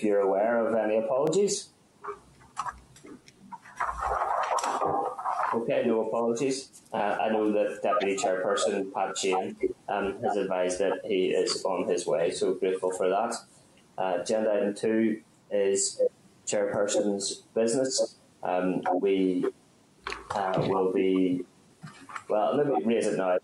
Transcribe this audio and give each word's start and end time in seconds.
if 0.00 0.04
you're 0.04 0.20
aware 0.20 0.66
of 0.66 0.74
any 0.74 0.96
apologies. 0.96 1.68
Okay, 5.52 5.82
no 5.84 6.06
apologies. 6.06 6.82
Uh, 6.90 6.96
I 6.96 7.28
know 7.28 7.52
that 7.52 7.82
Deputy 7.82 8.16
Chairperson 8.16 8.94
Pat 8.94 9.18
Sheehan 9.18 9.58
um, 9.90 10.16
has 10.22 10.38
advised 10.38 10.78
that 10.78 11.00
he 11.04 11.26
is 11.32 11.62
on 11.64 11.86
his 11.86 12.06
way, 12.06 12.30
so 12.30 12.54
grateful 12.54 12.90
for 12.92 13.10
that. 13.10 13.34
Uh, 13.98 14.22
agenda 14.22 14.50
item 14.52 14.74
two 14.74 15.20
is 15.50 16.00
Chairperson's 16.46 17.42
business. 17.54 18.16
Um, 18.42 18.80
we 19.02 19.44
uh, 20.34 20.64
will 20.66 20.94
be, 20.94 21.44
well, 22.26 22.56
let 22.56 22.66
me 22.66 22.82
raise 22.86 23.06
it 23.06 23.18
now. 23.18 23.36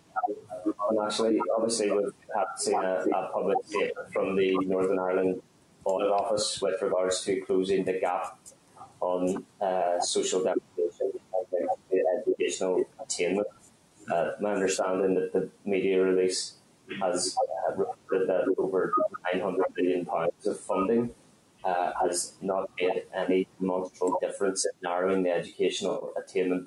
And 0.89 0.99
actually, 1.05 1.39
obviously, 1.55 1.91
we've 1.91 2.13
had 2.35 2.47
seen 2.57 2.83
a, 2.83 3.05
a 3.15 3.31
public 3.31 3.59
statement 3.67 4.11
from 4.13 4.37
the 4.37 4.57
Northern 4.65 4.99
Ireland 4.99 5.43
Audit 5.87 6.11
Office 6.11 6.61
with 6.61 6.83
regards 6.83 7.23
to 7.25 7.41
closing 7.43 7.85
the 7.85 8.01
gap 8.01 8.39
on 9.01 9.45
uh, 9.61 10.01
social 10.01 10.43
deprivation 10.43 11.13
and 11.53 12.27
educational 12.27 12.85
attainment. 13.01 13.47
Uh, 14.13 14.33
my 14.41 14.53
understanding 14.55 15.15
that 15.15 15.33
the 15.33 15.49
media 15.65 16.03
release 16.03 16.55
has 17.01 17.37
uh, 17.39 17.77
reported 17.77 18.29
that 18.29 18.53
over 18.59 18.93
900 19.33 19.65
million 19.77 20.05
pounds 20.05 20.47
of 20.47 20.59
funding 20.59 21.11
uh, 21.65 21.93
has 22.01 22.35
not 22.41 22.69
made 22.81 23.05
any 23.15 23.47
demonstrable 23.61 24.19
difference 24.21 24.65
in 24.65 24.73
narrowing 24.83 25.23
the 25.23 25.31
educational 25.31 26.13
attainment 26.17 26.67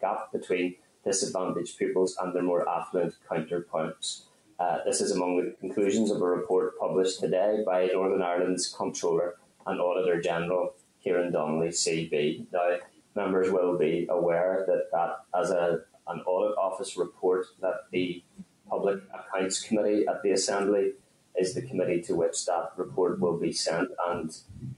gap 0.00 0.32
between 0.32 0.74
disadvantaged 1.04 1.78
pupils 1.78 2.16
and 2.20 2.34
their 2.34 2.42
more 2.42 2.68
affluent 2.68 3.14
counterparts. 3.28 4.26
Uh, 4.58 4.78
this 4.84 5.00
is 5.02 5.12
among 5.12 5.36
the 5.36 5.54
conclusions 5.60 6.10
of 6.10 6.22
a 6.22 6.24
report 6.24 6.78
published 6.78 7.20
today 7.20 7.62
by 7.66 7.86
Northern 7.86 8.22
Ireland's 8.22 8.68
Comptroller 8.68 9.34
and 9.66 9.80
Auditor 9.80 10.20
General 10.20 10.74
Kieran 11.02 11.30
Donnelly, 11.30 11.68
CB. 11.68 12.46
Now, 12.52 12.78
members 13.14 13.50
will 13.50 13.76
be 13.76 14.06
aware 14.08 14.64
that 14.66 14.90
that 14.92 15.38
as 15.38 15.50
a, 15.50 15.80
an 16.06 16.20
audit 16.20 16.56
office 16.56 16.96
report 16.96 17.46
that 17.60 17.82
the 17.92 18.22
Public 18.68 19.00
Accounts 19.12 19.62
Committee 19.62 20.06
at 20.08 20.22
the 20.22 20.30
Assembly 20.30 20.92
is 21.38 21.54
the 21.54 21.62
committee 21.62 22.00
to 22.02 22.14
which 22.14 22.46
that 22.46 22.72
report 22.78 23.20
will 23.20 23.38
be 23.38 23.52
sent, 23.52 23.90
and 24.08 24.34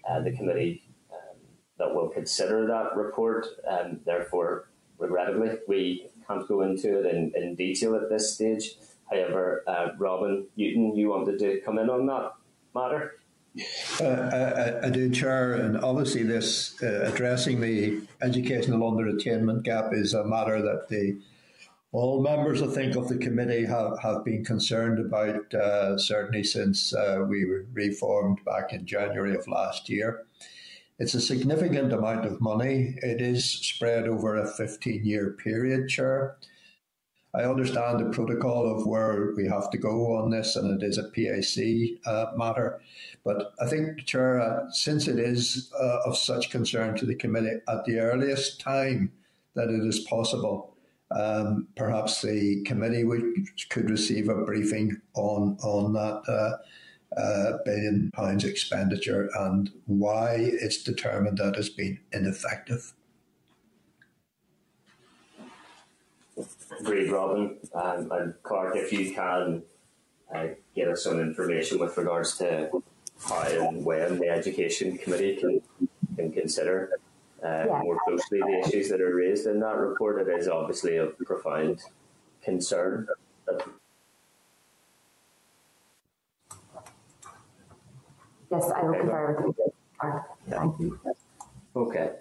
uh, 0.08 0.20
the 0.20 0.32
committee 0.32 0.82
um, 1.12 1.36
that 1.78 1.94
will 1.94 2.08
consider 2.08 2.66
that 2.66 2.96
report. 2.96 3.46
Um, 3.68 4.00
therefore, 4.04 4.70
regrettably, 4.98 5.58
we 5.68 6.08
can't 6.26 6.46
go 6.48 6.62
into 6.62 6.98
it 6.98 7.14
in, 7.14 7.32
in 7.36 7.54
detail 7.54 7.94
at 7.94 8.08
this 8.08 8.34
stage. 8.34 8.72
However, 9.10 9.64
uh, 9.66 9.88
Robin 9.98 10.46
Newton, 10.56 10.96
you 10.96 11.10
wanted 11.10 11.38
to 11.38 11.60
come 11.64 11.78
in 11.78 11.88
on 11.88 12.06
that 12.06 12.32
matter? 12.74 13.14
Uh, 14.00 14.04
I, 14.82 14.86
I, 14.86 14.90
do, 14.90 15.10
Chair, 15.10 15.54
and 15.54 15.78
obviously 15.78 16.22
this 16.22 16.80
uh, 16.82 17.10
addressing 17.12 17.60
the 17.60 18.02
educational 18.22 18.92
underattainment 18.92 19.64
gap 19.64 19.92
is 19.92 20.14
a 20.14 20.24
matter 20.24 20.62
that 20.62 20.88
the 20.88 21.18
all 21.90 22.22
members, 22.22 22.60
I 22.62 22.66
think, 22.66 22.96
of 22.96 23.08
the 23.08 23.16
committee 23.16 23.64
have, 23.64 23.98
have 24.00 24.24
been 24.24 24.44
concerned 24.44 24.98
about, 24.98 25.52
uh, 25.54 25.96
certainly 25.96 26.44
since 26.44 26.94
uh, 26.94 27.24
we 27.26 27.46
were 27.46 27.64
reformed 27.72 28.44
back 28.44 28.74
in 28.74 28.84
January 28.84 29.34
of 29.34 29.48
last 29.48 29.88
year. 29.88 30.26
It's 30.98 31.14
a 31.14 31.20
significant 31.20 31.92
amount 31.92 32.26
of 32.26 32.40
money. 32.40 32.96
It 32.98 33.22
is 33.22 33.44
spread 33.44 34.06
over 34.06 34.36
a 34.36 34.46
15 34.46 35.04
year 35.04 35.30
period, 35.30 35.88
Chair. 35.88 36.36
I 37.34 37.42
understand 37.42 38.00
the 38.00 38.10
protocol 38.10 38.66
of 38.66 38.86
where 38.86 39.32
we 39.36 39.46
have 39.46 39.70
to 39.70 39.78
go 39.78 40.16
on 40.16 40.30
this, 40.30 40.56
and 40.56 40.80
it 40.80 40.84
is 40.84 40.98
a 40.98 41.10
PAC 41.10 42.00
uh, 42.06 42.32
matter. 42.36 42.80
But 43.24 43.52
I 43.60 43.66
think, 43.66 44.06
Chair, 44.06 44.40
uh, 44.40 44.70
since 44.70 45.08
it 45.08 45.18
is 45.18 45.70
uh, 45.78 46.00
of 46.06 46.16
such 46.16 46.50
concern 46.50 46.96
to 46.96 47.06
the 47.06 47.14
committee 47.14 47.60
at 47.68 47.84
the 47.84 47.98
earliest 47.98 48.60
time 48.60 49.12
that 49.54 49.68
it 49.68 49.86
is 49.86 50.00
possible, 50.00 50.74
um, 51.10 51.68
perhaps 51.76 52.22
the 52.22 52.62
committee 52.64 53.04
would, 53.04 53.22
could 53.69 53.91
receive 53.91 54.28
a 54.28 54.44
briefing 54.44 55.00
on 55.14 55.56
on 55.62 55.92
that 55.94 56.22
uh, 56.28 56.56
uh, 57.16 57.58
billion 57.64 58.10
pounds 58.12 58.44
expenditure 58.44 59.30
and 59.38 59.70
why 59.86 60.36
it's 60.38 60.82
determined 60.82 61.38
that 61.38 61.56
it's 61.56 61.69
been 61.69 61.98
ineffective. 62.12 62.92
Agreed, 66.81 67.11
Robin. 67.11 67.59
Um, 67.75 68.11
and 68.12 68.34
Clerk, 68.43 68.77
if 68.77 68.93
you 68.93 69.12
can 69.12 69.62
uh, 70.34 70.47
get 70.75 70.89
us 70.89 71.05
some 71.05 71.21
information 71.21 71.78
with 71.78 71.97
regards 71.97 72.37
to 72.39 72.71
how 73.27 73.43
and 73.43 73.84
when 73.84 74.19
the 74.19 74.28
Education 74.28 74.97
Committee 74.99 75.37
can, 75.37 75.61
can 76.16 76.33
consider 76.33 76.93
uh, 77.44 77.65
yeah. 77.66 77.81
more 77.83 77.99
closely 78.05 78.41
the 78.41 78.65
issues 78.66 78.89
that 78.91 79.00
are 79.00 79.15
raised 79.15 79.47
in 79.47 79.61
that 79.61 79.77
report. 79.77 80.27
It 80.27 80.39
is 80.39 80.49
obviously 80.49 80.97
of 80.97 81.19
profound 81.19 81.81
concern. 82.43 83.06
Yes, 88.50 88.71
I 88.75 88.83
will 88.83 88.95
concur 88.95 89.45
with 89.47 89.56
you. 89.59 89.72
Thank 90.49 90.81
you. 90.81 91.00
Okay. 91.77 92.12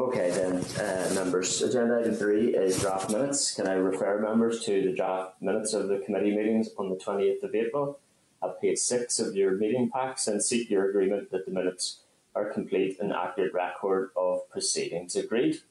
Okay, 0.00 0.30
then, 0.30 0.64
uh, 0.78 1.12
members. 1.12 1.60
Agenda 1.60 1.98
item 1.98 2.14
three 2.14 2.54
is 2.54 2.80
draft 2.80 3.10
minutes. 3.10 3.52
Can 3.54 3.66
I 3.66 3.72
refer 3.72 4.20
members 4.20 4.64
to 4.64 4.80
the 4.80 4.92
draft 4.92 5.42
minutes 5.42 5.74
of 5.74 5.88
the 5.88 5.98
committee 5.98 6.36
meetings 6.36 6.68
on 6.78 6.88
the 6.88 6.94
20th 6.94 7.42
of 7.42 7.52
April 7.52 7.98
at 8.40 8.60
page 8.60 8.78
six 8.78 9.18
of 9.18 9.34
your 9.34 9.56
meeting 9.56 9.90
packs 9.90 10.28
and 10.28 10.40
seek 10.40 10.70
your 10.70 10.88
agreement 10.88 11.32
that 11.32 11.46
the 11.46 11.50
minutes 11.50 12.02
are 12.36 12.44
complete 12.44 13.00
and 13.00 13.12
accurate 13.12 13.52
record 13.52 14.10
of 14.16 14.48
proceedings. 14.50 15.16
Agreed? 15.16 15.62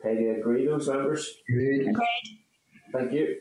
Okay, 0.00 0.16
do 0.16 0.22
you 0.22 0.36
agree, 0.36 0.64
those 0.64 0.88
members? 0.88 1.34
Agreed. 1.50 1.82
Agreed. 1.82 2.38
Thank 2.92 3.12
you. 3.12 3.40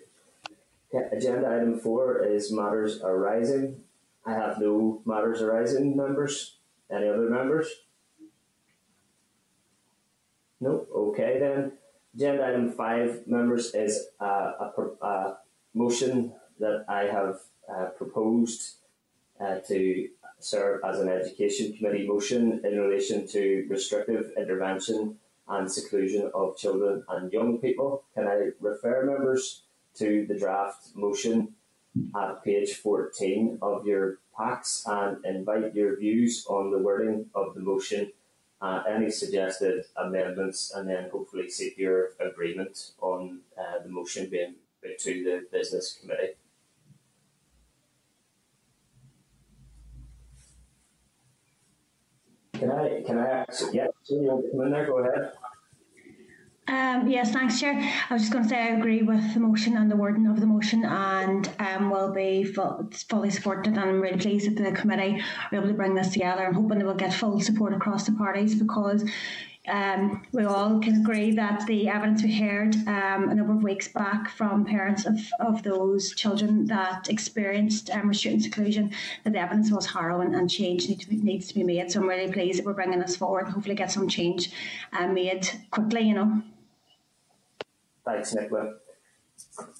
Okay, 0.94 1.16
agenda 1.16 1.47
item 1.47 1.79
four 1.79 2.25
is 2.25 2.51
matters 2.51 2.99
arising. 3.01 3.84
I 4.25 4.34
have 4.34 4.59
no 4.59 5.01
matters 5.05 5.41
arising, 5.41 5.95
members. 5.95 6.56
Any 6.91 7.09
other 7.09 7.29
members? 7.29 7.67
No. 10.59 10.87
Okay, 10.93 11.37
then. 11.39 11.73
Agenda 12.15 12.47
item 12.47 12.71
five, 12.71 13.27
members, 13.27 13.75
is 13.75 14.07
a, 14.19 14.25
a, 14.25 14.71
a 15.01 15.37
motion 15.75 16.33
that 16.59 16.83
I 16.89 17.03
have 17.03 17.41
uh, 17.69 17.89
proposed 17.97 18.77
uh, 19.39 19.59
to 19.67 20.09
serve 20.39 20.81
as 20.83 20.99
an 20.99 21.09
education 21.09 21.73
committee 21.73 22.07
motion 22.07 22.61
in 22.63 22.79
relation 22.79 23.27
to 23.27 23.67
restrictive 23.69 24.31
intervention 24.37 25.17
and 25.47 25.71
seclusion 25.71 26.31
of 26.33 26.57
children 26.57 27.03
and 27.09 27.31
young 27.31 27.59
people. 27.59 28.03
Can 28.15 28.27
I 28.27 28.49
refer 28.59 29.05
members 29.05 29.63
to 29.95 30.25
the 30.27 30.37
draft 30.37 30.95
motion 30.95 31.53
at 32.15 32.43
page 32.43 32.73
14 32.75 33.59
of 33.61 33.85
your 33.85 34.19
packs 34.37 34.83
and 34.85 35.23
invite 35.25 35.73
your 35.73 35.97
views 35.97 36.45
on 36.47 36.71
the 36.71 36.77
wording 36.77 37.25
of 37.33 37.55
the 37.55 37.61
motion, 37.61 38.11
uh, 38.61 38.83
any 38.87 39.09
suggested 39.09 39.85
amendments, 39.95 40.71
and 40.73 40.89
then 40.89 41.09
hopefully 41.09 41.49
seek 41.49 41.77
your 41.77 42.11
agreement 42.19 42.91
on 43.01 43.39
uh, 43.57 43.83
the 43.83 43.89
motion 43.89 44.29
being 44.29 44.55
put 44.81 44.99
to 44.99 45.23
the 45.23 45.45
business 45.51 45.97
committee. 45.99 46.33
Can 52.53 52.71
I, 52.71 53.03
can 53.05 53.19
I 53.19 53.27
ask, 53.47 53.71
yeah, 53.71 53.87
so 54.01 54.15
you 54.15 54.27
want 54.27 54.45
to 54.45 54.51
come 54.51 54.61
in 54.61 54.71
there, 54.71 54.85
go 54.87 54.97
ahead. 54.97 55.31
Um, 56.69 57.07
yes, 57.07 57.31
thanks, 57.31 57.61
Chair. 57.61 57.79
I 58.09 58.13
was 58.13 58.23
just 58.23 58.33
going 58.33 58.44
to 58.44 58.50
say 58.50 58.57
I 58.57 58.75
agree 58.75 59.01
with 59.01 59.33
the 59.33 59.39
motion 59.39 59.78
and 59.78 59.89
the 59.89 59.95
wording 59.95 60.28
of 60.28 60.41
the 60.41 60.45
motion 60.45 60.83
and 60.83 61.50
um, 61.59 61.89
will 61.89 62.11
be 62.11 62.44
full, 62.44 62.90
fully 62.91 63.29
supported 63.29 63.73
and 63.73 63.79
I'm 63.79 64.02
really 64.02 64.17
pleased 64.17 64.49
that 64.49 64.61
the 64.61 64.73
committee 64.73 65.23
are 65.52 65.58
able 65.58 65.69
to 65.69 65.73
bring 65.73 65.96
this 65.96 66.11
together. 66.11 66.46
I'm 66.46 66.53
hoping 66.53 66.79
they 66.79 66.84
will 66.84 66.93
get 66.93 67.14
full 67.14 67.40
support 67.40 67.73
across 67.73 68.05
the 68.05 68.11
parties 68.11 68.55
because 68.55 69.09
um, 69.69 70.25
we 70.34 70.43
all 70.43 70.79
can 70.81 71.02
agree 71.02 71.31
that 71.31 71.66
the 71.67 71.87
evidence 71.87 72.22
we 72.22 72.37
heard 72.37 72.75
um, 72.87 73.29
a 73.29 73.35
number 73.35 73.53
of 73.53 73.64
weeks 73.64 73.87
back 73.87 74.29
from 74.29 74.66
parents 74.66 75.05
of, 75.05 75.17
of 75.40 75.64
those 75.64 76.14
children 76.16 76.66
that 76.67 77.09
experienced 77.09 77.90
um, 77.91 78.14
seclusion, 78.14 78.91
that 79.23 79.31
the 79.31 79.40
evidence 79.40 79.72
was 79.72 79.85
harrowing 79.85 80.35
and 80.35 80.49
change 80.49 80.90
need 80.90 80.99
to 80.99 81.09
be, 81.09 81.16
needs 81.17 81.47
to 81.47 81.55
be 81.55 81.64
made. 81.64 81.91
So 81.91 82.02
I'm 82.02 82.08
really 82.09 82.31
pleased 82.31 82.59
that 82.59 82.66
we're 82.66 82.73
bringing 82.73 82.99
this 82.99 83.16
forward. 83.16 83.46
And 83.46 83.53
hopefully, 83.53 83.75
get 83.75 83.91
some 83.91 84.08
change 84.08 84.52
uh, 84.93 85.08
made 85.08 85.49
quickly. 85.72 86.02
You 86.02 86.14
know. 86.14 86.41
Thanks, 88.07 88.33
Nicola. 88.33 88.75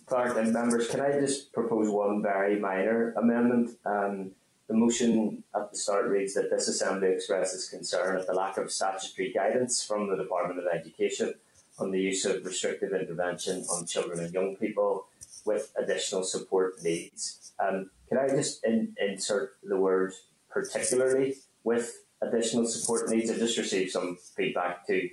Clerk 0.06 0.38
and 0.38 0.52
members, 0.52 0.90
can 0.90 1.00
I 1.00 1.18
just 1.18 1.54
propose 1.54 1.90
one 1.90 2.22
very 2.22 2.60
minor 2.60 3.14
amendment? 3.14 3.78
Um, 3.86 4.32
the 4.68 4.74
motion 4.74 5.46
at 5.56 5.72
the 5.72 5.78
start 5.78 6.10
reads 6.10 6.34
that 6.34 6.50
this 6.50 6.68
Assembly 6.68 7.08
expresses 7.08 7.70
concern 7.70 8.18
at 8.18 8.28
the 8.28 8.34
lack 8.34 8.58
of 8.58 8.70
statutory 8.70 9.32
guidance 9.32 9.82
from 9.82 10.10
the 10.10 10.18
Department 10.18 10.60
of 10.60 10.66
Education 10.68 11.36
on 11.80 11.92
the 11.92 12.02
use 12.02 12.26
of 12.26 12.44
restrictive 12.44 12.92
intervention 12.92 13.64
on 13.72 13.86
children 13.86 14.20
and 14.20 14.34
young 14.34 14.58
people 14.58 15.06
with 15.46 15.72
additional 15.82 16.24
support 16.24 16.84
needs. 16.84 17.54
Um, 17.66 17.92
can 18.10 18.18
I 18.18 18.28
just 18.28 18.62
in, 18.66 18.94
insert 19.00 19.56
the 19.64 19.78
word 19.78 20.12
particularly 20.50 21.36
with 21.64 22.04
additional 22.22 22.66
support 22.66 23.10
needs? 23.10 23.32
I 23.32 23.38
just 23.38 23.58
received 23.58 23.92
some 23.92 24.18
feedback 24.36 24.86
to 24.88 25.10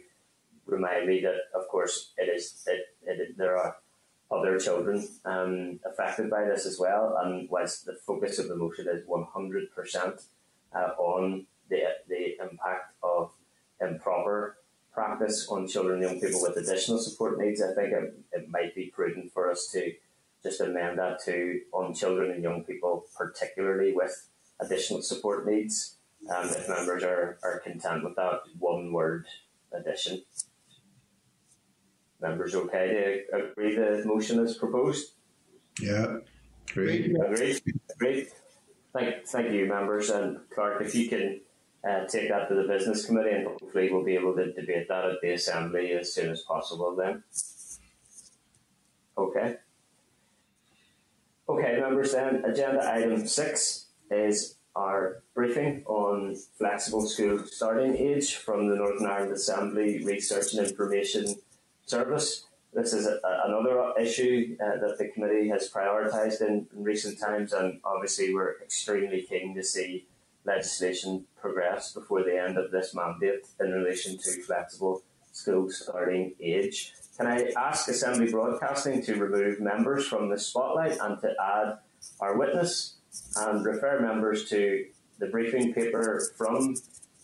remind 0.66 1.06
me 1.06 1.20
that, 1.20 1.36
of 1.54 1.68
course, 1.68 2.12
it 2.16 2.28
is 2.34 2.64
it, 2.66 2.86
it, 3.06 3.36
there 3.36 3.56
are 3.58 3.76
other 4.30 4.58
children 4.58 5.06
um, 5.24 5.80
affected 5.84 6.30
by 6.30 6.44
this 6.44 6.66
as 6.66 6.78
well. 6.78 7.18
And 7.22 7.48
whilst 7.50 7.86
the 7.86 7.94
focus 7.94 8.38
of 8.38 8.48
the 8.48 8.56
motion 8.56 8.88
is 8.88 9.06
100% 9.06 10.22
uh, 10.74 10.78
on 10.78 11.46
the, 11.68 11.82
the 12.08 12.36
impact 12.42 12.94
of 13.02 13.30
improper 13.80 14.56
practice 14.92 15.48
on 15.48 15.66
children 15.66 16.02
and 16.02 16.10
young 16.10 16.20
people 16.20 16.40
with 16.42 16.56
additional 16.56 16.98
support 16.98 17.38
needs, 17.38 17.60
I 17.62 17.74
think 17.74 17.92
it, 17.92 18.14
it 18.32 18.50
might 18.50 18.74
be 18.74 18.92
prudent 18.94 19.32
for 19.32 19.50
us 19.50 19.68
to 19.72 19.92
just 20.42 20.60
amend 20.60 20.98
that 20.98 21.24
to 21.24 21.60
on 21.72 21.94
children 21.94 22.30
and 22.30 22.42
young 22.42 22.64
people, 22.64 23.06
particularly 23.16 23.92
with 23.92 24.28
additional 24.60 25.02
support 25.02 25.46
needs. 25.46 25.96
Um, 26.34 26.48
if 26.48 26.68
members 26.68 27.02
are, 27.02 27.38
are 27.42 27.58
content 27.60 28.04
with 28.04 28.16
that 28.16 28.40
one 28.58 28.92
word 28.92 29.26
addition. 29.72 30.22
Members 32.20 32.54
okay 32.54 33.24
to 33.30 33.50
agree 33.50 33.74
the 33.74 34.02
motion 34.06 34.40
as 34.40 34.56
proposed? 34.56 35.12
Yeah, 35.80 36.18
agree. 36.70 37.14
Agreed. 37.14 37.60
Agreed. 37.94 38.28
Thank, 38.92 39.26
thank 39.26 39.52
you, 39.52 39.66
members. 39.66 40.10
And 40.10 40.38
Clerk, 40.54 40.80
if 40.80 40.94
you 40.94 41.08
can 41.08 41.40
uh, 41.88 42.06
take 42.06 42.28
that 42.28 42.48
to 42.48 42.54
the 42.54 42.62
business 42.62 43.04
committee, 43.04 43.30
and 43.30 43.46
hopefully 43.46 43.92
we'll 43.92 44.04
be 44.04 44.14
able 44.14 44.34
to 44.36 44.52
debate 44.52 44.88
that 44.88 45.04
at 45.04 45.20
the 45.20 45.32
assembly 45.32 45.92
as 45.92 46.14
soon 46.14 46.30
as 46.30 46.42
possible. 46.42 46.94
Then, 46.96 47.24
okay. 49.18 49.56
Okay, 51.48 51.78
members. 51.80 52.12
Then 52.12 52.44
agenda 52.44 52.90
item 52.90 53.26
six 53.26 53.88
is 54.10 54.56
our 54.76 55.22
briefing 55.34 55.84
on 55.86 56.34
flexible 56.56 57.06
school 57.06 57.38
starting 57.46 57.96
age 57.96 58.36
from 58.36 58.68
the 58.68 58.76
Northern 58.76 59.06
Ireland 59.06 59.32
Assembly 59.32 60.04
Research 60.04 60.54
and 60.54 60.66
Information 60.66 61.34
Service. 61.86 62.46
This 62.72 62.92
is 62.92 63.06
a, 63.06 63.20
another 63.44 63.92
issue 64.00 64.56
uh, 64.60 64.80
that 64.80 64.98
the 64.98 65.08
committee 65.08 65.48
has 65.48 65.70
prioritised 65.70 66.40
in, 66.40 66.66
in, 66.74 66.82
recent 66.82 67.20
times, 67.20 67.52
and 67.52 67.78
obviously 67.84 68.34
we're 68.34 68.60
extremely 68.62 69.22
keen 69.22 69.54
to 69.54 69.62
see 69.62 70.06
legislation 70.44 71.24
progress 71.40 71.92
before 71.92 72.24
the 72.24 72.36
end 72.36 72.58
of 72.58 72.70
this 72.70 72.94
mandate 72.94 73.46
in 73.60 73.70
relation 73.70 74.18
to 74.18 74.42
flexible 74.42 75.02
school 75.30 75.70
starting 75.70 76.34
age. 76.40 76.94
Can 77.16 77.26
I 77.28 77.52
ask 77.56 77.86
Assembly 77.88 78.30
Broadcasting 78.30 79.02
to 79.04 79.14
remove 79.14 79.60
members 79.60 80.08
from 80.08 80.28
the 80.28 80.38
spotlight 80.38 80.98
and 81.00 81.20
to 81.20 81.32
add 81.40 81.78
our 82.20 82.36
witness 82.36 82.96
and 83.36 83.64
refer 83.64 84.00
members 84.00 84.48
to 84.48 84.84
the 85.18 85.26
briefing 85.26 85.72
paper 85.72 86.32
from 86.36 86.74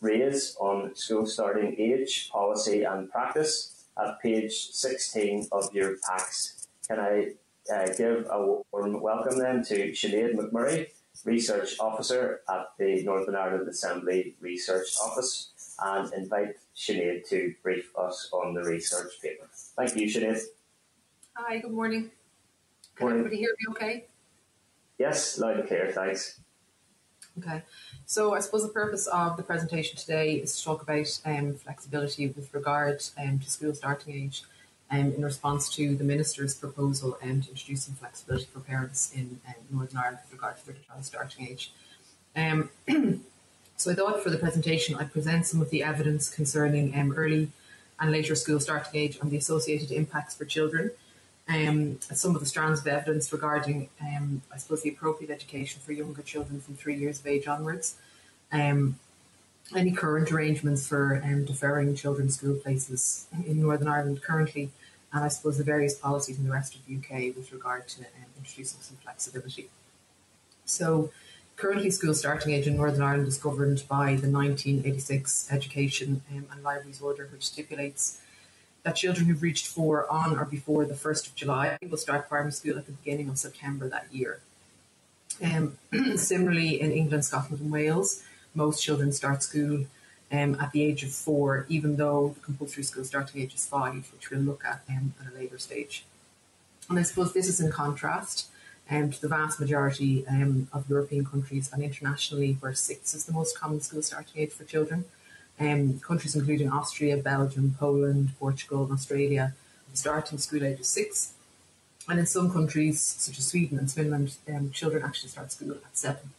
RAISE 0.01 0.57
on 0.61 0.95
school 0.95 1.27
starting 1.27 1.75
age, 1.79 2.31
policy 2.31 2.85
and 2.85 3.11
practice 3.11 3.80
at 4.01 4.21
page 4.21 4.71
16 4.73 5.49
of 5.53 5.73
your 5.75 5.97
packs. 5.99 6.67
Can 6.87 7.01
I 7.01 7.33
uh, 7.73 7.87
give 7.97 8.27
a 8.31 8.63
warm 8.73 9.01
welcome 9.01 9.39
then 9.39 9.63
to 9.65 9.93
Sinead 9.93 10.35
McMurray, 10.35 10.89
Research 11.25 11.77
Officer 11.79 12.41
at 12.49 12.73
the 12.79 13.03
Northern 13.05 13.37
Ireland 13.37 13.69
Assembly 13.69 14.35
Research 14.41 14.97
Office, 15.03 15.53
and 15.83 16.13
invite 16.15 16.57
Sinead 16.75 17.29
to 17.29 17.55
brief 17.63 17.97
us 17.97 18.29
on 18.33 18.55
the 18.55 18.63
research 18.63 19.13
paper. 19.23 19.49
Thank 19.77 19.97
you, 19.97 20.07
Sinead. 20.07 20.41
Hi, 21.35 21.59
good 21.59 21.73
morning. 21.73 22.11
Can 22.97 23.07
morning. 23.07 23.21
everybody 23.21 23.39
hear 23.39 23.55
me 23.59 23.73
okay? 23.73 24.07
Yes, 24.99 25.39
loud 25.39 25.59
and 25.59 25.69
clear, 25.69 25.91
thanks. 25.93 26.40
Okay, 27.43 27.63
so 28.05 28.35
I 28.35 28.41
suppose 28.41 28.65
the 28.65 28.73
purpose 28.73 29.07
of 29.07 29.39
the 29.39 29.43
presentation 29.43 29.97
today 29.97 30.35
is 30.35 30.59
to 30.59 30.65
talk 30.65 30.83
about 30.83 31.21
um, 31.25 31.55
flexibility 31.55 32.27
with 32.27 32.53
regard 32.53 33.03
um, 33.19 33.39
to 33.39 33.49
school 33.49 33.73
starting 33.73 34.15
age 34.15 34.43
um, 34.91 35.13
in 35.13 35.25
response 35.25 35.75
to 35.77 35.95
the 35.95 36.05
Minister's 36.05 36.55
proposal 36.55 37.17
um, 37.23 37.41
to 37.41 37.49
introduce 37.49 37.85
some 37.85 37.95
flexibility 37.95 38.45
for 38.53 38.61
parents 38.61 39.13
in 39.15 39.41
um, 39.49 39.55
Northern 39.71 39.97
Ireland 39.97 40.19
with 40.25 40.33
regard 40.35 40.59
to 40.59 40.67
their 40.67 40.77
child 40.87 41.05
starting 41.05 41.49
age. 41.49 41.73
Um, 42.37 42.69
so 43.79 43.91
I 43.91 43.95
thought 43.95 44.23
for 44.23 44.29
the 44.29 44.39
presentation 44.39 44.97
I'd 44.97 45.13
present 45.13 45.47
some 45.47 45.63
of 45.63 45.71
the 45.71 45.83
evidence 45.83 46.29
concerning 46.29 46.95
um, 46.95 47.13
early 47.13 47.49
and 47.99 48.11
later 48.11 48.35
school 48.35 48.61
starting 48.61 49.01
age 49.01 49.19
and 49.23 49.31
the 49.31 49.39
associated 49.39 49.93
impacts 49.93 50.35
for 50.35 50.45
children 50.45 50.91
um, 51.51 51.99
some 52.01 52.35
of 52.35 52.41
the 52.41 52.47
strands 52.47 52.81
of 52.81 52.87
evidence 52.87 53.33
regarding, 53.33 53.89
um, 54.01 54.43
I 54.53 54.59
suppose, 54.59 54.83
the 54.83 54.91
appropriate 54.91 55.31
education 55.31 55.81
for 55.85 55.93
younger 55.93 56.23
children 56.23 56.61
from 56.61 56.77
three 56.77 56.97
years 56.97 57.19
of 57.19 57.27
age 57.27 57.49
onwards, 57.49 57.97
um, 58.53 58.99
any 59.75 59.91
current 59.91 60.31
arrangements 60.31 60.87
for 60.87 61.21
um, 61.25 61.45
deferring 61.45 61.95
children's 61.97 62.37
school 62.37 62.55
places 62.55 63.27
in 63.47 63.61
Northern 63.61 63.89
Ireland 63.89 64.23
currently, 64.23 64.71
and 65.13 65.25
I 65.25 65.29
suppose 65.29 65.59
the 65.59 65.65
various 65.65 65.95
policies 65.95 66.39
in 66.39 66.45
the 66.45 66.53
rest 66.53 66.77
of 66.77 66.87
the 66.87 66.97
UK 66.97 67.37
with 67.37 67.53
regard 67.53 67.89
to 67.89 68.03
um, 68.03 68.31
introducing 68.39 68.81
some 68.81 68.97
flexibility. 68.99 69.69
So, 70.65 71.11
currently, 71.57 71.91
school 71.91 72.15
starting 72.15 72.53
age 72.53 72.69
in 72.69 72.77
Northern 72.77 73.03
Ireland 73.03 73.27
is 73.27 73.39
governed 73.39 73.83
by 73.89 74.15
the 74.15 74.31
1986 74.31 75.49
Education 75.51 76.23
um, 76.31 76.47
and 76.53 76.63
Libraries 76.63 77.01
Order, 77.01 77.29
which 77.33 77.47
stipulates 77.47 78.21
that 78.83 78.97
children 78.97 79.27
who've 79.27 79.43
reached 79.43 79.67
four 79.67 80.11
on 80.11 80.39
or 80.39 80.45
before 80.45 80.85
the 80.85 80.95
1st 80.95 81.29
of 81.29 81.35
July 81.35 81.77
will 81.89 81.99
start 81.99 82.29
primary 82.29 82.53
school 82.53 82.79
at 82.79 82.87
the 82.87 82.93
beginning 82.93 83.29
of 83.29 83.39
September 83.39 83.89
that 83.89 84.07
year. 84.11 84.41
Um, 85.43 85.79
similarly, 86.17 86.81
in 86.81 86.91
England, 86.93 87.25
Scotland, 87.25 87.63
and 87.63 87.71
Wales, 87.71 88.23
most 88.55 88.83
children 88.83 89.13
start 89.13 89.43
school 89.43 89.87
um, 90.33 90.57
at 90.61 90.73
the 90.73 90.83
age 90.83 91.03
of 91.03 91.13
four, 91.13 91.67
even 91.69 91.97
though 91.97 92.35
the 92.35 92.41
compulsory 92.41 92.85
school 92.85 93.05
starting 93.05 93.43
age 93.43 93.55
is 93.55 93.67
five, 93.67 94.11
which 94.13 94.31
we'll 94.31 94.41
look 94.41 94.65
at 94.65 94.83
um, 94.89 95.15
at 95.21 95.33
a 95.33 95.37
later 95.37 95.59
stage. 95.59 96.05
And 96.89 96.99
I 96.99 97.03
suppose 97.03 97.33
this 97.33 97.49
is 97.49 97.61
in 97.61 97.71
contrast 97.71 98.49
um, 98.91 99.11
to 99.11 99.21
the 99.21 99.29
vast 99.29 99.61
majority 99.61 100.27
um, 100.27 100.69
of 100.73 100.89
European 100.89 101.25
countries 101.25 101.71
and 101.73 101.83
internationally, 101.83 102.57
where 102.61 102.75
six 102.75 103.15
is 103.15 103.25
the 103.25 103.33
most 103.33 103.59
common 103.59 103.81
school 103.81 104.03
starting 104.03 104.43
age 104.43 104.53
for 104.53 104.65
children 104.65 105.05
um, 105.61 106.01
countries 106.01 106.35
including 106.35 106.71
Austria, 106.71 107.17
Belgium, 107.17 107.77
Poland, 107.79 108.31
Portugal, 108.39 108.85
and 108.85 108.93
Australia 108.93 109.55
starting 109.93 110.39
school 110.39 110.65
age 110.65 110.81
is 110.81 110.89
six. 110.89 111.33
And 112.09 112.19
in 112.19 112.27
some 112.27 112.51
countries, 112.51 113.01
such 113.01 113.39
as 113.39 113.47
Sweden 113.47 113.79
and 113.79 113.91
Finland, 113.91 114.37
um, 114.49 114.71
children 114.71 115.03
actually 115.05 115.29
start 115.29 115.53
school 115.53 115.73
at 115.73 115.97
seven. 115.97 116.31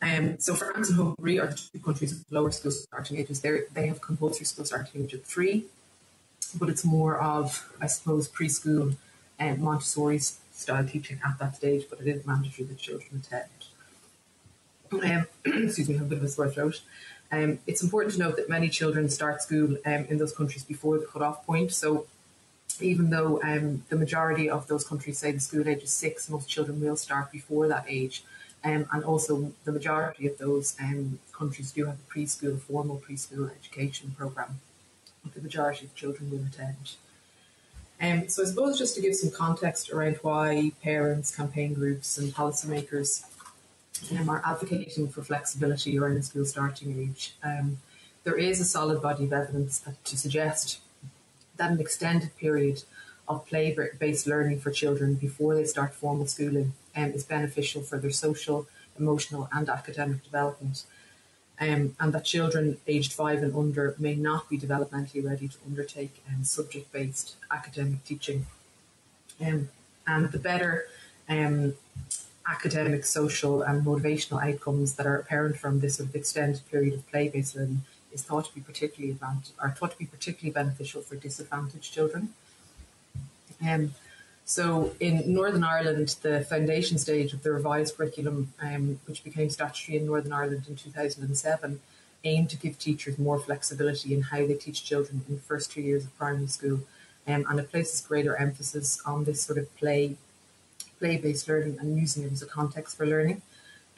Um, 0.00 0.38
so 0.38 0.54
France 0.54 0.90
and 0.90 0.98
Hungary 0.98 1.40
are 1.40 1.48
the 1.48 1.54
two 1.54 1.80
countries 1.80 2.12
with 2.12 2.24
lower 2.30 2.52
school 2.52 2.70
starting 2.70 3.16
ages. 3.18 3.40
They're, 3.40 3.64
they 3.72 3.88
have 3.88 4.00
compulsory 4.00 4.46
school 4.46 4.64
starting 4.64 5.02
age 5.02 5.14
at 5.14 5.24
three, 5.24 5.64
but 6.54 6.68
it's 6.68 6.84
more 6.84 7.18
of, 7.18 7.68
I 7.80 7.88
suppose, 7.88 8.28
preschool 8.28 8.94
and 9.40 9.58
um, 9.58 9.64
Montessori 9.64 10.18
style 10.18 10.86
teaching 10.86 11.20
at 11.24 11.38
that 11.38 11.56
stage, 11.56 11.86
but 11.88 12.00
it 12.00 12.06
is 12.06 12.26
mandatory 12.26 12.66
that 12.68 12.78
children 12.78 13.22
attend. 13.24 13.48
Um, 14.92 15.26
excuse 15.64 15.88
me, 15.88 15.96
I 15.96 15.98
have 15.98 16.06
a 16.06 16.10
bit 16.10 16.18
of 16.18 16.24
a 16.24 16.28
sore 16.28 16.48
throat. 16.48 16.80
Um, 17.30 17.58
it's 17.66 17.82
important 17.82 18.14
to 18.14 18.20
note 18.20 18.36
that 18.36 18.48
many 18.48 18.68
children 18.68 19.08
start 19.08 19.42
school 19.42 19.76
um, 19.84 20.06
in 20.08 20.18
those 20.18 20.34
countries 20.34 20.64
before 20.64 20.98
the 20.98 21.06
cut-off 21.06 21.44
point. 21.44 21.72
So 21.72 22.06
even 22.80 23.10
though 23.10 23.40
um, 23.42 23.84
the 23.88 23.96
majority 23.96 24.48
of 24.48 24.66
those 24.68 24.84
countries 24.86 25.18
say 25.18 25.32
the 25.32 25.40
school 25.40 25.68
age 25.68 25.82
is 25.82 25.92
six, 25.92 26.30
most 26.30 26.48
children 26.48 26.80
will 26.80 26.96
start 26.96 27.30
before 27.30 27.68
that 27.68 27.84
age. 27.88 28.24
Um, 28.64 28.86
and 28.92 29.04
also 29.04 29.52
the 29.64 29.72
majority 29.72 30.26
of 30.26 30.38
those 30.38 30.74
um, 30.80 31.20
countries 31.32 31.70
do 31.70 31.84
have 31.84 31.96
a 31.96 32.12
preschool, 32.12 32.60
formal 32.60 33.00
preschool 33.06 33.50
education 33.50 34.14
programme 34.16 34.60
that 35.22 35.34
the 35.34 35.40
majority 35.40 35.86
of 35.86 35.94
children 35.94 36.30
will 36.30 36.44
attend. 36.44 36.96
Um, 38.00 38.28
so 38.28 38.42
I 38.42 38.46
suppose 38.46 38.78
just 38.78 38.94
to 38.96 39.00
give 39.00 39.14
some 39.14 39.30
context 39.30 39.90
around 39.90 40.18
why 40.22 40.72
parents, 40.82 41.34
campaign 41.34 41.74
groups 41.74 42.16
and 42.18 42.32
policymakers 42.32 43.24
um, 44.12 44.28
are 44.28 44.42
advocating 44.44 45.08
for 45.08 45.22
flexibility 45.22 45.98
around 45.98 46.16
the 46.16 46.22
school 46.22 46.44
starting 46.44 46.98
age. 46.98 47.34
Um, 47.42 47.78
there 48.24 48.36
is 48.36 48.60
a 48.60 48.64
solid 48.64 49.00
body 49.00 49.24
of 49.24 49.32
evidence 49.32 49.78
that, 49.80 50.04
to 50.04 50.16
suggest 50.16 50.80
that 51.56 51.70
an 51.70 51.80
extended 51.80 52.36
period 52.36 52.82
of 53.26 53.46
play-based 53.46 54.26
learning 54.26 54.60
for 54.60 54.70
children 54.70 55.14
before 55.14 55.54
they 55.54 55.64
start 55.64 55.94
formal 55.94 56.26
schooling 56.26 56.72
um, 56.96 57.10
is 57.12 57.24
beneficial 57.24 57.82
for 57.82 57.98
their 57.98 58.10
social, 58.10 58.66
emotional, 58.98 59.48
and 59.52 59.68
academic 59.68 60.22
development. 60.24 60.84
Um, 61.60 61.96
and 61.98 62.12
that 62.12 62.24
children 62.24 62.78
aged 62.86 63.12
five 63.12 63.42
and 63.42 63.54
under 63.54 63.94
may 63.98 64.14
not 64.14 64.48
be 64.48 64.58
developmentally 64.58 65.24
ready 65.24 65.48
to 65.48 65.56
undertake 65.66 66.22
um, 66.28 66.44
subject-based 66.44 67.34
academic 67.50 68.04
teaching. 68.04 68.46
Um, 69.44 69.68
and 70.06 70.30
the 70.30 70.38
better 70.38 70.86
um, 71.28 71.74
academic, 72.48 73.04
social, 73.04 73.62
and 73.62 73.84
motivational 73.84 74.42
outcomes 74.42 74.94
that 74.94 75.06
are 75.06 75.16
apparent 75.16 75.56
from 75.58 75.80
this 75.80 75.96
sort 75.96 76.08
of 76.08 76.14
extended 76.14 76.62
period 76.70 76.94
of 76.94 77.08
play-based 77.10 77.54
learning 77.54 77.82
is 78.12 78.22
thought 78.22 78.46
to 78.46 78.54
be 78.54 78.60
particularly 78.60 79.12
advantage, 79.12 79.50
are 79.58 79.70
thought 79.70 79.92
to 79.92 79.98
be 79.98 80.06
particularly 80.06 80.52
beneficial 80.52 81.02
for 81.02 81.16
disadvantaged 81.16 81.92
children. 81.92 82.34
Um, 83.66 83.94
So 84.48 84.94
in 84.98 85.34
Northern 85.34 85.62
Ireland, 85.62 86.16
the 86.22 86.40
foundation 86.40 86.96
stage 86.96 87.34
of 87.34 87.42
the 87.42 87.52
revised 87.52 87.98
curriculum, 87.98 88.54
um, 88.62 88.98
which 89.04 89.22
became 89.22 89.50
statutory 89.50 89.98
in 89.98 90.06
Northern 90.06 90.32
Ireland 90.32 90.64
in 90.70 90.74
2007, 90.74 91.80
aimed 92.24 92.48
to 92.48 92.56
give 92.56 92.78
teachers 92.78 93.18
more 93.18 93.38
flexibility 93.38 94.14
in 94.14 94.22
how 94.22 94.38
they 94.46 94.54
teach 94.54 94.82
children 94.82 95.22
in 95.28 95.34
the 95.34 95.42
first 95.42 95.70
two 95.70 95.82
years 95.82 96.04
of 96.04 96.16
primary 96.16 96.46
school. 96.46 96.80
Um, 97.26 97.44
and 97.46 97.60
it 97.60 97.70
places 97.70 98.00
greater 98.00 98.36
emphasis 98.36 99.02
on 99.04 99.24
this 99.24 99.42
sort 99.42 99.58
of 99.58 99.76
play, 99.76 100.16
play-based 100.98 101.48
learning 101.48 101.78
and 101.80 101.98
using 101.98 102.24
it 102.24 102.32
as 102.32 102.42
a 102.42 102.46
context 102.46 102.96
for 102.96 103.06
learning. 103.06 103.42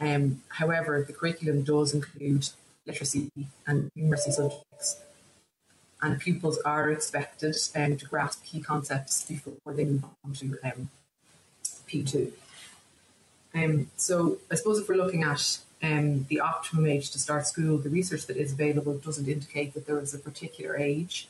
Um, 0.00 0.42
however, 0.49 1.04
the 1.07 1.12
curriculum 1.12 1.62
does 1.62 1.92
include 1.95 2.49
literacy 2.87 3.30
and 3.66 3.90
numeracy 3.97 4.33
subjects, 4.33 5.00
and 6.00 6.19
pupils 6.19 6.59
are 6.59 6.90
expected 6.90 7.57
um, 7.76 7.97
to 7.97 8.07
grasp 8.07 8.45
key 8.45 8.61
concepts 8.61 9.25
before 9.25 9.75
they 9.75 9.85
move 9.85 10.04
on 10.25 10.33
to 10.35 10.59
um, 10.64 10.88
P2. 11.88 12.33
Um, 13.54 13.88
so 13.97 14.38
I 14.50 14.54
suppose 14.54 14.78
if 14.78 14.88
we're 14.88 14.97
looking 14.97 15.23
at 15.23 15.59
um, 15.83 16.26
the 16.28 16.40
optimum 16.40 16.87
age 16.87 17.11
to 17.11 17.19
start 17.19 17.47
school, 17.47 17.78
the 17.78 17.90
research 17.90 18.26
that 18.26 18.37
is 18.37 18.52
available 18.52 18.95
doesn't 18.99 19.28
indicate 19.28 19.75
that 19.75 19.87
there 19.87 19.99
is 19.99 20.14
a 20.14 20.19
particular 20.19 20.76
age 20.76 21.28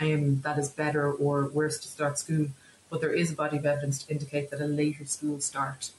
um, 0.00 0.40
that 0.40 0.58
is 0.58 0.70
better 0.70 1.12
or 1.12 1.48
worse 1.48 1.78
to 1.78 1.88
start 1.88 2.18
school, 2.18 2.48
but 2.90 3.00
there 3.00 3.12
is 3.12 3.30
a 3.30 3.34
body 3.34 3.58
of 3.58 3.66
evidence 3.66 4.02
to 4.02 4.12
indicate 4.12 4.50
that 4.50 4.60
a 4.60 4.66
later 4.66 5.04
school 5.04 5.40
start 5.40 5.90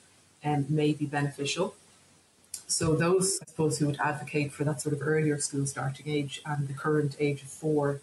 um, 0.44 0.66
may 0.70 0.94
be 0.94 1.06
beneficial. 1.06 1.76
So 2.68 2.96
those, 2.96 3.40
I 3.42 3.46
suppose, 3.50 3.80
who 3.80 3.88
would 3.88 4.00
advocate 4.00 4.52
for 4.52 4.64
that 4.64 4.82
sort 4.82 4.94
of 4.94 5.02
earlier 5.02 5.40
school 5.40 5.66
starting 5.66 6.08
age 6.08 6.42
and 6.46 6.68
the 6.68 6.74
current 6.74 7.16
age 7.20 7.42
of 7.42 7.50
four 7.50 8.02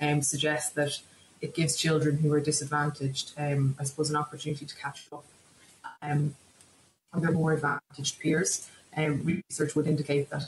um, 0.00 0.22
suggest 0.22 0.74
that 0.74 1.00
it 1.40 1.54
gives 1.54 1.76
children 1.76 2.18
who 2.18 2.32
are 2.32 2.40
disadvantaged, 2.40 3.32
um, 3.36 3.74
I 3.78 3.84
suppose, 3.84 4.10
an 4.10 4.16
opportunity 4.16 4.66
to 4.66 4.76
catch 4.76 5.06
up 5.12 5.24
um, 6.00 6.34
on 7.12 7.22
their 7.22 7.32
more 7.32 7.52
advantaged 7.52 8.20
peers. 8.20 8.68
Um, 8.96 9.42
research 9.50 9.74
would 9.74 9.86
indicate 9.86 10.30
that 10.30 10.44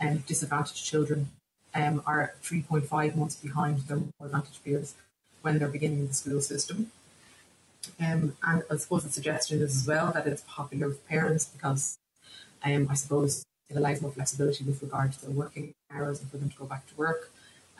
um, 0.00 0.18
disadvantaged 0.26 0.84
children 0.84 1.28
um, 1.74 2.02
are 2.06 2.34
3.5 2.42 3.16
months 3.16 3.36
behind 3.36 3.80
their 3.80 3.98
more 3.98 4.12
advantaged 4.22 4.64
peers 4.64 4.94
when 5.42 5.58
they're 5.58 5.68
beginning 5.68 6.06
the 6.06 6.14
school 6.14 6.40
system. 6.40 6.90
Um, 8.00 8.36
and 8.42 8.62
I 8.70 8.76
suppose 8.76 9.04
the 9.04 9.10
suggestion 9.10 9.60
is 9.60 9.76
as 9.76 9.86
well 9.86 10.12
that 10.12 10.26
it's 10.26 10.42
popular 10.46 10.88
with 10.88 11.06
parents 11.08 11.46
because 11.46 11.98
um, 12.64 12.88
I 12.90 12.94
suppose 12.94 13.44
it 13.70 13.76
allows 13.76 14.00
more 14.00 14.10
flexibility 14.10 14.64
with 14.64 14.82
regard 14.82 15.12
to 15.12 15.22
their 15.22 15.30
working 15.30 15.74
hours 15.92 16.20
and 16.20 16.30
for 16.30 16.38
them 16.38 16.50
to 16.50 16.56
go 16.56 16.64
back 16.64 16.86
to 16.88 16.94
work 16.96 17.30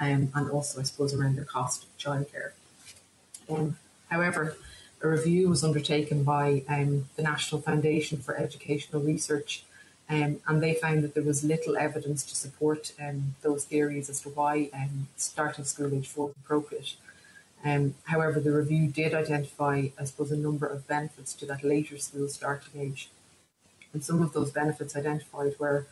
um, 0.01 0.31
and 0.35 0.51
also, 0.51 0.81
I 0.81 0.85
suppose, 0.85 1.15
around 1.15 1.37
the 1.37 1.45
cost 1.45 1.85
of 1.85 1.99
childcare. 1.99 2.53
Um, 3.51 3.77
however, 4.11 4.57
a 5.01 5.09
review 5.09 5.49
was 5.49 5.65
undertaken 5.65 6.25
by 6.25 6.63
um, 6.69 7.09
the 7.17 7.23
National 7.23 7.61
Foundation 7.61 8.19
for 8.19 8.37
Educational 8.37 9.03
Research, 9.03 9.65
um, 10.11 10.41
and 10.47 10.63
they 10.63 10.75
found 10.75 11.05
that 11.05 11.15
there 11.15 11.23
was 11.23 11.45
little 11.45 11.77
evidence 11.77 12.25
to 12.25 12.35
support 12.35 12.93
um, 13.01 13.35
those 13.43 13.65
theories 13.65 14.09
as 14.09 14.21
to 14.23 14.31
why 14.31 14.71
um, 14.73 15.09
starting 15.17 15.65
school 15.65 15.95
age 15.95 16.09
four 16.09 16.33
is 16.73 16.97
appropriate. 17.61 17.95
however, 18.05 18.41
the 18.41 18.53
review 18.53 18.89
did 18.89 19.15
identify, 19.15 19.89
I 19.99 20.05
suppose, 20.05 20.33
a 20.33 20.37
number 20.37 20.67
of 20.67 20.87
benefits 20.87 21.35
to 21.35 21.47
that 21.47 21.65
later 21.65 21.99
school 21.99 22.29
starting 22.29 22.81
age. 22.81 23.11
And 23.93 24.05
some 24.05 24.23
of 24.23 24.33
those 24.33 24.51
benefits 24.51 24.97
identified 24.97 25.55
were, 25.59 25.87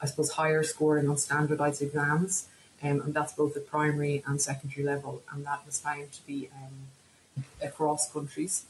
I 0.00 0.06
suppose, 0.06 0.32
higher 0.32 0.62
scoring 0.62 1.08
on 1.08 1.16
standardised 1.16 1.82
exams, 1.82 2.48
um, 2.82 3.00
and 3.00 3.14
that's 3.14 3.32
both 3.32 3.56
at 3.56 3.68
primary 3.68 4.22
and 4.26 4.40
secondary 4.40 4.84
level, 4.84 5.22
and 5.32 5.44
that 5.46 5.64
was 5.64 5.80
found 5.80 6.12
to 6.12 6.26
be 6.26 6.48
um, 6.54 7.44
across 7.62 8.12
countries. 8.12 8.64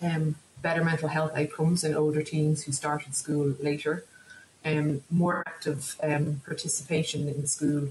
Um, 0.00 0.36
better 0.60 0.84
mental 0.84 1.08
health 1.08 1.32
outcomes 1.36 1.84
in 1.84 1.94
older 1.94 2.22
teens 2.22 2.64
who 2.64 2.72
started 2.72 3.14
school 3.14 3.54
later, 3.60 4.04
um, 4.64 5.02
more 5.10 5.42
active 5.46 5.96
um, 6.02 6.40
participation 6.44 7.28
in 7.28 7.46
school, 7.46 7.88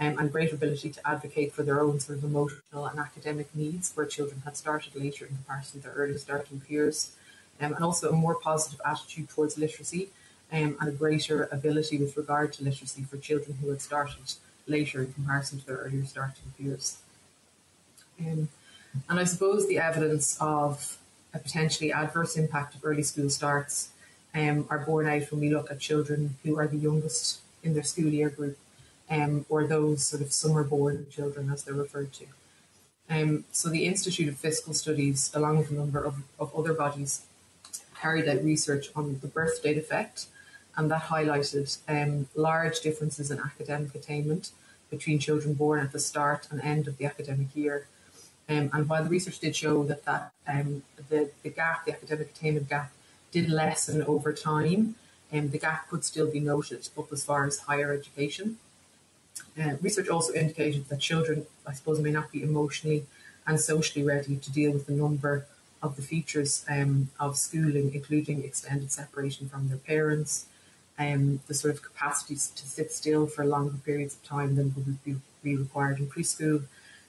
um, 0.00 0.18
and 0.18 0.32
greater 0.32 0.54
ability 0.56 0.90
to 0.90 1.08
advocate 1.08 1.52
for 1.52 1.62
their 1.62 1.80
own 1.80 2.00
sort 2.00 2.18
of 2.18 2.24
emotional 2.24 2.86
and 2.86 2.98
academic 2.98 3.54
needs 3.54 3.92
where 3.94 4.06
children 4.06 4.42
had 4.44 4.56
started 4.56 4.94
later 4.96 5.26
in 5.26 5.36
comparison 5.36 5.80
to 5.80 5.86
their 5.86 5.96
early 5.96 6.18
starting 6.18 6.60
peers, 6.60 7.12
and 7.60 7.74
also 7.76 8.10
a 8.10 8.12
more 8.12 8.34
positive 8.34 8.80
attitude 8.84 9.28
towards 9.28 9.56
literacy. 9.58 10.10
and 10.50 10.76
a 10.80 10.90
greater 10.90 11.48
ability 11.50 11.96
with 11.98 12.16
regard 12.16 12.52
to 12.52 12.62
literacy 12.62 13.02
for 13.02 13.16
children 13.16 13.56
who 13.60 13.70
had 13.70 13.80
started 13.80 14.34
later 14.68 15.00
in 15.02 15.12
comparison 15.12 15.58
to 15.58 15.66
their 15.66 15.78
earlier 15.78 16.04
starting 16.04 16.52
peers. 16.56 16.98
Um, 18.20 18.48
and 19.08 19.18
I 19.18 19.24
suppose 19.24 19.66
the 19.66 19.78
evidence 19.78 20.36
of 20.40 20.98
a 21.32 21.38
potentially 21.38 21.92
adverse 21.92 22.36
impact 22.36 22.76
of 22.76 22.84
early 22.84 23.02
school 23.02 23.28
starts 23.30 23.88
um, 24.34 24.66
are 24.70 24.78
borne 24.78 25.06
out 25.06 25.30
when 25.32 25.40
we 25.40 25.48
look 25.48 25.70
at 25.70 25.80
children 25.80 26.36
who 26.44 26.58
are 26.58 26.68
the 26.68 26.76
youngest 26.76 27.40
in 27.62 27.74
their 27.74 27.82
school 27.82 28.08
year 28.08 28.30
group 28.30 28.56
um, 29.10 29.46
or 29.48 29.66
those 29.66 30.04
sort 30.04 30.22
of 30.22 30.32
summer 30.32 30.64
born 30.64 31.06
children 31.10 31.50
as 31.50 31.64
they're 31.64 31.74
referred 31.74 32.12
to. 32.14 32.26
Um, 33.10 33.44
so 33.52 33.68
the 33.68 33.84
Institute 33.84 34.28
of 34.28 34.36
Fiscal 34.36 34.72
Studies, 34.72 35.30
along 35.34 35.58
with 35.58 35.70
a 35.70 35.74
number 35.74 36.02
of, 36.02 36.22
of 36.38 36.54
other 36.54 36.72
bodies, 36.72 37.22
carried 38.00 38.28
out 38.28 38.42
research 38.42 38.88
on 38.96 39.18
the 39.20 39.28
birth 39.28 39.62
date 39.62 39.78
effect 39.78 40.26
and 40.76 40.90
that 40.90 41.04
highlighted 41.04 41.78
um, 41.88 42.28
large 42.34 42.80
differences 42.80 43.30
in 43.30 43.38
academic 43.38 43.94
attainment 43.94 44.50
between 44.90 45.18
children 45.18 45.54
born 45.54 45.80
at 45.80 45.92
the 45.92 45.98
start 45.98 46.48
and 46.50 46.60
end 46.60 46.88
of 46.88 46.98
the 46.98 47.04
academic 47.04 47.48
year. 47.54 47.86
Um, 48.48 48.70
and 48.72 48.88
while 48.88 49.02
the 49.02 49.10
research 49.10 49.38
did 49.38 49.56
show 49.56 49.84
that, 49.84 50.04
that 50.04 50.32
um, 50.46 50.82
the, 51.08 51.30
the 51.42 51.50
gap, 51.50 51.86
the 51.86 51.92
academic 51.92 52.30
attainment 52.30 52.68
gap, 52.68 52.92
did 53.32 53.48
lessen 53.48 54.02
over 54.02 54.32
time, 54.32 54.94
um, 55.32 55.50
the 55.50 55.58
gap 55.58 55.88
could 55.88 56.04
still 56.04 56.30
be 56.30 56.40
noted 56.40 56.88
up 56.96 57.12
as 57.12 57.24
far 57.24 57.46
as 57.46 57.58
higher 57.60 57.92
education. 57.92 58.58
Uh, 59.60 59.76
research 59.80 60.08
also 60.08 60.32
indicated 60.32 60.88
that 60.88 61.00
children, 61.00 61.46
I 61.66 61.72
suppose, 61.74 62.00
may 62.00 62.10
not 62.10 62.32
be 62.32 62.42
emotionally 62.42 63.06
and 63.46 63.60
socially 63.60 64.04
ready 64.04 64.36
to 64.36 64.50
deal 64.52 64.72
with 64.72 64.88
a 64.88 64.92
number 64.92 65.46
of 65.82 65.96
the 65.96 66.02
features 66.02 66.64
um, 66.68 67.10
of 67.20 67.36
schooling, 67.36 67.94
including 67.94 68.42
extended 68.42 68.90
separation 68.90 69.48
from 69.48 69.68
their 69.68 69.78
parents, 69.78 70.46
um, 70.98 71.40
the 71.46 71.54
sort 71.54 71.74
of 71.74 71.82
capacity 71.82 72.34
to 72.34 72.66
sit 72.66 72.90
still 72.92 73.26
for 73.26 73.44
longer 73.44 73.74
periods 73.84 74.14
of 74.14 74.24
time 74.24 74.56
than 74.56 74.72
would 74.74 75.04
be, 75.04 75.16
be 75.42 75.56
required 75.56 75.98
in 75.98 76.06
preschool, 76.06 76.64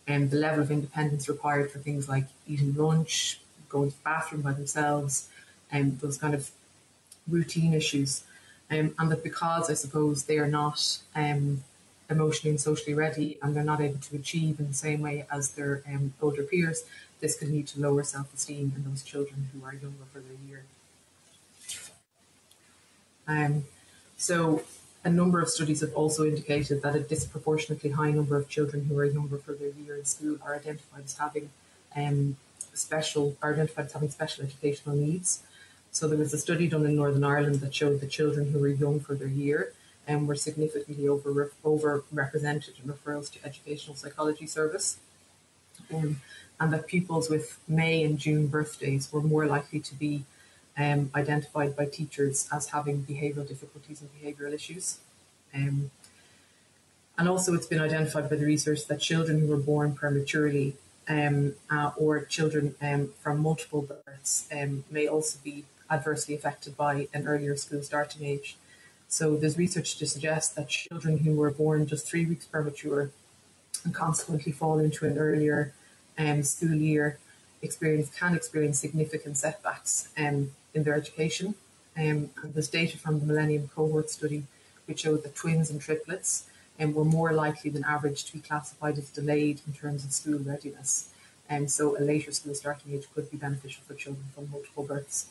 and 0.07 0.23
um, 0.23 0.29
the 0.29 0.37
level 0.37 0.61
of 0.61 0.69
independence 0.69 1.27
required 1.29 1.71
for 1.71 1.79
things 1.79 2.09
like 2.09 2.25
eating 2.47 2.75
lunch, 2.75 3.39
going 3.69 3.91
to 3.91 3.97
the 3.97 4.03
bathroom 4.03 4.41
by 4.41 4.51
themselves, 4.51 5.29
and 5.71 5.93
um, 5.93 5.97
those 6.01 6.17
kind 6.17 6.35
of 6.35 6.51
routine 7.27 7.73
issues. 7.73 8.23
Um, 8.69 8.95
and 8.97 9.11
that 9.11 9.23
because 9.23 9.69
I 9.69 9.75
suppose 9.75 10.23
they 10.23 10.39
are 10.39 10.47
not 10.47 10.97
um, 11.15 11.63
emotionally 12.09 12.51
and 12.51 12.61
socially 12.61 12.93
ready 12.93 13.37
and 13.41 13.55
they're 13.55 13.63
not 13.63 13.81
able 13.81 13.99
to 13.99 14.15
achieve 14.15 14.59
in 14.59 14.67
the 14.67 14.73
same 14.73 15.01
way 15.01 15.25
as 15.31 15.51
their 15.51 15.81
um, 15.87 16.13
older 16.21 16.43
peers, 16.43 16.83
this 17.19 17.37
can 17.37 17.51
lead 17.51 17.67
to 17.67 17.79
lower 17.79 18.03
self 18.03 18.33
esteem 18.33 18.73
in 18.75 18.83
those 18.89 19.01
children 19.01 19.49
who 19.53 19.65
are 19.65 19.73
younger 19.73 20.05
for 20.11 20.19
their 20.19 20.37
year. 20.47 20.63
Um, 23.27 23.65
so 24.17 24.63
a 25.03 25.09
number 25.09 25.39
of 25.39 25.49
studies 25.49 25.81
have 25.81 25.93
also 25.93 26.25
indicated 26.25 26.81
that 26.81 26.95
a 26.95 26.99
disproportionately 26.99 27.91
high 27.91 28.11
number 28.11 28.37
of 28.37 28.47
children 28.49 28.85
who 28.85 28.97
are 28.97 29.05
younger 29.05 29.37
for 29.37 29.53
their 29.53 29.69
year 29.69 29.95
in 29.97 30.05
school 30.05 30.37
are 30.43 30.55
identified 30.55 31.03
as 31.05 31.17
having 31.17 31.49
um, 31.95 32.37
special 32.73 33.35
are 33.41 33.53
identified 33.53 33.85
as 33.85 33.93
having 33.93 34.09
special 34.09 34.43
educational 34.43 34.95
needs. 34.95 35.43
So 35.91 36.07
there 36.07 36.17
was 36.17 36.33
a 36.33 36.37
study 36.37 36.67
done 36.67 36.85
in 36.85 36.95
Northern 36.95 37.23
Ireland 37.23 37.61
that 37.61 37.73
showed 37.73 38.01
the 38.01 38.07
children 38.07 38.51
who 38.51 38.59
were 38.59 38.67
young 38.67 38.99
for 38.99 39.15
their 39.15 39.29
year 39.29 39.71
um, 40.07 40.27
were 40.27 40.35
significantly 40.35 41.07
over 41.07 41.51
overrepresented 41.63 42.83
in 42.83 42.91
referrals 42.91 43.31
to 43.33 43.39
educational 43.45 43.95
psychology 43.95 44.47
service, 44.47 44.97
um, 45.93 46.21
and 46.59 46.73
that 46.73 46.87
pupils 46.87 47.29
with 47.29 47.59
May 47.67 48.03
and 48.03 48.17
June 48.17 48.47
birthdays 48.47 49.11
were 49.11 49.21
more 49.21 49.45
likely 49.45 49.79
to 49.79 49.95
be 49.95 50.23
um, 50.77 51.09
identified 51.15 51.75
by 51.75 51.85
teachers 51.85 52.47
as 52.51 52.69
having 52.69 53.03
behavioural 53.03 53.47
difficulties 53.47 54.01
and 54.01 54.09
behavioural 54.13 54.53
issues. 54.53 54.99
Um, 55.53 55.91
and 57.17 57.29
also, 57.29 57.53
it's 57.53 57.67
been 57.67 57.79
identified 57.79 58.29
by 58.29 58.35
the 58.35 58.45
research 58.45 58.87
that 58.87 58.99
children 58.99 59.39
who 59.39 59.47
were 59.47 59.57
born 59.57 59.93
prematurely 59.95 60.75
um, 61.07 61.53
uh, 61.69 61.91
or 61.95 62.25
children 62.25 62.75
um, 62.81 63.13
from 63.21 63.39
multiple 63.39 63.81
births 63.81 64.47
um, 64.51 64.83
may 64.91 65.07
also 65.07 65.39
be 65.43 65.63
adversely 65.89 66.35
affected 66.35 66.75
by 66.75 67.07
an 67.13 67.27
earlier 67.27 67.55
school 67.55 67.81
starting 67.83 68.25
age. 68.25 68.57
So, 69.17 69.37
there's 69.37 69.57
research 69.57 69.97
to 69.99 70.05
suggest 70.05 70.57
that 70.57 70.67
children 70.67 71.19
who 71.19 71.35
were 71.35 71.49
born 71.49 71.87
just 71.87 72.05
three 72.05 72.25
weeks 72.25 72.43
premature 72.47 73.11
and 73.85 73.95
consequently 73.95 74.51
fall 74.51 74.77
into 74.77 75.05
an 75.05 75.17
earlier 75.17 75.71
um, 76.17 76.43
school 76.43 76.75
year 76.75 77.17
experience 77.61 78.11
can 78.13 78.35
experience 78.35 78.77
significant 78.77 79.37
setbacks 79.37 80.09
um, 80.17 80.51
in 80.73 80.83
their 80.83 80.95
education. 80.95 81.55
Um, 81.95 82.29
and 82.43 82.53
there's 82.53 82.67
data 82.67 82.97
from 82.97 83.21
the 83.21 83.25
Millennium 83.25 83.69
Cohort 83.73 84.09
Study 84.09 84.43
which 84.85 84.99
showed 85.03 85.23
that 85.23 85.33
twins 85.33 85.69
and 85.69 85.79
triplets 85.79 86.47
um, 86.77 86.93
were 86.93 87.05
more 87.05 87.31
likely 87.31 87.69
than 87.69 87.85
average 87.85 88.25
to 88.25 88.33
be 88.33 88.39
classified 88.39 88.97
as 88.97 89.09
delayed 89.11 89.61
in 89.65 89.71
terms 89.71 90.03
of 90.03 90.11
school 90.11 90.39
readiness. 90.39 91.07
and 91.49 91.71
so 91.71 91.97
a 91.97 92.01
later 92.01 92.33
school 92.33 92.53
starting 92.53 92.91
age 92.93 93.07
could 93.13 93.31
be 93.31 93.37
beneficial 93.37 93.81
for 93.87 93.93
children 93.93 94.25
from 94.35 94.51
multiple 94.51 94.83
births. 94.83 95.27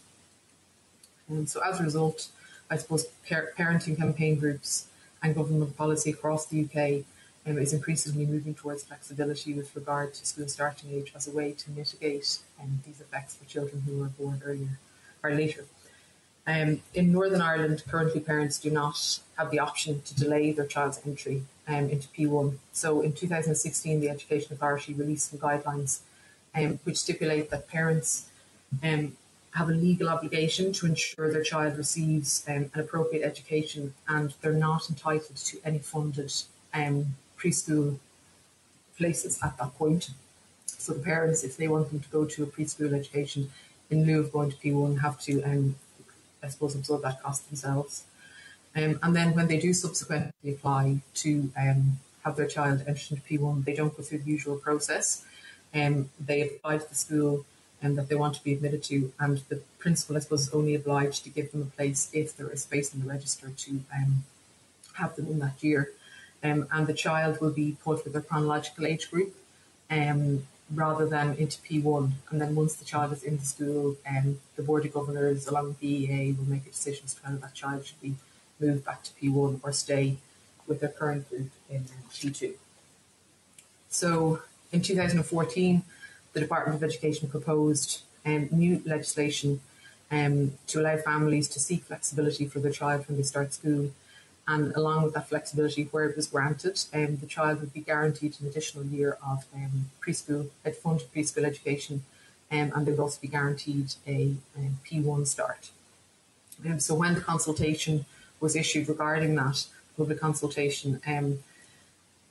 And 1.28 1.50
so 1.50 1.60
as 1.60 1.80
a 1.80 1.82
result, 1.82 2.28
I 2.70 2.76
suppose 2.76 3.06
par- 3.28 3.52
parenting 3.58 3.96
campaign 3.96 4.36
groups 4.36 4.86
and 5.22 5.34
government 5.34 5.76
policy 5.76 6.10
across 6.10 6.46
the 6.46 6.64
UK 6.64 7.04
um, 7.46 7.58
is 7.58 7.72
increasingly 7.72 8.26
moving 8.26 8.54
towards 8.54 8.84
flexibility 8.84 9.52
with 9.52 9.74
regard 9.76 10.14
to 10.14 10.26
school 10.26 10.48
starting 10.48 10.90
age 10.92 11.12
as 11.14 11.28
a 11.28 11.30
way 11.30 11.52
to 11.52 11.70
mitigate 11.70 12.38
um, 12.60 12.80
these 12.86 13.00
effects 13.00 13.36
for 13.36 13.44
children 13.44 13.82
who 13.86 14.02
are 14.02 14.08
born 14.08 14.42
earlier 14.44 14.78
or 15.22 15.30
later. 15.34 15.64
Um, 16.46 16.82
in 16.92 17.10
Northern 17.10 17.40
Ireland, 17.40 17.84
currently 17.88 18.20
parents 18.20 18.58
do 18.58 18.70
not 18.70 19.20
have 19.38 19.50
the 19.50 19.58
option 19.58 20.02
to 20.02 20.14
delay 20.14 20.52
their 20.52 20.66
child's 20.66 21.00
entry 21.06 21.42
um, 21.66 21.88
into 21.88 22.08
P1. 22.08 22.58
So 22.72 23.00
in 23.00 23.14
2016, 23.14 24.00
the 24.00 24.10
Education 24.10 24.52
Authority 24.52 24.92
released 24.92 25.30
some 25.30 25.38
guidelines 25.38 26.00
um, 26.54 26.78
which 26.84 26.98
stipulate 26.98 27.50
that 27.50 27.68
parents 27.68 28.28
um, 28.82 29.16
have 29.54 29.68
a 29.68 29.72
legal 29.72 30.08
obligation 30.08 30.72
to 30.72 30.86
ensure 30.86 31.32
their 31.32 31.42
child 31.42 31.78
receives 31.78 32.44
um, 32.48 32.70
an 32.74 32.80
appropriate 32.80 33.24
education 33.24 33.94
and 34.08 34.34
they're 34.40 34.52
not 34.52 34.90
entitled 34.90 35.36
to 35.36 35.58
any 35.64 35.78
funded 35.78 36.32
um, 36.72 37.06
preschool 37.38 37.98
places 38.96 39.38
at 39.42 39.56
that 39.58 39.76
point. 39.78 40.10
So 40.66 40.92
the 40.92 41.00
parents, 41.00 41.44
if 41.44 41.56
they 41.56 41.68
want 41.68 41.90
them 41.90 42.00
to 42.00 42.08
go 42.08 42.24
to 42.24 42.42
a 42.42 42.46
preschool 42.46 42.92
education 42.92 43.50
in 43.90 44.04
lieu 44.04 44.20
of 44.20 44.32
going 44.32 44.50
to 44.50 44.56
P1, 44.56 45.00
have 45.00 45.20
to 45.20 45.42
um, 45.42 45.76
I 46.44 46.48
suppose, 46.48 46.74
absorb 46.74 47.02
that 47.02 47.22
cost 47.22 47.48
themselves. 47.48 48.04
Um, 48.76 48.98
and 49.02 49.16
then 49.16 49.34
when 49.34 49.46
they 49.46 49.58
do 49.58 49.72
subsequently 49.72 50.52
apply 50.52 50.98
to 51.14 51.50
um, 51.56 51.98
have 52.24 52.36
their 52.36 52.46
child 52.46 52.84
enter 52.86 53.14
into 53.14 53.22
P1, 53.22 53.64
they 53.64 53.74
don't 53.74 53.96
go 53.96 54.02
through 54.02 54.18
the 54.18 54.30
usual 54.30 54.56
process. 54.56 55.24
Um, 55.74 56.10
they 56.20 56.42
apply 56.42 56.78
to 56.78 56.88
the 56.88 56.94
school 56.94 57.46
um, 57.84 57.94
that 57.96 58.08
they 58.08 58.14
want 58.14 58.34
to 58.36 58.44
be 58.44 58.54
admitted 58.54 58.82
to, 58.84 59.12
and 59.20 59.38
the 59.48 59.60
principal, 59.78 60.16
I 60.16 60.20
suppose, 60.20 60.48
is 60.48 60.54
only 60.54 60.74
obliged 60.74 61.22
to 61.24 61.30
give 61.30 61.52
them 61.52 61.62
a 61.62 61.76
place 61.76 62.10
if 62.12 62.36
there 62.36 62.48
is 62.48 62.62
space 62.62 62.94
in 62.94 63.00
the 63.02 63.08
register 63.08 63.50
to 63.50 63.70
um, 63.94 64.24
have 64.94 65.14
them 65.16 65.26
in 65.26 65.38
that 65.40 65.62
year. 65.62 65.90
Um, 66.42 66.66
and 66.72 66.86
the 66.86 66.94
child 66.94 67.40
will 67.40 67.50
be 67.50 67.76
put 67.84 68.04
with 68.04 68.12
their 68.12 68.22
chronological 68.22 68.86
age 68.86 69.10
group. 69.10 69.34
Um, 69.90 70.46
rather 70.72 71.06
than 71.06 71.34
into 71.34 71.58
P1. 71.60 72.12
And 72.30 72.40
then 72.40 72.54
once 72.54 72.74
the 72.74 72.84
child 72.84 73.12
is 73.12 73.22
in 73.22 73.38
the 73.38 73.44
school, 73.44 73.96
um, 74.08 74.38
the 74.56 74.62
Board 74.62 74.84
of 74.84 74.92
Governors, 74.92 75.46
along 75.46 75.68
with 75.68 75.80
the 75.80 75.88
EA, 75.88 76.32
will 76.32 76.48
make 76.48 76.66
a 76.66 76.70
decision 76.70 77.02
as 77.04 77.14
to 77.14 77.22
whether 77.22 77.36
that 77.38 77.54
child 77.54 77.86
should 77.86 78.00
be 78.00 78.14
moved 78.60 78.84
back 78.84 79.02
to 79.02 79.10
P1 79.12 79.60
or 79.62 79.72
stay 79.72 80.16
with 80.66 80.80
their 80.80 80.88
current 80.88 81.28
group 81.28 81.50
in 81.68 81.84
P2. 82.10 82.54
So 83.90 84.42
in 84.72 84.80
2014, 84.82 85.82
the 86.34 86.40
Department 86.40 86.76
of 86.76 86.84
Education 86.84 87.28
proposed 87.28 88.02
um, 88.26 88.48
new 88.52 88.82
legislation 88.84 89.60
um, 90.10 90.52
to 90.66 90.80
allow 90.80 90.96
families 90.98 91.48
to 91.48 91.60
seek 91.60 91.84
flexibility 91.84 92.46
for 92.46 92.60
their 92.60 92.72
child 92.72 93.08
when 93.08 93.16
they 93.16 93.22
start 93.22 93.54
school 93.54 93.90
and 94.46 94.74
along 94.74 95.04
with 95.04 95.14
that 95.14 95.28
flexibility, 95.28 95.84
where 95.90 96.04
it 96.04 96.16
was 96.16 96.26
granted, 96.26 96.84
um, 96.92 97.16
the 97.16 97.26
child 97.26 97.60
would 97.60 97.72
be 97.72 97.80
guaranteed 97.80 98.36
an 98.40 98.46
additional 98.46 98.84
year 98.84 99.16
of 99.26 99.46
um, 99.54 99.90
preschool, 100.00 100.50
funded 100.82 101.12
preschool 101.14 101.44
education, 101.44 102.04
um, 102.52 102.70
and 102.74 102.86
they 102.86 102.90
would 102.90 103.00
also 103.00 103.18
be 103.20 103.28
guaranteed 103.28 103.94
a, 104.06 104.34
a 104.56 104.70
P1 104.86 105.26
start. 105.26 105.70
Um, 106.64 106.78
so 106.78 106.94
when 106.94 107.14
the 107.14 107.20
consultation 107.20 108.04
was 108.38 108.54
issued 108.54 108.88
regarding 108.88 109.34
that 109.36 109.64
public 109.96 110.20
consultation, 110.20 111.00
um, 111.06 111.38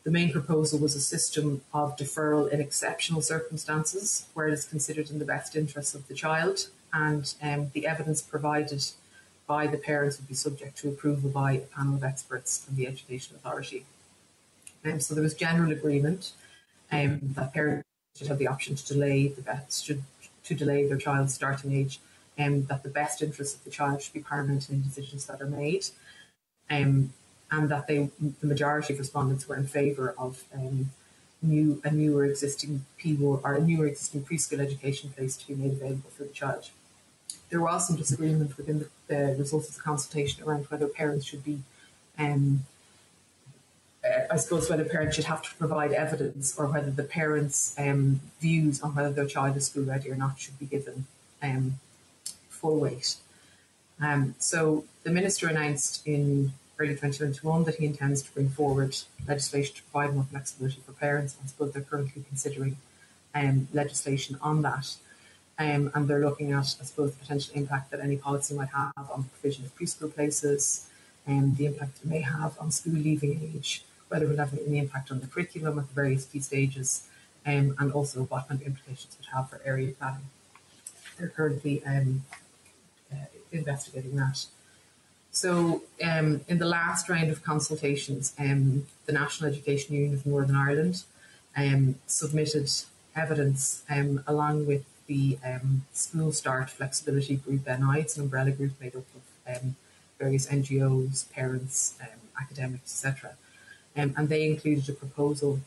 the 0.04 0.12
main 0.12 0.32
proposal 0.32 0.80
was 0.80 0.96
a 0.96 1.02
system 1.02 1.62
of 1.74 1.96
deferral 1.96 2.50
in 2.52 2.60
exceptional 2.60 3.22
circumstances, 3.22 4.28
where 4.34 4.48
it 4.48 4.54
is 4.54 4.66
considered 4.66 5.10
in 5.10 5.20
the 5.20 5.26
best 5.26 5.56
interests 5.56 5.96
of 5.96 6.08
the 6.08 6.14
child, 6.14 6.68
and 6.92 7.34
um, 7.42 7.72
the 7.74 7.88
evidence 7.88 8.22
provided 8.22 8.84
by 9.48 9.66
the 9.68 9.78
parents 9.78 10.18
would 10.18 10.28
be 10.28 10.34
subject 10.34 10.78
to 10.78 10.90
approval 10.90 11.30
by 11.30 11.54
a 11.54 11.60
panel 11.60 11.96
of 11.96 12.04
experts 12.04 12.64
from 12.64 12.76
the 12.76 12.88
Education 12.88 13.36
Authority. 13.36 13.86
Um, 14.86 15.00
so 15.00 15.14
there 15.14 15.24
was 15.24 15.34
general 15.34 15.72
agreement 15.72 16.32
um, 16.92 17.20
that 17.36 17.54
parents 17.54 17.88
should 18.18 18.28
have 18.28 18.40
the 18.40 18.48
option 18.48 18.76
to 18.76 18.86
delay 18.86 19.30
the 19.30 19.42
best, 19.42 19.86
should, 19.86 20.04
to 20.44 20.54
delay 20.54 20.86
their 20.86 20.98
child's 20.98 21.34
starting 21.34 21.74
age, 21.74 22.00
and 22.38 22.56
um, 22.56 22.66
that 22.66 22.84
the 22.84 22.90
best 22.90 23.22
interests 23.22 23.56
of 23.56 23.64
the 23.64 23.70
child 23.70 24.02
should 24.02 24.14
be 24.14 24.20
paramount 24.20 24.70
in 24.70 24.82
decisions 24.82 25.26
that 25.28 25.42
are 25.42 25.48
made, 25.48 25.86
um, 26.70 27.14
and 27.54 27.70
that 27.70 27.84
they, 27.88 28.10
the 28.42 28.48
majority 28.54 28.94
of 28.94 29.00
respondents 29.00 29.48
were 29.48 29.56
in 29.56 29.68
favour 29.80 30.08
of 30.18 30.44
um, 30.54 30.90
new 31.42 31.82
a 31.84 31.92
new 31.92 32.12
or 32.18 32.26
existing 32.26 32.86
P 32.98 33.18
or 33.22 33.54
a 33.54 33.62
new 33.70 33.82
or 33.84 33.88
existing 33.94 34.22
preschool 34.28 34.60
education 34.68 35.06
place 35.16 35.34
to 35.38 35.48
be 35.50 35.56
made 35.56 35.74
available 35.74 36.10
for 36.16 36.24
the 36.24 36.36
child 36.42 36.70
there 37.54 37.62
was 37.62 37.88
some 37.88 37.96
disagreement 37.96 38.58
within 38.58 38.80
the, 38.80 38.90
the 39.08 39.36
results 39.38 39.70
of 39.70 39.76
the 39.76 39.82
consultation 39.82 40.44
around 40.44 40.66
whether 40.66 40.88
parents 40.88 41.24
should 41.24 41.44
be, 41.44 41.60
um, 42.18 42.66
uh, 44.04 44.22
I 44.32 44.38
suppose, 44.38 44.70
whether 44.72 44.84
parents 44.84 45.16
should 45.16 45.26
have 45.26 45.44
to 45.44 45.56
provide 45.56 45.92
evidence 45.92 46.58
or 46.58 46.66
whether 46.66 46.90
the 46.90 47.04
parents' 47.04 47.76
um, 47.78 48.22
views 48.42 48.82
on 48.82 48.96
whether 48.96 49.12
their 49.12 49.28
child 49.28 49.56
is 49.56 49.68
school 49.68 49.84
ready 49.84 50.10
or 50.10 50.16
not 50.16 50.40
should 50.40 50.58
be 50.58 50.66
given 50.66 51.06
um, 51.44 51.80
full 52.50 52.80
weight. 52.80 53.18
Um, 54.02 54.34
so 54.40 54.86
the 55.04 55.12
minister 55.12 55.48
announced 55.48 56.06
in 56.08 56.54
early 56.80 56.94
2021 56.94 57.64
that 57.66 57.76
he 57.76 57.86
intends 57.86 58.22
to 58.24 58.32
bring 58.34 58.50
forward 58.50 58.96
legislation 59.28 59.76
to 59.76 59.84
provide 59.84 60.14
more 60.16 60.26
flexibility 60.26 60.82
for 60.86 60.92
parents. 60.94 61.38
I 61.44 61.48
suppose 61.48 61.74
they're 61.74 61.84
currently 61.84 62.24
considering 62.28 62.78
um, 63.36 63.68
legislation 63.74 64.38
on 64.42 64.62
that. 64.64 64.96
Um, 65.60 65.92
and 65.94 66.08
they're 66.08 66.24
looking 66.24 66.52
at, 66.52 66.76
I 66.82 66.84
suppose, 66.84 67.12
the 67.12 67.20
potential 67.20 67.54
impact 67.56 67.92
that 67.92 68.00
any 68.00 68.18
policy 68.18 68.56
might 68.56 68.70
have 68.70 69.10
on 69.12 69.26
provision 69.26 69.66
of 69.66 69.76
preschool 69.78 70.14
places, 70.14 70.88
and 71.28 71.44
um, 71.44 71.56
the 71.56 71.68
impact 71.68 72.00
it 72.04 72.10
may 72.10 72.22
have 72.22 72.58
on 72.60 72.72
school 72.72 72.94
leaving 72.94 73.40
age, 73.56 73.84
whether 74.08 74.26
it 74.26 74.30
will 74.30 74.38
have 74.38 74.58
any 74.66 74.80
impact 74.80 75.12
on 75.12 75.20
the 75.20 75.28
curriculum 75.28 75.78
at 75.78 75.88
the 75.88 75.94
various 75.94 76.26
key 76.26 76.40
stages, 76.40 77.08
um, 77.46 77.76
and 77.78 77.92
also 77.92 78.24
what 78.24 78.48
kind 78.48 78.62
of 78.62 78.68
implications 78.68 79.16
it 79.16 79.20
would 79.20 79.36
have 79.36 79.50
for 79.50 79.62
area 79.64 79.92
planning. 79.92 80.26
They're 81.20 81.30
currently 81.30 81.86
um, 81.86 82.24
uh, 83.12 83.26
investigating 83.52 84.16
that. 84.16 84.46
So, 85.36 85.82
um, 86.04 86.42
in 86.48 86.60
the 86.60 86.68
last 86.68 87.10
round 87.10 87.32
of 87.32 87.44
consultations, 87.44 88.34
um, 88.38 88.86
the 89.08 89.14
National 89.14 89.50
Education 89.50 89.96
Union 89.96 90.14
of 90.14 90.28
Northern 90.28 90.56
Ireland 90.56 91.04
submitted 92.06 92.70
evidence 93.16 93.84
along 94.28 94.68
with 94.68 94.86
the 95.08 95.40
um, 95.44 95.86
School 95.92 96.32
Start 96.32 96.70
Flexibility 96.70 97.38
Group 97.38 97.66
NI. 97.66 98.02
It's 98.02 98.16
an 98.16 98.24
umbrella 98.24 98.52
group 98.52 98.74
made 98.80 98.96
up 98.96 99.06
of 99.16 99.58
um, 99.58 99.76
various 100.20 100.46
NGOs, 100.46 101.32
parents, 101.32 101.96
um, 102.00 102.20
academics, 102.40 103.04
etc. 103.04 103.32
Um, 103.98 104.14
and 104.16 104.30
they 104.30 104.46
included 104.46 104.88
a 104.88 104.94
proposal 104.94 105.62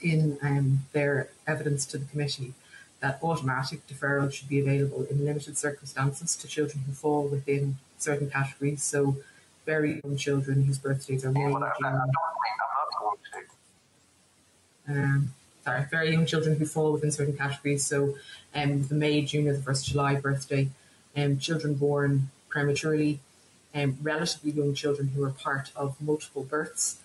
in 0.00 0.38
um, 0.42 0.80
their 0.92 1.28
evidence 1.46 1.86
to 1.86 1.98
the 1.98 2.04
committee 2.06 2.52
that 2.98 3.20
automatic 3.22 3.86
deferral 3.86 4.32
should 4.32 4.48
be 4.48 4.58
available 4.58 5.06
in 5.08 5.24
limited 5.24 5.56
circumstances 5.56 6.34
to 6.34 6.48
children 6.48 6.82
who 6.84 6.92
fall 6.92 7.28
within 7.28 7.76
certain 8.02 8.30
categories. 8.30 8.82
So, 8.82 9.16
very 9.64 10.00
young 10.04 10.16
children 10.16 10.64
whose 10.64 10.78
birthdays 10.78 11.24
are 11.24 11.32
June. 11.32 11.64
Um, 14.88 15.34
sorry, 15.64 15.86
very 15.90 16.10
young 16.12 16.26
children 16.26 16.56
who 16.56 16.66
fall 16.66 16.92
within 16.92 17.12
certain 17.12 17.36
categories. 17.36 17.86
So, 17.86 18.16
um, 18.54 18.86
the 18.88 18.94
May, 18.94 19.22
June, 19.22 19.48
or 19.48 19.52
the 19.52 19.62
first 19.62 19.86
July 19.86 20.16
birthday, 20.16 20.68
um, 21.16 21.38
children 21.38 21.74
born 21.74 22.30
prematurely, 22.48 23.20
um, 23.74 23.98
relatively 24.02 24.50
young 24.50 24.74
children 24.74 25.08
who 25.14 25.22
are 25.24 25.30
part 25.30 25.70
of 25.76 26.00
multiple 26.00 26.42
births, 26.42 26.98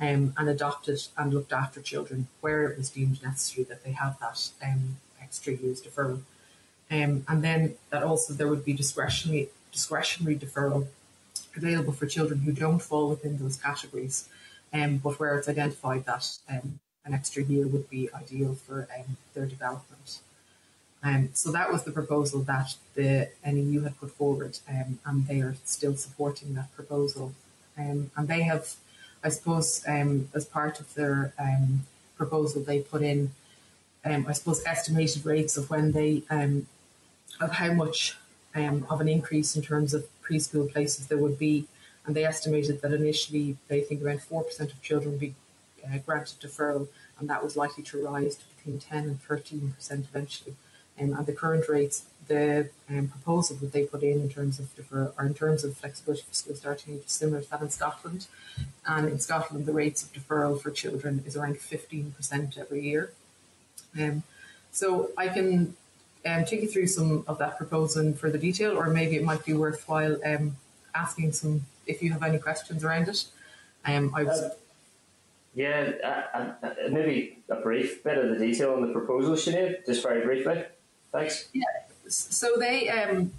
um, 0.00 0.34
and 0.36 0.48
adopted 0.48 1.00
and 1.16 1.32
looked 1.32 1.52
after 1.52 1.80
children 1.80 2.28
where 2.40 2.64
it 2.64 2.78
was 2.78 2.90
deemed 2.90 3.22
necessary 3.22 3.64
that 3.64 3.84
they 3.84 3.92
have 3.92 4.18
that 4.20 4.50
um, 4.62 4.96
extra 5.20 5.52
years 5.52 5.80
deferral. 5.80 6.22
Um, 6.90 7.24
and 7.28 7.42
then 7.42 7.74
that 7.90 8.02
also 8.02 8.34
there 8.34 8.48
would 8.48 8.64
be 8.64 8.72
discretionary 8.72 9.48
discretionary 9.74 10.36
deferral 10.36 10.86
available 11.56 11.92
for 11.92 12.06
children 12.06 12.40
who 12.40 12.52
don't 12.52 12.80
fall 12.80 13.10
within 13.10 13.38
those 13.38 13.56
categories, 13.56 14.28
um, 14.72 14.98
but 14.98 15.18
where 15.18 15.36
it's 15.38 15.48
identified 15.48 16.04
that 16.06 16.24
um, 16.48 16.78
an 17.04 17.12
extra 17.12 17.42
year 17.42 17.66
would 17.66 17.88
be 17.90 18.08
ideal 18.14 18.54
for 18.54 18.88
um, 18.96 19.16
their 19.34 19.46
development. 19.46 20.20
Um, 21.02 21.28
so 21.34 21.52
that 21.52 21.70
was 21.70 21.84
the 21.84 21.92
proposal 21.92 22.40
that 22.42 22.76
the 22.94 23.28
NEU 23.44 23.82
had 23.82 23.98
put 24.00 24.10
forward, 24.10 24.58
um, 24.68 24.98
and 25.04 25.26
they 25.26 25.40
are 25.40 25.56
still 25.64 25.96
supporting 25.96 26.54
that 26.54 26.74
proposal. 26.74 27.34
Um, 27.76 28.10
and 28.16 28.26
they 28.26 28.42
have, 28.42 28.74
I 29.22 29.28
suppose, 29.28 29.84
as 29.84 30.44
part 30.46 30.80
of 30.80 30.94
their 30.94 31.34
proposal, 32.16 32.62
they 32.62 32.80
put 32.80 33.02
in, 33.02 33.32
I 34.04 34.32
suppose, 34.32 34.62
estimated 34.64 35.26
rates 35.26 35.56
of 35.58 35.68
when 35.68 35.92
they, 35.92 36.22
of 36.30 37.50
how 37.50 37.72
much 37.74 38.16
of 38.54 39.00
an 39.00 39.08
increase 39.08 39.56
in 39.56 39.62
terms 39.62 39.94
of 39.94 40.06
preschool 40.22 40.70
places 40.70 41.06
there 41.06 41.18
would 41.18 41.38
be. 41.38 41.66
And 42.06 42.14
they 42.14 42.24
estimated 42.24 42.82
that 42.82 42.92
initially 42.92 43.56
they 43.68 43.80
think 43.80 44.02
around 44.02 44.20
4% 44.20 44.60
of 44.60 44.82
children 44.82 45.12
would 45.12 45.20
be 45.20 45.34
uh, 45.84 45.98
granted 45.98 46.40
deferral, 46.40 46.88
and 47.18 47.28
that 47.28 47.42
was 47.42 47.56
likely 47.56 47.82
to 47.84 48.04
rise 48.04 48.36
to 48.36 48.44
between 48.56 48.78
10 48.78 49.04
and 49.04 49.22
13 49.22 49.72
percent 49.76 50.06
eventually. 50.10 50.54
Um, 51.00 51.12
and 51.12 51.26
the 51.26 51.32
current 51.32 51.68
rates, 51.68 52.04
the 52.28 52.68
um, 52.88 53.08
proposal 53.08 53.56
that 53.56 53.72
they 53.72 53.84
put 53.84 54.02
in 54.02 54.20
in 54.20 54.28
terms 54.28 54.58
of 54.58 54.74
defer, 54.76 55.12
or 55.18 55.26
in 55.26 55.34
terms 55.34 55.64
of 55.64 55.76
flexibility 55.76 56.22
for 56.22 56.34
school 56.34 56.54
starting 56.54 56.94
age 56.94 57.02
is 57.06 57.12
similar 57.12 57.42
to 57.42 57.50
that 57.50 57.60
in 57.62 57.70
Scotland. 57.70 58.26
And 58.86 59.08
in 59.08 59.18
Scotland, 59.18 59.66
the 59.66 59.72
rates 59.72 60.02
of 60.02 60.12
deferral 60.12 60.60
for 60.60 60.70
children 60.70 61.24
is 61.26 61.36
around 61.36 61.58
15 61.58 62.12
percent 62.12 62.56
every 62.58 62.82
year. 62.82 63.12
Um, 63.98 64.22
so 64.70 65.10
I 65.16 65.28
can 65.28 65.76
um, 66.26 66.44
take 66.44 66.62
you 66.62 66.68
through 66.68 66.86
some 66.86 67.24
of 67.26 67.38
that 67.38 67.58
proposal 67.58 68.02
in 68.02 68.14
further 68.14 68.38
detail, 68.38 68.76
or 68.76 68.88
maybe 68.88 69.16
it 69.16 69.24
might 69.24 69.44
be 69.44 69.52
worthwhile 69.52 70.18
um, 70.24 70.56
asking 70.94 71.32
some 71.32 71.66
if 71.86 72.02
you 72.02 72.12
have 72.12 72.22
any 72.22 72.38
questions 72.38 72.84
around 72.84 73.08
it. 73.08 73.24
Um, 73.84 74.12
I 74.14 74.24
was. 74.24 74.40
Uh, 74.40 74.54
yeah, 75.54 75.92
uh, 76.02 76.66
uh, 76.66 76.68
maybe 76.90 77.38
a 77.48 77.56
brief 77.56 78.02
bit 78.02 78.18
of 78.18 78.30
the 78.30 78.46
detail 78.46 78.74
on 78.74 78.80
the 78.80 78.92
proposal, 78.92 79.34
Sinead, 79.34 79.86
just 79.86 80.02
very 80.02 80.24
briefly. 80.24 80.64
Thanks. 81.12 81.48
Yeah. 81.52 81.62
So 82.08 82.56
they 82.58 82.88
um, 82.88 83.32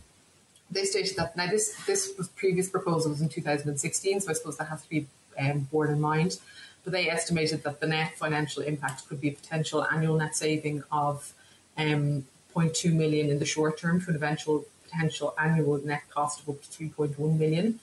they 0.72 0.86
stated 0.86 1.18
that 1.18 1.36
now 1.36 1.48
this 1.48 1.76
this 1.86 2.14
was 2.18 2.30
previous 2.30 2.70
proposal 2.70 3.12
was 3.12 3.22
in 3.22 3.30
2016, 3.30 4.22
so 4.22 4.30
I 4.30 4.34
suppose 4.34 4.58
that 4.58 4.70
has 4.70 4.84
to 4.84 4.90
be 4.90 5.08
um, 5.38 5.68
borne 5.72 5.92
in 5.92 6.00
mind. 6.00 6.40
But 6.84 6.94
they 6.94 7.10
estimated 7.10 7.64
that 7.64 7.82
the 7.82 7.88
net 7.88 8.16
financial 8.16 8.62
impact 8.64 9.08
could 9.10 9.20
be 9.20 9.30
a 9.30 9.34
potential 9.34 9.84
annual 9.86 10.18
net 10.18 10.36
saving 10.36 10.84
of 10.92 11.34
um, 11.78 12.26
0.2 12.56 12.94
million 12.94 13.30
in 13.30 13.40
the 13.40 13.46
short 13.46 13.78
term 13.78 14.00
to 14.02 14.10
an 14.10 14.16
eventual 14.16 14.66
potential 14.84 15.34
annual 15.40 15.78
net 15.80 16.04
cost 16.10 16.42
of 16.42 16.50
up 16.50 16.62
to 16.62 16.68
3.1 16.70 17.38
million. 17.38 17.80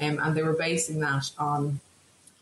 Um, 0.00 0.18
and 0.18 0.36
they 0.36 0.42
were 0.42 0.52
basing 0.52 1.00
that 1.00 1.30
on, 1.38 1.80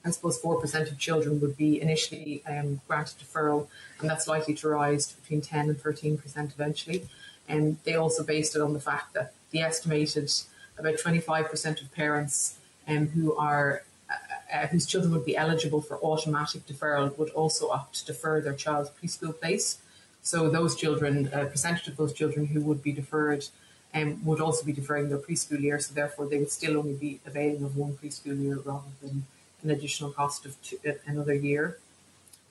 I 0.04 0.10
suppose, 0.10 0.40
4% 0.40 0.90
of 0.90 0.98
children 0.98 1.40
would 1.40 1.56
be 1.56 1.80
initially 1.80 2.42
um, 2.46 2.80
granted 2.86 3.18
deferral, 3.18 3.68
and 3.98 4.08
that's 4.08 4.28
likely 4.28 4.54
to 4.54 4.68
rise 4.68 5.06
to 5.06 5.20
between 5.20 5.40
10 5.40 5.68
and 5.70 5.78
13% 5.78 6.52
eventually. 6.52 7.08
And 7.48 7.76
they 7.84 7.94
also 7.94 8.22
based 8.22 8.54
it 8.54 8.62
on 8.62 8.72
the 8.72 8.80
fact 8.80 9.14
that 9.14 9.32
the 9.50 9.60
estimated 9.60 10.30
about 10.78 10.94
25% 10.94 11.82
of 11.82 11.92
parents 11.94 12.58
um, 12.88 13.08
who 13.08 13.34
are 13.36 13.82
uh, 14.08 14.56
uh, 14.56 14.66
whose 14.68 14.86
children 14.86 15.12
would 15.12 15.24
be 15.24 15.36
eligible 15.36 15.80
for 15.80 15.96
automatic 16.02 16.66
deferral 16.66 17.16
would 17.18 17.30
also 17.30 17.68
opt 17.70 17.94
to 17.94 18.06
defer 18.06 18.40
their 18.40 18.54
child's 18.54 18.90
preschool 18.90 19.38
place. 19.38 19.78
So 20.22 20.50
those 20.50 20.76
children, 20.76 21.30
a 21.32 21.46
percentage 21.46 21.88
of 21.88 21.96
those 21.96 22.12
children 22.12 22.46
who 22.46 22.60
would 22.62 22.82
be 22.82 22.92
deferred 22.92 23.46
um, 23.94 24.24
would 24.24 24.40
also 24.40 24.64
be 24.64 24.72
deferring 24.72 25.08
their 25.08 25.18
preschool 25.18 25.60
year, 25.60 25.78
so 25.80 25.94
therefore 25.94 26.26
they 26.26 26.38
would 26.38 26.50
still 26.50 26.78
only 26.78 26.94
be 26.94 27.20
availing 27.26 27.64
of 27.64 27.76
one 27.76 27.94
preschool 27.94 28.40
year 28.40 28.58
rather 28.64 28.92
than 29.02 29.26
an 29.62 29.70
additional 29.70 30.10
cost 30.10 30.46
of 30.46 30.60
two, 30.62 30.78
uh, 30.86 30.92
another 31.06 31.34
year. 31.34 31.78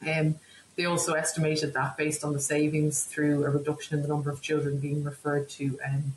Um, 0.05 0.35
they 0.75 0.85
also 0.85 1.13
estimated 1.13 1.73
that 1.73 1.97
based 1.97 2.23
on 2.23 2.33
the 2.33 2.39
savings 2.39 3.03
through 3.03 3.43
a 3.45 3.49
reduction 3.49 3.97
in 3.97 4.01
the 4.01 4.07
number 4.07 4.29
of 4.29 4.41
children 4.41 4.79
being 4.79 5.03
referred 5.03 5.49
to 5.49 5.79
um, 5.85 6.13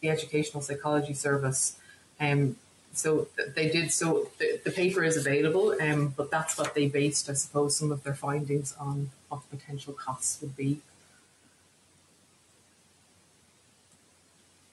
the 0.00 0.08
Educational 0.08 0.62
Psychology 0.62 1.14
Service. 1.14 1.78
Um, 2.18 2.56
so 2.92 3.28
they 3.54 3.68
did. 3.68 3.92
So 3.92 4.30
the, 4.38 4.58
the 4.64 4.70
paper 4.70 5.04
is 5.04 5.18
available, 5.18 5.76
um, 5.80 6.14
but 6.16 6.30
that's 6.30 6.56
what 6.56 6.74
they 6.74 6.88
based, 6.88 7.28
I 7.28 7.34
suppose, 7.34 7.76
some 7.76 7.92
of 7.92 8.04
their 8.04 8.14
findings 8.14 8.74
on 8.80 9.10
what 9.28 9.42
the 9.50 9.56
potential 9.56 9.92
costs 9.92 10.40
would 10.40 10.56
be. 10.56 10.80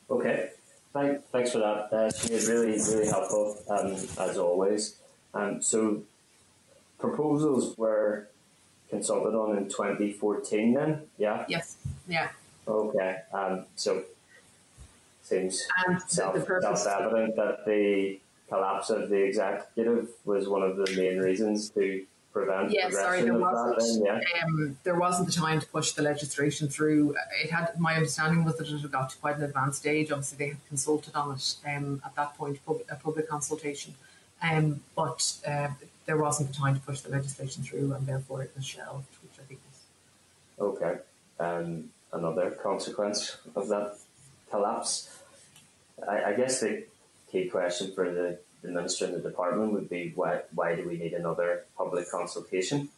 Okay, 0.10 0.52
Thank, 0.94 1.26
thanks 1.28 1.52
for 1.52 1.58
that. 1.58 1.90
Uh, 1.92 2.06
it's 2.06 2.48
really, 2.48 2.72
really 2.72 3.08
helpful 3.08 3.58
um, 3.70 3.94
as 4.20 4.38
always. 4.38 4.98
Um, 5.34 5.62
so, 5.62 6.04
proposals 7.00 7.76
were 7.78 8.28
consulted 8.90 9.36
on 9.36 9.58
in 9.58 9.66
2014 9.70 10.74
then? 10.76 11.02
Yeah? 11.18 11.46
Yes, 11.50 11.78
yeah. 12.08 12.30
Okay, 12.68 13.18
um, 13.34 13.66
so 13.76 14.04
seems 15.24 15.66
and 15.88 16.02
self, 16.04 16.36
the 16.36 16.42
purpose 16.42 16.84
self-evident 16.84 17.36
that 17.36 17.66
the 17.66 18.20
collapse 18.48 18.90
of 18.90 19.10
the 19.10 19.18
executive 19.18 20.10
was 20.26 20.48
one 20.48 20.62
of 20.62 20.78
the 20.78 20.90
main 20.96 21.18
reasons 21.18 21.70
to 21.72 22.06
prevent 22.34 22.72
yeah, 22.72 22.90
sorry, 22.90 23.22
there 23.22 23.38
wasn't. 23.38 24.04
yeah. 24.06 24.20
Um, 24.44 24.78
there 24.84 24.96
wasn't 24.96 25.28
the 25.28 25.34
time 25.34 25.62
to 25.62 25.68
push 25.68 25.92
the 25.92 26.02
legislation 26.02 26.68
through. 26.68 27.16
It 27.42 27.52
had 27.52 27.80
my 27.80 27.96
understanding 27.96 28.44
was 28.44 28.58
that 28.58 28.68
it 28.68 28.82
had 28.82 28.92
got 28.92 29.12
to 29.12 29.18
quite 29.18 29.38
an 29.38 29.44
advanced 29.44 29.80
stage. 29.80 30.12
Obviously, 30.12 30.38
they 30.40 30.50
had 30.50 30.68
consulted 30.68 31.16
on 31.16 31.36
it 31.36 31.56
um, 31.66 32.02
at 32.04 32.16
that 32.16 32.36
point, 32.36 32.66
pub- 32.66 32.82
a 32.90 32.96
public 32.96 33.30
consultation, 33.30 33.94
um, 34.42 34.82
but 34.96 35.34
uh, 35.48 35.70
there 36.06 36.18
wasn't 36.18 36.50
the 36.50 36.56
time 36.56 36.74
to 36.74 36.82
push 36.82 37.02
the 37.02 37.12
legislation 37.12 37.64
through, 37.64 37.94
and 37.94 38.08
therefore 38.08 38.42
it 38.42 38.52
was 38.56 38.66
shelved, 38.66 39.06
which 39.22 39.40
I 39.40 39.44
think 39.44 39.60
was 39.70 40.76
okay. 40.76 40.98
Um, 41.40 41.92
another 42.12 42.52
consequence 42.52 43.38
of 43.56 43.68
that 43.70 43.98
collapse. 44.50 45.10
I, 46.10 46.24
I 46.24 46.34
guess 46.34 46.60
the 46.60 46.84
key 47.32 47.46
question 47.46 47.92
for 47.94 48.12
the 48.12 48.40
the 48.64 48.72
minister 48.72 49.06
and 49.06 49.14
the 49.14 49.20
department 49.20 49.74
would 49.74 49.90
be 49.90 50.14
why 50.16 50.42
why 50.56 50.76
do 50.76 50.88
we 50.88 50.98
need 50.98 51.14
another 51.14 51.66
public 51.78 52.10
consultation? 52.10 52.90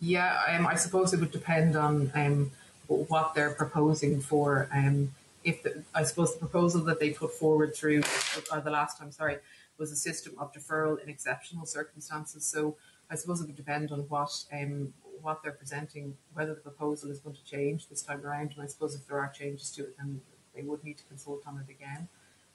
Yeah, 0.00 0.40
um, 0.48 0.66
I 0.66 0.74
suppose 0.74 1.14
it 1.14 1.20
would 1.20 1.30
depend 1.30 1.76
on 1.76 2.10
um, 2.14 2.50
what 2.88 3.34
they're 3.34 3.52
proposing 3.52 4.20
for. 4.20 4.68
Um, 4.72 5.12
if 5.44 5.62
the, 5.62 5.84
I 5.94 6.02
suppose 6.02 6.34
the 6.34 6.40
proposal 6.40 6.80
that 6.84 6.98
they 6.98 7.10
put 7.10 7.32
forward 7.32 7.74
through, 7.76 8.02
or 8.50 8.60
the 8.60 8.70
last 8.70 8.98
time, 8.98 9.12
sorry, 9.12 9.36
was 9.78 9.92
a 9.92 9.96
system 9.96 10.34
of 10.38 10.52
deferral 10.52 11.02
in 11.02 11.08
exceptional 11.08 11.66
circumstances. 11.66 12.44
So 12.44 12.76
I 13.10 13.14
suppose 13.16 13.40
it 13.40 13.46
would 13.46 13.56
depend 13.56 13.92
on 13.92 14.00
what 14.08 14.32
um, 14.52 14.92
what 15.20 15.42
they're 15.42 15.52
presenting, 15.52 16.16
whether 16.34 16.54
the 16.54 16.60
proposal 16.60 17.10
is 17.10 17.20
going 17.20 17.36
to 17.36 17.44
change 17.44 17.88
this 17.88 18.02
time 18.02 18.24
around. 18.24 18.52
And 18.54 18.62
I 18.62 18.66
suppose 18.66 18.94
if 18.94 19.06
there 19.06 19.20
are 19.20 19.30
changes 19.30 19.70
to 19.72 19.82
it, 19.82 19.96
then 19.98 20.20
they 20.54 20.62
would 20.62 20.82
need 20.82 20.98
to 20.98 21.04
consult 21.04 21.42
on 21.46 21.62
it 21.64 21.70
again. 21.70 22.08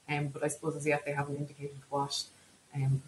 Um, 0.08 0.28
but 0.28 0.42
I 0.42 0.48
suppose 0.48 0.76
as 0.76 0.86
yet 0.86 1.04
they 1.04 1.12
haven't 1.12 1.36
indicated 1.36 1.76
what 1.90 2.24
um, 2.74 3.02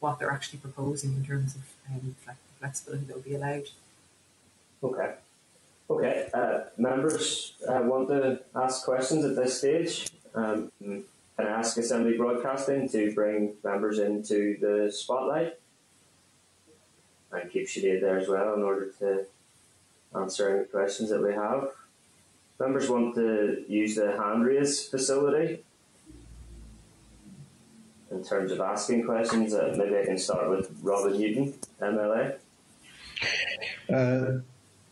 what 0.00 0.18
they're 0.18 0.30
actually 0.30 0.58
proposing 0.58 1.14
in 1.14 1.24
terms 1.24 1.54
of 1.54 1.62
um, 1.90 2.16
flexibility 2.58 3.04
that 3.04 3.14
will 3.14 3.22
be 3.22 3.34
allowed. 3.34 3.68
Okay. 4.82 5.14
Okay. 5.88 6.28
Uh, 6.34 6.60
members 6.76 7.54
uh, 7.68 7.82
want 7.82 8.08
to 8.08 8.40
ask 8.54 8.84
questions 8.84 9.24
at 9.24 9.36
this 9.36 9.58
stage. 9.58 10.08
Um, 10.34 10.72
can 10.80 11.04
I 11.38 11.44
ask 11.44 11.76
Assembly 11.76 12.16
Broadcasting 12.16 12.88
to 12.90 13.12
bring 13.14 13.54
members 13.62 13.98
into 13.98 14.56
the 14.58 14.90
spotlight? 14.92 15.58
And 17.30 17.50
keep 17.50 17.66
Sinead 17.66 18.00
there 18.00 18.18
as 18.18 18.28
well 18.28 18.54
in 18.54 18.62
order 18.62 18.90
to 18.98 19.24
answer 20.14 20.56
any 20.56 20.66
questions 20.66 21.10
that 21.10 21.22
we 21.22 21.32
have. 21.32 21.68
Members 22.60 22.90
want 22.90 23.14
to 23.14 23.64
use 23.68 23.96
the 23.96 24.16
hand 24.16 24.44
raise 24.44 24.88
facility 24.88 25.64
in 28.12 28.22
terms 28.22 28.52
of 28.52 28.60
asking 28.60 29.04
questions. 29.04 29.54
Uh, 29.54 29.74
maybe 29.76 29.96
I 29.98 30.04
can 30.04 30.18
start 30.18 30.48
with 30.50 30.70
Robin 30.82 31.18
Newton, 31.18 31.54
MLA. 31.80 32.36
Uh, 33.92 34.40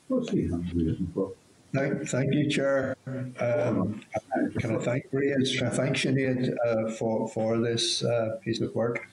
What's 0.08 0.30
the 0.32 0.48
hand 0.48 1.10
for? 1.14 1.32
Thank, 1.72 2.08
thank 2.08 2.34
you, 2.34 2.50
Chair. 2.50 2.96
Um, 3.06 4.00
can 4.58 4.76
I 4.76 4.78
thank 4.80 5.04
RAISE, 5.12 5.56
can 5.56 5.68
I 5.68 5.70
thank 5.70 5.96
Sinead 5.96 6.52
uh, 6.66 6.90
for, 6.90 7.28
for 7.28 7.58
this 7.58 8.02
uh, 8.02 8.38
piece 8.42 8.60
of 8.60 8.74
work? 8.74 9.06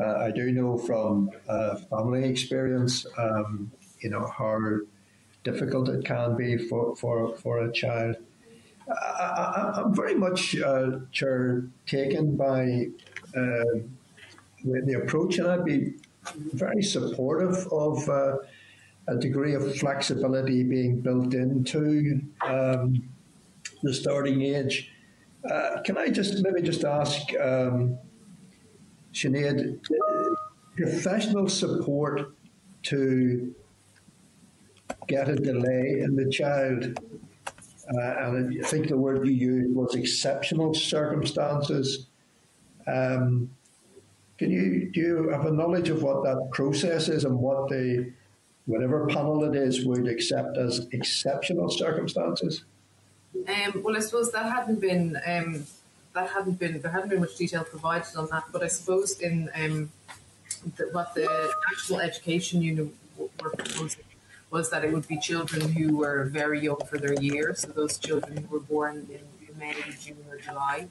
Uh, 0.00 0.14
I 0.18 0.30
do 0.30 0.52
know 0.52 0.78
from 0.78 1.30
uh, 1.48 1.74
family 1.90 2.22
experience, 2.28 3.04
um, 3.18 3.72
you 4.00 4.10
know, 4.10 4.28
how 4.28 4.58
difficult 5.42 5.88
it 5.88 6.04
can 6.04 6.36
be 6.36 6.56
for, 6.56 6.94
for, 6.94 7.36
for 7.36 7.64
a 7.64 7.72
child. 7.72 8.16
I, 8.90 9.82
am 9.84 9.94
very 9.94 10.14
much, 10.14 10.58
uh, 10.58 11.00
Chair, 11.12 11.64
taken 11.86 12.36
by 12.36 12.86
uh, 13.36 13.80
the, 14.64 14.82
the, 14.84 15.00
approach, 15.02 15.38
and 15.38 15.48
I'd 15.48 15.64
be 15.64 15.94
very 16.54 16.82
supportive 16.82 17.66
of 17.72 18.08
uh, 18.08 18.36
a 19.08 19.16
degree 19.16 19.54
of 19.54 19.76
flexibility 19.76 20.62
being 20.62 21.00
built 21.00 21.34
into 21.34 22.20
um, 22.46 23.02
the 23.82 23.92
starting 23.92 24.42
age. 24.42 24.90
Uh, 25.48 25.80
can 25.84 25.96
I 25.96 26.08
just 26.08 26.42
maybe 26.42 26.62
just 26.62 26.84
ask 26.84 27.22
um, 27.40 27.98
Sinead, 29.12 29.80
professional 30.76 31.48
support 31.48 32.32
to 32.84 33.54
get 35.06 35.28
a 35.28 35.36
delay 35.36 36.00
in 36.00 36.16
the 36.16 36.28
child? 36.30 36.98
Uh, 37.94 38.00
and 38.00 38.64
I 38.64 38.68
think 38.68 38.88
the 38.88 38.96
word 38.96 39.26
you 39.26 39.32
used 39.32 39.74
was 39.74 39.94
exceptional 39.94 40.74
circumstances. 40.74 42.06
Um, 42.86 43.50
can 44.36 44.50
you 44.50 44.90
do 44.92 45.00
you 45.00 45.28
have 45.30 45.46
a 45.46 45.50
knowledge 45.50 45.88
of 45.88 46.02
what 46.02 46.22
that 46.24 46.50
process 46.52 47.08
is 47.08 47.24
and 47.24 47.38
what 47.38 47.68
the 47.68 48.12
whatever 48.66 49.06
panel 49.06 49.42
it 49.44 49.56
is 49.56 49.84
would 49.84 50.06
accept 50.06 50.58
as 50.58 50.86
exceptional 50.92 51.70
circumstances? 51.70 52.64
Um, 53.34 53.82
well, 53.82 53.96
I 53.96 54.00
suppose 54.00 54.30
that 54.32 54.52
hadn't 54.52 54.80
been 54.80 55.18
um, 55.26 55.66
that 56.14 56.30
hadn't 56.30 56.58
been 56.58 56.80
there 56.80 56.92
hadn't 56.92 57.08
been 57.08 57.20
much 57.20 57.36
detail 57.36 57.64
provided 57.64 58.14
on 58.16 58.28
that, 58.30 58.44
but 58.52 58.62
I 58.62 58.68
suppose 58.68 59.18
in 59.20 59.50
um, 59.54 59.90
the, 60.76 60.88
what 60.92 61.14
the 61.14 61.52
National 61.70 62.00
Education 62.00 62.62
Union 62.62 62.92
were 63.16 63.50
proposing 63.50 64.04
was 64.50 64.70
that 64.70 64.84
it 64.84 64.92
would 64.92 65.06
be 65.06 65.18
children 65.18 65.72
who 65.72 65.96
were 65.96 66.24
very 66.24 66.60
young 66.60 66.80
for 66.86 66.98
their 66.98 67.14
year, 67.14 67.54
so 67.54 67.68
those 67.68 67.98
children 67.98 68.36
who 68.44 68.48
were 68.48 68.60
born 68.60 69.06
in 69.10 69.20
May, 69.58 69.74
June, 70.00 70.24
or 70.30 70.38
July. 70.38 70.88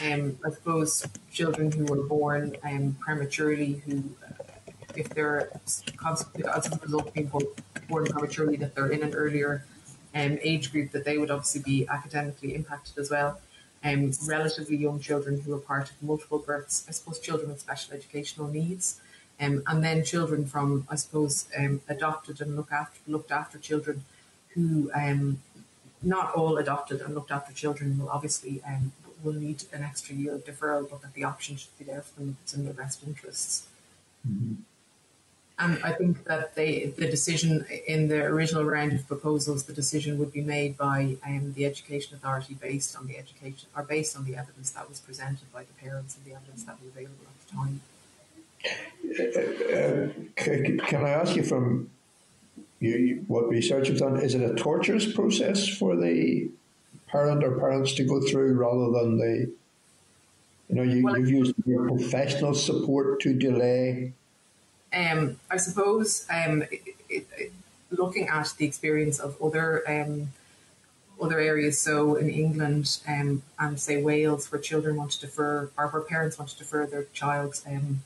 Um, 0.00 0.38
I 0.44 0.50
suppose 0.50 1.06
children 1.32 1.70
who 1.72 1.84
were 1.84 2.02
born 2.02 2.56
um, 2.64 2.96
prematurely, 3.00 3.82
who, 3.84 4.04
if 4.96 5.08
they're 5.10 5.50
as 5.56 5.84
a 6.72 6.78
result 6.82 7.08
of 7.08 7.14
being 7.14 7.26
born 7.26 7.44
prematurely, 8.06 8.56
that 8.56 8.74
they're 8.74 8.90
in 8.90 9.02
an 9.02 9.14
earlier 9.14 9.64
um, 10.14 10.38
age 10.42 10.72
group, 10.72 10.92
that 10.92 11.04
they 11.04 11.18
would 11.18 11.30
obviously 11.30 11.62
be 11.62 11.86
academically 11.88 12.54
impacted 12.54 12.98
as 12.98 13.10
well. 13.10 13.40
Um, 13.84 14.10
relatively 14.26 14.76
young 14.76 14.98
children 14.98 15.40
who 15.40 15.54
are 15.54 15.58
part 15.58 15.90
of 15.90 16.02
multiple 16.02 16.38
births, 16.38 16.84
I 16.88 16.92
suppose 16.92 17.20
children 17.20 17.50
with 17.50 17.60
special 17.60 17.94
educational 17.94 18.48
needs, 18.48 19.00
um, 19.40 19.62
and 19.66 19.84
then 19.84 20.04
children 20.04 20.46
from, 20.46 20.86
I 20.90 20.96
suppose, 20.96 21.46
um, 21.56 21.80
adopted 21.88 22.40
and 22.40 22.56
look 22.56 22.72
after, 22.72 22.98
looked 23.06 23.30
after 23.30 23.58
children 23.58 24.04
who, 24.54 24.90
um, 24.94 25.40
not 26.02 26.34
all 26.34 26.56
adopted 26.58 27.00
and 27.00 27.14
looked 27.14 27.30
after 27.30 27.52
children 27.52 27.98
will 27.98 28.08
obviously 28.08 28.62
um, 28.66 28.92
will 29.22 29.34
need 29.34 29.64
an 29.72 29.82
extra 29.82 30.14
year 30.14 30.34
of 30.34 30.44
deferral, 30.44 30.88
but 30.88 31.02
that 31.02 31.14
the 31.14 31.24
option 31.24 31.56
should 31.56 31.76
be 31.78 31.84
there 31.84 32.02
for 32.02 32.20
them 32.20 32.36
if 32.38 32.44
it's 32.44 32.54
in 32.54 32.64
their 32.64 32.74
best 32.74 33.02
interests. 33.06 33.66
Mm-hmm. 34.28 34.54
And 35.60 35.82
I 35.82 35.90
think 35.90 36.22
that 36.24 36.54
they, 36.54 36.86
the 36.96 37.10
decision 37.10 37.66
in 37.88 38.06
the 38.06 38.22
original 38.22 38.64
round 38.64 38.92
of 38.92 39.08
proposals, 39.08 39.64
the 39.64 39.72
decision 39.72 40.16
would 40.18 40.32
be 40.32 40.40
made 40.40 40.76
by 40.76 41.16
um, 41.26 41.52
the 41.54 41.66
Education 41.66 42.14
Authority 42.14 42.54
based 42.54 42.96
on 42.96 43.08
the 43.08 43.18
education 43.18 43.68
or 43.76 43.82
based 43.82 44.16
on 44.16 44.24
the 44.24 44.36
evidence 44.36 44.70
that 44.70 44.88
was 44.88 45.00
presented 45.00 45.52
by 45.52 45.64
the 45.64 45.72
parents 45.82 46.16
and 46.16 46.24
the 46.24 46.36
evidence 46.36 46.62
that 46.62 46.80
was 46.80 46.88
available 46.92 47.26
at 47.26 47.48
the 47.48 47.56
time. 47.56 47.80
Uh, 48.64 50.08
can 50.36 51.04
I 51.04 51.10
ask 51.10 51.36
you 51.36 51.42
from 51.42 51.90
you, 52.80 53.24
what 53.26 53.48
research 53.48 53.88
you've 53.88 53.98
done? 53.98 54.20
Is 54.20 54.34
it 54.34 54.42
a 54.42 54.54
torturous 54.54 55.12
process 55.12 55.68
for 55.68 55.96
the 55.96 56.48
parent 57.08 57.42
or 57.42 57.58
parents 57.58 57.94
to 57.94 58.04
go 58.04 58.20
through 58.20 58.54
rather 58.54 58.90
than 58.92 59.18
the, 59.18 59.50
you 60.68 60.74
know, 60.76 60.82
you, 60.82 61.02
well, 61.02 61.18
you've 61.18 61.30
used 61.30 61.54
your 61.66 61.88
professional 61.88 62.54
support 62.54 63.20
to 63.20 63.34
delay? 63.34 64.12
Um, 64.92 65.38
I 65.50 65.56
suppose 65.56 66.26
um, 66.30 66.62
it, 66.62 66.82
it, 67.08 67.26
it, 67.36 67.52
looking 67.90 68.28
at 68.28 68.54
the 68.56 68.66
experience 68.66 69.18
of 69.18 69.40
other 69.42 69.82
um, 69.88 70.28
other 71.20 71.40
areas, 71.40 71.78
so 71.78 72.14
in 72.14 72.30
England 72.30 72.98
um, 73.08 73.42
and 73.58 73.80
say 73.80 74.00
Wales, 74.00 74.52
where 74.52 74.60
children 74.60 74.96
want 74.96 75.10
to 75.12 75.20
defer, 75.20 75.70
or 75.76 75.88
where 75.88 76.02
parents 76.02 76.38
want 76.38 76.50
to 76.50 76.58
defer 76.58 76.86
their 76.86 77.04
child's 77.12 77.64
um, 77.66 78.02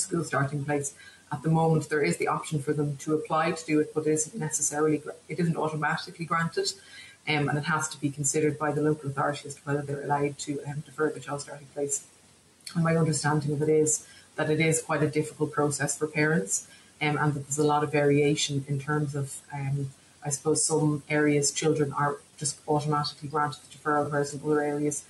school 0.00 0.24
starting 0.24 0.64
place. 0.64 0.94
At 1.30 1.42
the 1.42 1.50
moment, 1.50 1.88
there 1.88 2.02
is 2.02 2.16
the 2.16 2.28
option 2.28 2.62
for 2.62 2.72
them 2.72 2.96
to 2.98 3.14
apply 3.14 3.52
to 3.52 3.66
do 3.66 3.80
it, 3.80 3.92
but 3.94 4.06
it 4.06 4.12
isn't 4.12 4.38
necessarily 4.38 5.02
it 5.28 5.38
isn't 5.38 5.56
automatically 5.56 6.24
granted, 6.24 6.72
um, 7.28 7.48
and 7.48 7.58
it 7.58 7.64
has 7.64 7.88
to 7.90 8.00
be 8.00 8.10
considered 8.10 8.58
by 8.58 8.72
the 8.72 8.80
local 8.80 9.10
authority 9.10 9.48
as 9.48 9.54
to 9.56 9.60
whether 9.62 9.82
they're 9.82 10.02
allowed 10.02 10.38
to 10.38 10.60
um, 10.66 10.80
defer 10.86 11.10
the 11.10 11.20
child 11.20 11.42
starting 11.42 11.66
place. 11.74 12.06
And 12.74 12.84
my 12.84 12.96
understanding 12.96 13.52
of 13.52 13.60
it 13.62 13.68
is 13.68 14.06
that 14.36 14.50
it 14.50 14.60
is 14.60 14.80
quite 14.80 15.02
a 15.02 15.08
difficult 15.08 15.52
process 15.52 15.98
for 15.98 16.06
parents, 16.06 16.66
um, 17.02 17.18
and 17.18 17.34
that 17.34 17.40
there's 17.40 17.58
a 17.58 17.64
lot 17.64 17.84
of 17.84 17.92
variation 17.92 18.64
in 18.66 18.78
terms 18.80 19.14
of, 19.14 19.40
um, 19.52 19.90
I 20.24 20.30
suppose, 20.30 20.64
some 20.64 21.02
areas 21.10 21.52
children 21.52 21.92
are 21.92 22.18
just 22.38 22.60
automatically 22.66 23.28
granted 23.28 23.60
the 23.64 23.76
deferral, 23.76 24.10
whereas 24.10 24.32
in 24.32 24.40
other 24.42 24.62
areas 24.62 25.04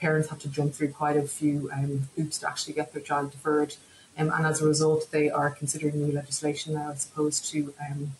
parents 0.00 0.30
have 0.30 0.38
to 0.40 0.48
jump 0.48 0.74
through 0.74 0.92
quite 0.92 1.16
a 1.16 1.22
few 1.22 1.70
um, 1.72 2.08
hoops 2.16 2.38
to 2.38 2.48
actually 2.48 2.74
get 2.74 2.92
their 2.92 3.02
child 3.02 3.30
deferred. 3.30 3.76
Um, 4.20 4.30
and 4.34 4.46
as 4.46 4.60
a 4.60 4.66
result, 4.66 5.10
they 5.10 5.30
are 5.30 5.50
considering 5.50 5.96
new 5.96 6.12
legislation 6.12 6.74
now, 6.74 6.90
I 6.90 6.94
suppose, 6.94 7.40
to 7.50 7.72
um, 7.80 8.12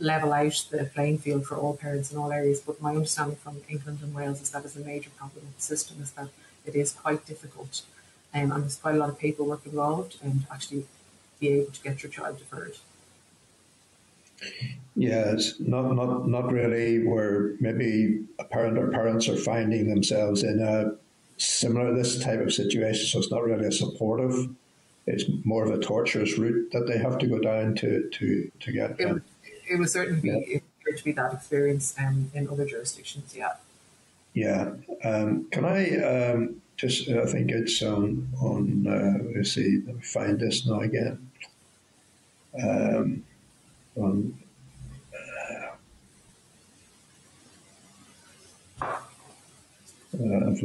level 0.00 0.32
out 0.32 0.66
the 0.70 0.84
playing 0.84 1.18
field 1.18 1.46
for 1.46 1.56
all 1.56 1.76
parents 1.76 2.10
in 2.10 2.18
all 2.18 2.32
areas. 2.32 2.60
But 2.60 2.82
my 2.82 2.90
understanding 2.96 3.36
from 3.36 3.58
England 3.68 4.00
and 4.02 4.12
Wales 4.14 4.40
is 4.40 4.50
that 4.50 4.64
is 4.64 4.76
a 4.76 4.80
major 4.80 5.10
problem 5.10 5.44
with 5.44 5.56
the 5.56 5.62
system, 5.62 6.02
is 6.02 6.10
that 6.12 6.28
it 6.66 6.74
is 6.74 6.92
quite 6.92 7.24
difficult 7.26 7.82
um, 8.34 8.50
and 8.52 8.62
there's 8.62 8.76
quite 8.76 8.96
a 8.96 8.98
lot 8.98 9.10
of 9.10 9.18
paperwork 9.18 9.64
involved 9.66 10.16
and 10.22 10.46
actually 10.50 10.86
be 11.38 11.48
able 11.48 11.72
to 11.72 11.82
get 11.82 12.02
your 12.02 12.10
child 12.10 12.38
deferred. 12.38 12.76
Yes, 14.96 15.54
not 15.60 15.94
not 15.94 16.28
not 16.28 16.52
really 16.52 17.06
where 17.06 17.54
maybe 17.60 18.24
a 18.40 18.44
parent 18.44 18.76
or 18.76 18.88
parents 18.88 19.28
are 19.28 19.36
finding 19.36 19.88
themselves 19.88 20.42
in 20.42 20.60
a 20.60 20.96
similar 21.36 21.94
this 21.94 22.22
type 22.22 22.40
of 22.40 22.52
situation, 22.52 23.06
so 23.06 23.18
it's 23.20 23.30
not 23.30 23.44
really 23.44 23.66
a 23.66 23.72
supportive 23.72 24.48
it's 25.06 25.24
more 25.44 25.64
of 25.64 25.70
a 25.70 25.78
torturous 25.78 26.38
route 26.38 26.70
that 26.72 26.86
they 26.86 26.98
have 26.98 27.18
to 27.18 27.26
go 27.26 27.38
down 27.38 27.74
to 27.76 28.08
to 28.08 28.50
to 28.60 28.72
get. 28.72 28.98
It, 29.00 29.22
it 29.68 29.78
would 29.78 29.90
certainly 29.90 30.20
be 30.20 30.28
yeah. 30.28 30.96
to 30.96 31.04
be 31.04 31.12
that 31.12 31.32
experience 31.32 31.94
um, 31.98 32.30
in 32.34 32.48
other 32.48 32.66
jurisdictions. 32.66 33.34
Yeah. 33.34 33.54
Yeah. 34.34 34.74
Um, 35.04 35.46
can 35.50 35.64
I 35.64 35.96
um, 35.98 36.62
just? 36.76 37.08
I 37.08 37.26
think 37.26 37.50
it's 37.50 37.82
on 37.82 38.28
on. 38.40 38.86
Uh, 38.86 39.18
let's 39.34 39.52
see. 39.52 39.82
Let 39.84 39.96
me 39.96 40.02
find 40.02 40.38
this 40.38 40.66
now 40.66 40.80
again. 40.80 41.30
Um, 42.62 43.24
on. 43.96 44.38
Uh, 45.14 45.76
I've, 50.14 50.62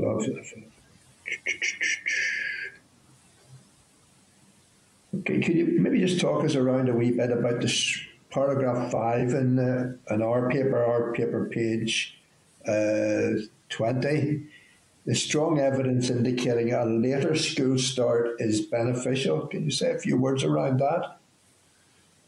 Okay, 5.15 5.39
could 5.39 5.55
you 5.55 5.79
maybe 5.79 5.99
just 5.99 6.19
talk 6.19 6.43
us 6.43 6.55
around 6.55 6.89
a 6.89 6.93
wee 6.93 7.11
bit 7.11 7.31
about 7.31 7.61
this 7.61 7.99
paragraph 8.29 8.91
five 8.91 9.29
in, 9.29 9.55
the, 9.55 9.97
in 10.09 10.21
our 10.21 10.49
paper, 10.49 10.83
our 10.83 11.13
paper 11.13 11.45
page 11.45 12.19
uh, 12.67 13.41
20? 13.69 14.43
The 15.05 15.15
strong 15.15 15.59
evidence 15.59 16.09
indicating 16.09 16.73
a 16.73 16.83
later 16.83 17.33
school 17.35 17.77
start 17.77 18.35
is 18.39 18.59
beneficial. 18.61 19.47
Can 19.47 19.63
you 19.63 19.71
say 19.71 19.93
a 19.93 19.99
few 19.99 20.17
words 20.17 20.43
around 20.43 20.81
that? 20.81 21.17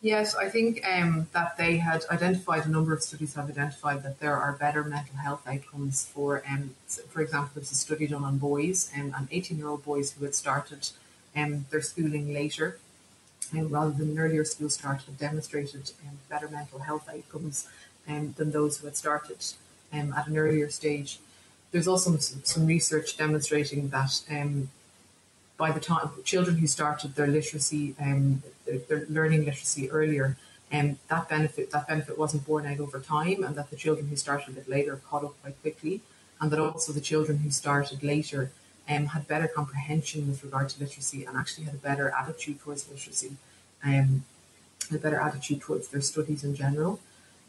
Yes, 0.02 0.34
I 0.34 0.48
think 0.48 0.82
um, 0.88 1.28
that 1.34 1.58
they 1.58 1.76
had 1.76 2.06
identified 2.10 2.66
a 2.66 2.70
number 2.70 2.94
of 2.94 3.04
studies 3.04 3.34
have 3.34 3.50
identified 3.50 4.04
that 4.04 4.22
there 4.22 4.38
are 4.38 4.54
better 4.54 4.82
mental 4.82 5.18
health 5.18 5.46
outcomes 5.46 6.06
for, 6.06 6.42
um, 6.50 6.74
for 7.10 7.22
example, 7.22 7.52
there's 7.56 7.74
a 7.74 7.76
study 7.76 8.08
done 8.08 8.24
on 8.24 8.38
boys 8.38 8.90
um, 8.96 9.14
and 9.18 9.28
18 9.30 9.58
year 9.58 9.68
old 9.68 9.84
boys 9.84 10.14
who 10.14 10.24
had 10.24 10.34
started 10.34 10.90
um, 11.40 11.66
their 11.70 11.82
schooling 11.82 12.34
later 12.34 12.78
um, 13.54 13.70
rather 13.70 13.92
than 13.92 14.12
an 14.12 14.20
earlier 14.20 14.46
school 14.46 14.70
start 14.70 15.02
have 15.04 15.18
demonstrated 15.18 15.92
um, 16.08 16.18
better 16.30 16.48
mental 16.48 16.80
health 16.80 17.10
outcomes 17.10 17.68
um, 18.08 18.34
than 18.38 18.52
those 18.52 18.78
who 18.78 18.88
had 18.88 18.98
started 18.98 19.38
um, 19.94 20.14
at 20.14 20.28
an 20.28 20.38
earlier 20.38 20.70
stage. 20.70 21.20
There's 21.72 21.88
also 21.88 22.16
some, 22.18 22.42
some 22.44 22.66
research 22.66 23.18
demonstrating 23.18 23.90
that 23.90 24.22
um, 24.30 24.70
by 25.58 25.72
the 25.72 25.80
time 25.80 26.10
children 26.24 26.58
who 26.58 26.68
started 26.68 27.16
their 27.16 27.28
literacy, 27.28 27.96
um, 28.00 28.42
their, 28.66 28.78
their, 28.78 29.06
learning 29.10 29.46
literacy 29.46 29.90
earlier, 29.92 30.38
um, 30.72 30.98
that 31.10 31.28
benefit 31.28 31.72
that 31.72 31.88
benefit 31.88 32.18
wasn't 32.18 32.46
borne 32.46 32.66
out 32.66 32.80
over 32.80 33.00
time, 33.00 33.44
and 33.44 33.56
that 33.56 33.70
the 33.70 33.76
children 33.76 34.08
who 34.08 34.16
started 34.16 34.50
a 34.50 34.52
bit 34.52 34.70
later 34.70 35.02
caught 35.10 35.24
up 35.24 35.34
quite 35.42 35.60
quickly, 35.62 36.02
and 36.40 36.52
that 36.52 36.60
also 36.60 36.94
the 36.94 37.02
children 37.02 37.40
who 37.40 37.52
started 37.52 38.04
later 38.04 38.52
um, 38.90 39.08
had 39.08 39.28
better 39.28 39.48
comprehension 39.48 40.28
with 40.28 40.44
regard 40.44 40.70
to 40.70 40.80
literacy 40.80 41.24
and 41.26 41.38
actually 41.38 41.66
had 41.66 41.76
a 41.76 41.78
better 41.78 42.12
attitude 42.18 42.60
towards 42.60 42.90
literacy, 42.90 43.34
um, 43.84 44.24
a 44.94 44.98
better 44.98 45.20
attitude 45.20 45.62
towards 45.62 45.90
their 45.90 46.02
studies 46.02 46.44
in 46.44 46.56
general. 46.56 47.00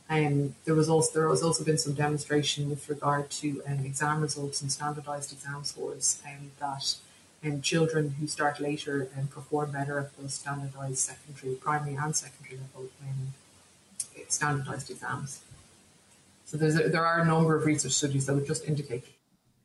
Um, 0.08 0.54
there 0.64 0.74
was 0.74 0.88
also 0.88 1.12
there 1.14 1.28
has 1.28 1.42
also 1.42 1.64
been 1.64 1.78
some 1.78 1.94
demonstration 1.94 2.68
with 2.68 2.88
regard 2.88 3.30
to 3.30 3.62
um, 3.66 3.84
exam 3.84 4.20
results 4.20 4.60
and 4.60 4.70
standardised 4.70 5.32
exam 5.32 5.62
scores, 5.64 6.20
um, 6.26 6.50
that 6.58 6.96
um, 7.44 7.62
children 7.62 8.16
who 8.18 8.26
start 8.26 8.60
later 8.60 9.08
um, 9.16 9.28
perform 9.28 9.70
better 9.70 9.98
at 10.00 10.16
those 10.18 10.34
standardised 10.34 10.98
secondary, 10.98 11.54
primary 11.54 11.94
and 11.94 12.16
secondary 12.16 12.58
level 12.58 12.90
um, 13.02 13.34
standardised 14.28 14.90
exams. 14.90 15.40
So 16.44 16.56
there's 16.56 16.76
a, 16.76 16.88
there 16.88 17.06
are 17.06 17.20
a 17.20 17.24
number 17.24 17.54
of 17.54 17.64
research 17.64 17.92
studies 17.92 18.26
that 18.26 18.34
would 18.34 18.46
just 18.46 18.66
indicate 18.66 19.04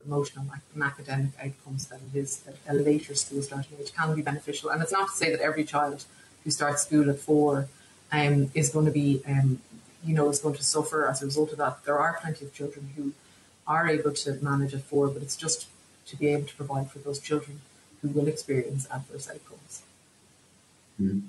emotional 0.05 0.45
and 0.73 0.83
academic 0.83 1.31
outcomes 1.43 1.87
that 1.87 1.99
it 2.13 2.17
is 2.17 2.43
at 2.47 2.55
a 2.67 2.73
later 2.73 3.15
school 3.15 3.41
starting 3.41 3.77
age 3.79 3.93
can 3.93 4.15
be 4.15 4.21
beneficial. 4.21 4.69
And 4.69 4.81
it's 4.81 4.91
not 4.91 5.09
to 5.09 5.15
say 5.15 5.31
that 5.31 5.41
every 5.41 5.63
child 5.63 6.05
who 6.43 6.51
starts 6.51 6.83
school 6.83 7.09
at 7.09 7.19
four 7.19 7.67
um, 8.11 8.51
is 8.53 8.69
going 8.69 8.85
to 8.85 8.91
be, 8.91 9.21
um, 9.27 9.59
you 10.03 10.13
know, 10.13 10.29
is 10.29 10.39
going 10.39 10.55
to 10.55 10.63
suffer 10.63 11.07
as 11.07 11.21
a 11.21 11.25
result 11.25 11.51
of 11.51 11.57
that. 11.57 11.83
There 11.85 11.97
are 11.97 12.17
plenty 12.21 12.45
of 12.45 12.53
children 12.53 12.91
who 12.95 13.13
are 13.67 13.87
able 13.87 14.11
to 14.11 14.33
manage 14.43 14.73
at 14.73 14.83
four, 14.83 15.07
but 15.07 15.21
it's 15.21 15.35
just 15.35 15.67
to 16.07 16.15
be 16.15 16.27
able 16.27 16.45
to 16.45 16.55
provide 16.55 16.91
for 16.91 16.99
those 16.99 17.19
children 17.19 17.61
who 18.01 18.09
will 18.09 18.27
experience 18.27 18.87
adverse 18.91 19.27
outcomes. 19.27 19.81
Mm. 21.01 21.23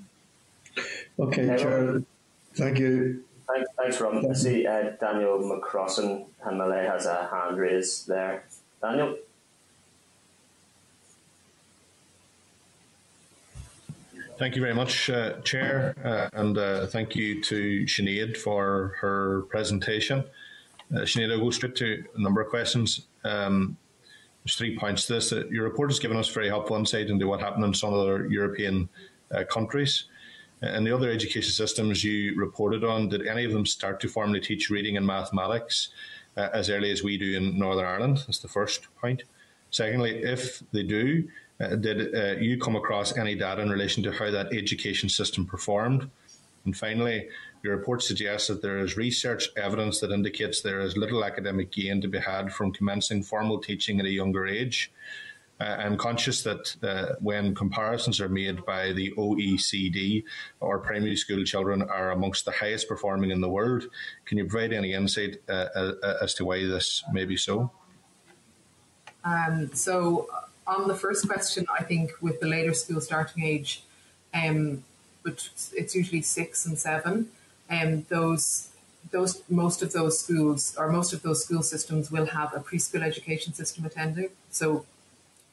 Okay, 1.19 1.45
Chair. 1.57 2.03
Thank 2.53 2.79
you. 2.79 3.23
Thanks, 3.47 3.69
thanks 3.77 4.01
Rob. 4.01 4.25
I 4.29 4.33
see 4.33 4.67
uh, 4.67 4.91
Daniel 4.99 5.39
McCrossan 5.39 6.25
MLA 6.45 6.89
has 6.91 7.05
a 7.05 7.27
hand 7.31 7.57
raised 7.57 8.07
there. 8.07 8.43
Daniel? 8.81 9.17
Thank 14.37 14.55
you 14.55 14.61
very 14.61 14.75
much, 14.75 15.09
uh, 15.09 15.39
Chair, 15.41 15.95
uh, 16.05 16.29
and 16.39 16.55
uh, 16.59 16.85
thank 16.85 17.15
you 17.15 17.41
to 17.41 17.85
Sinead 17.85 18.37
for 18.37 18.93
her 19.01 19.41
presentation. 19.49 20.23
Uh, 20.93 20.99
Sinead, 20.99 21.31
I'll 21.31 21.39
go 21.39 21.49
straight 21.49 21.75
to 21.77 22.03
a 22.15 22.21
number 22.21 22.41
of 22.41 22.49
questions. 22.49 23.07
Um, 23.23 23.77
there's 24.43 24.55
three 24.55 24.77
points 24.77 25.07
to 25.07 25.13
this. 25.13 25.33
Uh, 25.33 25.45
your 25.49 25.63
report 25.63 25.89
has 25.89 25.97
given 25.97 26.17
us 26.17 26.29
very 26.29 26.49
helpful 26.49 26.77
insight 26.77 27.09
into 27.09 27.27
what 27.27 27.41
happened 27.41 27.65
in 27.65 27.73
some 27.73 27.95
other 27.95 28.27
European 28.27 28.87
uh, 29.31 29.43
countries. 29.43 30.03
And 30.61 30.85
the 30.85 30.93
other 30.93 31.09
education 31.09 31.51
systems 31.51 32.03
you 32.03 32.35
reported 32.35 32.83
on, 32.83 33.09
did 33.09 33.25
any 33.25 33.43
of 33.43 33.51
them 33.51 33.65
start 33.65 33.99
to 34.01 34.07
formally 34.07 34.39
teach 34.39 34.69
reading 34.69 34.97
and 34.97 35.05
mathematics 35.05 35.89
uh, 36.37 36.49
as 36.53 36.69
early 36.69 36.91
as 36.91 37.03
we 37.03 37.17
do 37.17 37.35
in 37.35 37.57
Northern 37.57 37.85
Ireland? 37.85 38.23
That's 38.27 38.39
the 38.39 38.47
first 38.47 38.87
point. 39.01 39.23
Secondly, 39.71 40.21
if 40.23 40.63
they 40.71 40.83
do, 40.83 41.27
uh, 41.59 41.75
did 41.75 42.15
uh, 42.15 42.39
you 42.39 42.57
come 42.59 42.75
across 42.75 43.17
any 43.17 43.35
data 43.35 43.61
in 43.61 43.69
relation 43.69 44.03
to 44.03 44.11
how 44.11 44.31
that 44.31 44.53
education 44.53 45.09
system 45.09 45.45
performed? 45.45 46.09
And 46.65 46.75
finally, 46.75 47.27
your 47.63 47.75
report 47.75 48.03
suggests 48.03 48.47
that 48.49 48.61
there 48.61 48.79
is 48.79 48.97
research 48.97 49.49
evidence 49.57 49.99
that 49.99 50.11
indicates 50.11 50.61
there 50.61 50.81
is 50.81 50.95
little 50.95 51.23
academic 51.23 51.71
gain 51.71 52.01
to 52.01 52.07
be 52.07 52.19
had 52.19 52.53
from 52.53 52.71
commencing 52.71 53.23
formal 53.23 53.59
teaching 53.59 53.99
at 53.99 54.05
a 54.05 54.09
younger 54.09 54.45
age. 54.45 54.91
Uh, 55.59 55.63
I'm 55.63 55.97
conscious 55.97 56.43
that 56.43 56.75
uh, 56.83 57.15
when 57.19 57.55
comparisons 57.55 58.21
are 58.21 58.29
made 58.29 58.63
by 58.65 58.93
the 58.93 59.11
OECD, 59.17 60.23
our 60.61 60.77
primary 60.77 61.15
school 61.15 61.43
children 61.43 61.81
are 61.81 62.11
amongst 62.11 62.45
the 62.45 62.51
highest 62.51 62.87
performing 62.87 63.31
in 63.31 63.41
the 63.41 63.49
world. 63.49 63.85
Can 64.25 64.37
you 64.37 64.45
provide 64.45 64.71
any 64.71 64.93
insight 64.93 65.37
uh, 65.49 65.65
uh 65.75 66.17
as 66.21 66.35
to 66.35 66.45
why 66.45 66.59
this 66.59 67.03
may 67.11 67.25
be 67.25 67.37
so? 67.37 67.71
Um, 69.23 69.71
so, 69.73 70.29
on 70.67 70.87
the 70.87 70.95
first 70.95 71.27
question, 71.27 71.65
I 71.77 71.83
think 71.83 72.11
with 72.21 72.39
the 72.39 72.47
later 72.47 72.73
school 72.73 73.01
starting 73.01 73.43
age, 73.43 73.83
um, 74.33 74.83
but 75.23 75.49
it's 75.73 75.95
usually 75.95 76.21
six 76.21 76.65
and 76.65 76.77
seven, 76.77 77.29
um, 77.69 78.05
those 78.09 78.69
those 79.11 79.41
most 79.49 79.81
of 79.81 79.93
those 79.93 80.19
schools 80.19 80.75
or 80.77 80.91
most 80.91 81.13
of 81.13 81.21
those 81.21 81.43
school 81.45 81.63
systems 81.63 82.11
will 82.11 82.27
have 82.27 82.53
a 82.53 82.59
preschool 82.59 83.01
education 83.01 83.53
system 83.53 83.85
attending. 83.85 84.29
So 84.51 84.85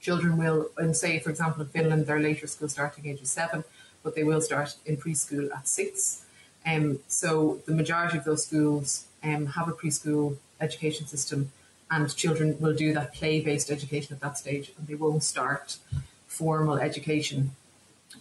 children 0.05 0.37
will, 0.37 0.71
and 0.77 0.97
say 0.97 1.19
for 1.19 1.31
example 1.31 1.63
in 1.63 1.69
Finland, 1.69 2.07
their 2.07 2.21
later 2.21 2.47
school 2.47 2.69
starting 2.69 3.07
age 3.07 3.23
is 3.23 3.31
seven, 3.31 3.65
but 4.03 4.15
they 4.15 4.25
will 4.31 4.41
start 4.41 4.77
in 4.85 4.97
preschool 4.97 5.47
at 5.59 5.67
six. 5.67 6.25
Um, 6.67 7.01
so 7.09 7.61
the 7.67 7.75
majority 7.75 8.19
of 8.19 8.25
those 8.25 8.45
schools 8.47 9.07
um, 9.23 9.47
have 9.57 9.69
a 9.69 9.73
preschool 9.73 10.37
education 10.61 11.07
system 11.07 11.53
and 11.91 12.15
children 12.15 12.59
will 12.61 12.75
do 12.75 12.93
that 12.95 13.15
play-based 13.15 13.71
education 13.71 14.15
at 14.15 14.21
that 14.21 14.39
stage 14.39 14.73
and 14.77 14.87
they 14.87 14.95
won't 14.95 15.23
start 15.23 15.79
formal 16.27 16.77
education 16.79 17.53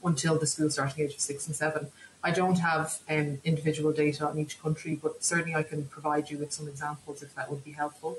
until 0.03 0.37
the 0.37 0.47
school 0.47 0.69
starting 0.69 1.05
age 1.05 1.13
of 1.13 1.19
six 1.19 1.47
and 1.47 1.55
seven. 1.55 1.87
I 2.23 2.31
don't 2.31 2.59
have 2.59 2.99
um, 3.09 3.39
individual 3.43 3.91
data 3.91 4.25
on 4.27 4.39
each 4.39 4.61
country, 4.61 4.97
but 5.01 5.23
certainly 5.23 5.55
I 5.55 5.63
can 5.63 5.85
provide 5.85 6.29
you 6.29 6.37
with 6.37 6.53
some 6.53 6.67
examples 6.67 7.21
if 7.21 7.35
that 7.35 7.49
would 7.49 7.63
be 7.63 7.73
helpful. 7.73 8.17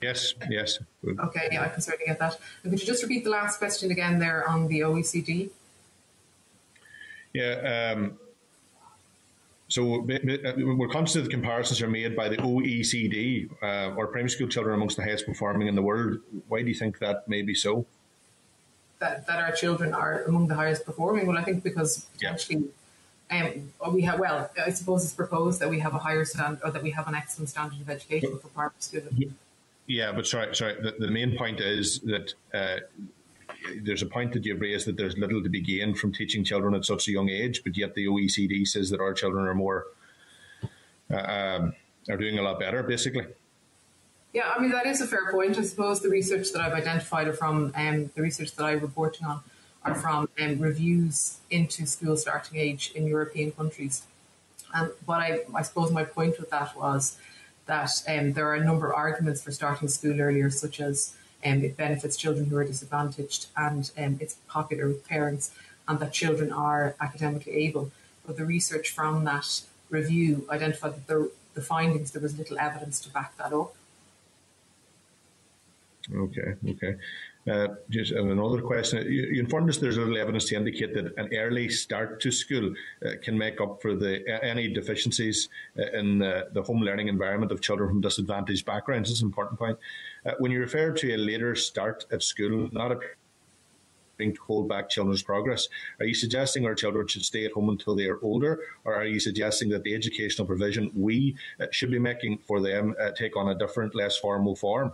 Yes, 0.00 0.34
yes. 0.48 0.78
Okay, 1.04 1.48
yeah, 1.50 1.64
I 1.64 1.68
can 1.68 1.80
certainly 1.80 2.06
get 2.06 2.18
that. 2.20 2.38
And 2.62 2.72
could 2.72 2.80
you 2.80 2.86
just 2.86 3.02
repeat 3.02 3.24
the 3.24 3.30
last 3.30 3.58
question 3.58 3.90
again 3.90 4.18
there 4.18 4.48
on 4.48 4.68
the 4.68 4.80
OECD? 4.80 5.50
Yeah, 7.32 7.94
um, 7.94 8.18
so 9.68 10.00
we're 10.00 10.88
conscious 10.88 11.14
that 11.14 11.22
the 11.22 11.28
comparisons 11.28 11.82
are 11.82 11.88
made 11.88 12.16
by 12.16 12.28
the 12.28 12.36
OECD, 12.38 13.50
uh, 13.62 13.94
or 13.96 14.06
primary 14.06 14.30
school 14.30 14.48
children 14.48 14.74
amongst 14.74 14.96
the 14.96 15.02
highest 15.02 15.26
performing 15.26 15.68
in 15.68 15.74
the 15.74 15.82
world. 15.82 16.20
Why 16.48 16.62
do 16.62 16.68
you 16.68 16.74
think 16.74 16.98
that 17.00 17.28
may 17.28 17.42
be 17.42 17.54
so? 17.54 17.84
That, 18.98 19.26
that 19.26 19.38
our 19.38 19.52
children 19.52 19.92
are 19.92 20.22
among 20.24 20.48
the 20.48 20.54
highest 20.54 20.86
performing? 20.86 21.26
Well, 21.26 21.36
I 21.36 21.44
think 21.44 21.62
because 21.62 22.06
potentially 22.14 22.70
yeah. 23.30 23.50
um, 23.82 23.94
we 23.94 24.02
have, 24.02 24.18
well, 24.18 24.50
I 24.64 24.70
suppose 24.70 25.04
it's 25.04 25.12
proposed 25.12 25.60
that 25.60 25.68
we 25.68 25.80
have 25.80 25.94
a 25.94 25.98
higher 25.98 26.24
standard, 26.24 26.60
or 26.64 26.70
that 26.70 26.82
we 26.82 26.90
have 26.92 27.06
an 27.06 27.14
excellent 27.14 27.50
standard 27.50 27.80
of 27.80 27.90
education 27.90 28.38
for 28.38 28.48
primary 28.48 28.72
school. 28.78 29.02
Yeah, 29.88 30.12
but 30.12 30.26
sorry, 30.26 30.54
sorry. 30.54 30.74
The, 30.80 30.94
the 30.98 31.10
main 31.10 31.36
point 31.36 31.60
is 31.60 32.00
that 32.00 32.34
uh, 32.52 32.76
there's 33.82 34.02
a 34.02 34.06
point 34.06 34.34
that 34.34 34.44
you've 34.44 34.60
raised 34.60 34.86
that 34.86 34.98
there's 34.98 35.16
little 35.16 35.42
to 35.42 35.48
be 35.48 35.62
gained 35.62 35.98
from 35.98 36.12
teaching 36.12 36.44
children 36.44 36.74
at 36.74 36.84
such 36.84 37.08
a 37.08 37.10
young 37.10 37.30
age, 37.30 37.62
but 37.64 37.76
yet 37.76 37.94
the 37.94 38.06
OECD 38.06 38.68
says 38.68 38.90
that 38.90 39.00
our 39.00 39.14
children 39.14 39.46
are 39.46 39.54
more 39.54 39.86
uh, 41.10 41.16
um, 41.16 41.72
are 42.10 42.18
doing 42.18 42.38
a 42.38 42.42
lot 42.42 42.60
better, 42.60 42.82
basically. 42.82 43.26
Yeah, 44.34 44.52
I 44.54 44.60
mean 44.60 44.70
that 44.72 44.86
is 44.86 45.00
a 45.00 45.06
fair 45.06 45.32
point. 45.32 45.58
I 45.58 45.62
suppose 45.62 46.00
the 46.00 46.10
research 46.10 46.52
that 46.52 46.60
I've 46.60 46.74
identified 46.74 47.26
are 47.26 47.32
from 47.32 47.72
um, 47.74 48.10
the 48.14 48.20
research 48.20 48.54
that 48.56 48.64
I'm 48.64 48.80
reporting 48.80 49.26
on 49.26 49.40
are 49.84 49.94
from 49.94 50.28
um, 50.38 50.58
reviews 50.58 51.38
into 51.50 51.86
school 51.86 52.14
starting 52.18 52.58
age 52.58 52.92
in 52.94 53.06
European 53.06 53.52
countries. 53.52 54.02
And 54.74 54.90
what 55.06 55.20
I, 55.20 55.40
I 55.54 55.62
suppose 55.62 55.90
my 55.90 56.04
point 56.04 56.38
with 56.38 56.50
that 56.50 56.76
was 56.76 57.16
that 57.68 58.02
um, 58.08 58.32
there 58.32 58.48
are 58.48 58.56
a 58.56 58.64
number 58.64 58.88
of 58.90 58.96
arguments 58.96 59.42
for 59.42 59.52
starting 59.52 59.88
school 59.88 60.20
earlier, 60.20 60.50
such 60.50 60.80
as 60.80 61.14
um, 61.44 61.62
it 61.62 61.76
benefits 61.76 62.16
children 62.16 62.46
who 62.46 62.56
are 62.56 62.64
disadvantaged 62.64 63.46
and 63.56 63.92
um, 63.96 64.18
it's 64.20 64.34
popular 64.48 64.88
with 64.88 65.06
parents 65.06 65.52
and 65.86 66.00
that 66.00 66.12
children 66.12 66.50
are 66.50 66.96
academically 67.00 67.52
able. 67.52 67.92
But 68.26 68.36
the 68.36 68.44
research 68.44 68.90
from 68.90 69.24
that 69.24 69.62
review 69.90 70.46
identified 70.50 71.06
that 71.06 71.30
the 71.54 71.60
findings, 71.60 72.10
there 72.10 72.22
was 72.22 72.36
little 72.36 72.58
evidence 72.58 73.00
to 73.00 73.10
back 73.10 73.36
that 73.36 73.52
up. 73.52 73.74
Okay, 76.14 76.54
okay. 76.70 76.96
Uh, 77.48 77.68
just 77.88 78.12
another 78.12 78.60
question. 78.60 79.02
You, 79.04 79.22
you, 79.32 79.40
informed 79.40 79.70
us 79.70 79.78
there's 79.78 79.96
little 79.96 80.18
evidence 80.18 80.46
to 80.46 80.56
indicate 80.56 80.92
that 80.94 81.16
an 81.16 81.30
early 81.34 81.68
start 81.68 82.20
to 82.20 82.30
school 82.30 82.74
uh, 83.06 83.12
can 83.22 83.38
make 83.38 83.60
up 83.60 83.80
for 83.80 83.94
the 83.94 84.22
any 84.42 84.68
deficiencies 84.68 85.48
uh, 85.78 85.98
in 85.98 86.18
the 86.18 86.62
home 86.62 86.80
learning 86.80 87.08
environment 87.08 87.52
of 87.52 87.60
children 87.60 87.88
from 87.88 88.00
disadvantaged 88.00 88.66
backgrounds. 88.66 89.10
It's 89.10 89.20
an 89.22 89.28
important 89.28 89.58
point. 89.58 89.78
Uh, 90.26 90.32
when 90.40 90.50
you 90.50 90.58
refer 90.60 90.92
to 90.92 91.14
a 91.14 91.16
later 91.16 91.54
start 91.54 92.04
at 92.12 92.22
school, 92.22 92.68
not 92.72 92.92
a 92.92 92.98
to 94.18 94.34
hold 94.48 94.68
back 94.68 94.90
children's 94.90 95.22
progress. 95.22 95.68
Are 96.00 96.04
you 96.04 96.12
suggesting 96.12 96.66
our 96.66 96.74
children 96.74 97.06
should 97.06 97.24
stay 97.24 97.44
at 97.44 97.52
home 97.52 97.68
until 97.68 97.94
they 97.94 98.06
are 98.06 98.18
older, 98.20 98.60
or 98.84 98.96
are 98.96 99.06
you 99.06 99.20
suggesting 99.20 99.68
that 99.68 99.84
the 99.84 99.94
educational 99.94 100.44
provision 100.44 100.90
we 100.96 101.36
uh, 101.60 101.66
should 101.70 101.92
be 101.92 102.00
making 102.00 102.38
for 102.38 102.60
them 102.60 102.96
uh, 103.00 103.12
take 103.12 103.36
on 103.36 103.50
a 103.50 103.54
different, 103.54 103.94
less 103.94 104.18
formal 104.18 104.56
form? 104.56 104.90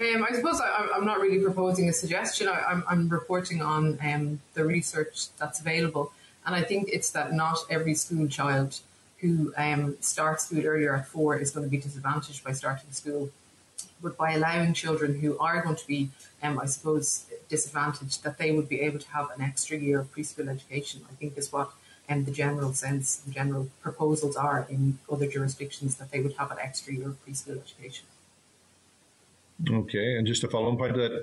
Um, 0.00 0.26
I 0.28 0.34
suppose 0.34 0.60
I, 0.60 0.88
am 0.96 1.04
not 1.04 1.20
really 1.20 1.38
proposing 1.38 1.88
a 1.88 1.92
suggestion. 1.92 2.48
I, 2.48 2.82
am 2.90 3.08
reporting 3.08 3.62
on 3.62 3.98
um, 4.04 4.40
the 4.54 4.64
research 4.64 5.28
that's 5.38 5.60
available, 5.60 6.12
and 6.44 6.54
I 6.54 6.62
think 6.62 6.88
it's 6.92 7.10
that 7.10 7.32
not 7.32 7.58
every 7.70 7.94
school 7.94 8.26
child 8.26 8.80
who 9.18 9.54
um, 9.56 9.96
starts 10.00 10.46
school 10.46 10.66
earlier 10.66 10.96
at 10.96 11.06
four 11.06 11.38
is 11.38 11.52
going 11.52 11.64
to 11.64 11.70
be 11.70 11.78
disadvantaged 11.78 12.42
by 12.42 12.52
starting 12.52 12.90
school. 12.90 13.30
But 14.02 14.16
by 14.18 14.32
allowing 14.32 14.74
children 14.74 15.20
who 15.20 15.38
are 15.38 15.62
going 15.62 15.76
to 15.76 15.86
be, 15.86 16.10
um, 16.42 16.58
I 16.58 16.66
suppose, 16.66 17.26
disadvantaged, 17.48 18.24
that 18.24 18.36
they 18.36 18.50
would 18.50 18.68
be 18.68 18.80
able 18.80 18.98
to 18.98 19.10
have 19.10 19.30
an 19.34 19.42
extra 19.42 19.78
year 19.78 20.00
of 20.00 20.12
preschool 20.12 20.48
education, 20.48 21.02
I 21.10 21.14
think 21.14 21.38
is 21.38 21.52
what 21.52 21.70
um, 22.08 22.24
the 22.24 22.32
general 22.32 22.74
sense, 22.74 23.16
the 23.16 23.30
general 23.30 23.70
proposals 23.80 24.36
are 24.36 24.66
in 24.68 24.98
other 25.10 25.26
jurisdictions 25.26 25.96
that 25.96 26.10
they 26.10 26.20
would 26.20 26.34
have 26.34 26.50
an 26.50 26.58
extra 26.60 26.92
year 26.92 27.08
of 27.08 27.24
preschool 27.24 27.62
education. 27.62 28.06
Okay, 29.70 30.16
and 30.16 30.26
just 30.26 30.44
a 30.44 30.48
follow-on 30.48 30.76
point 30.76 30.94
to 30.94 31.00
that, 31.00 31.22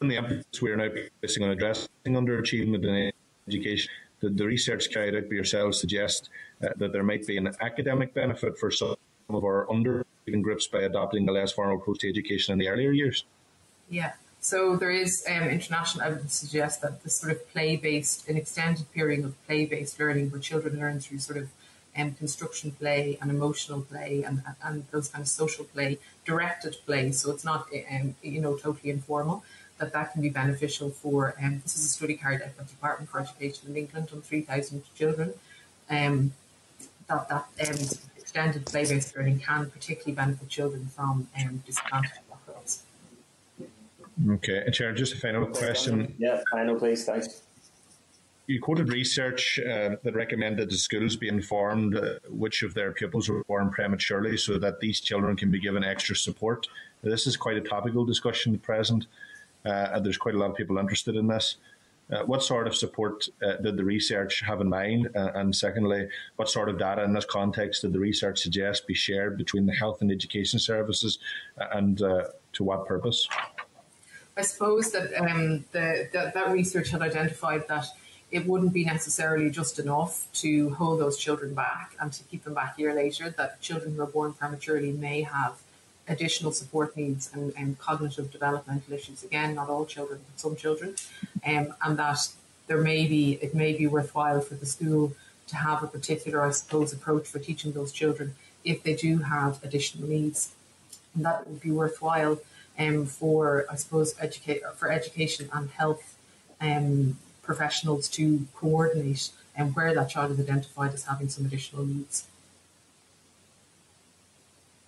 in 0.00 0.08
the 0.08 0.16
emphasis 0.16 0.62
we 0.62 0.70
are 0.70 0.76
now 0.76 0.88
placing 1.20 1.42
on 1.42 1.50
addressing 1.50 1.88
underachievement 2.06 2.84
in 2.84 3.12
education, 3.48 3.90
the, 4.20 4.28
the 4.28 4.44
research 4.44 4.90
carried 4.90 5.14
out 5.14 5.28
by 5.28 5.34
yourselves 5.34 5.80
suggests 5.80 6.28
uh, 6.62 6.68
that 6.76 6.92
there 6.92 7.02
might 7.02 7.26
be 7.26 7.36
an 7.36 7.48
academic 7.60 8.14
benefit 8.14 8.58
for 8.58 8.70
some 8.70 8.96
of 9.30 9.44
our 9.44 9.66
underachieving 9.66 10.42
groups 10.42 10.66
by 10.66 10.82
adopting 10.82 11.28
a 11.28 11.32
less 11.32 11.52
formal 11.52 11.76
approach 11.76 12.00
to 12.00 12.08
education 12.08 12.52
in 12.52 12.58
the 12.58 12.68
earlier 12.68 12.92
years. 12.92 13.24
Yeah, 13.88 14.12
so 14.40 14.76
there 14.76 14.90
is 14.90 15.24
um, 15.28 15.48
international 15.48 16.04
evidence 16.04 16.40
to 16.40 16.46
suggest 16.46 16.82
that 16.82 17.02
this 17.02 17.16
sort 17.16 17.32
of 17.32 17.48
play-based, 17.50 18.28
an 18.28 18.36
extended 18.36 18.90
period 18.92 19.24
of 19.24 19.46
play-based 19.46 19.98
learning 19.98 20.30
where 20.30 20.40
children 20.40 20.78
learn 20.78 21.00
through 21.00 21.18
sort 21.18 21.38
of 21.38 21.48
um, 21.96 22.12
construction 22.14 22.72
play 22.72 23.18
and 23.20 23.30
emotional 23.30 23.82
play 23.82 24.22
and, 24.22 24.42
and 24.62 24.84
those 24.90 25.08
kind 25.08 25.22
of 25.22 25.28
social 25.28 25.64
play, 25.64 25.98
directed 26.24 26.76
play. 26.86 27.12
So 27.12 27.30
it's 27.30 27.44
not, 27.44 27.68
um, 27.90 28.14
you 28.22 28.40
know, 28.40 28.56
totally 28.56 28.90
informal. 28.90 29.44
That 29.78 29.92
that 29.92 30.12
can 30.12 30.22
be 30.22 30.28
beneficial 30.28 30.90
for. 30.90 31.36
Um, 31.40 31.60
this 31.62 31.76
is 31.76 31.84
a 31.84 31.88
study 31.88 32.14
carried 32.14 32.42
out 32.42 32.56
by 32.56 32.64
the 32.64 32.70
Department 32.70 33.10
for 33.10 33.20
Education 33.20 33.70
in 33.70 33.76
England 33.76 34.08
on 34.12 34.22
3,000 34.22 34.82
children. 34.96 35.34
Um, 35.88 36.32
that 37.08 37.28
that 37.28 37.46
um, 37.68 37.98
extended 38.16 38.66
play-based 38.66 39.16
learning 39.16 39.38
can 39.38 39.70
particularly 39.70 40.12
benefit 40.12 40.48
children 40.48 40.88
from 40.88 41.28
um, 41.40 41.62
disadvantaged 41.64 42.20
backgrounds. 42.28 42.82
Okay, 44.28 44.64
and 44.66 44.74
Chair, 44.74 44.92
just 44.92 45.14
a 45.14 45.16
final 45.16 45.46
question. 45.46 46.12
Yeah, 46.18 46.42
final, 46.50 46.74
please. 46.74 47.04
Thanks 47.04 47.42
you 48.48 48.60
quoted 48.60 48.88
research 48.88 49.60
uh, 49.60 49.96
that 50.02 50.14
recommended 50.14 50.70
the 50.70 50.78
schools 50.78 51.16
be 51.16 51.28
informed 51.28 51.94
uh, 51.94 52.14
which 52.30 52.62
of 52.62 52.72
their 52.72 52.92
pupils 52.92 53.28
were 53.28 53.44
born 53.44 53.70
prematurely 53.70 54.38
so 54.38 54.58
that 54.58 54.80
these 54.80 55.00
children 55.00 55.36
can 55.36 55.50
be 55.50 55.60
given 55.60 55.84
extra 55.84 56.16
support. 56.16 56.66
This 57.02 57.26
is 57.26 57.36
quite 57.36 57.58
a 57.58 57.60
topical 57.60 58.06
discussion 58.06 58.54
at 58.54 58.62
present. 58.62 59.06
Uh, 59.66 59.90
and 59.92 60.04
there's 60.06 60.16
quite 60.16 60.34
a 60.34 60.38
lot 60.38 60.50
of 60.50 60.56
people 60.56 60.78
interested 60.78 61.14
in 61.14 61.26
this. 61.26 61.56
Uh, 62.10 62.24
what 62.24 62.42
sort 62.42 62.66
of 62.66 62.74
support 62.74 63.28
uh, 63.42 63.56
did 63.56 63.76
the 63.76 63.84
research 63.84 64.40
have 64.40 64.62
in 64.62 64.68
mind? 64.70 65.10
Uh, 65.14 65.30
and 65.34 65.54
secondly, 65.54 66.08
what 66.36 66.48
sort 66.48 66.70
of 66.70 66.78
data 66.78 67.04
in 67.04 67.12
this 67.12 67.26
context 67.26 67.82
did 67.82 67.92
the 67.92 67.98
research 67.98 68.40
suggest 68.40 68.86
be 68.86 68.94
shared 68.94 69.36
between 69.36 69.66
the 69.66 69.74
health 69.74 70.00
and 70.00 70.10
education 70.10 70.58
services 70.58 71.18
and 71.72 71.98
to 71.98 72.64
what 72.64 72.86
purpose? 72.86 73.28
I 74.38 74.42
suppose 74.42 74.90
that 74.92 75.12
um, 75.20 75.66
the, 75.72 76.08
the, 76.12 76.30
that 76.32 76.50
research 76.50 76.88
had 76.88 77.02
identified 77.02 77.68
that 77.68 77.88
it 78.30 78.46
wouldn't 78.46 78.72
be 78.72 78.84
necessarily 78.84 79.50
just 79.50 79.78
enough 79.78 80.28
to 80.34 80.70
hold 80.74 81.00
those 81.00 81.16
children 81.16 81.54
back 81.54 81.94
and 82.00 82.12
to 82.12 82.22
keep 82.24 82.44
them 82.44 82.54
back 82.54 82.76
a 82.76 82.80
year 82.80 82.94
later, 82.94 83.30
that 83.30 83.60
children 83.60 83.94
who 83.94 84.02
are 84.02 84.06
born 84.06 84.32
prematurely 84.34 84.92
may 84.92 85.22
have 85.22 85.54
additional 86.06 86.52
support 86.52 86.96
needs 86.96 87.30
and, 87.32 87.52
and 87.56 87.78
cognitive 87.78 88.30
developmental 88.30 88.92
issues. 88.92 89.22
Again, 89.22 89.54
not 89.54 89.68
all 89.68 89.86
children, 89.86 90.20
but 90.26 90.40
some 90.40 90.56
children, 90.56 90.94
um, 91.46 91.74
and 91.82 91.98
that 91.98 92.28
there 92.66 92.80
may 92.80 93.06
be 93.06 93.38
it 93.40 93.54
may 93.54 93.72
be 93.72 93.86
worthwhile 93.86 94.40
for 94.40 94.54
the 94.54 94.66
school 94.66 95.14
to 95.46 95.56
have 95.56 95.82
a 95.82 95.86
particular, 95.86 96.44
I 96.44 96.50
suppose, 96.50 96.92
approach 96.92 97.26
for 97.26 97.38
teaching 97.38 97.72
those 97.72 97.92
children 97.92 98.34
if 98.64 98.82
they 98.82 98.94
do 98.94 99.18
have 99.18 99.62
additional 99.64 100.08
needs, 100.08 100.52
and 101.14 101.24
that 101.24 101.46
would 101.46 101.60
be 101.60 101.70
worthwhile 101.70 102.38
um, 102.78 103.06
for 103.06 103.64
I 103.70 103.76
suppose 103.76 104.14
educate 104.20 104.62
for 104.76 104.90
education 104.90 105.48
and 105.52 105.70
health 105.70 106.16
um, 106.60 107.16
professionals 107.48 108.10
to 108.10 108.46
coordinate 108.54 109.30
and 109.56 109.68
um, 109.68 109.74
where 109.74 109.94
that 109.94 110.10
child 110.10 110.30
is 110.32 110.38
identified 110.38 110.92
as 110.92 111.04
having 111.04 111.30
some 111.30 111.46
additional 111.46 111.84
needs. 111.84 112.26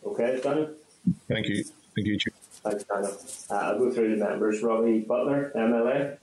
Okay, 0.05 0.39
Daniel. 0.43 0.71
Thank 1.27 1.49
you. 1.49 1.65
Thank 1.95 2.07
you, 2.07 2.19
Chair. 2.19 2.35
Thanks, 2.63 2.85
Daniel. 2.85 3.17
Uh, 3.51 3.55
I'll 3.55 3.79
go 3.79 3.91
through 3.91 4.15
the 4.15 4.23
members. 4.23 4.63
Robbie 4.63 5.01
Butler, 5.01 5.53
MLA. 5.57 6.19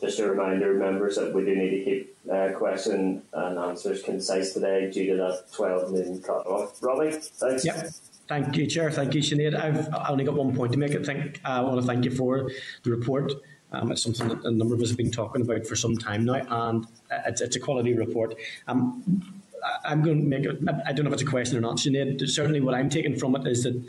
Just 0.00 0.18
a 0.18 0.28
reminder, 0.28 0.72
members, 0.74 1.16
that 1.16 1.32
we 1.34 1.44
do 1.44 1.54
need 1.54 1.70
to 1.70 1.84
keep 1.84 2.16
uh, 2.32 2.52
question 2.56 3.20
and 3.34 3.58
answers 3.58 4.02
concise 4.02 4.54
today 4.54 4.90
due 4.90 5.10
to 5.10 5.16
that 5.16 5.52
12 5.52 5.92
noon 5.92 6.22
cut 6.22 6.46
off. 6.46 6.82
Robbie, 6.82 7.12
thanks. 7.12 7.66
Yep. 7.66 7.90
Thank 8.26 8.56
you, 8.56 8.66
Chair. 8.66 8.90
Thank 8.90 9.14
you, 9.14 9.20
Sinead. 9.20 9.54
I've 9.54 9.88
only 10.10 10.24
got 10.24 10.34
one 10.34 10.56
point 10.56 10.72
to 10.72 10.78
make. 10.78 10.94
I 10.94 11.02
think 11.02 11.40
uh, 11.44 11.48
I 11.48 11.60
want 11.60 11.80
to 11.80 11.86
thank 11.86 12.04
you 12.04 12.10
for 12.10 12.50
the 12.82 12.90
report. 12.90 13.32
Um, 13.72 13.92
it's 13.92 14.02
something 14.02 14.28
that 14.28 14.44
a 14.44 14.50
number 14.50 14.74
of 14.74 14.80
us 14.80 14.88
have 14.88 14.96
been 14.96 15.10
talking 15.10 15.42
about 15.42 15.66
for 15.66 15.76
some 15.76 15.96
time 15.96 16.24
now, 16.24 16.40
and 16.48 16.86
it's, 17.26 17.40
it's 17.40 17.56
a 17.56 17.60
quality 17.60 17.92
report. 17.92 18.34
Um, 18.66 19.42
I'm 19.84 20.02
going 20.02 20.20
to 20.20 20.26
make 20.26 20.44
it, 20.44 20.58
I 20.86 20.92
don't 20.92 21.04
know 21.04 21.10
if 21.10 21.14
it's 21.14 21.22
a 21.22 21.26
question 21.26 21.58
or 21.58 21.60
not, 21.60 21.76
Sinead. 21.76 22.26
Certainly, 22.28 22.60
what 22.60 22.74
I'm 22.74 22.88
taking 22.88 23.16
from 23.16 23.34
it 23.36 23.46
is 23.46 23.64
that, 23.64 23.82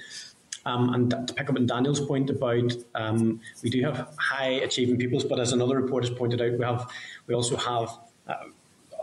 um, 0.65 0.93
and 0.93 1.09
to 1.27 1.33
pick 1.33 1.49
up 1.49 1.55
on 1.55 1.65
Daniel's 1.65 2.01
point 2.01 2.29
about 2.29 2.73
um, 2.95 3.39
we 3.61 3.69
do 3.69 3.81
have 3.83 4.15
high 4.17 4.49
achieving 4.49 4.97
pupils, 4.97 5.23
but 5.23 5.39
as 5.39 5.53
another 5.53 5.79
report 5.79 6.03
has 6.03 6.13
pointed 6.13 6.41
out, 6.41 6.57
we 6.57 6.65
have 6.65 6.89
we 7.27 7.35
also 7.35 7.55
have 7.55 7.89
uh, 8.27 8.33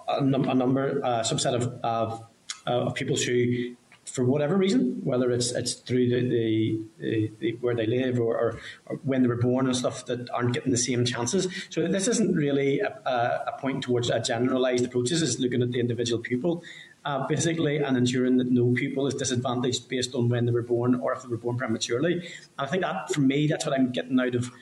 a, 0.09 0.20
num- 0.20 0.49
a, 0.49 0.55
number, 0.55 0.99
a 0.99 1.20
subset 1.20 1.55
of, 1.55 1.62
of, 1.85 2.24
uh, 2.66 2.87
of 2.87 2.95
pupils 2.95 3.22
who 3.22 3.76
for 4.05 4.24
whatever 4.24 4.57
reason, 4.57 5.00
whether 5.05 5.30
it's 5.30 5.53
it's 5.53 5.74
through 5.74 6.09
the, 6.09 6.28
the, 6.28 6.80
the, 6.98 7.32
the 7.38 7.53
where 7.61 7.74
they 7.74 7.86
live 7.86 8.18
or, 8.18 8.36
or, 8.36 8.61
or, 8.86 8.96
when 9.05 9.22
they 9.22 9.28
were 9.28 9.36
born 9.36 9.66
and 9.66 9.76
stuff 9.76 10.07
that 10.07 10.28
aren't 10.30 10.53
getting 10.53 10.72
the 10.72 10.78
same 10.78 11.05
chances. 11.05 11.48
So 11.70 11.86
this 11.86 12.09
isn't 12.09 12.34
really 12.34 12.80
a, 12.80 12.88
a 13.07 13.57
point 13.61 13.84
towards 13.84 14.11
a 14.11 14.20
generalised 14.20 14.84
approach. 14.84 15.11
This 15.11 15.22
is 15.22 15.38
looking 15.38 15.62
at 15.62 15.70
the 15.70 15.80
individual 15.80 16.20
pupil. 16.20 16.62
Uh, 17.05 17.26
basically, 17.26 17.78
and 17.78 17.96
ensuring 17.96 18.36
that 18.36 18.48
no 18.48 18.72
pupil 18.74 19.09
is 19.09 19.14
disadvantaged 19.14 19.88
based 19.88 20.14
on 20.14 20.28
when 20.28 20.46
they 20.46 20.53
were 20.53 20.62
born 20.62 20.94
or 20.94 21.12
if 21.12 21.20
they 21.22 21.28
were 21.28 21.36
born 21.36 21.57
prematurely. 21.57 22.12
And 22.12 22.22
I 22.59 22.66
think 22.66 22.82
that, 22.82 23.12
for 23.12 23.20
me, 23.20 23.48
that's 23.48 23.66
what 23.66 23.74
I'm 23.74 23.90
getting 23.90 24.20
out 24.20 24.36
of 24.36 24.53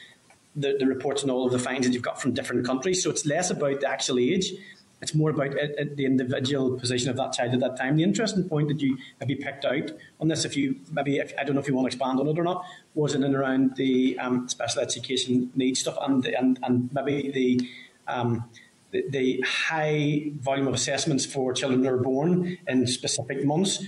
the, 0.56 0.74
the 0.78 0.86
reports 0.86 1.20
and 1.20 1.30
all 1.30 1.44
of 1.44 1.52
the 1.52 1.58
findings 1.58 1.92
you've 1.92 2.02
got 2.02 2.18
from 2.18 2.32
different 2.32 2.64
countries. 2.64 3.02
So 3.02 3.10
it's 3.10 3.26
less 3.26 3.50
about 3.50 3.80
the 3.80 3.90
actual 3.90 4.18
age 4.18 4.54
it's 5.02 5.14
more 5.14 5.30
about 5.30 5.54
it, 5.56 5.74
it, 5.78 5.96
the 5.96 6.04
individual 6.04 6.78
position 6.78 7.08
of 7.08 7.16
that 7.16 7.32
child 7.32 7.54
at 7.54 7.60
that 7.60 7.76
time. 7.76 7.96
The 7.96 8.02
interesting 8.02 8.48
point 8.48 8.68
that 8.68 8.80
you 8.80 8.98
maybe 9.18 9.34
picked 9.34 9.64
out 9.64 9.90
on 10.20 10.28
this, 10.28 10.44
if 10.44 10.56
you 10.56 10.76
maybe 10.90 11.18
if, 11.18 11.32
I 11.38 11.44
don't 11.44 11.54
know 11.54 11.60
if 11.60 11.68
you 11.68 11.74
want 11.74 11.90
to 11.90 11.96
expand 11.96 12.20
on 12.20 12.28
it 12.28 12.38
or 12.38 12.44
not, 12.44 12.64
was 12.94 13.14
in 13.14 13.24
and 13.24 13.34
around 13.34 13.76
the 13.76 14.18
um, 14.18 14.48
special 14.48 14.82
education 14.82 15.50
needs 15.54 15.80
stuff 15.80 15.96
and 16.02 16.26
and 16.26 16.58
and 16.62 16.90
maybe 16.92 17.30
the 17.30 17.68
um, 18.12 18.44
the, 18.90 19.04
the 19.08 19.44
high 19.46 20.32
volume 20.40 20.66
of 20.66 20.74
assessments 20.74 21.24
for 21.24 21.52
children 21.54 21.82
that 21.82 21.92
are 21.92 21.96
born 21.96 22.58
in 22.66 22.86
specific 22.86 23.44
months 23.44 23.84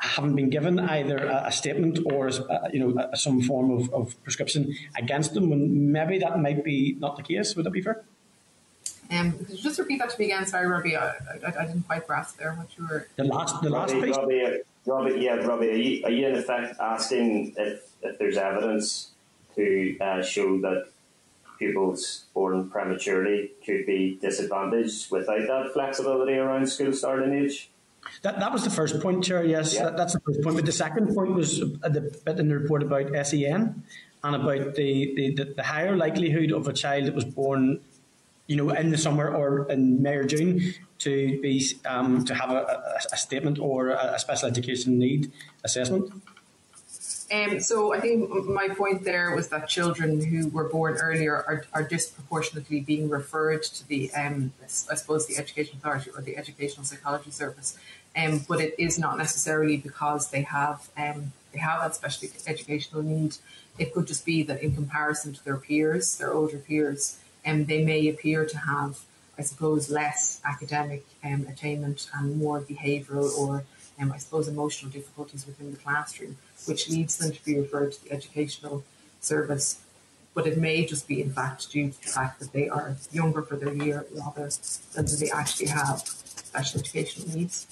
haven't 0.00 0.34
been 0.34 0.48
given 0.48 0.80
either 0.80 1.18
a, 1.18 1.44
a 1.46 1.52
statement 1.52 1.98
or 2.06 2.28
uh, 2.28 2.68
you 2.72 2.80
know 2.80 3.08
a, 3.12 3.16
some 3.16 3.40
form 3.42 3.70
of, 3.70 3.92
of 3.92 4.22
prescription 4.22 4.74
against 4.96 5.34
them. 5.34 5.50
When 5.50 5.92
maybe 5.92 6.18
that 6.18 6.38
might 6.38 6.64
be 6.64 6.96
not 6.98 7.16
the 7.16 7.22
case. 7.22 7.54
Would 7.54 7.66
that 7.66 7.70
be 7.70 7.82
fair? 7.82 8.04
Um, 9.10 9.32
could 9.32 9.50
you 9.50 9.58
just 9.58 9.78
repeat 9.78 9.98
that 9.98 10.10
to 10.10 10.18
me 10.18 10.26
again? 10.26 10.46
Sorry, 10.46 10.66
Robbie, 10.66 10.96
I, 10.96 11.08
I, 11.08 11.14
I 11.58 11.66
didn't 11.66 11.86
quite 11.86 12.06
grasp 12.06 12.38
there 12.38 12.54
what 12.54 12.68
you 12.78 12.86
were. 12.88 13.08
The 13.16 13.24
last, 13.24 13.60
the 13.60 13.70
last 13.70 13.92
Robbie, 13.92 14.06
piece. 14.06 14.16
Robbie, 14.16 14.58
Robbie, 14.86 15.20
yeah, 15.20 15.34
Robbie, 15.34 15.70
are 15.70 15.74
you, 15.74 16.04
are 16.04 16.10
you 16.10 16.28
in 16.28 16.36
effect 16.36 16.76
asking 16.78 17.54
if, 17.56 17.88
if 18.02 18.18
there's 18.18 18.36
evidence 18.36 19.10
to 19.56 19.98
uh, 20.00 20.22
show 20.22 20.60
that 20.60 20.86
pupils 21.58 22.26
born 22.34 22.70
prematurely 22.70 23.50
could 23.66 23.84
be 23.84 24.18
disadvantaged 24.20 25.10
without 25.10 25.46
that 25.46 25.70
flexibility 25.72 26.34
around 26.34 26.66
school 26.68 26.92
starting 26.92 27.34
age? 27.34 27.68
That, 28.22 28.38
that 28.38 28.52
was 28.52 28.64
the 28.64 28.70
first 28.70 29.00
point, 29.00 29.24
Chair. 29.24 29.44
Yes, 29.44 29.74
yeah. 29.74 29.84
that, 29.84 29.96
that's 29.96 30.14
the 30.14 30.20
first 30.20 30.42
point. 30.42 30.56
But 30.56 30.66
the 30.66 30.72
second 30.72 31.14
point 31.14 31.34
was 31.34 31.60
the 31.60 32.18
bit 32.24 32.38
in 32.38 32.48
the 32.48 32.58
report 32.58 32.82
about 32.82 33.10
SEN 33.26 33.82
and 34.22 34.36
about 34.36 34.74
the, 34.74 35.34
the, 35.36 35.52
the 35.56 35.62
higher 35.62 35.96
likelihood 35.96 36.52
of 36.52 36.68
a 36.68 36.72
child 36.72 37.06
that 37.06 37.14
was 37.14 37.24
born 37.24 37.80
you 38.50 38.56
know, 38.56 38.70
in 38.70 38.90
the 38.90 38.98
summer 38.98 39.28
or 39.32 39.70
in 39.70 40.02
May 40.02 40.16
or 40.16 40.24
June 40.24 40.74
to 40.98 41.40
be 41.40 41.64
um, 41.86 42.24
to 42.24 42.34
have 42.34 42.50
a, 42.50 42.98
a, 43.12 43.16
statement 43.16 43.60
or 43.60 43.90
a 43.90 44.18
special 44.18 44.48
education 44.48 44.98
need 44.98 45.30
assessment? 45.62 46.12
Um, 47.32 47.60
so 47.60 47.94
I 47.94 48.00
think 48.00 48.28
my 48.46 48.66
point 48.70 49.04
there 49.04 49.36
was 49.36 49.50
that 49.50 49.68
children 49.68 50.20
who 50.24 50.48
were 50.48 50.68
born 50.68 50.96
earlier 50.96 51.36
are, 51.36 51.64
are 51.72 51.84
disproportionately 51.84 52.80
being 52.80 53.08
referred 53.08 53.62
to 53.62 53.86
the, 53.86 54.12
um, 54.14 54.52
I 54.64 54.66
suppose, 54.66 55.28
the 55.28 55.38
Education 55.38 55.76
Authority 55.76 56.10
or 56.10 56.20
the 56.20 56.36
Educational 56.36 56.84
Psychology 56.84 57.30
Service, 57.30 57.78
um, 58.16 58.44
but 58.48 58.60
it 58.60 58.74
is 58.78 58.98
not 58.98 59.16
necessarily 59.16 59.76
because 59.76 60.32
they 60.32 60.42
have 60.42 60.88
um, 60.96 61.32
they 61.52 61.60
have 61.60 61.82
that 61.82 61.94
special 61.94 62.28
educational 62.48 63.04
need. 63.04 63.36
It 63.78 63.94
could 63.94 64.08
just 64.08 64.26
be 64.26 64.42
that 64.42 64.60
in 64.60 64.74
comparison 64.74 65.34
to 65.34 65.44
their 65.44 65.56
peers, 65.56 66.18
their 66.18 66.32
older 66.32 66.58
peers, 66.58 67.19
um, 67.46 67.66
they 67.66 67.84
may 67.84 68.08
appear 68.08 68.44
to 68.46 68.58
have, 68.58 69.00
I 69.38 69.42
suppose, 69.42 69.90
less 69.90 70.40
academic 70.44 71.04
um, 71.24 71.46
attainment 71.48 72.08
and 72.14 72.36
more 72.36 72.60
behavioural 72.60 73.36
or, 73.38 73.64
um, 74.00 74.12
I 74.12 74.18
suppose, 74.18 74.48
emotional 74.48 74.90
difficulties 74.90 75.46
within 75.46 75.70
the 75.72 75.78
classroom, 75.78 76.36
which 76.66 76.88
leads 76.88 77.16
them 77.16 77.32
to 77.32 77.44
be 77.44 77.58
referred 77.58 77.92
to 77.92 78.04
the 78.04 78.12
educational 78.12 78.84
service. 79.20 79.80
But 80.32 80.46
it 80.46 80.58
may 80.58 80.84
just 80.84 81.08
be, 81.08 81.20
in 81.20 81.32
fact, 81.32 81.70
due 81.72 81.90
to 81.90 82.02
the 82.02 82.08
fact 82.08 82.38
that 82.40 82.52
they 82.52 82.68
are 82.68 82.96
younger 83.10 83.42
for 83.42 83.56
their 83.56 83.74
year 83.74 84.06
rather 84.14 84.48
than 84.94 85.06
they 85.18 85.30
actually 85.30 85.66
have 85.68 86.00
special 86.06 86.80
educational 86.80 87.36
needs. 87.36 87.66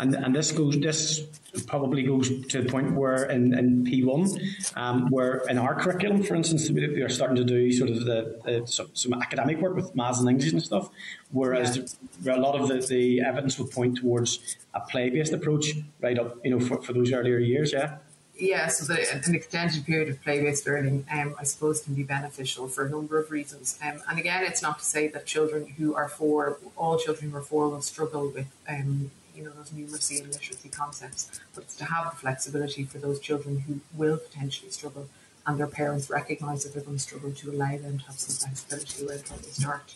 And, 0.00 0.14
and 0.14 0.34
this 0.34 0.52
goes 0.52 0.78
this 0.78 1.26
probably 1.66 2.02
goes 2.02 2.28
to 2.46 2.62
the 2.62 2.68
point 2.68 2.92
where 2.94 3.24
in, 3.24 3.56
in 3.58 3.84
P1, 3.84 4.76
um, 4.76 5.08
where 5.10 5.38
in 5.48 5.58
our 5.58 5.74
curriculum, 5.74 6.22
for 6.22 6.34
instance, 6.34 6.70
we 6.70 6.84
are 7.02 7.08
starting 7.08 7.36
to 7.36 7.44
do 7.44 7.72
sort 7.72 7.90
of 7.90 8.04
the, 8.04 8.38
the 8.44 8.66
some, 8.66 8.90
some, 8.92 9.14
academic 9.14 9.58
work 9.58 9.74
with 9.74 9.94
maths 9.96 10.20
and 10.20 10.28
English 10.28 10.52
and 10.52 10.62
stuff, 10.62 10.90
whereas 11.32 11.96
yeah. 12.22 12.36
a 12.36 12.38
lot 12.38 12.54
of 12.54 12.68
the, 12.68 12.86
the 12.86 13.20
evidence 13.22 13.58
would 13.58 13.70
point 13.70 13.98
towards 13.98 14.56
a 14.74 14.80
play-based 14.80 15.32
approach 15.32 15.74
right 16.00 16.18
up, 16.18 16.36
you 16.44 16.50
know, 16.50 16.60
for, 16.60 16.80
for 16.82 16.92
those 16.92 17.12
earlier 17.12 17.38
years, 17.38 17.72
yeah? 17.72 17.96
Yeah, 18.38 18.68
so 18.68 18.84
the, 18.84 19.00
an 19.12 19.34
extended 19.34 19.84
period 19.84 20.10
of 20.10 20.22
play-based 20.22 20.64
learning, 20.64 21.06
um, 21.10 21.34
I 21.40 21.42
suppose, 21.42 21.80
can 21.80 21.94
be 21.94 22.04
beneficial 22.04 22.68
for 22.68 22.86
a 22.86 22.90
number 22.90 23.18
of 23.18 23.32
reasons. 23.32 23.76
Um, 23.82 24.00
and 24.08 24.16
again, 24.16 24.44
it's 24.44 24.62
not 24.62 24.78
to 24.78 24.84
say 24.84 25.08
that 25.08 25.26
children 25.26 25.74
who 25.76 25.96
are 25.96 26.08
four, 26.08 26.58
all 26.76 26.98
children 26.98 27.32
who 27.32 27.36
are 27.36 27.42
four 27.42 27.68
will 27.68 27.82
struggle 27.82 28.28
with 28.28 28.46
um, 28.68 29.10
you 29.38 29.44
know 29.44 29.50
those 29.52 29.70
numeracy 29.70 30.20
and 30.22 30.32
literacy 30.32 30.68
concepts, 30.68 31.40
but 31.54 31.64
it's 31.64 31.76
to 31.76 31.84
have 31.84 32.10
the 32.10 32.16
flexibility 32.16 32.84
for 32.84 32.98
those 32.98 33.20
children 33.20 33.60
who 33.60 33.80
will 33.94 34.16
potentially 34.16 34.70
struggle, 34.70 35.08
and 35.46 35.58
their 35.58 35.68
parents 35.68 36.10
recognise 36.10 36.64
that 36.64 36.74
they're 36.74 36.82
going 36.82 36.96
to 36.96 37.02
struggle 37.02 37.30
to 37.30 37.50
allow 37.50 37.76
them 37.76 37.98
to 37.98 38.04
have 38.06 38.18
some 38.18 38.50
flexibility 38.50 39.06
around 39.06 39.28
how 39.28 39.36
they 39.36 39.48
start. 39.50 39.94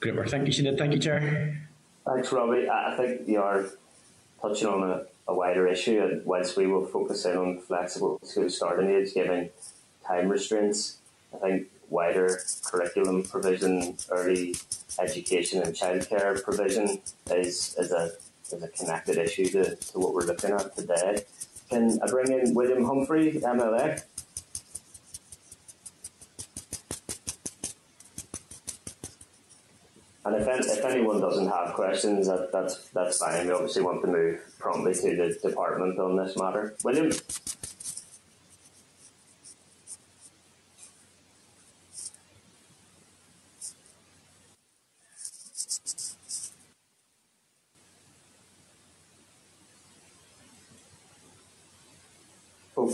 Great 0.00 0.14
work, 0.14 0.28
thank 0.28 0.46
you, 0.46 0.52
Sinead. 0.52 0.78
Thank 0.78 0.92
you, 0.92 1.00
Chair. 1.00 1.68
Thanks, 2.06 2.30
Robbie. 2.30 2.68
I 2.70 2.96
think 2.96 3.28
you 3.28 3.42
are 3.42 3.66
touching 4.40 4.68
on 4.68 4.88
a, 4.88 5.06
a 5.26 5.34
wider 5.34 5.66
issue, 5.66 6.00
and 6.00 6.24
whilst 6.24 6.56
we 6.56 6.68
will 6.68 6.86
focus 6.86 7.24
in 7.24 7.36
on 7.36 7.60
flexible 7.60 8.20
school 8.22 8.48
starting 8.48 8.90
age, 8.90 9.12
given 9.12 9.50
time 10.06 10.28
restraints, 10.28 10.98
I 11.34 11.38
think 11.38 11.66
wider 11.88 12.40
curriculum 12.64 13.24
provision, 13.24 13.96
early 14.10 14.54
education 15.00 15.62
and 15.62 15.74
childcare 15.74 16.42
provision 16.42 17.00
is, 17.30 17.74
is 17.78 17.92
a 17.92 18.12
is 18.52 18.62
a 18.62 18.68
connected 18.68 19.18
issue 19.18 19.48
to, 19.48 19.74
to 19.74 19.98
what 19.98 20.14
we're 20.14 20.24
looking 20.24 20.52
at 20.52 20.76
today. 20.76 21.24
Can 21.68 21.98
I 22.00 22.06
bring 22.08 22.30
in 22.30 22.54
William 22.54 22.84
Humphrey, 22.84 23.40
MLA? 23.42 24.00
And 30.24 30.36
if, 30.36 30.46
if 30.46 30.84
anyone 30.84 31.20
doesn't 31.20 31.48
have 31.48 31.74
questions, 31.74 32.28
that, 32.28 32.52
that's 32.52 32.88
that's 32.90 33.18
fine. 33.18 33.48
We 33.48 33.52
obviously 33.52 33.82
want 33.82 34.02
to 34.02 34.08
move 34.08 34.40
promptly 34.60 34.94
to 34.94 35.16
the 35.16 35.48
department 35.48 35.98
on 35.98 36.16
this 36.16 36.36
matter. 36.36 36.76
William? 36.84 37.10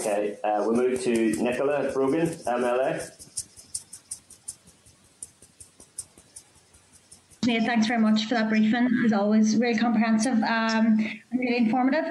Okay, 0.05 0.37
uh, 0.43 0.65
we 0.69 0.75
move 0.75 1.01
to 1.03 1.41
Nicola 1.41 1.89
Brogan, 1.93 2.27
MLA. 2.27 3.09
Yeah, 7.45 7.61
thanks 7.61 7.87
very 7.87 8.01
much 8.01 8.25
for 8.25 8.35
that 8.35 8.49
briefing. 8.49 8.89
As 9.05 9.13
always, 9.13 9.57
really 9.59 9.79
comprehensive 9.79 10.43
um, 10.43 10.99
and 10.99 11.39
really 11.39 11.59
informative. 11.59 12.05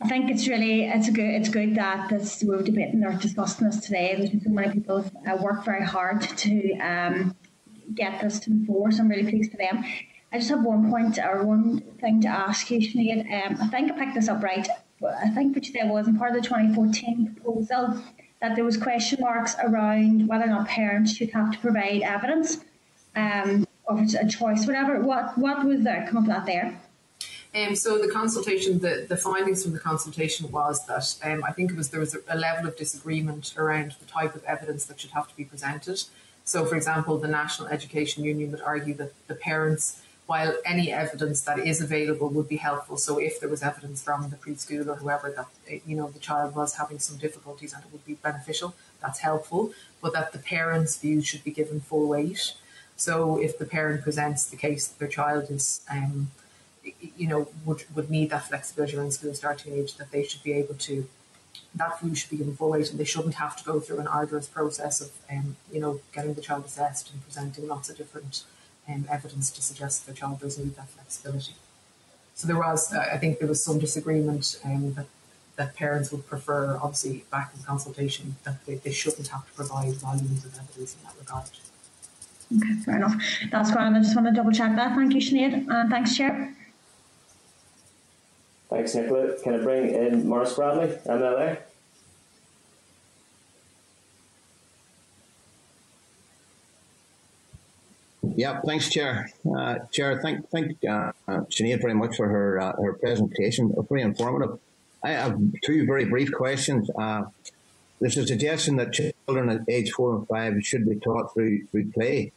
I 0.00 0.08
think 0.08 0.30
it's 0.30 0.48
really 0.48 0.84
it's 0.84 1.10
good 1.10 1.28
it's 1.28 1.50
good 1.50 1.74
that 1.74 2.08
this 2.08 2.42
we're 2.42 2.62
debating 2.62 3.04
or 3.04 3.12
discussing 3.12 3.66
this 3.66 3.80
today. 3.80 4.14
There's 4.16 4.42
so 4.42 4.48
many 4.48 4.72
people 4.72 5.02
have 5.02 5.12
uh, 5.28 5.42
worked 5.42 5.66
very 5.66 5.84
hard 5.84 6.22
to 6.22 6.78
um, 6.78 7.36
get 7.94 8.22
this 8.22 8.38
to 8.40 8.50
the 8.50 8.64
fore, 8.64 8.90
so 8.92 9.02
I'm 9.02 9.10
really 9.10 9.30
pleased 9.30 9.50
for 9.50 9.58
them. 9.58 9.84
I 10.32 10.38
just 10.38 10.48
have 10.48 10.62
one 10.62 10.90
point 10.90 11.18
or 11.18 11.44
one 11.44 11.80
thing 12.00 12.22
to 12.22 12.28
ask 12.28 12.70
you, 12.70 12.78
Sinead. 12.78 13.20
Um, 13.30 13.58
I 13.60 13.66
think 13.66 13.92
I 13.92 13.98
picked 13.98 14.14
this 14.14 14.28
up 14.28 14.42
right. 14.42 14.66
I 15.02 15.28
think 15.30 15.54
which 15.54 15.70
said 15.72 15.88
was 15.88 16.08
in 16.08 16.18
part 16.18 16.36
of 16.36 16.42
the 16.42 16.48
2014 16.48 17.34
proposal 17.34 18.02
that 18.40 18.56
there 18.56 18.64
was 18.64 18.76
question 18.76 19.20
marks 19.20 19.54
around 19.62 20.26
whether 20.28 20.44
or 20.44 20.48
not 20.48 20.68
parents 20.68 21.14
should 21.14 21.30
have 21.30 21.52
to 21.52 21.58
provide 21.58 22.02
evidence. 22.02 22.58
Um, 23.16 23.66
or 23.90 24.06
a 24.20 24.28
choice, 24.28 24.66
whatever. 24.66 25.00
What 25.00 25.36
what 25.36 25.64
was 25.64 25.82
there? 25.82 26.06
Come 26.08 26.18
up 26.18 26.22
with 26.24 26.30
that 26.30 26.46
there. 26.46 26.80
Um, 27.52 27.74
so 27.74 27.98
the 27.98 28.08
consultation, 28.08 28.78
the, 28.78 29.06
the 29.08 29.16
findings 29.16 29.64
from 29.64 29.72
the 29.72 29.80
consultation 29.80 30.50
was 30.52 30.86
that 30.86 31.16
um, 31.24 31.42
I 31.42 31.52
think 31.52 31.72
it 31.72 31.76
was 31.76 31.90
there 31.90 31.98
was 31.98 32.16
a, 32.28 32.36
level 32.36 32.68
of 32.68 32.76
disagreement 32.76 33.54
around 33.56 33.96
the 33.98 34.06
type 34.06 34.36
of 34.36 34.44
evidence 34.44 34.84
that 34.84 35.00
should 35.00 35.10
have 35.10 35.28
to 35.28 35.36
be 35.36 35.44
presented. 35.44 36.00
So, 36.44 36.64
for 36.64 36.76
example, 36.76 37.18
the 37.18 37.28
National 37.28 37.66
Education 37.68 38.22
Union 38.22 38.52
would 38.52 38.60
argue 38.60 38.94
that 38.94 39.12
the 39.26 39.34
parents, 39.34 40.00
while 40.30 40.54
any 40.64 40.92
evidence 40.92 41.40
that 41.40 41.58
is 41.58 41.80
available 41.80 42.28
would 42.28 42.48
be 42.48 42.60
helpful. 42.68 42.96
So, 42.96 43.18
if 43.18 43.40
there 43.40 43.48
was 43.54 43.62
evidence 43.64 44.00
from 44.00 44.30
the 44.30 44.36
preschool 44.36 44.86
or 44.86 44.94
whoever 45.02 45.28
that 45.36 45.48
you 45.88 45.96
know 45.96 46.08
the 46.16 46.22
child 46.28 46.54
was 46.54 46.76
having 46.80 47.00
some 47.06 47.16
difficulties 47.26 47.72
and 47.74 47.82
it 47.84 47.90
would 47.92 48.06
be 48.12 48.14
beneficial, 48.28 48.70
that's 49.02 49.20
helpful. 49.30 49.62
But 50.00 50.12
that 50.12 50.30
the 50.30 50.42
parents' 50.56 50.96
view 51.04 51.20
should 51.28 51.42
be 51.42 51.54
given 51.60 51.80
full 51.80 52.06
weight. 52.14 52.54
So 53.06 53.14
if 53.46 53.58
the 53.58 53.64
parent 53.64 54.02
presents 54.06 54.40
the 54.52 54.60
case 54.66 54.82
that 54.86 54.98
their 55.00 55.12
child 55.18 55.50
is, 55.50 55.80
um, 55.96 56.30
you 57.20 57.28
know, 57.30 57.48
would, 57.64 57.82
would 57.94 58.08
need 58.10 58.28
that 58.30 58.44
flexibility 58.50 58.94
around 58.96 59.12
school 59.12 59.34
starting 59.34 59.72
age, 59.72 59.96
that 59.96 60.10
they 60.12 60.22
should 60.22 60.42
be 60.42 60.52
able 60.52 60.76
to, 60.88 61.08
that 61.74 61.98
view 62.00 62.14
should 62.14 62.30
be 62.34 62.36
given 62.36 62.54
full 62.54 62.70
weight 62.72 62.90
and 62.90 63.00
they 63.00 63.10
shouldn't 63.12 63.36
have 63.44 63.56
to 63.56 63.64
go 63.64 63.80
through 63.80 64.00
an 64.00 64.06
arduous 64.06 64.46
process 64.46 65.00
of, 65.00 65.10
um, 65.32 65.56
you 65.72 65.80
know, 65.80 66.00
getting 66.14 66.34
the 66.34 66.42
child 66.48 66.66
assessed 66.66 67.10
and 67.10 67.24
presenting 67.24 67.66
lots 67.66 67.88
of 67.88 67.96
different 67.96 68.44
um, 68.88 69.06
evidence 69.10 69.50
to 69.50 69.62
suggest 69.62 70.06
that 70.06 70.12
the 70.12 70.18
child 70.18 70.40
does 70.40 70.58
need 70.58 70.76
that 70.76 70.88
flexibility. 70.88 71.54
So 72.34 72.46
there 72.46 72.58
was, 72.58 72.92
I 72.94 73.18
think 73.18 73.38
there 73.38 73.48
was 73.48 73.64
some 73.64 73.78
disagreement 73.78 74.60
um, 74.64 74.94
that 74.94 75.06
that 75.60 75.76
parents 75.76 76.10
would 76.10 76.26
prefer, 76.26 76.78
obviously, 76.82 77.24
back 77.30 77.52
in 77.54 77.62
consultation, 77.62 78.36
that 78.44 78.64
they, 78.64 78.76
they 78.76 78.92
shouldn't 78.92 79.28
have 79.28 79.46
to 79.46 79.52
provide 79.52 79.92
volumes 79.94 80.42
of 80.46 80.54
evidence 80.54 80.96
in 80.96 81.04
that 81.04 81.14
regard. 81.18 81.50
Okay, 82.56 82.74
fair 82.82 82.96
enough. 82.96 83.14
That's 83.50 83.70
grand. 83.70 83.94
I 83.94 84.00
just 84.00 84.16
want 84.16 84.26
to 84.28 84.32
double 84.32 84.52
check 84.52 84.74
that. 84.76 84.96
Thank 84.96 85.12
you, 85.12 85.20
Sinead. 85.20 85.66
And 85.68 85.90
thanks, 85.90 86.16
Chair. 86.16 86.54
Thanks, 88.70 88.94
Nicola. 88.94 89.34
Can 89.42 89.54
I 89.54 89.58
bring 89.58 89.94
in 89.94 90.26
Maurice 90.26 90.54
Bradley, 90.54 90.96
MLA? 91.06 91.58
Yeah, 98.40 98.58
thanks, 98.64 98.88
Chair. 98.88 99.30
Uh, 99.44 99.80
Chair, 99.92 100.18
thank 100.22 100.48
thank 100.48 100.82
uh, 100.82 101.12
Sinead 101.28 101.82
very 101.82 101.92
much 101.92 102.16
for 102.16 102.26
her 102.26 102.58
uh, 102.58 102.72
her 102.82 102.94
presentation. 102.94 103.70
Very 103.90 104.00
informative. 104.00 104.58
I 105.04 105.10
have 105.10 105.38
two 105.62 105.84
very 105.84 106.06
brief 106.06 106.32
questions. 106.32 106.88
Uh, 106.98 107.24
there's 108.00 108.16
a 108.16 108.26
suggestion 108.26 108.76
that 108.76 108.94
children 108.94 109.50
at 109.50 109.68
age 109.68 109.90
four 109.90 110.16
and 110.16 110.26
five 110.26 110.54
should 110.64 110.88
be 110.88 110.96
taught 110.96 111.34
through 111.34 111.66
through 111.66 111.90
play 111.92 112.32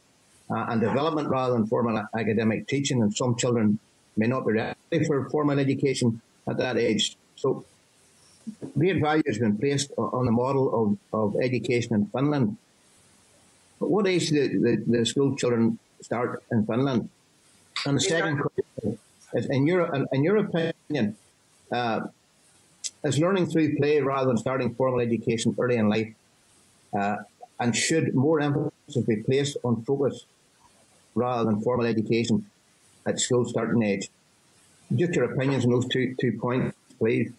uh, 0.50 0.66
and 0.68 0.82
development 0.82 1.30
rather 1.30 1.54
than 1.54 1.66
formal 1.66 1.96
academic 2.14 2.68
teaching. 2.68 3.00
And 3.00 3.16
some 3.16 3.34
children 3.36 3.78
may 4.14 4.26
not 4.26 4.46
be 4.46 4.52
ready 4.52 5.04
for 5.06 5.30
formal 5.30 5.58
education 5.58 6.20
at 6.46 6.58
that 6.58 6.76
age. 6.76 7.16
So 7.36 7.64
great 8.76 9.00
value 9.00 9.22
has 9.26 9.38
been 9.38 9.56
placed 9.56 9.90
on 9.96 10.26
the 10.26 10.32
model 10.32 10.66
of, 10.80 10.86
of 11.18 11.40
education 11.40 11.94
in 11.94 12.06
Finland. 12.08 12.58
But 13.80 13.88
what 13.88 14.06
age 14.06 14.28
do 14.28 14.48
the, 14.48 14.58
the, 14.64 14.98
the 14.98 15.06
school 15.06 15.34
children 15.34 15.78
start 16.04 16.42
in 16.52 16.66
Finland? 16.66 17.08
And 17.86 17.96
the 17.96 18.00
second 18.00 18.38
question 18.38 18.98
is, 19.38 19.46
in 19.46 19.66
your, 19.66 19.82
in 20.12 20.22
your 20.22 20.36
opinion, 20.46 21.16
uh, 21.72 22.00
is 23.02 23.18
learning 23.18 23.46
through 23.46 23.76
play 23.76 24.00
rather 24.00 24.28
than 24.28 24.38
starting 24.38 24.74
formal 24.74 25.00
education 25.00 25.54
early 25.58 25.76
in 25.76 25.88
life? 25.88 26.12
Uh, 26.98 27.16
and 27.60 27.74
should 27.74 28.14
more 28.14 28.40
emphasis 28.40 29.04
be 29.06 29.16
placed 29.16 29.56
on 29.64 29.82
focus 29.84 30.26
rather 31.14 31.44
than 31.44 31.60
formal 31.60 31.86
education 31.86 32.44
at 33.06 33.20
school 33.20 33.44
starting 33.44 33.82
age. 33.82 34.10
Just 34.94 35.14
your 35.14 35.32
opinions 35.32 35.64
on 35.64 35.70
those 35.70 35.88
two 35.88 36.14
two 36.20 36.32
points, 36.38 36.76
please. 36.98 37.32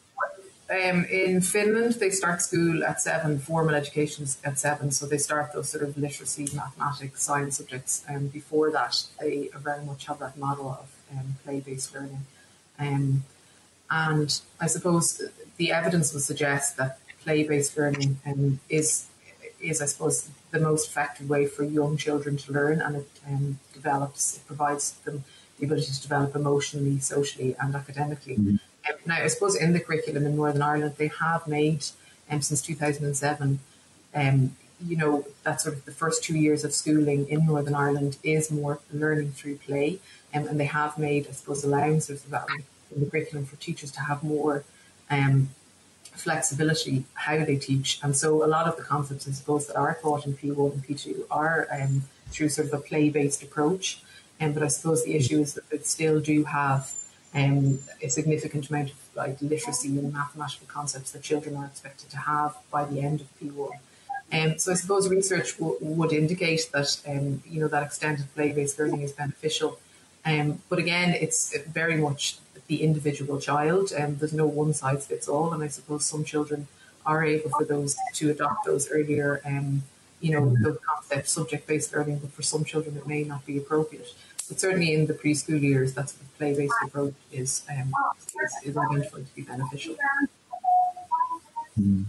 Um, 0.68 1.06
in 1.06 1.42
Finland, 1.42 1.94
they 1.96 2.10
start 2.10 2.42
school 2.42 2.84
at 2.84 3.00
seven, 3.00 3.38
formal 3.38 3.76
education 3.76 4.26
at 4.44 4.58
seven, 4.58 4.90
so 4.92 5.06
they 5.06 5.20
start 5.20 5.54
those 5.54 5.70
sort 5.70 5.84
of 5.84 5.96
literacy, 5.96 6.48
mathematics, 6.56 7.22
science 7.22 7.58
subjects. 7.58 8.04
And 8.08 8.18
um, 8.18 8.28
before 8.28 8.72
that, 8.72 9.04
they 9.20 9.50
very 9.56 9.86
much 9.86 10.08
have 10.08 10.20
that 10.20 10.38
model 10.38 10.70
of 10.70 10.88
um, 11.12 11.36
play-based 11.44 11.94
learning. 11.94 12.26
Um, 12.80 13.24
and 13.92 14.42
I 14.60 14.66
suppose 14.66 15.22
the 15.58 15.72
evidence 15.72 16.14
would 16.14 16.24
suggest 16.24 16.78
that 16.78 16.98
play-based 17.24 17.78
learning 17.78 18.20
um, 18.26 18.60
is 18.70 19.08
is, 19.62 19.82
I 19.82 19.86
suppose, 19.86 20.30
the 20.52 20.60
most 20.60 20.90
effective 20.90 21.30
way 21.30 21.48
for 21.48 21.64
young 21.64 21.98
children 21.98 22.38
to 22.38 22.52
learn, 22.52 22.82
and 22.82 22.98
it 22.98 23.10
um, 23.28 23.60
develops, 23.74 24.38
it 24.38 24.46
provides 24.46 24.92
them 25.06 25.24
the 25.58 25.66
ability 25.66 25.92
to 25.92 26.02
develop 26.02 26.36
emotionally, 26.36 27.00
socially, 27.00 27.56
and 27.60 27.76
academically. 27.76 28.36
Mm-hmm. 28.36 28.56
Um, 28.88 28.96
now, 29.06 29.16
I 29.16 29.28
suppose 29.28 29.56
in 29.56 29.74
the 29.74 29.80
curriculum 29.80 30.26
in 30.26 30.36
Northern 30.36 30.62
Ireland, 30.62 30.96
they 30.98 31.08
have 31.20 31.48
made 31.48 31.86
um, 32.30 32.42
since 32.42 32.62
2007. 32.62 33.60
Um, 34.14 34.56
you 34.86 34.98
know 34.98 35.26
that 35.44 35.62
sort 35.62 35.76
of 35.76 35.86
the 35.86 35.92
first 35.92 36.24
two 36.24 36.38
years 36.38 36.66
of 36.66 36.74
schooling 36.74 37.28
in 37.30 37.46
Northern 37.46 37.76
Ireland 37.76 38.18
is 38.24 38.52
more 38.52 38.80
learning 38.92 39.32
through 39.32 39.58
play, 39.58 40.00
um, 40.34 40.48
and 40.48 40.60
they 40.60 40.66
have 40.66 40.98
made, 40.98 41.28
I 41.28 41.32
suppose, 41.32 41.64
allowances 41.64 42.24
for 42.24 42.30
that 42.32 42.48
in 42.94 43.04
the 43.04 43.10
curriculum 43.10 43.46
for 43.46 43.56
teachers 43.56 43.92
to 43.92 44.02
have 44.02 44.24
more 44.24 44.64
um, 45.10 45.50
flexibility 46.16 47.06
how 47.14 47.44
they 47.44 47.58
teach. 47.58 48.00
And 48.04 48.16
so 48.16 48.44
a 48.44 48.48
lot 48.48 48.68
of 48.68 48.78
the 48.78 48.84
concepts, 48.84 49.28
I 49.28 49.32
suppose, 49.32 49.68
that 49.68 49.76
are 49.76 49.98
taught 50.02 50.26
in 50.26 50.34
P1 50.34 50.74
and 50.74 50.84
P2 50.84 51.24
are 51.32 51.68
um, 51.72 52.04
through 52.30 52.50
sort 52.50 52.68
of 52.68 52.74
a 52.74 52.80
play 52.80 53.10
based 53.10 53.44
approach. 53.44 54.02
Um, 54.40 54.54
but 54.54 54.64
I 54.64 54.68
suppose 54.68 55.06
the 55.06 55.16
issue 55.16 55.40
is 55.40 55.54
that 55.54 55.70
they 55.70 55.80
still 55.80 56.20
do 56.20 56.44
have 56.46 56.94
um, 57.36 57.80
a 58.02 58.08
significant 58.08 58.70
amount 58.70 58.92
of 58.92 58.96
like 59.16 59.42
literacy 59.42 59.90
and 60.00 60.14
mathematical 60.14 60.68
concepts 60.68 61.12
that 61.12 61.22
children 61.22 61.56
are 61.56 61.66
expected 61.66 62.10
to 62.10 62.18
have 62.18 62.56
by 62.72 62.86
the 62.86 63.02
end 63.02 63.22
of 63.22 63.28
P1. 63.40 63.72
Um, 64.34 64.58
so 64.58 64.72
I 64.72 64.76
suppose 64.76 65.08
research 65.10 65.58
w- 65.60 65.78
would 65.82 66.12
indicate 66.12 66.70
that 66.74 67.00
um, 67.08 67.44
you 67.48 67.60
know 67.62 67.68
that 67.68 67.84
extended 67.84 68.34
play-based 68.34 68.80
learning 68.80 69.02
is 69.02 69.12
beneficial, 69.12 69.80
um, 70.26 70.62
but 70.70 70.80
again, 70.80 71.14
it's 71.14 71.56
very 71.60 71.98
much 71.98 72.40
the 72.68 72.82
individual 72.82 73.40
child, 73.40 73.92
and 73.92 74.06
um, 74.06 74.16
there's 74.18 74.34
no 74.34 74.48
one 74.48 74.74
size 74.74 75.06
fits 75.06 75.28
all. 75.28 75.54
And 75.54 75.64
I 75.64 75.68
suppose 75.68 76.06
some 76.06 76.24
children 76.24 76.68
are 77.06 77.24
able 77.24 77.52
for 77.52 77.66
those 77.66 77.96
to 78.14 78.32
adopt 78.32 78.66
those 78.66 78.90
earlier, 78.90 79.40
um, 79.46 79.84
you 80.20 80.32
know, 80.32 80.42
mm-hmm. 80.42 80.64
the 80.64 80.80
concept 80.84 81.30
subject 81.30 81.68
based 81.68 81.94
learning, 81.94 82.18
but 82.20 82.32
for 82.32 82.42
some 82.42 82.64
children 82.64 82.98
it 82.98 83.06
may 83.06 83.24
not 83.24 83.46
be 83.46 83.58
appropriate. 83.58 84.12
But 84.48 84.60
certainly 84.60 84.94
in 84.94 85.08
the 85.08 85.14
preschool 85.14 85.62
years, 85.62 85.94
that's 85.94 86.14
the 86.14 86.26
play 86.38 86.56
based 86.56 86.74
approach 86.86 87.14
is, 87.32 87.64
um, 87.70 87.92
is, 88.44 88.70
is 88.70 88.78
identified 88.78 89.26
to 89.28 89.36
be 89.36 89.42
beneficial. 89.42 89.96
Mm. 91.80 92.06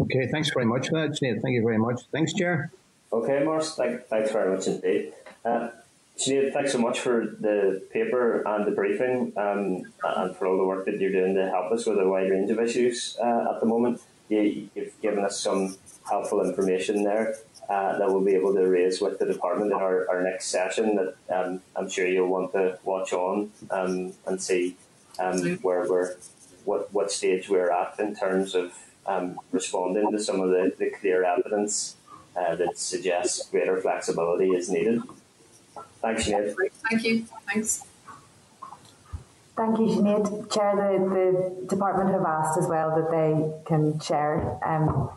Okay, 0.00 0.28
thanks 0.28 0.50
very 0.52 0.66
much 0.66 0.88
for 0.88 1.00
that, 1.00 1.10
Sinead. 1.10 1.42
Thank 1.42 1.54
you 1.54 1.62
very 1.62 1.78
much. 1.78 2.00
Thanks, 2.10 2.32
Chair. 2.32 2.70
Okay, 3.12 3.42
Maurice, 3.44 3.74
thank, 3.74 4.06
thanks 4.06 4.30
very 4.30 4.54
much 4.54 4.66
indeed. 4.66 5.12
Uh, 5.44 5.68
Sinead, 6.16 6.52
thanks 6.52 6.72
so 6.72 6.78
much 6.78 7.00
for 7.00 7.36
the 7.40 7.82
paper 7.92 8.42
and 8.46 8.66
the 8.66 8.70
briefing 8.70 9.32
um, 9.36 9.82
and 10.04 10.36
for 10.36 10.46
all 10.46 10.56
the 10.56 10.64
work 10.64 10.86
that 10.86 11.00
you're 11.00 11.12
doing 11.12 11.34
to 11.34 11.48
help 11.48 11.72
us 11.72 11.86
with 11.86 11.98
a 11.98 12.08
wide 12.08 12.30
range 12.30 12.50
of 12.50 12.58
issues 12.58 13.16
uh, 13.22 13.52
at 13.54 13.60
the 13.60 13.66
moment. 13.66 14.00
You, 14.28 14.68
have 14.76 15.00
given 15.02 15.24
us 15.24 15.40
some 15.40 15.76
helpful 16.08 16.40
information 16.42 17.02
there. 17.02 17.36
Uh, 17.70 17.96
that 17.98 18.08
we'll 18.08 18.24
be 18.24 18.34
able 18.34 18.52
to 18.52 18.66
raise 18.66 19.00
with 19.00 19.20
the 19.20 19.24
department 19.24 19.70
in 19.70 19.78
our, 19.78 20.08
our 20.10 20.22
next 20.22 20.46
session 20.46 20.96
that 20.96 21.14
um, 21.32 21.62
I'm 21.76 21.88
sure 21.88 22.04
you'll 22.04 22.26
want 22.26 22.52
to 22.52 22.78
watch 22.82 23.12
on 23.12 23.52
um, 23.70 24.12
and 24.26 24.42
see 24.42 24.76
um, 25.20 25.38
where 25.58 25.88
we're 25.88 26.16
what 26.64 26.92
what 26.92 27.12
stage 27.12 27.48
we're 27.48 27.70
at 27.70 27.98
in 28.00 28.16
terms 28.16 28.56
of 28.56 28.72
um, 29.06 29.38
responding 29.52 30.10
to 30.10 30.18
some 30.18 30.40
of 30.40 30.50
the, 30.50 30.74
the 30.78 30.90
clear 30.90 31.22
evidence 31.22 31.96
uh, 32.36 32.56
that 32.56 32.76
suggests 32.76 33.48
greater 33.48 33.80
flexibility 33.80 34.50
is 34.50 34.68
needed. 34.68 35.02
Thanks, 36.02 36.24
Sinead. 36.24 36.56
Thank 36.88 37.04
you. 37.04 37.26
Thanks. 37.46 37.84
Thank 39.56 39.78
you, 39.78 39.86
Sinead. 39.86 40.52
Chair, 40.52 40.74
the, 40.74 41.60
the 41.60 41.66
department 41.66 42.10
have 42.10 42.24
asked 42.24 42.58
as 42.58 42.66
well 42.66 42.96
that 42.96 43.10
they 43.10 43.64
can 43.66 44.00
share, 44.00 44.58
um, 44.66 45.10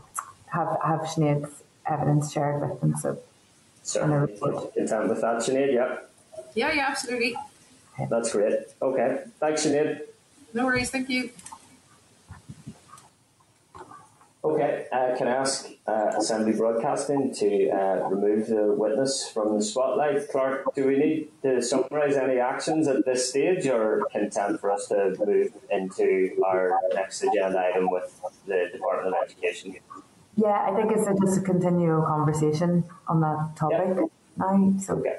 have, 0.48 0.78
have 0.84 1.00
Sinead's 1.02 1.63
evidence 1.90 2.32
shared 2.32 2.70
with 2.70 2.82
them. 2.82 2.96
So, 2.98 3.20
Certainly. 3.84 4.38
Content 4.40 5.10
with 5.10 5.22
that, 5.22 5.38
Sinead? 5.38 5.74
Yep. 5.74 6.10
Yeah, 6.56 6.72
yeah, 6.74 6.88
absolutely. 6.90 7.36
That's 8.10 8.32
great. 8.32 8.60
Okay. 8.82 9.24
Thanks, 9.40 9.66
Sinead. 9.66 10.02
No 10.54 10.66
worries. 10.66 10.90
Thank 10.90 11.10
you. 11.10 11.32
Okay, 14.46 14.88
uh, 14.92 15.16
can 15.18 15.30
I 15.30 15.36
ask 15.36 15.70
uh, 15.88 16.12
Assembly 16.18 16.52
Broadcasting 16.52 17.34
to 17.36 17.70
uh, 17.70 18.10
remove 18.10 18.48
the 18.48 18.74
witness 18.74 19.30
from 19.30 19.58
the 19.58 19.64
spotlight? 19.64 20.28
Clerk, 20.30 20.66
do 20.76 20.86
we 20.86 20.98
need 20.98 21.30
to 21.44 21.62
summarise 21.62 22.18
any 22.18 22.40
actions 22.40 22.90
at 22.90 23.06
this 23.06 23.30
stage 23.30 23.66
or 23.68 24.04
content 24.12 24.60
for 24.60 24.70
us 24.70 24.88
to 24.90 25.16
move 25.26 25.54
into 25.72 26.38
our 26.46 26.78
next 26.94 27.24
agenda 27.24 27.58
item 27.58 27.90
with 27.90 28.20
the 28.46 28.70
Department 28.74 29.16
of 29.16 29.24
Education? 29.24 29.78
Yeah, 30.36 30.68
I 30.68 30.76
think 30.76 30.92
it's 30.92 31.08
a, 31.08 31.14
just 31.24 31.40
a 31.40 31.42
continual 31.42 32.02
conversation 32.02 32.84
on 33.08 33.22
that 33.22 33.56
topic 33.56 33.98
yeah. 33.98 34.06
now. 34.38 34.76
So. 34.80 34.96
Okay. 34.96 35.18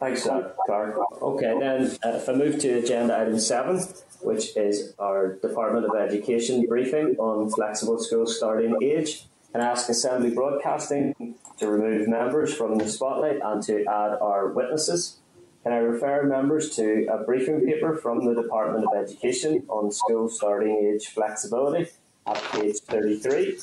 Thanks 0.00 0.24
for 0.24 0.54
Clerk. 0.66 0.98
Okay, 1.22 1.58
then 1.58 1.96
uh, 2.04 2.16
if 2.16 2.28
I 2.28 2.32
move 2.32 2.58
to 2.58 2.78
agenda 2.78 3.18
item 3.18 3.38
seven, 3.38 3.80
which 4.20 4.56
is 4.56 4.92
our 4.98 5.36
Department 5.36 5.86
of 5.86 5.96
Education 5.96 6.66
briefing 6.66 7.16
on 7.18 7.48
flexible 7.48 7.98
school 7.98 8.26
starting 8.26 8.76
age, 8.82 9.26
and 9.54 9.62
ask 9.62 9.88
Assembly 9.88 10.30
Broadcasting 10.30 11.36
to 11.58 11.68
remove 11.68 12.08
members 12.08 12.52
from 12.52 12.76
the 12.76 12.88
spotlight 12.88 13.38
and 13.42 13.62
to 13.62 13.84
add 13.86 14.18
our 14.20 14.48
witnesses. 14.48 15.18
Can 15.62 15.72
I 15.72 15.76
refer 15.76 16.24
members 16.24 16.74
to 16.76 17.06
a 17.06 17.24
briefing 17.24 17.64
paper 17.64 17.94
from 17.94 18.24
the 18.26 18.34
Department 18.34 18.84
of 18.84 19.02
Education 19.02 19.64
on 19.68 19.92
school 19.92 20.28
starting 20.28 20.92
age 20.92 21.06
flexibility 21.06 21.88
at 22.26 22.42
page 22.52 22.78
33? 22.80 23.58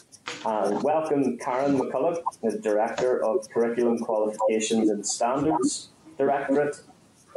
And 0.45 0.75
um, 0.75 0.83
welcome 0.83 1.37
Karen 1.37 1.77
McCulloch, 1.77 2.21
the 2.41 2.57
Director 2.59 3.23
of 3.23 3.49
Curriculum 3.49 3.99
Qualifications 3.99 4.89
and 4.89 5.05
Standards 5.05 5.89
Directorate 6.17 6.81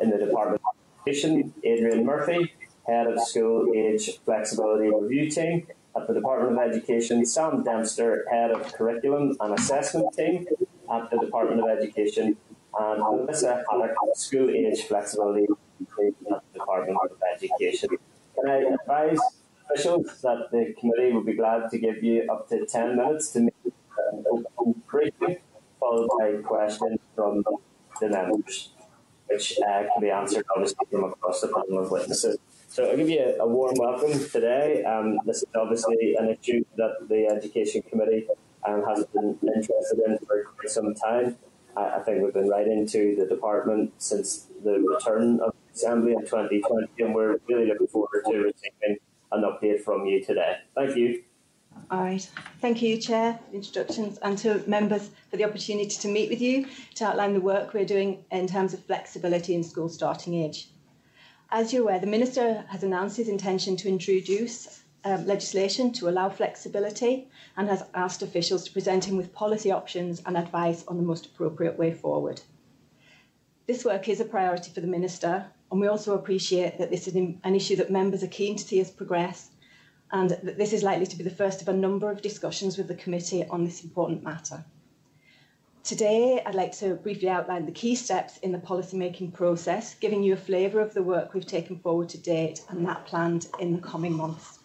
in 0.01 0.11
the 0.11 0.19
Department 0.19 0.61
of 0.65 1.07
Education, 1.07 1.55
Adrian 1.63 2.05
Murphy, 2.05 2.53
Head 2.87 3.07
of 3.07 3.21
School 3.21 3.73
Age 3.75 4.19
Flexibility 4.25 4.91
Review 4.91 5.31
Team 5.31 5.67
at 5.97 6.07
the 6.07 6.15
Department 6.15 6.59
of 6.59 6.71
Education, 6.71 7.25
Sam 7.25 7.63
Dempster, 7.63 8.27
Head 8.31 8.51
of 8.51 8.73
Curriculum 8.73 9.37
and 9.41 9.59
Assessment 9.59 10.15
Team 10.15 10.47
at 10.93 11.11
the 11.11 11.19
Department 11.19 11.61
of 11.61 11.69
Education, 11.69 12.37
and 12.79 13.01
Melissa 13.01 13.65
Haddock, 13.71 13.95
School 14.15 14.51
Age 14.51 14.83
Flexibility 14.83 15.47
Department 16.53 16.99
of 17.03 17.11
Education. 17.35 17.91
Can 18.35 18.49
I 18.49 18.57
advise 18.75 19.19
officials 19.65 20.21
that 20.23 20.51
the 20.51 20.75
committee 20.79 21.13
would 21.13 21.27
be 21.27 21.35
glad 21.35 21.71
to 21.71 21.79
give 21.79 22.03
you 22.03 22.27
up 22.31 22.49
to 22.49 22.67
10 22.67 22.97
minutes 22.97 23.31
to 23.33 23.41
make 23.41 23.55
an 23.65 24.25
open 24.31 24.83
briefing, 24.91 25.39
followed 25.81 26.09
by 26.19 26.33
questions 26.43 27.01
from 27.15 27.43
the 28.01 28.09
members 28.09 28.71
which 29.27 29.59
uh, 29.61 29.85
can 29.93 30.01
be 30.01 30.11
answered 30.11 30.45
obviously 30.55 30.87
from 30.91 31.05
across 31.05 31.41
the 31.41 31.49
panel 31.49 31.83
of 31.83 31.91
witnesses. 31.91 32.39
So 32.69 32.91
I'll 32.91 32.97
give 32.97 33.09
you 33.09 33.21
a, 33.21 33.45
a 33.45 33.47
warm 33.47 33.75
welcome 33.79 34.13
today. 34.31 34.85
Um, 34.85 35.19
this 35.25 35.39
is 35.39 35.49
obviously 35.55 36.17
an 36.17 36.29
issue 36.29 36.65
that 36.77 37.09
the 37.09 37.27
Education 37.27 37.83
Committee 37.83 38.27
um, 38.67 38.85
has 38.85 39.05
been 39.07 39.39
interested 39.43 39.99
in 40.07 40.19
for 40.27 40.45
quite 40.57 40.71
some 40.71 40.95
time. 40.95 41.37
I, 41.77 41.97
I, 41.97 42.01
think 42.01 42.23
we've 42.23 42.35
been 42.35 42.49
right 42.49 42.67
into 42.67 43.17
the 43.17 43.27
department 43.27 43.93
since 43.99 44.49
the 44.63 44.79
return 44.81 45.41
of 45.41 45.53
the 45.53 45.73
Assembly 45.75 46.13
in 46.13 46.21
2020, 46.21 46.89
and 46.99 47.15
we're 47.15 47.39
really 47.49 47.67
looking 47.67 47.87
forward 47.89 48.23
to 48.31 48.37
receiving 48.39 48.99
an 49.35 49.43
update 49.43 49.81
from 49.83 50.07
you 50.07 50.25
today. 50.25 50.57
Thank 50.75 50.97
you. 50.97 51.23
All 51.91 52.03
right. 52.03 52.31
Thank 52.61 52.83
you, 52.83 52.97
Chair, 52.99 53.35
for 53.45 53.51
the 53.51 53.57
introductions, 53.57 54.19
and 54.19 54.39
to 54.39 54.63
members 54.67 55.11
for 55.31 55.37
the 55.37 55.45
opportunity 55.45 55.97
to 55.97 56.09
meet 56.09 56.31
with 56.31 56.41
you 56.41 56.67
to 56.95 57.05
outline 57.05 57.35
the 57.35 57.41
work 57.41 57.75
we're 57.75 57.85
doing 57.85 58.25
in 58.31 58.47
terms 58.47 58.73
of 58.75 58.85
flexibility 58.85 59.55
in 59.55 59.65
school 59.65 59.89
starting 59.89 60.35
age. 60.35 60.69
As 61.51 61.73
you're 61.73 61.83
aware, 61.83 61.99
the 61.99 62.07
Minister 62.07 62.65
has 62.69 62.83
announced 62.83 63.17
his 63.17 63.29
intention 63.29 63.77
to 63.77 63.89
introduce 63.89 64.83
um, 65.05 65.27
legislation 65.27 65.93
to 65.93 66.09
allow 66.09 66.29
flexibility 66.31 67.29
and 67.57 67.69
has 67.69 67.85
asked 67.95 68.23
officials 68.23 68.65
to 68.65 68.73
present 68.73 69.05
him 69.05 69.17
with 69.17 69.35
policy 69.35 69.71
options 69.71 70.23
and 70.27 70.37
advice 70.37 70.85
on 70.89 70.97
the 70.97 71.03
most 71.03 71.27
appropriate 71.27 71.79
way 71.79 71.93
forward. 71.93 72.41
This 73.67 73.85
work 73.85 74.09
is 74.09 74.21
a 74.21 74.25
priority 74.25 74.71
for 74.71 74.81
the 74.81 74.87
Minister, 74.87 75.47
and 75.75 75.81
we 75.81 75.89
also 75.89 76.15
appreciate 76.15 76.79
that 76.79 76.93
this 76.93 77.09
is 77.09 77.17
an 77.17 77.41
issue 77.45 77.75
that 77.75 77.91
members 77.91 78.23
are 78.23 78.29
keen 78.29 78.55
to 78.55 78.63
see 78.63 78.81
us 78.81 78.93
progress 78.93 79.51
and 80.13 80.31
that 80.31 80.57
this 80.57 80.73
is 80.73 80.85
likely 80.85 81.05
to 81.05 81.17
be 81.19 81.25
the 81.25 81.31
first 81.31 81.61
of 81.61 81.67
a 81.67 81.73
number 81.73 82.13
of 82.13 82.23
discussions 82.23 82.79
with 82.79 82.87
the 82.87 82.95
committee 82.95 83.45
on 83.49 83.65
this 83.65 83.83
important 83.83 84.23
matter. 84.23 84.65
Today, 85.83 86.41
I'd 86.47 86.55
like 86.55 86.71
to 86.79 86.95
briefly 86.95 87.29
outline 87.29 87.67
the 87.67 87.73
key 87.73 87.97
steps 87.97 88.37
in 88.37 88.53
the 88.53 88.59
policymaking 88.59 89.33
process, 89.35 89.97
giving 89.97 90.23
you 90.23 90.35
a 90.35 90.37
flavour 90.37 90.79
of 90.79 90.95
the 90.95 91.03
work 91.03 91.35
we've 91.35 91.45
taken 91.45 91.77
forward 91.81 92.09
to 92.11 92.19
date 92.19 92.65
and 92.69 92.87
that 92.87 93.05
planned 93.07 93.49
in 93.59 93.73
the 93.73 93.83
coming 93.83 94.17
months. 94.17 94.61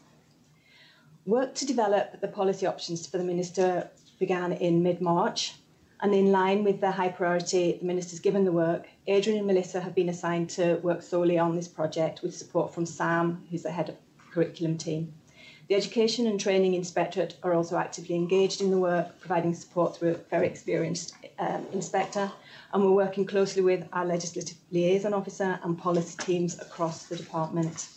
Work 1.26 1.56
to 1.56 1.66
develop 1.66 2.22
the 2.22 2.28
policy 2.28 2.68
options 2.68 3.08
for 3.08 3.18
the 3.18 3.24
Minister 3.24 3.90
began 4.20 4.54
in 4.54 4.84
mid 4.84 5.02
March, 5.02 5.56
and 6.02 6.14
in 6.14 6.32
line 6.32 6.64
with 6.64 6.80
the 6.80 6.92
high 6.92 7.10
priority 7.10 7.80
the 7.80 7.86
Minister's 7.86 8.20
given 8.20 8.46
the 8.46 8.52
work, 8.52 8.88
Adrian 9.10 9.40
and 9.40 9.48
Melissa 9.48 9.82
have 9.82 9.96
been 9.96 10.10
assigned 10.10 10.52
to 10.52 10.76
work 10.84 11.02
solely 11.02 11.40
on 11.40 11.56
this 11.56 11.68
project 11.68 12.22
with 12.22 12.38
support 12.38 12.72
from 12.72 12.86
Sam, 12.86 13.44
who's 13.50 13.64
the 13.64 13.72
head 13.72 13.90
of 13.90 13.96
curriculum 14.32 14.78
team. 14.78 15.12
The 15.68 15.74
Education 15.74 16.28
and 16.28 16.40
Training 16.40 16.76
Inspectorate 16.76 17.36
are 17.42 17.56
also 17.56 17.76
actively 17.78 18.16
engaged 18.16 18.62
in 18.62 18.70
the 18.70 18.78
work, 18.78 19.20
providing 19.20 19.56
support 19.56 19.98
through 19.98 20.12
a 20.12 20.30
very 20.30 20.46
experienced 20.46 21.16
um, 21.40 21.66
inspector, 21.74 22.32
and 22.72 22.84
we're 22.84 22.92
working 22.92 23.26
closely 23.26 23.64
with 23.64 23.84
our 23.94 24.06
Legislative 24.06 24.58
Liaison 24.70 25.16
Officer 25.16 25.60
and 25.64 25.76
policy 25.76 26.16
teams 26.20 26.60
across 26.60 27.08
the 27.08 27.16
department. 27.16 27.90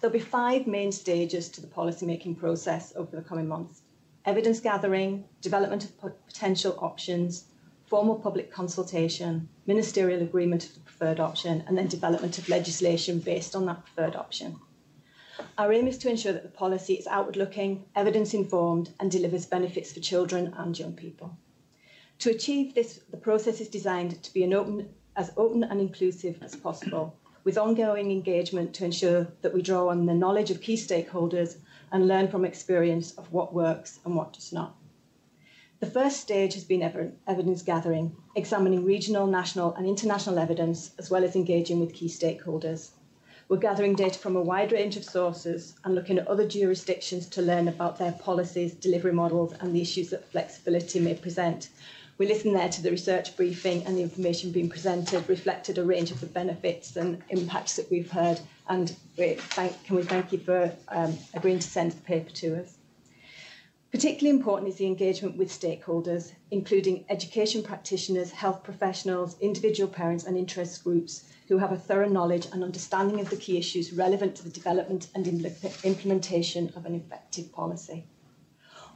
There'll 0.00 0.12
be 0.12 0.18
five 0.18 0.66
main 0.66 0.90
stages 0.90 1.48
to 1.50 1.60
the 1.60 1.68
policy 1.68 2.04
making 2.04 2.34
process 2.34 2.92
over 2.96 3.14
the 3.14 3.22
coming 3.22 3.46
months 3.46 3.82
evidence 4.24 4.60
gathering, 4.60 5.24
development 5.40 5.84
of 5.84 6.26
potential 6.26 6.78
options, 6.80 7.46
formal 7.92 8.18
public 8.18 8.50
consultation, 8.50 9.46
ministerial 9.66 10.22
agreement 10.22 10.64
of 10.64 10.72
the 10.72 10.80
preferred 10.80 11.20
option, 11.20 11.62
and 11.66 11.76
then 11.76 11.86
development 11.86 12.38
of 12.38 12.48
legislation 12.48 13.18
based 13.18 13.54
on 13.54 13.66
that 13.66 13.84
preferred 13.84 14.16
option. 14.16 14.56
Our 15.58 15.74
aim 15.74 15.86
is 15.86 15.98
to 15.98 16.08
ensure 16.08 16.32
that 16.32 16.42
the 16.42 16.48
policy 16.48 16.94
is 16.94 17.06
outward 17.06 17.36
looking, 17.36 17.84
evidence 17.94 18.32
informed, 18.32 18.88
and 18.98 19.10
delivers 19.10 19.44
benefits 19.44 19.92
for 19.92 20.00
children 20.00 20.54
and 20.56 20.78
young 20.78 20.94
people. 20.94 21.36
To 22.20 22.30
achieve 22.30 22.74
this, 22.74 23.00
the 23.10 23.18
process 23.18 23.60
is 23.60 23.68
designed 23.68 24.22
to 24.22 24.32
be 24.32 24.42
open, 24.54 24.88
as 25.14 25.30
open 25.36 25.62
and 25.62 25.78
inclusive 25.78 26.42
as 26.42 26.56
possible, 26.56 27.14
with 27.44 27.58
ongoing 27.58 28.10
engagement 28.10 28.72
to 28.76 28.86
ensure 28.86 29.26
that 29.42 29.52
we 29.52 29.60
draw 29.60 29.88
on 29.88 30.06
the 30.06 30.14
knowledge 30.14 30.50
of 30.50 30.62
key 30.62 30.76
stakeholders 30.76 31.58
and 31.92 32.08
learn 32.08 32.28
from 32.28 32.46
experience 32.46 33.12
of 33.18 33.30
what 33.34 33.52
works 33.52 34.00
and 34.06 34.16
what 34.16 34.32
does 34.32 34.50
not. 34.50 34.76
The 35.82 35.90
first 35.90 36.20
stage 36.20 36.54
has 36.54 36.62
been 36.62 36.80
evidence 37.26 37.60
gathering, 37.62 38.14
examining 38.36 38.84
regional, 38.84 39.26
national, 39.26 39.74
and 39.74 39.84
international 39.84 40.38
evidence, 40.38 40.92
as 40.96 41.10
well 41.10 41.24
as 41.24 41.34
engaging 41.34 41.80
with 41.80 41.92
key 41.92 42.06
stakeholders. 42.06 42.90
We're 43.48 43.56
gathering 43.56 43.96
data 43.96 44.16
from 44.16 44.36
a 44.36 44.42
wide 44.42 44.70
range 44.70 44.96
of 44.96 45.02
sources 45.02 45.74
and 45.82 45.96
looking 45.96 46.18
at 46.18 46.28
other 46.28 46.46
jurisdictions 46.46 47.26
to 47.30 47.42
learn 47.42 47.66
about 47.66 47.98
their 47.98 48.12
policies, 48.12 48.74
delivery 48.74 49.12
models, 49.12 49.54
and 49.58 49.74
the 49.74 49.82
issues 49.82 50.10
that 50.10 50.30
flexibility 50.30 51.00
may 51.00 51.14
present. 51.14 51.68
We 52.16 52.28
listened 52.28 52.54
there 52.54 52.68
to 52.68 52.80
the 52.80 52.92
research 52.92 53.36
briefing, 53.36 53.84
and 53.84 53.96
the 53.96 54.02
information 54.02 54.52
being 54.52 54.70
presented 54.70 55.28
reflected 55.28 55.78
a 55.78 55.84
range 55.84 56.12
of 56.12 56.20
the 56.20 56.26
benefits 56.26 56.94
and 56.94 57.20
impacts 57.30 57.74
that 57.74 57.90
we've 57.90 58.12
heard. 58.12 58.38
And 58.68 58.94
we 59.18 59.34
thank, 59.34 59.82
can 59.82 59.96
we 59.96 60.04
thank 60.04 60.30
you 60.30 60.38
for 60.38 60.72
um, 60.86 61.18
agreeing 61.34 61.58
to 61.58 61.68
send 61.68 61.90
the 61.90 62.02
paper 62.02 62.30
to 62.30 62.60
us? 62.60 62.76
Particularly 63.92 64.34
important 64.34 64.70
is 64.70 64.76
the 64.76 64.86
engagement 64.86 65.36
with 65.36 65.50
stakeholders, 65.50 66.32
including 66.50 67.04
education 67.10 67.62
practitioners, 67.62 68.30
health 68.30 68.62
professionals, 68.62 69.36
individual 69.38 69.86
parents, 69.86 70.24
and 70.24 70.34
interest 70.34 70.82
groups 70.82 71.24
who 71.48 71.58
have 71.58 71.72
a 71.72 71.76
thorough 71.76 72.08
knowledge 72.08 72.46
and 72.52 72.64
understanding 72.64 73.20
of 73.20 73.28
the 73.28 73.36
key 73.36 73.58
issues 73.58 73.92
relevant 73.92 74.34
to 74.34 74.44
the 74.44 74.48
development 74.48 75.08
and 75.14 75.26
implementation 75.84 76.72
of 76.74 76.86
an 76.86 76.94
effective 76.94 77.52
policy. 77.52 78.06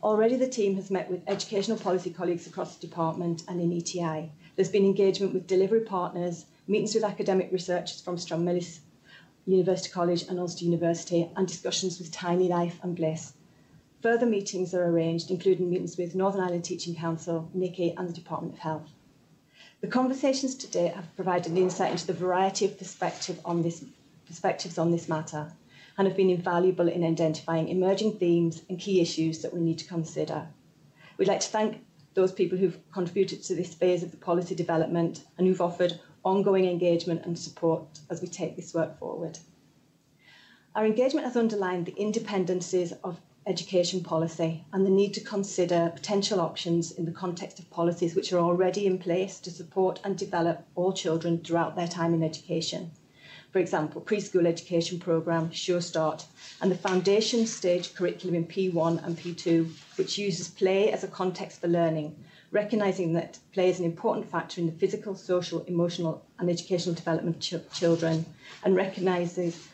Already, 0.02 0.36
the 0.36 0.48
team 0.48 0.76
has 0.76 0.90
met 0.90 1.10
with 1.10 1.22
educational 1.26 1.76
policy 1.76 2.08
colleagues 2.08 2.46
across 2.46 2.74
the 2.74 2.86
department 2.86 3.42
and 3.48 3.60
in 3.60 3.72
ETI. 3.72 4.32
There's 4.54 4.70
been 4.70 4.86
engagement 4.86 5.34
with 5.34 5.46
delivery 5.46 5.82
partners, 5.82 6.46
meetings 6.66 6.94
with 6.94 7.04
academic 7.04 7.52
researchers 7.52 8.00
from 8.00 8.16
Stranmillis 8.16 8.80
University 9.44 9.90
College 9.90 10.22
and 10.22 10.40
Ulster 10.40 10.64
University, 10.64 11.30
and 11.36 11.46
discussions 11.46 11.98
with 11.98 12.10
Tiny 12.10 12.48
Life 12.48 12.78
and 12.82 12.96
Bliss. 12.96 13.34
Further 14.02 14.26
meetings 14.26 14.74
are 14.74 14.84
arranged, 14.84 15.30
including 15.30 15.70
meetings 15.70 15.96
with 15.96 16.14
Northern 16.14 16.42
Ireland 16.42 16.64
Teaching 16.64 16.94
Council, 16.94 17.50
NICCY, 17.54 17.94
and 17.96 18.08
the 18.08 18.12
Department 18.12 18.54
of 18.54 18.58
Health. 18.60 18.90
The 19.80 19.86
conversations 19.86 20.54
today 20.54 20.88
have 20.88 21.14
provided 21.16 21.50
an 21.50 21.58
insight 21.58 21.92
into 21.92 22.06
the 22.06 22.12
variety 22.12 22.66
of 22.66 22.78
perspective 22.78 23.40
on 23.44 23.62
this, 23.62 23.84
perspectives 24.26 24.78
on 24.78 24.90
this 24.90 25.08
matter 25.08 25.52
and 25.96 26.06
have 26.06 26.16
been 26.16 26.30
invaluable 26.30 26.88
in 26.88 27.04
identifying 27.04 27.68
emerging 27.68 28.18
themes 28.18 28.62
and 28.68 28.78
key 28.78 29.00
issues 29.00 29.40
that 29.42 29.54
we 29.54 29.60
need 29.60 29.78
to 29.78 29.86
consider. 29.86 30.46
We'd 31.16 31.28
like 31.28 31.40
to 31.40 31.48
thank 31.48 31.82
those 32.14 32.32
people 32.32 32.58
who've 32.58 32.78
contributed 32.92 33.42
to 33.44 33.54
this 33.54 33.74
phase 33.74 34.02
of 34.02 34.10
the 34.10 34.16
policy 34.18 34.54
development 34.54 35.24
and 35.38 35.46
who've 35.46 35.60
offered 35.60 35.98
ongoing 36.24 36.66
engagement 36.66 37.24
and 37.24 37.38
support 37.38 38.00
as 38.10 38.20
we 38.20 38.28
take 38.28 38.56
this 38.56 38.74
work 38.74 38.98
forward. 38.98 39.38
Our 40.74 40.84
engagement 40.84 41.26
has 41.26 41.36
underlined 41.36 41.86
the 41.86 41.94
independencies 41.98 42.92
of 43.02 43.18
education 43.46 44.02
policy 44.02 44.64
and 44.72 44.84
the 44.84 44.90
need 44.90 45.14
to 45.14 45.20
consider 45.20 45.92
potential 45.94 46.40
options 46.40 46.90
in 46.90 47.04
the 47.04 47.12
context 47.12 47.60
of 47.60 47.70
policies 47.70 48.14
which 48.14 48.32
are 48.32 48.40
already 48.40 48.86
in 48.86 48.98
place 48.98 49.38
to 49.38 49.50
support 49.50 50.00
and 50.02 50.18
develop 50.18 50.66
all 50.74 50.92
children 50.92 51.38
throughout 51.38 51.76
their 51.76 51.86
time 51.86 52.12
in 52.12 52.24
education. 52.24 52.90
For 53.52 53.60
example, 53.60 54.02
preschool 54.02 54.46
education 54.46 54.98
programme, 54.98 55.50
Sure 55.52 55.80
Start, 55.80 56.26
and 56.60 56.70
the 56.70 56.76
foundation 56.76 57.46
stage 57.46 57.94
curriculum 57.94 58.34
in 58.34 58.46
P1 58.46 59.02
and 59.06 59.16
P2, 59.16 59.70
which 59.96 60.18
uses 60.18 60.48
play 60.48 60.90
as 60.90 61.04
a 61.04 61.08
context 61.08 61.60
for 61.60 61.68
learning, 61.68 62.16
recognising 62.50 63.12
that 63.14 63.38
play 63.52 63.70
is 63.70 63.78
an 63.78 63.84
important 63.84 64.28
factor 64.30 64.60
in 64.60 64.66
the 64.66 64.72
physical, 64.72 65.14
social, 65.14 65.62
emotional, 65.64 66.24
and 66.38 66.50
educational 66.50 66.94
development 66.94 67.36
of 67.36 67.40
ch- 67.70 67.78
children, 67.78 68.26
and 68.64 68.76
recognises 68.76 69.68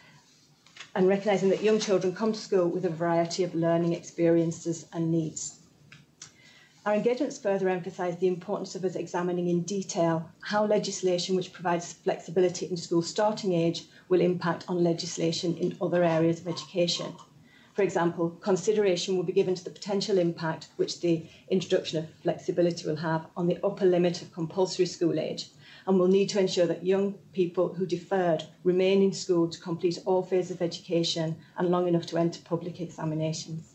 and 0.95 1.09
recognising 1.09 1.49
that 1.49 1.63
young 1.63 1.79
children 1.79 2.15
come 2.15 2.33
to 2.33 2.39
school 2.39 2.69
with 2.69 2.85
a 2.85 2.91
variety 2.91 3.45
of 3.45 3.55
learning 3.55 3.93
experiences 3.93 4.87
and 4.93 5.11
needs. 5.11 5.61
Our 6.85 6.95
engagements 6.95 7.39
further 7.39 7.69
emphasise 7.69 8.17
the 8.17 8.27
importance 8.27 8.75
of 8.75 8.85
us 8.85 8.97
examining 8.97 9.47
in 9.47 9.63
detail 9.63 10.29
how 10.41 10.67
legislation 10.67 11.37
which 11.37 11.53
provides 11.53 11.93
flexibility 11.93 12.67
in 12.67 12.77
school 12.77 13.03
starting 13.03 13.53
age 13.53 13.85
will 14.09 14.21
impact 14.21 14.65
on 14.69 14.83
legislation 14.83 15.57
in 15.57 15.77
other 15.81 16.03
areas 16.03 16.41
of 16.41 16.49
education. 16.49 17.15
For 17.75 17.83
example, 17.83 18.31
consideration 18.41 19.17
will 19.17 19.23
be 19.23 19.33
given 19.33 19.55
to 19.55 19.65
the 19.65 19.71
potential 19.71 20.19
impact 20.19 20.69
which 20.77 21.01
the 21.01 21.25
introduction 21.49 21.99
of 22.01 22.11
flexibility 22.23 22.87
will 22.87 22.97
have 22.97 23.27
on 23.37 23.47
the 23.47 23.65
upper 23.65 23.87
limit 23.87 24.21
of 24.21 24.33
compulsory 24.33 24.87
school 24.87 25.19
age, 25.19 25.47
and 25.87 25.99
will 25.99 26.09
need 26.09 26.29
to 26.29 26.41
ensure 26.41 26.67
that 26.67 26.85
young 26.85 27.15
people 27.33 27.75
who 27.75 27.87
deferred 27.87 28.45
remain 28.65 29.03
in 29.03 29.13
school 29.13 29.49
to 29.49 29.61
complete 29.61 29.99
all 30.05 30.23
phases 30.23 30.53
of 30.53 30.63
education 30.63 31.37
and 31.57 31.69
long 31.69 31.89
enough 31.89 32.07
to 32.07 32.17
enter 32.17 32.41
public 32.45 32.81
examinations. 32.81 33.75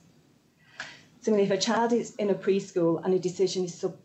Similarly, 1.21 1.51
if 1.51 1.59
a 1.59 1.61
child 1.61 1.91
is 1.91 2.15
in 2.15 2.29
a 2.29 2.35
preschool 2.35 3.03
and 3.03 3.13
a 3.13 3.19
decision 3.19 3.65
is 3.65 3.73
sub- 3.73 3.97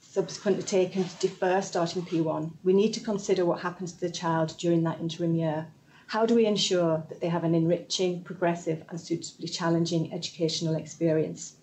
subsequently 0.00 0.64
taken 0.64 1.04
to 1.04 1.16
defer 1.16 1.62
starting 1.62 2.02
P1, 2.02 2.50
we 2.64 2.72
need 2.72 2.92
to 2.94 3.00
consider 3.00 3.44
what 3.44 3.60
happens 3.60 3.92
to 3.92 4.00
the 4.00 4.10
child 4.10 4.56
during 4.58 4.82
that 4.82 5.00
interim 5.00 5.34
year. 5.34 5.68
How 6.08 6.26
do 6.26 6.34
we 6.34 6.44
ensure 6.44 7.04
that 7.08 7.20
they 7.20 7.28
have 7.28 7.44
an 7.44 7.54
enriching, 7.54 8.22
progressive, 8.22 8.84
and 8.90 9.00
suitably 9.00 9.48
challenging 9.48 10.12
educational 10.12 10.74
experience? 10.74 11.54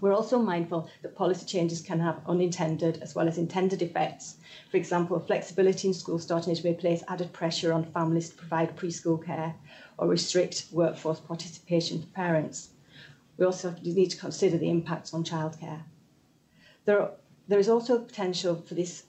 We're 0.00 0.12
also 0.12 0.38
mindful 0.38 0.88
that 1.02 1.14
policy 1.16 1.46
changes 1.46 1.80
can 1.80 2.00
have 2.00 2.20
unintended 2.26 2.98
as 3.02 3.14
well 3.14 3.28
as 3.28 3.38
intended 3.38 3.82
effects. 3.82 4.36
For 4.70 4.76
example, 4.76 5.18
flexibility 5.20 5.88
in 5.88 5.94
school 5.94 6.18
starting 6.18 6.52
age 6.52 6.64
may 6.64 6.74
place 6.74 7.02
added 7.08 7.32
pressure 7.32 7.72
on 7.72 7.84
families 7.84 8.30
to 8.30 8.36
provide 8.36 8.76
preschool 8.76 9.24
care 9.24 9.54
or 9.98 10.08
restrict 10.08 10.66
workforce 10.72 11.20
participation 11.20 12.02
for 12.02 12.08
parents 12.08 12.70
we 13.36 13.44
also 13.44 13.74
need 13.82 14.10
to 14.10 14.16
consider 14.16 14.56
the 14.58 14.70
impacts 14.70 15.12
on 15.12 15.24
childcare. 15.24 15.82
There, 16.84 17.00
are, 17.00 17.10
there 17.48 17.58
is 17.58 17.68
also 17.68 17.98
potential 17.98 18.56
for 18.66 18.74
this 18.74 19.04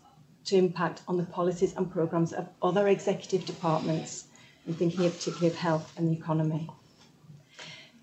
to 0.45 0.55
impact 0.55 1.01
on 1.07 1.17
the 1.17 1.23
policies 1.23 1.75
and 1.75 1.91
programmes 1.91 2.33
of 2.33 2.47
other 2.61 2.87
executive 2.87 3.45
departments, 3.45 4.25
I'm 4.65 4.73
thinking 4.73 5.09
particularly 5.09 5.47
of 5.47 5.55
health 5.55 5.93
and 5.97 6.09
the 6.09 6.13
economy. 6.17 6.69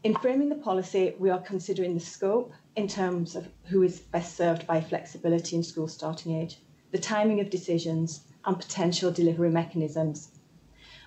In 0.02 0.14
framing 0.16 0.50
the 0.50 0.56
policy, 0.56 1.14
we 1.18 1.30
are 1.30 1.40
considering 1.40 1.94
the 1.94 2.00
scope 2.00 2.52
in 2.76 2.88
terms 2.88 3.36
of 3.36 3.48
who 3.64 3.82
is 3.82 4.00
best 4.00 4.36
served 4.36 4.66
by 4.66 4.80
flexibility 4.80 5.56
in 5.56 5.62
school 5.62 5.88
starting 5.88 6.34
age, 6.40 6.58
the 6.90 6.98
timing 6.98 7.40
of 7.40 7.50
decisions, 7.50 8.22
and 8.44 8.58
potential 8.58 9.10
delivery 9.10 9.50
mechanisms 9.50 10.30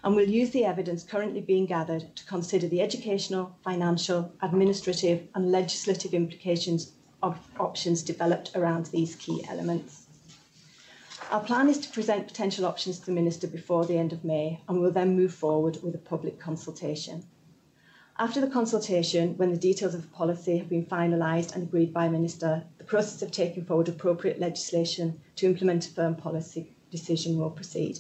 and 0.04 0.16
we'll 0.16 0.30
use 0.30 0.52
the 0.52 0.64
evidence 0.64 1.04
currently 1.04 1.42
being 1.42 1.66
gathered 1.66 2.16
to 2.16 2.26
consider 2.26 2.68
the 2.68 2.82
educational, 2.82 3.56
financial, 3.64 4.32
administrative, 4.42 5.28
and 5.36 5.52
legislative 5.52 6.14
implications 6.14 6.94
of 7.24 7.38
options 7.60 8.04
developed 8.04 8.56
around 8.56 8.86
these 8.88 9.16
key 9.16 9.44
elements. 9.50 10.06
Our 11.32 11.42
plan 11.42 11.68
is 11.68 11.80
to 11.80 11.90
present 11.90 12.28
potential 12.28 12.66
options 12.66 13.00
to 13.00 13.08
the 13.08 13.12
Minister 13.12 13.48
before 13.48 13.86
the 13.86 13.98
end 13.98 14.14
of 14.14 14.24
May, 14.24 14.62
and 14.70 14.80
we'll 14.80 14.92
then 14.92 15.16
move 15.16 15.34
forward 15.34 15.78
with 15.84 15.94
a 15.96 15.98
public 15.98 16.40
consultation. 16.40 17.26
After 18.20 18.42
the 18.42 18.48
consultation, 18.48 19.38
when 19.38 19.52
the 19.52 19.58
details 19.58 19.94
of 19.94 20.02
the 20.02 20.08
policy 20.08 20.58
have 20.58 20.68
been 20.68 20.88
finalised 20.88 21.54
and 21.54 21.62
agreed 21.62 21.94
by 21.94 22.10
Minister, 22.10 22.64
the 22.80 22.84
process 22.84 23.22
of 23.22 23.30
taking 23.30 23.64
forward 23.64 23.90
appropriate 23.90 24.40
legislation 24.40 25.22
to 25.36 25.46
implement 25.46 25.86
a 25.86 25.92
firm 25.92 26.16
policy 26.16 26.76
decision 26.90 27.38
will 27.38 27.52
proceed. 27.52 28.00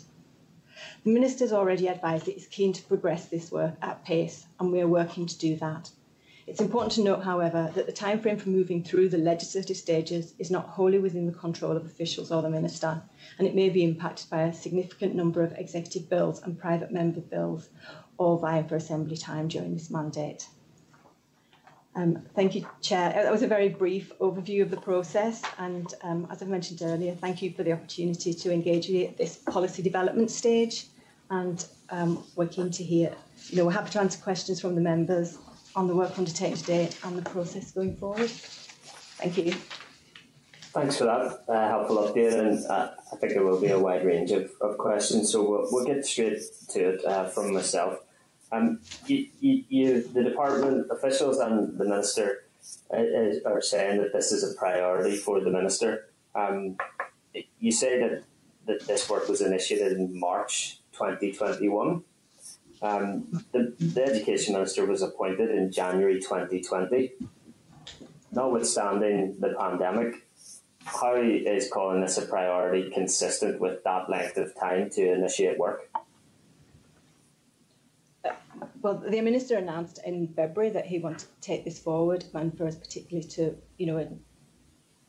The 1.04 1.12
Minister 1.12 1.44
has 1.44 1.54
already 1.54 1.88
advised 1.88 2.26
that 2.26 2.34
he's 2.34 2.48
keen 2.48 2.74
to 2.74 2.84
progress 2.86 3.28
this 3.28 3.52
work 3.52 3.76
at 3.80 4.04
pace, 4.06 4.48
and 4.60 4.72
we 4.72 4.82
are 4.82 4.88
working 4.88 5.28
to 5.28 5.38
do 5.38 5.56
that. 5.58 5.92
It's 6.48 6.62
important 6.62 6.94
to 6.94 7.04
note, 7.04 7.24
however, 7.24 7.72
that 7.76 7.86
the 7.86 7.94
timeframe 7.94 8.40
for 8.40 8.50
moving 8.50 8.84
through 8.84 9.10
the 9.10 9.20
legislative 9.20 9.78
stages 9.78 10.34
is 10.40 10.50
not 10.50 10.70
wholly 10.70 10.98
within 10.98 11.28
the 11.28 11.32
control 11.32 11.78
of 11.78 11.86
officials 11.86 12.32
or 12.32 12.42
the 12.42 12.50
Minister, 12.50 13.04
and 13.38 13.48
it 13.48 13.54
may 13.54 13.70
be 13.70 13.84
impacted 13.84 14.32
by 14.32 14.44
a 14.44 14.54
significant 14.54 15.14
number 15.14 15.44
of 15.44 15.52
executive 15.52 16.10
bills 16.10 16.42
and 16.42 16.58
private 16.58 16.90
member 16.90 17.20
bills, 17.20 17.70
all 18.18 18.38
vying 18.38 18.68
for 18.68 18.76
Assembly 18.76 19.18
time 19.18 19.48
during 19.48 19.74
this 19.74 19.90
mandate. 19.90 20.48
Um, 21.96 22.22
thank 22.36 22.54
you, 22.54 22.68
Chair. 22.82 23.12
That 23.12 23.32
was 23.32 23.42
a 23.42 23.48
very 23.48 23.70
brief 23.70 24.12
overview 24.20 24.62
of 24.62 24.70
the 24.70 24.78
process, 24.78 25.42
and 25.58 25.92
um, 26.04 26.28
as 26.30 26.44
I 26.44 26.46
mentioned 26.46 26.82
earlier, 26.84 27.16
thank 27.16 27.42
you 27.42 27.52
for 27.52 27.64
the 27.64 27.72
opportunity 27.72 28.36
to 28.36 28.54
engage 28.54 28.88
you 28.88 29.06
at 29.06 29.18
this 29.18 29.38
policy 29.38 29.82
development 29.82 30.30
stage. 30.30 30.86
And 31.32 31.66
um, 31.90 32.24
we're 32.36 32.48
keen 32.48 32.70
to 32.72 32.84
hear, 32.84 33.14
you 33.50 33.58
know, 33.58 33.66
we're 33.66 33.72
happy 33.72 33.90
to 33.92 34.00
answer 34.00 34.22
questions 34.22 34.62
from 34.62 34.76
the 34.76 34.82
members 34.82 35.40
on 35.76 35.88
the 35.88 35.96
work 35.96 36.18
undertaken 36.18 36.58
today 36.58 36.90
and 37.04 37.18
the 37.18 37.28
process 37.30 37.72
going 37.72 37.96
forward. 37.96 38.30
Thank 38.30 39.38
you. 39.38 39.54
Thanks 40.74 40.98
for 40.98 41.06
that 41.06 41.44
uh, 41.50 41.68
helpful 41.68 41.98
update, 41.98 42.38
and 42.38 42.64
uh, 42.68 42.92
I 43.12 43.16
think 43.16 43.34
there 43.34 43.44
will 43.44 43.60
be 43.60 43.70
a 43.70 43.80
wide 43.80 44.06
range 44.06 44.30
of, 44.30 44.52
of 44.62 44.78
questions, 44.78 45.32
so 45.32 45.50
we'll, 45.50 45.68
we'll 45.72 45.86
get 45.86 46.06
straight 46.06 46.44
to 46.70 46.90
it 46.90 47.06
uh, 47.06 47.26
from 47.26 47.54
myself. 47.54 48.00
Um, 48.52 48.80
you, 49.06 49.28
you, 49.40 49.64
you, 49.70 50.02
the 50.02 50.24
department 50.24 50.88
officials 50.90 51.40
and 51.40 51.78
the 51.78 51.84
minister 51.84 52.46
uh, 52.94 52.98
are 53.46 53.62
saying 53.62 54.02
that 54.02 54.14
this 54.14 54.32
is 54.32 54.50
a 54.50 54.56
priority 54.58 55.18
for 55.18 55.40
the 55.42 55.50
minister. 55.50 56.10
Um, 56.34 56.78
you 57.60 57.72
say 57.72 58.00
that, 58.00 58.24
that 58.66 58.88
this 58.88 59.10
work 59.10 59.28
was 59.28 59.42
initiated 59.42 59.94
in 59.94 60.18
March 60.18 60.80
2021. 60.94 62.04
Um, 62.82 63.44
the, 63.52 63.74
the 63.80 64.04
education 64.04 64.54
minister 64.54 64.86
was 64.86 65.02
appointed 65.02 65.52
in 65.52 65.72
January 65.72 66.20
2020. 66.22 67.14
Notwithstanding 68.32 69.38
the 69.40 69.56
pandemic, 69.60 70.28
how 70.86 71.16
is 71.16 71.70
calling 71.70 72.02
this 72.02 72.18
a 72.18 72.22
priority 72.22 72.90
consistent 72.92 73.60
with 73.60 73.84
that 73.84 74.10
length 74.10 74.38
of 74.38 74.56
time 74.56 74.90
to 74.92 75.14
initiate 75.14 75.58
work? 75.58 75.90
Well, 78.82 78.98
the 78.98 79.22
minister 79.22 79.58
announced 79.58 80.00
in 80.06 80.28
February 80.30 80.72
that 80.72 80.86
he 80.86 81.00
wanted 81.00 81.20
to 81.20 81.42
take 81.42 81.66
this 81.66 81.80
forward 81.80 82.26
and 82.34 82.56
for 82.58 82.68
us 82.68 82.76
particularly 82.76 83.28
to, 83.30 83.56
you 83.78 83.86
know, 83.86 83.98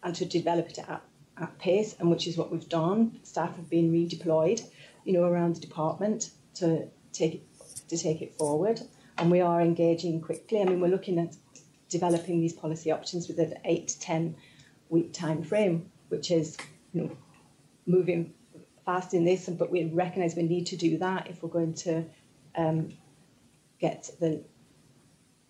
and 0.03 0.15
to 0.15 0.25
develop 0.25 0.69
it 0.71 0.79
at, 0.79 1.03
at 1.41 1.59
pace, 1.59 1.97
and 1.99 2.11
which 2.11 2.27
is 2.27 2.37
what 2.37 2.51
we've 2.51 2.69
done. 2.69 3.19
Staff 3.23 3.57
have 3.57 3.71
been 3.71 3.93
redeployed, 3.93 4.63
you 5.05 5.13
know, 5.13 5.25
around 5.25 5.57
the 5.57 5.61
department 5.61 6.31
to 6.55 6.89
take 7.13 7.35
it, 7.35 7.43
to 7.89 7.97
take 7.97 8.23
it 8.23 8.37
forward, 8.37 8.81
and 9.19 9.31
we 9.31 9.41
are 9.41 9.61
engaging 9.61 10.21
quickly. 10.21 10.61
I 10.61 10.65
mean, 10.65 10.81
we're 10.81 10.89
looking 10.89 11.19
at 11.19 11.37
developing 11.89 12.41
these 12.41 12.53
policy 12.53 12.91
options 12.91 13.29
with 13.29 13.39
an 13.39 13.55
eight 13.65 13.89
to 13.89 14.01
ten 14.01 14.37
week 14.89 15.13
time 15.13 15.43
frame, 15.43 15.91
which 16.09 16.31
is, 16.31 16.57
you 16.93 17.03
know, 17.03 17.17
moving 17.87 18.33
fast 18.85 19.15
in 19.15 19.25
this, 19.25 19.49
but 19.49 19.71
we 19.71 19.85
recognise 19.87 20.35
we 20.35 20.43
need 20.43 20.67
to 20.67 20.77
do 20.77 20.99
that 20.99 21.29
if 21.29 21.43
we're 21.43 21.49
going 21.49 21.75
to 21.75 22.05
um, 22.57 22.89
get 23.81 24.11
the 24.21 24.43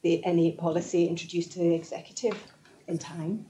the 0.02 0.24
any 0.24 0.52
policy 0.52 1.06
introduced 1.06 1.52
to 1.52 1.58
the 1.58 1.74
executive 1.74 2.36
in 2.86 2.98
time? 2.98 3.46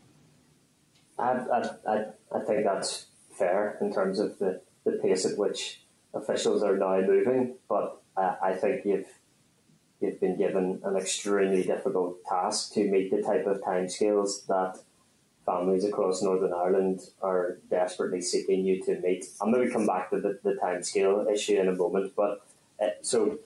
I, 1.19 1.33
I, 1.33 1.71
I, 1.87 2.05
I 2.35 2.41
think 2.47 2.65
that's 2.65 3.07
fair 3.37 3.77
in 3.81 3.93
terms 3.93 4.19
of 4.19 4.39
the, 4.39 4.61
the 4.85 4.93
pace 5.03 5.27
at 5.27 5.37
which 5.37 5.83
officials 6.15 6.63
are 6.63 6.77
now 6.77 7.01
moving, 7.01 7.57
but 7.69 8.01
uh, 8.17 8.37
I 8.43 8.55
think 8.55 8.85
you've 8.85 9.07
you've 10.01 10.21
been 10.21 10.39
given 10.39 10.81
an 10.85 10.97
extremely 10.97 11.63
difficult 11.65 12.19
task 12.25 12.73
to 12.75 12.89
meet 12.89 13.11
the 13.11 13.21
type 13.21 13.47
of 13.47 13.61
timescales 13.63 14.47
that 14.47 14.79
families 15.45 15.85
across 15.85 16.23
Northern 16.23 16.53
Ireland 16.53 17.01
are 17.21 17.59
desperately 17.69 18.21
seeking 18.21 18.65
you 18.65 18.83
to 18.85 19.01
meet. 19.01 19.25
I'm 19.41 19.53
going 19.53 19.67
to 19.67 19.73
come 19.73 19.87
back 19.87 20.11
to 20.11 20.21
the, 20.21 20.39
the 20.45 20.57
timescale 20.63 21.31
issue 21.33 21.59
in 21.59 21.69
a 21.69 21.75
moment, 21.75 22.13
but 22.15 22.47
uh, 22.81 22.91
so 23.03 23.39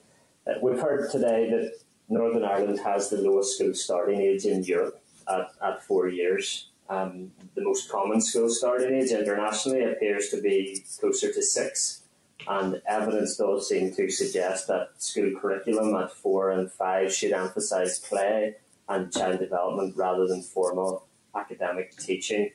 uh, 0.47 0.53
we've 0.61 0.79
heard 0.79 1.11
today 1.11 1.49
that 1.49 1.71
Northern 2.09 2.43
Ireland 2.43 2.79
has 2.83 3.09
the 3.09 3.17
lowest 3.17 3.55
school 3.55 3.73
starting 3.73 4.19
age 4.19 4.45
in 4.45 4.63
Europe 4.63 5.01
at, 5.27 5.51
at 5.61 5.83
four 5.83 6.07
years. 6.07 6.69
Um, 6.89 7.31
the 7.55 7.63
most 7.63 7.89
common 7.89 8.21
school 8.21 8.49
starting 8.49 8.93
age 8.93 9.11
internationally 9.11 9.83
appears 9.83 10.29
to 10.29 10.41
be 10.41 10.83
closer 10.99 11.31
to 11.31 11.41
six, 11.41 12.03
and 12.47 12.81
evidence 12.87 13.37
does 13.37 13.69
seem 13.69 13.93
to 13.95 14.09
suggest 14.09 14.67
that 14.67 14.89
school 14.97 15.31
curriculum 15.39 15.95
at 15.95 16.11
four 16.11 16.51
and 16.51 16.71
five 16.71 17.13
should 17.13 17.31
emphasise 17.31 17.99
play 17.99 18.55
and 18.89 19.13
child 19.13 19.39
development 19.39 19.95
rather 19.95 20.27
than 20.27 20.41
formal 20.41 21.07
academic 21.35 21.95
teaching. 21.95 22.51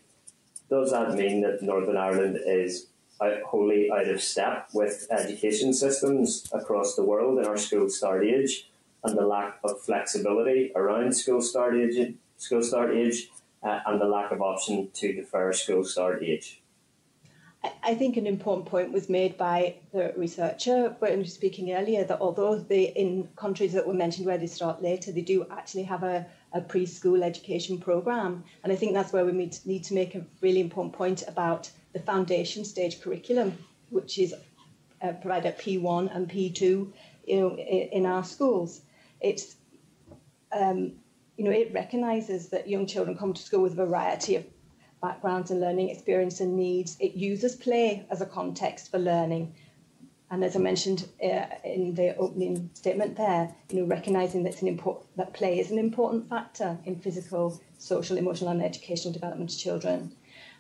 Does 0.68 0.90
that 0.90 1.14
mean 1.14 1.40
that 1.40 1.62
Northern 1.62 1.96
Ireland 1.96 2.38
is 2.44 2.88
wholly 3.20 3.90
out 3.90 4.08
of 4.08 4.20
step 4.20 4.68
with 4.72 5.06
education 5.10 5.72
systems 5.72 6.48
across 6.52 6.94
the 6.94 7.04
world 7.04 7.38
in 7.38 7.46
our 7.46 7.56
school 7.56 7.88
start 7.88 8.24
age 8.24 8.70
and 9.04 9.16
the 9.16 9.26
lack 9.26 9.58
of 9.64 9.80
flexibility 9.80 10.72
around 10.74 11.14
school 11.14 11.40
start 11.40 11.76
age, 11.76 12.14
school 12.36 12.62
start 12.62 12.94
age 12.94 13.30
uh, 13.62 13.80
and 13.86 14.00
the 14.00 14.06
lack 14.06 14.30
of 14.32 14.40
option 14.40 14.88
to 14.94 15.12
defer 15.12 15.52
school 15.52 15.84
start 15.84 16.22
age? 16.22 16.62
I 17.82 17.94
think 17.96 18.16
an 18.16 18.26
important 18.26 18.66
point 18.66 18.92
was 18.92 19.08
made 19.08 19.36
by 19.36 19.74
the 19.92 20.14
researcher 20.16 20.94
when 21.00 21.18
was 21.18 21.32
speaking 21.32 21.72
earlier 21.72 22.04
that 22.04 22.20
although 22.20 22.56
they 22.56 22.84
in 22.90 23.28
countries 23.34 23.72
that 23.72 23.86
were 23.86 23.94
mentioned 23.94 24.26
where 24.26 24.38
they 24.38 24.46
start 24.46 24.80
later, 24.80 25.10
they 25.10 25.22
do 25.22 25.44
actually 25.50 25.82
have 25.82 26.04
a, 26.04 26.24
a 26.52 26.60
preschool 26.60 27.22
education 27.22 27.78
program. 27.78 28.44
And 28.62 28.72
I 28.72 28.76
think 28.76 28.94
that's 28.94 29.12
where 29.12 29.24
we 29.24 29.32
need 29.32 29.84
to 29.84 29.94
make 29.94 30.14
a 30.14 30.24
really 30.40 30.60
important 30.60 30.94
point 30.94 31.24
about 31.26 31.68
the 31.98 32.04
foundation 32.04 32.64
stage 32.64 33.00
curriculum, 33.00 33.56
which 33.90 34.18
is 34.18 34.34
uh, 35.02 35.12
provided 35.12 35.48
at 35.48 35.58
P1 35.58 36.14
and 36.14 36.28
P2 36.28 36.60
you 36.60 36.92
know, 37.40 37.56
in, 37.56 38.06
our 38.06 38.24
schools. 38.24 38.80
It's 39.20 39.56
um, 40.52 40.92
you 41.36 41.44
know, 41.44 41.50
it 41.50 41.72
recognises 41.72 42.48
that 42.48 42.68
young 42.68 42.86
children 42.86 43.16
come 43.16 43.32
to 43.32 43.42
school 43.42 43.62
with 43.62 43.72
a 43.72 43.86
variety 43.86 44.36
of 44.36 44.44
backgrounds 45.00 45.50
and 45.50 45.60
learning 45.60 45.90
experience 45.90 46.40
and 46.40 46.56
needs. 46.56 46.96
It 46.98 47.14
uses 47.14 47.54
play 47.54 48.06
as 48.10 48.20
a 48.20 48.26
context 48.26 48.90
for 48.90 48.98
learning. 48.98 49.54
And 50.30 50.44
as 50.44 50.56
I 50.56 50.58
mentioned 50.58 51.08
uh, 51.22 51.46
in 51.64 51.94
the 51.94 52.16
opening 52.16 52.70
statement 52.74 53.16
there, 53.16 53.54
you 53.70 53.80
know, 53.80 53.86
recognising 53.86 54.42
that, 54.44 54.60
import- 54.62 55.04
that 55.16 55.32
play 55.32 55.58
is 55.58 55.70
an 55.70 55.78
important 55.78 56.28
factor 56.28 56.76
in 56.84 56.96
physical, 56.96 57.60
social, 57.78 58.18
emotional 58.18 58.50
and 58.50 58.62
educational 58.62 59.12
development 59.12 59.52
of 59.52 59.58
children. 59.58 60.12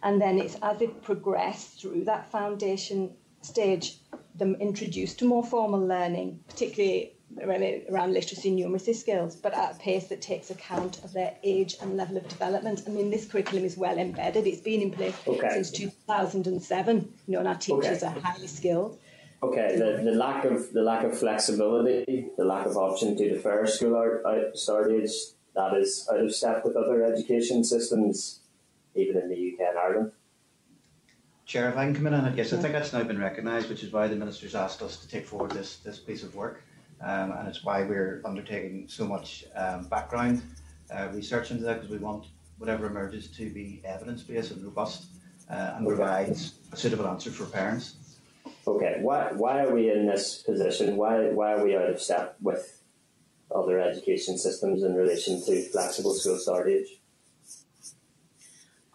And 0.02 0.20
then 0.20 0.38
it's 0.38 0.56
as 0.62 0.80
it 0.80 1.02
progressed 1.02 1.80
through 1.80 2.04
that 2.04 2.30
foundation 2.30 3.14
stage, 3.42 3.98
them 4.34 4.56
introduced 4.60 5.18
to 5.18 5.24
more 5.24 5.44
formal 5.44 5.84
learning, 5.84 6.40
particularly 6.48 7.14
around 7.42 8.12
literacy 8.12 8.48
and 8.48 8.58
numeracy 8.58 8.94
skills, 8.94 9.36
but 9.36 9.52
at 9.54 9.76
a 9.76 9.78
pace 9.78 10.08
that 10.08 10.22
takes 10.22 10.50
account 10.50 11.02
of 11.04 11.12
their 11.12 11.36
age 11.42 11.76
and 11.80 11.96
level 11.96 12.16
of 12.16 12.26
development. 12.28 12.82
I 12.86 12.90
mean, 12.90 13.10
this 13.10 13.26
curriculum 13.26 13.64
is 13.64 13.76
well 13.76 13.98
embedded. 13.98 14.46
It's 14.46 14.60
been 14.60 14.80
in 14.80 14.90
place 14.90 15.14
okay. 15.26 15.50
since 15.50 15.70
2007. 15.70 17.12
You 17.26 17.32
know, 17.32 17.38
and 17.40 17.48
our 17.48 17.54
teachers 17.54 18.02
okay. 18.02 18.06
are 18.06 18.20
highly 18.20 18.46
skilled. 18.46 18.98
Okay, 19.42 19.76
the, 19.76 20.02
the 20.02 20.16
lack 20.16 20.44
of 20.44 20.72
the 20.72 20.82
lack 20.82 21.04
of 21.04 21.16
flexibility, 21.16 22.28
the 22.36 22.44
lack 22.44 22.66
of 22.66 22.76
option 22.76 23.16
to 23.16 23.28
defer 23.28 23.66
school 23.66 23.96
out, 23.96 24.26
out 24.26 24.56
start 24.56 24.90
age, 24.90 25.12
that 25.54 25.74
is 25.76 26.08
out 26.12 26.20
of 26.20 26.34
step 26.34 26.64
with 26.64 26.74
other 26.74 27.04
education 27.04 27.62
systems, 27.62 28.40
even 28.98 29.16
in 29.16 29.28
the 29.28 29.34
UK 29.34 29.68
and 29.68 29.78
Ireland. 29.78 30.12
Chair, 31.46 31.70
if 31.70 31.76
I 31.76 31.84
can 31.86 31.94
come 31.94 32.06
in 32.08 32.14
on 32.14 32.26
it, 32.26 32.36
yes, 32.36 32.52
I 32.52 32.58
think 32.58 32.74
that's 32.74 32.92
now 32.92 33.02
been 33.04 33.18
recognised, 33.18 33.70
which 33.70 33.82
is 33.82 33.90
why 33.90 34.06
the 34.06 34.16
Minister's 34.16 34.54
asked 34.54 34.82
us 34.82 34.98
to 34.98 35.08
take 35.08 35.26
forward 35.26 35.52
this, 35.52 35.76
this 35.78 35.98
piece 35.98 36.22
of 36.22 36.34
work 36.34 36.62
um, 37.00 37.32
and 37.32 37.48
it's 37.48 37.64
why 37.64 37.82
we're 37.82 38.20
undertaking 38.24 38.86
so 38.88 39.06
much 39.06 39.44
um, 39.54 39.84
background 39.84 40.42
uh, 40.92 41.08
research 41.12 41.50
into 41.50 41.64
that 41.64 41.74
because 41.74 41.90
we 41.90 41.98
want 41.98 42.26
whatever 42.58 42.86
emerges 42.86 43.28
to 43.28 43.50
be 43.50 43.80
evidence 43.84 44.22
based 44.22 44.50
and 44.50 44.64
robust 44.64 45.06
uh, 45.50 45.74
and 45.76 45.86
okay. 45.86 45.96
provides 45.96 46.54
a 46.72 46.76
suitable 46.76 47.06
answer 47.06 47.30
for 47.30 47.44
parents. 47.46 47.94
Okay, 48.66 48.98
why, 49.00 49.30
why 49.32 49.64
are 49.64 49.72
we 49.72 49.90
in 49.90 50.06
this 50.06 50.42
position? 50.42 50.96
Why, 50.96 51.28
why 51.30 51.52
are 51.52 51.64
we 51.64 51.76
out 51.76 51.88
of 51.88 52.00
step 52.00 52.36
with 52.42 52.82
other 53.54 53.80
education 53.80 54.36
systems 54.36 54.82
in 54.82 54.94
relation 54.94 55.42
to 55.46 55.62
flexible 55.70 56.12
school 56.14 56.36
start 56.36 56.68
age? 56.68 56.97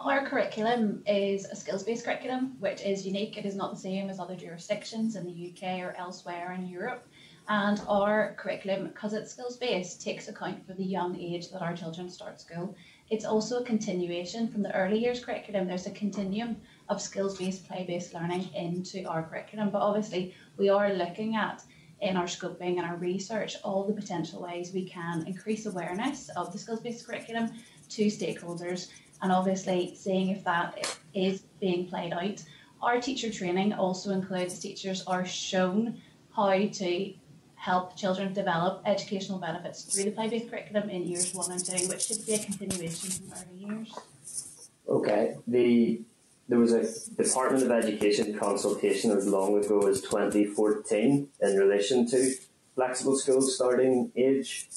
Our 0.05 0.27
curriculum 0.27 1.01
is 1.07 1.45
a 1.45 1.55
skills 1.55 1.83
based 1.83 2.03
curriculum, 2.03 2.57
which 2.59 2.81
is 2.81 3.05
unique. 3.05 3.37
It 3.37 3.45
is 3.45 3.55
not 3.55 3.73
the 3.73 3.79
same 3.79 4.09
as 4.09 4.19
other 4.19 4.35
jurisdictions 4.35 5.15
in 5.15 5.25
the 5.25 5.49
UK 5.49 5.79
or 5.79 5.95
elsewhere 5.97 6.51
in 6.51 6.67
Europe. 6.67 7.07
And 7.47 7.81
our 7.87 8.35
curriculum, 8.37 8.87
because 8.87 9.13
it's 9.13 9.31
skills 9.31 9.55
based, 9.55 10.01
takes 10.01 10.27
account 10.27 10.67
for 10.67 10.73
the 10.73 10.83
young 10.83 11.17
age 11.17 11.51
that 11.51 11.61
our 11.61 11.73
children 11.73 12.09
start 12.09 12.41
school. 12.41 12.75
It's 13.09 13.23
also 13.23 13.61
a 13.61 13.65
continuation 13.65 14.49
from 14.49 14.61
the 14.61 14.75
early 14.75 14.99
years 14.99 15.23
curriculum. 15.23 15.67
There's 15.67 15.87
a 15.87 15.91
continuum 15.91 16.57
of 16.89 17.01
skills 17.01 17.37
based, 17.37 17.65
play 17.65 17.85
based 17.87 18.13
learning 18.13 18.49
into 18.53 19.05
our 19.05 19.23
curriculum. 19.23 19.69
But 19.69 19.83
obviously, 19.83 20.35
we 20.57 20.67
are 20.67 20.91
looking 20.91 21.37
at 21.37 21.63
in 22.01 22.17
our 22.17 22.25
scoping 22.25 22.75
and 22.77 22.85
our 22.85 22.97
research 22.97 23.55
all 23.63 23.85
the 23.85 23.93
potential 23.93 24.41
ways 24.41 24.73
we 24.73 24.85
can 24.85 25.25
increase 25.25 25.65
awareness 25.65 26.27
of 26.35 26.51
the 26.51 26.59
skills 26.59 26.81
based 26.81 27.07
curriculum 27.07 27.49
to 27.87 28.07
stakeholders 28.07 28.89
and 29.23 29.31
obviously 29.31 29.95
seeing 29.95 30.29
if 30.29 30.43
that 30.43 30.97
is 31.15 31.43
being 31.59 31.87
played 31.87 32.13
out. 32.13 32.43
Our 32.81 33.01
teacher 33.01 33.31
training 33.31 33.73
also 33.73 34.11
includes 34.11 34.59
teachers 34.59 35.03
are 35.07 35.25
shown 35.25 36.01
how 36.35 36.67
to 36.67 37.13
help 37.55 37.95
children 37.95 38.33
develop 38.33 38.81
educational 38.85 39.39
benefits 39.39 39.83
through 39.83 40.03
the 40.03 40.11
play-based 40.11 40.51
curriculum 40.51 40.89
in 40.89 41.07
years 41.07 41.33
one 41.33 41.49
and 41.51 41.65
two, 41.65 41.87
which 41.87 42.01
should 42.01 42.25
be 42.25 42.33
a 42.33 42.39
continuation 42.39 43.09
from 43.09 43.31
early 43.31 43.75
years. 43.75 44.69
Okay. 44.87 45.37
The 45.47 46.01
there 46.49 46.59
was 46.59 46.73
a 46.73 46.83
Department 47.15 47.63
of 47.63 47.71
Education 47.71 48.37
consultation 48.37 49.11
as 49.11 49.25
long 49.25 49.63
ago 49.63 49.87
as 49.87 50.01
2014 50.01 51.29
in 51.39 51.57
relation 51.57 52.05
to 52.09 52.33
flexible 52.75 53.17
schools 53.17 53.55
starting 53.55 54.11
age, 54.15 54.67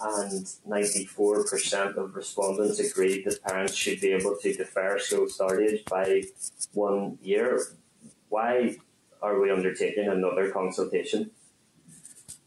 and 0.00 0.46
94% 0.68 1.96
of 1.96 2.14
respondents 2.14 2.80
agreed 2.80 3.24
that 3.24 3.42
parents 3.42 3.74
should 3.74 4.00
be 4.00 4.12
able 4.12 4.36
to 4.42 4.52
defer 4.52 4.98
school 4.98 5.28
start 5.28 5.62
age 5.62 5.84
by 5.84 6.22
one 6.72 7.18
year. 7.22 7.60
Why 8.28 8.76
are 9.22 9.40
we 9.40 9.50
undertaking 9.50 10.08
another 10.08 10.50
consultation? 10.50 11.30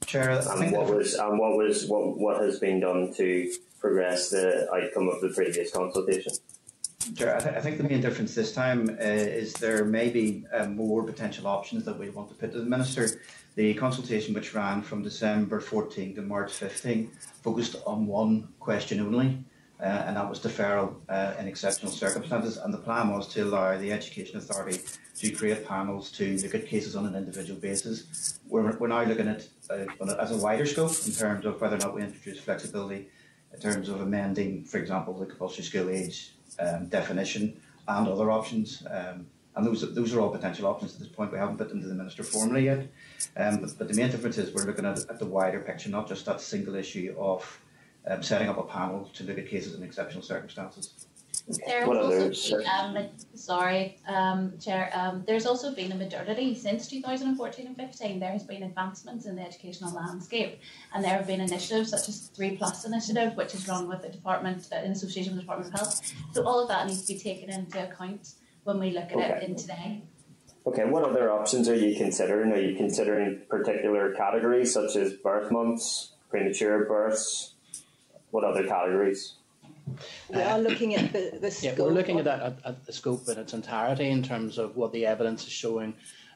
Chair, 0.06 0.30
and 0.32 0.72
what 0.72 0.88
was 0.94 1.16
and 1.16 1.38
what 1.38 1.58
was 1.58 1.86
what 1.88 2.18
what 2.18 2.42
has 2.42 2.60
been 2.60 2.80
done 2.80 3.14
to 3.16 3.52
progress 3.80 4.30
the 4.30 4.68
outcome 4.74 5.10
of 5.10 5.20
the 5.20 5.30
previous 5.30 5.72
consultation? 5.72 6.32
Chair, 7.16 7.36
I, 7.36 7.40
th- 7.40 7.56
I 7.56 7.62
think 7.62 7.78
the 7.78 7.84
main 7.84 8.00
difference 8.00 8.34
this 8.34 8.54
time 8.54 8.90
uh, 8.90 9.04
is 9.04 9.54
there 9.54 9.84
may 9.84 10.10
be 10.10 10.46
uh, 10.54 10.68
more 10.68 11.04
potential 11.04 11.48
options 11.48 11.84
that 11.86 11.98
we 12.00 12.10
want 12.10 12.30
to 12.30 12.36
put 12.36 12.54
to 12.54 12.60
the 12.60 12.66
minister. 12.66 13.22
The 13.58 13.74
consultation, 13.74 14.36
which 14.36 14.54
ran 14.54 14.84
from 14.84 15.02
December 15.02 15.60
14 15.60 16.14
to 16.14 16.22
March 16.22 16.54
15, 16.54 17.10
focused 17.42 17.76
on 17.88 18.06
one 18.06 18.50
question 18.60 19.00
only, 19.00 19.44
uh, 19.80 19.84
and 20.06 20.16
that 20.16 20.30
was 20.30 20.40
deferral 20.40 20.94
uh, 21.10 21.34
in 21.40 21.48
exceptional 21.48 21.92
circumstances. 21.92 22.58
And 22.58 22.72
the 22.72 22.78
plan 22.78 23.12
was 23.12 23.28
to 23.30 23.42
allow 23.46 23.76
the 23.76 23.92
Education 23.92 24.38
Authority 24.38 24.82
to 25.16 25.32
create 25.32 25.66
panels 25.66 26.12
to 26.12 26.38
look 26.38 26.54
at 26.54 26.68
cases 26.68 26.96
on 26.96 27.08
an 27.08 27.16
individual 27.16 27.60
basis. 27.60 28.38
We're, 28.48 28.78
we're 28.78 28.90
now 28.90 29.02
looking 29.06 29.28
at 29.28 29.48
uh, 29.72 29.86
as 30.20 30.30
a 30.30 30.38
wider 30.38 30.68
scope 30.68 30.92
in 31.08 31.14
terms 31.14 31.44
of 31.48 31.60
whether 31.60 31.78
or 31.78 31.80
not 31.80 31.96
we 31.96 32.04
introduce 32.04 32.40
flexibility 32.40 33.10
in 33.52 33.60
terms 33.60 33.90
of 33.90 34.02
amending, 34.02 34.66
for 34.66 34.78
example, 34.78 35.16
the 35.16 35.26
compulsory 35.26 35.64
school 35.64 35.90
age 35.90 36.34
um, 36.60 36.90
definition 36.90 37.60
and 37.88 38.08
other 38.08 38.30
options. 38.30 38.84
Um, 38.88 39.26
and 39.58 39.66
those, 39.66 39.94
those 39.96 40.14
are 40.14 40.22
all 40.22 40.30
potential 40.30 40.68
options 40.68 40.94
at 40.94 41.00
this 41.00 41.08
point. 41.08 41.32
We 41.32 41.40
haven't 41.40 41.58
put 41.58 41.70
them 41.70 41.82
to 41.82 41.88
the 41.88 41.96
Minister 41.96 42.24
formally 42.24 42.66
yet. 42.66 42.88
Um, 43.36 43.58
but, 43.58 43.78
but, 43.80 43.88
the 43.88 43.96
main 43.96 44.12
difference 44.12 44.38
is 44.38 44.54
we're 44.54 44.66
looking 44.66 44.86
at, 44.86 45.00
at, 45.10 45.18
the 45.18 45.26
wider 45.26 45.60
picture, 45.60 45.90
not 45.90 46.08
just 46.08 46.26
that 46.28 46.40
single 46.40 46.76
issue 46.76 47.16
of 47.18 47.60
um, 48.06 48.22
setting 48.22 48.50
up 48.50 48.60
a 48.60 48.64
panel 48.64 49.10
to 49.16 49.24
look 49.24 49.40
at 49.40 49.50
cases 49.50 49.74
in 49.74 49.82
exceptional 49.82 50.22
circumstances. 50.22 51.08
There's 51.66 51.88
what 51.88 51.98
also 51.98 52.58
been, 52.58 52.68
um, 52.68 53.08
sorry, 53.34 53.98
um, 54.08 54.54
Chair. 54.60 54.92
Um, 54.94 55.24
there's 55.26 55.46
also 55.46 55.74
been 55.74 55.92
a 55.92 55.96
modernity 55.96 56.54
since 56.54 56.88
2014 56.88 57.68
and 57.68 57.76
15. 57.76 58.20
There 58.20 58.32
has 58.32 58.44
been 58.44 58.64
advancements 58.64 59.26
in 59.26 59.38
the 59.38 59.44
educational 59.44 59.94
landscape, 59.94 60.60
and 60.94 61.04
there 61.04 61.12
have 61.12 61.26
been 61.26 61.40
initiatives 61.40 61.92
such 61.92 62.10
as 62.10 62.28
the 62.28 62.36
Three 62.36 62.58
Plus 62.58 62.86
Initiative, 62.86 63.36
which 63.38 63.56
is 63.56 63.68
run 63.68 63.88
with 63.88 64.02
the 64.02 64.10
department 64.10 64.68
uh, 64.74 64.78
in 64.84 64.92
association 64.92 65.34
with 65.34 65.38
the 65.38 65.44
Department 65.44 65.74
of 65.74 65.80
Health. 65.80 66.14
So 66.34 66.44
all 66.44 66.60
of 66.60 66.68
that 66.68 66.86
needs 66.86 67.06
to 67.06 67.14
be 67.14 67.20
taken 67.20 67.50
into 67.50 67.82
account 67.82 68.34
when 68.68 68.80
we 68.80 68.92
look 68.92 69.06
at 69.06 69.14
Okay. 69.14 69.40
it 69.42 69.44
in 69.44 69.56
today. 69.56 70.02
Okay, 70.68 70.84
what 70.84 71.04
other 71.04 71.32
options 71.32 71.70
are 71.70 71.76
you 71.76 71.96
considering? 71.96 72.52
Are 72.52 72.60
you 72.60 72.76
considering 72.76 73.42
particular 73.50 74.14
categories 74.14 74.74
such 74.74 74.98
as 74.98 75.14
birth 75.14 75.50
months, 75.50 76.12
premature 76.30 76.84
births? 76.84 77.54
What 78.32 78.44
other 78.44 78.68
categories? 78.68 79.36
We 80.30 80.42
are 80.42 80.60
looking 80.60 80.96
at 80.96 81.14
the, 81.14 81.40
the 81.40 81.58
Yeah, 81.62 81.76
we're 81.78 81.94
looking 81.94 82.20
at 82.20 82.26
that 82.26 82.42
at, 82.42 82.60
at 82.66 82.86
the 82.86 82.92
scope 82.92 83.30
in 83.30 83.38
its 83.38 83.54
entirety 83.54 84.10
in 84.10 84.22
terms 84.22 84.58
of 84.58 84.76
what 84.76 84.92
the 84.92 85.06
evidence 85.06 85.46
is 85.48 85.54
showing, 85.54 85.94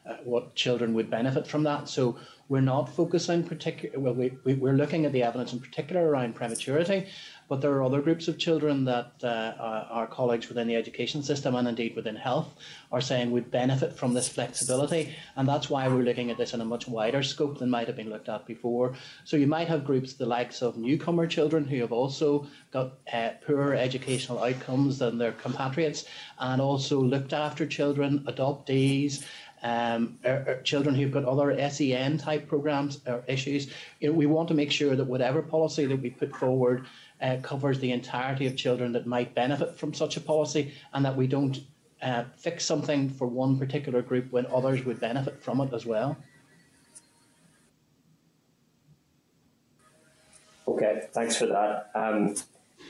uh, 0.08 0.14
what 0.24 0.54
children 0.54 0.94
would 0.94 1.10
benefit 1.10 1.46
from 1.46 1.64
that. 1.64 1.90
So 1.90 2.16
we're 2.48 2.62
not 2.62 2.88
focusing 2.88 3.44
particular. 3.44 3.98
Well, 4.00 4.14
we, 4.14 4.32
we 4.44 4.54
we're 4.54 4.72
looking 4.72 5.04
at 5.04 5.12
the 5.12 5.22
evidence 5.22 5.52
in 5.52 5.60
particular 5.60 6.08
around 6.08 6.34
prematurity, 6.34 7.08
but 7.48 7.60
there 7.60 7.72
are 7.72 7.82
other 7.82 8.00
groups 8.00 8.28
of 8.28 8.38
children 8.38 8.84
that 8.84 9.12
uh, 9.22 9.52
our, 9.90 10.06
colleagues 10.06 10.48
within 10.48 10.66
the 10.66 10.76
education 10.76 11.22
system 11.22 11.54
and 11.54 11.68
indeed 11.68 11.94
within 11.96 12.16
health 12.16 12.54
are 12.90 13.00
saying 13.00 13.30
would 13.30 13.50
benefit 13.50 13.92
from 13.94 14.14
this 14.14 14.28
flexibility, 14.28 15.14
and 15.36 15.48
that's 15.48 15.70
why 15.70 15.88
we're 15.88 16.02
looking 16.02 16.30
at 16.30 16.38
this 16.38 16.54
in 16.54 16.60
a 16.60 16.64
much 16.64 16.86
wider 16.88 17.22
scope 17.22 17.58
than 17.58 17.70
might 17.70 17.86
have 17.86 17.96
been 17.96 18.10
looked 18.10 18.28
at 18.28 18.46
before. 18.46 18.94
So 19.24 19.36
you 19.36 19.46
might 19.46 19.68
have 19.68 19.84
groups 19.84 20.14
the 20.14 20.26
likes 20.26 20.62
of 20.62 20.76
newcomer 20.76 21.26
children 21.26 21.64
who 21.64 21.80
have 21.80 21.92
also 21.92 22.46
got 22.72 22.94
uh, 23.12 23.30
poorer 23.46 23.74
educational 23.74 24.42
outcomes 24.42 24.98
than 24.98 25.18
their 25.18 25.32
compatriots, 25.32 26.04
and 26.38 26.60
also 26.60 27.00
looked 27.00 27.32
after 27.32 27.66
children, 27.66 28.24
adoptees. 28.26 29.24
Um, 29.64 30.18
er, 30.24 30.44
er, 30.48 30.62
children 30.64 30.96
who've 30.96 31.12
got 31.12 31.24
other 31.24 31.56
SEN 31.70 32.18
type 32.18 32.48
programs 32.48 33.00
or 33.06 33.22
issues, 33.28 33.70
you 34.00 34.08
know, 34.08 34.14
we 34.14 34.26
want 34.26 34.48
to 34.48 34.54
make 34.54 34.72
sure 34.72 34.96
that 34.96 35.04
whatever 35.04 35.40
policy 35.40 35.86
that 35.86 36.02
we 36.02 36.10
put 36.10 36.34
forward 36.34 36.86
uh, 37.22 37.36
covers 37.42 37.78
the 37.78 37.92
entirety 37.92 38.46
of 38.46 38.56
children 38.56 38.92
that 38.92 39.06
might 39.06 39.34
benefit 39.34 39.78
from 39.78 39.94
such 39.94 40.16
a 40.16 40.20
policy, 40.20 40.74
and 40.92 41.04
that 41.04 41.16
we 41.16 41.26
don't 41.26 41.60
uh, 42.02 42.24
fix 42.36 42.64
something 42.64 43.08
for 43.08 43.26
one 43.26 43.58
particular 43.58 44.02
group 44.02 44.32
when 44.32 44.44
others 44.46 44.84
would 44.84 44.98
benefit 45.00 45.42
from 45.42 45.60
it 45.60 45.72
as 45.72 45.86
well. 45.86 46.16
Okay, 50.66 51.02
thanks 51.12 51.36
for 51.36 51.46
that. 51.46 51.90
Um, 51.94 52.34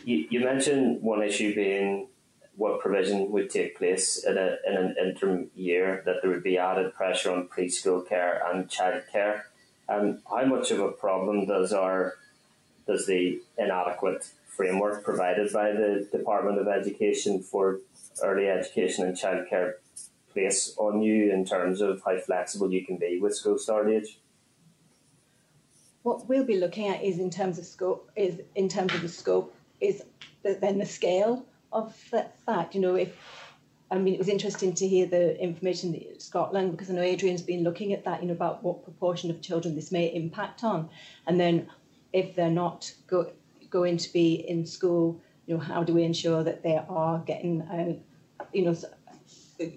you, 0.05 0.27
you 0.31 0.41
mentioned 0.41 1.03
one 1.03 1.23
issue 1.23 1.55
being 1.55 2.09
what 2.57 2.81
provision 2.81 3.31
would 3.31 3.51
take 3.51 3.79
place 3.79 4.25
in, 4.25 4.37
a, 4.37 4.57
in 4.67 4.77
an 4.77 4.95
interim 5.03 5.51
year, 5.55 6.03
that 6.05 6.17
there 6.23 6.31
would 6.31 6.43
be 6.43 6.59
added 6.59 6.95
pressure 6.95 7.33
on 7.33 7.49
preschool 7.49 8.07
care 8.07 8.43
and 8.51 8.69
childcare. 8.69 9.43
Um, 9.89 10.21
how 10.29 10.45
much 10.45 10.71
of 10.71 10.81
a 10.81 10.93
problem 10.93 11.47
does 11.47 11.73
our 11.73 12.15
does 12.87 13.07
the 13.07 13.41
inadequate 13.59 14.27
framework 14.47 15.05
provided 15.05 15.53
by 15.53 15.73
the 15.73 16.09
Department 16.13 16.59
of 16.59 16.69
Education 16.69 17.43
for 17.43 17.81
early 18.23 18.49
education 18.49 19.07
and 19.07 19.17
childcare 19.17 19.75
place 20.33 20.75
on 20.79 21.03
you 21.03 21.33
in 21.33 21.45
terms 21.45 21.81
of 21.81 22.03
how 22.05 22.19
flexible 22.19 22.73
you 22.73 22.85
can 22.85 22.97
be 22.97 23.19
with 23.21 23.35
school 23.35 23.59
start 23.59 23.89
age? 23.89 24.19
What 26.03 26.29
we'll 26.29 26.45
be 26.45 26.59
looking 26.59 26.89
at 26.89 27.03
is 27.03 27.19
in 27.19 27.31
terms 27.31 27.59
of 27.59 27.65
scope, 27.65 28.11
is 28.17 28.41
in 28.55 28.69
terms 28.69 28.93
of 28.95 29.03
the 29.03 29.09
scope, 29.09 29.55
is 29.81 30.03
the, 30.43 30.59
then 30.61 30.79
the 30.79 30.87
scale 30.87 31.45
of 31.73 31.97
that, 32.11 32.37
that. 32.47 32.75
You 32.75 32.81
know, 32.81 32.95
if 32.97 33.17
I 33.91 33.99
mean, 33.99 34.15
it 34.15 34.19
was 34.19 34.29
interesting 34.29 34.75
to 34.75 34.89
hear 34.89 35.07
the 35.07 35.41
information 35.41 35.93
that 35.93 36.21
Scotland 36.21 36.73
because 36.73 36.91
I 36.91 36.95
know 36.95 37.03
Adrian's 37.03 37.43
been 37.43 37.63
looking 37.63 37.93
at 37.93 38.05
that. 38.05 38.21
You 38.21 38.29
know, 38.29 38.35
about 38.35 38.65
what 38.65 38.83
proportion 38.83 39.31
of 39.31 39.41
children 39.43 39.77
this 39.77 39.93
may 39.93 40.07
impact 40.07 40.65
on, 40.65 40.89
and 41.27 41.39
then 41.39 41.69
if 42.13 42.35
they're 42.35 42.51
not 42.51 42.93
go, 43.07 43.33
going 43.71 43.97
to 43.97 44.13
be 44.13 44.35
in 44.35 44.67
school, 44.67 45.21
you 45.47 45.55
know, 45.55 45.61
how 45.61 45.83
do 45.83 45.95
we 45.95 46.03
ensure 46.03 46.43
that 46.45 46.63
they 46.63 46.81
are 46.89 47.19
getting, 47.21 47.63
uh, 47.63 47.95
you 48.53 48.65
know, 48.65 48.77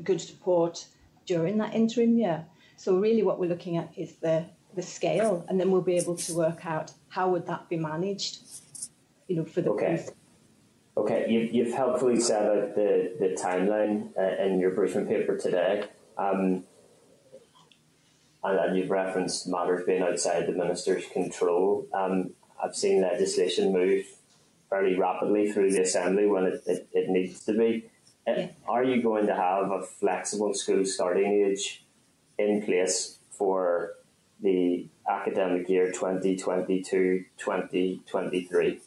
good 0.04 0.22
support 0.22 0.86
during 1.26 1.58
that 1.58 1.74
interim 1.74 2.18
year? 2.18 2.46
So 2.78 2.98
really, 2.98 3.24
what 3.24 3.40
we're 3.40 3.50
looking 3.50 3.78
at 3.78 3.92
is 3.98 4.14
the 4.16 4.46
the 4.76 4.82
scale, 4.82 5.46
and 5.48 5.58
then 5.60 5.72
we'll 5.72 5.82
be 5.82 5.96
able 5.96 6.18
to 6.18 6.34
work 6.34 6.66
out 6.66 6.92
how 7.08 7.30
would 7.30 7.48
that 7.48 7.70
be 7.70 7.78
managed, 7.78 8.40
you 9.28 9.38
know, 9.38 9.46
for 9.46 9.62
the 9.62 9.70
Okay. 9.70 10.06
Okay, 10.98 11.26
you've, 11.30 11.54
you've 11.54 11.74
helpfully 11.74 12.20
set 12.20 12.42
out 12.42 12.76
the, 12.76 13.14
the 13.20 13.38
timeline 13.42 14.10
uh, 14.18 14.42
in 14.44 14.60
your 14.60 14.72
briefing 14.72 15.06
paper 15.06 15.38
today. 15.38 15.84
Um, 16.18 16.64
and, 18.46 18.60
and 18.60 18.78
you've 18.78 18.92
referenced 18.92 19.48
matters 19.48 19.86
being 19.86 20.04
outside 20.04 20.48
the 20.48 20.52
minister's 20.52 21.06
control. 21.08 21.88
Um, 21.94 22.32
I've 22.64 22.76
seen 22.76 23.02
legislation 23.02 23.74
move 23.74 24.06
fairly 24.70 24.96
rapidly 24.98 25.52
through 25.52 25.72
the 25.72 25.82
assembly 25.82 26.28
when 26.28 26.46
it, 26.46 26.64
it, 26.66 26.88
it 26.94 27.10
needs 27.10 27.44
to 27.46 27.54
be. 27.54 27.86
Uh, 28.28 28.48
Are 28.68 28.84
you 28.84 29.02
going 29.02 29.28
to 29.28 29.36
have 29.36 29.72
a 29.72 29.82
flexible 29.82 30.54
school 30.54 30.86
starting 30.86 31.46
age 31.46 31.86
in 32.38 32.64
place 32.64 33.20
for 33.32 33.94
the 34.42 34.88
academic 35.10 35.70
year 35.70 35.92
2022 35.92 37.26
2023? 37.38 38.80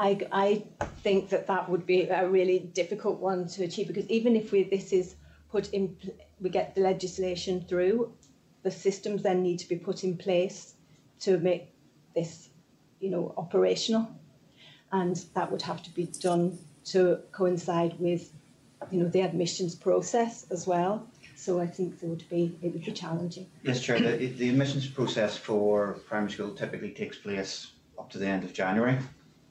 I, 0.00 0.20
I 0.30 0.64
think 1.02 1.30
that 1.30 1.48
that 1.48 1.68
would 1.68 1.84
be 1.84 2.02
a 2.02 2.28
really 2.28 2.60
difficult 2.60 3.18
one 3.18 3.48
to 3.48 3.64
achieve 3.64 3.88
because 3.88 4.08
even 4.08 4.36
if 4.36 4.52
we 4.52 4.62
this 4.62 4.92
is 4.92 5.16
put 5.50 5.72
in, 5.72 5.96
we 6.40 6.50
get 6.50 6.74
the 6.74 6.80
legislation 6.80 7.64
through, 7.68 8.12
the 8.62 8.70
systems 8.70 9.22
then 9.22 9.42
need 9.42 9.58
to 9.58 9.68
be 9.68 9.76
put 9.76 10.04
in 10.04 10.16
place 10.16 10.74
to 11.20 11.38
make 11.38 11.72
this, 12.14 12.48
you 13.00 13.10
know, 13.10 13.34
operational, 13.36 14.08
and 14.92 15.16
that 15.34 15.50
would 15.50 15.62
have 15.62 15.82
to 15.82 15.90
be 15.90 16.06
done 16.20 16.58
to 16.84 17.20
coincide 17.32 17.98
with, 17.98 18.32
you 18.90 19.00
know, 19.00 19.08
the 19.08 19.20
admissions 19.20 19.74
process 19.74 20.46
as 20.50 20.66
well. 20.66 21.06
So 21.36 21.60
I 21.60 21.66
think 21.66 22.00
there 22.00 22.10
would 22.10 22.28
be 22.28 22.56
it 22.62 22.72
would 22.72 22.84
be 22.84 22.92
challenging. 22.92 23.46
Yes, 23.62 23.80
Chair. 23.80 24.00
The, 24.00 24.26
the 24.26 24.48
admissions 24.48 24.88
process 24.88 25.36
for 25.36 25.98
primary 26.08 26.32
school 26.32 26.50
typically 26.50 26.90
takes 26.90 27.16
place 27.16 27.70
up 27.98 28.10
to 28.10 28.18
the 28.18 28.26
end 28.26 28.42
of 28.42 28.52
January. 28.52 28.98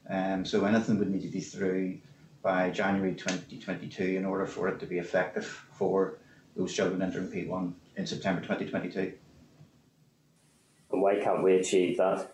Um, 0.10 0.46
so 0.46 0.66
anything 0.66 1.00
would 1.00 1.10
need 1.10 1.22
to 1.22 1.30
be 1.30 1.40
through 1.40 2.00
by 2.42 2.70
January 2.70 3.14
2022 3.14 4.04
in 4.04 4.26
order 4.26 4.46
for 4.46 4.68
it 4.68 4.80
to 4.80 4.86
be 4.86 5.00
effective 5.00 5.46
for 5.46 6.18
those 6.58 6.74
children 6.74 7.02
entering 7.02 7.28
P1 7.28 7.74
in 7.96 8.08
September 8.08 8.42
2022. 8.42 9.14
And 10.92 11.02
why 11.02 11.20
can't 11.20 11.44
we 11.44 11.56
achieve 11.56 11.98
that? 11.98 12.34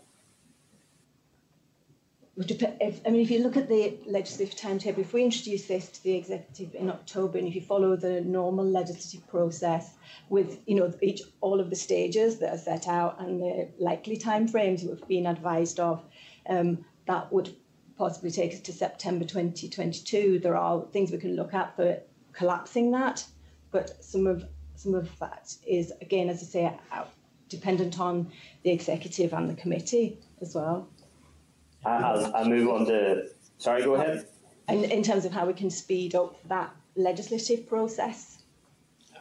if, 2.35 3.01
I 3.05 3.11
mean, 3.11 3.21
if 3.21 3.29
you 3.29 3.43
look 3.43 3.57
at 3.57 3.69
the 3.69 3.95
legislative 4.07 4.55
timetable, 4.55 5.01
if 5.01 5.13
we 5.13 5.23
introduce 5.23 5.67
this 5.67 5.89
to 5.89 6.03
the 6.03 6.15
executive 6.15 6.73
in 6.73 6.89
October, 6.89 7.37
and 7.37 7.47
if 7.47 7.53
you 7.53 7.61
follow 7.61 7.95
the 7.95 8.21
normal 8.21 8.65
legislative 8.65 9.27
process 9.27 9.93
with, 10.29 10.59
you 10.65 10.75
know, 10.75 10.91
each 11.01 11.21
all 11.41 11.59
of 11.59 11.69
the 11.69 11.75
stages 11.75 12.39
that 12.39 12.53
are 12.53 12.57
set 12.57 12.87
out 12.87 13.19
and 13.19 13.39
the 13.39 13.69
likely 13.77 14.17
timeframes 14.17 14.83
we've 14.83 15.07
been 15.07 15.27
advised 15.27 15.79
of, 15.79 16.03
um, 16.49 16.83
that 17.05 17.31
would 17.31 17.55
possibly 17.97 18.31
take 18.31 18.53
us 18.53 18.61
to 18.61 18.73
September 18.73 19.25
2022. 19.25 20.39
There 20.39 20.57
are 20.57 20.81
things 20.91 21.11
we 21.11 21.19
can 21.19 21.35
look 21.35 21.53
at 21.53 21.75
for 21.75 21.99
collapsing 22.31 22.89
that, 22.91 23.23
but 23.73 24.01
some 24.01 24.25
of 24.27 24.45
some 24.75 24.95
of 24.95 25.09
that 25.19 25.53
is 25.67 25.91
again, 26.01 26.29
as 26.29 26.41
I 26.41 26.45
say, 26.45 26.79
out, 26.93 27.11
dependent 27.49 27.99
on 27.99 28.31
the 28.63 28.71
executive 28.71 29.33
and 29.33 29.49
the 29.49 29.55
committee 29.55 30.19
as 30.39 30.55
well. 30.55 30.87
I- 31.83 31.97
I'll, 31.97 32.35
I'll 32.35 32.49
move 32.49 32.69
on 32.69 32.85
to. 32.85 33.27
Sorry, 33.57 33.83
go 33.83 33.95
ahead. 33.95 34.27
And 34.69 34.85
in 34.85 35.03
terms 35.03 35.25
of 35.25 35.33
how 35.33 35.45
we 35.45 35.53
can 35.53 35.69
speed 35.69 36.15
up 36.15 36.37
that 36.47 36.73
legislative 36.95 37.67
process. 37.67 38.43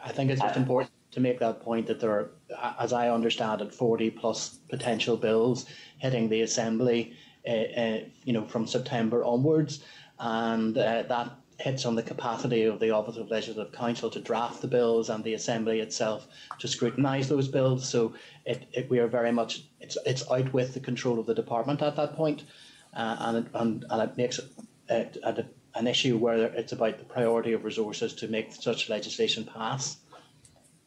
I 0.05 0.11
think 0.11 0.31
it's 0.31 0.41
just 0.41 0.55
important 0.57 0.91
to 1.11 1.19
make 1.19 1.39
that 1.39 1.61
point 1.61 1.87
that 1.87 1.99
there 1.99 2.11
are, 2.11 2.31
as 2.79 2.93
I 2.93 3.09
understand 3.09 3.61
it, 3.61 3.73
40 3.73 4.09
plus 4.11 4.57
potential 4.69 5.17
bills 5.17 5.65
hitting 5.97 6.29
the 6.29 6.41
Assembly, 6.41 7.13
uh, 7.47 7.51
uh, 7.51 7.99
you 8.23 8.33
know, 8.33 8.45
from 8.45 8.67
September 8.67 9.23
onwards, 9.23 9.83
and 10.19 10.77
uh, 10.77 11.03
that 11.03 11.31
hits 11.59 11.85
on 11.85 11.95
the 11.95 12.03
capacity 12.03 12.63
of 12.63 12.79
the 12.79 12.91
Office 12.91 13.17
of 13.17 13.29
Legislative 13.29 13.73
Counsel 13.73 14.09
to 14.09 14.19
draft 14.19 14.61
the 14.61 14.67
bills 14.67 15.09
and 15.09 15.23
the 15.23 15.33
Assembly 15.33 15.79
itself 15.79 16.27
to 16.59 16.67
scrutinise 16.67 17.29
those 17.29 17.47
bills. 17.47 17.87
So 17.87 18.13
it, 18.45 18.67
it, 18.71 18.89
we 18.89 18.99
are 18.99 19.07
very 19.07 19.31
much 19.31 19.63
it's 19.79 19.97
it's 20.05 20.29
out 20.31 20.53
with 20.53 20.73
the 20.73 20.79
control 20.79 21.19
of 21.19 21.25
the 21.25 21.35
department 21.35 21.81
at 21.81 21.95
that 21.95 22.15
point, 22.15 22.43
uh, 22.95 23.17
and 23.19 23.37
it, 23.37 23.45
and 23.53 23.85
and 23.89 24.01
it 24.01 24.17
makes 24.17 24.39
it 24.89 25.17
a, 25.23 25.45
an 25.75 25.87
issue 25.87 26.17
where 26.17 26.45
it's 26.45 26.71
about 26.71 26.99
the 26.99 27.05
priority 27.05 27.53
of 27.53 27.63
resources 27.63 28.13
to 28.13 28.27
make 28.27 28.53
such 28.53 28.89
legislation 28.89 29.45
pass. 29.45 29.97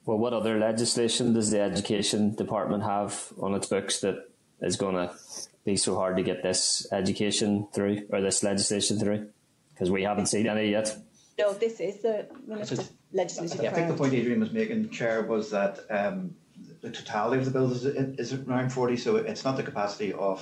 Well, 0.05 0.19
what 0.19 0.33
other 0.33 0.59
legislation 0.59 1.33
does 1.33 1.51
the 1.51 1.61
Education 1.61 2.35
Department 2.35 2.85
have 2.85 3.33
on 3.41 3.55
its 3.55 3.67
books 3.67 4.01
that 4.01 4.29
is 4.61 4.77
going 4.77 4.95
to 4.95 5.13
be 5.65 5.77
so 5.77 5.97
hard 5.97 6.17
to 6.17 6.23
get 6.23 6.45
this 6.45 6.87
education 6.93 7.67
through 7.73 8.07
or 8.11 8.21
this 8.21 8.45
legislation 8.45 9.01
through? 9.01 9.29
Because 9.77 9.91
we 9.91 10.03
haven't 10.03 10.27
seen 10.27 10.47
any 10.47 10.71
yet. 10.71 10.97
No, 11.39 11.53
this 11.53 11.81
is 11.81 12.01
the 12.01 12.27
minister's 12.47 12.93
legislative 13.13 13.61
I 13.61 13.69
think 13.69 13.89
the 13.89 13.95
point 13.95 14.15
Adrian 14.15 14.41
was 14.41 14.53
making, 14.53 14.89
Chair, 14.89 15.23
was 15.23 15.51
that 15.51 15.81
um, 15.91 16.35
the 16.81 16.91
totality 16.91 17.39
of 17.39 17.45
the 17.45 17.51
bill 17.51 17.71
is, 17.71 17.85
is 17.85 18.33
around 18.33 18.71
40, 18.71 18.97
so 18.97 19.17
it's 19.17 19.45
not 19.45 19.57
the 19.57 19.63
capacity 19.63 20.15
of 20.15 20.41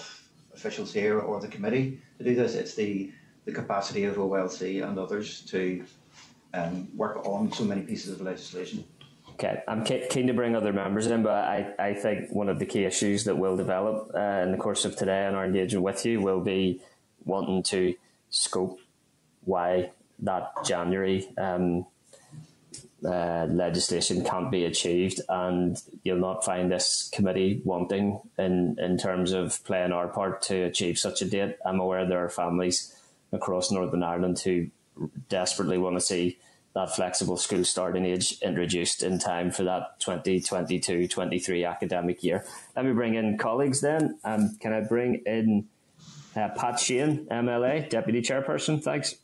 officials 0.55 0.93
here 0.93 1.19
or 1.19 1.41
the 1.41 1.49
committee 1.49 2.01
to 2.19 2.25
do 2.25 2.35
this, 2.35 2.55
it's 2.55 2.75
the, 2.75 3.13
the 3.45 3.53
capacity 3.53 4.05
of 4.05 4.17
OLC 4.17 4.87
and 4.87 4.99
others 4.99 5.41
to 5.43 5.85
um, 6.55 6.89
work 6.97 7.27
on 7.27 7.53
so 7.53 7.65
many 7.65 7.83
pieces 7.83 8.13
of 8.13 8.21
legislation. 8.21 8.85
Okay, 9.31 9.63
I'm 9.67 9.85
keen 9.85 10.29
to 10.29 10.33
bring 10.33 10.55
other 10.55 10.73
members 10.73 11.09
in, 11.09 11.25
but 11.25 11.33
I, 11.33 11.75
I 11.77 11.95
think 11.95 12.31
one 12.31 12.49
of 12.49 12.61
the 12.61 12.67
key 12.67 12.85
issues 12.85 13.25
that 13.25 13.37
will 13.37 13.57
develop 13.57 14.13
uh, 14.15 14.43
in 14.45 14.53
the 14.53 14.59
course 14.59 14.85
of 14.85 14.95
today 14.95 15.27
and 15.27 15.35
our 15.35 15.45
engagement 15.45 15.83
with 15.83 16.07
you 16.07 16.21
will 16.21 16.41
be 16.41 16.81
wanting 17.25 17.65
to 17.65 17.95
scope 18.31 18.79
why 19.45 19.91
that 20.21 20.53
January 20.65 21.29
um, 21.37 21.87
uh, 23.05 23.47
legislation 23.51 24.25
can't 24.25 24.51
be 24.51 24.65
achieved, 24.65 25.21
and 25.29 25.81
you'll 26.03 26.19
not 26.19 26.45
find 26.45 26.73
this 26.73 27.11
committee 27.13 27.61
wanting 27.65 28.21
in 28.39 28.77
in 28.79 28.97
terms 28.97 29.33
of 29.33 29.63
playing 29.65 29.93
our 29.93 30.09
part 30.09 30.41
to 30.43 30.63
achieve 30.63 30.99
such 30.99 31.21
a 31.21 31.27
date. 31.27 31.57
I'm 31.67 31.81
aware 31.81 32.07
there 32.07 32.25
are 32.25 32.31
families 32.31 32.95
across 33.33 33.71
Northern 33.71 34.03
Ireland 34.03 34.39
who 34.39 34.69
desperately 35.29 35.77
want 35.77 35.97
to 35.97 36.01
see 36.01 36.39
that 36.75 36.95
flexible 36.95 37.37
school 37.37 37.65
starting 37.65 38.05
age 38.05 38.39
introduced 38.43 39.03
in 39.03 39.19
time 39.19 39.51
for 39.51 39.63
that 39.63 40.01
2022-23 40.01 41.69
academic 41.69 42.25
year. 42.25 42.45
Let 42.75 42.85
me 42.85 42.93
bring 42.93 43.15
in 43.15 43.39
colleagues 43.39 43.81
then. 43.81 44.19
Um, 44.25 44.57
can 44.61 44.73
I 44.73 44.81
bring 44.81 45.23
in 45.25 45.69
uh, 46.35 46.49
Pat 46.57 46.81
Sheehan, 46.81 47.27
MLA, 47.27 47.89
Deputy 47.89 48.23
Chairperson? 48.23 48.83
Thanks. 48.83 49.15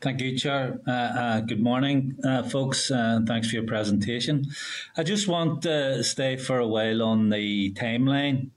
Thank 0.00 0.20
you, 0.20 0.36
Chair. 0.38 0.80
Uh, 0.86 0.90
uh, 0.90 1.40
good 1.40 1.62
morning, 1.62 2.16
uh, 2.24 2.42
folks, 2.42 2.90
and 2.90 3.26
thanks 3.26 3.48
for 3.48 3.56
your 3.56 3.66
presentation. 3.66 4.46
I 4.96 5.02
just 5.02 5.28
want 5.28 5.62
to 5.62 6.02
stay 6.04 6.36
for 6.36 6.58
a 6.58 6.66
while 6.66 7.02
on 7.02 7.28
the 7.28 7.72
timeline, 7.72 8.50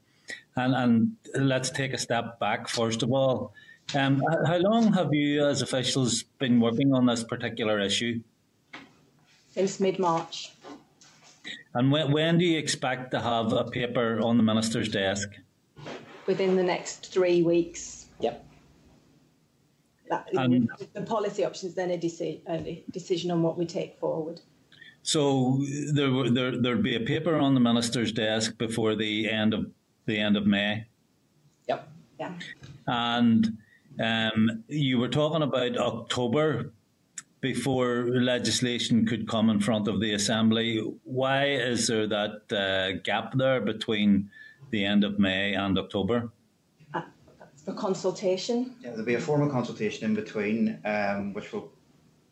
and, 0.56 0.74
and 0.74 1.16
let's 1.34 1.70
take 1.70 1.92
a 1.92 1.98
step 1.98 2.38
back 2.38 2.68
first 2.68 3.02
of 3.02 3.12
all. 3.12 3.52
Um, 3.94 4.22
how 4.46 4.58
long 4.58 4.92
have 4.92 5.12
you, 5.12 5.44
as 5.46 5.62
officials, 5.62 6.22
been 6.38 6.60
working 6.60 6.94
on 6.94 7.06
this 7.06 7.24
particular 7.24 7.80
issue? 7.80 8.20
Since 9.50 9.80
mid 9.80 9.98
March. 9.98 10.52
And 11.74 11.90
when, 11.90 12.12
when 12.12 12.38
do 12.38 12.44
you 12.44 12.58
expect 12.58 13.10
to 13.12 13.20
have 13.20 13.52
a 13.52 13.64
paper 13.64 14.20
on 14.20 14.36
the 14.36 14.42
minister's 14.42 14.88
desk? 14.88 15.28
Within 16.26 16.56
the 16.56 16.62
next 16.62 17.12
three 17.12 17.42
weeks. 17.42 18.06
Yep. 18.20 18.44
That, 20.10 20.28
um, 20.36 20.68
the 20.92 21.02
policy 21.02 21.44
options, 21.44 21.74
then 21.74 21.90
a, 21.92 21.96
deci- 21.96 22.40
a 22.48 22.84
decision 22.90 23.30
on 23.30 23.42
what 23.42 23.56
we 23.56 23.64
take 23.64 23.96
forward. 23.98 24.40
So 25.02 25.64
there, 25.92 26.28
there, 26.30 26.60
there'd 26.60 26.82
be 26.82 26.96
a 26.96 27.00
paper 27.00 27.36
on 27.36 27.54
the 27.54 27.60
minister's 27.60 28.12
desk 28.12 28.58
before 28.58 28.96
the 28.96 29.30
end 29.30 29.54
of 29.54 29.70
the 30.06 30.18
end 30.18 30.36
of 30.36 30.46
May. 30.46 30.86
Yep. 31.68 31.88
Yeah. 32.18 32.32
And 32.86 33.56
um, 34.02 34.64
you 34.68 34.98
were 34.98 35.08
talking 35.08 35.42
about 35.42 35.76
October 35.76 36.72
before 37.40 38.08
legislation 38.10 39.06
could 39.06 39.28
come 39.28 39.48
in 39.48 39.60
front 39.60 39.88
of 39.88 40.00
the 40.00 40.12
Assembly. 40.12 40.82
Why 41.04 41.46
is 41.46 41.86
there 41.86 42.06
that 42.08 42.52
uh, 42.52 43.00
gap 43.04 43.32
there 43.34 43.60
between 43.60 44.28
the 44.70 44.84
end 44.84 45.04
of 45.04 45.18
May 45.18 45.54
and 45.54 45.78
October? 45.78 46.30
For 47.64 47.72
consultation? 47.74 48.74
Yeah, 48.80 48.90
there'll 48.90 49.04
be 49.04 49.14
a 49.14 49.20
formal 49.20 49.48
consultation 49.50 50.04
in 50.04 50.14
between, 50.14 50.80
um, 50.84 51.32
which 51.34 51.52
will 51.52 51.72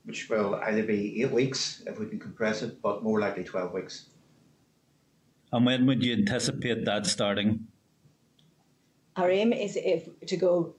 which 0.05 0.31
will 0.31 0.55
either 0.55 0.83
be 0.83 1.23
eight 1.23 1.31
weeks 1.31 1.83
if 1.87 1.99
we 1.99 2.07
can 2.07 2.19
compress 2.19 2.63
it, 2.63 2.81
but 2.81 3.03
more 3.03 3.21
likely 3.21 3.45
twelve 3.45 3.73
weeks. 3.73 4.07
And 5.53 5.67
when 5.67 5.87
would 5.87 6.03
you 6.03 6.15
anticipate 6.15 6.85
that 6.85 7.07
starting? 7.07 7.67
Our 9.17 9.31
aim 9.31 9.53
is 9.53 9.77
if 9.77 10.09
to 10.27 10.37
go. 10.37 10.75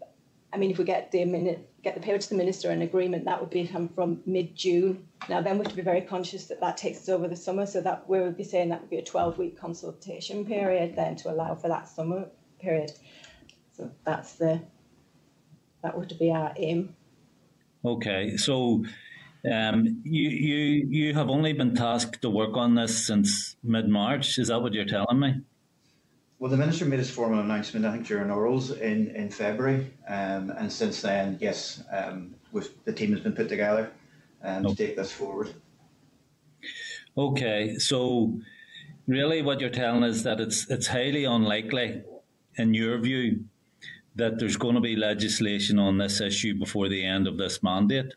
I 0.51 0.57
mean, 0.57 0.71
if 0.71 0.79
we 0.79 0.83
get 0.83 1.11
the 1.11 1.25
minute, 1.25 1.69
get 1.83 1.93
the 1.93 2.01
paper 2.01 2.17
to 2.17 2.29
the 2.29 2.35
minister 2.35 2.71
and 2.71 2.81
agreement, 2.81 3.25
that 3.25 3.39
would 3.39 3.51
be 3.51 3.67
from 3.67 4.21
mid 4.25 4.55
June. 4.55 5.07
Now, 5.27 5.41
then 5.41 5.59
we 5.59 5.63
have 5.63 5.71
to 5.71 5.75
be 5.75 5.83
very 5.83 6.01
conscious 6.01 6.45
that 6.45 6.59
that 6.61 6.75
takes 6.77 6.99
us 6.99 7.09
over 7.09 7.27
the 7.27 7.35
summer, 7.35 7.67
so 7.67 7.81
that 7.81 8.09
we 8.09 8.19
would 8.19 8.37
be 8.37 8.43
saying 8.43 8.69
that 8.69 8.81
would 8.81 8.89
be 8.89 8.97
a 8.97 9.03
twelve 9.03 9.37
week 9.37 9.59
consultation 9.59 10.45
period 10.45 10.95
then 10.95 11.15
to 11.17 11.29
allow 11.29 11.53
for 11.53 11.67
that 11.67 11.87
summer 11.87 12.25
period. 12.59 12.91
So 13.79 13.89
that's 14.03 14.33
the 14.33 14.61
that 15.83 15.97
would 15.97 16.13
be 16.19 16.31
our 16.31 16.53
aim. 16.57 16.95
Okay, 17.85 18.35
so 18.35 18.83
um, 19.49 20.01
you 20.03 20.29
you 20.29 20.87
you 20.89 21.13
have 21.13 21.29
only 21.29 21.53
been 21.53 21.73
tasked 21.75 22.21
to 22.23 22.29
work 22.29 22.57
on 22.57 22.75
this 22.75 23.07
since 23.07 23.55
mid 23.63 23.87
March. 23.87 24.37
Is 24.37 24.49
that 24.49 24.61
what 24.61 24.73
you're 24.73 24.83
telling 24.83 25.17
me? 25.17 25.35
Well, 26.39 26.51
the 26.51 26.57
minister 26.57 26.83
made 26.83 26.99
his 26.99 27.09
formal 27.09 27.39
announcement, 27.39 27.85
I 27.85 27.93
think, 27.93 28.05
during 28.05 28.27
orals 28.27 28.77
in 28.77 29.15
in 29.15 29.29
February, 29.29 29.93
um, 30.09 30.51
and 30.57 30.69
since 30.69 31.01
then, 31.01 31.37
yes, 31.39 31.81
um, 31.89 32.35
the 32.83 32.91
team 32.91 33.13
has 33.13 33.21
been 33.21 33.33
put 33.33 33.47
together 33.47 33.91
um, 34.43 34.65
okay. 34.65 34.75
to 34.75 34.87
take 34.87 34.97
this 34.97 35.11
forward. 35.13 35.53
Okay, 37.17 37.77
so 37.77 38.37
really, 39.07 39.41
what 39.41 39.61
you're 39.61 39.69
telling 39.69 40.03
us 40.03 40.23
that 40.23 40.41
it's 40.41 40.69
it's 40.69 40.87
highly 40.87 41.23
unlikely, 41.23 42.03
in 42.57 42.73
your 42.73 42.97
view, 42.99 43.45
that 44.19 44.39
there's 44.39 44.57
going 44.57 44.75
to 44.75 44.81
be 44.81 44.95
legislation 44.95 45.79
on 45.79 45.97
this 45.97 46.21
issue 46.21 46.53
before 46.53 46.87
the 46.87 47.03
end 47.03 47.27
of 47.27 47.37
this 47.37 47.63
mandate? 47.63 48.13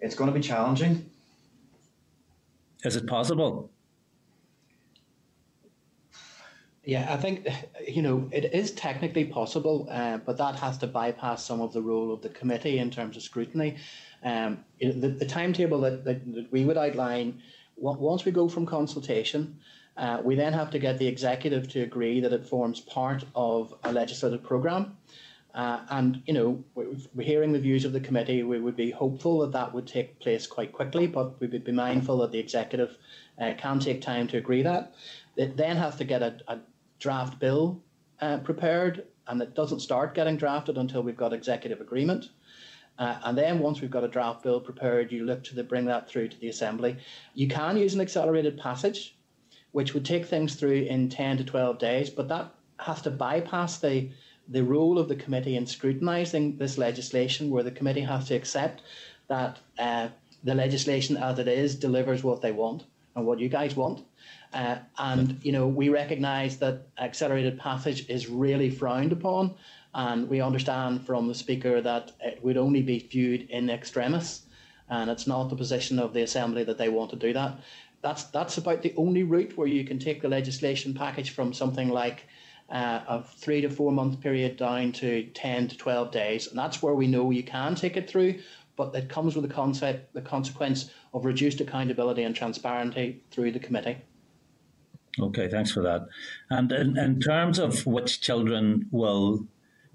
It's 0.00 0.14
going 0.14 0.28
to 0.28 0.34
be 0.34 0.42
challenging. 0.42 1.10
Is 2.84 2.96
it 2.96 3.06
possible? 3.06 3.70
Yeah, 6.84 7.12
I 7.12 7.16
think 7.16 7.48
you 7.84 8.00
know 8.00 8.28
it 8.30 8.54
is 8.54 8.70
technically 8.70 9.24
possible, 9.24 9.88
uh, 9.90 10.18
but 10.18 10.38
that 10.38 10.54
has 10.56 10.78
to 10.78 10.86
bypass 10.86 11.44
some 11.44 11.60
of 11.60 11.72
the 11.72 11.82
role 11.82 12.12
of 12.12 12.22
the 12.22 12.28
committee 12.28 12.78
in 12.78 12.92
terms 12.92 13.16
of 13.16 13.24
scrutiny. 13.24 13.76
Um, 14.22 14.64
the, 14.80 15.08
the, 15.08 15.26
timetable 15.26 15.80
that, 15.80 16.04
that, 16.04 16.32
that 16.34 16.52
we 16.52 16.64
would 16.64 16.78
outline 16.78 17.42
once 17.76 18.24
we 18.24 18.32
go 18.32 18.48
from 18.48 18.66
consultation, 18.66 19.58
uh, 19.96 20.20
we 20.22 20.34
then 20.34 20.52
have 20.52 20.70
to 20.70 20.78
get 20.78 20.98
the 20.98 21.06
executive 21.06 21.68
to 21.68 21.80
agree 21.80 22.20
that 22.20 22.32
it 22.32 22.44
forms 22.44 22.80
part 22.80 23.24
of 23.34 23.74
a 23.84 23.92
legislative 23.92 24.42
programme. 24.42 24.96
Uh, 25.54 25.80
and, 25.88 26.22
you 26.26 26.34
know, 26.34 26.62
we're 26.74 27.24
hearing 27.24 27.50
the 27.50 27.58
views 27.58 27.86
of 27.86 27.94
the 27.94 28.00
committee. 28.00 28.42
We 28.42 28.60
would 28.60 28.76
be 28.76 28.90
hopeful 28.90 29.38
that 29.40 29.52
that 29.52 29.72
would 29.72 29.86
take 29.86 30.18
place 30.18 30.46
quite 30.46 30.70
quickly, 30.70 31.06
but 31.06 31.40
we 31.40 31.46
would 31.46 31.64
be 31.64 31.72
mindful 31.72 32.18
that 32.18 32.30
the 32.30 32.38
executive 32.38 32.98
uh, 33.40 33.54
can 33.56 33.78
take 33.78 34.02
time 34.02 34.28
to 34.28 34.36
agree 34.36 34.60
that. 34.62 34.92
It 35.36 35.56
then 35.56 35.78
has 35.78 35.96
to 35.96 36.04
get 36.04 36.22
a, 36.22 36.38
a 36.48 36.58
draft 36.98 37.38
bill 37.38 37.82
uh, 38.20 38.38
prepared, 38.38 39.06
and 39.28 39.40
it 39.40 39.54
doesn't 39.54 39.80
start 39.80 40.14
getting 40.14 40.36
drafted 40.36 40.76
until 40.76 41.02
we've 41.02 41.16
got 41.16 41.32
executive 41.32 41.80
agreement. 41.80 42.28
Uh, 42.98 43.18
and 43.24 43.36
then 43.36 43.58
once 43.58 43.80
we've 43.80 43.90
got 43.90 44.04
a 44.04 44.08
draft 44.08 44.42
bill 44.42 44.60
prepared, 44.60 45.10
you 45.10 45.24
look 45.24 45.42
to 45.44 45.54
the, 45.54 45.64
bring 45.64 45.86
that 45.86 46.06
through 46.06 46.28
to 46.28 46.38
the 46.40 46.48
Assembly. 46.48 46.98
You 47.32 47.48
can 47.48 47.78
use 47.78 47.94
an 47.94 48.02
accelerated 48.02 48.58
passage 48.58 49.16
which 49.76 49.92
would 49.92 50.06
take 50.06 50.24
things 50.24 50.54
through 50.54 50.86
in 50.88 51.06
10 51.06 51.36
to 51.36 51.44
12 51.44 51.78
days, 51.78 52.08
but 52.08 52.28
that 52.28 52.50
has 52.78 53.02
to 53.02 53.10
bypass 53.10 53.76
the 53.76 54.08
the 54.48 54.64
role 54.64 54.98
of 54.98 55.06
the 55.06 55.16
committee 55.16 55.54
in 55.54 55.66
scrutinising 55.66 56.56
this 56.56 56.78
legislation, 56.78 57.50
where 57.50 57.62
the 57.62 57.70
committee 57.78 58.00
has 58.00 58.26
to 58.26 58.34
accept 58.34 58.80
that 59.28 59.58
uh, 59.78 60.08
the 60.44 60.54
legislation 60.54 61.18
as 61.18 61.38
it 61.38 61.46
is 61.46 61.74
delivers 61.74 62.24
what 62.24 62.40
they 62.40 62.52
want 62.52 62.84
and 63.14 63.26
what 63.26 63.38
you 63.38 63.50
guys 63.50 63.76
want. 63.76 64.02
Uh, 64.54 64.76
and 64.96 65.38
you 65.42 65.52
know 65.52 65.66
we 65.66 65.90
recognise 65.90 66.56
that 66.56 66.86
accelerated 66.96 67.58
passage 67.58 68.08
is 68.08 68.30
really 68.30 68.70
frowned 68.70 69.12
upon, 69.12 69.54
and 69.92 70.26
we 70.26 70.40
understand 70.40 71.04
from 71.04 71.28
the 71.28 71.34
speaker 71.34 71.82
that 71.82 72.12
it 72.20 72.42
would 72.42 72.56
only 72.56 72.80
be 72.80 72.98
viewed 73.00 73.42
in 73.50 73.68
extremis, 73.68 74.46
and 74.88 75.10
it's 75.10 75.26
not 75.26 75.50
the 75.50 75.62
position 75.64 75.98
of 75.98 76.14
the 76.14 76.22
assembly 76.22 76.64
that 76.64 76.78
they 76.78 76.88
want 76.88 77.10
to 77.10 77.16
do 77.16 77.34
that 77.34 77.58
that's 78.06 78.24
that's 78.24 78.56
about 78.56 78.82
the 78.82 78.94
only 78.96 79.24
route 79.24 79.58
where 79.58 79.66
you 79.66 79.84
can 79.84 79.98
take 79.98 80.22
the 80.22 80.28
legislation 80.28 80.94
package 80.94 81.30
from 81.30 81.52
something 81.52 81.88
like 81.88 82.28
uh, 82.70 83.00
a 83.08 83.22
three 83.22 83.60
to 83.60 83.68
four 83.68 83.90
month 83.90 84.20
period 84.20 84.56
down 84.56 84.92
to 84.92 85.24
10 85.34 85.68
to 85.68 85.76
12 85.76 86.12
days. 86.12 86.46
And 86.46 86.56
that's 86.56 86.80
where 86.82 86.94
we 86.94 87.08
know 87.08 87.32
you 87.32 87.42
can 87.42 87.74
take 87.74 87.96
it 87.96 88.08
through, 88.08 88.38
but 88.76 88.94
it 88.94 89.08
comes 89.08 89.34
with 89.34 89.48
the 89.48 89.52
concept, 89.52 90.14
the 90.14 90.20
consequence 90.20 90.90
of 91.12 91.24
reduced 91.24 91.60
accountability 91.60 92.22
and 92.22 92.34
transparency 92.34 93.22
through 93.32 93.52
the 93.52 93.58
committee. 93.58 93.98
Okay, 95.18 95.48
thanks 95.48 95.72
for 95.72 95.82
that. 95.82 96.06
And 96.50 96.70
in, 96.70 96.96
in 96.96 97.20
terms 97.20 97.58
of 97.58 97.86
which 97.86 98.20
children 98.20 98.86
will 98.92 99.46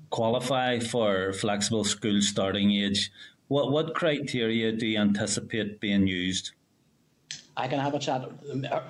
qualify 0.09 0.79
for 0.79 1.31
flexible 1.31 1.85
school 1.85 2.21
starting 2.21 2.71
age, 2.71 3.11
what, 3.47 3.71
what 3.71 3.93
criteria 3.93 4.71
do 4.71 4.88
you 4.88 4.97
anticipate 4.97 5.79
being 5.79 6.07
used? 6.07 6.51
I 7.61 7.67
can 7.67 7.79
have 7.79 7.93
a 7.93 7.99
chat 7.99 8.29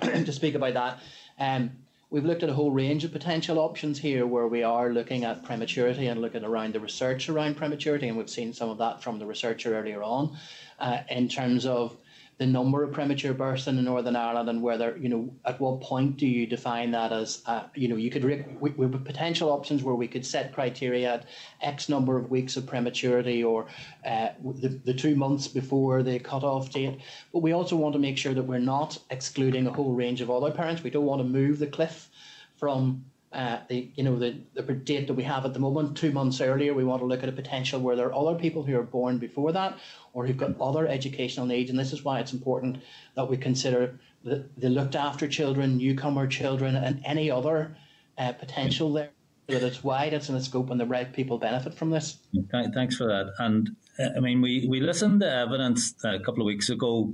to 0.00 0.32
speak 0.32 0.54
about 0.54 0.74
that. 0.74 0.98
Um, 1.38 1.70
We've 2.12 2.26
looked 2.26 2.42
at 2.42 2.50
a 2.50 2.52
whole 2.52 2.70
range 2.70 3.04
of 3.04 3.12
potential 3.12 3.58
options 3.58 3.98
here 3.98 4.26
where 4.26 4.46
we 4.46 4.62
are 4.62 4.92
looking 4.92 5.24
at 5.24 5.44
prematurity 5.44 6.08
and 6.08 6.20
looking 6.20 6.44
around 6.44 6.74
the 6.74 6.80
research 6.80 7.30
around 7.30 7.56
prematurity, 7.56 8.06
and 8.06 8.18
we've 8.18 8.28
seen 8.28 8.52
some 8.52 8.68
of 8.68 8.76
that 8.78 9.02
from 9.02 9.18
the 9.18 9.24
researcher 9.24 9.74
earlier 9.74 10.02
on 10.02 10.36
uh, 10.78 10.98
in 11.08 11.26
terms 11.26 11.64
of 11.64 11.96
the 12.42 12.46
number 12.46 12.82
of 12.82 12.90
premature 12.90 13.32
births 13.32 13.68
in 13.68 13.82
Northern 13.84 14.16
Ireland 14.16 14.48
and 14.48 14.60
whether, 14.60 14.96
you 14.96 15.08
know, 15.08 15.32
at 15.44 15.60
what 15.60 15.80
point 15.80 16.16
do 16.16 16.26
you 16.26 16.44
define 16.44 16.90
that 16.90 17.12
as, 17.12 17.40
uh, 17.46 17.62
you 17.76 17.86
know, 17.86 17.94
you 17.94 18.10
could, 18.10 18.24
re- 18.24 18.44
we, 18.58 18.70
we 18.70 18.88
potential 18.98 19.52
options 19.52 19.84
where 19.84 19.94
we 19.94 20.08
could 20.08 20.26
set 20.26 20.52
criteria 20.52 21.14
at 21.14 21.26
X 21.60 21.88
number 21.88 22.18
of 22.18 22.32
weeks 22.32 22.56
of 22.56 22.66
prematurity 22.66 23.44
or 23.44 23.66
uh, 24.04 24.30
the, 24.60 24.70
the 24.84 24.92
two 24.92 25.14
months 25.14 25.46
before 25.46 26.02
the 26.02 26.18
cut-off 26.18 26.70
date. 26.70 26.98
But 27.32 27.42
we 27.42 27.52
also 27.52 27.76
want 27.76 27.92
to 27.92 28.00
make 28.00 28.18
sure 28.18 28.34
that 28.34 28.42
we're 28.42 28.58
not 28.58 28.98
excluding 29.10 29.68
a 29.68 29.72
whole 29.72 29.92
range 29.94 30.20
of 30.20 30.28
other 30.28 30.50
parents. 30.50 30.82
We 30.82 30.90
don't 30.90 31.06
want 31.06 31.20
to 31.20 31.28
move 31.28 31.60
the 31.60 31.68
cliff 31.68 32.08
from 32.56 33.04
uh, 33.32 33.60
the 33.68 33.90
you 33.94 34.04
know 34.04 34.18
the, 34.18 34.36
the 34.54 34.62
date 34.62 35.06
that 35.06 35.14
we 35.14 35.22
have 35.22 35.44
at 35.44 35.54
the 35.54 35.60
moment, 35.60 35.96
two 35.96 36.12
months 36.12 36.40
earlier, 36.40 36.74
we 36.74 36.84
want 36.84 37.00
to 37.00 37.06
look 37.06 37.22
at 37.22 37.28
a 37.28 37.32
potential 37.32 37.80
where 37.80 37.96
there 37.96 38.06
are 38.06 38.14
other 38.14 38.38
people 38.38 38.62
who 38.62 38.78
are 38.78 38.82
born 38.82 39.18
before 39.18 39.52
that 39.52 39.78
or 40.12 40.26
who've 40.26 40.36
got 40.36 40.60
other 40.60 40.86
educational 40.86 41.46
needs, 41.46 41.70
and 41.70 41.78
this 41.78 41.92
is 41.92 42.04
why 42.04 42.20
it's 42.20 42.32
important 42.32 42.82
that 43.14 43.28
we 43.28 43.36
consider 43.36 43.98
the, 44.24 44.44
the 44.58 44.68
looked 44.68 44.94
after 44.94 45.26
children, 45.26 45.78
newcomer 45.78 46.26
children, 46.26 46.76
and 46.76 47.00
any 47.04 47.30
other 47.30 47.76
uh, 48.18 48.32
potential 48.32 48.92
there. 48.92 49.10
That 49.48 49.64
it's 49.64 49.82
wide, 49.82 50.12
it's 50.12 50.28
in 50.28 50.36
its 50.36 50.46
scope, 50.46 50.70
and 50.70 50.78
the 50.78 50.86
right 50.86 51.12
people 51.12 51.36
benefit 51.36 51.74
from 51.74 51.90
this. 51.90 52.18
Thanks 52.52 52.96
for 52.96 53.06
that. 53.06 53.32
And 53.38 53.70
uh, 53.98 54.10
I 54.16 54.20
mean, 54.20 54.40
we, 54.40 54.66
we 54.68 54.80
listened 54.80 55.20
to 55.20 55.30
evidence 55.30 55.94
a 56.04 56.20
couple 56.20 56.42
of 56.42 56.46
weeks 56.46 56.70
ago 56.70 57.12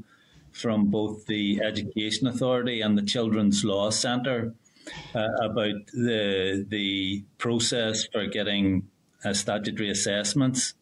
from 0.53 0.91
both 0.91 1.27
the 1.27 1.61
Education 1.63 2.27
Authority 2.27 2.81
and 2.83 2.99
the 2.99 3.03
Children's 3.03 3.65
Law 3.65 3.91
Centre 3.91 4.55
uh, 5.15 5.29
about 5.43 5.87
the 5.93 6.67
the 6.69 7.25
process 7.39 8.07
for 8.13 8.27
getting 8.27 8.89
uh, 9.25 9.33
statutory 9.33 9.91
assessments 9.91 10.75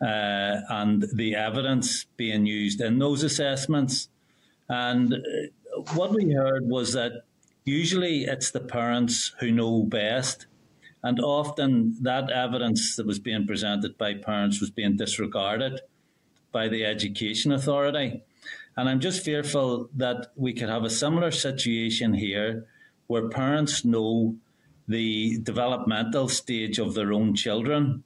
uh, 0.00 0.60
and 0.68 1.06
the 1.14 1.34
evidence 1.34 2.06
being 2.16 2.46
used 2.46 2.80
in 2.80 2.98
those 2.98 3.22
assessments. 3.22 4.08
And 4.68 5.14
uh, 5.14 5.18
what 5.94 6.12
we 6.12 6.32
heard 6.32 6.66
was 6.66 6.92
that 6.92 7.24
usually 7.64 8.24
it's 8.24 8.50
the 8.50 8.60
parents 8.60 9.32
who 9.40 9.50
know 9.50 9.82
best. 9.82 10.46
And 11.02 11.20
often 11.20 11.96
that 12.02 12.30
evidence 12.30 12.96
that 12.96 13.06
was 13.06 13.18
being 13.18 13.46
presented 13.46 13.98
by 13.98 14.14
parents 14.14 14.60
was 14.60 14.70
being 14.70 14.96
disregarded 14.96 15.80
by 16.50 16.68
the 16.68 16.84
education 16.84 17.52
authority. 17.52 18.22
And 18.76 18.88
I'm 18.88 19.00
just 19.00 19.24
fearful 19.24 19.90
that 19.94 20.32
we 20.34 20.52
could 20.52 20.68
have 20.68 20.84
a 20.84 20.90
similar 20.90 21.30
situation 21.30 22.14
here 22.14 22.66
where 23.06 23.28
parents 23.28 23.84
know 23.84 24.36
the 24.88 25.38
developmental 25.42 26.28
stage 26.28 26.78
of 26.78 26.94
their 26.94 27.12
own 27.12 27.34
children 27.34 28.02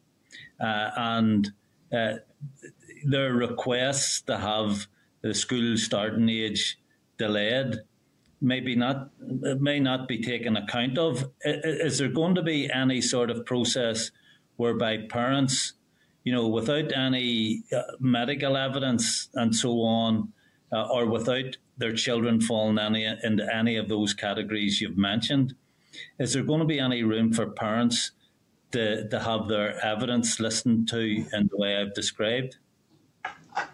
uh, 0.60 0.90
and 0.96 1.52
uh, 1.92 2.14
their 3.04 3.32
requests 3.32 4.20
to 4.22 4.36
have 4.38 4.86
the 5.22 5.34
school 5.34 5.76
starting 5.76 6.28
age 6.28 6.78
delayed 7.16 7.76
maybe 8.40 8.76
not 8.76 9.10
may 9.60 9.80
not 9.80 10.08
be 10.08 10.22
taken 10.22 10.56
account 10.56 10.98
of. 10.98 11.30
Is 11.44 11.98
there 11.98 12.08
going 12.08 12.34
to 12.36 12.42
be 12.42 12.70
any 12.70 13.00
sort 13.00 13.30
of 13.30 13.44
process 13.44 14.10
whereby 14.56 14.98
parents, 15.08 15.74
you 16.24 16.32
know, 16.32 16.46
without 16.46 16.92
any 16.92 17.62
uh, 17.72 17.82
medical 17.98 18.56
evidence 18.56 19.28
and 19.34 19.54
so 19.54 19.80
on, 19.82 20.32
uh, 20.72 20.86
or 20.88 21.06
without 21.06 21.56
their 21.78 21.94
children 21.94 22.40
falling 22.40 22.78
any, 22.78 23.04
into 23.22 23.46
any 23.54 23.76
of 23.76 23.88
those 23.88 24.12
categories 24.12 24.80
you've 24.80 24.98
mentioned, 24.98 25.54
is 26.18 26.32
there 26.32 26.42
going 26.42 26.60
to 26.60 26.66
be 26.66 26.78
any 26.78 27.02
room 27.02 27.32
for 27.32 27.46
parents 27.46 28.10
to, 28.72 29.08
to 29.08 29.20
have 29.20 29.48
their 29.48 29.82
evidence 29.84 30.38
listened 30.38 30.88
to 30.88 31.00
in 31.00 31.48
the 31.50 31.56
way 31.56 31.76
I've 31.76 31.94
described? 31.94 32.56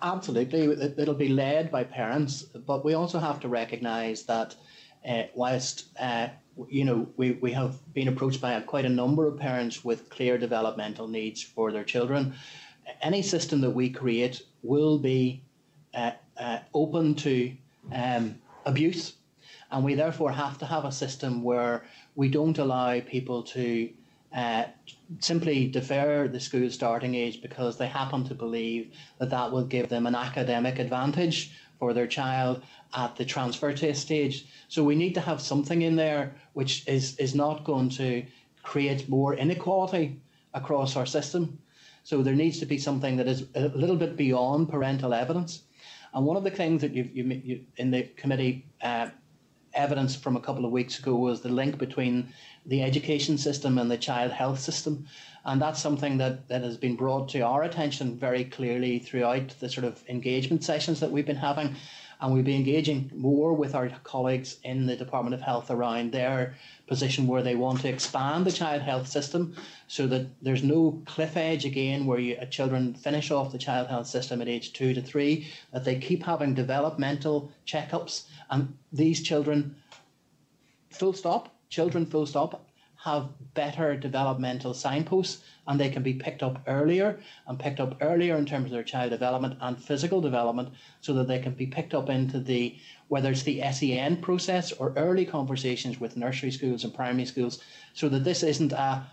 Absolutely. 0.03 0.65
It'll 0.97 1.15
be 1.15 1.29
led 1.29 1.71
by 1.71 1.85
parents, 1.85 2.43
but 2.43 2.85
we 2.85 2.95
also 2.95 3.19
have 3.19 3.41
to 3.41 3.49
recognise 3.49 4.25
that 4.25 4.55
uh, 5.07 5.25
whilst 5.35 5.87
uh, 5.99 6.29
you 6.69 6.85
know 6.85 7.07
we, 7.17 7.33
we 7.33 7.53
have 7.53 7.77
been 7.93 8.09
approached 8.09 8.41
by 8.41 8.59
quite 8.61 8.87
a 8.87 8.89
number 8.89 9.27
of 9.27 9.39
parents 9.39 9.85
with 9.85 10.09
clear 10.09 10.39
developmental 10.39 11.09
needs 11.09 11.43
for 11.43 11.73
their 11.73 11.85
children, 11.85 12.35
any 13.03 13.21
system 13.21 13.61
that 13.61 13.71
we 13.71 13.91
create 13.91 14.43
will 14.63 14.99
be 14.99 15.43
uh, 15.93 16.13
uh 16.39 16.59
open 16.73 17.15
to 17.15 17.55
um, 17.93 18.37
abuse, 18.65 19.15
and 19.71 19.85
we 19.85 19.95
therefore 19.95 20.33
have 20.33 20.59
to 20.59 20.67
have 20.67 20.85
a 20.85 20.93
system 20.93 21.43
where 21.43 21.85
we 22.15 22.29
don't 22.29 22.59
allow 22.59 23.01
people 23.01 23.43
to 23.43 23.91
uh, 24.35 24.65
simply 25.21 25.69
defer 25.69 26.29
the 26.29 26.41
school 26.41 26.69
starting 26.71 27.15
age 27.15 27.41
because 27.41 27.79
they 27.79 27.87
happen 27.87 28.25
to 28.25 28.35
believe 28.35 28.93
that 29.19 29.31
that 29.31 29.53
will 29.53 29.65
give 29.65 29.89
them 29.89 30.07
an 30.07 30.15
academic 30.15 30.79
advantage 30.79 31.53
for 31.79 31.93
their 31.93 32.07
child 32.07 32.63
at 32.95 33.15
the 33.17 33.25
transfer 33.25 33.73
test 33.73 34.03
stage. 34.03 34.47
So 34.69 34.83
we 34.83 34.97
need 34.97 35.15
to 35.15 35.21
have 35.21 35.41
something 35.41 35.83
in 35.83 35.97
there 35.97 36.35
which 36.53 36.87
is, 36.89 37.17
is 37.19 37.35
not 37.35 37.65
going 37.65 37.91
to 37.91 38.25
create 38.63 39.09
more 39.09 39.35
inequality 39.35 40.21
across 40.53 40.97
our 40.97 41.07
system. 41.07 41.59
So 42.03 42.23
there 42.23 42.35
needs 42.35 42.59
to 42.61 42.67
be 42.67 42.79
something 42.79 43.17
that 43.17 43.29
is 43.29 43.47
a 43.55 43.69
little 43.69 43.97
bit 43.97 44.17
beyond 44.17 44.69
parental 44.69 45.15
evidence. 45.15 45.63
And 46.15 46.25
one 46.25 46.37
of 46.37 46.45
the 46.45 46.51
things 46.51 46.81
that 46.83 46.95
you, 46.95 47.09
you, 47.13 47.25
you 47.45 47.61
in 47.77 47.91
the 47.91 48.05
committee 48.17 48.67
uh, 48.81 49.09
evidence 49.75 50.15
from 50.15 50.37
a 50.37 50.41
couple 50.41 50.65
of 50.65 50.71
weeks 50.71 50.99
ago 50.99 51.17
was 51.17 51.41
the 51.41 51.49
link 51.49 51.77
between 51.79 52.29
the 52.67 52.83
education 52.83 53.37
system 53.37 53.79
and 53.79 53.91
the 53.91 53.99
child 53.99 54.31
health 54.31 54.61
system. 54.61 55.07
And 55.45 55.61
that's 55.61 55.81
something 55.81 56.17
that, 56.19 56.49
that 56.49 56.63
has 56.63 56.77
been 56.77 56.97
brought 56.97 57.29
to 57.31 57.41
our 57.41 57.65
attention 57.65 58.17
very 58.17 58.45
clearly 58.45 58.99
throughout 58.99 59.49
the 59.61 59.69
sort 59.69 59.85
of 59.85 60.03
engagement 60.09 60.65
sessions 60.65 61.01
that 61.01 61.11
we've 61.11 61.27
been 61.27 61.37
having. 61.37 61.75
And 62.21 62.33
we'll 62.33 62.43
be 62.43 62.57
engaging 62.57 63.11
more 63.15 63.53
with 63.53 63.75
our 63.75 63.89
colleagues 64.05 64.59
in 64.63 64.87
the 64.87 64.97
Department 64.97 65.35
of 65.35 65.41
Health 65.41 65.71
around 65.71 66.13
their 66.13 66.55
position 66.87 67.27
where 67.27 67.43
they 67.43 67.55
want 67.55 67.81
to 67.81 67.89
expand 67.89 68.45
the 68.45 68.53
child 68.53 68.83
health 68.83 69.09
system 69.09 69.57
so 69.89 70.07
that 70.07 70.27
there's 70.43 70.63
no 70.63 71.03
cliff 71.07 71.37
edge 71.37 71.65
again 71.65 72.07
where 72.07 72.19
you, 72.19 72.37
uh, 72.37 72.45
children 72.47 72.95
finish 72.95 73.31
off 73.31 73.53
the 73.53 73.59
child 73.59 73.89
health 73.89 74.07
system 74.07 74.41
at 74.41 74.49
age 74.49 74.73
two 74.73 74.95
to 74.95 75.03
three, 75.03 75.49
that 75.73 75.85
they 75.85 75.99
keep 75.99 76.23
having 76.23 76.55
developmental 76.55 77.51
checkups. 77.67 78.25
And 78.51 78.77
these 78.93 79.23
children, 79.23 79.77
full 80.91 81.13
stop, 81.13 81.55
children, 81.69 82.07
full 82.07 82.27
stop, 82.27 82.67
have 83.05 83.29
better 83.53 83.95
developmental 83.97 84.73
signposts 84.73 85.45
and 85.67 85.79
they 85.79 85.91
can 85.91 86.03
be 86.03 86.15
picked 86.15 86.43
up 86.43 86.59
earlier 86.67 87.21
and 87.47 87.59
picked 87.59 87.79
up 87.79 87.99
earlier 88.01 88.35
in 88.37 88.47
terms 88.47 88.65
of 88.65 88.71
their 88.71 88.83
child 88.83 89.11
development 89.11 89.59
and 89.61 89.79
physical 89.79 90.23
development 90.23 90.71
so 91.03 91.13
that 91.13 91.29
they 91.29 91.39
can 91.39 91.53
be 91.53 91.67
picked 91.67 91.93
up 91.93 92.09
into 92.09 92.41
the 92.41 92.75
whether 93.09 93.31
it's 93.31 93.43
the 93.43 93.61
SEN 93.73 94.17
process 94.23 94.73
or 94.73 94.95
early 94.97 95.27
conversations 95.27 96.01
with 96.01 96.17
nursery 96.17 96.51
schools 96.51 96.83
and 96.83 96.95
primary 96.95 97.27
schools 97.27 97.61
so 97.93 98.09
that 98.09 98.25
this 98.25 98.43
isn't 98.43 98.73
a 98.73 99.07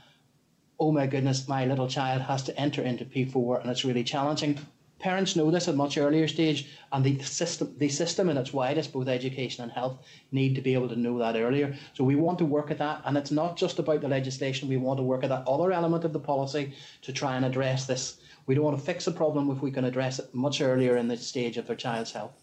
oh 0.79 0.93
my 0.93 1.05
goodness 1.05 1.49
my 1.49 1.65
little 1.65 1.89
child 1.89 2.21
has 2.21 2.43
to 2.43 2.57
enter 2.57 2.81
into 2.81 3.03
P4 3.03 3.61
and 3.61 3.69
it's 3.69 3.83
really 3.83 4.05
challenging 4.05 4.57
Parents 5.01 5.35
know 5.35 5.49
this 5.49 5.67
at 5.67 5.73
a 5.73 5.77
much 5.77 5.97
earlier 5.97 6.27
stage, 6.27 6.69
and 6.91 7.03
the 7.03 7.19
system, 7.23 7.73
the 7.79 7.89
system 7.89 8.29
in 8.29 8.37
its 8.37 8.53
widest, 8.53 8.93
both 8.93 9.07
education 9.07 9.63
and 9.63 9.71
health, 9.71 9.97
need 10.31 10.53
to 10.53 10.61
be 10.61 10.75
able 10.75 10.87
to 10.89 10.95
know 10.95 11.17
that 11.17 11.35
earlier. 11.35 11.75
So 11.95 12.03
we 12.03 12.15
want 12.15 12.37
to 12.37 12.45
work 12.45 12.69
at 12.69 12.77
that, 12.77 13.01
and 13.05 13.17
it's 13.17 13.31
not 13.31 13.57
just 13.57 13.79
about 13.79 14.01
the 14.01 14.07
legislation. 14.07 14.69
We 14.69 14.77
want 14.77 14.99
to 14.99 15.03
work 15.03 15.23
at 15.23 15.29
that 15.29 15.47
other 15.47 15.71
element 15.71 16.05
of 16.05 16.13
the 16.13 16.19
policy 16.19 16.73
to 17.01 17.11
try 17.11 17.35
and 17.35 17.45
address 17.45 17.87
this. 17.87 18.17
We 18.45 18.53
don't 18.53 18.63
want 18.63 18.77
to 18.77 18.83
fix 18.83 19.07
a 19.07 19.11
problem 19.11 19.49
if 19.49 19.63
we 19.63 19.71
can 19.71 19.85
address 19.85 20.19
it 20.19 20.33
much 20.35 20.61
earlier 20.61 20.97
in 20.97 21.07
the 21.07 21.17
stage 21.17 21.57
of 21.57 21.65
their 21.65 21.75
child's 21.75 22.11
health. 22.11 22.33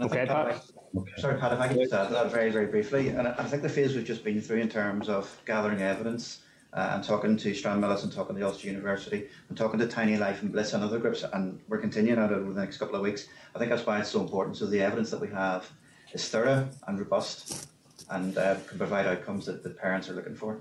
Okay, 0.00 0.24
Pat. 0.24 0.62
Okay. 0.96 1.12
Sorry, 1.18 1.38
Pat, 1.38 1.52
if 1.52 1.58
I 1.58 1.68
could 1.68 1.76
just 1.76 1.92
add 1.92 2.10
that 2.12 2.30
very, 2.30 2.50
very 2.50 2.66
briefly. 2.66 3.08
And 3.08 3.28
I 3.28 3.44
think 3.44 3.62
the 3.62 3.68
phase 3.68 3.94
we've 3.94 4.06
just 4.06 4.24
been 4.24 4.40
through 4.40 4.60
in 4.60 4.70
terms 4.70 5.10
of 5.10 5.30
gathering 5.44 5.82
evidence 5.82 6.40
uh, 6.78 6.92
and 6.94 7.02
talking 7.02 7.36
to 7.36 7.50
Stranmillis 7.50 8.04
and 8.04 8.12
talking 8.12 8.36
to 8.36 8.42
Ulster 8.42 8.68
University 8.68 9.26
and 9.48 9.58
talking 9.58 9.80
to 9.80 9.88
Tiny 9.88 10.16
Life 10.16 10.42
and 10.42 10.52
Bliss 10.52 10.74
and 10.74 10.84
other 10.84 11.00
groups, 11.00 11.24
and 11.32 11.58
we're 11.66 11.78
continuing 11.78 12.20
that 12.20 12.32
over 12.32 12.52
the 12.52 12.60
next 12.60 12.76
couple 12.76 12.94
of 12.94 13.02
weeks. 13.02 13.26
I 13.52 13.58
think 13.58 13.70
that's 13.70 13.84
why 13.84 13.98
it's 13.98 14.10
so 14.10 14.20
important. 14.20 14.56
So 14.56 14.66
the 14.66 14.80
evidence 14.80 15.10
that 15.10 15.20
we 15.20 15.26
have 15.28 15.68
is 16.12 16.28
thorough 16.28 16.68
and 16.86 16.96
robust 16.96 17.66
and 18.10 18.38
uh, 18.38 18.54
can 18.68 18.78
provide 18.78 19.06
outcomes 19.06 19.46
that 19.46 19.64
the 19.64 19.70
parents 19.70 20.08
are 20.08 20.12
looking 20.12 20.36
for. 20.36 20.60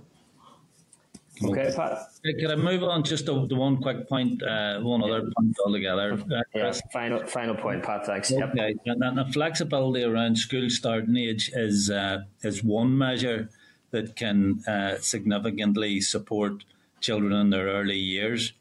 Okay, 1.44 1.72
Pat. 1.76 2.00
Can 2.40 2.50
I 2.50 2.56
move 2.56 2.82
on 2.82 3.04
just 3.04 3.28
to, 3.28 3.48
to 3.48 3.54
one 3.54 3.78
quick 3.78 4.10
point, 4.10 4.42
uh, 4.42 4.80
one 4.80 5.04
other 5.04 5.22
point 5.22 5.56
altogether? 5.64 6.14
Uh, 6.14 6.42
yeah, 6.56 6.74
final 6.92 7.28
final 7.28 7.54
point, 7.54 7.84
Pat. 7.84 8.08
Thanks. 8.08 8.32
Okay. 8.32 8.76
Yep. 8.86 8.96
And, 8.96 9.04
and 9.04 9.18
the 9.20 9.26
flexibility 9.26 10.04
around 10.04 10.36
school 10.36 10.68
starting 10.72 11.16
age 11.16 11.52
is 11.54 11.92
uh, 11.92 12.24
is 12.42 12.64
one 12.64 12.98
measure 12.98 13.50
that 13.92 14.16
can 14.16 14.64
uh, 14.68 14.98
significantly 15.00 16.02
support 16.02 16.64
children 17.00 17.34
in 17.34 17.50
their 17.50 17.68
early 17.68 17.98
years. 17.98 18.54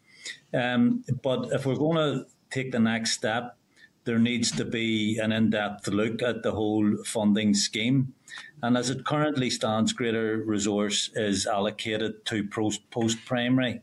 Um, 0.53 1.03
but 1.21 1.49
if 1.51 1.65
we're 1.65 1.75
going 1.75 1.97
to 1.97 2.25
take 2.49 2.71
the 2.71 2.79
next 2.79 3.11
step, 3.11 3.57
there 4.07 4.19
needs 4.19 4.51
to 4.51 4.63
be 4.63 5.19
an 5.19 5.33
in 5.33 5.49
depth 5.49 5.87
look 5.89 6.21
at 6.21 6.41
the 6.41 6.53
whole 6.53 7.03
funding 7.03 7.53
scheme. 7.53 8.13
And 8.63 8.77
as 8.77 8.89
it 8.89 9.05
currently 9.05 9.49
stands, 9.49 9.91
greater 9.91 10.37
resource 10.37 11.09
is 11.13 11.45
allocated 11.45 12.25
to 12.27 12.47
post 12.47 13.25
primary, 13.25 13.81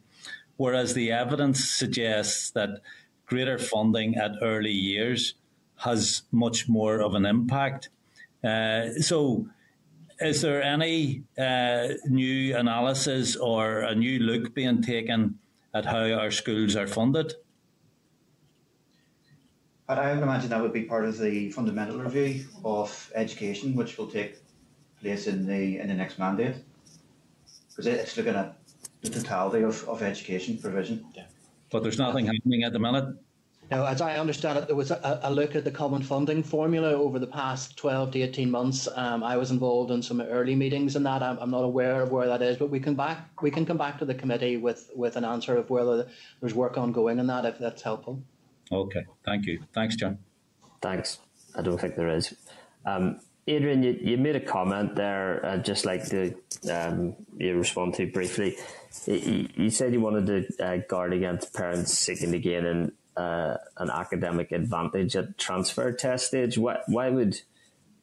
whereas 0.57 0.95
the 0.95 1.13
evidence 1.13 1.63
suggests 1.69 2.51
that 2.53 2.81
greater 3.27 3.59
funding 3.59 4.17
at 4.17 4.33
early 4.43 4.73
years 4.73 5.35
has 5.79 6.23
much 6.33 6.69
more 6.69 7.01
of 7.01 7.15
an 7.15 7.27
impact. 7.27 7.91
Uh, 8.43 8.93
so, 9.01 9.47
is 10.21 10.43
there 10.43 10.63
any 10.63 11.25
uh, 11.39 11.89
new 12.07 12.57
analysis 12.57 13.37
or 13.37 13.81
a 13.81 13.95
new 13.95 14.19
look 14.19 14.55
being 14.55 14.83
taken 14.83 15.39
at 15.73 15.85
how 15.85 16.11
our 16.13 16.31
schools 16.31 16.77
are 16.77 16.87
funded? 16.87 17.35
But 19.87 19.99
I 19.99 20.15
would 20.15 20.23
imagine 20.23 20.49
that 20.51 20.63
would 20.63 20.73
be 20.73 20.85
part 20.85 21.05
of 21.05 21.19
the 21.19 21.51
fundamental 21.51 21.99
review 21.99 22.47
of 22.65 23.13
education, 23.15 23.75
which 23.75 23.99
will 23.99 24.07
take 24.07 24.39
place 25.01 25.27
in 25.27 25.47
the 25.47 25.79
in 25.79 25.89
the 25.89 25.95
next 25.95 26.19
mandate, 26.19 26.57
because 27.69 27.87
it's 27.87 28.17
looking 28.17 28.35
at 28.35 28.57
the 29.03 29.11
totality 29.11 29.63
of, 29.63 29.87
of 29.89 30.03
education 30.03 30.57
provision. 30.57 31.05
Yeah. 31.15 31.27
But 31.71 31.83
there's 31.83 31.99
nothing 31.99 32.27
happening 32.27 32.63
at 32.63 32.73
the 32.73 32.79
minute. 32.79 33.17
Now, 33.75 33.87
as 33.87 34.01
I 34.01 34.17
understand 34.19 34.57
it, 34.59 34.69
there 34.69 34.77
was 34.77 34.93
a, 34.93 35.21
a, 35.25 35.33
look 35.33 35.57
at 35.57 35.65
the 35.65 35.71
common 35.73 36.01
funding 36.01 36.45
formula 36.45 36.93
over 36.93 37.19
the 37.19 37.27
past 37.27 37.77
12 37.77 38.13
to 38.13 38.21
18 38.23 38.49
months. 38.49 38.87
Um, 38.95 39.25
I 39.25 39.37
was 39.37 39.51
involved 39.51 39.91
in 39.91 40.01
some 40.01 40.21
early 40.21 40.55
meetings 40.55 40.95
in 40.95 41.03
that. 41.03 41.25
I'm, 41.25 41.39
I'm, 41.39 41.51
not 41.51 41.65
aware 41.65 42.01
of 42.01 42.13
where 42.13 42.29
that 42.29 42.41
is, 42.41 42.57
but 42.57 42.71
we 42.71 42.79
can 42.79 42.95
back 42.95 43.29
we 43.43 43.51
can 43.51 43.67
come 43.67 43.77
back 43.77 43.99
to 43.99 44.05
the 44.05 44.15
committee 44.15 44.59
with, 44.59 44.91
with 44.95 45.17
an 45.17 45.25
answer 45.25 45.57
of 45.57 45.71
whether 45.71 46.07
there's 46.41 46.55
work 46.55 46.79
ongoing 46.79 47.19
in 47.19 47.27
that, 47.27 47.45
if 47.45 47.59
that's 47.59 47.83
helpful. 47.83 48.23
Okay, 48.71 49.05
thank 49.25 49.47
you. 49.47 49.61
Thanks, 49.73 49.97
John. 49.97 50.19
Thanks. 50.81 51.19
I 51.57 51.63
don't 51.63 51.81
think 51.81 51.97
there 51.97 52.15
is. 52.15 52.33
Um, 52.87 53.19
Adrian, 53.49 53.83
you, 53.83 53.99
you 54.01 54.17
made 54.19 54.37
a 54.37 54.41
comment 54.41 54.95
there. 54.95 55.45
I'd 55.45 55.65
just 55.65 55.85
like 55.85 56.09
to 56.11 56.33
um, 56.71 57.17
you 57.39 57.57
respond 57.59 57.95
to 57.95 58.07
briefly. 58.07 58.57
You, 59.07 59.49
you 59.57 59.71
said 59.71 59.93
you 59.93 60.01
wanted 60.01 60.27
to 60.27 60.65
uh, 60.65 60.77
guard 60.89 61.13
against 61.13 61.53
parents 61.53 61.99
seeking 61.99 62.31
to 62.31 62.39
gain 62.39 62.65
an, 62.65 62.93
uh, 63.17 63.57
an 63.79 63.91
academic 63.91 64.53
advantage 64.53 65.17
at 65.17 65.39
transfer 65.39 65.93
test 65.93 66.29
stage. 66.29 66.59
Why, 66.59 66.79
why 66.87 67.11
would 67.11 67.41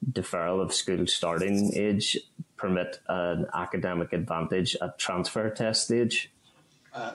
deferral 0.09 0.61
of 0.61 0.73
school 0.73 1.05
starting 1.07 1.73
age 1.75 2.17
permit 2.57 2.99
an 3.07 3.47
academic 3.53 4.13
advantage 4.13 4.75
at 4.81 4.97
transfer 4.97 5.49
test 5.49 5.83
stage? 5.85 6.31
Uh, 6.93 7.13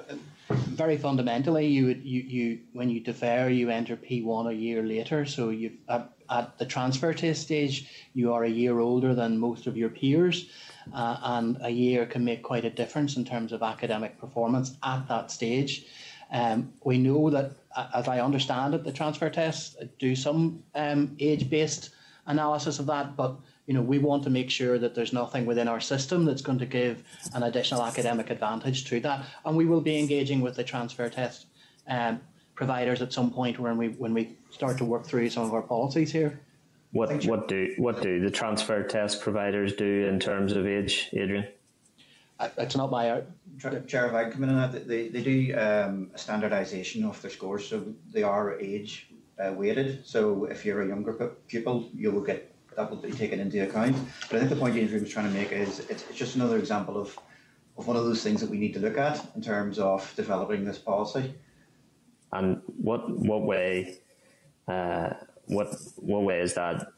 very 0.49 0.97
fundamentally, 0.97 1.67
you 1.67 1.87
would 1.87 2.03
you, 2.03 2.23
you 2.23 2.59
when 2.73 2.89
you 2.89 3.01
defer, 3.01 3.49
you 3.49 3.69
enter 3.69 3.95
P 3.95 4.23
one 4.23 4.47
a 4.47 4.53
year 4.53 4.83
later. 4.83 5.27
So 5.27 5.51
you 5.51 5.73
at, 5.89 6.11
at, 6.31 6.57
the 6.57 6.65
transfer 6.65 7.13
test 7.13 7.43
stage, 7.43 8.09
you 8.15 8.33
are 8.33 8.45
a 8.45 8.49
year 8.49 8.79
older 8.79 9.15
than 9.15 9.39
most 9.39 9.67
of 9.67 9.77
your 9.77 9.91
peers, 9.91 10.49
uh, 10.95 11.19
and 11.23 11.59
a 11.61 11.69
year 11.69 12.07
can 12.07 12.25
make 12.25 12.43
quite 12.43 12.65
a 12.65 12.71
difference 12.71 13.17
in 13.17 13.27
terms 13.27 13.53
of 13.53 13.63
academic 13.63 14.19
performance 14.19 14.75
at 14.83 15.07
that 15.09 15.31
stage. 15.31 15.85
Um, 16.31 16.73
we 16.85 16.99
know 16.99 17.31
that, 17.31 17.53
as 17.95 18.09
I 18.09 18.21
understand 18.21 18.75
it, 18.75 18.85
the 18.85 18.93
transfer 18.93 19.31
tests 19.31 19.77
do 19.99 20.17
some 20.17 20.63
um, 20.75 21.17
age 21.21 21.49
based 21.49 21.91
analysis 22.27 22.79
of 22.79 22.87
that, 22.87 23.17
but 23.17 23.37
you 23.67 23.75
know, 23.75 23.83
we 23.83 23.99
want 23.99 24.23
to 24.25 24.31
make 24.31 24.49
sure 24.49 24.79
that 24.79 24.95
there's 24.95 25.13
nothing 25.13 25.45
within 25.45 25.67
our 25.67 25.81
system 25.81 26.25
that's 26.25 26.43
going 26.43 26.59
to 26.59 26.67
give 26.67 27.03
an 27.35 27.43
additional 27.43 27.83
academic 27.83 28.31
advantage 28.31 28.85
to 28.87 29.01
that. 29.01 29.25
And 29.45 29.57
we 29.57 29.67
will 29.67 29.81
be 29.81 29.99
engaging 29.99 30.41
with 30.41 30.55
the 30.55 30.65
transfer 30.65 31.09
test 31.09 31.47
um, 31.89 32.21
providers 32.55 33.03
at 33.03 33.13
some 33.13 33.31
point 33.31 33.59
when 33.59 33.77
we 33.77 33.89
when 33.89 34.15
we 34.15 34.37
start 34.51 34.79
to 34.79 34.85
work 34.85 35.05
through 35.05 35.31
some 35.31 35.45
of 35.45 35.53
our 35.53 35.63
policies 35.63 36.13
here. 36.13 36.41
What 36.93 37.25
what 37.27 37.49
do 37.49 37.75
what 37.77 38.03
do 38.03 38.21
the 38.21 38.31
transfer 38.31 38.83
test 38.85 39.21
providers 39.21 39.75
do 39.75 40.07
in 40.07 40.21
terms 40.21 40.53
of 40.53 40.67
age, 40.67 41.11
Adrian? 41.13 41.47
It's 42.41 42.77
not 42.77 42.91
my 42.91 43.23
Chair, 43.59 44.07
if 44.07 44.13
I 44.13 44.29
come 44.29 44.45
in 44.45 44.51
on 44.51 44.71
that, 44.71 44.87
they, 44.87 45.09
they 45.09 45.23
do 45.23 45.55
um, 45.55 46.11
a 46.15 46.19
standardisation 46.19 47.09
of 47.09 47.21
their 47.23 47.31
scores, 47.31 47.67
so 47.67 47.83
they 48.13 48.23
are 48.23 48.59
age 48.61 49.09
uh, 49.39 49.53
weighted. 49.53 50.07
So 50.07 50.45
if 50.45 50.65
you're 50.65 50.83
a 50.83 50.89
younger 50.89 51.35
pupil, 51.49 51.89
you 51.95 52.11
will 52.11 52.21
get 52.21 52.53
that 52.77 52.91
will 52.91 52.99
be 52.99 53.11
taken 53.11 53.41
into 53.41 53.63
account. 53.63 53.97
But 54.29 54.37
I 54.37 54.39
think 54.41 54.51
the 54.51 54.57
point 54.57 54.77
Adrian 54.77 55.03
was 55.03 55.11
trying 55.11 55.33
to 55.33 55.33
make 55.33 55.51
is 55.51 55.79
it's, 55.89 56.05
it's 56.11 56.19
just 56.19 56.37
another 56.37 56.59
example 56.59 57.01
of, 57.01 57.19
of 57.79 57.87
one 57.87 57.97
of 57.97 58.05
those 58.05 58.23
things 58.23 58.43
that 58.43 58.51
we 58.51 58.59
need 58.59 58.75
to 58.75 58.81
look 58.81 58.99
at 58.99 59.27
in 59.35 59.41
terms 59.41 59.79
of 59.79 60.13
developing 60.15 60.65
this 60.67 60.79
policy. 60.79 61.35
And 62.33 62.61
what 62.67 63.09
what 63.09 63.43
way 63.43 63.99
uh, 64.69 65.15
what 65.47 65.75
what 65.97 66.23
way 66.25 66.41
is 66.41 66.55
that 66.55 66.89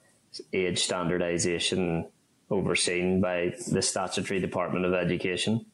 age 0.53 0.89
standardisation 0.89 2.09
overseen 2.51 3.21
by 3.21 3.55
the 3.71 3.83
statutory 3.83 4.41
Department 4.41 4.85
of 4.85 4.95
Education? 4.95 5.67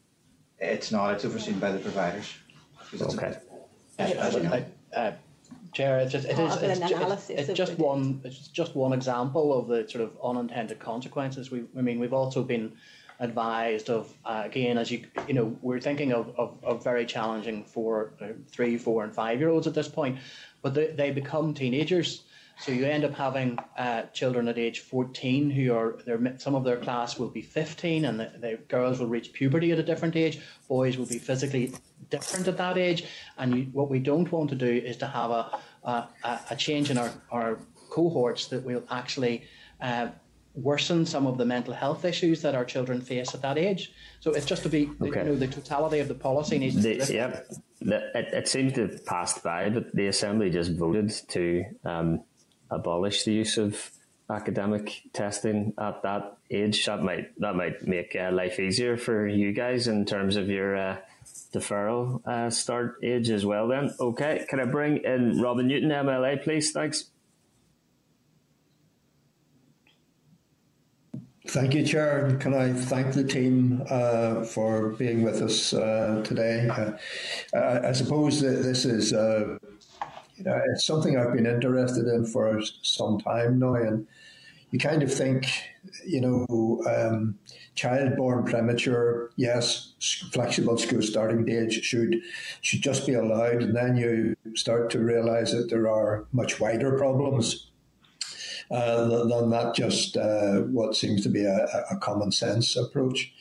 It's 0.58 0.90
not. 0.90 1.14
It's 1.14 1.24
overseen 1.24 1.58
by 1.58 1.72
the 1.72 1.78
providers. 1.78 2.34
Okay. 3.00 3.36
As, 3.98 4.12
as, 4.12 4.64
uh, 4.96 5.12
Chair, 5.72 5.98
it's 5.98 6.12
just, 6.12 6.26
it 6.26 6.38
is, 6.38 6.62
it's, 6.62 7.30
it's, 7.30 7.48
it's 7.48 7.58
just 7.58 7.78
one 7.78 8.20
it's 8.22 8.46
just 8.48 8.76
one 8.76 8.92
example 8.92 9.58
of 9.58 9.66
the 9.66 9.88
sort 9.88 10.04
of 10.04 10.16
unintended 10.22 10.78
consequences. 10.78 11.50
We, 11.50 11.64
I 11.76 11.80
mean, 11.80 11.98
we've 11.98 12.12
also 12.12 12.44
been 12.44 12.72
advised 13.18 13.90
of 13.90 14.12
uh, 14.24 14.42
again, 14.44 14.78
as 14.78 14.90
you 14.92 15.04
you 15.26 15.34
know, 15.34 15.56
we're 15.62 15.80
thinking 15.80 16.12
of, 16.12 16.32
of, 16.38 16.56
of 16.62 16.84
very 16.84 17.04
challenging 17.06 17.64
for 17.64 18.12
uh, 18.20 18.28
three, 18.48 18.78
four, 18.78 19.02
and 19.02 19.12
five 19.12 19.40
year 19.40 19.48
olds 19.48 19.66
at 19.66 19.74
this 19.74 19.88
point, 19.88 20.18
but 20.62 20.74
they, 20.74 20.86
they 20.88 21.10
become 21.10 21.54
teenagers. 21.54 22.22
So 22.60 22.72
you 22.72 22.86
end 22.86 23.04
up 23.04 23.14
having 23.14 23.58
uh, 23.76 24.02
children 24.12 24.48
at 24.48 24.58
age 24.58 24.80
14 24.80 25.50
who 25.50 25.74
are 25.74 25.98
their 26.06 26.38
some 26.38 26.54
of 26.54 26.64
their 26.64 26.76
class 26.76 27.18
will 27.18 27.28
be 27.28 27.42
15, 27.42 28.04
and 28.04 28.20
the, 28.20 28.32
the, 28.38 28.58
girls 28.68 29.00
will 29.00 29.08
reach 29.08 29.32
puberty 29.32 29.72
at 29.72 29.78
a 29.78 29.82
different 29.82 30.16
age. 30.16 30.40
Boys 30.68 30.96
will 30.96 31.06
be 31.06 31.18
physically 31.18 31.72
different 32.10 32.46
at 32.48 32.56
that 32.56 32.78
age, 32.78 33.04
and 33.38 33.56
you, 33.56 33.64
what 33.72 33.90
we 33.90 33.98
don't 33.98 34.30
want 34.30 34.50
to 34.50 34.56
do 34.56 34.66
is 34.70 34.96
to 34.98 35.06
have 35.06 35.30
a 35.30 35.58
a, 35.84 36.08
a 36.50 36.56
change 36.56 36.90
in 36.90 36.98
our, 36.98 37.10
our 37.30 37.58
cohorts 37.90 38.46
that 38.48 38.64
will 38.64 38.82
actually 38.90 39.44
uh, 39.80 40.08
worsen 40.54 41.04
some 41.04 41.26
of 41.26 41.36
the 41.36 41.44
mental 41.44 41.74
health 41.74 42.04
issues 42.04 42.42
that 42.42 42.54
our 42.54 42.64
children 42.64 43.00
face 43.00 43.34
at 43.34 43.42
that 43.42 43.58
age. 43.58 43.92
So 44.20 44.32
it's 44.32 44.46
just 44.46 44.62
to 44.62 44.68
be, 44.68 44.90
okay. 45.02 45.20
you 45.20 45.26
know, 45.26 45.36
the 45.36 45.48
totality 45.48 45.98
of 45.98 46.08
the 46.08 46.14
policy 46.14 46.58
needs 46.58 46.82
the, 46.82 46.98
to. 46.98 47.12
Yep, 47.12 47.48
the, 47.80 47.96
it, 48.18 48.32
it 48.32 48.48
seems 48.48 48.72
to 48.74 48.82
have 48.82 49.04
passed 49.04 49.42
by, 49.42 49.68
but 49.68 49.94
the 49.94 50.06
Assembly 50.06 50.50
just 50.50 50.72
voted 50.72 51.10
to 51.28 51.64
um, 51.84 52.22
abolish 52.74 53.24
the 53.24 53.32
use 53.32 53.58
of 53.58 53.90
academic 54.30 55.02
testing 55.12 55.74
at 55.78 56.02
that 56.02 56.36
age. 56.50 56.86
That 56.86 57.02
might 57.02 57.38
that 57.40 57.54
might 57.54 57.86
make 57.86 58.16
uh, 58.18 58.30
life 58.32 58.58
easier 58.58 58.96
for 58.96 59.26
you 59.26 59.52
guys 59.52 59.88
in 59.88 60.04
terms 60.04 60.36
of 60.36 60.48
your 60.48 60.76
uh, 60.76 60.96
deferral 61.52 62.26
uh, 62.26 62.50
start 62.50 62.98
age 63.02 63.30
as 63.30 63.44
well. 63.46 63.68
Then, 63.68 63.94
okay, 63.98 64.46
can 64.48 64.60
I 64.60 64.64
bring 64.64 64.98
in 64.98 65.40
Robin 65.40 65.66
Newton, 65.66 65.90
MLA, 65.90 66.42
please? 66.42 66.72
Thanks. 66.72 67.10
Thank 71.46 71.74
you, 71.74 71.84
Chair. 71.84 72.36
Can 72.40 72.54
I 72.54 72.72
thank 72.72 73.12
the 73.12 73.22
team 73.22 73.84
uh, 73.90 74.44
for 74.44 74.90
being 74.90 75.22
with 75.22 75.42
us 75.42 75.74
uh, 75.74 76.22
today? 76.24 76.68
Uh, 77.54 77.80
I 77.84 77.92
suppose 77.92 78.40
that 78.40 78.62
this 78.62 78.86
is, 78.86 79.12
uh, 79.12 79.58
you 80.36 80.44
know, 80.44 80.60
it's 80.72 80.84
something 80.84 81.16
I've 81.16 81.34
been 81.34 81.46
interested 81.46 82.06
in 82.06 82.26
for 82.26 82.60
some 82.82 83.18
time 83.20 83.58
now, 83.58 83.74
and 83.74 84.06
you 84.70 84.78
kind 84.78 85.02
of 85.02 85.12
think, 85.12 85.46
you 86.04 86.20
know, 86.20 86.82
um, 86.88 87.38
child 87.74 88.16
born 88.16 88.44
premature, 88.44 89.30
yes, 89.36 89.94
flexible 90.32 90.76
school 90.78 91.02
starting 91.02 91.48
age 91.48 91.84
should 91.84 92.20
should 92.60 92.82
just 92.82 93.06
be 93.06 93.14
allowed, 93.14 93.62
and 93.62 93.76
then 93.76 93.96
you 93.96 94.36
start 94.54 94.90
to 94.90 94.98
realise 94.98 95.52
that 95.52 95.70
there 95.70 95.88
are 95.88 96.26
much 96.32 96.60
wider 96.60 96.98
problems 96.98 97.70
uh, 98.70 99.24
than 99.26 99.50
that 99.50 99.74
just 99.74 100.16
uh, 100.16 100.60
what 100.60 100.96
seems 100.96 101.22
to 101.22 101.28
be 101.28 101.44
a, 101.44 101.84
a, 101.90 101.96
common 101.98 102.32
sense 102.32 102.76
approach. 102.76 103.32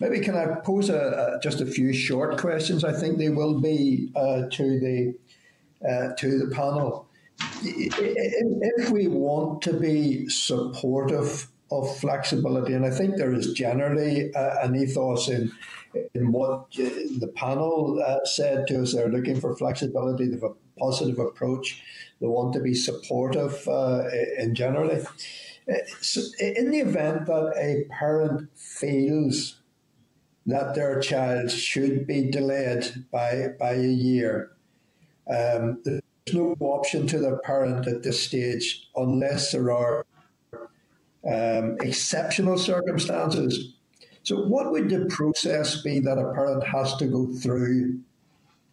Maybe 0.00 0.20
can 0.20 0.36
I 0.36 0.56
pose 0.64 0.90
a, 0.90 1.36
a, 1.36 1.40
just 1.40 1.60
a 1.60 1.66
few 1.66 1.92
short 1.92 2.38
questions? 2.38 2.84
I 2.84 2.92
think 2.92 3.18
they 3.18 3.28
will 3.28 3.60
be 3.60 4.10
uh, 4.16 4.42
to 4.50 4.80
the 4.80 5.14
uh, 5.88 6.14
to 6.18 6.38
the 6.38 6.54
panel. 6.54 7.06
If 7.62 8.90
we 8.90 9.08
want 9.08 9.62
to 9.62 9.72
be 9.72 10.28
supportive 10.28 11.48
of 11.70 11.96
flexibility, 11.98 12.74
and 12.74 12.84
I 12.84 12.90
think 12.90 13.16
there 13.16 13.32
is 13.32 13.52
generally 13.52 14.32
uh, 14.34 14.66
an 14.66 14.76
ethos 14.76 15.28
in 15.28 15.50
in 16.14 16.32
what 16.32 16.70
the 16.72 17.30
panel 17.34 18.02
uh, 18.04 18.24
said 18.24 18.66
to 18.68 18.82
us. 18.82 18.94
They're 18.94 19.08
looking 19.08 19.40
for 19.40 19.56
flexibility. 19.56 20.26
They 20.26 20.34
have 20.34 20.42
a 20.42 20.54
positive 20.78 21.18
approach. 21.18 21.82
They 22.20 22.26
want 22.26 22.54
to 22.54 22.60
be 22.60 22.74
supportive 22.74 23.66
uh, 23.68 24.04
in 24.38 24.54
generally. 24.54 25.02
Uh, 25.70 25.74
so 26.00 26.20
in 26.40 26.70
the 26.70 26.80
event 26.80 27.26
that 27.26 27.54
a 27.56 27.84
parent 27.92 28.48
feels 28.56 29.60
that 30.46 30.74
their 30.74 31.00
child 31.00 31.50
should 31.50 32.06
be 32.06 32.30
delayed 32.30 33.04
by 33.12 33.48
by 33.58 33.74
a 33.74 33.82
year, 33.82 34.50
um, 35.28 35.80
there's 35.84 36.02
no 36.32 36.56
option 36.60 37.06
to 37.08 37.18
the 37.18 37.38
parent 37.44 37.86
at 37.86 38.02
this 38.02 38.22
stage 38.22 38.88
unless 38.96 39.52
there 39.52 39.70
are 39.70 40.06
um, 41.24 41.76
exceptional 41.80 42.58
circumstances. 42.58 43.74
So, 44.24 44.44
what 44.46 44.70
would 44.70 44.88
the 44.88 45.06
process 45.06 45.82
be 45.82 46.00
that 46.00 46.18
a 46.18 46.32
parent 46.32 46.64
has 46.64 46.96
to 46.96 47.06
go 47.06 47.26
through 47.26 48.00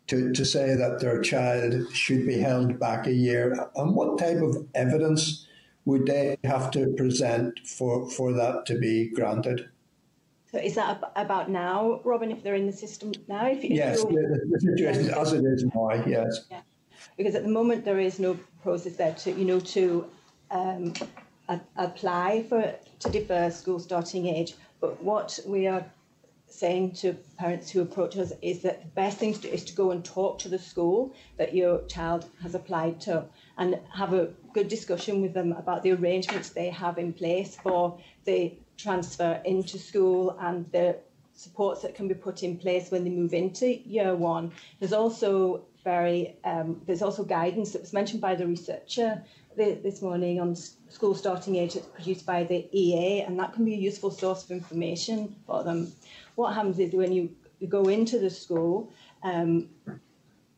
to, 0.07 0.31
to 0.31 0.45
say 0.45 0.75
that 0.75 0.99
their 0.99 1.21
child 1.21 1.91
should 1.93 2.25
be 2.25 2.39
held 2.39 2.79
back 2.79 3.07
a 3.07 3.13
year? 3.13 3.69
And 3.75 3.95
what 3.95 4.19
type 4.19 4.41
of 4.41 4.67
evidence 4.75 5.47
would 5.85 6.05
they 6.05 6.37
have 6.43 6.71
to 6.71 6.93
present 6.97 7.59
for, 7.67 8.09
for 8.09 8.33
that 8.33 8.65
to 8.67 8.77
be 8.77 9.09
granted? 9.09 9.69
So 10.51 10.57
is 10.57 10.75
that 10.75 11.11
about 11.15 11.49
now, 11.49 12.01
Robin, 12.03 12.31
if 12.31 12.41
they're 12.41 12.55
in 12.55 12.65
the 12.65 12.73
system 12.73 13.11
now? 13.27 13.47
If, 13.47 13.63
if 13.63 13.71
yes, 13.71 14.03
the, 14.03 14.47
the 14.49 14.59
situation 14.59 15.09
as 15.11 15.33
it 15.33 15.45
is 15.45 15.63
now, 15.63 15.91
yes. 16.07 16.45
Yeah. 16.49 16.61
Because 17.17 17.35
at 17.35 17.43
the 17.43 17.49
moment 17.49 17.85
there 17.85 17.99
is 17.99 18.19
no 18.19 18.39
process 18.63 18.95
there 18.95 19.13
to, 19.13 19.31
you 19.31 19.45
know, 19.45 19.59
to 19.59 20.05
um, 20.49 20.93
a, 21.49 21.59
apply 21.77 22.43
for 22.49 22.73
to 22.99 23.09
defer 23.09 23.51
school 23.51 23.79
starting 23.79 24.25
age. 24.25 24.55
But 24.81 25.01
what 25.03 25.39
we 25.45 25.67
are 25.67 25.85
saying 26.47 26.93
to 26.93 27.13
parents 27.37 27.69
who 27.69 27.81
approach 27.81 28.17
us 28.17 28.33
is 28.41 28.63
that 28.63 28.81
the 28.81 28.87
best 28.89 29.19
thing 29.19 29.33
to 29.35 29.41
do 29.41 29.47
is 29.49 29.63
to 29.65 29.75
go 29.75 29.91
and 29.91 30.03
talk 30.03 30.39
to 30.39 30.49
the 30.49 30.57
school 30.57 31.13
that 31.37 31.53
your 31.53 31.85
child 31.85 32.25
has 32.41 32.55
applied 32.55 32.99
to 33.01 33.23
and 33.59 33.79
have 33.93 34.13
a 34.13 34.29
good 34.53 34.67
discussion 34.67 35.21
with 35.21 35.33
them 35.35 35.51
about 35.51 35.83
the 35.83 35.91
arrangements 35.91 36.49
they 36.49 36.69
have 36.69 36.97
in 36.97 37.13
place 37.13 37.55
for 37.61 37.99
the 38.25 38.51
transfer 38.79 39.41
into 39.45 39.77
school 39.77 40.37
and 40.39 40.71
the 40.71 40.97
supports 41.33 41.81
that 41.81 41.95
can 41.95 42.07
be 42.07 42.13
put 42.13 42.43
in 42.43 42.57
place 42.57 42.91
when 42.91 43.03
they 43.03 43.09
move 43.09 43.33
into 43.33 43.67
year 43.87 44.15
one. 44.15 44.51
There's 44.79 44.93
also 44.93 45.65
very 45.83 46.37
um, 46.43 46.81
there's 46.85 47.01
also 47.01 47.23
guidance 47.23 47.71
that 47.71 47.81
was 47.81 47.93
mentioned 47.93 48.21
by 48.21 48.35
the 48.35 48.45
researcher 48.45 49.23
this 49.55 50.01
morning 50.01 50.39
on 50.39 50.55
school 50.55 51.13
starting 51.13 51.57
age 51.57 51.73
that's 51.73 51.87
produced 51.87 52.25
by 52.25 52.45
the 52.45 52.67
EA, 52.71 53.21
and 53.21 53.37
that 53.39 53.51
can 53.53 53.65
be 53.65 53.73
a 53.73 53.77
useful 53.77 54.09
source 54.09 54.43
of 54.45 54.51
information 54.51 55.35
for 55.45 55.63
them. 55.63 55.91
What 56.35 56.53
happens 56.53 56.79
is 56.79 56.93
when 56.93 57.11
you, 57.11 57.35
go 57.67 57.83
into 57.89 58.19
the 58.19 58.29
school, 58.29 58.89
um, 59.21 59.67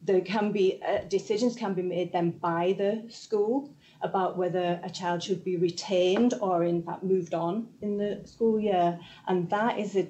there 0.04 0.22
can 0.22 0.52
be 0.52 0.80
uh, 0.88 1.00
decisions 1.10 1.56
can 1.56 1.74
be 1.74 1.82
made 1.82 2.12
then 2.12 2.30
by 2.30 2.76
the 2.78 3.04
school 3.10 3.74
about 4.04 4.38
whether 4.38 4.80
a 4.84 4.90
child 4.90 5.24
should 5.24 5.44
be 5.44 5.58
retained 5.58 6.34
or 6.42 6.64
in 6.64 6.84
fact 6.84 7.04
moved 7.04 7.34
on 7.34 7.68
in 7.82 7.98
the 7.98 8.22
school 8.26 8.60
year, 8.60 9.00
and 9.28 9.50
that 9.50 9.80
is 9.80 9.96
a 9.96 10.08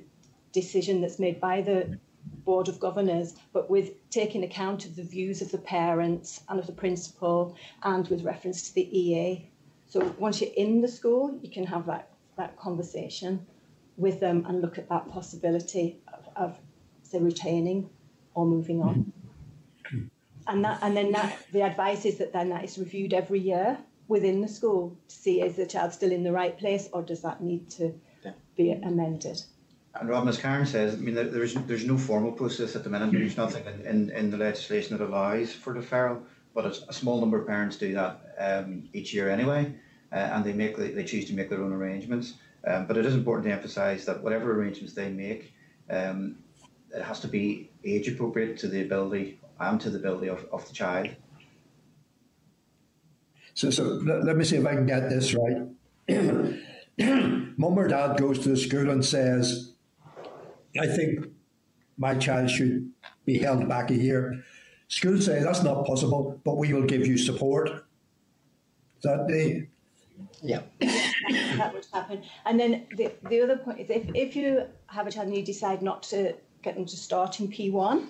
decision 0.52 1.02
that's 1.02 1.20
made 1.20 1.40
by 1.40 1.62
the 1.62 1.98
board 2.46 2.68
of 2.68 2.80
governors, 2.80 3.36
but 3.54 3.70
with 3.70 3.92
taking 4.10 4.44
account 4.44 4.86
of 4.86 4.96
the 4.96 5.04
views 5.04 5.42
of 5.42 5.52
the 5.52 5.58
parents 5.58 6.42
and 6.50 6.60
of 6.60 6.68
the 6.68 6.74
principal, 6.74 7.56
and 7.84 8.08
with 8.08 8.24
reference 8.24 8.68
to 8.68 8.76
the 8.76 9.00
EA. 9.00 9.50
So 9.88 10.16
once 10.18 10.42
you're 10.42 10.52
in 10.56 10.82
the 10.82 10.88
school, 10.88 11.38
you 11.42 11.50
can 11.50 11.66
have 11.66 11.86
that, 11.88 12.10
that 12.38 12.58
conversation 12.58 13.46
with 13.98 14.20
them 14.20 14.46
and 14.48 14.62
look 14.62 14.78
at 14.78 14.90
that 14.90 15.10
possibility 15.10 16.00
of, 16.14 16.28
of 16.36 16.60
say, 17.04 17.20
retaining 17.20 17.90
or 18.34 18.46
moving 18.46 18.82
on. 18.82 19.12
And 20.48 20.66
that, 20.66 20.80
and 20.82 20.96
then 20.98 21.12
that, 21.12 21.38
the 21.52 21.62
advice 21.62 22.06
is 22.06 22.18
that 22.18 22.34
then 22.34 22.50
that 22.50 22.64
is 22.64 22.78
reviewed 22.78 23.14
every 23.14 23.40
year 23.40 23.78
within 24.08 24.42
the 24.42 24.48
school 24.48 24.98
to 25.08 25.16
see 25.16 25.42
is 25.42 25.56
the 25.56 25.66
child 25.66 25.94
still 25.94 26.12
in 26.12 26.24
the 26.24 26.32
right 26.32 26.58
place 26.58 26.90
or 26.92 27.02
does 27.02 27.22
that 27.22 27.42
need 27.42 27.70
to 27.70 27.94
be 28.58 28.72
amended. 28.72 29.42
And 30.00 30.10
Robin, 30.10 30.30
as 30.30 30.38
Karen 30.38 30.66
says, 30.66 30.94
I 30.94 30.98
mean, 30.98 31.16
there's 31.16 31.54
there's 31.54 31.86
no 31.86 31.98
formal 31.98 32.32
process 32.32 32.76
at 32.76 32.84
the 32.84 32.90
minute. 32.90 33.12
There's 33.12 33.36
nothing 33.36 33.66
in, 33.66 33.86
in, 33.86 34.10
in 34.12 34.32
the 34.32 34.38
legislation 34.38 34.98
that 34.98 35.04
allows 35.04 35.52
for 35.52 35.74
deferral, 35.74 36.22
but 36.54 36.66
a, 36.66 36.90
a 36.90 36.94
small 36.94 37.20
number 37.20 37.40
of 37.40 37.46
parents 37.46 37.78
do 37.78 37.94
that 37.94 38.22
um, 38.40 38.90
each 38.94 39.14
year 39.14 39.30
anyway, 39.30 39.74
uh, 40.14 40.16
and 40.16 40.46
they 40.46 40.54
make 40.54 40.78
they 40.78 41.04
choose 41.04 41.26
to 41.26 41.34
make 41.34 41.50
their 41.50 41.62
own 41.62 41.74
arrangements. 41.74 42.36
Um, 42.66 42.86
but 42.86 42.96
it 42.96 43.06
is 43.06 43.16
important 43.16 43.48
to 43.48 43.54
emphasise 43.54 44.06
that 44.06 44.24
whatever 44.24 44.54
arrangements 44.54 44.94
they 44.94 45.10
make, 45.10 45.54
um, 45.90 46.38
it 46.96 47.02
has 47.02 47.20
to 47.22 47.28
be 47.28 47.70
age 47.84 48.08
appropriate 48.08 48.58
to 48.60 48.70
the 48.70 48.82
ability 48.82 49.41
and 49.62 49.80
to 49.82 49.90
the 49.90 49.98
ability 49.98 50.28
of, 50.28 50.46
of 50.52 50.68
the 50.68 50.74
child. 50.74 51.10
So, 53.54 53.70
so 53.70 53.84
let, 53.84 54.24
let 54.24 54.38
me 54.38 54.44
see 54.44 54.58
if 54.58 54.66
I 54.66 54.74
can 54.74 54.86
get 54.86 55.10
this 55.10 55.36
right. 55.36 55.68
Mum 57.58 57.78
or 57.78 57.88
dad 57.88 58.18
goes 58.18 58.40
to 58.40 58.50
the 58.50 58.58
school 58.58 58.90
and 58.90 59.04
says, 59.04 59.74
I 60.80 60.88
think 60.88 61.26
my 61.98 62.16
child 62.16 62.50
should 62.50 62.92
be 63.26 63.38
held 63.38 63.68
back 63.68 63.92
a 63.92 63.96
year. 63.96 64.44
School 64.88 65.20
say 65.22 65.42
that's 65.44 65.64
not 65.64 65.86
possible, 65.86 66.40
but 66.44 66.58
we 66.58 66.74
will 66.74 66.86
give 66.86 67.06
you 67.06 67.18
support. 67.18 67.70
Is 67.70 69.04
that 69.04 69.28
the 69.28 69.68
yeah. 70.42 70.62
that 70.80 71.74
would 71.74 71.86
happen. 71.94 72.24
And 72.46 72.60
then 72.60 72.88
the, 72.96 73.12
the 73.30 73.42
other 73.42 73.58
point 73.58 73.80
is 73.80 73.90
if, 73.90 74.10
if 74.14 74.36
you 74.36 74.66
have 74.88 75.08
a 75.08 75.12
child 75.12 75.28
and 75.28 75.38
you 75.38 75.44
decide 75.44 75.82
not 75.82 76.04
to 76.04 76.34
get 76.62 76.76
them 76.76 76.86
to 76.86 76.98
start 76.98 77.40
in 77.40 77.48
P1, 77.48 78.08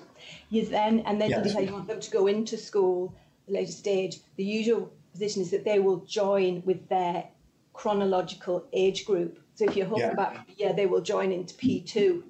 you 0.49 0.65
then, 0.65 0.99
and 1.01 1.19
then 1.19 1.29
yes. 1.29 1.37
you 1.37 1.43
decide 1.43 1.67
you 1.67 1.73
want 1.73 1.87
them 1.87 1.99
to 1.99 2.11
go 2.11 2.27
into 2.27 2.57
school 2.57 3.13
at 3.47 3.51
a 3.51 3.53
later 3.53 3.71
stage, 3.71 4.19
the 4.35 4.43
usual 4.43 4.91
position 5.11 5.41
is 5.41 5.51
that 5.51 5.65
they 5.65 5.79
will 5.79 5.99
join 5.99 6.61
with 6.65 6.87
their 6.89 7.25
chronological 7.73 8.65
age 8.73 9.05
group. 9.05 9.39
So 9.55 9.65
if 9.65 9.75
you're 9.75 9.87
hoping 9.87 10.05
yeah. 10.05 10.13
back, 10.13 10.49
yeah, 10.57 10.71
they 10.71 10.85
will 10.85 11.01
join 11.01 11.31
into 11.31 11.53
P2. 11.55 12.23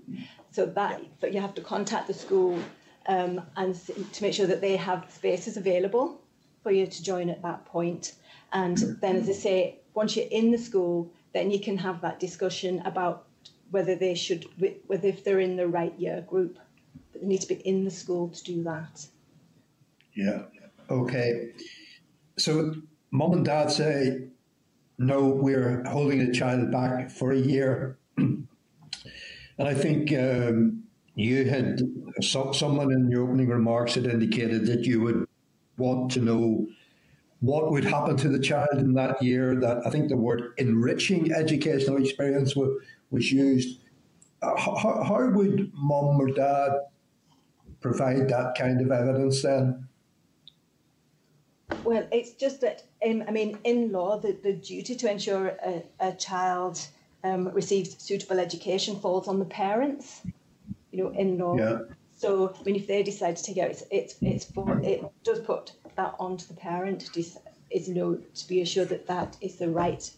So 0.51 0.65
that, 0.65 1.01
but 1.19 1.33
you 1.33 1.41
have 1.41 1.53
to 1.55 1.61
contact 1.61 2.07
the 2.07 2.13
school 2.13 2.59
um, 3.07 3.41
and 3.55 3.75
to 4.13 4.23
make 4.23 4.33
sure 4.33 4.47
that 4.47 4.61
they 4.61 4.75
have 4.75 5.09
spaces 5.09 5.57
available 5.57 6.21
for 6.61 6.71
you 6.71 6.85
to 6.85 7.03
join 7.03 7.29
at 7.29 7.41
that 7.41 7.65
point. 7.65 8.13
And 8.53 8.77
then, 9.01 9.15
as 9.15 9.29
I 9.29 9.33
say, 9.33 9.79
once 9.93 10.15
you're 10.15 10.27
in 10.29 10.51
the 10.51 10.57
school, 10.57 11.11
then 11.33 11.51
you 11.51 11.59
can 11.59 11.77
have 11.77 12.01
that 12.01 12.19
discussion 12.19 12.81
about 12.85 13.27
whether 13.71 13.95
they 13.95 14.13
should, 14.13 14.45
whether 14.87 15.07
if 15.07 15.23
they're 15.23 15.39
in 15.39 15.55
the 15.55 15.67
right 15.67 15.97
year 15.97 16.21
group. 16.27 16.59
But 17.11 17.21
they 17.21 17.27
need 17.27 17.41
to 17.41 17.47
be 17.47 17.55
in 17.55 17.83
the 17.83 17.91
school 17.91 18.29
to 18.29 18.43
do 18.43 18.63
that. 18.63 19.07
Yeah. 20.13 20.43
Okay. 20.89 21.51
So, 22.37 22.75
mom 23.11 23.33
and 23.33 23.45
dad 23.45 23.71
say 23.71 24.27
no, 25.01 25.27
we're 25.29 25.83
holding 25.85 26.23
the 26.25 26.31
child 26.31 26.71
back 26.71 27.09
for 27.09 27.31
a 27.31 27.37
year. 27.37 27.97
and 28.17 28.47
I 29.57 29.73
think 29.73 30.13
um, 30.13 30.83
you 31.15 31.45
had 31.45 31.81
so, 32.21 32.51
someone 32.51 32.91
in 32.91 33.09
your 33.09 33.23
opening 33.23 33.47
remarks 33.47 33.95
had 33.95 34.05
indicated 34.05 34.67
that 34.67 34.85
you 34.85 35.01
would 35.01 35.27
want 35.77 36.11
to 36.11 36.19
know 36.19 36.67
what 37.39 37.71
would 37.71 37.83
happen 37.83 38.15
to 38.17 38.29
the 38.29 38.39
child 38.39 38.77
in 38.77 38.93
that 38.93 39.21
year. 39.23 39.55
That 39.55 39.85
I 39.85 39.89
think 39.89 40.09
the 40.09 40.17
word 40.17 40.53
enriching 40.57 41.31
educational 41.31 41.97
experience 41.97 42.55
was, 42.55 42.77
was 43.11 43.31
used. 43.31 43.79
Uh, 44.41 44.57
how, 44.57 45.03
how 45.03 45.29
would 45.29 45.71
mum 45.75 46.19
or 46.19 46.31
dad 46.31 46.71
provide 47.79 48.27
that 48.29 48.55
kind 48.57 48.81
of 48.81 48.91
evidence 48.91 49.43
then? 49.43 49.87
Well, 51.83 52.07
it's 52.11 52.31
just 52.31 52.61
that, 52.61 52.83
um, 53.05 53.23
I 53.27 53.31
mean, 53.31 53.57
in 53.63 53.91
law, 53.91 54.17
the, 54.17 54.37
the 54.43 54.53
duty 54.53 54.95
to 54.95 55.11
ensure 55.11 55.47
a, 55.63 55.83
a 55.99 56.13
child 56.13 56.85
um, 57.23 57.49
receives 57.49 58.01
suitable 58.03 58.39
education 58.39 58.99
falls 58.99 59.27
on 59.27 59.39
the 59.39 59.45
parents, 59.45 60.21
you 60.91 61.03
know, 61.03 61.09
in 61.11 61.37
law. 61.37 61.57
Yeah. 61.57 61.79
So, 62.17 62.53
I 62.59 62.63
mean, 62.63 62.75
if 62.75 62.87
they 62.87 63.03
decide 63.03 63.37
to 63.37 63.43
take 63.43 63.57
out, 63.57 63.71
it's, 63.71 63.83
it's, 63.89 64.15
it's 64.21 64.45
for, 64.45 64.79
it 64.81 65.03
does 65.23 65.39
put 65.39 65.71
that 65.95 66.13
onto 66.19 66.45
the 66.45 66.53
parent, 66.53 67.09
is, 67.15 67.37
you 67.71 67.93
know, 67.95 68.15
to 68.15 68.47
be 68.47 68.61
assured 68.61 68.89
that 68.89 69.07
that 69.07 69.37
is 69.41 69.55
the 69.55 69.69
right 69.69 70.09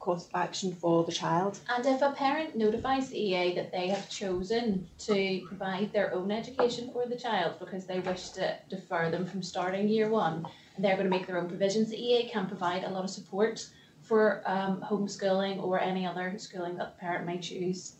course 0.00 0.26
of 0.26 0.34
action 0.34 0.72
for 0.74 1.04
the 1.04 1.12
child. 1.12 1.60
And 1.68 1.86
if 1.86 2.02
a 2.02 2.12
parent 2.12 2.56
notifies 2.56 3.10
the 3.10 3.18
EA 3.18 3.54
that 3.54 3.70
they 3.70 3.88
have 3.88 4.08
chosen 4.08 4.88
to 5.00 5.42
provide 5.46 5.92
their 5.92 6.12
own 6.14 6.32
education 6.32 6.90
for 6.92 7.06
the 7.06 7.16
child 7.16 7.58
because 7.60 7.86
they 7.86 8.00
wish 8.00 8.30
to 8.30 8.56
defer 8.68 9.10
them 9.10 9.26
from 9.26 9.42
starting 9.42 9.86
year 9.88 10.08
one, 10.08 10.46
they're 10.78 10.96
going 10.96 11.10
to 11.10 11.16
make 11.16 11.26
their 11.26 11.38
own 11.38 11.48
provisions. 11.48 11.90
The 11.90 12.02
EA 12.02 12.28
can 12.28 12.48
provide 12.48 12.84
a 12.84 12.90
lot 12.90 13.04
of 13.04 13.10
support 13.10 13.68
for 14.00 14.42
um, 14.46 14.80
homeschooling 14.80 15.62
or 15.62 15.78
any 15.78 16.06
other 16.06 16.34
schooling 16.38 16.76
that 16.76 16.96
the 16.96 17.00
parent 17.00 17.26
might 17.26 17.42
choose. 17.42 17.94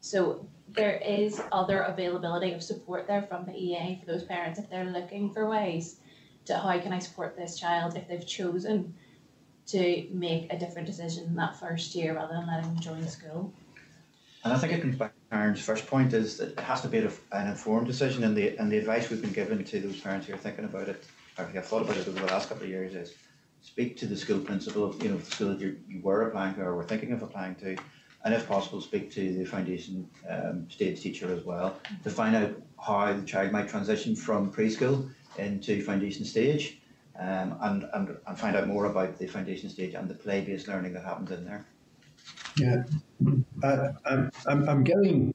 So 0.00 0.46
there 0.68 0.96
is 0.96 1.40
other 1.52 1.80
availability 1.82 2.52
of 2.52 2.62
support 2.62 3.06
there 3.06 3.22
from 3.22 3.46
the 3.46 3.56
EA 3.56 3.98
for 4.00 4.06
those 4.06 4.24
parents 4.24 4.58
if 4.58 4.68
they're 4.68 4.84
looking 4.84 5.32
for 5.32 5.48
ways 5.48 5.96
to 6.44 6.58
how 6.58 6.78
can 6.78 6.92
I 6.92 6.98
support 6.98 7.36
this 7.36 7.58
child 7.58 7.96
if 7.96 8.08
they've 8.08 8.26
chosen 8.26 8.94
to 9.68 10.06
make 10.10 10.52
a 10.52 10.58
different 10.58 10.86
decision 10.86 11.34
that 11.36 11.58
first 11.58 11.94
year 11.94 12.14
rather 12.14 12.34
than 12.34 12.46
letting 12.46 12.74
them 12.74 12.80
join 12.80 13.06
school. 13.06 13.52
And 14.44 14.52
I 14.52 14.58
think 14.58 14.72
it 14.72 14.80
comes 14.80 14.96
back 14.96 15.12
to 15.12 15.36
Karen's 15.36 15.60
first 15.60 15.86
point 15.86 16.12
is 16.12 16.38
that 16.38 16.52
it 16.52 16.60
has 16.60 16.80
to 16.82 16.88
be 16.88 16.98
an 16.98 17.48
informed 17.48 17.86
decision 17.86 18.24
and 18.24 18.36
the 18.36 18.56
and 18.56 18.70
the 18.70 18.78
advice 18.78 19.10
we've 19.10 19.20
been 19.20 19.32
given 19.32 19.62
to 19.64 19.80
those 19.80 20.00
parents 20.00 20.26
who 20.26 20.34
are 20.34 20.38
thinking 20.38 20.64
about 20.64 20.88
it 20.88 21.04
I've 21.38 21.66
thought 21.66 21.82
about 21.82 21.96
it 21.96 22.08
over 22.08 22.18
the 22.18 22.26
last 22.26 22.48
couple 22.48 22.64
of 22.64 22.70
years 22.70 22.94
is 22.94 23.14
speak 23.60 23.96
to 23.98 24.06
the 24.06 24.16
school 24.16 24.40
principal 24.40 24.84
of 24.84 25.02
you 25.02 25.10
know 25.10 25.18
the 25.18 25.30
school 25.30 25.48
that 25.50 25.60
you, 25.60 25.78
you 25.88 26.00
were 26.02 26.28
applying 26.28 26.54
to 26.54 26.62
or 26.62 26.74
were 26.74 26.84
thinking 26.84 27.12
of 27.12 27.22
applying 27.22 27.54
to, 27.56 27.76
and 28.24 28.34
if 28.34 28.48
possible, 28.48 28.80
speak 28.80 29.12
to 29.12 29.38
the 29.38 29.44
foundation 29.44 30.08
um, 30.28 30.68
stage 30.68 31.00
teacher 31.00 31.32
as 31.32 31.44
well 31.44 31.78
to 32.02 32.10
find 32.10 32.34
out 32.34 32.50
how 32.84 33.12
the 33.12 33.22
child 33.22 33.52
might 33.52 33.68
transition 33.68 34.16
from 34.16 34.52
preschool 34.52 35.10
into 35.36 35.82
foundation 35.82 36.24
stage. 36.24 36.80
Um, 37.18 37.56
and, 37.62 37.84
and, 37.94 38.16
and 38.26 38.38
find 38.38 38.56
out 38.56 38.68
more 38.68 38.86
about 38.86 39.18
the 39.18 39.26
foundation 39.26 39.68
stage 39.68 39.94
and 39.94 40.08
the 40.08 40.14
play 40.14 40.40
based 40.40 40.68
learning 40.68 40.94
that 40.94 41.04
happens 41.04 41.30
in 41.30 41.44
there. 41.44 41.66
Yeah, 42.56 42.82
uh, 43.62 43.92
I'm, 44.04 44.30
I'm, 44.46 44.68
I'm 44.68 44.84
getting, 44.84 45.34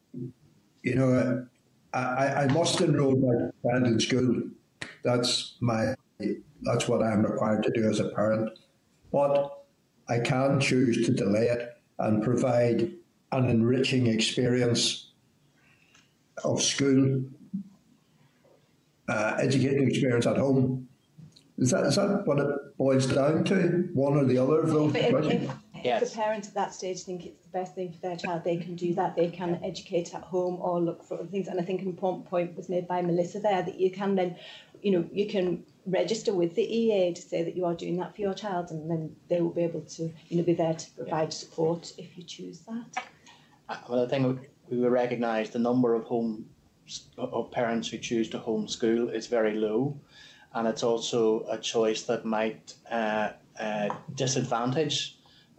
you 0.82 0.96
know, 0.96 1.48
I, 1.94 2.44
I 2.44 2.48
must 2.48 2.82
enroll 2.82 3.16
my 3.16 3.52
child 3.70 3.88
in 3.88 4.00
school. 4.00 4.44
That's 5.04 5.56
my, 5.62 5.96
that's 6.62 6.88
what 6.88 7.04
I'm 7.04 7.24
required 7.24 7.64
to 7.64 7.72
do 7.72 7.90
as 7.90 8.00
a 8.00 8.10
parent. 8.10 8.58
But 9.12 9.66
I 10.10 10.20
can 10.20 10.60
choose 10.60 11.06
to 11.06 11.14
delay 11.14 11.48
it 11.48 11.78
and 12.00 12.24
provide 12.24 12.92
an 13.32 13.50
enriching 13.50 14.08
experience 14.08 15.12
of 16.44 16.62
school, 16.62 17.24
uh, 19.08 19.36
educating 19.40 19.88
experience 19.88 20.26
at 20.26 20.38
home. 20.38 20.88
Is 21.58 21.72
that, 21.72 21.86
is 21.86 21.96
that 21.96 22.26
what 22.26 22.40
it 22.40 22.78
boils 22.78 23.08
down 23.08 23.44
to? 23.46 23.90
One 23.94 24.18
or 24.18 24.26
the 24.26 24.38
other 24.38 24.62
of 24.62 24.70
those? 24.70 24.96
If, 24.96 25.14
if, 25.26 25.52
yes. 25.84 26.10
the 26.10 26.16
parents 26.16 26.48
at 26.48 26.54
that 26.56 26.74
stage 26.74 27.04
think 27.04 27.26
it's 27.26 27.44
the 27.44 27.50
best 27.50 27.76
thing 27.76 27.92
for 27.92 28.00
their 28.00 28.16
child, 28.16 28.44
they 28.44 28.58
can 28.58 28.76
do 28.76 28.94
that. 28.96 29.16
They 29.16 29.30
can 29.30 29.60
educate 29.64 30.16
at 30.16 30.24
home 30.24 30.58
or 30.60 30.82
look 30.82 31.04
for 31.04 31.20
other 31.20 31.28
things. 31.28 31.48
And 31.48 31.60
I 31.60 31.64
think 31.64 31.82
an 31.82 31.88
important 31.88 32.26
point 32.26 32.56
was 32.56 32.70
made 32.70 32.88
by 32.88 33.02
Melissa 33.02 33.40
there 33.40 33.62
that 33.62 33.80
you 33.80 33.92
can 33.92 34.16
then, 34.16 34.36
you 34.82 34.92
know, 34.92 35.08
you 35.12 35.30
can 35.30 35.64
register 35.86 36.34
with 36.34 36.56
the 36.56 36.64
EA 36.64 37.14
to 37.14 37.22
say 37.22 37.44
that 37.44 37.56
you 37.56 37.66
are 37.66 37.76
doing 37.76 37.98
that 37.98 38.16
for 38.16 38.22
your 38.22 38.34
child, 38.34 38.72
and 38.72 38.90
then 38.90 39.16
they 39.30 39.42
will 39.42 39.54
be 39.54 39.64
able 39.64 39.82
to, 39.82 40.12
you 40.30 40.38
know, 40.38 40.44
be 40.44 40.54
there 40.54 40.74
to 40.74 40.92
provide 40.92 41.32
support 41.32 41.94
if 41.98 42.18
you 42.18 42.24
choose 42.24 42.62
that. 42.62 43.04
Uh, 43.70 43.78
well, 43.90 44.06
I 44.06 44.08
think 44.08 44.40
we 44.70 44.78
will 44.78 44.90
recognise 44.90 45.50
the 45.50 45.60
number 45.60 45.94
of 45.94 46.06
home 46.06 46.46
of 47.18 47.52
parents 47.52 47.88
who 47.88 47.98
choose 47.98 48.30
to 48.30 48.40
homeschool 48.40 49.14
is 49.14 49.28
very 49.28 49.56
low, 49.56 49.98
and 50.54 50.68
it's 50.68 50.84
also 50.84 51.46
a 51.50 51.58
choice 51.58 52.04
that 52.04 52.26
might 52.26 52.74
uh, 52.92 53.30
uh, 53.60 53.90
disadvantage 54.16 55.18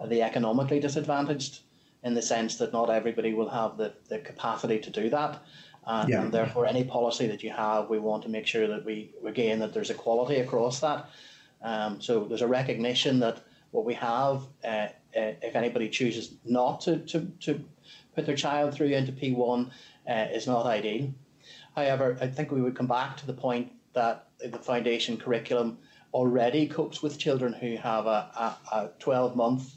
the 0.08 0.22
economically 0.22 0.80
disadvantaged 0.80 1.60
in 2.02 2.14
the 2.14 2.22
sense 2.22 2.56
that 2.56 2.72
not 2.72 2.90
everybody 2.90 3.32
will 3.32 3.48
have 3.48 3.76
the, 3.76 3.94
the 4.08 4.18
capacity 4.18 4.78
to 4.78 4.90
do 4.90 5.08
that. 5.10 5.42
And, 5.86 6.08
yeah. 6.08 6.22
and, 6.22 6.32
therefore, 6.32 6.66
any 6.66 6.84
policy 6.84 7.26
that 7.26 7.42
you 7.42 7.50
have, 7.50 7.88
we 7.88 7.98
want 7.98 8.22
to 8.24 8.28
make 8.28 8.46
sure 8.46 8.66
that 8.66 8.84
we, 8.84 9.12
again, 9.26 9.58
that 9.60 9.72
there's 9.72 9.90
equality 9.90 10.36
across 10.36 10.80
that. 10.80 11.10
Um, 11.62 12.00
so 12.00 12.24
there's 12.24 12.42
a 12.42 12.46
recognition 12.46 13.20
that 13.20 13.42
what 13.70 13.84
we 13.84 13.94
have, 13.94 14.42
uh, 14.64 14.66
uh, 14.66 14.90
if 15.14 15.56
anybody 15.56 15.88
chooses 15.88 16.34
not 16.44 16.80
to, 16.82 16.98
to, 16.98 17.20
to 17.40 17.64
put 18.14 18.26
their 18.26 18.36
child 18.36 18.74
through 18.74 18.88
into 18.88 19.12
P1, 19.12 19.70
uh, 20.08 20.26
is 20.32 20.46
not 20.46 20.66
ideal. 20.66 21.12
However, 21.74 22.16
I 22.20 22.28
think 22.28 22.50
we 22.50 22.62
would 22.62 22.76
come 22.76 22.86
back 22.86 23.16
to 23.18 23.26
the 23.26 23.32
point 23.32 23.72
that 23.94 24.28
the 24.50 24.58
foundation 24.58 25.16
curriculum 25.16 25.78
already 26.12 26.66
copes 26.68 27.02
with 27.02 27.18
children 27.18 27.52
who 27.52 27.76
have 27.76 28.06
a, 28.06 28.56
a, 28.72 28.76
a 28.76 28.90
12 28.98 29.34
month 29.34 29.74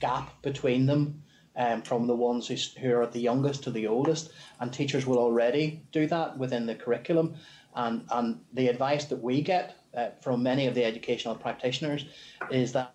gap 0.00 0.42
between 0.42 0.86
them 0.86 1.22
um, 1.56 1.82
from 1.82 2.06
the 2.06 2.14
ones 2.14 2.48
who, 2.48 2.56
who 2.80 2.94
are 2.94 3.06
the 3.06 3.20
youngest 3.20 3.64
to 3.64 3.70
the 3.70 3.86
oldest, 3.86 4.30
and 4.60 4.72
teachers 4.72 5.06
will 5.06 5.18
already 5.18 5.82
do 5.92 6.06
that 6.06 6.38
within 6.38 6.66
the 6.66 6.74
curriculum. 6.74 7.34
And, 7.74 8.04
and 8.10 8.40
the 8.52 8.68
advice 8.68 9.04
that 9.06 9.22
we 9.22 9.42
get 9.42 9.76
uh, 9.96 10.08
from 10.20 10.42
many 10.42 10.66
of 10.66 10.74
the 10.74 10.84
educational 10.84 11.34
practitioners 11.34 12.04
is 12.50 12.72
that 12.72 12.92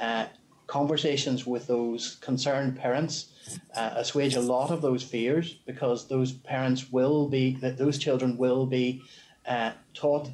uh, 0.00 0.26
conversations 0.66 1.46
with 1.46 1.66
those 1.66 2.16
concerned 2.20 2.76
parents 2.78 3.32
uh, 3.74 3.90
assuage 3.96 4.36
a 4.36 4.40
lot 4.40 4.70
of 4.70 4.82
those 4.82 5.02
fears 5.02 5.54
because 5.66 6.08
those 6.08 6.32
parents 6.32 6.92
will 6.92 7.28
be 7.28 7.56
that 7.56 7.78
those 7.78 7.98
children 7.98 8.36
will 8.36 8.66
be 8.66 9.02
uh, 9.46 9.72
taught 9.94 10.28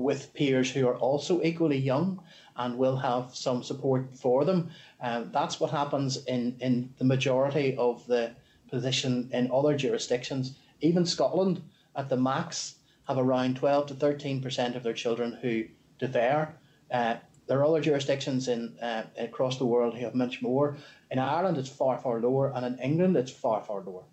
with 0.00 0.32
peers 0.34 0.70
who 0.70 0.86
are 0.86 0.96
also 0.96 1.42
equally 1.42 1.78
young 1.78 2.22
and 2.56 2.76
will 2.76 2.96
have 2.96 3.34
some 3.34 3.62
support 3.62 4.16
for 4.16 4.44
them. 4.44 4.70
Um, 5.00 5.30
that's 5.32 5.60
what 5.60 5.70
happens 5.70 6.24
in, 6.24 6.56
in 6.60 6.92
the 6.98 7.04
majority 7.04 7.76
of 7.76 8.06
the 8.06 8.32
position 8.70 9.30
in 9.32 9.50
other 9.52 9.76
jurisdictions. 9.76 10.56
Even 10.80 11.06
Scotland, 11.06 11.62
at 11.96 12.08
the 12.08 12.16
max, 12.16 12.76
have 13.06 13.18
around 13.18 13.56
12 13.56 13.86
to 13.86 13.94
13% 13.94 14.76
of 14.76 14.82
their 14.82 14.92
children 14.92 15.38
who 15.40 15.64
defer. 15.98 16.52
Uh, 16.90 17.16
there 17.46 17.58
are 17.58 17.64
other 17.64 17.80
jurisdictions 17.80 18.48
in 18.48 18.78
uh, 18.80 19.04
across 19.16 19.56
the 19.56 19.64
world 19.64 19.94
who 19.94 20.04
have 20.04 20.14
much 20.14 20.42
more. 20.42 20.76
In 21.10 21.18
Ireland, 21.18 21.56
it's 21.56 21.70
far, 21.70 21.98
far 21.98 22.20
lower, 22.20 22.52
and 22.54 22.66
in 22.66 22.78
England, 22.78 23.16
it's 23.16 23.32
far, 23.32 23.62
far 23.62 23.80
lower. 23.80 24.04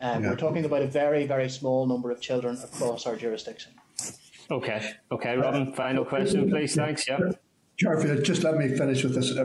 Um, 0.00 0.24
yeah. 0.24 0.30
We're 0.30 0.36
talking 0.36 0.64
about 0.64 0.82
a 0.82 0.88
very, 0.88 1.24
very 1.26 1.48
small 1.48 1.86
number 1.86 2.10
of 2.10 2.20
children 2.20 2.58
across 2.62 3.06
our 3.06 3.14
jurisdiction. 3.14 3.72
Okay, 4.50 4.92
okay, 5.10 5.36
Robin. 5.36 5.72
Final 5.72 6.04
question, 6.04 6.50
please. 6.50 6.74
Thanks. 6.74 7.08
Yeah. 7.08 7.18
Sure, 7.76 8.20
just 8.22 8.44
let 8.44 8.56
me 8.56 8.68
finish 8.68 9.02
with 9.02 9.14
this. 9.14 9.36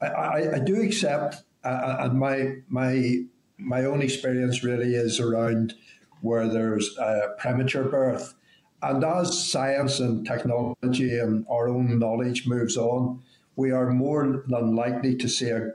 I, 0.00 0.06
I, 0.06 0.54
I 0.56 0.58
do 0.58 0.80
accept, 0.82 1.44
uh, 1.64 1.68
uh, 1.68 1.96
and 2.00 2.18
my 2.18 2.56
my 2.68 3.20
my 3.58 3.84
own 3.84 4.02
experience 4.02 4.64
really 4.64 4.94
is 4.94 5.20
around 5.20 5.74
where 6.20 6.48
there's 6.48 6.96
a 6.98 7.34
premature 7.38 7.84
birth, 7.84 8.34
and 8.82 9.04
as 9.04 9.48
science 9.48 10.00
and 10.00 10.26
technology 10.26 11.16
and 11.18 11.46
our 11.48 11.68
own 11.68 11.98
knowledge 11.98 12.46
moves 12.48 12.76
on, 12.76 13.22
we 13.54 13.70
are 13.70 13.90
more 13.90 14.44
than 14.48 14.74
likely 14.74 15.14
to 15.16 15.28
see 15.28 15.50
a, 15.50 15.72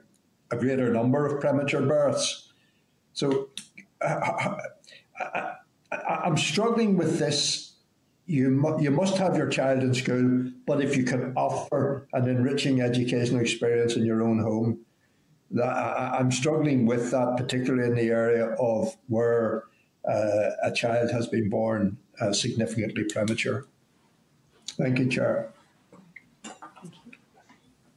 a 0.52 0.58
greater 0.58 0.92
number 0.92 1.26
of 1.26 1.40
premature 1.40 1.82
births. 1.82 2.52
So 3.14 3.50
uh, 4.02 4.56
I, 5.22 5.54
I'm 5.92 6.36
struggling 6.38 6.98
with 6.98 7.20
this 7.20 7.71
you, 8.26 8.50
mu- 8.50 8.82
you 8.82 8.92
must 8.92 9.18
have 9.18 9.36
your 9.36 9.50
child 9.50 9.84
in 9.84 9.94
school, 9.94 10.52
but 10.66 10.82
if 10.82 10.96
you 10.96 11.04
can 11.04 11.34
offer 11.36 12.08
an 12.14 12.30
enriching 12.30 12.82
educational 12.82 13.42
experience 13.42 13.96
in 13.96 14.06
your 14.06 14.24
own 14.24 14.40
home, 14.40 14.80
that, 15.52 15.68
I, 15.68 16.20
am 16.20 16.32
struggling 16.32 16.86
with 16.86 17.12
that, 17.12 17.36
particularly 17.38 17.90
in 17.90 17.96
the 17.96 18.10
area 18.10 18.48
of 18.60 18.96
where 19.08 19.66
uh, 20.08 20.52
a 20.64 20.72
child 20.74 21.12
has 21.12 21.28
been 21.28 21.50
born 21.50 21.98
uh, 22.22 22.32
significantly 22.32 23.04
premature. 23.04 23.68
Thank 24.78 25.00
you, 25.00 25.10
Chair. 25.10 25.52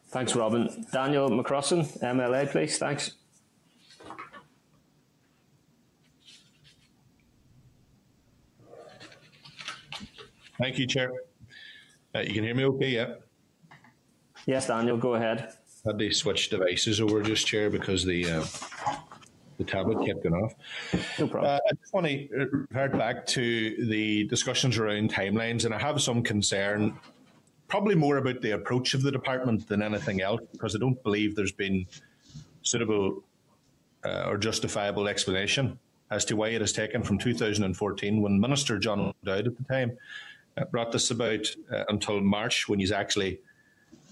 Thanks, 0.08 0.34
Robin. 0.36 0.86
Daniel 0.92 1.28
McCrossan, 1.30 2.00
MLA, 2.00 2.50
please. 2.50 2.78
Thanks. 2.78 3.12
Thank 10.58 10.78
you, 10.78 10.86
Chair. 10.86 11.12
Uh, 12.14 12.20
you 12.20 12.34
can 12.34 12.44
hear 12.44 12.54
me 12.54 12.64
okay, 12.64 12.90
yeah? 12.90 13.14
Yes, 14.46 14.68
Daniel, 14.68 14.96
go 14.96 15.14
ahead. 15.14 15.52
I 15.84 15.90
had 15.90 15.98
to 15.98 16.12
switch 16.12 16.48
devices 16.48 17.00
over 17.00 17.22
just, 17.22 17.46
Chair, 17.46 17.70
because 17.70 18.04
the 18.04 18.30
uh, 18.30 18.44
the 19.58 19.64
tablet 19.64 20.06
kept 20.06 20.22
going 20.22 20.34
off. 20.34 20.54
No 21.18 21.26
problem. 21.26 21.52
Uh, 21.52 21.58
I 21.68 21.74
just 21.74 21.92
want 21.92 22.06
to 22.06 22.66
revert 22.70 22.98
back 22.98 23.26
to 23.26 23.86
the 23.86 24.24
discussions 24.24 24.78
around 24.78 25.12
timelines, 25.12 25.64
and 25.64 25.74
I 25.74 25.78
have 25.78 26.00
some 26.00 26.22
concern, 26.22 26.98
probably 27.68 27.94
more 27.94 28.18
about 28.18 28.40
the 28.40 28.52
approach 28.52 28.94
of 28.94 29.02
the 29.02 29.10
department 29.12 29.68
than 29.68 29.82
anything 29.82 30.22
else, 30.22 30.40
because 30.52 30.74
I 30.74 30.78
don't 30.78 31.00
believe 31.02 31.34
there's 31.34 31.52
been 31.52 31.86
suitable 32.62 33.22
uh, 34.04 34.24
or 34.26 34.38
justifiable 34.38 35.08
explanation 35.08 35.78
as 36.10 36.24
to 36.26 36.36
why 36.36 36.48
it 36.48 36.60
has 36.60 36.72
taken 36.72 37.02
from 37.02 37.18
2014, 37.18 38.20
when 38.22 38.40
Minister 38.40 38.78
John 38.78 39.00
O'Dowd 39.24 39.46
at 39.48 39.56
the 39.56 39.64
time 39.64 39.96
uh, 40.56 40.64
brought 40.66 40.92
this 40.92 41.10
about 41.10 41.46
uh, 41.72 41.84
until 41.88 42.20
March 42.20 42.68
when 42.68 42.78
he's 42.78 42.92
actually 42.92 43.40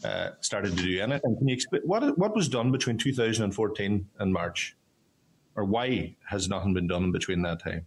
uh, 0.04 0.30
started 0.40 0.76
to 0.76 0.82
do 0.82 1.00
anything. 1.00 1.36
Can 1.36 1.48
you 1.48 1.54
explain 1.54 1.82
what 1.84 2.18
what 2.18 2.34
was 2.34 2.48
done 2.48 2.72
between 2.72 2.98
2014 2.98 4.08
and 4.18 4.32
March, 4.32 4.76
or 5.54 5.64
why 5.64 6.16
has 6.28 6.48
nothing 6.48 6.74
been 6.74 6.88
done 6.88 7.12
between 7.12 7.42
that 7.42 7.62
time? 7.62 7.86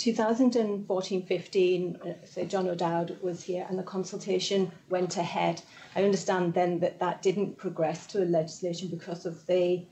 2014-15, 0.00 2.00
uh, 2.00 2.14
so 2.24 2.44
John 2.46 2.68
O'Dowd 2.68 3.18
was 3.20 3.42
here, 3.42 3.66
and 3.68 3.78
the 3.78 3.82
consultation 3.82 4.72
went 4.88 5.18
ahead. 5.18 5.60
I 5.94 6.02
understand 6.02 6.54
then 6.54 6.80
that 6.80 6.98
that 7.00 7.20
didn't 7.20 7.58
progress 7.58 8.06
to 8.08 8.22
a 8.22 8.24
legislation 8.24 8.88
because 8.88 9.26
of 9.26 9.44
the. 9.46 9.84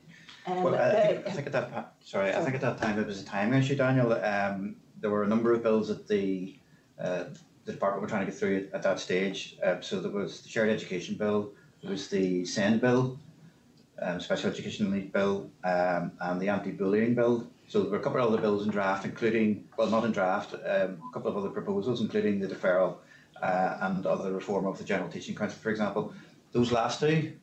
Um, 0.47 0.63
well, 0.63 0.75
I, 0.75 0.91
think, 0.91 1.27
I 1.27 1.31
think 1.31 1.47
at 1.47 1.53
that 1.53 1.93
sorry, 2.03 2.33
I 2.33 2.41
think 2.41 2.55
at 2.55 2.61
that 2.61 2.79
time 2.79 2.97
it 2.97 3.05
was 3.05 3.21
a 3.21 3.25
timing 3.25 3.59
issue, 3.59 3.75
Daniel. 3.75 4.13
Um, 4.13 4.77
there 4.99 5.11
were 5.11 5.23
a 5.23 5.27
number 5.27 5.53
of 5.53 5.61
bills 5.61 5.91
at 5.91 6.07
the 6.07 6.58
uh, 6.99 7.25
the 7.65 7.71
department 7.71 8.01
were 8.01 8.07
trying 8.07 8.25
to 8.25 8.31
get 8.31 8.39
through 8.39 8.57
at, 8.57 8.75
at 8.75 8.83
that 8.83 8.99
stage. 8.99 9.57
Uh, 9.63 9.79
so 9.81 9.99
there 9.99 10.11
was 10.11 10.41
the 10.41 10.49
shared 10.49 10.69
education 10.69 11.15
bill, 11.15 11.51
there 11.81 11.91
was 11.91 12.07
the 12.09 12.45
SEND 12.45 12.81
bill, 12.81 13.19
um, 14.01 14.19
special 14.19 14.49
education 14.49 14.91
need 14.91 15.11
bill, 15.11 15.49
um, 15.63 16.11
and 16.21 16.41
the 16.41 16.49
anti-bullying 16.49 17.15
bill. 17.15 17.47
So 17.67 17.81
there 17.81 17.91
were 17.91 17.97
a 17.99 18.01
couple 18.01 18.21
of 18.21 18.33
other 18.33 18.41
bills 18.41 18.65
in 18.65 18.71
draft, 18.71 19.05
including 19.05 19.67
well, 19.77 19.89
not 19.89 20.03
in 20.03 20.11
draft, 20.11 20.53
um, 20.53 20.59
a 21.09 21.13
couple 21.13 21.29
of 21.29 21.37
other 21.37 21.49
proposals, 21.49 22.01
including 22.01 22.39
the 22.39 22.47
deferral 22.47 22.97
uh, 23.41 23.77
and 23.81 24.05
other 24.05 24.31
reform 24.33 24.65
of 24.65 24.77
the 24.77 24.83
General 24.83 25.09
Teaching 25.09 25.35
Council, 25.35 25.59
for 25.59 25.69
example. 25.69 26.13
Those 26.51 26.71
last 26.71 26.99
two 26.99 27.33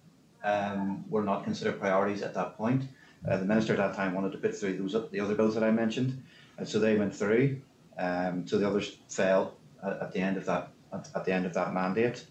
um, 0.42 1.04
were 1.08 1.22
not 1.22 1.44
considered 1.44 1.78
priorities 1.78 2.22
at 2.22 2.34
that 2.34 2.56
point. 2.56 2.84
Uh, 3.28 3.36
the 3.36 3.44
minister 3.44 3.72
at 3.72 3.78
that 3.78 3.94
time 3.94 4.14
wanted 4.14 4.32
to 4.32 4.38
put 4.38 4.56
through 4.56 4.78
those 4.78 5.10
the 5.10 5.20
other 5.20 5.34
bills 5.34 5.54
that 5.54 5.62
I 5.62 5.70
mentioned, 5.70 6.22
and 6.58 6.68
so 6.68 6.78
they 6.78 6.96
went 6.96 7.14
through. 7.14 7.60
Um, 7.98 8.47
so 8.47 8.59
the 8.59 8.68
others 8.68 8.98
fell 9.09 9.55
at, 9.85 10.02
at, 10.02 10.12
the 10.12 10.20
end 10.20 10.36
of 10.36 10.44
that 10.47 10.70
at, 10.93 11.09
at 11.14 11.24
the 11.24 11.32
end 11.32 11.47
of 11.47 11.55
that 11.55 11.73
mandate. 11.73 12.27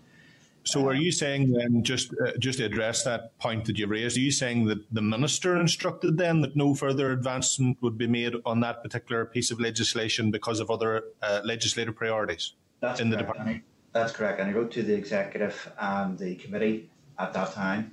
So, 0.65 0.87
are 0.87 0.95
you 0.95 1.11
saying 1.11 1.51
then, 1.51 1.83
just 1.83 2.11
uh, 2.25 2.31
just 2.39 2.57
to 2.57 2.65
address 2.65 3.03
that 3.03 3.37
point 3.37 3.65
that 3.65 3.77
you 3.77 3.85
raised, 3.85 4.17
are 4.17 4.21
you 4.21 4.31
saying 4.31 4.65
that 4.65 4.79
the 4.91 5.01
minister 5.01 5.59
instructed 5.59 6.17
then 6.17 6.41
that 6.41 6.55
no 6.55 6.73
further 6.73 7.11
advancement 7.11 7.77
would 7.81 7.99
be 7.99 8.07
made 8.07 8.33
on 8.47 8.61
that 8.61 8.81
particular 8.81 9.25
piece 9.25 9.51
of 9.51 9.59
legislation 9.59 10.31
because 10.31 10.59
of 10.59 10.71
other 10.71 11.03
uh, 11.21 11.41
legislative 11.43 11.95
priorities 11.95 12.53
That's 12.81 12.99
in 12.99 13.11
the 13.11 13.17
correct, 13.17 13.33
department? 13.33 13.63
That's 13.93 14.11
correct. 14.11 14.39
And 14.39 14.49
I 14.49 14.53
wrote 14.53 14.71
to 14.71 14.81
the 14.81 14.95
executive 14.95 15.71
and 15.79 16.17
the 16.17 16.35
committee 16.35 16.89
at 17.19 17.31
that 17.33 17.53
time. 17.53 17.91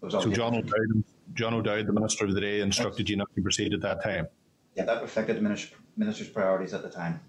Was 0.00 0.12
So, 0.12 0.30
John 0.30 0.54
O'Dowd, 0.54 1.04
John 1.34 1.54
O'Dowd, 1.54 1.88
the 1.88 1.92
minister 1.92 2.24
of 2.24 2.34
the 2.34 2.40
day, 2.40 2.60
instructed 2.60 3.10
you 3.10 3.16
not 3.16 3.34
to 3.34 3.42
proceed 3.42 3.74
at 3.74 3.80
that 3.80 4.02
time. 4.04 4.28
Yeah, 4.76 4.84
that 4.84 5.02
reflected 5.02 5.36
the 5.36 5.40
minister, 5.40 5.76
minister's 5.96 6.28
priorities 6.28 6.74
at 6.74 6.82
the 6.82 6.90
time. 6.90 7.20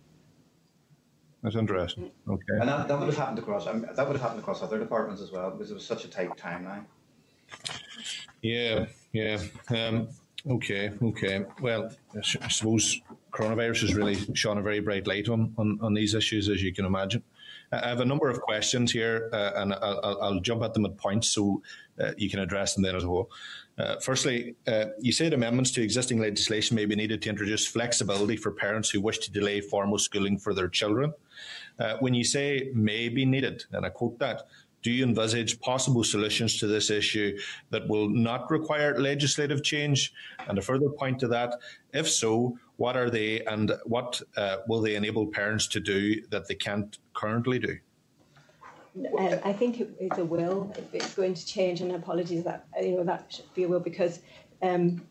That's 1.43 1.55
interesting. 1.55 2.11
Okay. 2.27 2.43
And 2.59 2.67
that, 2.67 2.87
that 2.87 2.99
would 2.99 3.07
have 3.07 3.17
happened 3.17 3.39
across, 3.39 3.67
I 3.67 3.73
mean, 3.73 3.87
that 3.93 4.07
would 4.07 4.15
have 4.15 4.21
happened 4.21 4.39
across 4.39 4.61
other 4.63 4.79
departments 4.79 5.21
as 5.21 5.31
well 5.31 5.51
because 5.51 5.71
it 5.71 5.75
was 5.75 5.85
such 5.85 6.03
a 6.03 6.09
tight 6.09 6.35
timeline. 6.35 6.85
Yeah, 8.41 8.87
yeah. 9.13 9.39
Um, 9.69 10.09
okay, 10.49 10.91
okay. 11.01 11.45
Well, 11.61 11.91
I 12.15 12.47
suppose 12.49 12.99
coronavirus 13.31 13.81
has 13.81 13.95
really 13.95 14.15
shone 14.33 14.57
a 14.57 14.61
very 14.61 14.79
bright 14.79 15.07
light 15.07 15.29
on, 15.29 15.53
on, 15.57 15.79
on 15.81 15.93
these 15.93 16.15
issues, 16.15 16.49
as 16.49 16.61
you 16.61 16.73
can 16.73 16.85
imagine. 16.85 17.23
I 17.71 17.89
have 17.89 17.99
a 17.99 18.05
number 18.05 18.29
of 18.29 18.41
questions 18.41 18.91
here, 18.91 19.29
uh, 19.33 19.51
and 19.55 19.73
I'll, 19.73 19.99
I'll, 20.03 20.21
I'll 20.21 20.39
jump 20.39 20.63
at 20.63 20.73
them 20.73 20.85
at 20.85 20.97
points 20.97 21.29
so 21.29 21.61
uh, 21.99 22.11
you 22.17 22.29
can 22.29 22.39
address 22.39 22.73
them 22.73 22.83
then 22.83 22.95
as 22.95 23.03
a 23.03 23.07
whole. 23.07 23.29
Uh, 23.77 23.95
firstly, 24.01 24.55
uh, 24.67 24.85
you 24.99 25.11
said 25.11 25.33
amendments 25.33 25.71
to 25.71 25.83
existing 25.83 26.19
legislation 26.19 26.75
may 26.75 26.85
be 26.85 26.95
needed 26.95 27.21
to 27.21 27.29
introduce 27.29 27.67
flexibility 27.67 28.35
for 28.35 28.51
parents 28.51 28.89
who 28.89 28.99
wish 28.99 29.19
to 29.19 29.31
delay 29.31 29.61
formal 29.61 29.99
schooling 29.99 30.37
for 30.37 30.53
their 30.53 30.67
children. 30.67 31.13
Uh, 31.79 31.95
when 31.99 32.13
you 32.13 32.23
say 32.23 32.71
may 32.73 33.07
be 33.07 33.23
needed, 33.23 33.63
and 33.71 33.85
I 33.85 33.89
quote 33.89 34.17
that, 34.19 34.47
do 34.81 34.91
you 34.91 35.03
envisage 35.03 35.59
possible 35.59 36.03
solutions 36.03 36.59
to 36.59 36.67
this 36.67 36.89
issue 36.89 37.37
that 37.71 37.87
will 37.87 38.09
not 38.09 38.49
require 38.49 38.97
legislative 38.99 39.63
change? 39.63 40.13
And 40.47 40.57
a 40.57 40.61
further 40.61 40.89
point 40.89 41.19
to 41.19 41.27
that, 41.29 41.55
if 41.93 42.09
so, 42.09 42.57
what 42.77 42.95
are 42.95 43.09
they 43.09 43.43
and 43.45 43.73
what 43.85 44.21
uh, 44.37 44.57
will 44.67 44.81
they 44.81 44.95
enable 44.95 45.27
parents 45.27 45.67
to 45.67 45.79
do 45.79 46.21
that 46.29 46.47
they 46.47 46.55
can't 46.55 46.97
currently 47.13 47.59
do? 47.59 47.77
Um, 49.19 49.39
I 49.43 49.53
think 49.53 49.79
it, 49.79 49.89
it's 49.99 50.17
a 50.17 50.25
will. 50.25 50.73
It's 50.93 51.13
going 51.13 51.33
to 51.33 51.45
change, 51.45 51.81
and 51.81 51.91
apologies 51.91 52.43
that 52.43 52.65
you 52.81 52.97
know 52.97 53.03
that 53.03 53.31
should 53.31 53.53
be 53.53 53.63
a 53.63 53.67
will 53.67 53.79
because 53.79 54.19
um, 54.61 55.01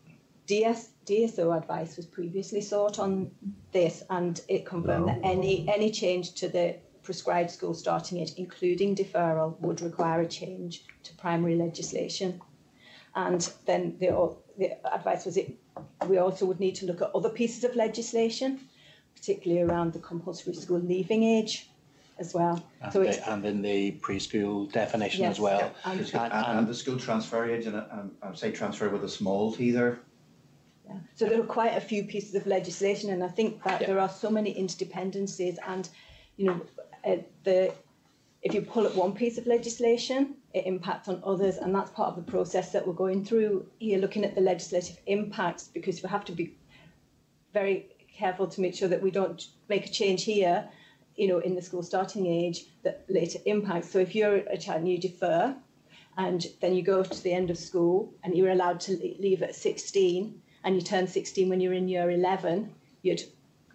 DS, 0.45 0.89
DSO 1.05 1.55
advice 1.55 1.95
was 1.95 2.05
previously 2.05 2.61
sought 2.61 2.99
on 2.99 3.31
this, 3.71 4.03
and 4.09 4.41
it 4.47 4.65
confirmed 4.65 5.07
that 5.07 5.19
any 5.23 5.67
any 5.69 5.91
change 5.91 6.33
to 6.35 6.49
the 6.49 6.75
prescribed 7.03 7.51
school 7.51 7.73
starting 7.73 8.19
age, 8.19 8.33
including 8.37 8.95
deferral, 8.95 9.59
would 9.61 9.81
require 9.81 10.21
a 10.21 10.27
change 10.27 10.83
to 11.03 11.15
primary 11.15 11.55
legislation. 11.55 12.41
And 13.15 13.49
then 13.65 13.95
the, 13.99 14.35
the 14.57 14.77
advice 14.93 15.25
was 15.25 15.37
it 15.37 15.55
we 16.07 16.17
also 16.17 16.45
would 16.45 16.59
need 16.59 16.75
to 16.75 16.85
look 16.85 17.01
at 17.01 17.11
other 17.15 17.29
pieces 17.29 17.63
of 17.63 17.75
legislation, 17.75 18.59
particularly 19.15 19.63
around 19.63 19.93
the 19.93 19.99
compulsory 19.99 20.53
school 20.53 20.79
leaving 20.79 21.23
age 21.23 21.69
as 22.19 22.33
well. 22.33 22.63
And, 22.81 22.93
so 22.93 23.01
it's 23.01 23.17
the, 23.17 23.31
and 23.33 23.45
in 23.45 23.61
the 23.61 23.91
preschool 23.99 24.71
definition 24.71 25.21
Yes, 25.21 25.35
as 25.35 25.39
well. 25.39 25.59
yeah, 25.59 25.91
and- 25.91 26.13
And, 26.13 26.59
and 26.59 26.67
the 26.67 26.73
school 26.73 26.97
transfer 26.97 27.45
age, 27.49 27.65
and 27.65 27.75
um, 27.75 28.11
I 28.21 28.33
say 28.33 28.51
transfer 28.51 28.89
with 28.89 29.03
a 29.03 29.09
small 29.09 29.51
t 29.51 29.71
there. 29.71 29.99
Yeah. 30.87 30.95
So 31.15 31.25
there 31.25 31.39
are 31.41 31.45
quite 31.45 31.75
a 31.75 31.81
few 31.81 32.03
pieces 32.03 32.35
of 32.35 32.47
legislation, 32.47 33.11
and 33.11 33.23
I 33.23 33.27
think 33.27 33.63
that 33.63 33.79
there 33.81 33.99
are 33.99 34.09
so 34.09 34.29
many 34.29 34.53
interdependencies, 34.53 35.57
and 35.67 35.87
you 36.37 36.45
know, 36.45 36.61
uh, 37.05 37.17
the 37.43 37.73
if 38.43 38.53
you 38.53 38.61
pull 38.61 38.85
at 38.85 38.95
one 38.95 39.13
piece 39.13 39.37
of 39.37 39.47
legislation, 39.47 40.35
it 40.53 40.65
impacts 40.65 41.09
on 41.09 41.21
others, 41.25 41.57
and 41.57 41.73
that's 41.75 41.91
part 41.91 42.09
of 42.09 42.15
the 42.15 42.31
process 42.31 42.71
that 42.71 42.87
we're 42.87 42.93
going 42.93 43.25
through 43.25 43.65
here, 43.79 43.97
looking 43.99 44.23
at 44.23 44.35
the 44.35 44.41
legislative 44.41 44.97
impacts, 45.07 45.67
because 45.73 46.01
we 46.01 46.07
have 46.09 46.23
to 46.23 46.31
be 46.31 46.55
very 47.53 47.87
careful 48.13 48.47
to 48.47 48.61
make 48.61 48.73
sure 48.75 48.87
that 48.87 49.01
we 49.01 49.11
don't 49.11 49.47
make 49.67 49.85
a 49.85 49.89
change 49.89 50.23
here, 50.23 50.69
you 51.17 51.27
know, 51.27 51.39
in 51.39 51.55
the 51.55 51.61
school 51.61 51.83
starting 51.83 52.27
age 52.27 52.65
that 52.83 53.03
later 53.09 53.39
impacts. 53.45 53.89
So 53.89 53.99
if 53.99 54.15
you're 54.15 54.35
a 54.35 54.57
child 54.57 54.81
and 54.81 54.89
you 54.89 54.97
defer, 54.97 55.55
and 56.17 56.45
then 56.61 56.73
you 56.73 56.81
go 56.81 57.03
to 57.03 57.23
the 57.23 57.31
end 57.31 57.49
of 57.49 57.57
school 57.57 58.13
and 58.23 58.35
you're 58.35 58.51
allowed 58.51 58.79
to 58.81 58.97
leave 59.19 59.41
at 59.43 59.55
16 59.55 60.41
and 60.63 60.75
you 60.75 60.81
turn 60.81 61.07
16 61.07 61.47
when 61.47 61.61
you're 61.61 61.73
in 61.73 61.87
year 61.87 62.09
11 62.09 62.73
you'd 63.03 63.21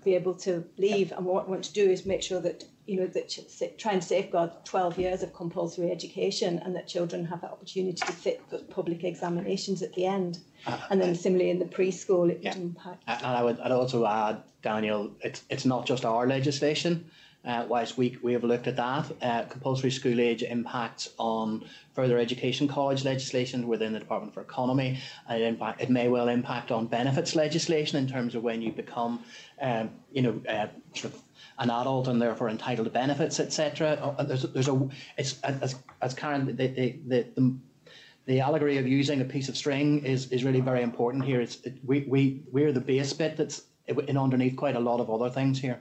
be 0.04 0.14
able 0.14 0.34
to 0.34 0.64
leave 0.78 1.12
and 1.12 1.24
what 1.24 1.46
we 1.46 1.52
want 1.52 1.64
to 1.64 1.72
do 1.72 1.88
is 1.88 2.04
make 2.04 2.22
sure 2.22 2.40
that 2.40 2.64
you 2.86 2.98
know 2.98 3.06
that 3.06 3.78
try 3.78 3.92
and 3.92 4.02
safeguard 4.02 4.50
12 4.64 4.98
years 4.98 5.22
of 5.22 5.32
compulsory 5.32 5.92
education 5.92 6.60
and 6.64 6.74
that 6.74 6.88
children 6.88 7.24
have 7.24 7.40
that 7.40 7.52
opportunity 7.52 7.96
to 8.04 8.12
sit 8.12 8.42
for 8.50 8.58
public 8.58 9.04
examinations 9.04 9.82
at 9.82 9.92
the 9.92 10.04
end 10.04 10.40
uh, 10.66 10.76
and 10.90 11.00
then 11.00 11.14
similarly 11.14 11.50
in 11.50 11.60
the 11.60 11.64
preschool 11.64 12.28
it 12.28 12.42
would 12.42 12.56
impact 12.56 13.04
And 13.06 13.24
I 13.24 13.42
would 13.44 13.60
I'd 13.60 13.70
also 13.70 14.04
add, 14.04 14.42
Daniel, 14.62 15.12
it's 15.20 15.44
it's 15.48 15.64
not 15.64 15.86
just 15.86 16.04
our 16.04 16.26
legislation. 16.26 17.08
Uh, 17.44 17.64
whilst 17.68 17.98
we, 17.98 18.16
we 18.22 18.32
have 18.32 18.44
looked 18.44 18.68
at 18.68 18.76
that, 18.76 19.10
uh, 19.20 19.42
compulsory 19.44 19.90
school 19.90 20.20
age 20.20 20.44
impacts 20.44 21.10
on 21.18 21.64
further 21.92 22.16
education 22.16 22.68
college 22.68 23.04
legislation 23.04 23.66
within 23.66 23.92
the 23.92 23.98
Department 23.98 24.32
for 24.32 24.42
Economy. 24.42 24.98
And 25.28 25.42
it, 25.42 25.46
impact, 25.46 25.80
it 25.80 25.90
may 25.90 26.08
well 26.08 26.28
impact 26.28 26.70
on 26.70 26.86
benefits 26.86 27.34
legislation 27.34 27.98
in 27.98 28.06
terms 28.06 28.36
of 28.36 28.44
when 28.44 28.62
you 28.62 28.70
become, 28.70 29.24
um, 29.60 29.90
you 30.12 30.22
know, 30.22 30.40
uh, 30.48 30.68
sort 30.94 31.14
of 31.14 31.20
an 31.58 31.70
adult 31.70 32.06
and 32.06 32.22
therefore 32.22 32.48
entitled 32.48 32.86
to 32.86 32.92
benefits, 32.92 33.40
etc. 33.40 34.14
Uh, 34.18 34.22
There's, 34.22 34.42
there's 34.42 34.68
a, 34.68 34.88
it's 35.18 35.40
as, 35.42 35.74
as 36.00 36.14
Karen, 36.14 36.46
the, 36.46 36.52
the, 36.52 36.98
the, 37.06 37.26
the 37.34 37.54
the 38.24 38.40
allegory 38.40 38.78
of 38.78 38.86
using 38.86 39.20
a 39.20 39.24
piece 39.24 39.48
of 39.48 39.56
string 39.56 40.04
is, 40.04 40.30
is 40.30 40.44
really 40.44 40.60
very 40.60 40.82
important 40.82 41.24
here. 41.24 41.40
It's 41.40 41.56
it, 41.64 41.74
we 41.84 42.04
we 42.08 42.42
we're 42.52 42.70
the 42.70 42.80
base 42.80 43.12
bit 43.12 43.36
that's 43.36 43.62
in 43.88 44.16
underneath 44.16 44.56
quite 44.56 44.76
a 44.76 44.80
lot 44.80 45.00
of 45.00 45.10
other 45.10 45.28
things 45.28 45.58
here. 45.58 45.80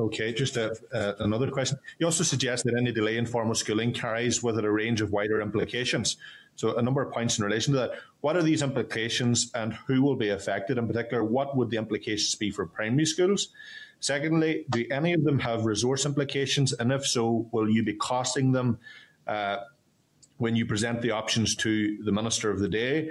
Okay, 0.00 0.32
just 0.32 0.56
a, 0.56 0.74
uh, 0.94 1.12
another 1.18 1.50
question. 1.50 1.78
You 1.98 2.06
also 2.06 2.24
suggest 2.24 2.64
that 2.64 2.74
any 2.74 2.90
delay 2.90 3.18
in 3.18 3.26
formal 3.26 3.54
schooling 3.54 3.92
carries 3.92 4.42
with 4.42 4.58
it 4.58 4.64
a 4.64 4.70
range 4.70 5.02
of 5.02 5.12
wider 5.12 5.42
implications. 5.42 6.16
So, 6.56 6.74
a 6.76 6.82
number 6.82 7.02
of 7.02 7.12
points 7.12 7.38
in 7.38 7.44
relation 7.44 7.74
to 7.74 7.80
that. 7.80 7.90
What 8.22 8.34
are 8.34 8.42
these 8.42 8.62
implications 8.62 9.50
and 9.54 9.74
who 9.86 10.00
will 10.02 10.16
be 10.16 10.30
affected? 10.30 10.78
In 10.78 10.86
particular, 10.86 11.22
what 11.22 11.54
would 11.54 11.68
the 11.68 11.76
implications 11.76 12.34
be 12.34 12.50
for 12.50 12.64
primary 12.64 13.04
schools? 13.04 13.48
Secondly, 14.00 14.64
do 14.70 14.86
any 14.90 15.12
of 15.12 15.22
them 15.22 15.38
have 15.40 15.66
resource 15.66 16.06
implications? 16.06 16.72
And 16.72 16.92
if 16.92 17.06
so, 17.06 17.46
will 17.52 17.68
you 17.68 17.82
be 17.82 17.92
costing 17.92 18.52
them 18.52 18.78
uh, 19.26 19.58
when 20.38 20.56
you 20.56 20.64
present 20.64 21.02
the 21.02 21.10
options 21.10 21.54
to 21.56 22.02
the 22.04 22.12
Minister 22.12 22.50
of 22.50 22.58
the 22.58 22.68
Day? 22.68 23.10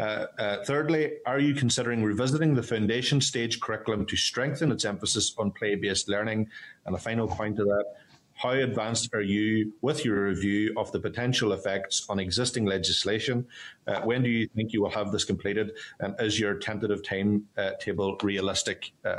Uh, 0.00 0.26
uh, 0.38 0.64
thirdly, 0.64 1.12
are 1.26 1.38
you 1.38 1.54
considering 1.54 2.02
revisiting 2.02 2.54
the 2.54 2.62
foundation 2.62 3.20
stage 3.20 3.60
curriculum 3.60 4.06
to 4.06 4.16
strengthen 4.16 4.72
its 4.72 4.86
emphasis 4.86 5.34
on 5.36 5.50
play 5.50 5.74
based 5.74 6.08
learning? 6.08 6.48
And 6.86 6.96
a 6.96 6.98
final 6.98 7.28
point 7.28 7.56
to 7.56 7.64
that 7.64 7.84
how 8.32 8.52
advanced 8.52 9.10
are 9.12 9.20
you 9.20 9.74
with 9.82 10.02
your 10.02 10.24
review 10.24 10.72
of 10.78 10.90
the 10.92 10.98
potential 10.98 11.52
effects 11.52 12.06
on 12.08 12.18
existing 12.18 12.64
legislation? 12.64 13.46
Uh, 13.86 14.00
when 14.00 14.22
do 14.22 14.30
you 14.30 14.48
think 14.56 14.72
you 14.72 14.80
will 14.80 14.90
have 14.90 15.12
this 15.12 15.24
completed? 15.24 15.72
And 15.98 16.14
is 16.18 16.40
your 16.40 16.54
tentative 16.54 17.02
timetable 17.02 18.16
realistic? 18.22 18.92
Uh, 19.04 19.16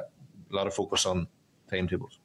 a 0.52 0.56
lot 0.56 0.66
of 0.66 0.74
focus 0.74 1.06
on 1.06 1.28
timetables. 1.70 2.18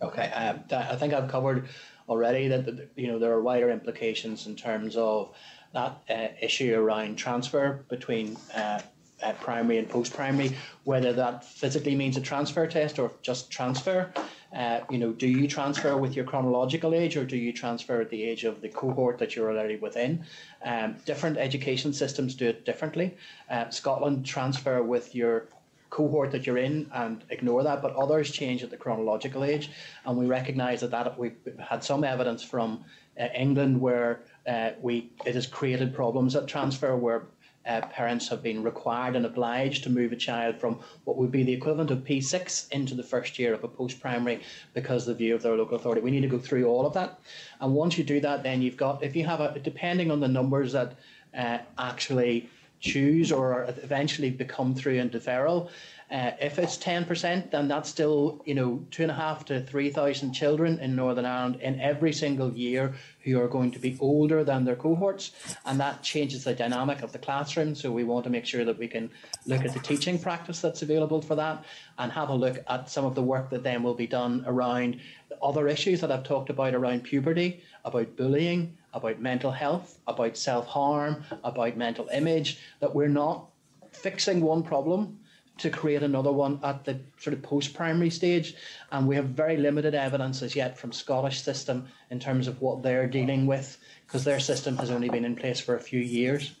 Okay, 0.00 0.32
I 0.34 0.96
think 0.96 1.12
I've 1.12 1.30
covered 1.30 1.68
already 2.08 2.48
that 2.48 2.64
that, 2.64 2.90
you 2.96 3.08
know 3.08 3.18
there 3.18 3.32
are 3.32 3.42
wider 3.42 3.70
implications 3.70 4.46
in 4.46 4.56
terms 4.56 4.96
of 4.96 5.34
that 5.72 6.02
uh, 6.10 6.28
issue 6.40 6.74
around 6.74 7.16
transfer 7.16 7.84
between 7.88 8.36
uh, 8.54 8.80
uh, 9.22 9.32
primary 9.34 9.78
and 9.78 9.88
post-primary, 9.88 10.56
whether 10.84 11.12
that 11.12 11.44
physically 11.44 11.94
means 11.94 12.16
a 12.16 12.20
transfer 12.20 12.66
test 12.66 12.98
or 12.98 13.10
just 13.22 13.50
transfer. 13.50 14.12
Uh, 14.54 14.80
you 14.90 14.98
know, 14.98 15.12
do 15.12 15.26
you 15.26 15.48
transfer 15.48 15.96
with 15.96 16.14
your 16.14 16.24
chronological 16.24 16.94
age 16.94 17.16
or 17.16 17.24
do 17.24 17.36
you 17.36 17.52
transfer 17.52 18.00
at 18.00 18.10
the 18.10 18.22
age 18.22 18.44
of 18.44 18.60
the 18.60 18.68
cohort 18.68 19.18
that 19.18 19.34
you're 19.34 19.50
already 19.50 19.76
within? 19.76 20.24
Um, 20.64 20.96
different 21.06 21.38
education 21.38 21.92
systems 21.92 22.34
do 22.34 22.48
it 22.48 22.66
differently. 22.66 23.16
Uh, 23.48 23.70
Scotland 23.70 24.26
transfer 24.26 24.82
with 24.82 25.14
your 25.14 25.46
cohort 25.88 26.30
that 26.32 26.46
you're 26.46 26.58
in 26.58 26.90
and 26.92 27.22
ignore 27.30 27.62
that, 27.62 27.80
but 27.80 27.94
others 27.94 28.30
change 28.30 28.62
at 28.62 28.70
the 28.70 28.76
chronological 28.76 29.44
age. 29.44 29.70
And 30.04 30.18
we 30.18 30.26
recognise 30.26 30.80
that, 30.80 30.90
that 30.90 31.18
we've 31.18 31.36
had 31.58 31.84
some 31.84 32.02
evidence 32.02 32.42
from 32.42 32.84
uh, 33.20 33.28
England 33.34 33.80
where 33.80 34.22
uh, 34.46 34.70
we 34.80 35.10
it 35.24 35.34
has 35.34 35.46
created 35.46 35.94
problems 35.94 36.34
at 36.36 36.46
transfer 36.46 36.96
where 36.96 37.24
uh, 37.66 37.80
parents 37.92 38.28
have 38.28 38.42
been 38.42 38.62
required 38.62 39.14
and 39.14 39.24
obliged 39.24 39.84
to 39.84 39.90
move 39.90 40.12
a 40.12 40.16
child 40.16 40.56
from 40.58 40.80
what 41.04 41.16
would 41.16 41.30
be 41.30 41.44
the 41.44 41.52
equivalent 41.52 41.90
of 41.90 41.98
P6 41.98 42.70
into 42.72 42.94
the 42.94 43.02
first 43.02 43.38
year 43.38 43.54
of 43.54 43.62
a 43.62 43.68
post 43.68 44.00
primary 44.00 44.42
because 44.74 45.06
of 45.06 45.14
the 45.14 45.24
view 45.24 45.34
of 45.34 45.42
their 45.42 45.56
local 45.56 45.76
authority. 45.76 46.00
We 46.00 46.10
need 46.10 46.22
to 46.22 46.28
go 46.28 46.38
through 46.38 46.66
all 46.66 46.86
of 46.86 46.94
that. 46.94 47.20
And 47.60 47.72
once 47.72 47.96
you 47.96 48.04
do 48.04 48.20
that, 48.20 48.42
then 48.42 48.62
you've 48.62 48.76
got, 48.76 49.04
if 49.04 49.14
you 49.14 49.24
have 49.26 49.40
a, 49.40 49.58
depending 49.60 50.10
on 50.10 50.18
the 50.18 50.26
numbers 50.26 50.72
that 50.72 50.94
uh, 51.36 51.58
actually 51.78 52.50
choose 52.80 53.30
or 53.30 53.64
eventually 53.82 54.28
become 54.28 54.74
through 54.74 54.94
in 54.94 55.08
deferral. 55.08 55.70
Uh, 56.12 56.32
if 56.42 56.58
it's 56.58 56.76
10%, 56.76 57.50
then 57.50 57.68
that's 57.68 57.88
still, 57.88 58.42
you 58.44 58.54
know, 58.54 58.84
two 58.90 59.00
and 59.00 59.10
a 59.10 59.14
half 59.14 59.46
to 59.46 59.62
3,000 59.62 60.34
children 60.34 60.78
in 60.78 60.94
Northern 60.94 61.24
Ireland 61.24 61.62
in 61.62 61.80
every 61.80 62.12
single 62.12 62.52
year 62.52 62.92
who 63.20 63.40
are 63.40 63.48
going 63.48 63.70
to 63.70 63.78
be 63.78 63.96
older 63.98 64.44
than 64.44 64.66
their 64.66 64.76
cohorts. 64.76 65.32
And 65.64 65.80
that 65.80 66.02
changes 66.02 66.44
the 66.44 66.52
dynamic 66.52 67.00
of 67.00 67.12
the 67.12 67.18
classroom. 67.18 67.74
So 67.74 67.90
we 67.90 68.04
want 68.04 68.24
to 68.24 68.30
make 68.30 68.44
sure 68.44 68.62
that 68.62 68.78
we 68.78 68.88
can 68.88 69.10
look 69.46 69.64
at 69.64 69.72
the 69.72 69.80
teaching 69.80 70.18
practice 70.18 70.60
that's 70.60 70.82
available 70.82 71.22
for 71.22 71.34
that 71.36 71.64
and 71.96 72.12
have 72.12 72.28
a 72.28 72.34
look 72.34 72.62
at 72.68 72.90
some 72.90 73.06
of 73.06 73.14
the 73.14 73.22
work 73.22 73.48
that 73.48 73.62
then 73.62 73.82
will 73.82 73.94
be 73.94 74.06
done 74.06 74.44
around 74.46 75.00
other 75.42 75.66
issues 75.66 76.02
that 76.02 76.12
I've 76.12 76.24
talked 76.24 76.50
about 76.50 76.74
around 76.74 77.04
puberty, 77.04 77.62
about 77.86 78.16
bullying, 78.16 78.76
about 78.92 79.18
mental 79.18 79.50
health, 79.50 79.98
about 80.06 80.36
self 80.36 80.66
harm, 80.66 81.24
about 81.42 81.78
mental 81.78 82.08
image, 82.08 82.58
that 82.80 82.94
we're 82.94 83.08
not 83.08 83.48
fixing 83.92 84.42
one 84.42 84.62
problem 84.62 85.18
to 85.62 85.70
create 85.70 86.02
another 86.02 86.32
one 86.32 86.60
at 86.62 86.84
the 86.84 86.98
sort 87.18 87.34
of 87.34 87.42
post-primary 87.42 88.10
stage. 88.10 88.54
And 88.90 89.06
we 89.06 89.16
have 89.16 89.26
very 89.26 89.56
limited 89.56 89.94
evidence 89.94 90.42
as 90.42 90.54
yet 90.54 90.76
from 90.76 90.92
Scottish 90.92 91.40
system 91.40 91.86
in 92.10 92.18
terms 92.18 92.48
of 92.48 92.60
what 92.60 92.82
they're 92.82 93.06
dealing 93.06 93.46
with, 93.46 93.78
because 94.06 94.24
their 94.24 94.40
system 94.40 94.76
has 94.78 94.90
only 94.90 95.08
been 95.08 95.24
in 95.24 95.36
place 95.36 95.60
for 95.60 95.76
a 95.76 95.80
few 95.80 96.00
years. 96.00 96.52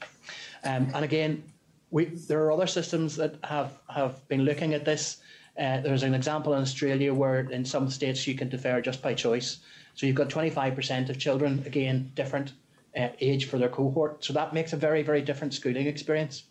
Um, 0.64 0.90
and 0.94 1.04
again, 1.04 1.42
we, 1.90 2.06
there 2.06 2.42
are 2.44 2.52
other 2.52 2.68
systems 2.68 3.16
that 3.16 3.36
have, 3.44 3.78
have 3.88 4.26
been 4.28 4.44
looking 4.44 4.72
at 4.72 4.84
this. 4.84 5.18
Uh, 5.58 5.80
there's 5.80 6.04
an 6.04 6.14
example 6.14 6.54
in 6.54 6.62
Australia 6.62 7.12
where 7.12 7.40
in 7.40 7.64
some 7.64 7.90
states 7.90 8.26
you 8.26 8.34
can 8.34 8.48
defer 8.48 8.80
just 8.80 9.02
by 9.02 9.12
choice. 9.12 9.58
So 9.94 10.06
you've 10.06 10.16
got 10.16 10.30
25% 10.30 11.10
of 11.10 11.18
children, 11.18 11.62
again, 11.66 12.12
different 12.14 12.52
uh, 12.96 13.08
age 13.20 13.46
for 13.46 13.58
their 13.58 13.68
cohort. 13.68 14.24
So 14.24 14.32
that 14.32 14.54
makes 14.54 14.72
a 14.72 14.76
very, 14.76 15.02
very 15.02 15.22
different 15.22 15.52
schooling 15.54 15.86
experience. 15.86 16.44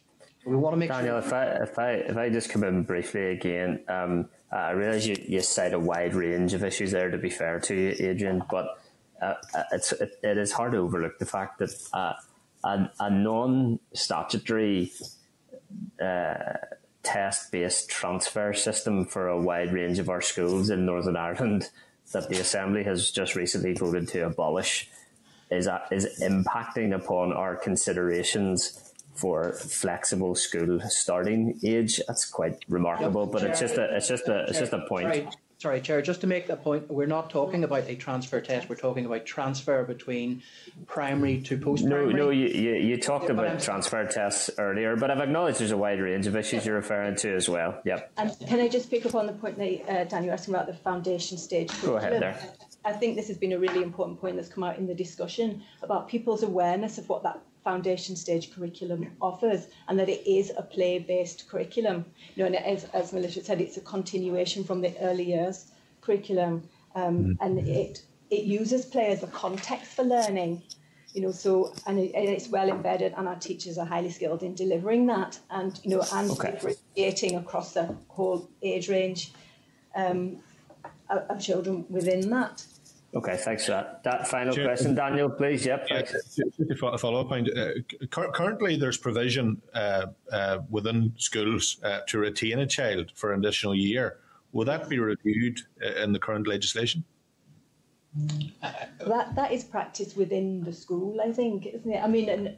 We 0.45 0.55
want 0.55 0.73
to 0.73 0.77
make 0.77 0.89
Daniel, 0.89 1.21
sure. 1.21 1.27
if 1.27 1.33
I 1.33 1.45
if 1.45 1.79
I 1.79 1.91
if 1.91 2.17
I 2.17 2.29
just 2.29 2.49
come 2.49 2.63
in 2.63 2.83
briefly 2.83 3.31
again, 3.31 3.83
um, 3.87 4.27
I 4.51 4.71
realise 4.71 5.05
you, 5.05 5.15
you 5.27 5.41
cite 5.41 5.73
a 5.73 5.79
wide 5.79 6.15
range 6.15 6.53
of 6.53 6.63
issues 6.63 6.91
there. 6.91 7.11
To 7.11 7.17
be 7.17 7.29
fair 7.29 7.59
to 7.59 7.75
you, 7.75 8.09
Adrian, 8.09 8.43
but 8.49 8.79
uh, 9.21 9.35
uh 9.53 9.63
it's 9.71 9.91
it, 9.91 10.19
it 10.23 10.37
is 10.37 10.51
hard 10.51 10.71
to 10.71 10.79
overlook 10.79 11.19
the 11.19 11.25
fact 11.25 11.59
that 11.59 11.71
uh, 11.93 12.13
a, 12.63 12.89
a 12.99 13.09
non 13.11 13.79
statutory 13.93 14.91
uh, 16.01 16.53
test 17.03 17.51
based 17.51 17.89
transfer 17.89 18.53
system 18.53 19.05
for 19.05 19.27
a 19.27 19.39
wide 19.39 19.71
range 19.71 19.99
of 19.99 20.09
our 20.09 20.21
schools 20.21 20.69
in 20.69 20.85
Northern 20.85 21.17
Ireland 21.17 21.69
that 22.13 22.29
the 22.29 22.39
Assembly 22.39 22.83
has 22.83 23.11
just 23.11 23.35
recently 23.35 23.73
voted 23.73 24.07
to 24.09 24.25
abolish 24.25 24.89
is 25.51 25.67
is 25.91 26.19
impacting 26.21 26.95
upon 26.95 27.31
our 27.31 27.55
considerations 27.55 28.80
for 29.21 29.53
flexible 29.53 30.33
school 30.33 30.79
starting 30.89 31.59
age. 31.63 32.01
That's 32.07 32.25
quite 32.25 32.65
remarkable, 32.67 33.23
yep. 33.23 33.31
but 33.31 33.43
it's 33.43 33.59
just 33.59 33.77
a 33.77 33.95
it's 33.95 34.07
just 34.07 34.27
a 34.27 34.45
it's 34.49 34.59
just 34.59 34.73
a 34.73 34.83
point. 34.87 35.13
Sorry, 35.13 35.27
sorry, 35.59 35.81
Chair. 35.81 36.01
Just 36.01 36.21
to 36.21 36.27
make 36.27 36.47
that 36.47 36.63
point, 36.63 36.89
we're 36.89 37.05
not 37.05 37.29
talking 37.29 37.63
about 37.63 37.87
a 37.87 37.95
transfer 37.95 38.41
test. 38.41 38.67
We're 38.67 38.75
talking 38.75 39.05
about 39.05 39.25
transfer 39.25 39.83
between 39.83 40.41
primary 40.87 41.39
to 41.41 41.57
post. 41.57 41.83
No, 41.85 42.05
no, 42.07 42.31
you, 42.31 42.47
you, 42.47 42.73
you 42.73 42.97
talked 42.97 43.25
yeah, 43.25 43.33
about 43.33 43.59
transfer 43.61 44.05
tests 44.07 44.49
earlier, 44.57 44.95
but 44.95 45.11
I've 45.11 45.19
acknowledged 45.19 45.59
there's 45.59 45.71
a 45.71 45.77
wide 45.77 46.01
range 46.01 46.25
of 46.25 46.35
issues 46.35 46.65
you're 46.65 46.75
referring 46.75 47.15
to 47.17 47.35
as 47.35 47.47
well. 47.47 47.79
Yep. 47.85 48.11
And 48.17 48.31
can 48.47 48.59
I 48.59 48.67
just 48.67 48.89
pick 48.89 49.05
up 49.05 49.13
on 49.13 49.27
the 49.27 49.33
point 49.33 49.57
that 49.59 49.89
uh, 49.89 50.03
Daniel 50.05 50.33
asking 50.33 50.55
about 50.55 50.65
the 50.65 50.73
foundation 50.73 51.37
stage? 51.37 51.69
Go 51.83 51.97
ahead 51.97 52.19
there. 52.21 52.39
I 52.83 52.93
think 52.93 53.15
this 53.15 53.27
has 53.27 53.37
been 53.37 53.53
a 53.53 53.59
really 53.59 53.83
important 53.83 54.19
point 54.19 54.37
that's 54.37 54.49
come 54.49 54.63
out 54.63 54.79
in 54.79 54.87
the 54.87 54.95
discussion 54.95 55.61
about 55.83 56.07
people's 56.07 56.41
awareness 56.41 56.97
of 56.97 57.07
what 57.07 57.21
that 57.21 57.39
foundation 57.63 58.15
stage 58.15 58.53
curriculum 58.53 59.11
offers 59.21 59.67
and 59.87 59.99
that 59.99 60.09
it 60.09 60.27
is 60.29 60.51
a 60.57 60.61
play 60.61 60.99
based 60.99 61.47
curriculum. 61.49 62.05
You 62.35 62.43
know, 62.43 62.47
and 62.47 62.55
as, 62.55 62.85
as 62.85 63.13
Melissa 63.13 63.43
said, 63.43 63.61
it's 63.61 63.77
a 63.77 63.81
continuation 63.81 64.63
from 64.63 64.81
the 64.81 64.97
early 64.99 65.23
years 65.23 65.71
curriculum 66.01 66.67
um, 66.95 67.23
mm. 67.23 67.37
and 67.39 67.67
it, 67.67 68.03
it 68.29 68.43
uses 68.43 68.85
play 68.85 69.07
as 69.07 69.23
a 69.23 69.27
context 69.27 69.93
for 69.93 70.03
learning. 70.03 70.63
You 71.13 71.21
know, 71.21 71.31
so 71.31 71.73
and, 71.87 71.99
it, 71.99 72.11
it's 72.15 72.47
well 72.47 72.69
embedded, 72.69 73.13
and 73.17 73.27
our 73.27 73.35
teachers 73.35 73.77
are 73.77 73.85
highly 73.85 74.09
skilled 74.09 74.43
in 74.43 74.55
delivering 74.55 75.07
that, 75.07 75.37
and 75.49 75.77
you 75.83 75.89
know, 75.89 76.03
and 76.13 76.31
okay. 76.31 76.51
differentiating 76.51 77.35
across 77.35 77.73
the 77.73 77.93
whole 78.07 78.49
age 78.61 78.87
range 78.87 79.33
um, 79.93 80.37
of, 81.09 81.23
of 81.29 81.41
children 81.41 81.85
within 81.89 82.29
that. 82.29 82.65
Okay, 83.13 83.35
thanks 83.35 83.65
for 83.65 83.71
that. 83.71 84.03
That 84.03 84.27
final 84.27 84.55
question, 84.55 84.95
Daniel, 84.95 85.29
please. 85.29 85.65
Yep. 85.65 85.87
Yeah, 85.89 86.01
just 86.01 86.39
a 86.39 86.97
follow 86.97 87.21
up 87.21 87.27
point. 87.27 87.49
Uh, 87.57 87.71
currently, 88.09 88.77
there's 88.77 88.97
provision 88.97 89.61
uh, 89.73 90.07
uh, 90.31 90.59
within 90.69 91.13
schools 91.17 91.77
uh, 91.83 91.99
to 92.07 92.19
retain 92.19 92.59
a 92.59 92.67
child 92.67 93.11
for 93.15 93.33
an 93.33 93.39
additional 93.39 93.75
year. 93.75 94.19
Will 94.53 94.65
that 94.65 94.87
be 94.87 94.99
reviewed 94.99 95.59
uh, 95.83 96.01
in 96.03 96.13
the 96.13 96.19
current 96.19 96.47
legislation? 96.47 97.03
That 99.05 99.35
that 99.35 99.51
is 99.51 99.63
practiced 99.63 100.17
within 100.17 100.63
the 100.63 100.73
school, 100.73 101.19
I 101.21 101.31
think, 101.31 101.65
isn't 101.65 101.91
it? 101.91 102.01
I 102.03 102.07
mean, 102.07 102.29
and 102.29 102.57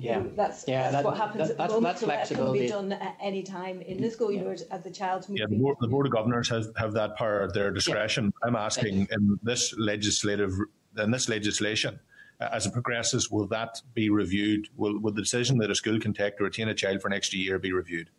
yeah, 0.00 0.22
that's, 0.34 0.64
yeah, 0.66 0.90
that's 0.90 0.94
that, 0.94 1.04
what 1.04 1.16
happens 1.16 1.48
that, 1.48 1.50
at 1.50 1.56
the 1.56 1.62
that's, 1.62 1.72
moment. 1.72 1.94
That's 1.94 2.04
flexibility. 2.04 2.66
That 2.66 2.74
can 2.74 2.88
be 2.88 2.90
done 2.90 3.00
at 3.00 3.16
any 3.20 3.42
time 3.42 3.80
in 3.82 4.00
the 4.00 4.10
school, 4.10 4.32
you 4.32 4.40
know, 4.40 4.50
as 4.50 4.82
the 4.82 4.90
child. 4.90 5.26
Yeah, 5.28 5.46
the 5.48 5.56
board, 5.56 5.76
the 5.80 5.88
board 5.88 6.06
of 6.06 6.12
governors 6.12 6.48
have, 6.48 6.66
have 6.76 6.92
that 6.92 7.16
power 7.16 7.42
at 7.42 7.54
their 7.54 7.70
discretion. 7.70 8.24
Yeah. 8.24 8.48
I'm 8.48 8.56
asking 8.56 9.08
in 9.10 9.38
this 9.42 9.74
legislative 9.78 10.52
in 10.98 11.10
this 11.10 11.28
legislation, 11.28 12.00
uh, 12.40 12.48
as 12.52 12.66
it 12.66 12.72
progresses, 12.72 13.30
will 13.30 13.46
that 13.48 13.80
be 13.94 14.10
reviewed? 14.10 14.68
Will, 14.76 14.98
will 14.98 15.12
the 15.12 15.22
decision 15.22 15.58
that 15.58 15.70
a 15.70 15.74
school 15.74 16.00
can 16.00 16.12
take 16.12 16.38
to 16.38 16.44
retain 16.44 16.68
a 16.68 16.74
child 16.74 17.00
for 17.00 17.08
an 17.08 17.14
extra 17.14 17.38
year 17.38 17.58
be 17.58 17.72
reviewed? 17.72 18.10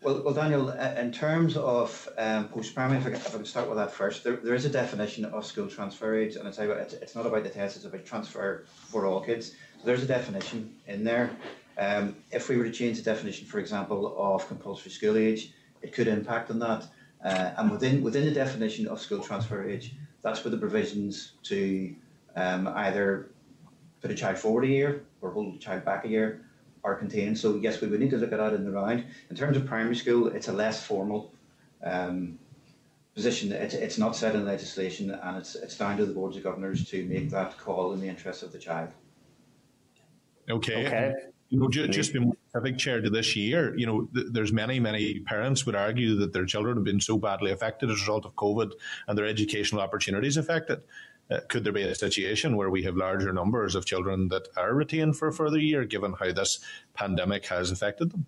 Well, 0.00 0.22
well, 0.22 0.34
Daniel, 0.34 0.70
uh, 0.70 0.94
in 0.96 1.10
terms 1.10 1.56
of 1.56 2.08
um, 2.18 2.48
post-primary, 2.48 3.00
if 3.00 3.06
I, 3.06 3.10
can, 3.10 3.16
if 3.16 3.34
I 3.34 3.38
can 3.38 3.44
start 3.44 3.68
with 3.68 3.78
that 3.78 3.90
first, 3.90 4.22
there, 4.22 4.36
there 4.36 4.54
is 4.54 4.64
a 4.64 4.68
definition 4.70 5.24
of 5.24 5.44
school 5.44 5.66
transfer 5.66 6.14
age, 6.14 6.36
and 6.36 6.46
I 6.46 6.52
tell 6.52 6.70
it's, 6.70 6.94
it's 6.94 7.16
not 7.16 7.26
about 7.26 7.42
the 7.42 7.50
test; 7.50 7.74
it's 7.76 7.84
about 7.84 8.04
transfer 8.04 8.64
for 8.90 9.06
all 9.06 9.20
kids. 9.20 9.56
So 9.78 9.86
there's 9.86 10.02
a 10.02 10.06
definition 10.06 10.74
in 10.86 11.04
there. 11.04 11.30
Um, 11.78 12.16
if 12.32 12.48
we 12.48 12.56
were 12.56 12.64
to 12.64 12.72
change 12.72 12.96
the 12.96 13.04
definition, 13.04 13.46
for 13.46 13.60
example, 13.60 14.16
of 14.18 14.46
compulsory 14.48 14.90
school 14.90 15.16
age, 15.16 15.52
it 15.82 15.92
could 15.92 16.08
impact 16.08 16.50
on 16.50 16.58
that. 16.58 16.84
Uh, 17.24 17.52
and 17.56 17.70
within 17.70 18.02
within 18.02 18.24
the 18.24 18.32
definition 18.32 18.88
of 18.88 19.00
school 19.00 19.20
transfer 19.20 19.68
age, 19.68 19.94
that's 20.22 20.44
where 20.44 20.50
the 20.50 20.58
provisions 20.58 21.32
to 21.44 21.94
um, 22.34 22.68
either 22.68 23.30
put 24.00 24.10
a 24.10 24.14
child 24.14 24.38
forward 24.38 24.64
a 24.64 24.68
year 24.68 25.04
or 25.20 25.30
hold 25.30 25.54
a 25.54 25.58
child 25.58 25.84
back 25.84 26.04
a 26.04 26.08
year 26.08 26.44
are 26.84 26.94
contained. 26.94 27.38
So 27.38 27.56
yes, 27.56 27.80
we 27.80 27.88
would 27.88 28.00
need 28.00 28.10
to 28.10 28.16
look 28.16 28.32
at 28.32 28.38
that 28.38 28.54
in 28.54 28.64
the 28.64 28.70
round. 28.70 29.04
In 29.30 29.36
terms 29.36 29.56
of 29.56 29.66
primary 29.66 29.96
school, 29.96 30.28
it's 30.28 30.48
a 30.48 30.52
less 30.52 30.84
formal 30.84 31.32
um, 31.84 32.38
position. 33.14 33.52
It's, 33.52 33.74
it's 33.74 33.98
not 33.98 34.14
set 34.14 34.34
in 34.34 34.44
legislation, 34.44 35.10
and 35.10 35.36
it's 35.36 35.54
it's 35.54 35.76
down 35.76 35.96
to 35.98 36.06
the 36.06 36.14
boards 36.14 36.36
of 36.36 36.42
governors 36.42 36.88
to 36.90 37.04
make 37.06 37.30
that 37.30 37.58
call 37.58 37.92
in 37.92 38.00
the 38.00 38.08
interest 38.08 38.42
of 38.42 38.52
the 38.52 38.58
child. 38.58 38.90
Okay. 40.50 40.86
Okay. 40.86 41.14
You 41.50 41.58
know, 41.58 41.68
just, 41.68 41.92
just 41.92 42.12
been 42.12 42.32
a 42.54 42.60
big 42.60 42.78
chair 42.78 43.00
to 43.00 43.08
this 43.08 43.34
year. 43.34 43.74
You 43.76 43.86
know, 43.86 44.08
th- 44.14 44.26
there's 44.32 44.52
many, 44.52 44.78
many 44.78 45.20
parents 45.20 45.64
would 45.64 45.74
argue 45.74 46.14
that 46.16 46.34
their 46.34 46.44
children 46.44 46.76
have 46.76 46.84
been 46.84 47.00
so 47.00 47.16
badly 47.16 47.50
affected 47.52 47.90
as 47.90 47.96
a 47.96 48.00
result 48.00 48.26
of 48.26 48.34
COVID 48.34 48.72
and 49.06 49.16
their 49.16 49.24
educational 49.24 49.80
opportunities 49.80 50.36
affected. 50.36 50.82
Uh, 51.30 51.40
could 51.48 51.64
there 51.64 51.72
be 51.72 51.82
a 51.82 51.94
situation 51.94 52.56
where 52.56 52.70
we 52.70 52.82
have 52.82 52.96
larger 52.96 53.32
numbers 53.32 53.74
of 53.74 53.86
children 53.86 54.28
that 54.28 54.48
are 54.56 54.74
retained 54.74 55.16
for 55.16 55.28
a 55.28 55.32
further 55.32 55.58
year, 55.58 55.84
given 55.84 56.14
how 56.18 56.32
this 56.32 56.60
pandemic 56.94 57.46
has 57.46 57.70
affected 57.70 58.10
them? 58.10 58.26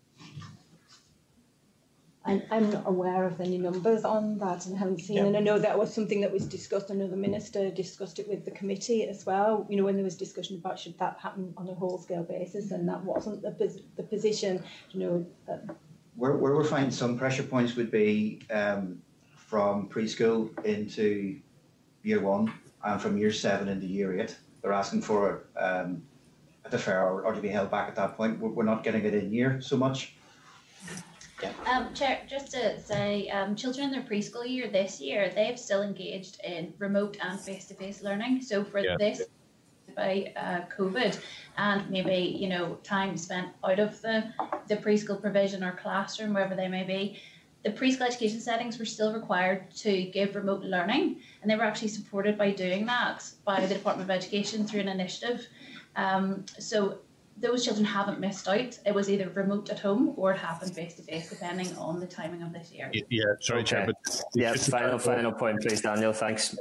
I'm, 2.25 2.43
I'm 2.51 2.71
not 2.71 2.87
aware 2.87 3.25
of 3.25 3.41
any 3.41 3.57
numbers 3.57 4.05
on 4.05 4.39
that 4.39 4.67
and 4.67 4.77
haven't 4.77 5.01
seen. 5.01 5.17
Yeah. 5.17 5.25
And 5.25 5.37
I 5.37 5.41
know 5.41 5.59
that 5.59 5.79
was 5.79 5.93
something 5.93 6.21
that 6.21 6.31
was 6.31 6.45
discussed. 6.45 6.91
I 6.91 6.95
know 6.95 7.09
the 7.09 7.17
minister 7.17 7.71
discussed 7.71 8.19
it 8.19 8.29
with 8.29 8.45
the 8.45 8.51
committee 8.51 9.09
as 9.09 9.25
well. 9.25 9.67
You 9.71 9.77
know, 9.77 9.85
when 9.85 9.95
there 9.95 10.05
was 10.05 10.17
discussion 10.17 10.57
about 10.57 10.79
should 10.79 10.99
that 10.99 11.17
happen 11.19 11.55
on 11.57 11.69
a 11.69 11.75
whole 11.75 11.99
scale 11.99 12.23
basis, 12.23 12.73
and 12.73 12.87
that 12.89 13.03
wasn't 13.03 13.43
the, 13.43 13.83
the 13.97 14.03
position. 14.03 14.63
You 14.91 15.01
know, 15.01 15.27
uh, 15.51 15.73
where, 16.15 16.37
where 16.37 16.55
we're 16.55 16.65
finding 16.65 16.91
some 16.91 17.19
pressure 17.19 17.43
points 17.43 17.75
would 17.77 17.91
be 17.91 18.43
um, 18.51 19.01
from 19.35 19.89
preschool 19.89 20.51
into 20.65 21.41
year 22.03 22.21
one 22.21 22.53
and 22.85 23.01
from 23.01 23.17
year 23.17 23.33
seven 23.33 23.69
into 23.69 23.87
year 23.87 24.21
eight. 24.21 24.37
They're 24.61 24.75
asking 24.75 25.03
for 25.03 25.45
um, 25.59 26.03
a 26.67 26.69
deferral 26.69 27.25
or 27.25 27.33
to 27.33 27.41
be 27.41 27.49
held 27.49 27.71
back 27.71 27.89
at 27.89 27.97
that 27.97 28.15
point. 28.15 28.39
We're, 28.39 28.51
we're 28.51 28.65
not 28.65 28.85
getting 28.85 29.07
it 29.07 29.15
in 29.15 29.33
year 29.33 29.63
so 29.63 29.79
much. 29.79 30.15
Um, 31.67 31.93
Chair, 31.95 32.21
just 32.29 32.51
to 32.53 32.81
say, 32.81 33.29
um, 33.31 33.55
children 33.57 33.87
in 33.87 33.93
their 33.93 34.03
preschool 34.03 34.49
year 34.49 34.69
this 34.69 35.01
year, 35.01 35.31
they've 35.35 35.59
still 35.59 35.83
engaged 35.83 36.41
in 36.45 36.73
remote 36.79 37.17
and 37.23 37.39
face-to-face 37.39 38.03
learning. 38.03 38.43
So 38.43 38.65
for 38.65 38.81
yeah. 38.81 38.97
this, 38.99 39.23
by 39.97 40.33
uh, 40.37 40.61
COVID, 40.77 41.19
and 41.57 41.91
maybe 41.91 42.37
you 42.39 42.49
know 42.49 42.79
time 42.83 43.17
spent 43.17 43.49
out 43.65 43.79
of 43.79 44.01
the 44.03 44.33
the 44.69 44.77
preschool 44.77 45.21
provision 45.21 45.65
or 45.65 45.73
classroom, 45.73 46.35
wherever 46.35 46.55
they 46.55 46.69
may 46.69 46.85
be, 46.85 47.21
the 47.65 47.71
preschool 47.71 48.03
education 48.03 48.41
settings 48.41 48.79
were 48.79 48.85
still 48.85 49.13
required 49.13 49.71
to 49.77 50.05
give 50.05 50.35
remote 50.35 50.63
learning, 50.63 51.17
and 51.43 51.51
they 51.51 51.57
were 51.57 51.65
actually 51.65 51.89
supported 51.89 52.39
by 52.39 52.51
doing 52.51 52.87
that 52.87 53.29
by 53.45 53.61
the 53.65 53.75
Department 53.75 54.09
of 54.09 54.15
Education 54.15 54.67
through 54.67 54.81
an 54.81 54.89
initiative. 54.89 55.47
Um, 55.97 56.45
so 56.59 56.99
those 57.41 57.65
children 57.65 57.85
haven't 57.85 58.21
missed 58.21 58.47
out. 58.47 58.79
It 58.85 58.95
was 58.95 59.11
either 59.11 59.31
remote 59.31 59.71
at 59.71 59.81
home 59.81 60.15
or 60.17 60.33
it 60.33 60.39
happened 60.39 60.75
face 60.75 60.95
to 60.95 61.03
face, 61.03 61.31
depending 61.31 61.75
on 61.77 62.01
the 62.01 62.07
timing 62.07 62.43
of 62.43 62.53
this 62.53 62.73
year. 62.73 62.91
Yeah, 63.09 63.25
sorry, 63.41 63.61
okay. 63.61 63.71
Chair, 63.71 63.87
but 63.87 64.23
yeah, 64.35 64.55
final 64.55 64.99
final 64.99 65.33
point, 65.33 65.61
please, 65.61 65.81
Daniel. 65.81 66.13
Thanks. 66.13 66.57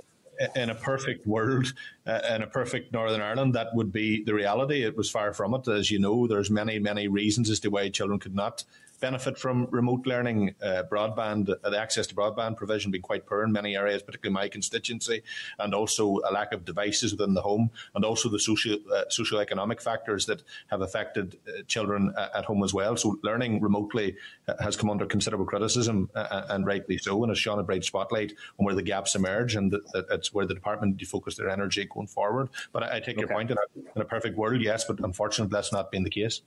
In 0.55 0.69
a 0.69 0.75
perfect 0.75 1.27
world, 1.27 1.73
uh, 2.07 2.21
in 2.33 2.43
a 2.43 2.47
perfect 2.47 2.93
Northern 2.93 3.19
Ireland, 3.19 3.53
that 3.55 3.67
would 3.73 3.91
be 3.91 4.23
the 4.23 4.33
reality. 4.33 4.83
It 4.83 4.95
was 4.95 5.11
far 5.11 5.33
from 5.33 5.53
it, 5.53 5.67
as 5.67 5.91
you 5.91 5.99
know. 5.99 6.27
There's 6.27 6.49
many, 6.49 6.79
many 6.79 7.09
reasons 7.09 7.49
as 7.49 7.59
to 7.59 7.69
why 7.69 7.89
children 7.89 8.19
could 8.19 8.35
not 8.35 8.63
benefit 8.99 9.37
from 9.37 9.67
remote 9.71 10.05
learning. 10.05 10.55
Uh, 10.61 10.83
broadband, 10.89 11.49
uh, 11.63 11.69
the 11.69 11.79
access 11.79 12.07
to 12.07 12.15
broadband 12.15 12.57
provision 12.57 12.91
being 12.91 13.01
quite 13.01 13.25
poor 13.25 13.43
in 13.43 13.51
many 13.51 13.75
areas, 13.75 14.01
particularly 14.01 14.33
my 14.33 14.47
constituency, 14.47 15.21
and 15.59 15.73
also 15.73 16.19
a 16.29 16.31
lack 16.31 16.53
of 16.53 16.65
devices 16.65 17.11
within 17.11 17.33
the 17.33 17.41
home, 17.41 17.71
and 17.95 18.05
also 18.05 18.29
the 18.29 18.39
social 18.39 18.77
uh, 18.93 19.03
social 19.09 19.39
economic 19.39 19.81
factors 19.81 20.25
that 20.25 20.43
have 20.67 20.81
affected 20.81 21.37
uh, 21.47 21.61
children 21.67 22.13
uh, 22.17 22.29
at 22.35 22.45
home 22.45 22.63
as 22.63 22.73
well. 22.73 22.95
So 22.95 23.19
learning 23.23 23.61
remotely 23.61 24.15
uh, 24.47 24.53
has 24.59 24.75
come 24.75 24.89
under 24.89 25.05
considerable 25.05 25.45
criticism, 25.45 26.09
and 26.15 26.65
rightly 26.65 26.97
so, 26.97 27.23
and 27.23 27.31
has 27.31 27.39
shone 27.39 27.59
a 27.59 27.63
bright 27.63 27.83
spotlight 27.83 28.33
on 28.59 28.65
where 28.65 28.75
the 28.75 28.83
gaps 28.83 29.15
emerge, 29.15 29.55
and 29.55 29.71
that 29.71 30.05
it's 30.09 30.33
where 30.33 30.45
the 30.45 30.53
department 30.53 30.93
need 30.93 30.99
to 30.99 31.05
focus 31.05 31.35
their 31.35 31.49
energy 31.49 31.85
going 31.85 32.07
forward. 32.07 32.49
But 32.71 32.83
I, 32.83 32.97
I 32.97 32.99
take 32.99 33.17
okay. 33.17 33.21
your 33.21 33.27
point 33.29 33.51
in 33.51 33.57
a, 33.57 33.79
in 33.95 34.01
a 34.01 34.05
perfect 34.05 34.37
world, 34.37 34.61
yes, 34.61 34.85
but 34.85 34.99
unfortunately 34.99 35.51
that's 35.51 35.71
not 35.71 35.91
been 35.91 36.03
the 36.03 36.09
case. 36.09 36.41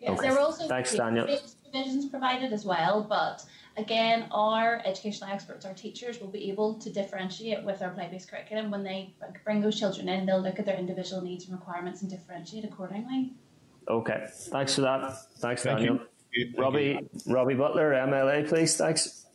Yes, 0.00 0.10
okay. 0.10 0.30
there 0.30 0.38
also 0.40 0.66
Thanks, 0.66 0.94
Daniel 0.94 1.38
provisions 1.72 2.06
provided 2.06 2.52
as 2.52 2.64
well, 2.64 3.02
but 3.08 3.44
again, 3.76 4.26
our 4.30 4.82
educational 4.84 5.30
experts, 5.30 5.64
our 5.64 5.72
teachers, 5.72 6.20
will 6.20 6.28
be 6.28 6.50
able 6.50 6.74
to 6.74 6.90
differentiate 6.90 7.64
with 7.64 7.82
our 7.82 7.90
play-based 7.90 8.30
curriculum 8.30 8.70
when 8.70 8.82
they 8.82 9.14
bring 9.44 9.60
those 9.60 9.78
children 9.78 10.08
in. 10.08 10.26
They'll 10.26 10.42
look 10.42 10.58
at 10.58 10.66
their 10.66 10.76
individual 10.76 11.22
needs 11.22 11.46
and 11.48 11.58
requirements 11.58 12.02
and 12.02 12.10
differentiate 12.10 12.64
accordingly. 12.64 13.32
Okay, 13.88 14.26
thanks 14.30 14.74
for 14.74 14.82
that. 14.82 15.16
Thanks, 15.38 15.62
Thank 15.62 15.78
Daniel. 15.78 16.00
You. 16.32 16.44
Thank 16.46 16.58
Robbie, 16.58 16.98
you. 17.12 17.32
Robbie 17.32 17.54
Butler, 17.54 17.92
MLA, 17.92 18.48
please. 18.48 18.76
Thanks. 18.76 19.26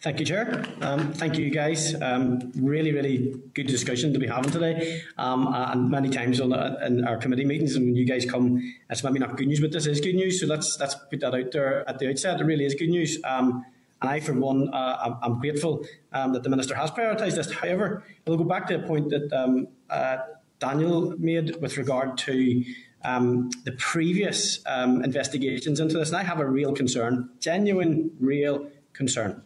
Thank 0.00 0.20
you, 0.20 0.26
Chair. 0.26 0.64
Um, 0.80 1.12
thank 1.12 1.36
you, 1.36 1.50
guys. 1.50 2.00
Um, 2.00 2.52
really, 2.54 2.92
really 2.92 3.34
good 3.54 3.66
discussion 3.66 4.12
to 4.12 4.20
be 4.20 4.28
having 4.28 4.52
today. 4.52 5.02
Um, 5.18 5.52
and 5.52 5.90
many 5.90 6.08
times 6.08 6.40
on 6.40 6.52
in 6.82 7.04
our 7.04 7.16
committee 7.16 7.44
meetings, 7.44 7.74
and 7.74 7.84
when 7.84 7.96
you 7.96 8.04
guys 8.04 8.24
come, 8.24 8.62
it's 8.88 9.02
maybe 9.02 9.18
not 9.18 9.36
good 9.36 9.48
news, 9.48 9.60
but 9.60 9.72
this 9.72 9.86
is 9.86 10.00
good 10.00 10.14
news. 10.14 10.40
So 10.40 10.46
let's 10.46 10.78
let's 10.78 10.94
put 10.94 11.18
that 11.18 11.34
out 11.34 11.50
there 11.50 11.88
at 11.88 11.98
the 11.98 12.08
outset. 12.08 12.40
It 12.40 12.44
really 12.44 12.64
is 12.64 12.74
good 12.74 12.90
news. 12.90 13.18
Um, 13.24 13.64
and 14.00 14.08
I, 14.08 14.20
for 14.20 14.34
one, 14.34 14.72
uh, 14.72 15.16
I'm, 15.20 15.40
grateful 15.40 15.84
um, 16.12 16.32
that 16.32 16.44
the 16.44 16.48
minister 16.48 16.76
has 16.76 16.92
prioritised 16.92 17.34
this. 17.34 17.50
However, 17.50 18.04
we'll 18.24 18.36
go 18.36 18.44
back 18.44 18.68
to 18.68 18.76
a 18.76 18.86
point 18.86 19.10
that 19.10 19.32
um, 19.32 19.66
uh, 19.90 20.18
Daniel 20.60 21.16
made 21.18 21.56
with 21.60 21.76
regard 21.76 22.16
to 22.18 22.64
um, 23.04 23.50
the 23.64 23.72
previous 23.72 24.60
um, 24.66 25.02
investigations 25.02 25.80
into 25.80 25.98
this, 25.98 26.10
and 26.10 26.18
I 26.18 26.22
have 26.22 26.38
a 26.38 26.46
real 26.46 26.72
concern, 26.72 27.30
genuine, 27.40 28.12
real 28.20 28.70
concern. 28.92 29.42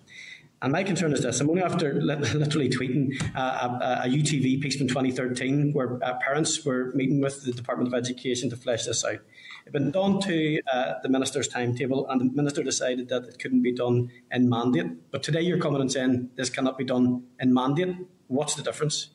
And 0.62 0.70
my 0.70 0.84
concern 0.84 1.12
is 1.12 1.22
this 1.22 1.40
I'm 1.40 1.50
only 1.50 1.62
after 1.62 1.94
literally 1.94 2.68
tweeting 2.68 3.20
uh, 3.34 3.78
a, 3.80 4.06
a, 4.06 4.08
UTV 4.08 4.60
piece 4.60 4.76
from 4.76 4.86
2013 4.86 5.72
where 5.72 6.02
uh, 6.04 6.14
parents 6.24 6.64
were 6.64 6.92
meeting 6.94 7.20
with 7.20 7.44
the 7.44 7.52
Department 7.52 7.88
of 7.88 7.94
Education 7.94 8.48
to 8.50 8.56
flesh 8.56 8.84
this 8.84 9.04
out. 9.04 9.18
It 9.66 9.72
went 9.72 9.96
on 9.96 10.20
to 10.22 10.60
uh, 10.72 10.94
the 11.02 11.08
minister's 11.08 11.48
timetable, 11.48 12.08
and 12.08 12.20
the 12.20 12.24
minister 12.32 12.62
decided 12.62 13.08
that 13.08 13.24
it 13.24 13.40
couldn't 13.40 13.62
be 13.62 13.72
done 13.72 14.12
in 14.30 14.48
mandate. 14.48 15.10
But 15.10 15.24
today 15.24 15.40
you're 15.40 15.58
coming 15.58 15.80
and 15.80 15.90
saying 15.90 16.30
this 16.36 16.48
cannot 16.48 16.78
be 16.78 16.84
done 16.84 17.24
in 17.40 17.52
mandate. 17.52 17.96
What's 18.28 18.54
the 18.54 18.62
difference? 18.62 19.10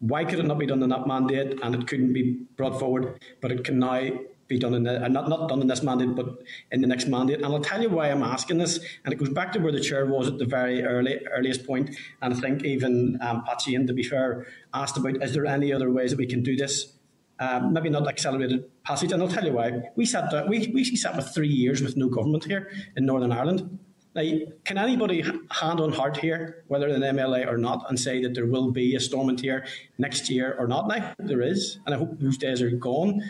Why 0.00 0.24
could 0.24 0.40
it 0.40 0.46
not 0.46 0.58
be 0.58 0.66
done 0.66 0.82
in 0.82 0.88
that 0.88 1.06
mandate 1.06 1.60
and 1.62 1.74
it 1.74 1.86
couldn't 1.86 2.14
be 2.14 2.46
brought 2.56 2.80
forward, 2.80 3.22
but 3.40 3.52
it 3.52 3.64
can 3.64 3.78
now 3.78 4.10
be 4.50 4.58
done 4.58 4.74
in 4.74 4.82
the, 4.82 5.02
uh, 5.02 5.08
not, 5.08 5.30
not 5.30 5.48
done 5.48 5.62
in 5.62 5.68
this 5.68 5.82
mandate, 5.82 6.14
but 6.14 6.42
in 6.72 6.82
the 6.82 6.86
next 6.86 7.06
mandate. 7.06 7.36
And 7.36 7.46
I'll 7.46 7.60
tell 7.60 7.80
you 7.80 7.88
why 7.88 8.10
I'm 8.10 8.22
asking 8.22 8.58
this. 8.58 8.78
And 9.04 9.14
it 9.14 9.16
goes 9.16 9.30
back 9.30 9.52
to 9.52 9.60
where 9.60 9.72
the 9.72 9.80
chair 9.80 10.04
was 10.04 10.26
at 10.26 10.36
the 10.36 10.44
very 10.44 10.82
early 10.82 11.24
earliest 11.28 11.66
point. 11.66 11.96
And 12.20 12.34
I 12.34 12.36
think 12.36 12.64
even 12.64 13.18
um, 13.22 13.44
Patsy, 13.44 13.74
and 13.74 13.86
to 13.86 13.94
be 13.94 14.02
fair, 14.02 14.46
asked 14.74 14.98
about 14.98 15.22
is 15.22 15.32
there 15.32 15.46
any 15.46 15.72
other 15.72 15.90
ways 15.90 16.10
that 16.10 16.18
we 16.18 16.26
can 16.26 16.42
do 16.42 16.56
this? 16.56 16.92
Um, 17.38 17.72
maybe 17.72 17.88
not 17.88 18.06
accelerated 18.06 18.68
passage. 18.82 19.12
And 19.12 19.22
I'll 19.22 19.28
tell 19.28 19.46
you 19.46 19.52
why. 19.52 19.80
We 19.96 20.04
sat, 20.04 20.46
we, 20.46 20.70
we 20.74 20.84
sat 20.84 21.16
with 21.16 21.32
three 21.32 21.48
years 21.48 21.80
with 21.80 21.96
no 21.96 22.08
government 22.08 22.44
here 22.44 22.70
in 22.96 23.06
Northern 23.06 23.32
Ireland. 23.32 23.78
Now, 24.14 24.24
can 24.64 24.76
anybody 24.76 25.22
hand 25.22 25.80
on 25.80 25.92
heart 25.92 26.16
here, 26.16 26.64
whether 26.66 26.88
an 26.88 27.00
MLA 27.00 27.46
or 27.46 27.56
not, 27.56 27.86
and 27.88 27.98
say 27.98 28.20
that 28.22 28.34
there 28.34 28.46
will 28.46 28.72
be 28.72 28.96
a 28.96 29.00
Stormont 29.00 29.40
here 29.40 29.64
next 29.98 30.28
year 30.28 30.56
or 30.58 30.66
not? 30.66 30.88
Now, 30.88 31.14
there 31.20 31.40
is, 31.40 31.78
and 31.86 31.94
I 31.94 31.98
hope 31.98 32.18
those 32.18 32.36
days 32.36 32.60
are 32.60 32.70
gone. 32.70 33.22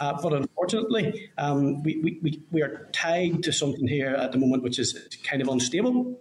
Uh, 0.00 0.18
but 0.22 0.32
unfortunately, 0.32 1.30
um, 1.36 1.82
we, 1.82 2.18
we, 2.22 2.42
we 2.50 2.62
are 2.62 2.88
tied 2.92 3.42
to 3.42 3.52
something 3.52 3.86
here 3.86 4.14
at 4.14 4.32
the 4.32 4.38
moment 4.38 4.62
which 4.62 4.78
is 4.78 5.16
kind 5.24 5.42
of 5.42 5.48
unstable. 5.48 6.18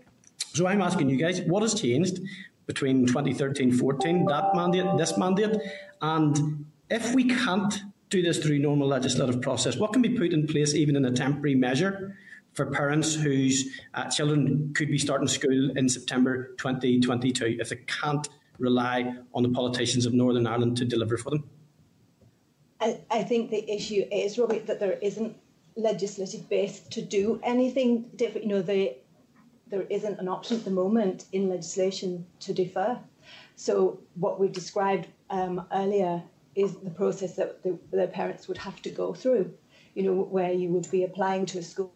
So 0.53 0.67
I'm 0.67 0.81
asking 0.81 1.09
you 1.09 1.17
guys, 1.17 1.41
what 1.41 1.61
has 1.61 1.73
changed 1.73 2.19
between 2.67 3.07
2013-14, 3.07 4.27
that 4.27 4.55
mandate, 4.55 4.97
this 4.97 5.17
mandate, 5.17 5.57
and 6.01 6.65
if 6.89 7.13
we 7.15 7.25
can't 7.25 7.73
do 8.09 8.21
this 8.21 8.37
through 8.37 8.59
normal 8.59 8.87
legislative 8.87 9.41
process, 9.41 9.77
what 9.77 9.93
can 9.93 10.01
be 10.01 10.09
put 10.09 10.33
in 10.33 10.45
place 10.45 10.75
even 10.75 10.95
in 10.95 11.05
a 11.05 11.11
temporary 11.11 11.55
measure 11.55 12.15
for 12.53 12.67
parents 12.67 13.15
whose 13.15 13.79
uh, 13.95 14.09
children 14.09 14.71
could 14.75 14.89
be 14.89 14.97
starting 14.97 15.27
school 15.27 15.75
in 15.75 15.89
September 15.89 16.49
2022 16.57 17.57
if 17.59 17.69
they 17.69 17.77
can't 17.87 18.29
rely 18.59 19.15
on 19.33 19.43
the 19.43 19.49
politicians 19.49 20.05
of 20.05 20.13
Northern 20.13 20.45
Ireland 20.45 20.77
to 20.77 20.85
deliver 20.85 21.17
for 21.17 21.31
them? 21.31 21.49
I, 22.83 22.99
I 23.09 23.23
think 23.23 23.49
the 23.49 23.63
issue 23.71 24.03
is, 24.11 24.37
Robert, 24.37 24.67
that 24.67 24.79
there 24.81 24.99
isn't 25.01 25.37
legislative 25.77 26.49
base 26.49 26.81
to 26.91 27.01
do 27.01 27.39
anything 27.41 28.09
different. 28.17 28.45
You 28.45 28.53
know, 28.53 28.61
the, 28.61 28.97
there 29.67 29.83
isn't 29.83 30.19
an 30.19 30.27
option 30.27 30.57
at 30.57 30.65
the 30.65 30.71
moment 30.71 31.25
in 31.31 31.47
legislation 31.47 32.25
to 32.41 32.53
defer. 32.53 32.99
So 33.55 33.99
what 34.15 34.37
we've 34.37 34.51
described 34.51 35.07
um, 35.29 35.65
earlier 35.71 36.21
is 36.55 36.75
the 36.75 36.89
process 36.89 37.37
that 37.37 37.63
the, 37.63 37.79
the 37.91 38.07
parents 38.07 38.49
would 38.49 38.57
have 38.57 38.81
to 38.81 38.89
go 38.89 39.13
through. 39.13 39.53
You 39.95 40.03
know, 40.03 40.15
where 40.23 40.51
you 40.51 40.67
would 40.69 40.89
be 40.91 41.03
applying 41.03 41.45
to 41.47 41.59
a 41.59 41.63
school 41.63 41.93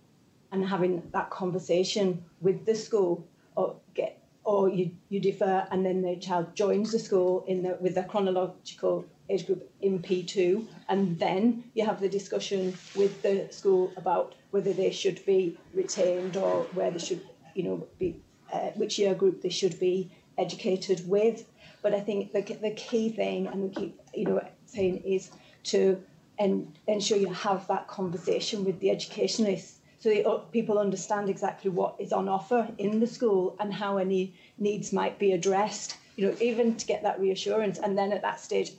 and 0.53 0.65
having 0.65 1.03
that 1.11 1.29
conversation 1.29 2.23
with 2.39 2.65
the 2.65 2.75
school, 2.75 3.27
or 3.55 3.75
get, 3.93 4.23
or 4.45 4.69
you 4.69 4.91
you 5.09 5.19
defer, 5.19 5.67
and 5.71 5.85
then 5.85 6.01
the 6.01 6.15
child 6.15 6.55
joins 6.55 6.91
the 6.91 6.99
school 6.99 7.43
in 7.47 7.63
the 7.63 7.77
with 7.81 7.95
the 7.95 8.03
chronological 8.03 9.05
age 9.29 9.45
group 9.45 9.69
in 9.81 9.99
P2, 9.99 10.65
and 10.89 11.19
then 11.19 11.63
you 11.73 11.85
have 11.85 11.99
the 11.99 12.09
discussion 12.09 12.77
with 12.95 13.21
the 13.21 13.47
school 13.51 13.91
about 13.97 14.35
whether 14.51 14.73
they 14.73 14.91
should 14.91 15.25
be 15.25 15.57
retained 15.73 16.37
or 16.37 16.63
where 16.73 16.91
they 16.91 16.99
should, 16.99 17.21
you 17.53 17.63
know, 17.63 17.87
be 17.99 18.21
uh, 18.53 18.69
which 18.75 18.97
year 18.97 19.13
group 19.13 19.41
they 19.41 19.49
should 19.49 19.79
be 19.79 20.09
educated 20.37 21.07
with. 21.07 21.45
But 21.81 21.93
I 21.93 21.99
think 21.99 22.31
the, 22.31 22.41
the 22.41 22.71
key 22.71 23.09
thing, 23.09 23.47
and 23.47 23.63
we 23.63 23.69
keep, 23.69 23.99
you 24.13 24.25
know, 24.25 24.47
saying 24.65 25.03
is 25.03 25.31
to 25.65 26.01
and 26.39 26.77
ensure 26.87 27.17
you 27.17 27.33
have 27.33 27.67
that 27.67 27.87
conversation 27.87 28.63
with 28.63 28.79
the 28.79 28.91
educationalists 28.91 29.79
so 29.99 30.09
that 30.09 30.27
uh, 30.27 30.37
people 30.51 30.77
understand 30.77 31.29
exactly 31.29 31.71
what 31.71 31.95
is 31.99 32.13
on 32.13 32.29
offer 32.29 32.67
in 32.77 32.99
the 32.99 33.07
school 33.07 33.55
and 33.59 33.73
how 33.73 33.97
any 33.97 34.33
needs 34.59 34.93
might 34.93 35.17
be 35.17 35.31
addressed. 35.31 35.97
You 36.15 36.27
know, 36.27 36.35
even 36.39 36.75
to 36.75 36.85
get 36.85 37.03
that 37.03 37.19
reassurance, 37.19 37.79
and 37.79 37.97
then 37.97 38.11
at 38.11 38.21
that 38.21 38.39
stage, 38.39 38.71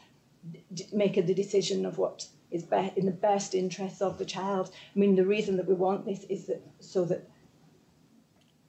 make 0.93 1.15
the 1.15 1.35
decision 1.35 1.85
of 1.87 1.99
what 1.99 2.27
is 2.51 2.63
be- 2.63 2.93
in 2.97 3.07
the 3.07 3.13
best 3.13 3.55
interests 3.55 4.01
of 4.01 4.19
the 4.19 4.25
child. 4.25 4.71
I 4.95 4.99
mean, 4.99 5.17
the 5.17 5.27
reason 5.27 5.57
that 5.57 5.69
we 5.69 5.75
want 5.75 6.07
this 6.07 6.25
is 6.25 6.47
that 6.47 6.63
so 6.81 7.05
that 7.07 7.29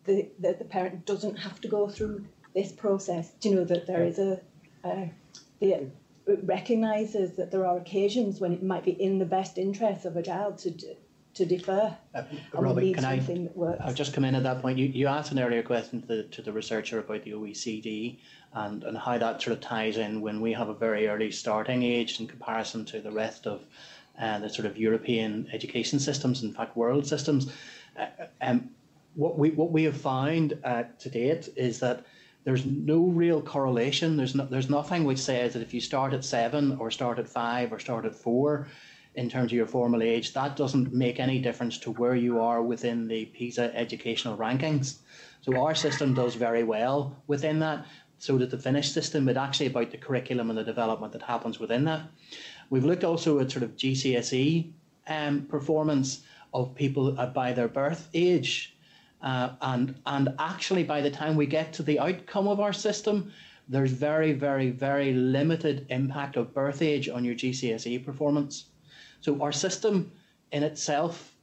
the, 0.05 0.29
the, 0.39 0.53
the 0.59 0.65
parent 0.65 1.05
doesn't 1.05 1.37
have 1.37 1.61
to 1.61 1.67
go 1.67 1.87
through 1.87 2.25
this 2.53 2.71
process. 2.71 3.31
Do 3.39 3.49
you 3.49 3.55
know 3.55 3.65
that 3.65 3.87
there 3.87 4.03
is 4.03 4.19
a, 4.19 4.41
a 4.83 5.11
the, 5.59 5.91
it 6.27 6.39
recognises 6.43 7.33
that 7.37 7.51
there 7.51 7.65
are 7.65 7.77
occasions 7.77 8.39
when 8.39 8.53
it 8.53 8.63
might 8.63 8.85
be 8.85 8.91
in 8.91 9.17
the 9.17 9.25
best 9.25 9.57
interests 9.57 10.05
of 10.05 10.15
a 10.15 10.23
child 10.23 10.57
to 10.59 10.71
to 11.35 11.45
defer. 11.45 11.95
Uh, 12.13 12.23
Robin, 12.53 12.93
can 12.93 13.05
I? 13.05 13.21
I'll 13.81 13.93
just 13.93 14.13
come 14.13 14.25
in 14.25 14.35
at 14.35 14.43
that 14.43 14.61
point. 14.61 14.77
You, 14.77 14.87
you 14.87 15.07
asked 15.07 15.31
an 15.31 15.39
earlier 15.39 15.63
question 15.63 16.01
to 16.01 16.07
the, 16.07 16.23
to 16.23 16.41
the 16.41 16.51
researcher 16.51 16.99
about 16.99 17.23
the 17.23 17.31
OECD 17.31 18.19
and, 18.53 18.83
and 18.83 18.97
how 18.97 19.17
that 19.17 19.41
sort 19.41 19.55
of 19.55 19.61
ties 19.61 19.97
in 19.97 20.21
when 20.21 20.41
we 20.41 20.53
have 20.53 20.69
a 20.69 20.73
very 20.73 21.07
early 21.07 21.31
starting 21.31 21.83
age 21.83 22.19
in 22.19 22.27
comparison 22.27 22.85
to 22.85 22.99
the 22.99 23.11
rest 23.11 23.45
of 23.45 23.61
uh, 24.19 24.39
the 24.39 24.49
sort 24.49 24.65
of 24.65 24.77
European 24.77 25.47
education 25.53 25.99
systems, 25.99 26.43
in 26.43 26.53
fact, 26.53 26.75
world 26.75 27.05
systems. 27.05 27.51
Uh, 27.97 28.07
um, 28.41 28.69
what 29.15 29.37
we 29.37 29.49
what 29.51 29.71
we 29.71 29.83
have 29.83 29.97
found 29.97 30.57
uh, 30.63 30.83
to 30.99 31.09
date 31.09 31.49
is 31.55 31.79
that 31.79 32.05
there's 32.43 32.65
no 32.65 33.03
real 33.03 33.41
correlation. 33.41 34.17
There's 34.17 34.35
no, 34.35 34.45
there's 34.45 34.69
nothing 34.69 35.03
which 35.03 35.19
says 35.19 35.53
that 35.53 35.61
if 35.61 35.73
you 35.73 35.81
start 35.81 36.13
at 36.13 36.23
seven 36.23 36.77
or 36.79 36.89
start 36.89 37.19
at 37.19 37.27
five 37.27 37.71
or 37.71 37.79
start 37.79 38.05
at 38.05 38.15
four, 38.15 38.67
in 39.15 39.29
terms 39.29 39.51
of 39.51 39.57
your 39.57 39.67
formal 39.67 40.01
age, 40.01 40.33
that 40.33 40.55
doesn't 40.55 40.93
make 40.93 41.19
any 41.19 41.39
difference 41.39 41.77
to 41.79 41.91
where 41.91 42.15
you 42.15 42.39
are 42.39 42.61
within 42.61 43.07
the 43.07 43.25
PISA 43.25 43.75
educational 43.75 44.37
rankings. 44.37 44.99
So 45.41 45.61
our 45.61 45.75
system 45.75 46.13
does 46.13 46.35
very 46.35 46.63
well 46.63 47.15
within 47.27 47.59
that. 47.59 47.85
So 48.19 48.37
that 48.37 48.51
the 48.51 48.57
Finnish 48.57 48.91
system, 48.91 49.25
but 49.25 49.37
actually 49.37 49.67
about 49.67 49.91
the 49.91 49.97
curriculum 49.97 50.49
and 50.49 50.59
the 50.59 50.63
development 50.63 51.13
that 51.13 51.23
happens 51.23 51.59
within 51.59 51.85
that. 51.85 52.01
We've 52.69 52.85
looked 52.85 53.03
also 53.03 53.39
at 53.39 53.49
sort 53.49 53.63
of 53.63 53.75
GCSE 53.75 54.71
um, 55.07 55.41
performance 55.45 56.21
of 56.53 56.75
people 56.75 57.11
by 57.33 57.53
their 57.53 57.67
birth 57.67 58.09
age. 58.13 58.75
Uh, 59.21 59.49
and 59.61 59.95
and 60.05 60.29
actually, 60.37 60.83
by 60.83 61.01
the 61.01 61.11
time 61.11 61.35
we 61.35 61.45
get 61.45 61.73
to 61.73 61.83
the 61.83 61.99
outcome 61.99 62.47
of 62.47 62.59
our 62.59 62.73
system, 62.73 63.31
there's 63.67 63.91
very, 63.91 64.33
very, 64.33 64.69
very 64.69 65.13
limited 65.13 65.85
impact 65.89 66.35
of 66.37 66.53
birth 66.53 66.81
age 66.81 67.07
on 67.09 67.23
your 67.23 67.35
GCSE 67.35 68.03
performance. 68.03 68.65
So 69.21 69.41
our 69.41 69.51
system 69.51 70.11
in 70.51 70.63
itself 70.63 71.35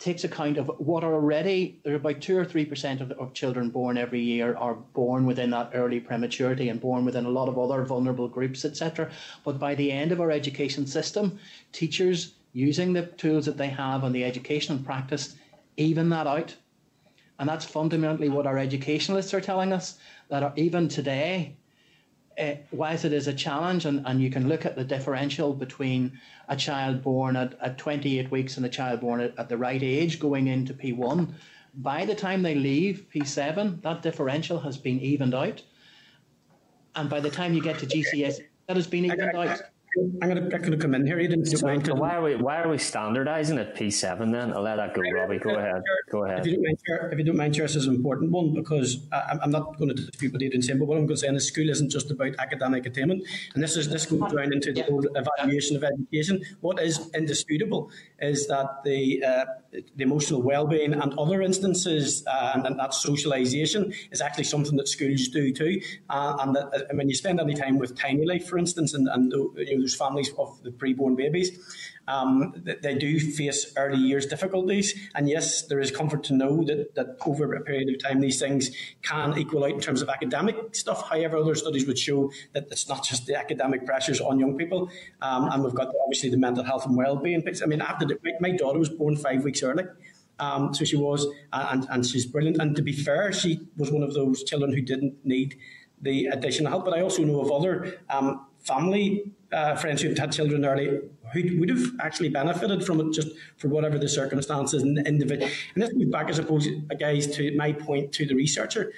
takes 0.00 0.24
account 0.24 0.56
of 0.56 0.66
what 0.78 1.04
are 1.04 1.12
already 1.12 1.78
there 1.84 1.92
are 1.92 1.96
about 1.96 2.22
two 2.22 2.36
or 2.36 2.44
three 2.44 2.64
percent 2.64 3.02
of, 3.02 3.12
of 3.12 3.34
children 3.34 3.68
born 3.68 3.98
every 3.98 4.20
year 4.20 4.56
are 4.56 4.74
born 4.74 5.26
within 5.26 5.50
that 5.50 5.70
early 5.74 6.00
prematurity 6.00 6.70
and 6.70 6.80
born 6.80 7.04
within 7.04 7.26
a 7.26 7.30
lot 7.30 7.48
of 7.48 7.58
other 7.58 7.84
vulnerable 7.84 8.26
groups, 8.26 8.64
etc. 8.64 9.10
But 9.44 9.58
by 9.58 9.74
the 9.74 9.92
end 9.92 10.10
of 10.10 10.20
our 10.20 10.30
education 10.30 10.86
system, 10.86 11.38
teachers 11.72 12.32
using 12.54 12.94
the 12.94 13.06
tools 13.06 13.44
that 13.44 13.58
they 13.58 13.68
have 13.68 14.02
on 14.02 14.12
the 14.12 14.24
education 14.24 14.76
and 14.76 14.84
practice 14.84 15.36
even 15.76 16.08
that 16.08 16.26
out. 16.26 16.56
And 17.38 17.48
that's 17.48 17.64
fundamentally 17.64 18.28
what 18.28 18.46
our 18.46 18.58
educationalists 18.58 19.32
are 19.32 19.40
telling 19.40 19.72
us 19.72 19.98
that 20.28 20.42
are, 20.42 20.52
even 20.56 20.88
today, 20.88 21.56
uh, 22.40 22.54
whilst 22.72 23.04
it 23.04 23.12
is 23.12 23.28
a 23.28 23.34
challenge, 23.34 23.84
and, 23.84 24.04
and 24.06 24.20
you 24.20 24.30
can 24.30 24.48
look 24.48 24.64
at 24.64 24.76
the 24.76 24.84
differential 24.84 25.52
between 25.52 26.18
a 26.48 26.56
child 26.56 27.02
born 27.02 27.36
at, 27.36 27.58
at 27.60 27.78
28 27.78 28.30
weeks 28.30 28.56
and 28.56 28.64
a 28.64 28.68
child 28.68 29.00
born 29.00 29.20
at, 29.20 29.38
at 29.38 29.48
the 29.48 29.56
right 29.56 29.82
age 29.82 30.18
going 30.18 30.46
into 30.46 30.72
P1, 30.72 31.32
by 31.74 32.04
the 32.04 32.14
time 32.14 32.42
they 32.42 32.54
leave 32.54 33.06
P7, 33.14 33.82
that 33.82 34.02
differential 34.02 34.58
has 34.60 34.76
been 34.76 34.98
evened 35.00 35.34
out. 35.34 35.62
And 36.96 37.08
by 37.08 37.20
the 37.20 37.30
time 37.30 37.54
you 37.54 37.62
get 37.62 37.78
to 37.78 37.86
GCS, 37.86 38.40
that 38.66 38.76
has 38.76 38.86
been 38.86 39.04
evened 39.04 39.36
out. 39.36 39.60
I'm 39.98 40.28
going 40.28 40.36
to, 40.36 40.42
I'm 40.42 40.62
going 40.62 40.70
to 40.70 40.76
come 40.76 40.94
in 40.94 41.04
here. 41.04 41.18
You 41.18 41.28
didn't 41.28 41.46
so, 41.46 41.56
so 41.56 41.94
why 41.94 42.14
are 42.14 42.22
we 42.22 42.36
why 42.36 42.62
are 42.62 42.68
we 42.68 42.76
standardising 42.76 43.58
at 43.60 43.74
P7 43.74 44.30
then? 44.30 44.52
I'll 44.52 44.62
let 44.62 44.76
that 44.76 44.94
go, 44.94 45.02
Robbie. 45.02 45.38
Go 45.38 45.50
ahead. 45.50 45.82
Go 46.10 46.24
ahead. 46.24 46.40
If 46.40 46.46
you 46.46 46.54
don't 46.54 46.64
mind, 46.64 46.78
Chair, 46.86 47.10
if 47.10 47.18
you 47.18 47.24
don't 47.24 47.36
mind, 47.36 47.54
Chair, 47.56 47.66
this 47.66 47.76
is 47.76 47.86
an 47.86 47.96
important 47.96 48.30
one 48.30 48.54
because 48.54 49.06
I, 49.10 49.38
am 49.42 49.50
not 49.50 49.76
going 49.78 49.88
to 49.88 49.94
dispute 49.94 50.32
what 50.32 50.42
you 50.42 50.50
didn't 50.50 50.64
say, 50.64 50.74
but 50.74 50.86
what 50.86 50.96
I'm 50.96 51.06
going 51.06 51.16
to 51.16 51.20
say 51.20 51.28
is 51.28 51.48
school 51.48 51.68
isn't 51.68 51.90
just 51.90 52.10
about 52.10 52.36
academic 52.38 52.86
attainment, 52.86 53.24
and 53.54 53.62
this 53.62 53.76
is 53.76 53.88
this 53.88 54.06
goes 54.06 54.32
down 54.32 54.52
into 54.52 54.72
the 54.72 54.82
whole 54.82 55.04
evaluation 55.16 55.76
of 55.76 55.82
education. 55.82 56.40
What 56.60 56.80
is 56.80 57.10
indisputable 57.12 57.90
is 58.20 58.46
that 58.46 58.84
the 58.84 59.24
uh, 59.24 59.44
the 59.72 60.02
emotional 60.02 60.42
well-being 60.42 60.92
and 60.92 61.14
other 61.18 61.42
instances, 61.42 62.24
uh, 62.26 62.52
and, 62.54 62.78
that 62.78 62.90
socialisation 62.90 63.94
is 64.10 64.20
actually 64.20 64.44
something 64.44 64.76
that 64.76 64.88
schools 64.88 65.28
do 65.28 65.52
too. 65.52 65.80
Uh, 66.08 66.36
and 66.40 66.56
that, 66.56 66.66
uh, 66.74 66.94
when 66.94 67.08
you 67.08 67.14
spend 67.14 67.38
any 67.40 67.54
time 67.54 67.78
with 67.78 67.96
Tiny 67.96 68.26
Life, 68.26 68.48
for 68.48 68.58
instance, 68.58 68.94
and, 68.94 69.08
and 69.08 69.32
you 69.32 69.52
know, 69.56 69.82
those 69.82 69.94
families 69.94 70.32
of 70.38 70.60
the 70.62 70.72
pre-born 70.72 71.14
babies, 71.14 71.58
um, 72.10 72.52
they 72.82 72.94
do 72.94 73.20
face 73.20 73.72
early 73.76 73.98
years 73.98 74.26
difficulties. 74.26 74.88
And 75.14 75.28
yes, 75.28 75.66
there 75.68 75.80
is 75.80 75.90
comfort 75.90 76.22
to 76.24 76.34
know 76.34 76.64
that, 76.64 76.94
that 76.96 77.08
over 77.24 77.54
a 77.54 77.60
period 77.60 77.88
of 77.90 78.02
time, 78.02 78.20
these 78.20 78.40
things 78.40 78.70
can 79.02 79.38
equal 79.38 79.64
out 79.64 79.70
in 79.70 79.80
terms 79.80 80.02
of 80.02 80.08
academic 80.08 80.56
stuff. 80.74 81.08
However, 81.08 81.36
other 81.36 81.54
studies 81.54 81.86
would 81.86 81.98
show 81.98 82.32
that 82.54 82.64
it's 82.70 82.88
not 82.88 83.04
just 83.04 83.26
the 83.26 83.36
academic 83.36 83.86
pressures 83.86 84.20
on 84.20 84.40
young 84.40 84.56
people. 84.56 84.90
Um, 85.22 85.48
and 85.50 85.62
we've 85.62 85.74
got 85.74 85.88
obviously 86.04 86.30
the 86.30 86.36
mental 86.36 86.64
health 86.64 86.84
and 86.86 86.96
well-being. 86.96 87.44
I 87.62 87.66
mean, 87.66 87.80
after 87.80 88.04
the, 88.06 88.18
my 88.40 88.52
daughter 88.52 88.78
was 88.78 88.88
born 88.88 89.16
five 89.16 89.44
weeks 89.44 89.62
early. 89.62 89.84
Um, 90.40 90.74
so 90.74 90.84
she 90.84 90.96
was, 90.96 91.26
and, 91.52 91.86
and 91.90 92.04
she's 92.04 92.26
brilliant. 92.26 92.56
And 92.60 92.74
to 92.74 92.82
be 92.82 92.92
fair, 92.92 93.30
she 93.30 93.60
was 93.76 93.92
one 93.92 94.02
of 94.02 94.14
those 94.14 94.42
children 94.42 94.72
who 94.72 94.80
didn't 94.80 95.14
need 95.24 95.56
the 96.00 96.26
additional 96.26 96.70
help. 96.70 96.86
But 96.86 96.94
I 96.96 97.02
also 97.02 97.22
know 97.24 97.40
of 97.40 97.52
other 97.52 98.00
um, 98.08 98.46
family 98.58 99.32
uh, 99.52 99.76
friends 99.76 100.02
who've 100.02 100.16
had 100.16 100.32
children 100.32 100.64
early 100.64 101.00
who 101.32 101.60
would 101.60 101.68
have 101.68 101.84
actually 102.00 102.28
benefited 102.28 102.84
from 102.84 103.00
it 103.00 103.12
just 103.12 103.28
for 103.56 103.68
whatever 103.68 103.98
the 103.98 104.08
circumstances 104.08 104.82
and 104.82 105.06
individual. 105.06 105.50
And 105.74 105.82
this 105.82 105.92
goes 105.92 106.06
back, 106.06 106.28
I 106.28 106.32
suppose, 106.32 106.68
guys, 106.98 107.26
to 107.36 107.56
my 107.56 107.72
point 107.72 108.12
to 108.12 108.26
the 108.26 108.34
researcher. 108.34 108.92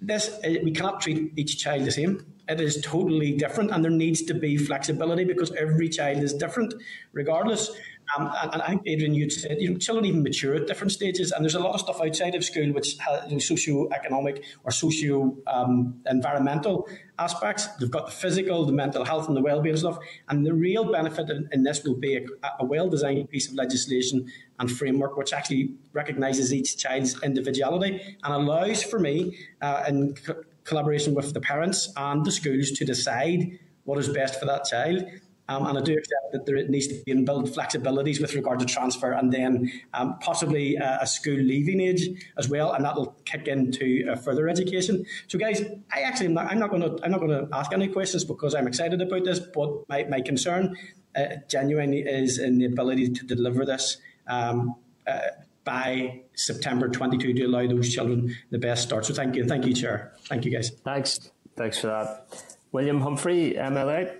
This 0.00 0.28
uh, 0.44 0.54
we 0.62 0.72
cannot 0.72 1.00
treat 1.00 1.32
each 1.36 1.58
child 1.58 1.84
the 1.84 1.90
same. 1.90 2.24
It 2.48 2.60
is 2.60 2.80
totally 2.82 3.32
different, 3.32 3.72
and 3.72 3.82
there 3.82 3.90
needs 3.90 4.22
to 4.22 4.34
be 4.34 4.56
flexibility 4.56 5.24
because 5.24 5.52
every 5.52 5.88
child 5.88 6.22
is 6.22 6.32
different, 6.34 6.74
regardless. 7.12 7.70
Um, 8.16 8.32
and, 8.42 8.54
and, 8.54 8.62
I 8.62 8.68
think, 8.68 8.82
Adrian, 8.86 9.14
you 9.14 9.28
said 9.30 9.60
you 9.60 9.70
know, 9.70 9.78
children 9.78 10.04
even 10.04 10.22
mature 10.22 10.54
at 10.54 10.66
different 10.66 10.92
stages, 10.92 11.32
and 11.32 11.44
there's 11.44 11.54
a 11.54 11.60
lot 11.60 11.74
of 11.74 11.80
stuff 11.80 12.00
outside 12.00 12.34
of 12.34 12.44
school 12.44 12.72
which 12.72 12.96
has 12.98 13.24
you 13.26 13.32
know, 13.32 13.38
socio-economic 13.38 14.44
or 14.64 14.70
socio-environmental 14.70 16.86
um, 16.88 16.96
aspects. 17.18 17.66
They've 17.78 17.90
got 17.90 18.06
the 18.06 18.12
physical, 18.12 18.64
the 18.64 18.72
mental 18.72 19.04
health, 19.04 19.28
and 19.28 19.36
the 19.36 19.40
well-being 19.40 19.76
stuff. 19.76 19.98
And 20.28 20.46
the 20.46 20.54
real 20.54 20.90
benefit 20.90 21.28
in, 21.30 21.48
in 21.52 21.64
this 21.64 21.82
will 21.84 21.96
be 21.96 22.16
a, 22.16 22.24
a 22.60 22.64
well-designed 22.64 23.28
piece 23.30 23.48
of 23.48 23.54
legislation 23.54 24.30
and 24.58 24.70
framework 24.70 25.16
which 25.16 25.32
actually 25.32 25.74
recognises 25.92 26.52
each 26.52 26.76
child's 26.76 27.20
individuality 27.22 28.18
and 28.22 28.34
allows 28.34 28.82
for 28.82 28.98
me, 28.98 29.38
uh, 29.62 29.84
in 29.88 30.14
co- 30.14 30.42
collaboration 30.64 31.14
with 31.14 31.32
the 31.32 31.40
parents 31.40 31.92
and 31.96 32.24
the 32.24 32.32
schools, 32.32 32.70
to 32.72 32.84
decide 32.84 33.58
what 33.84 33.98
is 33.98 34.08
best 34.08 34.38
for 34.38 34.46
that 34.46 34.64
child. 34.64 35.04
Um, 35.48 35.66
and 35.66 35.78
I 35.78 35.80
do 35.80 35.92
accept 35.92 36.32
that 36.32 36.46
there 36.46 36.66
needs 36.68 36.88
to 36.88 37.02
be 37.04 37.12
inbuilt 37.12 37.54
flexibilities 37.54 38.20
with 38.20 38.34
regard 38.34 38.58
to 38.60 38.66
transfer 38.66 39.12
and 39.12 39.32
then 39.32 39.70
um, 39.94 40.18
possibly 40.18 40.76
uh, 40.76 40.98
a 41.00 41.06
school 41.06 41.36
leaving 41.36 41.80
age 41.80 42.08
as 42.36 42.48
well, 42.48 42.72
and 42.72 42.84
that 42.84 42.96
will 42.96 43.16
kick 43.24 43.46
into 43.46 44.08
uh, 44.10 44.16
further 44.16 44.48
education. 44.48 45.04
So, 45.28 45.38
guys, 45.38 45.62
I 45.94 46.00
actually 46.00 46.26
am 46.26 46.34
not, 46.34 46.50
I'm 46.50 46.58
not 46.58 46.70
going 46.70 46.82
to 46.82 46.98
I'm 47.04 47.10
not 47.10 47.20
going 47.20 47.30
to 47.30 47.48
ask 47.56 47.72
any 47.72 47.88
questions 47.88 48.24
because 48.24 48.54
I'm 48.54 48.66
excited 48.66 49.00
about 49.00 49.24
this, 49.24 49.38
but 49.38 49.88
my, 49.88 50.04
my 50.04 50.20
concern 50.20 50.76
uh, 51.14 51.36
genuinely 51.48 52.00
is 52.00 52.38
in 52.38 52.58
the 52.58 52.66
ability 52.66 53.10
to 53.10 53.26
deliver 53.26 53.64
this. 53.64 53.98
Um, 54.26 54.74
uh, 55.06 55.20
by 55.66 56.22
September 56.34 56.88
22 56.88 57.34
to 57.34 57.44
allow 57.44 57.66
those 57.66 57.92
children 57.92 58.34
the 58.50 58.58
best 58.58 58.84
start. 58.84 59.04
So 59.04 59.12
thank 59.12 59.34
you. 59.34 59.44
Thank 59.44 59.66
you, 59.66 59.74
Chair. 59.74 60.12
Thank 60.26 60.44
you, 60.44 60.52
guys. 60.52 60.70
Thanks. 60.70 61.32
Thanks 61.56 61.78
for 61.80 61.88
that. 61.88 62.54
William 62.70 63.00
Humphrey, 63.00 63.54
MLA. 63.58 64.14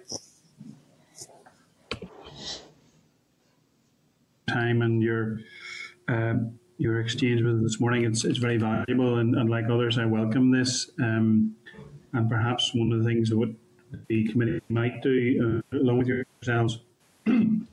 Time 4.48 4.82
and 4.82 5.02
your 5.02 5.40
um, 6.08 6.58
your 6.78 7.00
exchange 7.00 7.42
with 7.42 7.56
us 7.56 7.62
this 7.62 7.80
morning. 7.80 8.04
It's 8.04 8.24
it's 8.24 8.38
very 8.38 8.58
valuable, 8.58 9.18
and, 9.18 9.34
and 9.34 9.50
like 9.50 9.68
others, 9.70 9.98
I 9.98 10.04
welcome 10.04 10.50
this. 10.50 10.90
Um, 11.00 11.56
and 12.12 12.30
perhaps 12.30 12.72
one 12.74 12.92
of 12.92 13.02
the 13.02 13.04
things 13.04 13.30
that 13.30 13.54
the 14.08 14.28
committee 14.28 14.60
might 14.68 15.02
do, 15.02 15.62
uh, 15.72 15.76
along 15.76 15.98
with 15.98 16.06
yourselves 16.06 16.80
and 17.26 17.66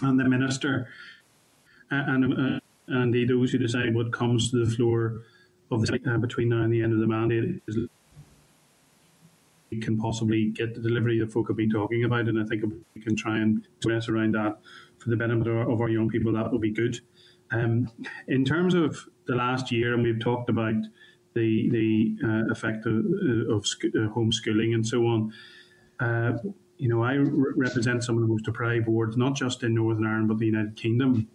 the 0.00 0.24
minister, 0.24 0.88
and, 1.90 2.32
uh, 2.32 2.60
and 2.88 3.02
indeed 3.14 3.28
those 3.28 3.52
who 3.52 3.58
decide 3.58 3.94
what 3.94 4.12
comes 4.12 4.50
to 4.50 4.64
the 4.64 4.70
floor 4.70 5.22
of 5.70 5.82
the 5.82 6.00
uh, 6.08 6.16
between 6.18 6.48
now 6.48 6.62
and 6.62 6.72
the 6.72 6.82
end 6.82 6.92
of 6.92 7.00
the 7.00 7.06
mandate, 7.06 7.62
is 7.68 7.78
we 9.70 9.78
can 9.78 9.98
possibly 9.98 10.50
get 10.50 10.74
the 10.74 10.80
delivery 10.80 11.18
that 11.18 11.32
folk 11.32 11.48
have 11.48 11.56
been 11.56 11.70
talking 11.70 12.04
about, 12.04 12.28
and 12.28 12.40
I 12.40 12.44
think 12.44 12.62
we 12.94 13.02
can 13.02 13.16
try 13.16 13.38
and 13.38 13.66
address 13.80 14.08
around 14.08 14.34
that 14.34 14.58
for 15.02 15.10
the 15.10 15.16
benefit 15.16 15.48
of 15.48 15.80
our, 15.80 15.88
young 15.88 16.08
people, 16.08 16.32
that 16.32 16.50
would 16.52 16.60
be 16.60 16.70
good. 16.70 16.98
Um, 17.50 17.90
in 18.28 18.44
terms 18.44 18.74
of 18.74 19.04
the 19.26 19.34
last 19.34 19.70
year, 19.70 19.94
and 19.94 20.02
we've 20.02 20.20
talked 20.20 20.48
about 20.48 20.74
the 21.34 21.68
the 21.70 22.16
uh, 22.24 22.52
effect 22.52 22.86
of, 22.86 22.94
uh, 22.94 23.54
of 23.54 23.66
sc- 23.66 23.86
uh, 23.86 24.08
homeschooling 24.14 24.74
and 24.74 24.86
so 24.86 25.06
on. 25.06 25.32
Uh, 26.00 26.32
you 26.78 26.88
know, 26.88 27.02
I 27.02 27.14
re- 27.14 27.52
represent 27.56 28.02
some 28.02 28.16
of 28.16 28.22
the 28.22 28.26
most 28.28 28.44
deprived 28.44 28.88
wards, 28.88 29.16
not 29.16 29.34
just 29.34 29.62
in 29.62 29.74
Northern 29.74 30.06
Ireland, 30.06 30.28
but 30.28 30.38
the 30.38 30.46
United 30.46 30.76
Kingdom, 30.76 31.28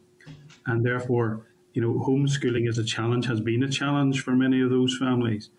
and 0.65 0.85
therefore, 0.85 1.45
you 1.73 1.81
know, 1.81 1.93
homeschooling 2.05 2.67
as 2.67 2.77
a 2.77 2.83
challenge 2.83 3.27
has 3.27 3.39
been 3.39 3.63
a 3.63 3.69
challenge 3.69 4.21
for 4.21 4.31
many 4.31 4.61
of 4.61 4.69
those 4.69 4.97
families 4.97 5.49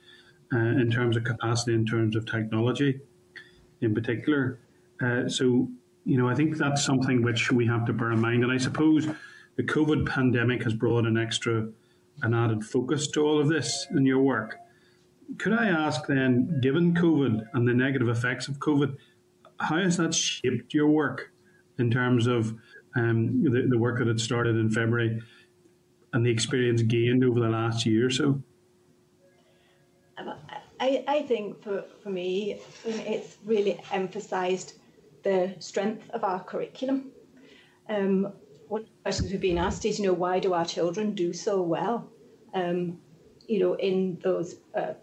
uh, 0.52 0.58
in 0.58 0.90
terms 0.90 1.16
of 1.16 1.24
capacity, 1.24 1.74
in 1.74 1.86
terms 1.86 2.16
of 2.16 2.26
technology, 2.26 3.00
in 3.80 3.94
particular. 3.94 4.58
Uh, 5.00 5.28
so 5.28 5.68
you 6.08 6.16
know, 6.16 6.26
I 6.26 6.34
think 6.34 6.56
that's 6.56 6.82
something 6.82 7.22
which 7.22 7.52
we 7.52 7.66
have 7.66 7.84
to 7.84 7.92
bear 7.92 8.12
in 8.12 8.20
mind. 8.20 8.42
And 8.42 8.50
I 8.50 8.56
suppose 8.56 9.06
the 9.56 9.62
COVID 9.62 10.08
pandemic 10.08 10.62
has 10.62 10.72
brought 10.72 11.04
an 11.04 11.18
extra, 11.18 11.68
an 12.22 12.32
added 12.32 12.64
focus 12.64 13.08
to 13.08 13.20
all 13.20 13.38
of 13.38 13.48
this 13.48 13.86
in 13.90 14.06
your 14.06 14.20
work. 14.20 14.56
Could 15.36 15.52
I 15.52 15.68
ask 15.68 16.06
then, 16.06 16.60
given 16.62 16.94
COVID 16.94 17.48
and 17.52 17.68
the 17.68 17.74
negative 17.74 18.08
effects 18.08 18.48
of 18.48 18.58
COVID, 18.58 18.96
how 19.60 19.76
has 19.76 19.98
that 19.98 20.14
shaped 20.14 20.72
your 20.72 20.88
work 20.88 21.30
in 21.78 21.90
terms 21.90 22.26
of 22.26 22.54
um, 22.96 23.42
the, 23.42 23.66
the 23.68 23.76
work 23.76 23.98
that 23.98 24.08
had 24.08 24.18
started 24.18 24.56
in 24.56 24.70
February 24.70 25.20
and 26.14 26.24
the 26.24 26.30
experience 26.30 26.80
gained 26.80 27.22
over 27.22 27.38
the 27.38 27.50
last 27.50 27.84
year 27.84 28.06
or 28.06 28.10
so? 28.10 28.42
I, 30.80 31.04
I 31.06 31.22
think 31.22 31.62
for, 31.62 31.84
for 32.02 32.08
me, 32.08 32.60
it's 32.86 33.36
really 33.44 33.78
emphasised 33.92 34.78
the 35.22 35.54
strength 35.58 36.08
of 36.10 36.24
our 36.24 36.42
curriculum. 36.42 37.10
Um, 37.88 38.32
one 38.68 38.82
of 38.82 38.86
the 38.86 39.02
questions 39.02 39.30
we've 39.32 39.40
been 39.40 39.58
asked 39.58 39.84
is, 39.84 39.98
you 39.98 40.06
know, 40.06 40.12
why 40.12 40.40
do 40.40 40.52
our 40.52 40.64
children 40.64 41.14
do 41.14 41.32
so 41.32 41.62
well? 41.62 42.10
Um, 42.54 42.98
you 43.46 43.60
know, 43.60 43.74
in 43.74 44.18
those 44.22 44.56
uh, 44.74 44.94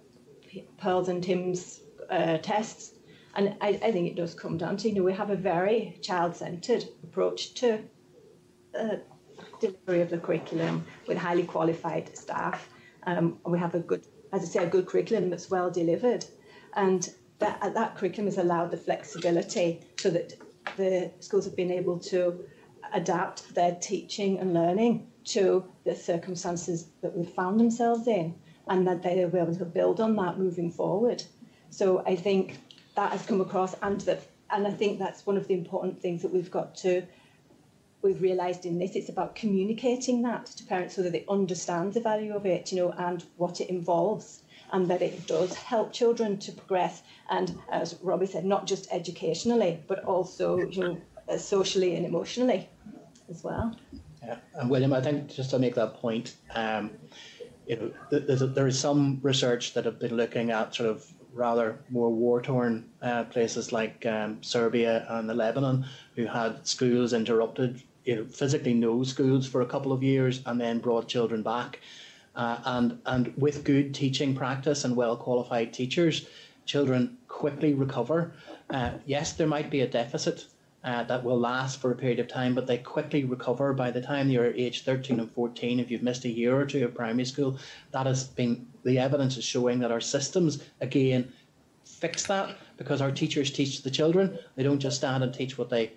PIRLS 0.77 1.09
and 1.09 1.23
TIMSS 1.23 1.81
uh, 2.09 2.37
tests. 2.37 2.93
And 3.35 3.55
I, 3.59 3.69
I, 3.69 3.91
think 3.91 4.07
it 4.07 4.15
does 4.15 4.33
come 4.33 4.57
down 4.57 4.77
to, 4.77 4.89
you 4.89 4.95
know, 4.95 5.03
we 5.03 5.13
have 5.13 5.29
a 5.29 5.35
very 5.35 5.97
child-centred 6.01 6.85
approach 7.03 7.53
to 7.55 7.79
uh, 8.79 8.95
delivery 9.59 10.01
of 10.01 10.09
the 10.09 10.17
curriculum 10.17 10.85
with 11.07 11.17
highly 11.17 11.43
qualified 11.43 12.15
staff. 12.17 12.69
Um, 13.05 13.39
we 13.45 13.59
have 13.59 13.75
a 13.75 13.79
good, 13.79 14.05
as 14.31 14.43
I 14.43 14.45
say, 14.45 14.63
a 14.63 14.69
good 14.69 14.85
curriculum 14.85 15.29
that's 15.29 15.49
well 15.49 15.69
delivered. 15.69 16.25
And 16.75 17.09
that, 17.39 17.73
that 17.73 17.95
curriculum 17.95 18.27
has 18.27 18.37
allowed 18.37 18.71
the 18.71 18.77
flexibility 18.77 19.81
so 19.97 20.09
that 20.09 20.33
the 20.77 21.11
schools 21.19 21.45
have 21.45 21.55
been 21.55 21.71
able 21.71 21.99
to 21.99 22.45
adapt 22.93 23.53
their 23.53 23.75
teaching 23.75 24.39
and 24.39 24.53
learning 24.53 25.07
to 25.23 25.65
the 25.85 25.95
circumstances 25.95 26.87
that 27.01 27.15
we've 27.15 27.29
found 27.29 27.59
themselves 27.59 28.07
in 28.07 28.33
and 28.67 28.87
that 28.87 29.03
they 29.03 29.15
be 29.25 29.37
able 29.37 29.55
to 29.55 29.65
build 29.65 29.99
on 29.99 30.15
that 30.15 30.37
moving 30.37 30.71
forward. 30.71 31.23
So 31.69 32.03
I 32.05 32.15
think 32.15 32.57
that 32.95 33.11
has 33.11 33.25
come 33.25 33.41
across, 33.41 33.75
and 33.81 33.99
that, 34.01 34.21
and 34.49 34.65
I 34.65 34.71
think 34.71 34.97
that's 34.97 35.25
one 35.25 35.37
of 35.37 35.47
the 35.47 35.53
important 35.53 36.01
things 36.01 36.21
that 36.21 36.33
we've 36.33 36.49
got 36.49 36.75
to 36.77 37.05
we've 38.05 38.21
realised 38.21 38.65
in 38.65 38.77
this. 38.77 38.95
It's 38.95 39.09
about 39.09 39.35
communicating 39.35 40.21
that 40.21 40.45
to 40.45 40.63
parents 40.63 40.95
so 40.95 41.01
that 41.01 41.11
they 41.11 41.25
understand 41.27 41.93
the 41.93 42.01
value 42.01 42.35
of 42.35 42.45
it, 42.45 42.71
you 42.71 42.77
know, 42.77 42.91
and 42.91 43.25
what 43.37 43.59
it 43.59 43.69
involves, 43.69 44.43
and 44.71 44.87
that 44.87 45.01
it 45.01 45.27
does 45.27 45.53
help 45.53 45.93
children 45.93 46.37
to 46.39 46.51
progress. 46.51 47.03
And 47.29 47.57
as 47.71 47.97
Robbie 48.01 48.25
said, 48.25 48.45
not 48.45 48.67
just 48.67 48.87
educationally, 48.91 49.79
but 49.87 50.03
also 50.03 50.57
you 50.57 50.81
know, 50.81 51.37
socially 51.37 51.95
and 51.95 52.05
emotionally 52.05 52.69
as 53.29 53.43
well. 53.43 53.75
Yeah, 54.23 54.37
and 54.55 54.69
William, 54.69 54.93
I 54.93 55.01
think 55.01 55.29
just 55.29 55.51
to 55.51 55.59
make 55.59 55.75
that 55.75 55.95
point, 55.95 56.35
um, 56.55 56.91
you 57.67 57.75
know, 57.75 57.91
there's 58.09 58.41
a, 58.41 58.47
there 58.47 58.67
is 58.67 58.79
some 58.79 59.19
research 59.21 59.73
that 59.73 59.85
have 59.85 59.99
been 59.99 60.15
looking 60.15 60.51
at 60.51 60.75
sort 60.75 60.89
of 60.89 61.05
rather 61.33 61.79
more 61.89 62.11
war-torn 62.11 62.89
uh, 63.01 63.25
places 63.25 63.71
like 63.71 64.05
um, 64.05 64.41
Serbia 64.41 65.05
and 65.09 65.29
the 65.29 65.33
Lebanon, 65.33 65.85
who 66.15 66.25
had 66.25 66.65
schools 66.65 67.11
interrupted, 67.13 67.83
you 68.05 68.15
know, 68.15 68.25
physically 68.25 68.73
no 68.73 69.03
schools 69.03 69.47
for 69.47 69.61
a 69.61 69.65
couple 69.65 69.91
of 69.91 70.01
years, 70.01 70.41
and 70.45 70.59
then 70.59 70.79
brought 70.79 71.07
children 71.07 71.43
back. 71.43 71.79
Uh, 72.35 72.59
and 72.65 72.99
and 73.05 73.33
with 73.37 73.63
good 73.63 73.93
teaching 73.93 74.35
practice 74.35 74.83
and 74.83 74.95
well 74.95 75.15
qualified 75.15 75.73
teachers, 75.73 76.27
children 76.65 77.17
quickly 77.27 77.73
recover. 77.73 78.33
Uh, 78.69 78.91
yes, 79.05 79.33
there 79.33 79.47
might 79.47 79.69
be 79.69 79.81
a 79.81 79.87
deficit 79.87 80.45
uh, 80.85 81.03
that 81.03 81.23
will 81.23 81.39
last 81.39 81.81
for 81.81 81.91
a 81.91 81.95
period 81.95 82.19
of 82.19 82.27
time, 82.27 82.53
but 82.53 82.67
they 82.67 82.77
quickly 82.77 83.23
recover 83.23 83.73
by 83.73 83.89
the 83.89 84.01
time 84.01 84.29
you're 84.29 84.53
age 84.53 84.83
13 84.83 85.19
and 85.19 85.31
14. 85.31 85.79
If 85.79 85.89
you've 85.89 86.03
missed 86.03 86.25
a 86.25 86.29
year 86.29 86.55
or 86.55 86.65
two 86.65 86.85
of 86.85 86.93
primary 86.93 87.25
school, 87.25 87.57
that 87.91 88.05
has 88.05 88.25
been 88.25 88.67
the 88.83 88.99
evidence 88.99 89.35
is 89.37 89.43
showing 89.43 89.79
that 89.79 89.91
our 89.91 90.01
systems 90.01 90.63
again 90.81 91.31
fix 91.83 92.25
that 92.27 92.55
because 92.77 93.01
our 93.01 93.11
teachers 93.11 93.49
teach 93.51 93.81
the 93.81 93.89
children. 93.89 94.37
They 94.55 94.63
don't 94.63 94.79
just 94.79 94.97
stand 94.97 95.23
and 95.23 95.33
teach 95.33 95.57
what 95.57 95.69
they 95.69 95.93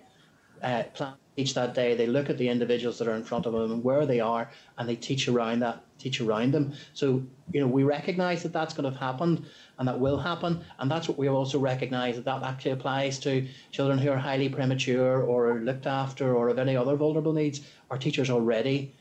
uh, 0.63 0.83
plan 0.93 1.13
teach 1.39 1.53
that 1.53 1.73
day. 1.73 1.95
They 1.95 2.07
look 2.07 2.29
at 2.29 2.37
the 2.37 2.49
individuals 2.49 2.97
that 2.99 3.07
are 3.07 3.15
in 3.15 3.23
front 3.23 3.45
of 3.45 3.53
them 3.53 3.71
and 3.71 3.83
where 3.83 4.05
they 4.05 4.19
are, 4.19 4.49
and 4.77 4.89
they 4.89 4.95
teach 4.95 5.27
around 5.27 5.59
that, 5.59 5.81
teach 5.97 6.19
around 6.19 6.53
them. 6.53 6.73
So 6.93 7.23
you 7.53 7.61
know 7.61 7.67
we 7.67 7.83
recognise 7.83 8.43
that 8.43 8.53
that's 8.53 8.73
going 8.73 8.83
to 8.83 8.91
have 8.91 8.99
happened, 8.99 9.45
and 9.77 9.87
that 9.87 9.99
will 9.99 10.17
happen. 10.17 10.61
And 10.79 10.91
that's 10.91 11.07
what 11.07 11.17
we 11.17 11.29
also 11.29 11.57
recognise 11.59 12.15
that 12.15 12.25
that 12.25 12.43
actually 12.43 12.71
applies 12.71 13.19
to 13.19 13.47
children 13.71 13.97
who 13.99 14.09
are 14.11 14.17
highly 14.17 14.49
premature 14.49 15.23
or 15.23 15.59
looked 15.59 15.87
after 15.87 16.35
or 16.35 16.49
have 16.49 16.59
any 16.59 16.75
other 16.75 16.95
vulnerable 16.97 17.33
needs. 17.33 17.61
Our 17.89 17.97
teachers 17.97 18.29
already 18.29 18.93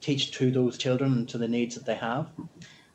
teach 0.00 0.32
to 0.32 0.50
those 0.50 0.76
children 0.76 1.12
and 1.12 1.28
to 1.28 1.38
the 1.38 1.48
needs 1.48 1.76
that 1.76 1.86
they 1.86 1.94
have. 1.94 2.26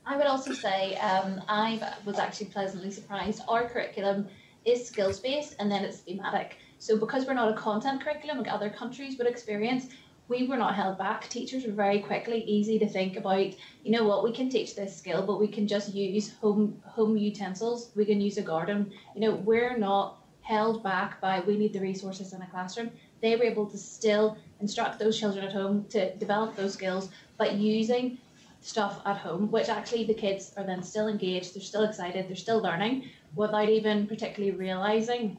I 0.05 0.17
would 0.17 0.27
also 0.27 0.53
say 0.53 0.95
um, 0.97 1.41
I 1.47 1.81
was 2.03 2.19
actually 2.19 2.47
pleasantly 2.47 2.91
surprised. 2.91 3.41
Our 3.47 3.69
curriculum 3.69 4.27
is 4.65 4.85
skills 4.85 5.19
based 5.19 5.55
and 5.59 5.71
then 5.71 5.85
it's 5.85 5.99
thematic. 5.99 6.57
So 6.79 6.97
because 6.97 7.25
we're 7.25 7.33
not 7.33 7.51
a 7.51 7.55
content 7.55 8.01
curriculum 8.01 8.39
like 8.39 8.51
other 8.51 8.69
countries 8.69 9.17
would 9.17 9.27
experience, 9.27 9.87
we 10.29 10.47
were 10.47 10.57
not 10.57 10.75
held 10.75 10.97
back. 10.97 11.27
Teachers 11.27 11.65
were 11.65 11.73
very 11.73 11.99
quickly 11.99 12.43
easy 12.43 12.79
to 12.79 12.87
think 12.87 13.17
about, 13.17 13.47
you 13.83 13.91
know 13.91 14.05
what, 14.07 14.23
we 14.23 14.31
can 14.31 14.49
teach 14.49 14.75
this 14.75 14.95
skill, 14.95 15.25
but 15.25 15.39
we 15.39 15.47
can 15.47 15.67
just 15.67 15.93
use 15.93 16.33
home 16.41 16.81
home 16.85 17.17
utensils. 17.17 17.89
We 17.95 18.05
can 18.05 18.21
use 18.21 18.37
a 18.37 18.41
garden. 18.41 18.91
You 19.15 19.21
know, 19.21 19.35
we're 19.35 19.77
not 19.77 20.17
held 20.41 20.81
back 20.81 21.19
by 21.19 21.41
we 21.41 21.57
need 21.57 21.73
the 21.73 21.79
resources 21.81 22.33
in 22.33 22.41
a 22.41 22.47
classroom. 22.47 22.91
They 23.21 23.35
were 23.35 23.43
able 23.43 23.65
to 23.67 23.77
still 23.77 24.37
instruct 24.61 24.99
those 24.99 25.19
children 25.19 25.45
at 25.45 25.53
home 25.53 25.85
to 25.89 26.15
develop 26.15 26.55
those 26.55 26.73
skills, 26.73 27.09
but 27.37 27.55
using 27.55 28.17
stuff 28.61 29.01
at 29.05 29.17
home, 29.17 29.51
which 29.51 29.69
actually 29.69 30.05
the 30.05 30.13
kids 30.13 30.53
are 30.57 30.63
then 30.63 30.83
still 30.83 31.07
engaged, 31.07 31.55
they're 31.55 31.61
still 31.61 31.83
excited, 31.83 32.27
they're 32.27 32.35
still 32.35 32.61
learning 32.61 33.09
without 33.35 33.69
even 33.69 34.07
particularly 34.07 34.55
realizing, 34.55 35.37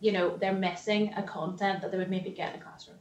you 0.00 0.12
know, 0.12 0.36
they're 0.36 0.52
missing 0.52 1.12
a 1.16 1.22
content 1.22 1.82
that 1.82 1.90
they 1.90 1.98
would 1.98 2.10
maybe 2.10 2.30
get 2.30 2.54
in 2.54 2.60
a 2.60 2.62
classroom. 2.62 2.96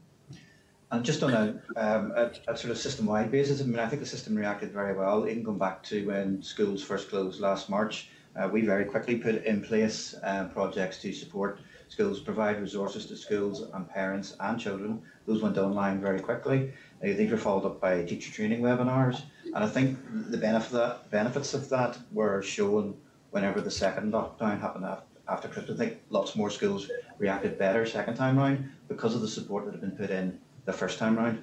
And 0.89 1.03
just 1.03 1.21
on 1.21 1.33
a, 1.33 1.61
um, 1.75 2.13
a, 2.15 2.31
a, 2.47 2.57
sort 2.57 2.71
of 2.71 2.77
system-wide 2.77 3.29
basis, 3.29 3.61
I 3.61 3.65
mean, 3.65 3.77
I 3.77 3.89
think 3.89 4.01
the 4.01 4.07
system 4.07 4.35
reacted 4.35 4.71
very 4.71 4.95
well. 4.95 5.27
Even 5.27 5.43
going 5.43 5.57
back 5.57 5.83
to 5.83 6.07
when 6.07 6.41
schools 6.41 6.81
first 6.81 7.09
closed 7.09 7.41
last 7.41 7.69
March, 7.69 8.09
uh, 8.37 8.47
we 8.47 8.61
very 8.61 8.85
quickly 8.85 9.17
put 9.17 9.43
in 9.43 9.61
place 9.61 10.15
uh, 10.23 10.45
projects 10.45 11.01
to 11.01 11.11
support 11.11 11.59
schools, 11.89 12.19
provide 12.19 12.61
resources 12.61 13.05
to 13.07 13.17
schools 13.17 13.63
and 13.73 13.89
parents 13.89 14.37
and 14.39 14.59
children. 14.59 15.01
Those 15.25 15.41
went 15.41 15.57
online 15.57 15.99
very 15.99 16.19
quickly. 16.19 16.71
Uh, 17.03 17.07
these 17.07 17.31
were 17.31 17.37
followed 17.37 17.65
up 17.65 17.81
by 17.81 18.03
teacher 18.03 18.31
training 18.31 18.61
webinars, 18.61 19.23
and 19.45 19.63
I 19.63 19.67
think 19.67 19.97
the 20.31 20.37
benefit 20.37 21.09
benefits 21.11 21.53
of 21.53 21.67
that 21.69 21.97
were 22.11 22.41
shown 22.41 22.95
whenever 23.31 23.59
the 23.59 23.71
second 23.71 24.13
lockdown 24.13 24.59
happened 24.59 24.85
after 25.29 25.47
Christmas. 25.47 25.79
I 25.79 25.85
think 25.85 26.01
lots 26.09 26.35
more 26.35 26.49
schools 26.49 26.89
reacted 27.17 27.57
better 27.57 27.85
second 27.85 28.15
time 28.15 28.37
round 28.37 28.69
because 28.87 29.15
of 29.15 29.21
the 29.21 29.27
support 29.27 29.65
that 29.65 29.71
had 29.71 29.81
been 29.81 29.91
put 29.91 30.09
in 30.09 30.39
the 30.67 30.73
first 30.73 30.99
time 30.99 31.17
round? 31.17 31.39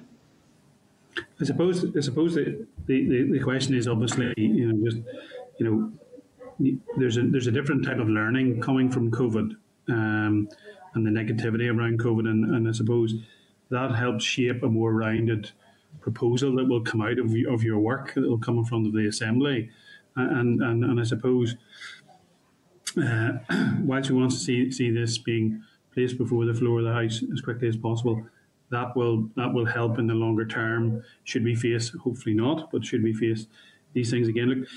I 1.41 1.43
suppose 1.43 1.85
I 1.95 1.99
suppose 1.99 2.35
the, 2.35 2.65
the, 2.85 3.27
the 3.31 3.39
question 3.39 3.75
is 3.75 3.87
obviously 3.87 4.33
you 4.37 4.71
know 4.71 4.89
just 4.89 5.01
you 5.59 5.65
know 5.65 6.75
there's 6.97 7.17
a 7.17 7.23
there's 7.23 7.47
a 7.47 7.51
different 7.51 7.85
type 7.85 7.99
of 7.99 8.07
learning 8.07 8.61
coming 8.61 8.89
from 8.89 9.11
COVID 9.11 9.55
um, 9.89 10.47
and 10.93 11.05
the 11.05 11.11
negativity 11.11 11.73
around 11.73 11.99
COVID 11.99 12.27
and, 12.29 12.55
and 12.55 12.67
I 12.67 12.71
suppose 12.71 13.15
that 13.69 13.95
helps 13.95 14.23
shape 14.23 14.63
a 14.63 14.69
more 14.69 14.93
rounded 14.93 15.51
proposal 16.01 16.55
that 16.57 16.65
will 16.65 16.81
come 16.81 17.01
out 17.01 17.17
of, 17.17 17.33
of 17.49 17.63
your 17.63 17.79
work 17.79 18.13
that 18.13 18.29
will 18.29 18.37
come 18.37 18.57
in 18.59 18.65
front 18.65 18.85
of 18.85 18.93
the 18.93 19.07
assembly 19.07 19.69
and 20.15 20.61
and, 20.61 20.83
and 20.83 20.99
I 20.99 21.03
suppose 21.03 21.55
uh, 23.01 23.33
whilst 23.81 24.09
we 24.09 24.17
want 24.17 24.31
to 24.31 24.37
see 24.37 24.71
see 24.71 24.91
this 24.91 25.17
being 25.17 25.63
placed 25.93 26.17
before 26.17 26.45
the 26.45 26.53
floor 26.53 26.79
of 26.79 26.85
the 26.85 26.93
house 26.93 27.23
as 27.33 27.41
quickly 27.41 27.67
as 27.67 27.77
possible 27.77 28.25
that 28.69 28.95
will 28.95 29.29
that 29.35 29.53
will 29.53 29.65
help 29.65 29.99
in 29.99 30.07
the 30.07 30.13
longer 30.13 30.45
term. 30.45 31.03
Should 31.23 31.43
we 31.43 31.55
face, 31.55 31.89
hopefully 32.03 32.35
not, 32.35 32.71
but 32.71 32.83
should 32.85 33.03
we 33.03 33.13
face 33.13 33.47
these 33.93 34.09
things 34.09 34.27
again? 34.27 34.49
Look, 34.49 34.67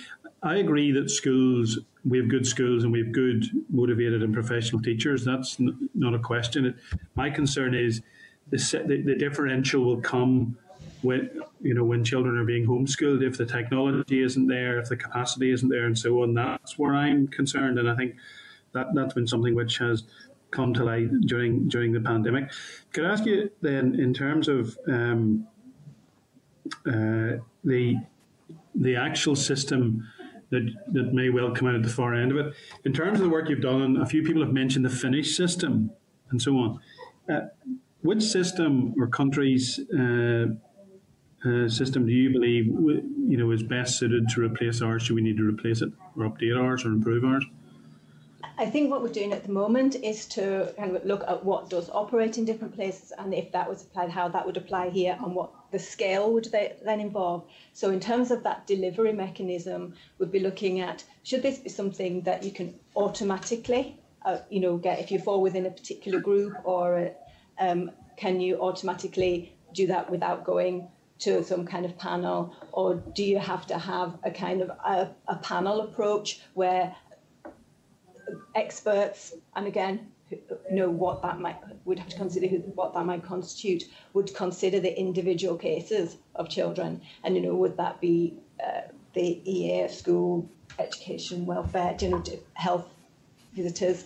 I 0.42 0.56
agree 0.56 0.92
that 0.92 1.10
schools 1.10 1.78
we 2.04 2.18
have 2.18 2.28
good 2.28 2.46
schools 2.46 2.84
and 2.84 2.92
we 2.92 3.00
have 3.00 3.12
good 3.12 3.44
motivated 3.70 4.22
and 4.22 4.32
professional 4.32 4.80
teachers. 4.80 5.24
That's 5.24 5.58
n- 5.58 5.90
not 5.94 6.14
a 6.14 6.18
question. 6.18 6.66
It, 6.66 6.76
my 7.16 7.28
concern 7.28 7.74
is 7.74 8.02
the, 8.50 8.56
the, 8.86 9.02
the 9.02 9.14
differential 9.14 9.84
will 9.84 10.00
come 10.00 10.56
when 11.02 11.30
you 11.60 11.74
know 11.74 11.84
when 11.84 12.04
children 12.04 12.36
are 12.36 12.44
being 12.44 12.66
homeschooled 12.66 13.22
if 13.22 13.36
the 13.36 13.46
technology 13.46 14.22
isn't 14.22 14.46
there 14.46 14.78
if 14.78 14.88
the 14.88 14.96
capacity 14.96 15.50
isn't 15.50 15.68
there 15.68 15.86
and 15.86 15.96
so 15.96 16.22
on 16.22 16.34
that's 16.34 16.78
where 16.78 16.94
i'm 16.94 17.28
concerned 17.28 17.78
and 17.78 17.88
i 17.88 17.94
think 17.94 18.14
that 18.72 18.86
that's 18.94 19.14
been 19.14 19.26
something 19.26 19.54
which 19.54 19.78
has 19.78 20.04
come 20.50 20.72
to 20.74 20.84
light 20.84 21.08
during 21.22 21.68
during 21.68 21.92
the 21.92 22.00
pandemic. 22.00 22.50
Could 22.92 23.04
I 23.04 23.12
ask 23.12 23.24
you 23.26 23.50
then, 23.60 23.98
in 23.98 24.14
terms 24.14 24.48
of 24.48 24.78
um, 24.88 25.46
uh, 26.86 27.38
the 27.64 27.96
the 28.74 28.96
actual 28.96 29.36
system 29.36 30.06
that 30.50 30.68
that 30.92 31.12
may 31.12 31.30
well 31.30 31.54
come 31.54 31.68
out 31.68 31.74
at 31.74 31.82
the 31.82 31.88
far 31.88 32.14
end 32.14 32.32
of 32.32 32.38
it, 32.38 32.54
in 32.84 32.92
terms 32.92 33.18
of 33.18 33.24
the 33.24 33.30
work 33.30 33.48
you've 33.48 33.60
done, 33.60 33.82
and 33.82 34.02
a 34.02 34.06
few 34.06 34.22
people 34.22 34.42
have 34.42 34.52
mentioned 34.52 34.84
the 34.84 34.90
Finnish 34.90 35.36
system 35.36 35.90
and 36.30 36.40
so 36.40 36.56
on. 36.56 36.80
Uh, 37.30 37.40
which 38.02 38.22
system 38.22 38.94
or 38.98 39.08
countries 39.08 39.80
uh, 39.92 40.46
uh, 41.44 41.68
system 41.68 42.06
do 42.06 42.12
you 42.12 42.30
believe 42.30 42.66
you 42.66 43.36
know 43.36 43.50
is 43.52 43.62
best 43.62 43.98
suited 43.98 44.28
to 44.30 44.42
replace 44.42 44.82
ours? 44.82 45.06
Do 45.06 45.14
we 45.14 45.22
need 45.22 45.36
to 45.36 45.48
replace 45.48 45.82
it 45.82 45.92
or 46.16 46.24
update 46.24 46.60
ours 46.60 46.84
or 46.84 46.88
improve 46.88 47.24
ours? 47.24 47.44
I 48.60 48.66
think 48.66 48.90
what 48.90 49.02
we're 49.02 49.12
doing 49.12 49.32
at 49.32 49.44
the 49.44 49.52
moment 49.52 49.94
is 49.94 50.26
to 50.26 50.74
kind 50.76 50.96
of 50.96 51.04
look 51.04 51.22
at 51.28 51.44
what 51.44 51.70
does 51.70 51.88
operate 51.90 52.38
in 52.38 52.44
different 52.44 52.74
places 52.74 53.12
and 53.16 53.32
if 53.32 53.52
that 53.52 53.68
was 53.68 53.82
applied, 53.82 54.10
how 54.10 54.26
that 54.28 54.44
would 54.44 54.56
apply 54.56 54.90
here 54.90 55.16
and 55.22 55.32
what 55.32 55.52
the 55.70 55.78
scale 55.78 56.32
would 56.32 56.46
they 56.46 56.74
then 56.84 56.98
involve. 56.98 57.44
So 57.72 57.90
in 57.90 58.00
terms 58.00 58.32
of 58.32 58.42
that 58.42 58.66
delivery 58.66 59.12
mechanism, 59.12 59.94
we'd 60.18 60.32
be 60.32 60.40
looking 60.40 60.80
at 60.80 61.04
should 61.22 61.42
this 61.42 61.58
be 61.58 61.68
something 61.68 62.22
that 62.22 62.42
you 62.42 62.50
can 62.50 62.74
automatically, 62.96 64.00
uh, 64.24 64.38
you 64.50 64.58
know, 64.58 64.76
get 64.76 64.98
if 64.98 65.12
you 65.12 65.20
fall 65.20 65.40
within 65.40 65.66
a 65.66 65.70
particular 65.70 66.18
group 66.18 66.54
or 66.64 67.12
um, 67.60 67.92
can 68.16 68.40
you 68.40 68.60
automatically 68.60 69.54
do 69.72 69.86
that 69.86 70.10
without 70.10 70.42
going 70.42 70.88
to 71.20 71.42
some 71.42 71.66
kind 71.66 71.84
of 71.84 71.98
panel, 71.98 72.54
or 72.72 72.94
do 72.94 73.24
you 73.24 73.38
have 73.38 73.66
to 73.66 73.78
have 73.78 74.18
a 74.22 74.30
kind 74.30 74.62
of 74.62 74.70
a, 74.70 75.10
a 75.26 75.36
panel 75.36 75.80
approach 75.80 76.40
where 76.54 76.94
experts, 78.54 79.34
and 79.56 79.66
again, 79.66 80.12
know 80.70 80.90
what 80.90 81.22
that 81.22 81.40
might 81.40 81.56
would 81.84 81.98
have 81.98 82.08
to 82.08 82.16
consider 82.16 82.46
what 82.74 82.92
that 82.94 83.06
might 83.06 83.24
constitute 83.24 83.84
would 84.12 84.34
consider 84.34 84.78
the 84.78 84.98
individual 84.98 85.56
cases 85.56 86.16
of 86.34 86.48
children? 86.48 87.00
And 87.24 87.34
you 87.34 87.42
know 87.42 87.54
would 87.54 87.76
that 87.78 88.00
be 88.00 88.34
uh, 88.62 88.82
the 89.14 89.40
EA 89.50 89.88
school 89.88 90.48
education 90.78 91.46
welfare 91.46 91.96
you 92.00 92.10
know 92.10 92.22
health 92.54 92.86
visitors 93.54 94.04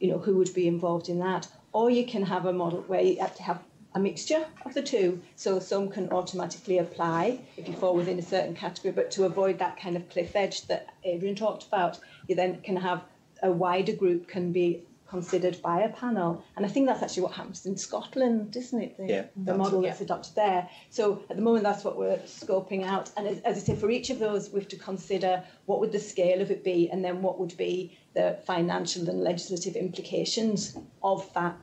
you 0.00 0.10
know 0.10 0.18
who 0.18 0.36
would 0.36 0.52
be 0.52 0.66
involved 0.66 1.08
in 1.08 1.18
that? 1.20 1.48
Or 1.72 1.90
you 1.90 2.06
can 2.06 2.22
have 2.22 2.46
a 2.46 2.52
model 2.52 2.82
where 2.86 3.02
you 3.02 3.20
have 3.20 3.36
to 3.36 3.42
have 3.42 3.62
a 3.96 3.98
mixture 3.98 4.44
of 4.66 4.74
the 4.74 4.82
two 4.82 5.20
so 5.36 5.58
some 5.58 5.88
can 5.88 6.06
automatically 6.10 6.76
apply 6.76 7.40
if 7.56 7.66
you 7.66 7.72
fall 7.74 7.96
within 7.96 8.18
a 8.18 8.22
certain 8.22 8.54
category 8.54 8.92
but 8.92 9.10
to 9.10 9.24
avoid 9.24 9.58
that 9.58 9.80
kind 9.80 9.96
of 9.96 10.06
cliff 10.10 10.36
edge 10.36 10.66
that 10.66 10.90
Adrian 11.04 11.34
talked 11.34 11.66
about 11.66 11.98
you 12.28 12.34
then 12.36 12.60
can 12.60 12.76
have 12.76 13.02
a 13.42 13.50
wider 13.50 13.94
group 13.94 14.28
can 14.28 14.52
be 14.52 14.82
considered 15.08 15.60
by 15.62 15.82
a 15.82 15.88
panel. 15.88 16.42
And 16.56 16.66
I 16.66 16.68
think 16.68 16.88
that's 16.88 17.00
actually 17.00 17.22
what 17.22 17.32
happens 17.32 17.64
in 17.64 17.76
Scotland, 17.76 18.56
isn't 18.56 18.82
it? 18.82 18.96
The, 18.96 19.06
yeah, 19.06 19.24
the 19.36 19.54
model 19.54 19.82
that's 19.82 20.00
adopted 20.00 20.34
there. 20.34 20.68
So 20.90 21.22
at 21.30 21.36
the 21.36 21.42
moment, 21.42 21.62
that's 21.62 21.84
what 21.84 21.96
we're 21.96 22.18
scoping 22.18 22.84
out. 22.84 23.12
And 23.16 23.26
as, 23.28 23.38
as 23.42 23.56
I 23.56 23.60
say, 23.60 23.76
for 23.76 23.88
each 23.88 24.10
of 24.10 24.18
those, 24.18 24.50
we 24.50 24.58
have 24.58 24.68
to 24.68 24.76
consider 24.76 25.44
what 25.66 25.78
would 25.78 25.92
the 25.92 26.00
scale 26.00 26.40
of 26.42 26.50
it 26.50 26.64
be, 26.64 26.90
and 26.90 27.04
then 27.04 27.22
what 27.22 27.38
would 27.38 27.56
be 27.56 27.96
the 28.14 28.38
financial 28.46 29.08
and 29.08 29.20
legislative 29.20 29.76
implications 29.76 30.76
of 31.04 31.32
that 31.34 31.56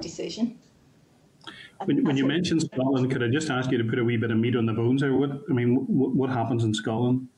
decision. 0.00 0.58
When, 1.84 2.04
when 2.04 2.16
you 2.16 2.26
mentioned 2.26 2.62
Scotland, 2.62 3.10
could 3.10 3.22
I 3.22 3.28
just 3.28 3.50
ask 3.50 3.70
you 3.70 3.78
to 3.78 3.84
put 3.84 3.98
a 3.98 4.04
wee 4.04 4.16
bit 4.16 4.30
of 4.30 4.38
meat 4.38 4.56
on 4.56 4.66
the 4.66 4.72
bones 4.72 5.00
there? 5.00 5.14
What 5.14 5.30
I 5.48 5.52
mean, 5.52 5.76
what, 5.86 6.10
what 6.14 6.30
happens 6.30 6.64
in 6.64 6.74
Scotland? 6.74 7.28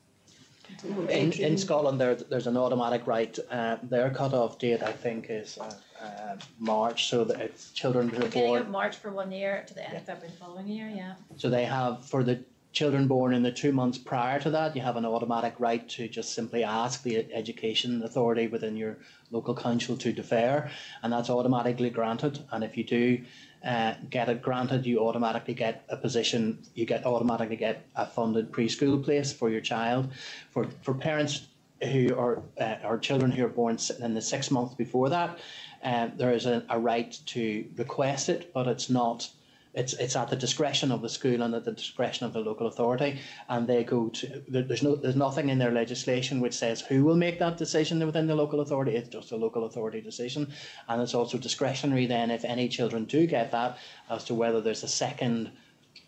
In, 1.09 1.31
in 1.33 1.57
Scotland, 1.57 2.01
there, 2.01 2.15
there's 2.15 2.47
an 2.47 2.57
automatic 2.57 3.05
right. 3.05 3.37
Uh, 3.51 3.77
their 3.83 4.09
cut-off 4.09 4.57
date, 4.57 4.81
I 4.81 4.91
think, 4.91 5.27
is 5.29 5.59
uh, 5.59 5.71
uh, 6.03 6.37
March, 6.57 7.07
so 7.07 7.23
that 7.23 7.39
it's 7.39 7.71
children 7.71 8.09
who 8.09 8.25
are 8.25 8.29
born. 8.29 8.61
of 8.61 8.69
March 8.69 8.95
for 8.95 9.11
one 9.11 9.31
year 9.31 9.63
to 9.67 9.73
the 9.75 9.87
end 9.87 9.97
of 9.97 10.05
February 10.05 10.31
the 10.31 10.37
following 10.37 10.67
year, 10.67 10.89
yeah. 10.89 11.13
So 11.37 11.51
they 11.51 11.65
have 11.65 12.03
for 12.05 12.23
the 12.23 12.43
children 12.71 13.07
born 13.07 13.33
in 13.33 13.43
the 13.43 13.51
two 13.51 13.71
months 13.71 13.97
prior 13.97 14.39
to 14.39 14.49
that, 14.49 14.75
you 14.75 14.81
have 14.81 14.95
an 14.95 15.05
automatic 15.05 15.53
right 15.59 15.87
to 15.89 16.07
just 16.07 16.33
simply 16.33 16.63
ask 16.63 17.03
the 17.03 17.31
education 17.33 18.01
authority 18.03 18.47
within 18.47 18.77
your 18.77 18.97
local 19.29 19.53
council 19.53 19.97
to 19.97 20.11
defer, 20.11 20.69
and 21.03 21.11
that's 21.11 21.29
automatically 21.29 21.89
granted. 21.89 22.39
And 22.51 22.63
if 22.63 22.77
you 22.77 22.83
do 22.83 23.21
uh, 23.63 23.93
get 24.09 24.29
it 24.29 24.41
granted, 24.41 24.85
you 24.85 24.99
automatically 25.07 25.53
get 25.53 25.83
a 25.89 25.97
position. 25.97 26.59
You 26.73 26.85
get 26.85 27.05
automatically 27.05 27.57
get 27.57 27.85
a 27.95 28.05
funded 28.05 28.51
preschool 28.51 29.03
place 29.03 29.31
for 29.31 29.49
your 29.49 29.61
child. 29.61 30.09
For 30.49 30.67
for 30.81 30.93
parents 30.93 31.47
who 31.81 32.15
are 32.15 32.41
uh, 32.59 32.97
children 32.97 33.31
who 33.31 33.45
are 33.45 33.49
born 33.49 33.77
in 33.99 34.13
the 34.13 34.21
six 34.21 34.51
months 34.51 34.75
before 34.75 35.09
that, 35.09 35.39
uh, 35.83 36.09
there 36.15 36.33
is 36.33 36.45
a, 36.45 36.63
a 36.69 36.79
right 36.79 37.17
to 37.25 37.65
request 37.75 38.29
it, 38.29 38.53
but 38.53 38.67
it's 38.67 38.89
not 38.89 39.29
it's 39.73 39.93
it's 39.93 40.15
at 40.15 40.29
the 40.29 40.35
discretion 40.35 40.91
of 40.91 41.01
the 41.01 41.09
school 41.09 41.41
and 41.41 41.55
at 41.55 41.63
the 41.63 41.71
discretion 41.71 42.25
of 42.25 42.33
the 42.33 42.39
local 42.39 42.67
authority, 42.67 43.19
and 43.47 43.67
they 43.67 43.83
go 43.83 44.09
to 44.09 44.43
there's 44.47 44.83
no 44.83 44.95
there's 44.95 45.15
nothing 45.15 45.49
in 45.49 45.59
their 45.59 45.71
legislation 45.71 46.41
which 46.41 46.53
says 46.53 46.81
who 46.81 47.03
will 47.05 47.15
make 47.15 47.39
that 47.39 47.57
decision 47.57 48.05
within 48.05 48.27
the 48.27 48.35
local 48.35 48.59
authority. 48.59 48.95
It's 48.95 49.09
just 49.09 49.31
a 49.31 49.37
local 49.37 49.65
authority 49.65 50.01
decision, 50.01 50.51
and 50.89 51.01
it's 51.01 51.13
also 51.13 51.37
discretionary 51.37 52.05
then 52.05 52.31
if 52.31 52.43
any 52.43 52.67
children 52.67 53.05
do 53.05 53.25
get 53.25 53.51
that 53.51 53.77
as 54.09 54.25
to 54.25 54.33
whether 54.33 54.59
there's 54.59 54.83
a 54.83 54.89
second 54.89 55.51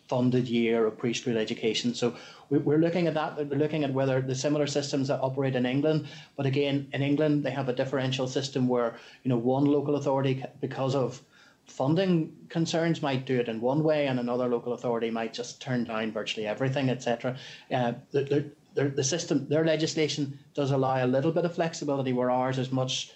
funded 0.10 0.48
year 0.48 0.86
of 0.86 0.98
preschool 0.98 1.38
education. 1.38 1.94
So 1.94 2.16
we're 2.50 2.78
looking 2.78 3.08
at 3.08 3.14
that. 3.14 3.38
We're 3.50 3.58
looking 3.58 3.86
at 3.86 3.94
whether 3.94 4.22
the 4.22 4.36
similar 4.36 4.68
systems 4.68 5.08
that 5.08 5.22
operate 5.22 5.56
in 5.56 5.66
England, 5.66 6.08
but 6.36 6.46
again, 6.46 6.88
in 6.92 7.02
England 7.02 7.46
they 7.46 7.52
have 7.52 7.70
a 7.70 7.74
differential 7.74 8.28
system 8.28 8.68
where 8.68 8.96
you 9.24 9.30
know 9.30 9.38
one 9.38 9.66
local 9.66 9.96
authority 9.96 10.44
because 10.60 10.96
of 10.96 11.22
funding 11.68 12.36
concerns 12.50 13.02
might 13.02 13.26
do 13.26 13.40
it 13.40 13.48
in 13.48 13.62
one 13.62 13.84
way, 13.84 14.08
and 14.08 14.20
another 14.20 14.48
local 14.48 14.74
authority 14.74 15.10
might 15.10 15.34
just 15.34 15.62
turn 15.62 15.84
down 15.84 16.12
virtually 16.12 16.48
everything, 16.48 16.90
etc. 16.90 17.38
Uh, 17.72 17.94
the, 18.12 18.52
the, 18.76 18.90
the 18.90 19.04
system, 19.04 19.48
their 19.48 19.66
legislation 19.66 20.40
does 20.54 20.72
allow 20.72 21.04
a 21.04 21.08
little 21.08 21.32
bit 21.32 21.46
of 21.46 21.56
flexibility, 21.56 22.14
where 22.14 22.32
ours 22.32 22.58
is 22.58 22.72
much. 22.72 23.12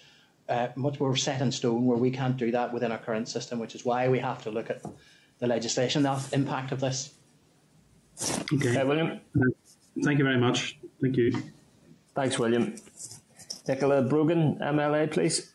Uh, 0.48 0.68
much 0.76 0.98
more 0.98 1.14
set 1.14 1.42
in 1.42 1.52
stone 1.52 1.84
where 1.84 1.98
we 1.98 2.10
can't 2.10 2.38
do 2.38 2.50
that 2.50 2.72
within 2.72 2.90
our 2.90 2.96
current 2.96 3.28
system, 3.28 3.58
which 3.58 3.74
is 3.74 3.84
why 3.84 4.08
we 4.08 4.18
have 4.18 4.42
to 4.42 4.50
look 4.50 4.70
at 4.70 4.80
the 5.40 5.46
legislation, 5.46 6.02
the 6.02 6.18
impact 6.32 6.72
of 6.72 6.80
this. 6.80 7.12
Okay, 8.54 8.78
uh, 8.78 8.86
William. 8.86 9.20
Thank 10.02 10.18
you 10.18 10.24
very 10.24 10.38
much. 10.38 10.78
Thank 11.02 11.18
you. 11.18 11.32
Thanks, 12.14 12.38
William. 12.38 12.74
Nicola 13.68 14.02
Brogan, 14.02 14.58
MLA, 14.58 15.10
please. 15.10 15.52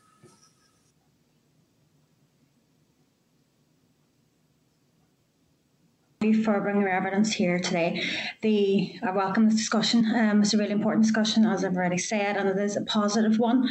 For 6.31 6.61
bringing 6.61 6.83
your 6.83 6.91
evidence 6.91 7.33
here 7.33 7.59
today. 7.59 8.01
The 8.41 8.95
I 9.03 9.11
welcome 9.11 9.45
this 9.45 9.55
discussion. 9.55 10.05
Um, 10.15 10.41
it's 10.41 10.53
a 10.53 10.57
really 10.57 10.71
important 10.71 11.03
discussion, 11.03 11.45
as 11.45 11.65
I've 11.65 11.75
already 11.75 11.97
said, 11.97 12.37
and 12.37 12.47
it 12.47 12.57
is 12.57 12.77
a 12.77 12.81
positive 12.81 13.39
one. 13.39 13.67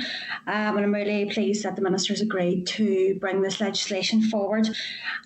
Um, 0.46 0.76
and 0.76 0.80
I'm 0.80 0.92
really 0.92 1.30
pleased 1.30 1.64
that 1.64 1.76
the 1.76 1.82
ministers 1.82 2.20
agreed 2.20 2.66
to 2.66 3.16
bring 3.20 3.40
this 3.40 3.60
legislation 3.60 4.20
forward. 4.20 4.68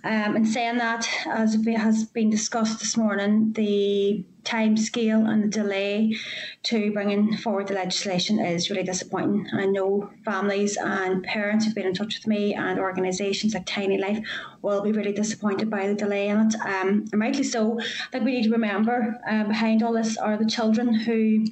Um, 0.04 0.36
in 0.36 0.44
saying 0.44 0.76
that, 0.78 1.08
as 1.26 1.56
has 1.76 2.04
been 2.04 2.30
discussed 2.30 2.78
this 2.78 2.96
morning, 2.96 3.52
the 3.54 4.24
time 4.46 4.76
scale 4.76 5.26
and 5.26 5.44
the 5.44 5.48
delay 5.48 6.16
to 6.62 6.92
bringing 6.92 7.36
forward 7.36 7.66
the 7.66 7.74
legislation 7.74 8.38
is 8.38 8.70
really 8.70 8.82
disappointing. 8.82 9.46
I 9.52 9.66
know 9.66 10.08
families 10.24 10.76
and 10.76 11.22
parents 11.22 11.64
who've 11.64 11.74
been 11.74 11.86
in 11.86 11.94
touch 11.94 12.16
with 12.16 12.26
me 12.26 12.54
and 12.54 12.78
organisations 12.78 13.54
like 13.54 13.66
Tiny 13.66 13.98
Life 13.98 14.24
will 14.62 14.82
be 14.82 14.92
really 14.92 15.12
disappointed 15.12 15.68
by 15.68 15.88
the 15.88 15.94
delay 15.94 16.28
in 16.28 16.38
it. 16.46 16.54
Um, 16.54 17.04
and 17.12 17.20
rightly 17.20 17.44
so. 17.44 17.78
I 17.80 17.84
think 18.12 18.24
we 18.24 18.32
need 18.32 18.44
to 18.44 18.50
remember 18.50 19.20
uh, 19.28 19.44
behind 19.44 19.82
all 19.82 19.92
this 19.92 20.16
are 20.16 20.36
the 20.36 20.46
children 20.46 20.94
who 20.94 21.46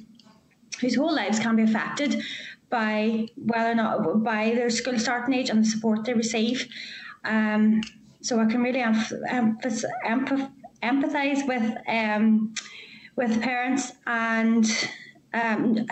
whose 0.81 0.95
whole 0.95 1.13
lives 1.13 1.39
can 1.39 1.55
be 1.55 1.63
affected 1.63 2.21
by 2.69 3.27
whether 3.37 3.71
or 3.71 3.75
not 3.75 4.23
by 4.23 4.51
their 4.55 4.69
school 4.69 4.99
starting 4.99 5.33
age 5.33 5.49
and 5.49 5.63
the 5.63 5.69
support 5.69 6.03
they 6.03 6.13
receive. 6.13 6.67
Um, 7.23 7.81
so 8.21 8.39
I 8.39 8.45
can 8.45 8.61
really 8.61 8.79
empath- 8.79 9.21
empath- 10.03 10.51
empathize 10.83 11.47
with 11.47 11.77
um, 11.87 12.53
with 13.15 13.41
parents, 13.41 13.93
and 14.05 14.65
um, 15.33 15.85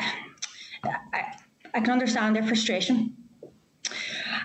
I, 0.84 1.36
I 1.74 1.80
can 1.80 1.92
understand 1.92 2.36
their 2.36 2.44
frustration. 2.44 3.16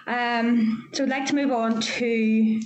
Um, 0.06 0.88
so 0.92 1.04
I'd 1.04 1.10
like 1.10 1.26
to 1.26 1.34
move 1.34 1.52
on 1.52 1.80
to 1.80 2.60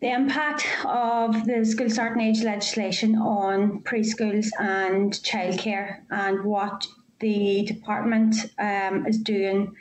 the 0.00 0.10
impact 0.10 0.66
of 0.84 1.46
the 1.46 1.64
school 1.64 1.88
starting 1.88 2.22
age 2.22 2.42
legislation 2.42 3.16
on 3.16 3.82
preschools 3.84 4.48
and 4.58 5.12
childcare 5.12 6.00
and 6.10 6.44
what 6.44 6.86
the 7.20 7.62
department 7.62 8.34
um, 8.58 9.06
is 9.06 9.18
doing 9.18 9.76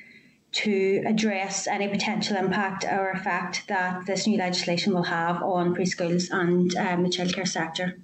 to 0.51 1.01
address 1.07 1.65
any 1.65 1.87
potential 1.87 2.37
impact 2.37 2.83
or 2.83 3.09
effect 3.09 3.67
that 3.67 4.05
this 4.05 4.27
new 4.27 4.37
legislation 4.37 4.93
will 4.93 5.03
have 5.03 5.41
on 5.41 5.73
preschools 5.73 6.29
and 6.31 6.75
um, 6.75 7.03
the 7.03 7.09
childcare 7.09 7.47
sector. 7.47 7.97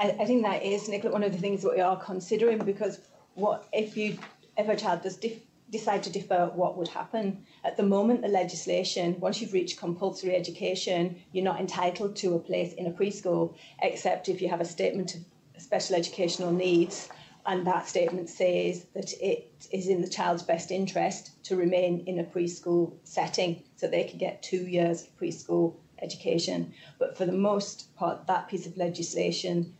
I, 0.00 0.10
I 0.10 0.24
think 0.24 0.42
that 0.42 0.62
is, 0.62 0.88
Nicola, 0.88 1.12
one 1.12 1.22
of 1.22 1.32
the 1.32 1.38
things 1.38 1.62
that 1.62 1.74
we 1.74 1.80
are 1.80 1.96
considering 1.96 2.58
because 2.58 3.00
what 3.34 3.68
if 3.72 3.96
you 3.96 4.18
if 4.56 4.68
a 4.68 4.76
child 4.76 5.02
does 5.02 5.16
dif- 5.16 5.42
decide 5.70 6.02
to 6.04 6.10
defer, 6.10 6.46
what 6.46 6.76
would 6.76 6.88
happen? 6.88 7.44
At 7.64 7.76
the 7.76 7.82
moment, 7.82 8.22
the 8.22 8.28
legislation, 8.28 9.18
once 9.18 9.40
you've 9.40 9.52
reached 9.52 9.78
compulsory 9.78 10.34
education, 10.36 11.20
you're 11.32 11.44
not 11.44 11.60
entitled 11.60 12.16
to 12.16 12.34
a 12.34 12.38
place 12.38 12.72
in 12.74 12.86
a 12.86 12.92
preschool, 12.92 13.54
except 13.82 14.28
if 14.28 14.40
you 14.40 14.48
have 14.48 14.60
a 14.60 14.64
statement 14.64 15.16
of 15.16 15.22
special 15.58 15.96
educational 15.96 16.52
needs, 16.52 17.08
and 17.46 17.66
that 17.66 17.88
statement 17.88 18.28
says 18.28 18.86
that 18.94 19.12
it 19.20 19.66
is 19.72 19.88
in 19.88 20.00
the 20.00 20.08
child's 20.08 20.42
best 20.42 20.70
interest 20.70 21.42
to 21.44 21.56
remain 21.56 22.04
in 22.06 22.18
a 22.18 22.24
preschool 22.24 22.92
setting 23.04 23.62
so 23.76 23.86
they 23.86 24.04
can 24.04 24.18
get 24.18 24.42
two 24.42 24.66
years 24.66 25.02
of 25.02 25.18
preschool 25.18 25.74
education. 26.00 26.72
But 26.98 27.16
for 27.16 27.26
the 27.26 27.32
most 27.32 27.94
part, 27.96 28.26
that 28.26 28.48
piece 28.48 28.66
of 28.66 28.76
legislation 28.76 29.74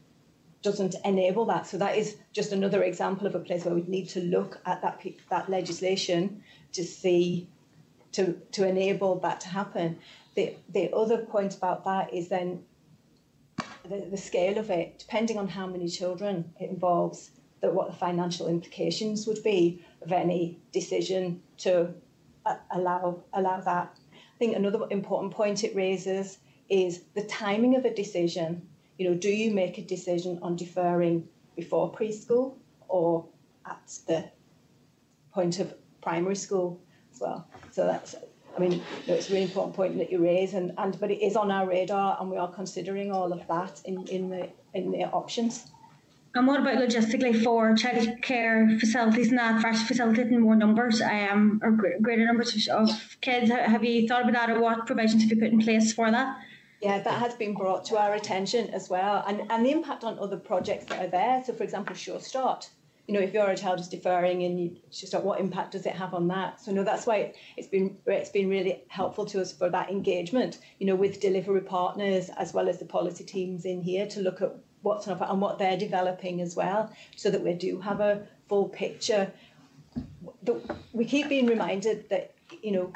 doesn't 0.65 0.97
enable 1.05 1.45
that. 1.45 1.67
So 1.67 1.77
that 1.79 1.97
is 1.97 2.17
just 2.33 2.51
another 2.51 2.83
example 2.83 3.27
of 3.27 3.35
a 3.35 3.39
place 3.39 3.65
where 3.65 3.75
we 3.75 3.83
need 3.83 4.09
to 4.09 4.21
look 4.21 4.59
at 4.67 4.83
that 4.83 5.01
that 5.31 5.49
legislation 5.49 6.43
to 6.73 6.83
see 6.83 7.47
to 8.13 8.33
to 8.53 8.67
enable 8.67 9.21
that 9.21 9.41
to 9.41 9.49
happen. 9.49 9.99
The 10.35 10.57
the 10.71 10.91
other 10.93 11.19
point 11.19 11.55
about 11.55 11.85
that 11.85 12.13
is 12.13 12.29
then 12.29 12.65
the, 13.89 14.07
the 14.11 14.17
scale 14.17 14.57
of 14.59 14.71
it, 14.71 14.99
depending 14.99 15.39
on 15.39 15.49
how 15.49 15.67
many 15.67 15.87
children 15.87 16.51
it 16.59 16.71
involves, 16.71 17.31
that 17.61 17.75
what 17.75 17.89
the 17.89 17.97
financial 17.97 18.49
implications 18.49 19.27
would 19.27 19.43
be 19.43 19.85
of 20.01 20.13
any 20.13 20.59
decision 20.73 21.43
to 21.59 21.93
uh, 22.47 22.57
allow 22.73 23.23
allow 23.35 23.61
that. 23.61 23.99
I 24.15 24.39
think 24.39 24.57
another 24.57 24.87
important 24.91 25.33
point 25.33 25.63
it 25.63 25.77
raises 25.77 26.39
is 26.71 27.03
the 27.15 27.25
timing 27.25 27.77
of 27.77 27.85
a 27.85 27.95
decision. 27.95 28.67
You 28.99 29.11
know, 29.11 29.17
do 29.17 29.29
you 29.29 29.53
make 29.53 29.79
a 29.79 29.83
decision 29.83 30.39
on 30.43 30.57
deferring 30.57 31.29
before 31.57 31.93
preschool 31.93 32.55
or 32.89 33.27
at 33.67 33.99
the 34.07 34.31
point 35.33 35.59
of 35.59 35.75
primary 36.01 36.37
school 36.37 36.81
as 37.13 37.21
well? 37.21 37.49
So 37.73 37.87
that's, 37.87 38.15
I 38.57 38.61
mean, 38.61 38.83
it's 39.07 39.31
a 39.31 39.33
really 39.33 39.45
important 39.45 39.75
point 39.75 39.99
that 39.99 40.13
you 40.13 40.23
raise, 40.23 40.55
and, 40.55 40.73
and 40.79 40.99
but 41.01 41.11
it 41.11 41.25
is 41.25 41.35
on 41.35 41.51
our 41.51 41.69
radar, 41.69 42.17
and 42.21 42.31
we 42.31 42.37
are 42.37 42.53
considering 42.53 43.11
all 43.11 43.33
of 43.33 43.47
that 43.49 43.81
in, 43.85 44.07
in 44.07 44.31
the 44.31 44.49
in 44.75 44.93
the 44.93 45.05
options. 45.05 45.67
And 46.37 46.49
what 46.49 46.61
about 46.61 46.79
logistically 46.79 47.45
for 47.45 47.75
childcare 47.75 48.79
facilities 48.81 49.29
and 49.29 49.39
that, 49.39 49.61
for 49.63 49.73
facilitating 49.73 50.41
more 50.41 50.57
numbers 50.57 51.01
um, 51.01 51.61
or 51.63 51.71
greater 52.03 52.27
numbers 52.27 52.69
of 52.69 52.91
kids? 53.21 53.51
Have 53.51 53.85
you 53.85 54.09
thought 54.09 54.23
about 54.23 54.33
that 54.35 54.51
or 54.51 54.61
what 54.61 54.85
provisions 54.85 55.23
have 55.23 55.31
you 55.31 55.39
put 55.39 55.53
in 55.53 55.61
place 55.61 55.93
for 55.93 56.11
that? 56.11 56.37
Yeah, 56.85 57.01
that 57.01 57.19
has 57.19 57.35
been 57.35 57.55
brought 57.55 57.87
to 57.87 57.97
our 57.97 58.13
attention 58.13 58.69
as 58.75 58.91
well, 58.91 59.25
and, 59.27 59.51
and 59.51 59.65
the 59.65 59.71
impact 59.71 60.05
on 60.05 60.19
other 60.19 60.37
projects 60.37 60.85
that 60.87 61.03
are 61.03 61.09
there. 61.09 61.43
So, 61.43 61.55
for 61.55 61.63
example, 61.63 61.97
Sure 61.97 62.21
Start. 62.21 62.69
You 63.09 63.15
know, 63.15 63.21
if 63.21 63.33
your 63.33 63.55
child 63.55 63.81
is 63.81 63.89
deferring 63.89 64.43
and 64.43 64.61
you 64.61 64.77
Sure 64.91 65.07
Start, 65.07 65.25
what 65.25 65.41
impact 65.41 65.73
does 65.73 65.87
it 65.87 65.95
have 65.95 66.13
on 66.13 66.29
that? 66.29 66.61
So, 66.61 66.73
no, 66.73 66.85
that's 66.85 67.07
why 67.07 67.33
it's 67.57 67.69
been 67.69 67.97
it's 68.05 68.29
been 68.29 68.51
really 68.51 68.83
helpful 68.89 69.25
to 69.25 69.41
us 69.41 69.51
for 69.51 69.71
that 69.71 69.89
engagement. 69.89 70.59
You 70.79 70.87
know, 70.89 70.95
with 70.95 71.23
delivery 71.23 71.63
partners 71.63 72.29
as 72.37 72.53
well 72.53 72.69
as 72.69 72.81
the 72.81 72.85
policy 72.85 73.25
teams 73.25 73.65
in 73.65 73.81
here 73.81 74.07
to 74.09 74.21
look 74.21 74.43
at 74.43 74.55
what's 74.83 75.09
on 75.09 75.15
offer 75.15 75.25
and 75.25 75.41
what 75.41 75.59
they're 75.59 75.79
developing 75.79 76.43
as 76.43 76.55
well, 76.55 76.95
so 77.17 77.31
that 77.31 77.43
we 77.43 77.55
do 77.55 77.81
have 77.81 78.01
a 78.01 78.27
full 78.47 78.69
picture. 78.69 79.33
We 80.93 81.07
keep 81.07 81.31
being 81.31 81.47
reminded 81.47 82.11
that 82.11 82.35
you 82.63 82.73
know 82.73 82.93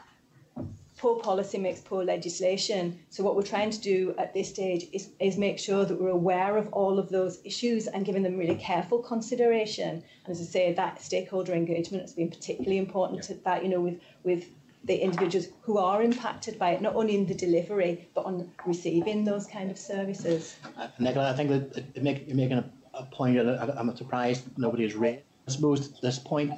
poor 0.98 1.18
policy 1.20 1.58
makes 1.58 1.80
poor 1.80 2.04
legislation. 2.04 2.98
So 3.08 3.22
what 3.22 3.36
we're 3.36 3.42
trying 3.42 3.70
to 3.70 3.80
do 3.80 4.14
at 4.18 4.34
this 4.34 4.48
stage 4.48 4.86
is, 4.92 5.10
is 5.20 5.38
make 5.38 5.58
sure 5.58 5.84
that 5.84 6.00
we're 6.00 6.10
aware 6.10 6.56
of 6.56 6.68
all 6.72 6.98
of 6.98 7.08
those 7.08 7.38
issues 7.44 7.86
and 7.86 8.04
giving 8.04 8.22
them 8.22 8.36
really 8.36 8.56
careful 8.56 8.98
consideration. 8.98 10.02
And 10.24 10.28
as 10.28 10.40
I 10.40 10.44
say, 10.44 10.72
that 10.74 11.00
stakeholder 11.00 11.54
engagement 11.54 12.02
has 12.02 12.12
been 12.12 12.28
particularly 12.28 12.78
important 12.78 13.22
to 13.24 13.34
that, 13.34 13.62
you 13.62 13.70
know, 13.70 13.80
with 13.80 14.00
with 14.24 14.44
the 14.84 14.96
individuals 14.96 15.48
who 15.62 15.78
are 15.78 16.02
impacted 16.02 16.58
by 16.58 16.70
it, 16.70 16.80
not 16.80 16.94
only 16.94 17.14
in 17.16 17.26
the 17.26 17.34
delivery, 17.34 18.08
but 18.14 18.24
on 18.24 18.50
receiving 18.64 19.24
those 19.24 19.46
kind 19.46 19.70
of 19.70 19.78
services. 19.78 20.56
Uh, 20.76 20.88
Nicola, 20.98 21.30
I 21.30 21.36
think 21.36 21.50
that 21.50 21.84
it 21.94 22.02
make, 22.02 22.26
you're 22.26 22.36
making 22.36 22.58
a, 22.58 22.70
a 22.94 23.04
point 23.04 23.36
that 23.36 23.76
I'm 23.76 23.94
surprised 23.96 24.44
nobody 24.56 24.84
has 24.84 24.94
raised. 24.94 25.22
I 25.46 25.50
suppose 25.50 25.92
at 25.92 26.00
this 26.00 26.18
point, 26.18 26.52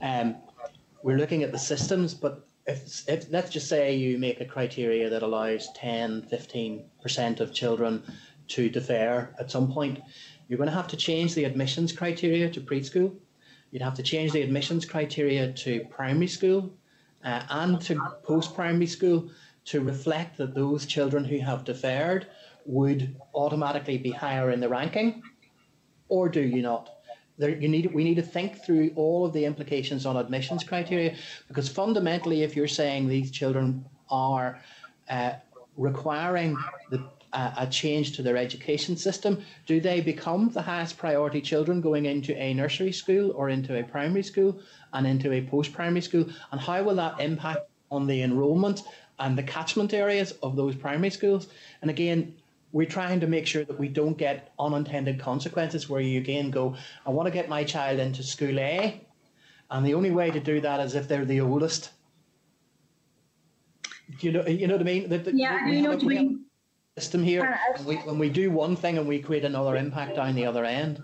um, 0.00 0.36
we're 1.02 1.16
looking 1.16 1.42
at 1.42 1.50
the 1.50 1.58
systems, 1.58 2.14
but 2.14 2.46
if, 2.66 3.08
if 3.08 3.30
let's 3.30 3.50
just 3.50 3.68
say 3.68 3.94
you 3.94 4.18
make 4.18 4.40
a 4.40 4.44
criteria 4.44 5.10
that 5.10 5.22
allows 5.22 5.68
10, 5.74 6.28
15% 6.30 7.40
of 7.40 7.52
children 7.52 8.02
to 8.48 8.68
defer 8.68 9.28
at 9.38 9.50
some 9.50 9.72
point, 9.72 10.00
you're 10.48 10.58
going 10.58 10.68
to 10.68 10.74
have 10.74 10.88
to 10.88 10.96
change 10.96 11.34
the 11.34 11.44
admissions 11.44 11.92
criteria 11.92 12.48
to 12.50 12.60
preschool. 12.60 13.14
You'd 13.70 13.82
have 13.82 13.94
to 13.94 14.02
change 14.02 14.32
the 14.32 14.42
admissions 14.42 14.84
criteria 14.84 15.52
to 15.52 15.84
primary 15.90 16.26
school 16.26 16.72
uh, 17.24 17.42
and 17.48 17.80
to 17.82 18.00
post 18.22 18.54
primary 18.54 18.86
school 18.86 19.30
to 19.64 19.80
reflect 19.80 20.36
that 20.38 20.54
those 20.54 20.86
children 20.86 21.24
who 21.24 21.38
have 21.38 21.64
deferred 21.64 22.26
would 22.66 23.16
automatically 23.34 23.98
be 23.98 24.10
higher 24.10 24.50
in 24.50 24.60
the 24.60 24.68
ranking, 24.68 25.22
or 26.08 26.28
do 26.28 26.40
you 26.40 26.62
not? 26.62 27.01
There, 27.38 27.50
you 27.50 27.68
need 27.68 27.92
we 27.94 28.04
need 28.04 28.16
to 28.16 28.22
think 28.22 28.62
through 28.64 28.92
all 28.94 29.24
of 29.24 29.32
the 29.32 29.44
implications 29.44 30.04
on 30.04 30.16
admissions 30.16 30.64
criteria 30.64 31.16
because 31.48 31.68
fundamentally, 31.68 32.42
if 32.42 32.54
you're 32.54 32.68
saying 32.68 33.08
these 33.08 33.30
children 33.30 33.84
are 34.10 34.60
uh, 35.08 35.32
requiring 35.76 36.56
the, 36.90 37.02
uh, 37.32 37.54
a 37.56 37.66
change 37.66 38.14
to 38.16 38.22
their 38.22 38.36
education 38.36 38.96
system, 38.96 39.42
do 39.66 39.80
they 39.80 40.00
become 40.00 40.50
the 40.50 40.60
highest 40.60 40.98
priority 40.98 41.40
children 41.40 41.80
going 41.80 42.04
into 42.04 42.36
a 42.36 42.52
nursery 42.52 42.92
school 42.92 43.32
or 43.32 43.48
into 43.48 43.78
a 43.78 43.82
primary 43.82 44.22
school 44.22 44.60
and 44.92 45.06
into 45.06 45.32
a 45.32 45.40
post 45.46 45.72
primary 45.72 46.02
school? 46.02 46.26
And 46.50 46.60
how 46.60 46.82
will 46.82 46.96
that 46.96 47.20
impact 47.20 47.70
on 47.90 48.06
the 48.06 48.22
enrolment 48.22 48.82
and 49.18 49.38
the 49.38 49.42
catchment 49.42 49.94
areas 49.94 50.32
of 50.42 50.56
those 50.56 50.74
primary 50.74 51.10
schools? 51.10 51.48
And 51.80 51.90
again, 51.90 52.34
we're 52.72 52.86
trying 52.86 53.20
to 53.20 53.26
make 53.26 53.46
sure 53.46 53.64
that 53.64 53.78
we 53.78 53.88
don't 53.88 54.16
get 54.16 54.52
unintended 54.58 55.20
consequences 55.20 55.88
where 55.88 56.00
you 56.00 56.18
again 56.18 56.50
go, 56.50 56.74
I 57.06 57.10
want 57.10 57.26
to 57.26 57.30
get 57.30 57.48
my 57.48 57.64
child 57.64 58.00
into 58.00 58.22
school 58.22 58.58
A, 58.58 59.06
and 59.70 59.86
the 59.86 59.94
only 59.94 60.10
way 60.10 60.30
to 60.30 60.40
do 60.40 60.60
that 60.60 60.80
is 60.80 60.94
if 60.94 61.06
they're 61.06 61.24
the 61.24 61.40
oldest. 61.40 61.90
Do 64.18 64.26
you 64.26 64.32
know, 64.32 64.46
you 64.46 64.66
know 64.66 64.74
what 64.74 64.82
I 64.82 64.84
mean? 64.84 65.08
The, 65.08 65.18
the, 65.18 65.34
yeah, 65.34 65.66
you 65.66 65.82
know 65.82 65.90
what 65.90 66.02
I 66.02 66.06
mean. 66.06 66.44
System 66.98 67.22
here, 67.22 67.42
uh, 67.42 67.78
and 67.78 67.86
we, 67.86 67.96
when 67.96 68.18
we 68.18 68.28
do 68.28 68.50
one 68.50 68.76
thing 68.76 68.98
and 68.98 69.08
we 69.08 69.18
create 69.18 69.44
another 69.44 69.76
impact 69.76 70.16
down 70.16 70.34
the 70.34 70.44
other 70.44 70.64
end. 70.64 71.02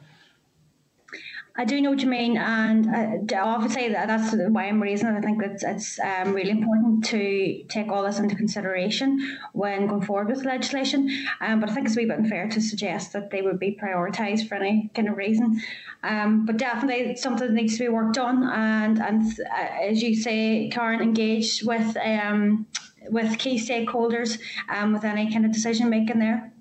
I 1.58 1.64
do 1.64 1.80
know 1.80 1.90
what 1.90 2.00
you 2.00 2.08
mean, 2.08 2.36
and 2.36 2.86
uh, 3.32 3.42
obviously 3.42 3.88
that's 3.88 4.32
why 4.32 4.68
I'm 4.68 4.80
raising 4.80 5.08
it. 5.08 5.16
I 5.16 5.20
think 5.20 5.42
it's 5.42 5.64
it's 5.64 5.98
um, 5.98 6.32
really 6.32 6.50
important 6.50 7.04
to 7.06 7.64
take 7.68 7.88
all 7.88 8.04
this 8.04 8.20
into 8.20 8.36
consideration 8.36 9.38
when 9.54 9.88
going 9.88 10.02
forward 10.02 10.28
with 10.28 10.44
legislation. 10.44 11.10
Um, 11.40 11.58
but 11.58 11.68
I 11.68 11.74
think 11.74 11.88
it's 11.88 11.96
a 11.96 12.00
wee 12.00 12.06
bit 12.06 12.18
unfair 12.18 12.48
to 12.48 12.60
suggest 12.60 13.12
that 13.14 13.30
they 13.30 13.42
would 13.42 13.58
be 13.58 13.76
prioritised 13.82 14.48
for 14.48 14.54
any 14.54 14.88
kind 14.94 15.08
of 15.08 15.16
reason. 15.16 15.60
Um, 16.04 16.46
but 16.46 16.58
definitely 16.58 17.16
something 17.16 17.48
that 17.48 17.54
needs 17.54 17.76
to 17.76 17.80
be 17.80 17.88
worked 17.88 18.18
on, 18.18 18.44
and 18.44 19.00
and 19.00 19.22
uh, 19.40 19.88
as 19.90 20.00
you 20.00 20.14
say, 20.14 20.70
Karen, 20.70 21.00
engaged 21.00 21.66
with 21.66 21.96
um, 21.96 22.68
with 23.10 23.36
key 23.36 23.58
stakeholders 23.58 24.38
um, 24.68 24.92
with 24.92 25.02
any 25.02 25.32
kind 25.32 25.44
of 25.44 25.50
decision 25.50 25.90
making 25.90 26.20
there. 26.20 26.52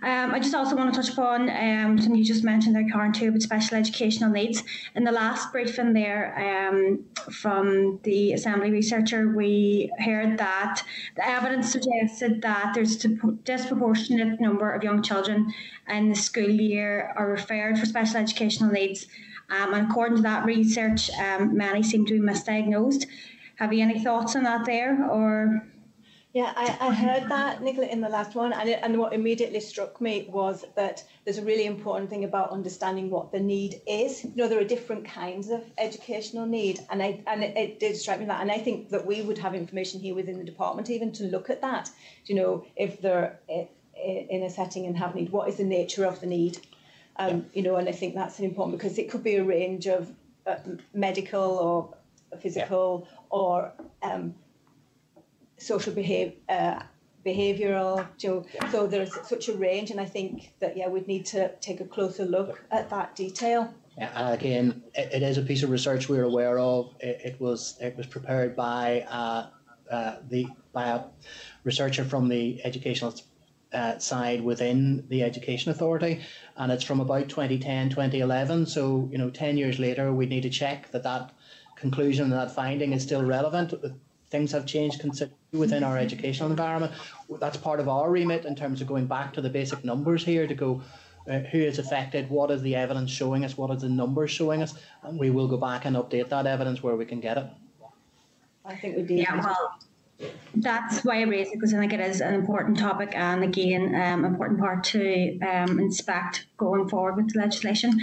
Um, 0.00 0.32
I 0.32 0.38
just 0.38 0.54
also 0.54 0.76
want 0.76 0.94
to 0.94 1.00
touch 1.00 1.12
upon 1.12 1.50
um, 1.50 1.98
something 1.98 2.14
you 2.14 2.24
just 2.24 2.44
mentioned 2.44 2.76
there, 2.76 2.88
Karen, 2.88 3.12
too, 3.12 3.28
about 3.28 3.42
special 3.42 3.76
educational 3.76 4.30
needs. 4.30 4.62
In 4.94 5.02
the 5.02 5.10
last 5.10 5.50
briefing 5.50 5.92
there 5.92 6.38
um, 6.38 7.04
from 7.32 7.98
the 8.04 8.32
Assembly 8.32 8.70
researcher, 8.70 9.28
we 9.28 9.90
heard 9.98 10.38
that 10.38 10.82
the 11.16 11.28
evidence 11.28 11.72
suggested 11.72 12.42
that 12.42 12.72
there's 12.74 13.04
a 13.04 13.08
disproportionate 13.08 14.40
number 14.40 14.70
of 14.70 14.84
young 14.84 15.02
children 15.02 15.52
in 15.88 16.10
the 16.10 16.14
school 16.14 16.48
year 16.48 17.12
are 17.16 17.28
referred 17.28 17.78
for 17.78 17.86
special 17.86 18.18
educational 18.18 18.70
needs. 18.70 19.06
Um, 19.50 19.74
and 19.74 19.90
according 19.90 20.18
to 20.18 20.22
that 20.22 20.44
research, 20.44 21.10
um, 21.10 21.56
many 21.56 21.82
seem 21.82 22.06
to 22.06 22.12
be 22.12 22.20
misdiagnosed. 22.20 23.06
Have 23.56 23.72
you 23.72 23.82
any 23.82 24.04
thoughts 24.04 24.36
on 24.36 24.44
that 24.44 24.64
there, 24.64 25.10
or? 25.10 25.66
Yeah, 26.38 26.52
I, 26.54 26.78
I 26.80 26.94
heard 26.94 27.28
that, 27.30 27.64
Nicola, 27.64 27.88
in 27.88 28.00
the 28.00 28.08
last 28.08 28.36
one. 28.36 28.52
And, 28.52 28.68
it, 28.68 28.78
and 28.80 28.96
what 28.96 29.12
immediately 29.12 29.58
struck 29.58 30.00
me 30.00 30.28
was 30.30 30.64
that 30.76 31.02
there's 31.24 31.38
a 31.38 31.44
really 31.44 31.66
important 31.66 32.10
thing 32.10 32.22
about 32.22 32.50
understanding 32.50 33.10
what 33.10 33.32
the 33.32 33.40
need 33.40 33.80
is. 33.88 34.22
You 34.22 34.30
know, 34.36 34.48
there 34.48 34.60
are 34.60 34.64
different 34.64 35.04
kinds 35.04 35.50
of 35.50 35.64
educational 35.78 36.46
need. 36.46 36.78
And, 36.90 37.02
I, 37.02 37.24
and 37.26 37.42
it, 37.42 37.56
it 37.56 37.80
did 37.80 37.96
strike 37.96 38.20
me 38.20 38.26
that. 38.26 38.40
And 38.40 38.52
I 38.52 38.58
think 38.58 38.90
that 38.90 39.04
we 39.04 39.20
would 39.20 39.36
have 39.38 39.52
information 39.52 39.98
here 39.98 40.14
within 40.14 40.38
the 40.38 40.44
department 40.44 40.90
even 40.90 41.10
to 41.14 41.24
look 41.24 41.50
at 41.50 41.60
that. 41.62 41.90
You 42.26 42.36
know, 42.36 42.64
if 42.76 43.00
they're 43.00 43.40
in 43.96 44.44
a 44.44 44.48
setting 44.48 44.86
and 44.86 44.96
have 44.96 45.16
need, 45.16 45.30
what 45.30 45.48
is 45.48 45.56
the 45.56 45.64
nature 45.64 46.04
of 46.04 46.20
the 46.20 46.28
need? 46.28 46.60
Um, 47.16 47.46
you 47.52 47.62
know, 47.62 47.74
and 47.74 47.88
I 47.88 47.92
think 47.92 48.14
that's 48.14 48.38
important 48.38 48.78
because 48.78 48.96
it 48.96 49.10
could 49.10 49.24
be 49.24 49.34
a 49.34 49.44
range 49.44 49.88
of 49.88 50.14
uh, 50.46 50.58
medical 50.94 51.58
or 51.58 52.38
physical 52.38 53.08
yeah. 53.10 53.18
or 53.28 53.72
um, 54.04 54.36
social 55.58 55.92
behavior. 55.92 56.34
Uh, 56.48 56.82
behavioural. 57.24 58.06
You 58.20 58.28
know, 58.28 58.46
so 58.70 58.86
there's 58.86 59.12
such 59.28 59.48
a 59.48 59.54
range, 59.54 59.90
and 59.90 60.00
I 60.00 60.04
think 60.04 60.52
that 60.60 60.76
yeah, 60.76 60.88
we'd 60.88 61.06
need 61.06 61.26
to 61.26 61.52
take 61.60 61.80
a 61.80 61.84
closer 61.84 62.24
look 62.24 62.64
at 62.70 62.88
that 62.90 63.14
detail. 63.14 63.72
And 63.96 64.34
again, 64.34 64.82
it, 64.94 65.12
it 65.14 65.22
is 65.22 65.38
a 65.38 65.42
piece 65.42 65.62
of 65.62 65.70
research 65.70 66.08
we're 66.08 66.24
aware 66.24 66.58
of. 66.58 66.94
It, 67.00 67.20
it 67.24 67.40
was 67.40 67.76
it 67.80 67.96
was 67.96 68.06
prepared 68.06 68.54
by 68.54 69.02
uh, 69.08 69.48
uh, 69.90 70.16
the 70.28 70.46
by 70.72 70.88
a 70.88 71.02
researcher 71.64 72.04
from 72.04 72.28
the 72.28 72.64
educational 72.64 73.14
uh, 73.72 73.98
side 73.98 74.42
within 74.42 75.04
the 75.08 75.22
Education 75.22 75.70
Authority, 75.70 76.20
and 76.56 76.72
it's 76.72 76.84
from 76.84 77.00
about 77.00 77.28
2010, 77.28 77.90
2011. 77.90 78.66
So 78.66 79.08
you 79.10 79.18
know, 79.18 79.30
ten 79.30 79.56
years 79.56 79.78
later, 79.78 80.12
we 80.12 80.26
need 80.26 80.42
to 80.42 80.50
check 80.50 80.90
that 80.92 81.02
that 81.02 81.32
conclusion 81.76 82.30
that 82.30 82.50
finding 82.50 82.92
is 82.92 83.02
still 83.02 83.24
relevant 83.24 83.72
things 84.30 84.52
have 84.52 84.66
changed 84.66 85.00
considerably 85.00 85.58
within 85.58 85.82
our 85.82 85.98
educational 85.98 86.50
environment. 86.50 86.92
That's 87.40 87.56
part 87.56 87.80
of 87.80 87.88
our 87.88 88.10
remit 88.10 88.44
in 88.44 88.54
terms 88.54 88.80
of 88.80 88.86
going 88.86 89.06
back 89.06 89.32
to 89.34 89.40
the 89.40 89.50
basic 89.50 89.84
numbers 89.84 90.24
here 90.24 90.46
to 90.46 90.54
go. 90.54 90.82
Uh, 91.28 91.40
who 91.40 91.58
is 91.58 91.78
affected? 91.78 92.30
What 92.30 92.50
is 92.50 92.62
the 92.62 92.74
evidence 92.74 93.10
showing 93.10 93.44
us? 93.44 93.58
What 93.58 93.68
are 93.68 93.76
the 93.76 93.88
numbers 93.88 94.30
showing 94.30 94.62
us? 94.62 94.72
And 95.02 95.18
we 95.18 95.28
will 95.28 95.46
go 95.46 95.58
back 95.58 95.84
and 95.84 95.94
update 95.94 96.30
that 96.30 96.46
evidence 96.46 96.82
where 96.82 96.96
we 96.96 97.04
can 97.04 97.20
get 97.20 97.36
it. 97.36 97.46
I 98.64 98.74
think 98.74 98.96
we 98.96 99.02
do. 99.02 99.14
Yeah, 99.14 99.36
well, 99.36 99.78
that's 100.54 101.04
why 101.04 101.20
I 101.20 101.22
raised 101.22 101.52
it 101.52 101.54
because 101.54 101.72
I 101.72 101.78
think 101.78 101.92
it 101.92 102.00
is 102.00 102.20
an 102.20 102.34
important 102.34 102.78
topic 102.78 103.12
and 103.14 103.44
again, 103.44 103.94
um, 103.94 104.24
important 104.24 104.58
part 104.58 104.82
to 104.84 105.38
um, 105.40 105.78
inspect 105.78 106.46
going 106.56 106.88
forward 106.88 107.16
with 107.16 107.32
the 107.32 107.38
legislation. 107.38 108.00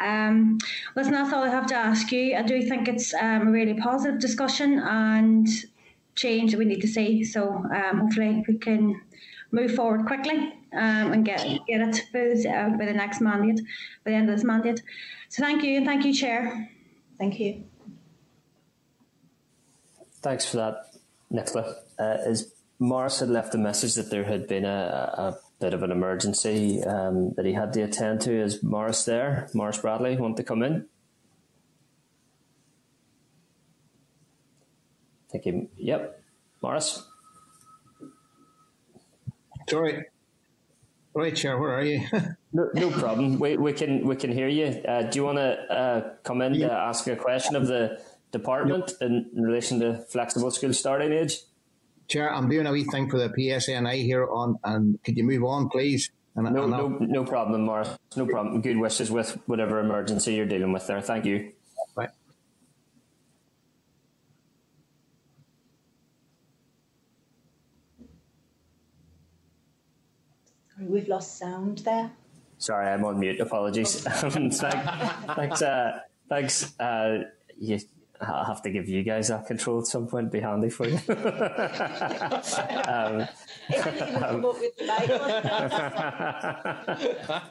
Um, 0.00 0.58
listen, 0.94 1.12
that's 1.12 1.32
all 1.32 1.42
I 1.42 1.48
have 1.48 1.66
to 1.68 1.74
ask 1.74 2.12
you. 2.12 2.36
I 2.36 2.42
do 2.42 2.62
think 2.62 2.88
it's 2.88 3.14
um, 3.14 3.48
a 3.48 3.50
really 3.50 3.74
positive 3.74 4.20
discussion 4.20 4.78
and 4.78 5.48
change 6.14 6.52
that 6.52 6.58
we 6.58 6.64
need 6.64 6.82
to 6.82 6.88
see. 6.88 7.24
So 7.24 7.64
um, 7.74 8.00
hopefully 8.00 8.44
we 8.46 8.58
can 8.58 9.00
move 9.50 9.74
forward 9.74 10.06
quickly 10.06 10.52
um, 10.72 11.12
and 11.12 11.24
get 11.24 11.40
get 11.66 11.80
it 11.80 12.02
by, 12.12 12.18
this, 12.20 12.44
uh, 12.44 12.70
by 12.78 12.84
the 12.84 12.92
next 12.92 13.20
mandate, 13.20 13.60
by 14.04 14.10
the 14.10 14.16
end 14.16 14.28
of 14.28 14.36
this 14.36 14.44
mandate. 14.44 14.82
So 15.28 15.42
thank 15.42 15.62
you 15.62 15.76
and 15.78 15.86
thank 15.86 16.04
you, 16.04 16.12
Chair. 16.12 16.70
Thank 17.18 17.40
you. 17.40 17.64
Thanks 20.20 20.46
for 20.46 20.56
that, 20.56 20.93
Nicola. 21.30 21.76
Uh, 21.98 22.16
as 22.26 22.52
Maurice 22.78 23.20
had 23.20 23.28
left 23.28 23.54
a 23.54 23.58
message 23.58 23.94
that 23.94 24.10
there 24.10 24.24
had 24.24 24.46
been 24.48 24.64
a, 24.64 25.14
a 25.16 25.38
bit 25.60 25.74
of 25.74 25.82
an 25.82 25.90
emergency 25.90 26.82
um, 26.84 27.32
that 27.36 27.46
he 27.46 27.52
had 27.52 27.72
to 27.72 27.82
attend 27.82 28.20
to. 28.22 28.32
Is 28.32 28.62
Maurice 28.62 29.04
there? 29.04 29.48
Maurice 29.54 29.78
Bradley 29.78 30.16
want 30.16 30.36
to 30.36 30.44
come 30.44 30.62
in? 30.62 30.86
Thank 35.30 35.46
you. 35.46 35.68
Yep, 35.76 36.22
Maurice. 36.62 37.02
Sorry. 39.68 40.04
Right, 41.14 41.34
Chair, 41.34 41.58
where 41.58 41.72
are 41.72 41.84
you? 41.84 42.04
no, 42.52 42.70
no 42.74 42.90
problem. 42.90 43.38
We, 43.38 43.56
we 43.56 43.72
can 43.72 44.06
we 44.06 44.16
can 44.16 44.32
hear 44.32 44.48
you. 44.48 44.82
Uh, 44.86 45.02
do 45.02 45.18
you 45.18 45.24
want 45.24 45.38
to 45.38 45.72
uh, 45.72 46.14
come 46.24 46.42
in 46.42 46.54
to 46.54 46.72
ask 46.72 47.06
a 47.06 47.16
question 47.16 47.54
of 47.56 47.68
the 47.68 48.00
department 48.34 48.92
in, 49.00 49.30
in 49.34 49.42
relation 49.42 49.80
to 49.80 50.04
flexible 50.10 50.50
school 50.50 50.72
starting 50.72 51.12
age? 51.12 51.38
Chair, 52.08 52.32
I'm 52.34 52.48
doing 52.50 52.66
a 52.66 52.72
wee 52.72 52.84
thing 52.84 53.08
for 53.08 53.18
the 53.18 53.30
PSNI 53.30 54.02
here 54.02 54.28
on, 54.28 54.58
and 54.62 55.02
could 55.02 55.16
you 55.16 55.24
move 55.24 55.44
on, 55.44 55.68
please? 55.70 56.10
And, 56.36 56.52
no, 56.52 56.64
and 56.64 56.70
no, 56.70 56.88
no 57.00 57.24
problem, 57.24 57.62
Maurice. 57.62 57.96
No 58.16 58.26
problem. 58.26 58.60
Good 58.60 58.76
wishes 58.76 59.10
with 59.10 59.38
whatever 59.46 59.78
emergency 59.78 60.34
you're 60.34 60.46
dealing 60.46 60.72
with 60.72 60.86
there. 60.86 61.00
Thank 61.00 61.24
you. 61.24 61.52
Right. 61.96 62.10
Sorry, 70.76 70.88
we've 70.88 71.08
lost 71.08 71.38
sound 71.38 71.78
there. 71.78 72.10
Sorry, 72.58 72.88
I'm 72.88 73.04
on 73.04 73.20
mute. 73.20 73.40
Apologies. 73.40 74.00
thanks, 74.02 74.58
thanks, 74.58 75.62
uh, 75.62 76.00
thanks. 76.28 76.80
Uh, 76.80 77.24
you, 77.58 77.78
I'll 78.20 78.44
have 78.44 78.62
to 78.62 78.70
give 78.70 78.88
you 78.88 79.02
guys 79.02 79.28
that 79.28 79.46
control 79.46 79.80
at 79.80 79.86
some 79.86 80.06
point. 80.06 80.30
Be 80.30 80.40
handy 80.40 80.70
for 80.70 80.86
you. 80.86 80.98
um, 82.88 83.26
um, 84.22 84.40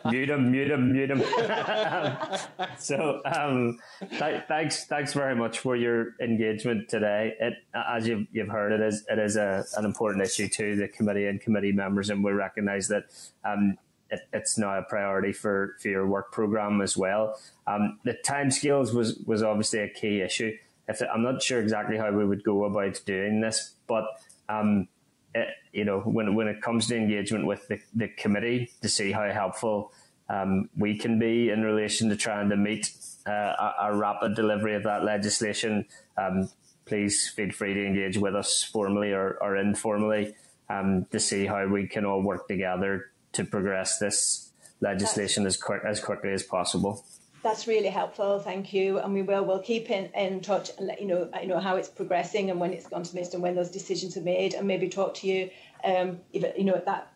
mute 0.11 0.29
him, 0.29 0.51
mute 0.51 0.71
him, 0.71 0.93
mute 0.93 1.11
him. 1.11 1.23
so, 2.77 3.21
um, 3.25 3.77
th- 3.99 4.43
thanks, 4.47 4.85
thanks 4.85 5.13
very 5.13 5.35
much 5.35 5.59
for 5.59 5.75
your 5.75 6.15
engagement 6.21 6.87
today. 6.89 7.33
It, 7.39 7.55
as 7.75 8.07
you've, 8.07 8.27
you've 8.31 8.49
heard, 8.49 8.71
it 8.71 8.81
is 8.81 9.05
it 9.09 9.19
is 9.19 9.35
a, 9.35 9.65
an 9.77 9.85
important 9.85 10.23
issue 10.23 10.47
to 10.47 10.75
the 10.75 10.87
committee 10.87 11.25
and 11.25 11.41
committee 11.41 11.73
members, 11.73 12.09
and 12.09 12.23
we 12.23 12.31
recognise 12.31 12.87
that 12.87 13.03
um, 13.43 13.77
it, 14.13 14.21
it's 14.31 14.57
now 14.57 14.77
a 14.77 14.83
priority 14.83 15.33
for, 15.33 15.75
for 15.81 15.87
your 15.87 16.07
work 16.07 16.31
program 16.31 16.81
as 16.81 16.95
well. 16.95 17.39
Um, 17.65 17.99
the 18.03 18.15
timescales 18.25 18.93
was 18.93 19.17
was 19.25 19.41
obviously 19.41 19.79
a 19.79 19.89
key 19.89 20.21
issue. 20.21 20.55
If 20.87 21.01
I'm 21.01 21.23
not 21.23 21.41
sure 21.41 21.59
exactly 21.59 21.97
how 21.97 22.11
we 22.11 22.25
would 22.25 22.43
go 22.43 22.65
about 22.65 23.01
doing 23.05 23.41
this, 23.41 23.73
but 23.87 24.05
um, 24.49 24.87
it, 25.33 25.47
you 25.71 25.83
know, 25.83 26.01
when 26.01 26.35
when 26.35 26.47
it 26.47 26.61
comes 26.61 26.87
to 26.87 26.95
engagement 26.95 27.47
with 27.47 27.67
the, 27.67 27.79
the 27.95 28.07
committee 28.09 28.71
to 28.81 28.89
see 28.89 29.11
how 29.11 29.29
helpful 29.31 29.91
um, 30.29 30.69
we 30.77 30.97
can 30.97 31.17
be 31.17 31.49
in 31.49 31.63
relation 31.63 32.09
to 32.09 32.15
trying 32.15 32.49
to 32.49 32.55
meet 32.55 32.91
uh, 33.27 33.31
a, 33.31 33.73
a, 33.81 33.95
rapid 33.95 34.35
delivery 34.35 34.75
of 34.75 34.83
that 34.83 35.03
legislation, 35.03 35.85
um, 36.17 36.49
please 36.85 37.29
feel 37.29 37.51
free 37.51 37.73
to 37.73 37.85
engage 37.85 38.17
with 38.17 38.35
us 38.35 38.63
formally 38.63 39.11
or, 39.11 39.37
or 39.41 39.57
informally 39.57 40.33
um, 40.69 41.05
to 41.11 41.19
see 41.19 41.45
how 41.45 41.65
we 41.67 41.87
can 41.87 42.05
all 42.05 42.21
work 42.21 42.47
together 42.47 43.11
to 43.33 43.43
progress 43.43 43.97
this 43.99 44.51
legislation 44.81 45.45
as 45.45 45.57
quick 45.57 45.81
as 45.85 45.99
quickly 45.99 46.31
as 46.31 46.43
possible. 46.43 47.05
That's 47.41 47.67
really 47.67 47.89
helpful, 47.89 48.39
thank 48.39 48.71
you. 48.71 48.99
And 48.99 49.13
we 49.13 49.21
will 49.21 49.43
we'll 49.43 49.59
keep 49.59 49.89
in, 49.89 50.05
in 50.15 50.39
touch 50.39 50.71
and 50.77 50.87
let 50.87 51.01
you 51.01 51.07
know 51.07 51.29
you 51.41 51.47
know 51.47 51.59
how 51.59 51.75
it's 51.75 51.89
progressing 51.89 52.49
and 52.49 52.59
when 52.59 52.71
it's 52.71 52.87
gone 52.87 53.03
to 53.03 53.13
minister 53.13 53.35
and 53.35 53.43
when 53.43 53.55
those 53.55 53.69
decisions 53.69 54.15
are 54.15 54.21
made, 54.21 54.53
and 54.53 54.67
maybe 54.67 54.87
talk 54.87 55.13
to 55.15 55.27
you, 55.27 55.49
um, 55.83 56.19
if 56.31 56.57
you 56.57 56.63
know 56.63 56.75
at 56.75 56.85
that 56.85 57.11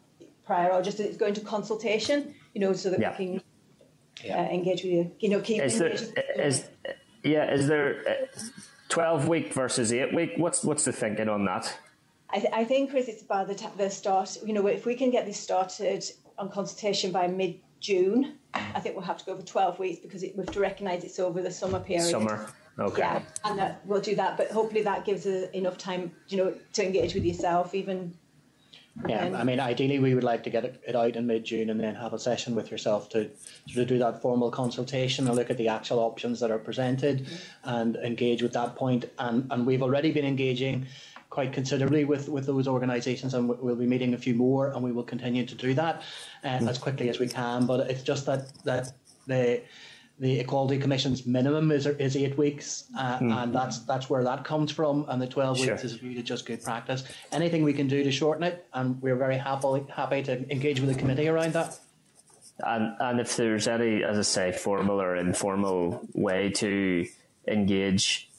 prior 0.45 0.71
or 0.71 0.81
just 0.81 0.99
as 0.99 1.05
it's 1.05 1.17
going 1.17 1.33
to 1.35 1.41
consultation, 1.41 2.33
you 2.53 2.61
know, 2.61 2.73
so 2.73 2.89
that 2.89 2.99
yeah. 2.99 3.11
we 3.11 3.25
can 3.25 3.41
yeah. 4.23 4.41
uh, 4.41 4.45
engage 4.45 4.83
with 4.83 4.91
you. 4.91 5.11
You 5.19 5.29
know, 5.29 5.41
keep. 5.41 5.61
Is 5.61 5.79
there 5.79 5.89
is 5.89 6.67
yeah? 7.23 7.53
Is 7.53 7.67
there 7.67 8.03
uh, 8.07 8.39
twelve 8.89 9.27
week 9.27 9.53
versus 9.53 9.93
eight 9.93 10.13
week? 10.13 10.33
What's 10.37 10.63
what's 10.63 10.85
the 10.85 10.91
thinking 10.91 11.29
on 11.29 11.45
that? 11.45 11.77
I, 12.29 12.39
th- 12.39 12.53
I 12.53 12.63
think, 12.65 12.91
Chris, 12.91 13.07
it's 13.07 13.21
about 13.21 13.47
the, 13.47 13.55
t- 13.55 13.67
the 13.77 13.89
start. 13.89 14.37
You 14.45 14.53
know, 14.53 14.67
if 14.67 14.85
we 14.85 14.95
can 14.95 15.11
get 15.11 15.25
this 15.25 15.39
started 15.39 16.03
on 16.37 16.49
consultation 16.49 17.11
by 17.11 17.27
mid 17.27 17.59
June, 17.79 18.37
I 18.53 18.79
think 18.79 18.95
we'll 18.95 19.05
have 19.05 19.17
to 19.17 19.25
go 19.25 19.35
for 19.35 19.45
12 19.45 19.79
weeks 19.79 19.99
because 19.99 20.23
it, 20.23 20.35
we 20.35 20.43
have 20.43 20.53
to 20.53 20.59
recognise 20.59 21.03
it's 21.03 21.19
over 21.19 21.41
the 21.41 21.51
summer 21.51 21.79
period. 21.79 22.09
Summer, 22.09 22.47
okay. 22.79 23.01
Yeah, 23.01 23.21
and 23.45 23.59
that, 23.59 23.81
we'll 23.85 24.01
do 24.01 24.15
that. 24.15 24.37
But 24.37 24.51
hopefully 24.51 24.81
that 24.83 25.05
gives 25.05 25.25
us 25.25 25.49
enough 25.51 25.77
time, 25.77 26.11
you 26.27 26.37
know, 26.37 26.53
to 26.73 26.85
engage 26.85 27.13
with 27.13 27.23
yourself, 27.23 27.73
even. 27.73 28.13
Yeah, 29.07 29.27
um, 29.27 29.35
I 29.35 29.43
mean, 29.43 29.59
ideally 29.59 29.99
we 29.99 30.15
would 30.15 30.23
like 30.23 30.43
to 30.45 30.49
get 30.49 30.65
it, 30.65 30.81
it 30.87 30.95
out 30.95 31.15
in 31.15 31.27
mid-June 31.27 31.69
and 31.69 31.79
then 31.79 31.93
have 31.93 32.13
a 32.13 32.19
session 32.19 32.55
with 32.55 32.71
yourself 32.71 33.09
to 33.09 33.29
sort 33.67 33.83
of 33.83 33.87
do 33.87 33.99
that 33.99 34.23
formal 34.23 34.49
consultation 34.49 35.27
and 35.27 35.35
look 35.35 35.51
at 35.51 35.57
the 35.57 35.67
actual 35.67 35.99
options 35.99 36.39
that 36.39 36.49
are 36.49 36.57
presented 36.57 37.23
mm-hmm. 37.23 37.69
and 37.69 37.95
engage 37.97 38.41
with 38.41 38.53
that 38.53 38.75
point. 38.75 39.05
And 39.19 39.47
and 39.51 39.67
we've 39.67 39.83
already 39.83 40.11
been 40.11 40.25
engaging 40.25 40.87
quite 41.29 41.53
considerably 41.53 42.05
with, 42.05 42.29
with 42.29 42.45
those 42.45 42.67
organisations, 42.67 43.33
and 43.33 43.49
we'll 43.49 43.75
be 43.75 43.85
meeting 43.85 44.13
a 44.13 44.17
few 44.17 44.33
more, 44.33 44.71
and 44.71 44.81
we 44.83 44.91
will 44.91 45.03
continue 45.03 45.45
to 45.45 45.55
do 45.55 45.73
that 45.73 46.01
uh, 46.43 46.47
as 46.47 46.77
quickly 46.77 47.09
as 47.09 47.19
we 47.19 47.27
can. 47.27 47.65
But 47.65 47.89
it's 47.89 48.03
just 48.03 48.25
that 48.25 48.51
that 48.63 48.93
the 49.27 49.61
the 50.19 50.39
Equality 50.39 50.79
Commission's 50.79 51.25
minimum 51.25 51.71
is 51.71 51.85
is 51.85 52.15
eight 52.15 52.37
weeks, 52.37 52.85
uh, 52.97 53.19
mm. 53.19 53.43
and 53.43 53.53
that's 53.53 53.79
that's 53.79 54.09
where 54.09 54.23
that 54.23 54.43
comes 54.43 54.71
from. 54.71 55.05
And 55.09 55.21
the 55.21 55.27
twelve 55.27 55.57
sure. 55.57 55.73
weeks 55.73 55.83
is 55.83 56.01
really 56.01 56.23
just 56.23 56.45
good 56.45 56.63
practice. 56.63 57.03
Anything 57.31 57.63
we 57.63 57.73
can 57.73 57.87
do 57.87 58.03
to 58.03 58.11
shorten 58.11 58.43
it, 58.43 58.65
and 58.73 59.01
we're 59.01 59.15
very 59.15 59.37
happy 59.37 59.85
happy 59.93 60.23
to 60.23 60.49
engage 60.51 60.79
with 60.79 60.89
the 60.89 60.99
committee 60.99 61.27
around 61.27 61.53
that. 61.53 61.79
And 62.59 62.95
and 62.99 63.19
if 63.19 63.35
there's 63.35 63.67
any, 63.67 64.03
as 64.03 64.17
I 64.17 64.21
say, 64.23 64.51
formal 64.51 64.99
or 64.99 65.15
informal 65.15 66.01
way 66.13 66.49
to 66.55 67.05
engage 67.47 68.29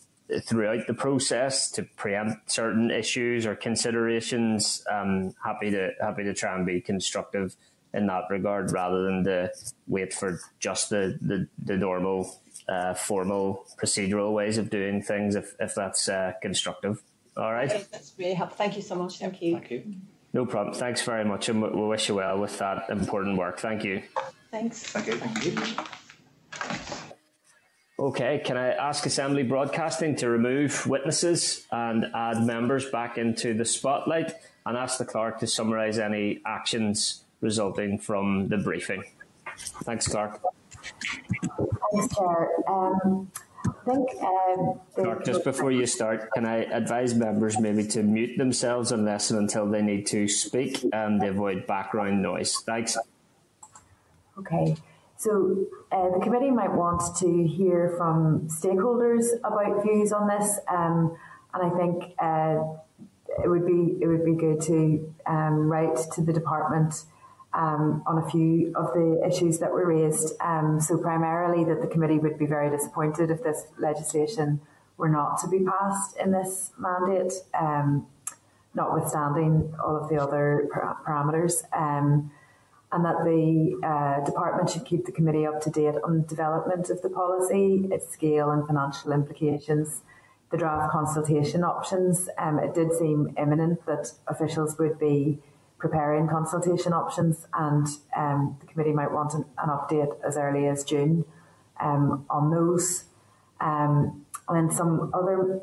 throughout 0.42 0.86
the 0.86 0.94
process 0.94 1.70
to 1.72 1.82
preempt 1.96 2.50
certain 2.50 2.90
issues 2.90 3.46
or 3.46 3.54
considerations. 3.54 4.84
Um, 4.90 5.34
happy 5.44 5.70
to 5.70 5.92
happy 6.00 6.24
to 6.24 6.34
try 6.34 6.54
and 6.54 6.66
be 6.66 6.80
constructive 6.80 7.56
in 7.94 8.06
that 8.06 8.24
regard 8.30 8.70
rather 8.72 9.02
than 9.04 9.24
to 9.24 9.50
wait 9.86 10.12
for 10.12 10.40
just 10.60 10.90
the 10.90 11.18
the, 11.20 11.48
the 11.64 11.76
normal 11.76 12.40
uh, 12.68 12.94
formal 12.94 13.66
procedural 13.80 14.32
ways 14.32 14.58
of 14.58 14.70
doing 14.70 15.02
things 15.02 15.34
if, 15.34 15.54
if 15.58 15.74
that's 15.74 16.08
uh, 16.08 16.32
constructive. 16.42 17.02
All 17.36 17.52
right. 17.52 17.70
Okay, 17.70 17.84
that's 17.90 18.12
really 18.18 18.34
helpful. 18.34 18.56
Thank 18.58 18.76
you 18.76 18.82
so 18.82 18.96
much. 18.96 19.18
Thank 19.18 19.40
you. 19.40 19.54
Thank 19.54 19.70
you. 19.70 19.94
No 20.32 20.44
problem. 20.44 20.74
Thanks 20.74 21.02
very 21.02 21.24
much, 21.24 21.48
and 21.48 21.62
we 21.62 21.86
wish 21.86 22.08
you 22.08 22.16
well 22.16 22.38
with 22.38 22.58
that 22.58 22.90
important 22.90 23.38
work. 23.38 23.58
Thank 23.60 23.84
you. 23.84 24.02
Thanks. 24.50 24.82
Thank 24.82 25.06
you. 25.06 25.14
Thank 25.14 25.44
you. 25.44 27.04
Okay, 28.00 28.40
can 28.44 28.56
I 28.56 28.68
ask 28.68 29.06
Assembly 29.06 29.42
Broadcasting 29.42 30.14
to 30.16 30.28
remove 30.28 30.86
witnesses 30.86 31.66
and 31.72 32.06
add 32.14 32.44
members 32.44 32.88
back 32.90 33.18
into 33.18 33.54
the 33.54 33.64
spotlight 33.64 34.34
and 34.64 34.76
ask 34.76 34.98
the 34.98 35.04
clerk 35.04 35.40
to 35.40 35.48
summarise 35.48 35.98
any 35.98 36.40
actions 36.46 37.24
resulting 37.40 37.98
from 37.98 38.46
the 38.48 38.58
briefing? 38.58 39.02
Thanks, 39.82 40.06
Clerk. 40.06 40.40
Thanks, 41.92 42.14
Chair. 42.14 42.48
Um, 42.68 43.32
I 43.66 43.90
think, 43.90 44.08
um, 44.22 44.80
Clerk, 44.94 45.24
just 45.24 45.42
before 45.42 45.72
you 45.72 45.84
start, 45.84 46.30
can 46.34 46.46
I 46.46 46.58
advise 46.66 47.14
members 47.14 47.58
maybe 47.58 47.84
to 47.88 48.04
mute 48.04 48.38
themselves 48.38 48.92
unless 48.92 49.32
and 49.32 49.40
until 49.40 49.66
they 49.66 49.82
need 49.82 50.06
to 50.08 50.28
speak 50.28 50.84
and 50.92 51.20
avoid 51.24 51.66
background 51.66 52.22
noise? 52.22 52.54
Thanks. 52.64 52.96
Okay. 54.38 54.76
So 55.18 55.66
uh, 55.90 56.10
the 56.16 56.20
committee 56.22 56.52
might 56.52 56.72
want 56.72 57.16
to 57.16 57.44
hear 57.44 57.92
from 57.96 58.46
stakeholders 58.46 59.26
about 59.42 59.82
views 59.82 60.12
on 60.12 60.28
this, 60.28 60.60
um, 60.68 61.16
and 61.52 61.72
I 61.72 61.76
think 61.76 62.14
uh, 62.20 62.62
it 63.42 63.48
would 63.48 63.66
be 63.66 63.98
it 64.00 64.06
would 64.06 64.24
be 64.24 64.34
good 64.34 64.60
to 64.62 65.12
um, 65.26 65.68
write 65.68 65.96
to 66.14 66.22
the 66.22 66.32
department 66.32 67.04
um, 67.52 68.04
on 68.06 68.18
a 68.18 68.30
few 68.30 68.72
of 68.76 68.94
the 68.94 69.20
issues 69.26 69.58
that 69.58 69.72
were 69.72 69.88
raised. 69.88 70.40
Um, 70.40 70.80
so 70.80 70.96
primarily 70.96 71.64
that 71.64 71.80
the 71.80 71.88
committee 71.88 72.20
would 72.20 72.38
be 72.38 72.46
very 72.46 72.70
disappointed 72.70 73.32
if 73.32 73.42
this 73.42 73.64
legislation 73.76 74.60
were 74.98 75.08
not 75.08 75.40
to 75.40 75.48
be 75.48 75.64
passed 75.64 76.16
in 76.16 76.30
this 76.30 76.70
mandate, 76.78 77.32
um, 77.58 78.06
notwithstanding 78.72 79.74
all 79.84 79.96
of 79.96 80.08
the 80.08 80.16
other 80.16 80.68
parameters. 81.04 81.64
And 82.90 83.04
that 83.04 83.22
the 83.24 83.78
uh, 83.84 84.24
department 84.24 84.70
should 84.70 84.86
keep 84.86 85.04
the 85.04 85.12
committee 85.12 85.46
up 85.46 85.60
to 85.62 85.70
date 85.70 85.96
on 86.02 86.22
the 86.22 86.26
development 86.26 86.88
of 86.88 87.02
the 87.02 87.10
policy, 87.10 87.86
its 87.90 88.10
scale 88.10 88.50
and 88.50 88.66
financial 88.66 89.12
implications, 89.12 90.02
the 90.50 90.56
draft 90.56 90.90
consultation 90.90 91.64
options. 91.64 92.28
Um, 92.38 92.58
it 92.58 92.74
did 92.74 92.94
seem 92.94 93.34
imminent 93.36 93.84
that 93.84 94.12
officials 94.26 94.78
would 94.78 94.98
be 94.98 95.38
preparing 95.78 96.28
consultation 96.28 96.92
options, 96.92 97.46
and 97.54 97.86
um, 98.16 98.56
the 98.60 98.66
committee 98.66 98.92
might 98.92 99.12
want 99.12 99.34
an, 99.34 99.44
an, 99.58 99.68
update 99.68 100.12
as 100.26 100.36
early 100.36 100.66
as 100.66 100.82
June 100.82 101.24
um, 101.80 102.26
on 102.28 102.50
those. 102.50 103.04
Um, 103.60 104.24
and 104.48 104.70
then 104.70 104.76
some 104.76 105.10
other 105.14 105.60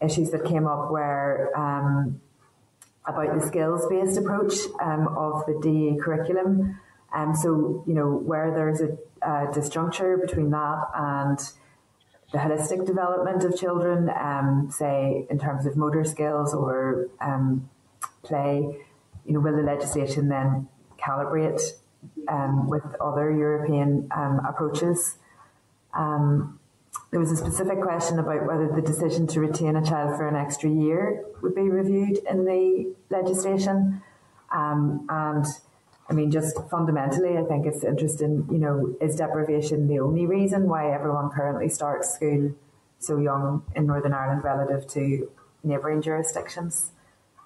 issues 0.00 0.30
that 0.30 0.44
came 0.44 0.66
up 0.66 0.90
were 0.90 1.50
um, 1.56 2.20
about 3.06 3.38
the 3.38 3.46
skills-based 3.46 4.16
approach 4.16 4.54
um, 4.80 5.08
of 5.16 5.44
the 5.46 5.58
DE 5.62 5.98
curriculum. 6.00 6.78
Um, 7.14 7.34
so, 7.34 7.84
you 7.86 7.94
know, 7.94 8.10
where 8.10 8.52
there's 8.54 8.80
a, 8.80 8.96
a 9.22 9.48
disjuncture 9.52 10.20
between 10.20 10.50
that 10.50 10.84
and 10.94 11.38
the 12.32 12.38
holistic 12.38 12.86
development 12.86 13.44
of 13.44 13.56
children, 13.58 14.08
um, 14.10 14.68
say 14.70 15.26
in 15.28 15.38
terms 15.38 15.66
of 15.66 15.76
motor 15.76 16.04
skills 16.04 16.54
or 16.54 17.08
um, 17.20 17.68
play, 18.22 18.84
you 19.26 19.34
know, 19.34 19.40
will 19.40 19.54
the 19.54 19.62
legislation 19.62 20.28
then 20.28 20.68
calibrate 20.98 21.60
um, 22.28 22.68
with 22.68 22.82
other 23.00 23.30
European 23.30 24.08
um, 24.16 24.40
approaches? 24.48 25.16
Um, 25.92 26.58
there 27.12 27.20
was 27.20 27.30
a 27.30 27.36
specific 27.36 27.80
question 27.82 28.18
about 28.18 28.46
whether 28.46 28.72
the 28.74 28.80
decision 28.80 29.26
to 29.26 29.38
retain 29.38 29.76
a 29.76 29.84
child 29.84 30.16
for 30.16 30.26
an 30.26 30.34
extra 30.34 30.70
year 30.70 31.22
would 31.42 31.54
be 31.54 31.68
reviewed 31.68 32.18
in 32.28 32.46
the 32.46 32.94
legislation. 33.10 34.02
Um, 34.50 35.06
and 35.10 35.44
I 36.08 36.14
mean, 36.14 36.30
just 36.30 36.56
fundamentally, 36.70 37.36
I 37.36 37.44
think 37.44 37.66
it's 37.66 37.84
interesting, 37.84 38.48
you 38.50 38.56
know, 38.56 38.96
is 38.98 39.16
deprivation 39.16 39.88
the 39.88 40.00
only 40.00 40.24
reason 40.24 40.66
why 40.66 40.90
everyone 40.90 41.28
currently 41.28 41.68
starts 41.68 42.14
school 42.14 42.54
so 42.98 43.18
young 43.18 43.62
in 43.76 43.86
Northern 43.86 44.14
Ireland 44.14 44.42
relative 44.42 44.88
to 44.92 45.30
neighbouring 45.62 46.00
jurisdictions? 46.00 46.92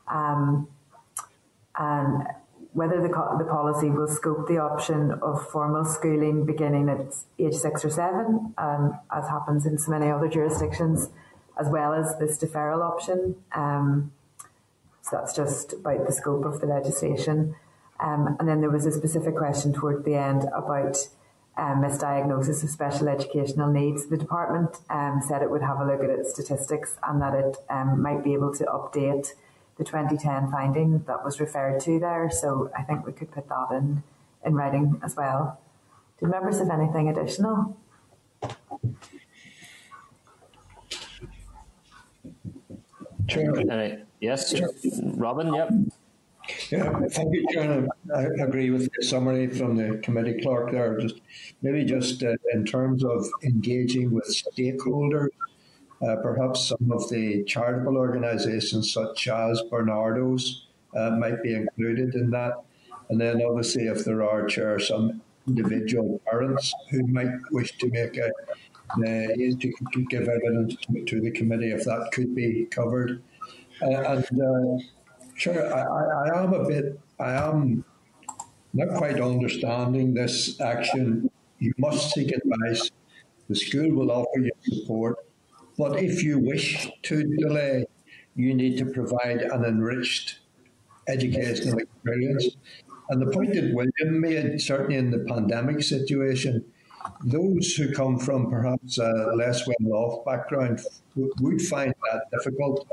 Um, 0.06 0.68
and 1.76 2.24
whether 2.76 3.00
the, 3.00 3.08
the 3.08 3.44
policy 3.48 3.88
will 3.88 4.06
scope 4.06 4.46
the 4.46 4.58
option 4.58 5.10
of 5.22 5.48
formal 5.50 5.82
schooling 5.82 6.44
beginning 6.44 6.90
at 6.90 7.00
age 7.38 7.54
six 7.54 7.82
or 7.86 7.88
seven, 7.88 8.52
um, 8.58 9.00
as 9.10 9.26
happens 9.28 9.64
in 9.64 9.78
so 9.78 9.90
many 9.90 10.10
other 10.10 10.28
jurisdictions, 10.28 11.08
as 11.58 11.70
well 11.70 11.94
as 11.94 12.18
this 12.18 12.36
deferral 12.36 12.82
option. 12.82 13.34
Um, 13.52 14.12
so 15.00 15.16
that's 15.16 15.34
just 15.34 15.72
about 15.72 16.06
the 16.06 16.12
scope 16.12 16.44
of 16.44 16.60
the 16.60 16.66
legislation. 16.66 17.54
Um, 17.98 18.36
and 18.38 18.46
then 18.46 18.60
there 18.60 18.68
was 18.68 18.84
a 18.84 18.92
specific 18.92 19.36
question 19.36 19.72
toward 19.72 20.04
the 20.04 20.14
end 20.14 20.42
about 20.54 20.98
um, 21.56 21.80
misdiagnosis 21.80 22.62
of 22.62 22.68
special 22.68 23.08
educational 23.08 23.72
needs. 23.72 24.06
The 24.08 24.18
department 24.18 24.76
um, 24.90 25.22
said 25.26 25.40
it 25.40 25.50
would 25.50 25.62
have 25.62 25.80
a 25.80 25.86
look 25.86 26.04
at 26.04 26.10
its 26.10 26.34
statistics 26.34 26.98
and 27.08 27.22
that 27.22 27.32
it 27.32 27.56
um, 27.70 28.02
might 28.02 28.22
be 28.22 28.34
able 28.34 28.54
to 28.56 28.64
update 28.64 29.32
the 29.76 29.84
2010 29.84 30.50
finding 30.50 31.04
that 31.06 31.24
was 31.24 31.40
referred 31.40 31.80
to 31.80 31.98
there. 31.98 32.30
So 32.30 32.70
I 32.76 32.82
think 32.82 33.06
we 33.06 33.12
could 33.12 33.30
put 33.30 33.48
that 33.48 33.68
in, 33.72 34.02
in 34.44 34.54
writing 34.54 35.00
as 35.04 35.16
well. 35.16 35.60
Do 36.18 36.26
members 36.26 36.58
have 36.58 36.70
anything 36.70 37.08
additional? 37.08 37.76
Chair. 43.28 43.52
Uh, 43.70 43.96
yes, 44.20 44.52
Chair. 44.52 44.70
Robin, 45.02 45.52
yep. 45.52 45.70
Yeah, 46.70 47.00
thank 47.10 47.34
you, 47.34 47.46
Chair. 47.52 47.86
I 48.14 48.22
agree 48.42 48.70
with 48.70 48.88
the 48.96 49.04
summary 49.04 49.48
from 49.48 49.76
the 49.76 49.98
committee 49.98 50.40
clerk 50.40 50.70
there. 50.70 50.98
Just 50.98 51.20
maybe 51.60 51.84
just 51.84 52.22
uh, 52.22 52.34
in 52.52 52.64
terms 52.64 53.04
of 53.04 53.26
engaging 53.42 54.12
with 54.12 54.24
stakeholders 54.26 55.28
uh, 56.02 56.16
perhaps 56.16 56.68
some 56.68 56.90
of 56.90 57.08
the 57.10 57.42
charitable 57.44 57.96
organisations, 57.96 58.92
such 58.92 59.28
as 59.28 59.62
Barnardo's, 59.70 60.66
uh, 60.96 61.10
might 61.10 61.42
be 61.42 61.54
included 61.54 62.14
in 62.14 62.30
that. 62.30 62.54
And 63.08 63.20
then, 63.20 63.42
obviously, 63.42 63.84
if 63.84 64.04
there 64.04 64.22
are 64.22 64.46
chair 64.46 64.78
some 64.78 65.22
individual 65.46 66.20
parents 66.28 66.74
who 66.90 67.06
might 67.06 67.30
wish 67.50 67.76
to 67.78 67.88
make 67.90 68.16
a 68.16 68.30
uh, 68.90 69.00
to, 69.00 69.72
to, 69.92 70.04
give 70.08 70.28
evidence 70.28 70.76
to, 70.76 71.04
to, 71.04 71.20
the 71.20 71.30
committee, 71.30 71.72
if 71.72 71.84
that 71.84 72.08
could 72.12 72.34
be 72.34 72.66
covered. 72.70 73.20
Uh, 73.82 73.88
and 73.88 74.24
uh, 74.24 74.84
sure, 75.34 75.74
I, 75.74 76.30
I 76.30 76.42
am 76.44 76.52
a 76.52 76.66
bit, 76.68 77.00
I 77.18 77.32
am 77.32 77.84
not 78.74 78.96
quite 78.96 79.20
understanding 79.20 80.14
this 80.14 80.60
action. 80.60 81.28
You 81.58 81.72
must 81.78 82.12
seek 82.12 82.32
advice. 82.32 82.90
The 83.48 83.56
school 83.56 83.90
will 83.90 84.10
offer 84.12 84.38
you 84.38 84.52
support 84.62 85.16
but 85.78 86.02
if 86.02 86.22
you 86.22 86.38
wish 86.38 86.88
to 87.02 87.24
delay, 87.38 87.86
you 88.34 88.54
need 88.54 88.78
to 88.78 88.86
provide 88.86 89.42
an 89.42 89.64
enriched 89.64 90.40
educational 91.08 91.78
experience. 91.78 92.56
And 93.08 93.22
the 93.22 93.30
point 93.30 93.54
that 93.54 93.72
William 93.72 94.20
made, 94.20 94.60
certainly 94.60 94.96
in 94.96 95.10
the 95.10 95.20
pandemic 95.20 95.82
situation, 95.82 96.64
those 97.24 97.74
who 97.74 97.92
come 97.92 98.18
from 98.18 98.50
perhaps 98.50 98.98
a 98.98 99.32
less 99.36 99.66
well 99.66 99.92
off 99.92 100.24
background 100.24 100.80
would 101.14 101.62
find 101.62 101.94
that 102.10 102.22
difficult 102.32 102.86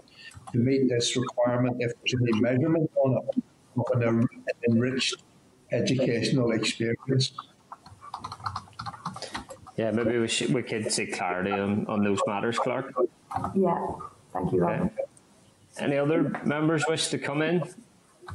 to 0.51 0.57
meet 0.59 0.87
this 0.87 1.17
requirement 1.17 1.77
if 1.79 1.91
there's 1.97 2.21
any 2.21 2.39
measurement 2.39 2.89
on 3.03 3.17
it 3.17 3.43
of 3.75 4.01
an 4.01 4.27
enriched 4.69 5.23
educational 5.71 6.51
experience. 6.51 7.33
Yeah, 9.77 9.91
maybe 9.91 10.19
we 10.19 10.27
should, 10.27 10.53
we 10.53 10.61
could 10.61 10.91
see 10.91 11.07
clarity 11.07 11.51
on, 11.51 11.87
on 11.87 12.03
those 12.03 12.19
matters, 12.27 12.59
Clerk. 12.59 12.93
Yeah, 13.55 13.87
thank 14.31 14.51
you, 14.51 14.61
Robin. 14.61 14.85
Okay. 14.85 15.03
Any 15.79 15.97
other 15.97 16.39
members 16.45 16.85
wish 16.87 17.07
to 17.07 17.17
come 17.17 17.41
in 17.41 17.63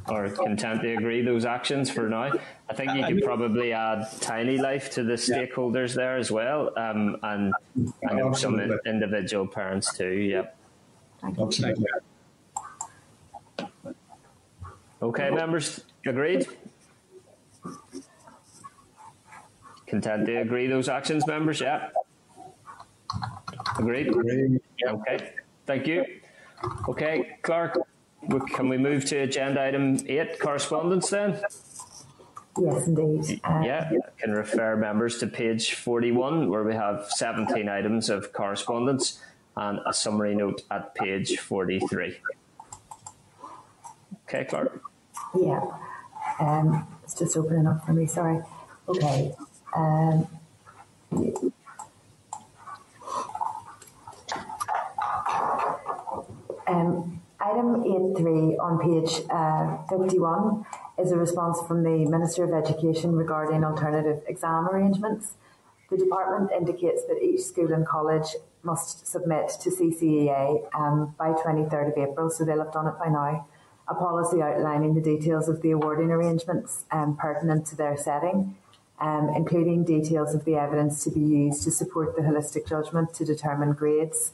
or 0.09 0.29
content 0.29 0.81
to 0.81 0.93
agree 0.93 1.21
those 1.21 1.45
actions 1.45 1.89
for 1.89 2.09
now? 2.09 2.33
I 2.69 2.73
think 2.73 2.93
you 2.93 3.05
could 3.05 3.23
probably 3.23 3.71
add 3.71 3.99
TinyLife 4.19 4.91
to 4.91 5.03
the 5.03 5.13
stakeholders 5.13 5.95
there 5.95 6.17
as 6.17 6.29
well, 6.29 6.77
um, 6.77 7.17
and 7.23 7.53
I 8.09 8.13
know 8.13 8.33
some 8.33 8.59
individual 8.85 9.47
parents 9.47 9.97
too. 9.97 10.11
Yep. 10.11 10.57
Absolutely. 11.23 11.85
Okay, 15.01 15.29
members, 15.29 15.85
agreed. 16.05 16.45
Content 19.89 20.27
to 20.27 20.35
agree 20.37 20.67
those 20.67 20.87
actions, 20.87 21.25
members? 21.25 21.59
Yeah. 21.61 21.89
Agreed? 23.77 24.07
Agreed. 24.07 24.61
Okay. 24.85 25.33
Thank 25.65 25.87
you. 25.87 26.05
Okay, 26.87 27.37
Clerk, 27.41 27.77
can 28.53 28.69
we 28.69 28.77
move 28.77 29.05
to 29.05 29.17
agenda 29.17 29.61
item 29.63 29.97
eight, 30.07 30.39
correspondence 30.39 31.09
then? 31.09 31.39
Yes, 32.59 32.87
indeed. 32.87 33.39
Uh, 33.43 33.61
yeah, 33.63 33.91
can 34.17 34.31
refer 34.31 34.75
members 34.75 35.17
to 35.19 35.27
page 35.27 35.73
41 35.73 36.49
where 36.49 36.63
we 36.63 36.73
have 36.73 37.05
17 37.09 37.69
items 37.69 38.09
of 38.09 38.33
correspondence 38.33 39.19
and 39.55 39.79
a 39.87 39.93
summary 39.93 40.35
note 40.35 40.61
at 40.69 40.93
page 40.95 41.37
43. 41.39 42.17
Okay, 44.27 44.45
Clerk. 44.45 44.81
Yeah, 45.39 45.61
um, 46.39 46.85
it's 47.03 47.13
just 47.13 47.37
opening 47.37 47.67
up 47.67 47.85
for 47.85 47.93
me, 47.93 48.05
sorry. 48.05 48.41
Okay, 48.87 49.33
um, 49.75 50.27
um, 56.67 57.21
item 57.39 57.83
8.3 57.83 58.59
on 58.59 58.79
page 58.79 59.25
uh, 59.29 59.77
51 59.89 60.65
is 60.99 61.11
a 61.11 61.17
response 61.17 61.59
from 61.67 61.83
the 61.83 62.05
Minister 62.05 62.43
of 62.43 62.53
Education 62.53 63.13
regarding 63.15 63.63
alternative 63.63 64.21
exam 64.27 64.67
arrangements. 64.67 65.33
The 65.89 65.97
department 65.97 66.51
indicates 66.51 67.03
that 67.07 67.19
each 67.23 67.41
school 67.41 67.73
and 67.73 67.87
college 67.87 68.35
must 68.61 69.07
submit 69.07 69.49
to 69.61 69.69
CCEA 69.69 70.75
um, 70.75 71.15
by 71.17 71.31
23rd 71.31 71.91
of 71.91 72.09
April, 72.09 72.29
so 72.29 72.43
they'll 72.43 72.63
have 72.63 72.73
done 72.73 72.87
it 72.87 72.99
by 72.99 73.07
now, 73.07 73.47
a 73.87 73.95
policy 73.95 74.41
outlining 74.41 74.93
the 74.93 75.01
details 75.01 75.47
of 75.49 75.61
the 75.61 75.71
awarding 75.71 76.11
arrangements 76.11 76.85
um, 76.91 77.15
pertinent 77.17 77.65
to 77.67 77.75
their 77.75 77.97
setting 77.97 78.55
um, 78.99 79.31
including 79.35 79.83
details 79.83 80.35
of 80.35 80.45
the 80.45 80.55
evidence 80.55 81.03
to 81.03 81.11
be 81.11 81.21
used 81.21 81.63
to 81.63 81.71
support 81.71 82.15
the 82.15 82.21
holistic 82.21 82.67
judgment 82.67 83.13
to 83.13 83.25
determine 83.25 83.73
grades. 83.73 84.33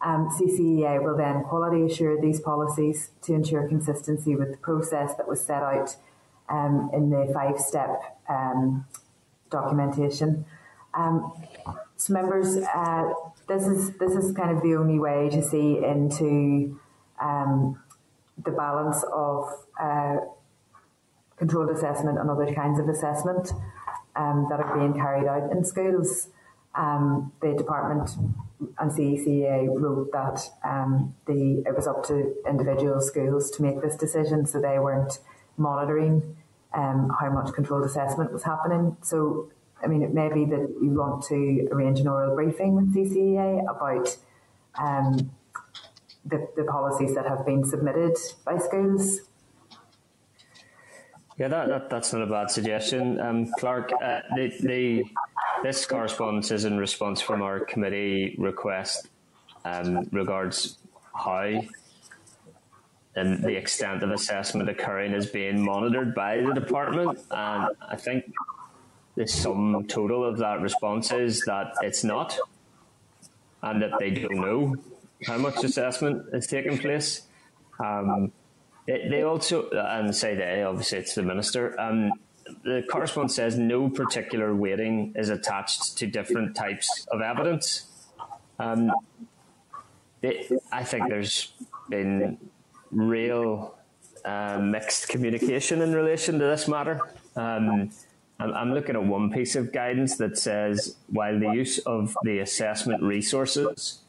Um, 0.00 0.30
CCEA 0.30 1.02
will 1.02 1.16
then 1.16 1.42
quality 1.44 1.82
assure 1.82 2.20
these 2.20 2.40
policies 2.40 3.10
to 3.22 3.34
ensure 3.34 3.66
consistency 3.66 4.36
with 4.36 4.52
the 4.52 4.56
process 4.58 5.14
that 5.16 5.26
was 5.26 5.40
set 5.40 5.62
out 5.62 5.96
um, 6.48 6.90
in 6.92 7.10
the 7.10 7.30
five-step 7.34 8.18
um, 8.28 8.86
documentation. 9.50 10.44
Um, 10.94 11.32
so, 11.96 12.12
members, 12.12 12.56
uh, 12.56 13.12
this 13.48 13.66
is 13.66 13.90
this 13.98 14.12
is 14.12 14.32
kind 14.32 14.56
of 14.56 14.62
the 14.62 14.74
only 14.76 14.98
way 14.98 15.28
to 15.30 15.42
see 15.42 15.78
into 15.84 16.78
um, 17.20 17.82
the 18.42 18.52
balance 18.52 19.04
of 19.12 19.48
uh, 19.80 20.16
controlled 21.36 21.70
assessment 21.70 22.18
and 22.18 22.30
other 22.30 22.52
kinds 22.54 22.78
of 22.78 22.88
assessment 22.88 23.52
um, 24.18 24.46
that 24.50 24.60
are 24.60 24.76
being 24.76 24.94
carried 24.94 25.26
out 25.26 25.50
in 25.52 25.64
schools. 25.64 26.28
Um, 26.74 27.32
the 27.40 27.54
department 27.54 28.10
and 28.78 28.90
CCEA 28.90 29.68
wrote 29.68 30.12
that 30.12 30.40
um, 30.64 31.14
the 31.26 31.62
it 31.66 31.74
was 31.74 31.86
up 31.86 32.04
to 32.06 32.34
individual 32.48 33.00
schools 33.00 33.50
to 33.52 33.62
make 33.62 33.80
this 33.80 33.96
decision, 33.96 34.46
so 34.46 34.60
they 34.60 34.78
weren't 34.78 35.18
monitoring 35.56 36.36
um, 36.74 37.10
how 37.20 37.30
much 37.30 37.52
controlled 37.54 37.84
assessment 37.84 38.32
was 38.32 38.44
happening. 38.44 38.96
So, 39.02 39.50
I 39.82 39.86
mean, 39.86 40.02
it 40.02 40.12
may 40.12 40.28
be 40.32 40.44
that 40.46 40.76
you 40.82 40.90
want 40.90 41.24
to 41.26 41.68
arrange 41.72 42.00
an 42.00 42.08
oral 42.08 42.34
briefing 42.34 42.74
with 42.74 42.94
CCEA 42.94 43.62
about 43.62 44.16
um, 44.78 45.30
the, 46.24 46.48
the 46.56 46.64
policies 46.64 47.14
that 47.14 47.26
have 47.26 47.46
been 47.46 47.64
submitted 47.64 48.16
by 48.44 48.58
schools. 48.58 49.22
Yeah, 51.38 51.48
that, 51.48 51.68
that 51.68 51.90
that's 51.90 52.12
not 52.12 52.22
a 52.22 52.26
bad 52.26 52.50
suggestion, 52.50 53.20
um, 53.20 53.46
Clerk. 53.58 53.92
Uh, 54.02 54.20
the, 54.34 54.52
the 54.60 55.04
this 55.62 55.86
correspondence 55.86 56.50
is 56.50 56.64
in 56.64 56.78
response 56.78 57.20
from 57.20 57.42
our 57.42 57.60
committee 57.60 58.34
request 58.38 59.08
um, 59.64 60.08
regards 60.12 60.78
how 61.14 61.60
and 63.14 63.42
the 63.42 63.56
extent 63.56 64.02
of 64.02 64.10
assessment 64.10 64.68
occurring 64.68 65.12
is 65.12 65.26
being 65.26 65.64
monitored 65.64 66.14
by 66.14 66.40
the 66.40 66.54
department. 66.54 67.18
And 67.30 67.74
I 67.88 67.96
think 67.96 68.32
the 69.16 69.26
sum 69.26 69.86
total 69.88 70.24
of 70.24 70.38
that 70.38 70.60
response 70.60 71.12
is 71.12 71.42
that 71.46 71.74
it's 71.82 72.04
not, 72.04 72.38
and 73.62 73.82
that 73.82 73.92
they 73.98 74.10
don't 74.10 74.36
know 74.36 74.76
how 75.26 75.38
much 75.38 75.64
assessment 75.64 76.26
is 76.32 76.46
taking 76.46 76.78
place. 76.78 77.22
Um, 77.84 78.32
they, 78.88 79.06
they, 79.08 79.22
also, 79.22 79.68
and 79.68 80.14
say 80.16 80.34
they, 80.34 80.62
obviously 80.62 80.98
it's 80.98 81.14
the 81.14 81.22
minister, 81.22 81.78
um, 81.78 82.10
the 82.64 82.82
correspondence 82.90 83.36
says 83.36 83.58
no 83.58 83.90
particular 83.90 84.54
weighting 84.54 85.12
is 85.14 85.28
attached 85.28 85.98
to 85.98 86.06
different 86.06 86.56
types 86.56 87.06
of 87.12 87.20
evidence. 87.20 87.86
Um, 88.58 88.90
they, 90.22 90.48
I 90.72 90.84
think 90.84 91.10
there's 91.10 91.52
been 91.90 92.38
real 92.90 93.74
uh, 94.24 94.58
mixed 94.58 95.08
communication 95.10 95.82
in 95.82 95.92
relation 95.92 96.38
to 96.38 96.46
this 96.46 96.66
matter. 96.66 96.98
Um, 97.36 97.90
I'm, 98.40 98.54
I'm 98.54 98.72
looking 98.72 98.96
at 98.96 99.04
one 99.04 99.30
piece 99.30 99.54
of 99.54 99.70
guidance 99.70 100.16
that 100.16 100.38
says 100.38 100.96
while 101.08 101.38
the 101.38 101.50
use 101.50 101.78
of 101.80 102.16
the 102.22 102.38
assessment 102.38 103.02
resources 103.02 104.00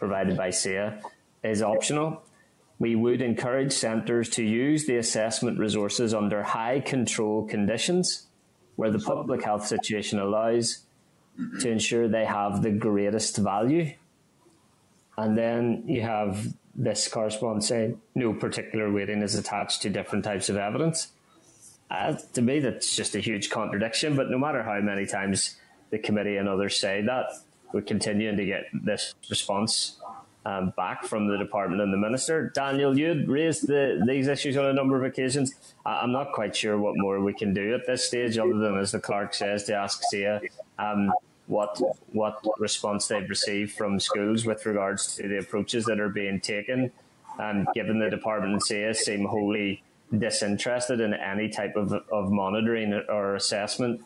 provided 0.00 0.36
by 0.36 0.48
CCEA 0.48 1.00
is 1.44 1.62
optional, 1.62 2.22
we 2.78 2.94
would 2.94 3.22
encourage 3.22 3.72
centres 3.72 4.28
to 4.30 4.42
use 4.42 4.86
the 4.86 4.96
assessment 4.96 5.58
resources 5.58 6.12
under 6.12 6.42
high 6.42 6.80
control 6.80 7.46
conditions 7.46 8.26
where 8.76 8.90
the 8.90 8.98
public 8.98 9.42
health 9.42 9.66
situation 9.66 10.18
allows 10.18 10.80
to 11.60 11.70
ensure 11.70 12.08
they 12.08 12.24
have 12.24 12.62
the 12.62 12.70
greatest 12.70 13.36
value. 13.38 13.92
And 15.16 15.36
then 15.36 15.84
you 15.86 16.02
have 16.02 16.54
this 16.74 17.08
corresponds 17.08 17.68
saying 17.68 18.00
no 18.14 18.34
particular 18.34 18.92
weighting 18.92 19.22
is 19.22 19.34
attached 19.34 19.80
to 19.82 19.90
different 19.90 20.24
types 20.24 20.50
of 20.50 20.56
evidence. 20.56 21.08
Uh, 21.90 22.16
to 22.34 22.42
me, 22.42 22.58
that's 22.58 22.94
just 22.94 23.14
a 23.14 23.20
huge 23.20 23.48
contradiction. 23.48 24.16
But 24.16 24.30
no 24.30 24.38
matter 24.38 24.62
how 24.62 24.78
many 24.80 25.06
times 25.06 25.56
the 25.90 25.98
committee 25.98 26.36
and 26.36 26.48
others 26.48 26.78
say 26.78 27.00
that, 27.02 27.26
we're 27.72 27.82
continuing 27.82 28.36
to 28.36 28.44
get 28.44 28.64
this 28.72 29.14
response 29.30 29.96
um, 30.46 30.72
back 30.76 31.04
from 31.04 31.26
the 31.26 31.36
department 31.36 31.82
and 31.82 31.92
the 31.92 31.96
minister. 31.96 32.52
Daniel, 32.54 32.96
you 32.96 33.24
raised 33.26 33.66
the, 33.66 34.00
these 34.06 34.28
issues 34.28 34.56
on 34.56 34.66
a 34.66 34.72
number 34.72 34.96
of 34.96 35.02
occasions. 35.02 35.52
I'm 35.84 36.12
not 36.12 36.32
quite 36.32 36.54
sure 36.54 36.78
what 36.78 36.94
more 36.96 37.20
we 37.20 37.34
can 37.34 37.52
do 37.52 37.74
at 37.74 37.84
this 37.84 38.06
stage, 38.06 38.38
other 38.38 38.54
than, 38.54 38.78
as 38.78 38.92
the 38.92 39.00
clerk 39.00 39.34
says, 39.34 39.64
to 39.64 39.74
ask 39.74 40.00
CCEA 40.12 40.48
um, 40.78 41.12
what 41.48 41.80
what 42.12 42.40
response 42.60 43.08
they've 43.08 43.28
received 43.28 43.72
from 43.72 43.98
schools 43.98 44.46
with 44.46 44.64
regards 44.66 45.16
to 45.16 45.26
the 45.26 45.38
approaches 45.38 45.84
that 45.86 45.98
are 45.98 46.08
being 46.08 46.40
taken, 46.40 46.92
and 47.40 47.66
given 47.74 47.98
the 47.98 48.08
department 48.08 48.52
and 48.52 48.62
CCEA 48.62 48.94
seem 48.94 49.24
wholly 49.24 49.82
disinterested 50.16 51.00
in 51.00 51.12
any 51.12 51.48
type 51.48 51.74
of, 51.74 51.92
of 52.12 52.30
monitoring 52.30 52.92
or 53.08 53.34
assessment 53.34 54.00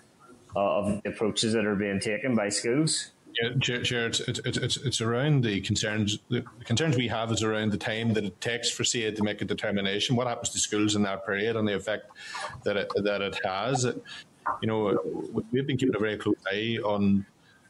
of 0.57 1.03
the 1.03 1.11
approaches 1.11 1.53
that 1.53 1.67
are 1.67 1.77
being 1.77 2.01
taken 2.01 2.35
by 2.35 2.49
schools. 2.49 3.11
Yeah, 3.35 3.81
Chair, 3.83 4.07
it's, 4.07 4.21
it's, 4.21 4.77
it's, 4.77 5.01
around 5.01 5.45
the 5.45 5.61
concerns. 5.61 6.19
The 6.29 6.43
concerns 6.65 6.97
we 6.97 7.09
have 7.09 7.31
is 7.33 7.43
around 7.43 7.73
the 7.73 7.79
time 7.79 8.13
that 8.15 8.25
it 8.25 8.41
takes 8.41 8.71
for 8.71 8.83
CCEA 8.83 9.17
to 9.17 9.23
make 9.23 9.41
a 9.41 9.45
determination. 9.45 10.17
What 10.17 10.27
happens 10.27 10.51
to 10.51 10.59
schools 10.59 10.97
in 10.97 11.03
that 11.03 11.25
period 11.25 11.57
and 11.57 11.67
the 11.67 11.77
effect 11.77 12.11
that 12.65 12.77
it 12.77 12.91
that 12.97 13.23
it 13.23 13.39
has. 13.45 13.85
You 13.85 14.67
know, 14.67 15.33
we've 15.53 15.67
been 15.67 15.77
keeping 15.77 15.95
a 15.95 15.99
very 15.99 16.17
close 16.17 16.37
eye 16.51 16.79
on 16.85 17.25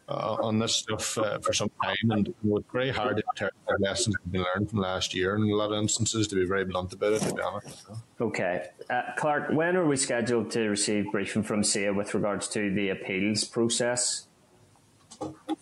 uh, 0.09 0.37
on 0.43 0.59
this 0.59 0.75
stuff 0.75 1.17
uh, 1.19 1.39
for 1.39 1.53
some 1.53 1.71
time, 1.83 2.11
and 2.11 2.27
you 2.27 2.35
know, 2.43 2.57
it's 2.57 2.67
very 2.73 2.91
hard 2.91 3.17
to 3.17 3.23
interpret 3.33 3.81
lessons 3.81 4.17
we've 4.25 4.33
been 4.33 4.45
learned 4.55 4.69
from 4.69 4.81
last 4.81 5.15
year 5.15 5.37
in 5.37 5.43
a 5.43 5.55
lot 5.55 5.73
of 5.73 5.79
instances. 5.79 6.27
To 6.29 6.35
be 6.35 6.47
very 6.47 6.65
blunt 6.65 6.93
about 6.93 7.13
it, 7.13 7.23
to 7.23 7.35
be 7.35 7.43
honest. 7.43 7.87
Okay, 8.21 8.67
uh, 8.89 9.03
Clerk, 9.17 9.51
when 9.51 9.77
are 9.77 9.87
we 9.87 9.97
scheduled 9.97 10.51
to 10.53 10.69
receive 10.69 11.13
briefing 11.13 11.43
from 11.43 11.63
CCEA 11.63 11.95
with 11.95 12.15
regards 12.15 12.49
to 12.49 12.75
the 12.75 12.89
appeals 12.89 13.45
process 13.45 14.27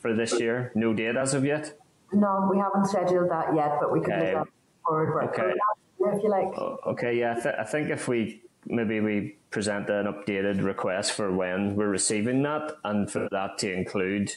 for 0.00 0.14
this 0.14 0.38
year? 0.40 0.72
No 0.74 0.92
date 0.92 1.16
as 1.16 1.34
of 1.34 1.44
yet. 1.44 1.78
No, 2.12 2.48
we 2.50 2.58
haven't 2.58 2.86
scheduled 2.86 3.30
that 3.30 3.54
yet, 3.54 3.72
but 3.80 3.92
we 3.92 4.00
could 4.00 4.14
okay. 4.14 4.34
look 4.34 4.48
forward 4.84 5.14
work 5.14 5.38
okay. 5.38 5.52
if 6.00 6.22
you 6.22 6.30
like. 6.30 6.56
Okay, 6.86 7.18
yeah, 7.18 7.34
I, 7.36 7.40
th- 7.40 7.54
I 7.58 7.64
think 7.64 7.90
if 7.90 8.08
we 8.08 8.42
maybe 8.66 9.00
we 9.00 9.36
present 9.50 9.88
an 9.88 10.06
updated 10.06 10.62
request 10.62 11.12
for 11.12 11.32
when 11.32 11.76
we're 11.76 11.88
receiving 11.88 12.42
that, 12.42 12.76
and 12.84 13.10
for 13.10 13.28
that 13.30 13.58
to 13.58 13.72
include 13.72 14.32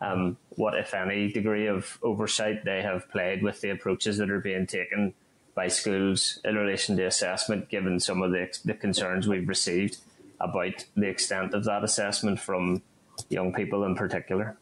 um, 0.00 0.36
what, 0.50 0.76
if 0.76 0.94
any, 0.94 1.30
degree 1.30 1.66
of 1.66 1.98
oversight 2.02 2.64
they 2.64 2.82
have 2.82 3.08
played 3.10 3.42
with 3.42 3.60
the 3.60 3.70
approaches 3.70 4.18
that 4.18 4.30
are 4.30 4.40
being 4.40 4.66
taken 4.66 5.14
by 5.54 5.68
schools 5.68 6.40
in 6.44 6.56
relation 6.56 6.96
to 6.96 7.04
assessment, 7.04 7.68
given 7.68 8.00
some 8.00 8.22
of 8.22 8.32
the, 8.32 8.48
the 8.64 8.74
concerns 8.74 9.28
we've 9.28 9.48
received 9.48 9.98
about 10.40 10.84
the 10.96 11.08
extent 11.08 11.54
of 11.54 11.64
that 11.64 11.84
assessment 11.84 12.40
from 12.40 12.82
young 13.28 13.52
people 13.52 13.84
in 13.84 13.94
particular. 13.94 14.56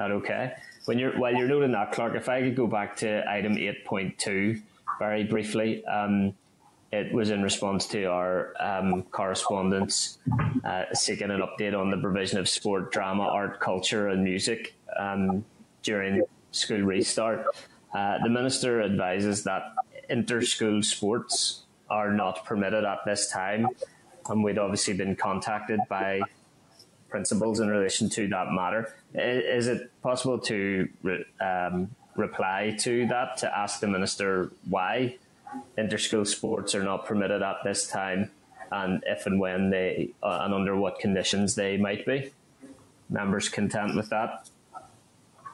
That 0.00 0.12
okay? 0.12 0.54
When 0.86 0.98
you're 0.98 1.12
while 1.20 1.34
you're 1.34 1.46
noting 1.46 1.72
that, 1.72 1.92
Clerk, 1.92 2.14
if 2.16 2.28
I 2.30 2.40
could 2.40 2.56
go 2.56 2.66
back 2.66 2.96
to 3.04 3.08
item 3.30 3.58
eight 3.58 3.84
point 3.84 4.18
two 4.18 4.62
very 4.98 5.24
briefly. 5.24 5.84
Um, 5.84 6.32
it 6.90 7.12
was 7.12 7.30
in 7.30 7.42
response 7.42 7.86
to 7.88 8.04
our 8.04 8.54
um, 8.58 9.02
correspondence 9.12 10.18
uh, 10.64 10.84
seeking 10.94 11.30
an 11.30 11.42
update 11.42 11.78
on 11.78 11.90
the 11.90 11.98
provision 11.98 12.38
of 12.38 12.48
sport, 12.48 12.92
drama, 12.92 13.24
art, 13.24 13.60
culture, 13.60 14.08
and 14.08 14.24
music 14.24 14.74
um, 14.98 15.44
during 15.82 16.22
school 16.50 16.80
restart. 16.80 17.46
Uh, 17.94 18.16
the 18.24 18.30
minister 18.30 18.82
advises 18.82 19.44
that 19.44 19.62
inter-school 20.08 20.82
sports 20.82 21.64
are 21.90 22.10
not 22.10 22.44
permitted 22.44 22.84
at 22.84 22.98
this 23.04 23.30
time, 23.30 23.68
and 24.28 24.42
we'd 24.42 24.58
obviously 24.58 24.94
been 24.94 25.14
contacted 25.14 25.78
by 25.88 26.20
principals 27.08 27.60
in 27.60 27.68
relation 27.68 28.08
to 28.08 28.26
that 28.28 28.50
matter. 28.50 28.96
Is 29.14 29.66
it 29.66 29.90
possible 30.02 30.38
to 30.38 30.88
re- 31.02 31.24
um, 31.40 31.90
reply 32.16 32.76
to 32.80 33.06
that 33.08 33.38
to 33.38 33.58
ask 33.58 33.80
the 33.80 33.88
minister 33.88 34.50
why 34.68 35.16
interschool 35.76 36.26
sports 36.26 36.74
are 36.74 36.84
not 36.84 37.06
permitted 37.06 37.42
at 37.42 37.56
this 37.64 37.88
time, 37.88 38.30
and 38.70 39.02
if 39.06 39.26
and 39.26 39.40
when 39.40 39.70
they 39.70 40.10
uh, 40.22 40.40
and 40.42 40.54
under 40.54 40.76
what 40.76 40.98
conditions 41.00 41.54
they 41.56 41.76
might 41.76 42.06
be. 42.06 42.32
Members 43.08 43.48
content 43.48 43.96
with 43.96 44.10
that 44.10 44.48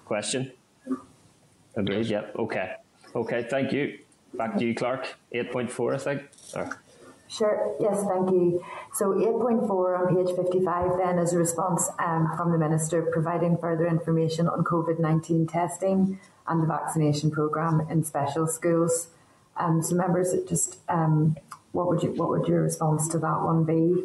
question? 0.05 0.53
Agreed. 1.75 2.07
Yep. 2.07 2.37
Okay. 2.39 2.75
Okay. 3.15 3.47
Thank 3.49 3.73
you. 3.73 3.99
Back 4.35 4.59
to 4.59 4.65
you, 4.67 4.75
Clerk. 4.75 5.17
Eight 5.33 5.51
point 5.51 5.71
four, 5.71 5.95
I 5.95 5.99
think. 5.99 6.23
Or... 6.55 6.79
Sure. 7.29 7.75
Yes, 7.81 8.05
thank 8.05 8.31
you. 8.31 8.65
So 8.93 9.13
8.4 9.13 10.01
on 10.01 10.17
page 10.17 10.37
55 10.37 10.99
then 10.99 11.19
is 11.19 11.33
a 11.33 11.39
response 11.39 11.91
um, 11.99 12.33
from 12.37 12.53
the 12.53 12.59
Minister 12.59 13.03
providing 13.13 13.59
further 13.59 13.87
information 13.87 14.49
on 14.49 14.63
COVID-19 14.65 15.51
testing 15.51 16.21
and 16.47 16.63
the 16.63 16.67
vaccination 16.67 17.31
programme 17.31 17.87
in 17.91 18.05
special 18.05 18.47
schools. 18.47 19.09
Um, 19.57 19.83
so 19.83 19.97
members, 19.97 20.35
just 20.49 20.79
um, 20.89 21.37
what 21.73 21.89
would 21.89 22.03
you 22.03 22.11
what 22.13 22.29
would 22.31 22.47
your 22.47 22.63
response 22.63 23.09
to 23.09 23.19
that 23.19 23.43
one 23.43 23.65
be? 23.65 24.05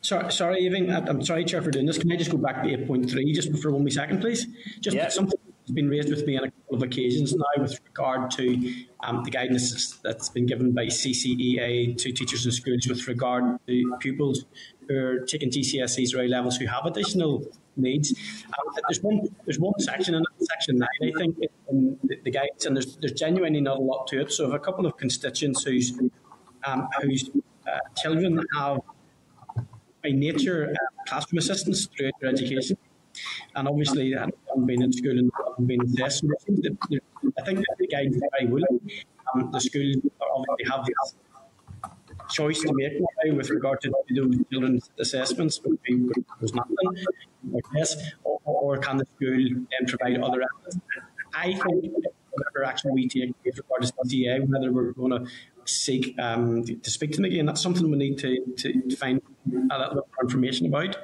Sorry, 0.00 0.32
sorry, 0.32 0.60
Evie. 0.60 0.88
I'm 0.90 1.22
sorry, 1.24 1.44
Chair, 1.44 1.60
for 1.60 1.70
doing 1.70 1.86
this. 1.86 1.98
Can 1.98 2.10
I 2.12 2.16
just 2.16 2.30
go 2.30 2.38
back 2.38 2.62
to 2.62 2.68
8.3 2.68 3.34
just 3.34 3.56
for 3.58 3.72
one 3.72 3.82
wee 3.82 3.90
second, 3.90 4.20
please? 4.20 4.46
Just 4.80 4.96
yeah. 4.96 5.08
something 5.08 5.37
that's 5.68 5.74
been 5.74 5.88
raised 5.88 6.08
with 6.08 6.26
me 6.26 6.38
on 6.38 6.44
a 6.44 6.50
couple 6.50 6.76
of 6.76 6.82
occasions 6.82 7.34
now 7.34 7.44
with 7.62 7.78
regard 7.84 8.30
to 8.30 8.74
um, 9.04 9.22
the 9.22 9.30
guidance 9.30 9.98
that's 10.02 10.30
been 10.30 10.46
given 10.46 10.72
by 10.72 10.86
CCEA 10.86 11.96
to 11.98 12.12
teachers 12.12 12.46
and 12.46 12.54
schools 12.54 12.86
with 12.88 13.06
regard 13.06 13.58
to 13.66 13.96
pupils 14.00 14.46
who 14.88 14.96
are 14.96 15.20
taking 15.26 15.50
GCSEs 15.50 16.14
or 16.14 16.22
A 16.22 16.28
levels 16.28 16.56
who 16.56 16.66
have 16.66 16.86
additional 16.86 17.44
needs. 17.76 18.14
Um, 18.46 18.74
there's 18.88 19.02
one 19.02 19.28
there's 19.44 19.58
one 19.58 19.78
section 19.78 20.14
in 20.14 20.24
section 20.40 20.78
nine, 20.78 20.88
I 21.02 21.18
think, 21.18 21.36
in 21.68 21.98
the, 22.02 22.16
the 22.24 22.30
guides, 22.30 22.64
and 22.64 22.74
there's 22.74 22.96
there's 22.96 23.12
genuinely 23.12 23.60
not 23.60 23.76
a 23.76 23.82
lot 23.82 24.06
to 24.08 24.22
it. 24.22 24.32
So, 24.32 24.48
if 24.48 24.54
a 24.54 24.58
couple 24.58 24.86
of 24.86 24.96
constituents 24.96 25.64
whose 25.64 25.92
um, 26.64 26.88
whose 27.02 27.30
uh, 27.66 27.78
children 27.96 28.42
have 28.56 28.80
by 30.02 30.10
nature 30.10 30.72
uh, 30.72 31.04
classroom 31.06 31.38
assistance 31.38 31.86
throughout 31.86 32.14
their 32.20 32.30
education, 32.30 32.78
and 33.54 33.68
obviously 33.68 34.16
I 34.16 34.20
haven't 34.48 34.66
been 34.66 34.82
in 34.82 34.92
school 34.92 35.18
and 35.18 35.30
haven't 35.46 35.66
been 35.66 35.80
assessed. 35.82 36.24
I 36.24 37.42
think 37.44 37.64
the 37.78 37.86
guides 37.86 38.16
are 38.16 38.28
very 38.38 38.50
willing. 38.50 38.80
Um, 39.34 39.50
the 39.50 39.60
schools 39.60 39.96
obviously 40.20 40.64
have 40.70 40.84
the 40.84 40.94
choice 42.28 42.60
to 42.60 42.72
make 42.74 43.00
now 43.00 43.34
with 43.34 43.50
regard 43.50 43.80
to 43.80 43.90
those 44.14 44.36
children's 44.50 44.90
assessments 44.98 45.58
be 45.58 46.08
there's 46.40 46.54
nothing, 46.54 46.76
I 47.56 47.60
guess, 47.74 47.96
or, 48.24 48.40
or 48.44 48.78
can 48.78 48.98
the 48.98 49.06
school 49.16 49.36
then 49.70 49.86
provide 49.86 50.20
other 50.20 50.42
evidence? 50.42 50.82
I 51.34 51.54
think 51.54 51.94
whatever 52.30 52.64
action 52.64 52.92
we 52.94 53.08
take 53.08 53.34
with 53.44 53.58
regard 53.58 53.82
to 53.82 53.92
CCEA, 53.92 54.48
whether 54.48 54.72
we're 54.72 54.92
going 54.92 55.10
to 55.10 55.30
seek 55.64 56.18
um, 56.18 56.64
to 56.64 56.90
speak 56.90 57.12
to 57.12 57.16
them 57.16 57.26
again, 57.26 57.46
that's 57.46 57.60
something 57.60 57.90
we 57.90 57.96
need 57.96 58.18
to, 58.18 58.38
to 58.56 58.96
find 58.96 59.20
a 59.70 59.78
little 59.78 59.94
bit 59.94 60.04
more 60.04 60.24
information 60.24 60.66
about. 60.66 60.96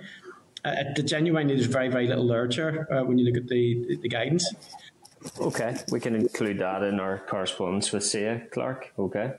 Uh, 0.65 0.75
the 0.97 1.03
genuinely, 1.03 1.55
there's 1.55 1.67
very, 1.67 1.89
very 1.89 2.07
little 2.07 2.27
literature 2.27 2.87
uh, 2.91 3.05
when 3.05 3.19
you 3.19 3.25
look 3.27 3.37
at 3.37 3.49
the, 3.49 3.99
the 4.01 4.09
guidance. 4.09 4.53
Okay, 5.39 5.77
we 5.91 6.01
can 6.01 6.15
include 6.15 6.59
that 6.59 6.83
in 6.83 7.01
our 7.01 7.19
correspondence 7.19 7.93
with 7.93 8.03
CCEA 8.03 8.51
Clerk. 8.51 8.93
Okay. 8.99 9.33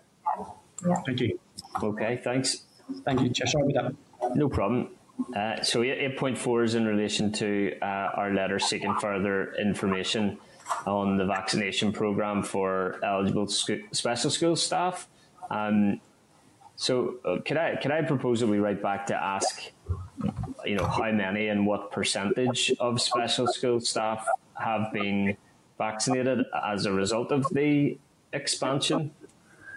Yeah. 0.86 0.95
Thank 1.06 1.22
you. 1.22 1.40
Okay, 1.82 2.22
thanks. 2.24 2.64
Thank 3.04 3.22
you, 3.22 3.30
Chair. 3.30 3.48
Sorry 3.48 3.72
about 3.72 3.95
that. 4.22 4.36
No 4.36 4.50
problem. 4.50 4.90
Uh, 5.36 5.62
so 5.62 5.82
8.4 5.82 6.66
is 6.66 6.76
in 6.76 6.86
relation 6.86 7.32
to 7.34 7.74
uh, 7.82 7.86
our 7.86 8.34
letter 8.34 8.60
seeking 8.60 8.95
further 8.95 9.54
information 9.56 10.38
on 10.86 11.18
the 11.18 11.26
vaccination 11.26 11.92
programme 11.92 12.44
for 12.44 13.00
eligible 13.04 13.48
sco- 13.48 13.82
special 13.92 14.30
school 14.30 14.56
staff. 14.56 15.08
Um, 15.50 16.02
so 16.76 17.16
uh, 17.24 17.38
could 17.45 17.58
I 17.58 17.78
could 17.78 17.92
I 17.92 18.02
propose 18.02 18.42
that 18.42 18.48
we 18.48 18.60
write 18.60 18.82
back 18.82 19.06
to 19.08 19.16
ask, 19.16 19.72
you 20.66 20.76
know, 20.76 20.85
how 20.85 21.11
many 21.11 21.48
and 21.48 21.66
what 21.66 21.92
percentage 21.92 22.72
of 22.80 23.02
special 23.02 23.48
school 23.48 23.80
staff 23.80 24.27
have 24.53 24.92
been 24.92 25.38
vaccinated 25.77 26.45
as 26.66 26.85
a 26.85 26.92
result 26.92 27.32
of 27.32 27.45
the 27.52 27.98
expansion 28.34 29.11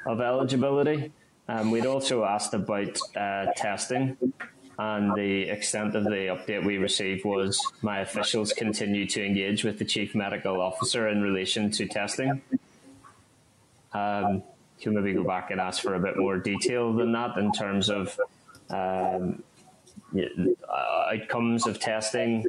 of 0.07 0.21
eligibility. 0.21 1.13
Um, 1.49 1.71
we'd 1.71 1.87
also 1.87 2.25
asked 2.25 2.55
about 2.55 2.99
uh, 3.17 3.47
testing, 3.57 4.17
and 4.79 5.15
the 5.15 5.43
extent 5.43 5.97
of 5.97 6.05
the 6.05 6.37
update 6.37 6.65
we 6.65 6.77
received 6.79 7.25
was 7.25 7.61
my 7.83 8.01
officials 8.01 8.53
continue 8.53 9.07
to 9.07 9.25
engage 9.25 9.65
with 9.65 9.79
the 9.79 9.85
chief 9.85 10.15
medical 10.15 10.61
officer 10.61 11.09
in 11.09 11.23
relation 11.23 11.71
to 11.73 11.87
testing. 11.87 12.43
Um, 13.93 14.43
can 14.81 14.95
maybe 14.95 15.13
go 15.13 15.25
back 15.25 15.51
and 15.51 15.61
ask 15.61 15.83
for 15.83 15.95
a 15.95 15.99
bit 15.99 16.17
more 16.17 16.37
detail 16.37 16.93
than 16.93 17.13
that 17.13 17.37
in 17.37 17.51
terms 17.51 17.91
of 17.91 18.19
um, 18.71 19.43
outcomes 21.11 21.67
of 21.67 21.79
testing, 21.79 22.45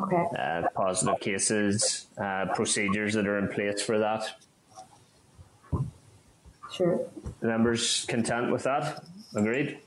Okay. 0.00 0.24
uh, 0.38 0.62
positive 0.74 1.18
cases, 1.20 2.06
uh, 2.18 2.46
procedures 2.54 3.14
that 3.14 3.26
are 3.26 3.38
in 3.38 3.48
place 3.48 3.82
for 3.82 3.98
that. 3.98 4.22
Sure. 6.72 7.00
Members 7.42 8.04
content 8.06 8.52
with 8.52 8.62
that? 8.62 9.02
Agreed? 9.34 9.78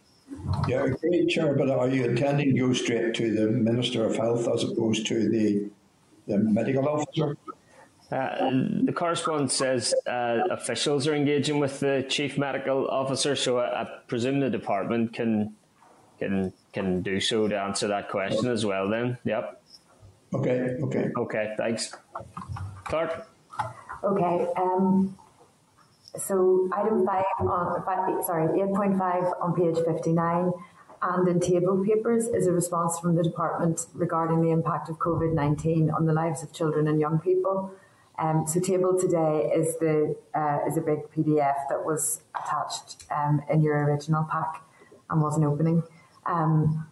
Yeah, 0.67 0.85
agreed, 0.85 1.29
Chair, 1.29 1.55
but 1.55 1.69
are 1.69 1.89
you 1.89 2.05
intending 2.05 2.53
to 2.55 2.59
go 2.59 2.73
straight 2.73 3.13
to 3.15 3.33
the 3.33 3.47
Minister 3.51 4.05
of 4.05 4.15
Health 4.15 4.47
as 4.53 4.63
opposed 4.63 5.05
to 5.07 5.29
the, 5.29 5.69
the 6.27 6.37
medical 6.37 6.87
officer? 6.87 7.37
Uh, 8.11 8.49
the 8.83 8.91
correspondence 8.93 9.53
says 9.53 9.93
uh, 10.05 10.39
officials 10.49 11.07
are 11.07 11.15
engaging 11.15 11.59
with 11.59 11.79
the 11.79 12.05
chief 12.09 12.37
medical 12.37 12.87
officer, 12.89 13.35
so 13.37 13.59
I, 13.59 13.83
I 13.83 13.87
presume 14.07 14.41
the 14.41 14.49
department 14.49 15.13
can 15.13 15.55
can 16.21 16.53
can 16.71 17.01
do 17.01 17.19
so 17.19 17.47
to 17.47 17.59
answer 17.59 17.87
that 17.87 18.09
question 18.09 18.49
as 18.49 18.65
well. 18.65 18.89
Then, 18.89 19.17
yep. 19.25 19.61
Okay, 20.33 20.77
okay. 20.83 21.09
Okay, 21.17 21.53
thanks. 21.57 21.93
Clerk. 22.85 23.27
Okay. 24.03 24.47
Um, 24.55 25.17
so 26.17 26.69
item 26.73 27.05
five 27.05 27.25
on 27.39 27.83
five, 27.85 28.23
sorry, 28.23 28.61
eight 28.61 28.73
point 28.73 28.97
five 28.97 29.25
on 29.41 29.53
page 29.53 29.83
fifty 29.85 30.13
nine, 30.13 30.51
and 31.01 31.27
in 31.27 31.39
table 31.39 31.83
papers 31.83 32.27
is 32.27 32.47
a 32.47 32.51
response 32.51 32.99
from 32.99 33.15
the 33.15 33.23
department 33.23 33.87
regarding 33.93 34.41
the 34.41 34.51
impact 34.51 34.89
of 34.89 34.99
COVID 34.99 35.33
nineteen 35.33 35.89
on 35.89 36.05
the 36.05 36.13
lives 36.13 36.43
of 36.43 36.53
children 36.53 36.87
and 36.87 36.99
young 36.99 37.19
people. 37.19 37.71
Um, 38.19 38.45
so 38.45 38.59
table 38.59 38.99
today 38.99 39.51
is 39.55 39.77
the 39.79 40.15
uh, 40.35 40.59
is 40.67 40.77
a 40.77 40.81
big 40.81 40.99
PDF 41.13 41.57
that 41.69 41.83
was 41.85 42.21
attached 42.39 43.05
um, 43.09 43.41
in 43.49 43.61
your 43.61 43.83
original 43.85 44.23
pack 44.29 44.63
and 45.09 45.21
was 45.21 45.37
an 45.37 45.43
opening. 45.43 45.83
Um, 46.25 46.87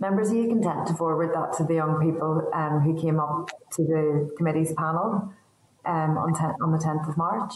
members, 0.00 0.30
are 0.30 0.36
you 0.36 0.48
content 0.48 0.86
to 0.88 0.94
forward 0.94 1.34
that 1.34 1.56
to 1.58 1.64
the 1.64 1.74
young 1.74 2.00
people 2.00 2.50
um, 2.54 2.80
who 2.80 3.00
came 3.00 3.20
up 3.20 3.50
to 3.72 3.82
the 3.82 4.30
committee's 4.36 4.72
panel 4.72 5.32
um, 5.84 6.18
on, 6.18 6.34
ten, 6.34 6.54
on 6.62 6.72
the 6.72 6.78
10th 6.78 7.08
of 7.08 7.16
March? 7.16 7.54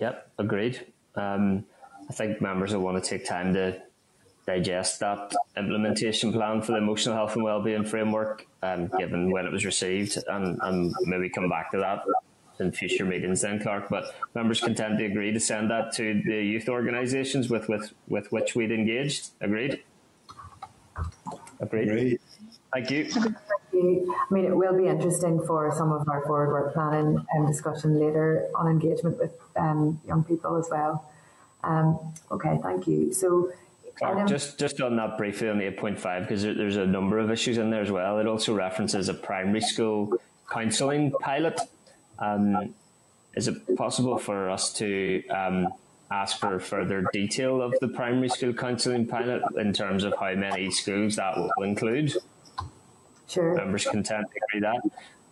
Yep, 0.00 0.30
agreed. 0.38 0.86
Um, 1.14 1.64
I 2.08 2.12
think 2.12 2.40
members 2.40 2.74
will 2.74 2.82
want 2.82 3.02
to 3.02 3.08
take 3.08 3.24
time 3.26 3.54
to 3.54 3.80
digest 4.46 5.00
that 5.00 5.32
implementation 5.56 6.32
plan 6.32 6.60
for 6.60 6.72
the 6.72 6.78
emotional 6.78 7.14
health 7.14 7.34
and 7.34 7.44
wellbeing 7.44 7.84
framework, 7.84 8.46
um, 8.62 8.90
given 8.98 9.30
when 9.30 9.46
it 9.46 9.52
was 9.52 9.64
received, 9.64 10.18
and, 10.28 10.58
and 10.62 10.94
maybe 11.02 11.30
come 11.30 11.48
back 11.48 11.70
to 11.70 11.78
that 11.78 12.00
in 12.60 12.72
future 12.72 13.04
meetings 13.04 13.40
then, 13.42 13.60
Clerk. 13.60 13.88
But 13.88 14.14
members 14.34 14.60
content 14.60 14.98
to 14.98 15.04
agree 15.04 15.32
to 15.32 15.40
send 15.40 15.70
that 15.70 15.92
to 15.94 16.22
the 16.24 16.42
youth 16.42 16.68
organisations 16.68 17.48
with, 17.48 17.68
with, 17.68 17.92
with 18.08 18.30
which 18.32 18.54
we'd 18.54 18.70
engaged. 18.70 19.30
Agreed? 19.40 19.82
Agreed. 21.60 21.88
Agreed. 21.88 22.20
Thank 22.72 22.90
you. 22.90 23.10
Thank 23.10 23.36
you. 23.72 24.14
I 24.30 24.34
mean, 24.34 24.44
it 24.44 24.56
will 24.56 24.76
be 24.76 24.86
interesting 24.86 25.40
for 25.46 25.72
some 25.76 25.92
of 25.92 26.08
our 26.08 26.22
forward 26.22 26.50
work 26.50 26.74
planning 26.74 27.24
and 27.32 27.46
discussion 27.46 27.98
later 27.98 28.48
on 28.54 28.68
engagement 28.68 29.18
with 29.18 29.32
um, 29.56 30.00
young 30.06 30.24
people 30.24 30.56
as 30.56 30.68
well. 30.70 31.10
Um, 31.62 32.14
okay, 32.30 32.58
thank 32.62 32.86
you. 32.86 33.12
So, 33.12 33.52
Uh, 34.02 34.26
just 34.26 34.58
just 34.58 34.80
on 34.80 34.96
that 34.96 35.16
briefly 35.16 35.48
on 35.48 35.56
the 35.56 35.66
8.5 35.70 36.22
because 36.22 36.42
there, 36.42 36.52
there's 36.52 36.76
a 36.76 36.84
number 36.84 37.20
of 37.20 37.30
issues 37.30 37.58
in 37.58 37.70
there 37.70 37.80
as 37.80 37.92
well. 37.92 38.18
It 38.18 38.26
also 38.26 38.52
references 38.52 39.08
a 39.08 39.14
primary 39.14 39.60
school 39.60 40.18
counselling 40.50 41.12
pilot. 41.20 41.60
Um, 42.18 42.74
is 43.34 43.48
it 43.48 43.76
possible 43.76 44.18
for 44.18 44.48
us 44.50 44.72
to 44.74 45.26
um, 45.28 45.68
ask 46.10 46.38
for 46.38 46.60
further 46.60 47.04
detail 47.12 47.60
of 47.60 47.74
the 47.80 47.88
primary 47.88 48.28
school 48.28 48.52
counselling 48.52 49.06
pilot 49.06 49.42
in 49.58 49.72
terms 49.72 50.04
of 50.04 50.14
how 50.18 50.34
many 50.34 50.70
schools 50.70 51.16
that 51.16 51.36
will 51.36 51.64
include? 51.64 52.14
Sure. 53.28 53.54
Members 53.54 53.86
content 53.86 54.26
to 54.32 54.40
agree 54.48 54.60
that. 54.60 54.82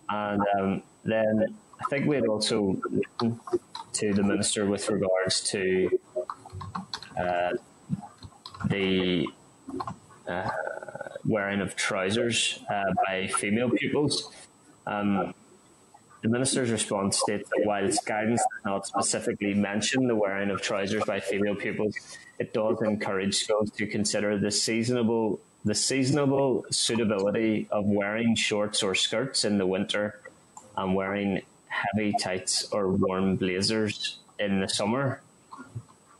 And 0.09 0.43
um, 0.59 0.83
then 1.05 1.55
I 1.81 1.85
think 1.89 2.07
we 2.07 2.17
had 2.17 2.27
also 2.27 2.81
written 2.91 3.41
to 3.93 4.15
the 4.15 4.23
minister 4.23 4.67
with 4.67 4.89
regards 4.89 5.41
to 5.51 5.91
uh, 7.19 7.51
the 8.67 9.29
uh, 10.29 10.49
wearing 11.25 11.61
of 11.61 11.77
trousers 11.77 12.61
uh, 12.71 12.85
by 13.07 13.29
female 13.29 13.71
pupils. 13.71 14.31
Um, 14.87 15.35
the 16.23 16.29
minister's 16.29 16.71
response 16.71 17.19
states 17.19 17.49
that 17.51 17.67
while 17.67 17.85
its 17.85 18.03
guidance 18.05 18.41
does 18.41 18.65
not 18.65 18.87
specifically 18.87 19.55
mention 19.55 20.07
the 20.07 20.15
wearing 20.15 20.51
of 20.51 20.63
trousers 20.63 21.05
by 21.05 21.19
female 21.19 21.57
pupils, 21.57 21.97
it 22.39 22.55
does 22.55 22.81
encourage 22.83 23.35
schools 23.35 23.71
to 23.73 23.87
consider 23.87 24.39
the 24.39 24.51
seasonable 24.51 25.41
the 25.65 25.75
seasonable 25.75 26.65
suitability 26.71 27.69
of 27.71 27.85
wearing 27.85 28.35
shorts 28.35 28.83
or 28.83 28.97
skirts 28.97 29.45
in 29.45 29.59
the 29.59 29.67
winter 29.67 30.19
and 30.77 30.95
wearing 30.97 31.41
heavy 31.69 32.13
tights 32.21 32.69
or 32.73 32.89
warm 32.89 33.37
blazers 33.37 34.19
in 34.41 34.61
the 34.61 34.69
summer. 34.69 35.21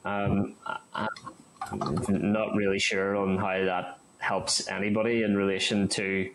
Um, 0.05 0.55
I'm 0.95 2.33
not 2.33 2.55
really 2.55 2.79
sure 2.79 3.17
on 3.17 3.37
how 3.37 3.65
that 3.65 3.99
helps 4.19 4.69
anybody 4.69 5.25
in 5.25 5.37
relation 5.37 5.89
to 5.89 6.31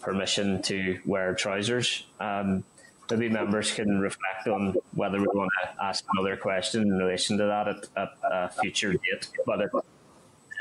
permission 0.00 0.62
to 0.62 0.98
wear 1.04 1.34
trousers. 1.34 2.04
Um, 2.20 2.64
maybe 3.10 3.28
members 3.28 3.72
can 3.72 4.00
reflect 4.00 4.48
on 4.48 4.74
whether 4.94 5.18
we 5.18 5.26
want 5.26 5.50
to 5.62 5.84
ask 5.84 6.04
another 6.14 6.36
question 6.36 6.82
in 6.82 6.96
relation 6.96 7.38
to 7.38 7.44
that 7.44 7.68
at, 7.68 7.84
at 7.96 8.08
a 8.22 8.48
future 8.60 8.92
date. 8.92 9.28
But 9.44 9.60
it, 9.60 9.70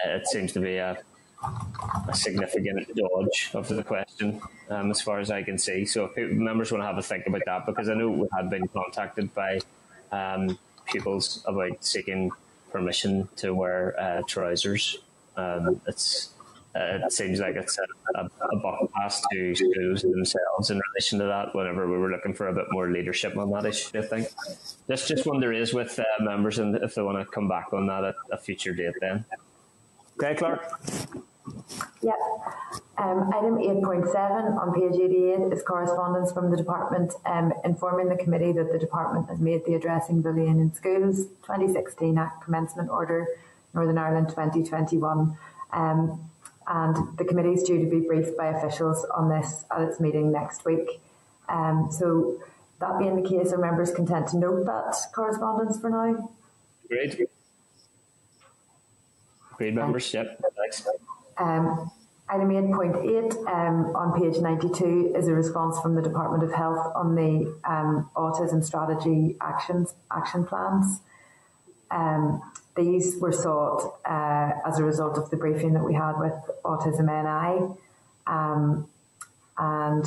it 0.06 0.28
seems 0.28 0.54
to 0.54 0.60
be 0.60 0.78
a, 0.78 0.98
a 2.08 2.16
significant 2.16 2.88
dodge 2.96 3.52
of 3.54 3.68
the 3.68 3.84
question, 3.84 4.42
um, 4.70 4.92
as 4.92 5.02
far 5.02 5.20
as 5.20 5.32
I 5.32 5.44
can 5.44 5.58
see. 5.58 5.86
So 5.86 6.12
if 6.16 6.32
members 6.32 6.72
want 6.72 6.82
to 6.84 6.88
have 6.88 6.98
a 6.98 7.04
think 7.04 7.28
about 7.28 7.44
that, 7.46 7.66
because 7.66 7.90
I 7.90 7.94
know 7.94 8.10
we 8.10 8.28
had 8.36 8.50
been 8.50 8.68
contacted 8.68 9.34
by 9.34 9.60
um, 10.12 10.58
pupils 10.86 11.44
about 11.46 11.84
seeking 11.84 12.32
permission 12.72 13.28
to 13.38 13.54
wear 13.54 13.96
uh, 14.00 14.22
trousers. 14.28 14.98
Um, 15.38 15.82
it's 15.88 16.35
it 16.76 17.12
seems 17.12 17.40
like 17.40 17.56
it's 17.56 17.78
a, 17.78 18.20
a, 18.20 18.26
a 18.26 18.60
buck 18.60 18.92
pass 18.94 19.22
to 19.32 19.56
schools 19.56 20.02
themselves 20.02 20.70
in 20.70 20.82
relation 20.94 21.20
to 21.20 21.26
that. 21.26 21.56
Whenever 21.56 21.90
we 21.90 21.98
were 21.98 22.12
looking 22.12 22.34
for 22.34 22.50
a 22.50 22.54
bit 22.54 22.66
more 22.72 22.92
leadership 22.92 23.38
on 23.38 23.50
that 23.52 23.66
issue, 23.66 24.00
I 24.00 24.02
think 24.02 24.28
that's 24.88 25.08
just 25.08 25.26
one 25.26 25.40
there 25.40 25.54
is 25.54 25.74
with 25.74 25.98
uh, 25.98 26.04
members, 26.20 26.60
and 26.60 26.76
if 26.76 26.95
they 26.95 27.02
want 27.02 27.20
to 27.20 27.26
come 27.26 27.48
back 27.48 27.72
on 27.72 27.88
that 27.88 28.04
at 28.04 28.16
a 28.32 28.38
future 28.38 28.74
date, 28.74 28.94
then. 29.00 29.24
Okay, 30.18 30.36
Clerk. 30.36 30.64
Yeah. 32.02 32.14
Um, 32.98 33.30
item 33.34 33.58
8.7 33.58 34.58
on 34.58 34.74
page 34.74 35.00
88 35.00 35.54
is 35.54 35.64
correspondence 35.64 36.32
from 36.32 36.50
the 36.50 36.58
department 36.58 37.14
um, 37.26 37.54
informing 37.64 38.10
the 38.10 38.16
committee 38.16 38.52
that 38.54 38.72
the 38.72 38.80
department 38.80 39.30
has 39.30 39.40
made 39.40 39.66
the 39.66 39.76
Addressing 39.76 40.22
Bullying 40.22 40.60
in 40.60 40.74
Schools 40.74 41.26
2016 41.44 42.18
Act 42.18 42.44
Commencement 42.44 42.90
Order 42.90 43.28
Northern 43.74 43.98
Ireland 43.98 44.30
2021 44.30 45.38
um, 45.74 46.30
and 46.68 47.18
the 47.18 47.26
committee 47.26 47.53
is 47.53 47.64
due 47.64 47.80
to 47.80 47.90
be 47.90 48.06
briefed 48.06 48.38
by 48.38 48.48
officials 48.48 49.06
on 49.16 49.30
this 49.30 49.66
at 49.72 49.82
its 49.82 50.00
meeting 50.00 50.32
next 50.32 50.66
week. 50.66 51.02
Um, 51.48 51.90
so 51.92 52.40
that 52.80 53.00
being 53.00 53.22
the 53.22 53.27
case, 53.27 53.53
are 53.53 53.58
members 53.58 53.92
content 53.92 54.27
to 54.30 54.38
note 54.38 54.66
that 54.66 54.95
correspondence 55.14 55.80
for 55.80 55.90
now? 55.90 56.32
Great. 56.88 57.30
Great 59.58 59.74
members, 59.74 60.14
yep, 60.14 60.42
thanks. 60.58 60.85
Um, 61.38 61.90
item 62.27 62.50
8.8 62.50 63.35
um, 63.48 63.95
on 63.95 64.19
page 64.19 64.42
92 64.42 65.14
is 65.16 65.27
a 65.27 65.34
response 65.34 65.80
from 65.80 65.95
the 65.95 66.02
Department 66.02 66.44
of 66.44 66.52
Health 66.52 66.92
on 66.95 67.16
the 67.16 67.58
um, 67.64 68.10
autism 68.16 68.64
strategy 68.64 69.38
actions 69.40 69.94
action 70.11 70.45
plans. 70.45 71.00
These 72.76 73.18
were 73.20 73.32
sought 73.32 74.00
uh, 74.06 74.52
as 74.68 74.80
a 74.80 74.84
result 74.84 75.18
of 75.18 75.30
the 75.30 75.38
briefing 75.38 75.74
that 75.74 75.84
we 75.84 75.94
had 75.94 76.20
with 76.20 76.34
Autism 76.66 77.08
NI. 77.08 77.74
Um, 78.28 78.88
and 79.58 80.06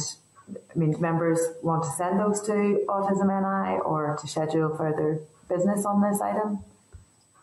I 0.49 0.79
mean, 0.79 0.95
members 1.01 1.41
want 1.63 1.83
to 1.85 1.91
send 1.91 2.21
those 2.21 2.43
to 2.43 2.85
Autism 2.89 3.29
NI 3.29 3.81
or 3.81 4.19
to 4.21 4.29
schedule 4.29 4.77
further 4.77 5.21
business 5.49 5.87
on 5.87 6.03
this 6.03 6.21
item? 6.21 6.59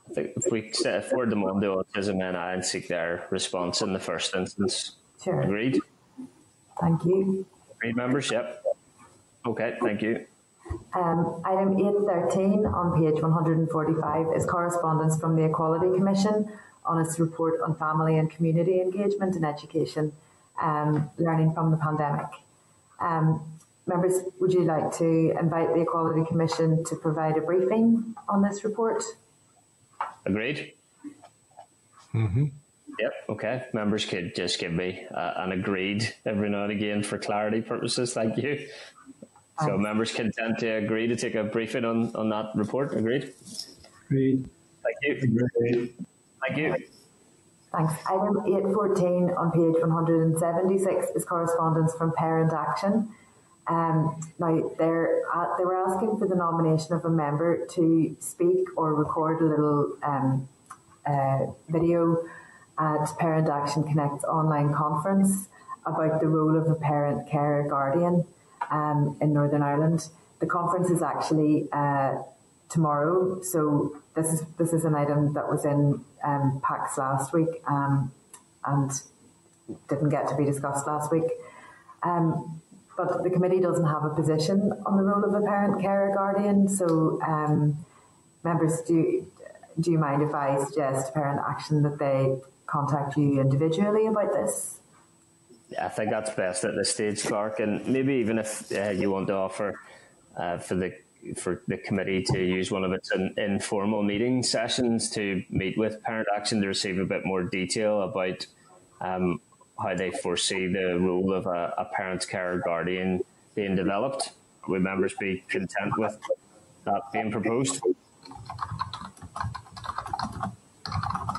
I 0.10 0.14
think 0.14 0.32
if 0.38 0.52
we 0.52 0.72
forward 1.02 1.32
them 1.32 1.44
on 1.44 1.60
to 1.62 1.84
Autism 1.84 2.18
NI 2.18 2.54
and 2.54 2.64
seek 2.64 2.88
their 2.88 3.28
response 3.32 3.82
in 3.82 3.94
the 3.94 4.00
first 4.00 4.36
instance. 4.36 4.92
Sure. 5.24 5.42
Agreed? 5.42 5.80
Thank 6.80 7.04
you. 7.06 7.46
Agreed, 7.78 7.96
members? 7.96 8.32
Yep. 8.32 8.64
Okay, 9.48 9.78
thank 9.82 10.02
you. 10.02 10.26
Um, 10.94 11.42
item 11.46 11.76
8.13 11.76 12.72
on 12.74 13.00
page 13.00 13.22
145 13.22 14.28
is 14.36 14.46
correspondence 14.46 15.20
from 15.20 15.36
the 15.36 15.44
Equality 15.44 15.96
Commission 15.98 16.52
on 16.86 17.04
its 17.04 17.20
report 17.20 17.62
on 17.62 17.76
family 17.76 18.18
and 18.18 18.30
community 18.30 18.82
engagement 18.82 19.36
in 19.36 19.44
education, 19.44 20.14
um, 20.62 21.10
learning 21.18 21.54
from 21.54 21.72
the 21.72 21.78
pandemic. 21.78 22.28
Um, 23.00 23.42
members, 23.86 24.22
would 24.40 24.54
you 24.54 24.64
like 24.64 24.96
to 24.98 25.38
invite 25.40 25.74
the 25.74 25.82
Equality 25.82 26.26
Commission 26.26 26.84
to 26.86 26.96
provide 26.96 27.38
a 27.38 27.42
briefing 27.42 28.16
on 28.30 28.42
this 28.42 28.64
report? 28.64 29.04
Agreed? 30.26 30.74
Mm-hmm. 32.14 32.46
Yep, 33.00 33.14
okay. 33.30 33.66
Members 33.74 34.06
could 34.06 34.36
just 34.36 34.60
give 34.60 34.72
me 34.72 35.06
uh, 35.14 35.34
an 35.38 35.52
agreed 35.52 36.14
every 36.26 36.50
now 36.50 36.64
and 36.64 36.72
again 36.72 37.04
for 37.04 37.18
clarity 37.18 37.62
purposes. 37.62 38.14
Thank 38.14 38.38
you. 38.38 38.68
So 39.64 39.78
members 39.78 40.12
content 40.12 40.60
to 40.60 40.68
agree 40.68 41.08
to 41.08 41.16
take 41.16 41.36
a 41.36 41.44
briefing 41.44 41.86
on, 41.86 42.14
on 42.16 42.30
that 42.30 42.52
report. 42.56 42.96
Agreed? 42.96 43.34
Agreed. 44.06 44.50
Thank 44.84 44.98
you. 45.02 45.40
Agreed. 45.54 45.94
Thank 46.46 46.58
you. 46.58 46.76
Thanks. 47.72 47.94
Item 48.08 48.44
814 48.46 49.32
on 49.32 49.52
page 49.52 49.82
176 49.82 51.08
is 51.16 51.26
correspondence 51.26 51.94
from 51.96 52.14
Parent 52.14 52.54
Action. 52.54 53.10
Um, 53.68 54.20
now, 54.40 54.72
they're, 54.78 55.24
uh, 55.34 55.58
they 55.58 55.66
were 55.66 55.76
asking 55.76 56.18
for 56.18 56.28
the 56.28 56.36
nomination 56.36 56.94
of 56.94 57.06
a 57.06 57.10
member 57.10 57.66
to 57.66 58.16
speak 58.20 58.68
or 58.78 58.94
record 58.94 59.42
a 59.42 59.46
little 59.46 59.98
um, 60.04 60.48
uh, 61.06 61.48
video 61.70 62.24
at 62.78 63.06
Parent 63.18 63.50
Action 63.50 63.84
Connect's 63.84 64.26
online 64.26 64.74
conference 64.74 65.48
about 65.86 66.20
the 66.20 66.28
role 66.28 66.58
of 66.58 66.70
a 66.70 66.76
parent, 66.76 67.28
care, 67.30 67.66
guardian 67.70 68.26
um, 68.72 69.18
in 69.22 69.34
Northern 69.34 69.62
Ireland. 69.62 70.10
The 70.40 70.46
conference 70.46 70.90
is 70.90 71.02
actually 71.02 71.68
uh, 71.72 72.16
tomorrow, 72.70 73.42
so 73.42 73.98
this 74.16 74.28
is 74.28 74.44
this 74.58 74.74
is 74.74 74.86
an 74.86 74.96
item 74.96 75.34
that 75.34 75.50
was 75.50 75.66
in 75.66 76.04
um, 76.24 76.62
packs 76.64 76.98
last 76.98 77.34
week 77.34 77.62
um, 77.68 78.12
and 78.66 78.92
didn't 79.90 80.10
get 80.10 80.28
to 80.30 80.36
be 80.36 80.46
discussed 80.46 80.86
last 80.88 81.12
week. 81.12 81.30
Um, 82.04 82.62
but 82.98 83.24
the 83.24 83.30
committee 83.30 83.60
doesn't 83.60 83.86
have 83.86 84.06
a 84.06 84.10
position 84.10 84.72
on 84.86 84.98
the 84.98 85.04
role 85.04 85.24
of 85.24 85.34
a 85.34 85.46
parent, 85.46 85.82
carer, 85.82 86.14
guardian. 86.14 86.70
So, 86.70 87.20
um, 87.28 87.86
members, 88.44 88.82
do 88.88 89.26
do 89.80 89.92
you 89.92 89.98
mind 89.98 90.22
if 90.22 90.34
I 90.34 90.64
suggest 90.64 91.14
Parent 91.14 91.42
Action 91.48 91.84
that 91.84 92.00
they 92.00 92.38
contact 92.66 93.18
you 93.18 93.42
individually 93.42 94.08
about 94.08 94.32
this? 94.32 94.80
I 95.82 95.90
think 95.90 96.10
that's 96.12 96.32
best 96.32 96.64
at 96.64 96.76
this 96.76 96.92
stage, 96.92 97.24
Clerk. 97.24 97.60
And 97.60 97.86
maybe 97.88 98.16
even 98.16 98.38
if 98.40 98.72
uh, 98.72 98.92
you 98.92 99.12
want 99.12 99.28
to 99.28 99.34
offer 99.34 99.80
uh, 100.38 100.58
for 100.58 100.76
the 100.76 100.94
for 101.38 101.64
the 101.68 101.78
committee 101.78 102.22
to 102.22 102.40
use 102.40 102.70
one 102.70 102.84
of 102.84 102.92
its 102.92 103.12
in, 103.12 103.34
informal 103.38 104.04
meeting 104.04 104.44
sessions 104.44 105.10
to 105.10 105.44
meet 105.50 105.76
with 105.78 106.02
Parent 106.04 106.28
Action 106.36 106.62
to 106.62 106.68
receive 106.68 107.00
a 107.00 107.06
bit 107.06 107.26
more 107.26 107.44
detail 107.44 108.04
about 108.04 108.46
um, 109.02 109.42
how 109.82 109.96
they 109.96 110.12
foresee 110.12 110.68
the 110.68 111.00
role 111.00 111.34
of 111.34 111.48
a, 111.48 111.74
a 111.78 111.86
parent 111.86 112.28
care 112.28 112.60
guardian 112.60 113.22
being 113.56 113.76
developed. 113.76 114.32
Would 114.68 114.84
members 114.84 115.14
be 115.20 115.44
content 115.48 115.98
with 115.98 116.18
that 116.86 117.02
being 117.12 117.32
proposed? 117.32 117.82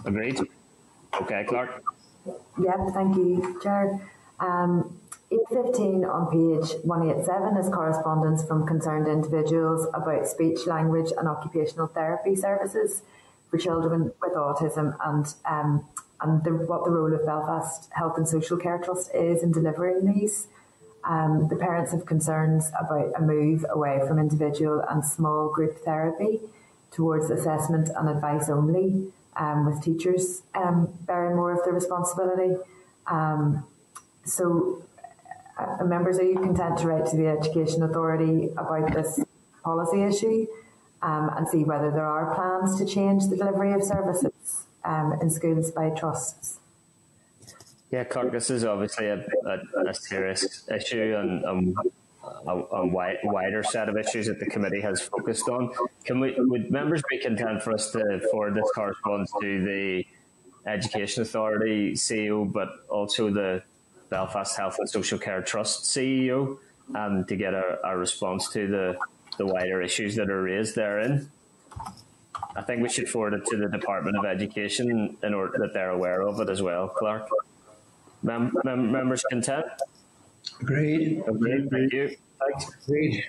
Agreed. 0.04 0.40
Okay, 1.20 1.44
Clerk. 1.48 1.82
Yep, 2.26 2.76
thank 2.94 3.16
you, 3.16 3.60
Chair. 3.62 4.00
Um, 4.40 5.00
815 5.30 6.04
on 6.04 6.26
page 6.30 6.78
187 6.84 7.56
is 7.56 7.68
correspondence 7.68 8.44
from 8.44 8.66
concerned 8.66 9.08
individuals 9.08 9.86
about 9.92 10.26
speech, 10.26 10.66
language 10.66 11.12
and 11.16 11.26
occupational 11.26 11.88
therapy 11.88 12.36
services 12.36 13.02
for 13.50 13.58
children 13.58 14.12
with 14.22 14.34
autism 14.34 14.96
and 15.04 15.34
um, 15.44 15.84
and 16.20 16.42
the, 16.44 16.50
what 16.50 16.84
the 16.84 16.90
role 16.90 17.12
of 17.12 17.26
Belfast 17.26 17.90
Health 17.92 18.16
and 18.16 18.26
Social 18.26 18.56
Care 18.56 18.78
Trust 18.78 19.14
is 19.14 19.42
in 19.42 19.52
delivering 19.52 20.12
these. 20.12 20.46
Um, 21.04 21.48
the 21.48 21.56
parents 21.56 21.92
have 21.92 22.06
concerns 22.06 22.70
about 22.78 23.12
a 23.16 23.20
move 23.20 23.66
away 23.68 24.00
from 24.08 24.18
individual 24.18 24.82
and 24.88 25.04
small 25.04 25.50
group 25.50 25.78
therapy 25.84 26.40
towards 26.90 27.30
assessment 27.30 27.90
and 27.96 28.08
advice 28.08 28.48
only, 28.48 29.12
um, 29.36 29.66
with 29.66 29.82
teachers 29.82 30.42
um, 30.54 30.88
bearing 31.02 31.36
more 31.36 31.52
of 31.52 31.64
the 31.64 31.72
responsibility. 31.72 32.56
Um, 33.06 33.64
so, 34.26 34.82
uh, 35.58 35.84
members, 35.84 36.18
are 36.18 36.24
you 36.24 36.38
content 36.38 36.78
to 36.78 36.88
write 36.88 37.06
to 37.06 37.16
the 37.16 37.26
Education 37.28 37.82
Authority 37.82 38.50
about 38.56 38.92
this 38.92 39.20
policy 39.62 40.02
issue 40.02 40.46
um, 41.02 41.30
and 41.36 41.48
see 41.48 41.64
whether 41.64 41.90
there 41.90 42.04
are 42.04 42.34
plans 42.34 42.76
to 42.78 42.84
change 42.84 43.28
the 43.28 43.36
delivery 43.36 43.72
of 43.72 43.82
services 43.82 44.66
um, 44.84 45.14
in 45.22 45.30
schools 45.30 45.70
by 45.70 45.90
trusts? 45.90 46.58
Yeah, 47.92 48.02
this 48.32 48.50
is 48.50 48.64
obviously 48.64 49.06
a, 49.06 49.24
a, 49.46 49.90
a 49.90 49.94
serious 49.94 50.68
issue 50.68 51.14
and 51.16 51.44
um, 51.44 51.74
a, 52.46 52.52
a 52.52 52.86
wide, 52.86 53.18
wider 53.22 53.62
set 53.62 53.88
of 53.88 53.96
issues 53.96 54.26
that 54.26 54.40
the 54.40 54.46
committee 54.46 54.80
has 54.80 55.00
focused 55.00 55.48
on. 55.48 55.72
Can 56.04 56.18
we, 56.18 56.34
would 56.36 56.70
members 56.70 57.02
be 57.08 57.18
content 57.18 57.62
for 57.62 57.72
us 57.72 57.92
to 57.92 58.20
forward 58.32 58.54
this 58.56 58.68
correspondence 58.74 59.30
to 59.40 59.64
the 59.64 60.04
Education 60.66 61.22
Authority 61.22 61.92
CEO, 61.92 62.52
but 62.52 62.68
also 62.90 63.30
the 63.30 63.62
Belfast 64.08 64.56
Health 64.56 64.76
and 64.78 64.88
Social 64.88 65.18
Care 65.18 65.42
Trust 65.42 65.84
CEO 65.84 66.58
um, 66.94 67.24
to 67.24 67.36
get 67.36 67.54
a, 67.54 67.78
a, 67.84 67.96
response 67.96 68.48
to 68.50 68.66
the, 68.66 68.96
the 69.38 69.46
wider 69.46 69.82
issues 69.82 70.14
that 70.16 70.30
are 70.30 70.42
raised 70.42 70.76
therein. 70.76 71.30
I 72.54 72.62
think 72.62 72.82
we 72.82 72.88
should 72.88 73.08
forward 73.08 73.34
it 73.34 73.44
to 73.46 73.56
the 73.56 73.68
Department 73.68 74.16
of 74.16 74.24
Education 74.24 75.16
in 75.22 75.34
order 75.34 75.58
that 75.58 75.74
they're 75.74 75.90
aware 75.90 76.22
of 76.22 76.40
it 76.40 76.48
as 76.48 76.62
well, 76.62 76.88
Clerk. 76.88 77.28
Mem- 78.22 78.56
mem- 78.64 78.90
members 78.92 79.22
content? 79.28 79.66
Agreed. 80.60 81.22
Agreed. 81.26 81.70
Thank 81.70 81.92
you. 81.92 82.16
Thanks. 82.40 82.70
Agreed. 82.84 83.24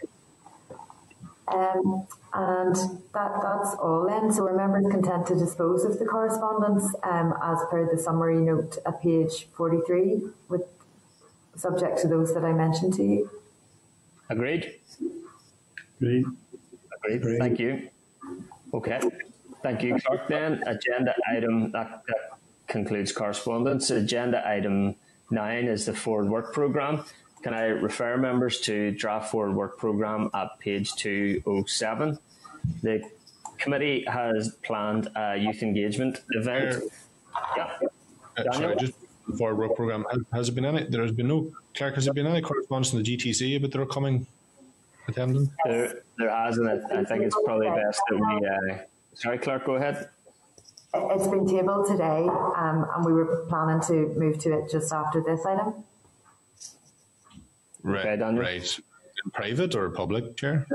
Um, 1.48 2.08
and 2.34 2.76
that, 3.14 3.32
that's 3.42 3.76
all 3.82 4.06
then. 4.08 4.32
So 4.32 4.48
are 4.48 4.56
members 4.56 4.86
content 4.92 5.28
to 5.28 5.36
dispose 5.36 5.86
of 5.86 5.98
the 5.98 6.06
correspondence 6.06 6.94
um, 7.04 7.34
as 7.42 7.60
per 7.70 7.90
the 7.90 7.98
summary 7.98 8.38
note 8.38 8.78
at 8.86 9.02
page 9.02 9.48
43 9.56 10.24
with 10.50 10.64
subject 11.56 12.00
to 12.00 12.08
those 12.08 12.34
that 12.34 12.44
I 12.44 12.54
mentioned 12.54 12.94
to 12.96 13.04
you? 13.04 13.30
Agreed. 14.30 14.76
Agreed. 16.02 16.26
Agreed. 16.96 17.16
Agreed. 17.16 17.40
Thank 17.40 17.60
you. 17.60 17.90
Okay. 18.74 19.00
Thank 19.64 19.84
you, 19.84 19.98
Clerk. 20.06 20.28
Then 20.28 20.62
agenda 20.68 21.16
item 21.32 21.72
that, 21.72 22.04
that 22.08 22.38
concludes 22.68 23.12
correspondence. 23.12 23.90
Agenda 23.90 24.48
item 24.48 24.96
nine 25.32 25.66
is 25.66 25.86
the 25.86 25.94
forward 25.94 26.30
work 26.30 26.54
programme. 26.54 27.04
Can 27.48 27.54
I 27.54 27.68
refer 27.68 28.18
members 28.18 28.60
to 28.68 28.92
draft 28.92 29.32
forward 29.32 29.56
work 29.56 29.78
programme 29.78 30.30
at 30.34 30.60
page 30.60 30.94
207? 30.96 32.20
The 32.84 33.10
committee 33.58 34.04
has 34.06 34.58
planned 34.64 35.08
a 35.16 35.38
youth 35.38 35.64
engagement 35.64 36.20
event. 36.32 36.84
Yeah. 37.56 37.72
Uh, 38.38 38.52
sorry, 38.52 38.76
just 38.76 38.96
forward 39.38 39.56
work 39.60 39.78
program. 39.78 40.06
Has, 40.12 40.22
has 40.34 40.48
there 40.48 40.56
been 40.56 40.66
any? 40.66 40.90
There 40.90 41.02
has 41.02 41.14
been 41.14 41.30
no 41.30 41.50
clerk. 41.74 41.96
Has 41.96 42.04
there 42.04 42.14
been 42.14 42.28
any 42.28 42.42
correspondence 42.42 42.90
from 42.90 43.02
the 43.02 43.16
GTC 43.16 43.56
about 43.56 43.72
their 43.72 43.86
coming 43.86 44.28
attending? 45.08 45.50
There, 45.64 46.02
there 46.18 46.30
has, 46.30 46.58
and 46.58 46.68
I, 46.68 47.00
I 47.00 47.06
think 47.06 47.24
it's 47.24 47.38
probably 47.46 47.70
best 47.70 48.02
that 48.10 48.18
we. 48.18 48.74
Uh, 48.74 48.80
sorry, 49.14 49.38
clerk, 49.38 49.66
go 49.66 49.76
ahead. 49.76 50.10
It's 50.94 51.28
been 51.28 51.48
tabled 51.48 51.88
today, 51.88 52.28
um, 52.58 52.86
and 52.94 53.06
we 53.06 53.14
were 53.14 53.46
planning 53.48 53.80
to 53.88 54.14
move 54.20 54.38
to 54.40 54.52
it 54.60 54.70
just 54.70 54.92
after 54.92 55.24
this 55.24 55.46
item. 55.46 55.86
Right, 57.88 58.22
okay, 58.22 58.38
right. 58.38 58.80
In 59.24 59.32
private 59.32 59.74
or 59.74 59.90
public, 59.90 60.36
chair? 60.36 60.68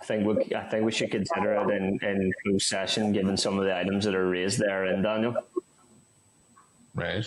I 0.00 0.04
think 0.04 0.26
we, 0.26 0.54
I 0.54 0.64
think 0.64 0.84
we 0.84 0.92
should 0.92 1.10
consider 1.10 1.54
it 1.54 1.70
in, 1.70 1.98
in 2.02 2.32
closed 2.42 2.66
session, 2.66 3.12
given 3.12 3.36
some 3.36 3.58
of 3.58 3.64
the 3.64 3.74
items 3.74 4.04
that 4.04 4.14
are 4.14 4.28
raised 4.28 4.58
there, 4.58 4.84
in 4.86 5.02
Daniel. 5.02 5.34
Right. 6.94 7.26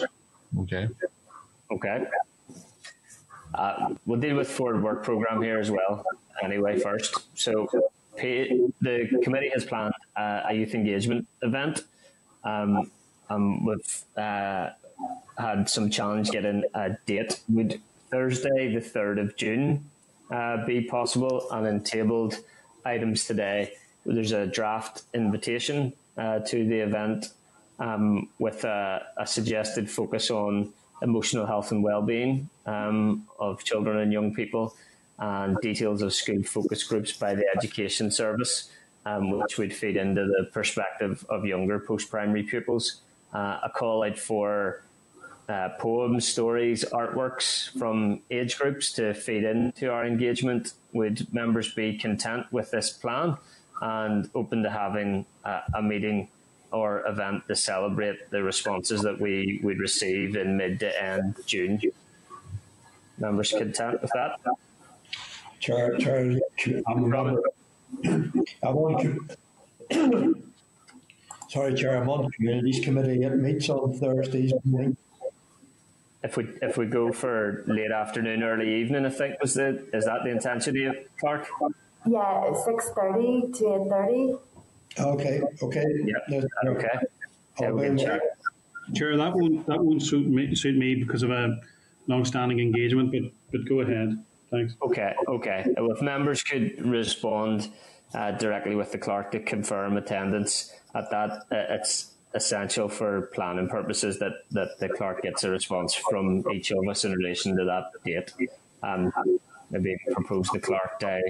Okay. 0.59 0.87
Okay. 1.71 2.05
Uh, 3.55 3.95
we'll 4.05 4.19
deal 4.19 4.35
with 4.35 4.49
forward 4.49 4.83
work 4.83 5.03
program 5.03 5.41
here 5.41 5.59
as 5.59 5.71
well. 5.71 6.05
Anyway, 6.43 6.79
first, 6.79 7.15
so 7.35 7.67
pay, 8.15 8.59
the 8.81 9.19
committee 9.23 9.49
has 9.53 9.65
planned 9.65 9.93
uh, 10.15 10.41
a 10.49 10.53
youth 10.53 10.75
engagement 10.75 11.27
event. 11.41 11.83
Um, 12.43 12.91
um, 13.29 13.65
we've 13.65 14.03
uh, 14.17 14.69
had 15.37 15.67
some 15.69 15.89
challenge 15.89 16.29
getting 16.29 16.63
a 16.75 16.91
date. 17.05 17.39
Would 17.49 17.81
Thursday, 18.13 18.71
the 18.71 18.79
third 18.79 19.17
of 19.17 19.35
June, 19.35 19.89
uh, 20.29 20.63
be 20.67 20.81
possible? 20.81 21.47
And 21.49 21.65
then 21.65 21.83
tabled 21.83 22.37
items 22.85 23.25
today. 23.25 23.73
There's 24.05 24.33
a 24.33 24.45
draft 24.45 25.01
invitation 25.15 25.93
uh, 26.15 26.39
to 26.39 26.67
the 26.67 26.77
event 26.77 27.29
um, 27.79 28.29
with 28.37 28.65
a, 28.65 29.01
a, 29.17 29.25
suggested 29.25 29.89
focus 29.89 30.29
on 30.29 30.71
emotional 31.01 31.47
health 31.47 31.71
and 31.71 31.83
well-being 31.83 32.47
um, 32.67 33.27
of 33.39 33.63
children 33.63 33.97
and 33.97 34.13
young 34.13 34.31
people, 34.31 34.75
and 35.17 35.57
details 35.61 36.03
of 36.03 36.13
school 36.13 36.43
focus 36.43 36.83
groups 36.83 37.13
by 37.13 37.33
the 37.33 37.45
Education 37.57 38.11
Service, 38.11 38.69
um, 39.07 39.31
which 39.31 39.57
would 39.57 39.73
feed 39.73 39.97
into 39.97 40.23
the 40.25 40.49
perspective 40.53 41.25
of 41.29 41.45
younger 41.45 41.79
post-primary 41.79 42.43
pupils. 42.43 43.01
Uh, 43.33 43.57
a 43.63 43.71
call 43.73 44.03
out 44.03 44.19
for 44.19 44.83
uh, 45.49 45.69
poems, 45.79 46.27
stories, 46.27 46.85
artworks 46.91 47.69
from 47.77 48.21
age 48.31 48.57
groups 48.57 48.93
to 48.93 49.13
feed 49.13 49.43
into 49.43 49.91
our 49.91 50.05
engagement. 50.05 50.73
Would 50.93 51.33
members 51.33 51.73
be 51.73 51.97
content 51.97 52.45
with 52.51 52.71
this 52.71 52.91
plan 52.91 53.37
and 53.81 54.29
open 54.35 54.63
to 54.63 54.69
having 54.69 55.25
uh, 55.43 55.61
a 55.73 55.81
meeting 55.81 56.29
or 56.71 57.05
event 57.07 57.47
to 57.47 57.55
celebrate 57.55 58.29
the 58.29 58.41
responses 58.41 59.01
that 59.01 59.19
we 59.19 59.59
would 59.63 59.79
receive 59.79 60.35
in 60.35 60.55
mid 60.57 60.79
to 60.79 61.03
end 61.03 61.35
June? 61.45 61.81
Members 63.17 63.51
content 63.51 64.01
with 64.01 64.11
that? 64.13 64.39
Chair, 65.59 65.97
Chair, 65.97 66.39
I'm 66.87 67.03
a 67.03 67.07
member. 67.07 67.41
I 68.63 68.69
want 68.69 69.01
to. 69.89 70.43
Sorry, 71.49 71.73
Chair, 71.75 72.01
I'm 72.01 72.09
on 72.09 72.23
the 72.25 72.31
Communities 72.31 72.83
Committee. 72.83 73.23
It 73.23 73.35
meets 73.37 73.69
on 73.69 73.93
Thursdays 73.93 74.53
morning 74.63 74.97
if 76.23 76.37
we 76.37 76.47
if 76.61 76.77
we 76.77 76.85
go 76.85 77.11
for 77.11 77.63
late 77.67 77.91
afternoon, 77.91 78.43
early 78.43 78.81
evening, 78.81 79.05
I 79.05 79.09
think 79.09 79.41
was 79.41 79.53
the 79.53 79.85
is 79.93 80.05
that 80.05 80.23
the 80.23 80.29
intention 80.31 80.87
of 80.87 80.95
Clerk? 81.19 81.47
Yeah, 82.05 82.53
six 82.65 82.89
thirty 82.91 83.51
to 83.53 83.75
eight 83.75 83.89
thirty. 83.89 84.35
Okay. 84.99 85.41
Okay. 85.61 85.85
Yeah. 86.05 86.39
Okay. 86.65 86.87
Okay. 87.59 88.19
Chair, 88.93 89.17
that 89.17 89.33
won't 89.33 89.65
that 89.67 89.79
won't 89.79 90.01
suit 90.01 90.27
me, 90.27 90.55
suit 90.55 90.77
me 90.77 90.95
because 90.95 91.23
of 91.23 91.31
a 91.31 91.59
long-standing 92.07 92.59
engagement, 92.59 93.11
but 93.11 93.21
but 93.51 93.67
go 93.67 93.81
ahead. 93.81 94.23
Thanks. 94.51 94.75
Okay. 94.81 95.13
Okay. 95.27 95.65
Well, 95.77 95.91
if 95.91 96.01
members 96.01 96.43
could 96.43 96.85
respond 96.85 97.69
uh, 98.13 98.31
directly 98.31 98.75
with 98.75 98.91
the 98.91 98.97
clerk 98.97 99.31
to 99.31 99.39
confirm 99.39 99.97
attendance 99.97 100.71
at 100.93 101.09
that, 101.11 101.31
uh, 101.51 101.75
it's 101.75 102.12
essential 102.35 102.89
for 102.89 103.29
planning 103.33 103.69
purposes 103.69 104.19
that, 104.19 104.33
that 104.51 104.79
the 104.79 104.89
clerk 104.89 105.21
gets 105.21 105.43
a 105.43 105.49
response 105.49 105.93
from 105.93 106.43
each 106.51 106.71
of 106.71 106.87
us 106.87 107.05
in 107.05 107.13
relation 107.13 107.55
to 107.57 107.65
that 107.65 107.91
date. 108.03 108.31
And 108.81 109.13
maybe 109.69 109.97
propose 110.11 110.47
the 110.49 110.59
clerk 110.59 110.99
to 110.99 111.21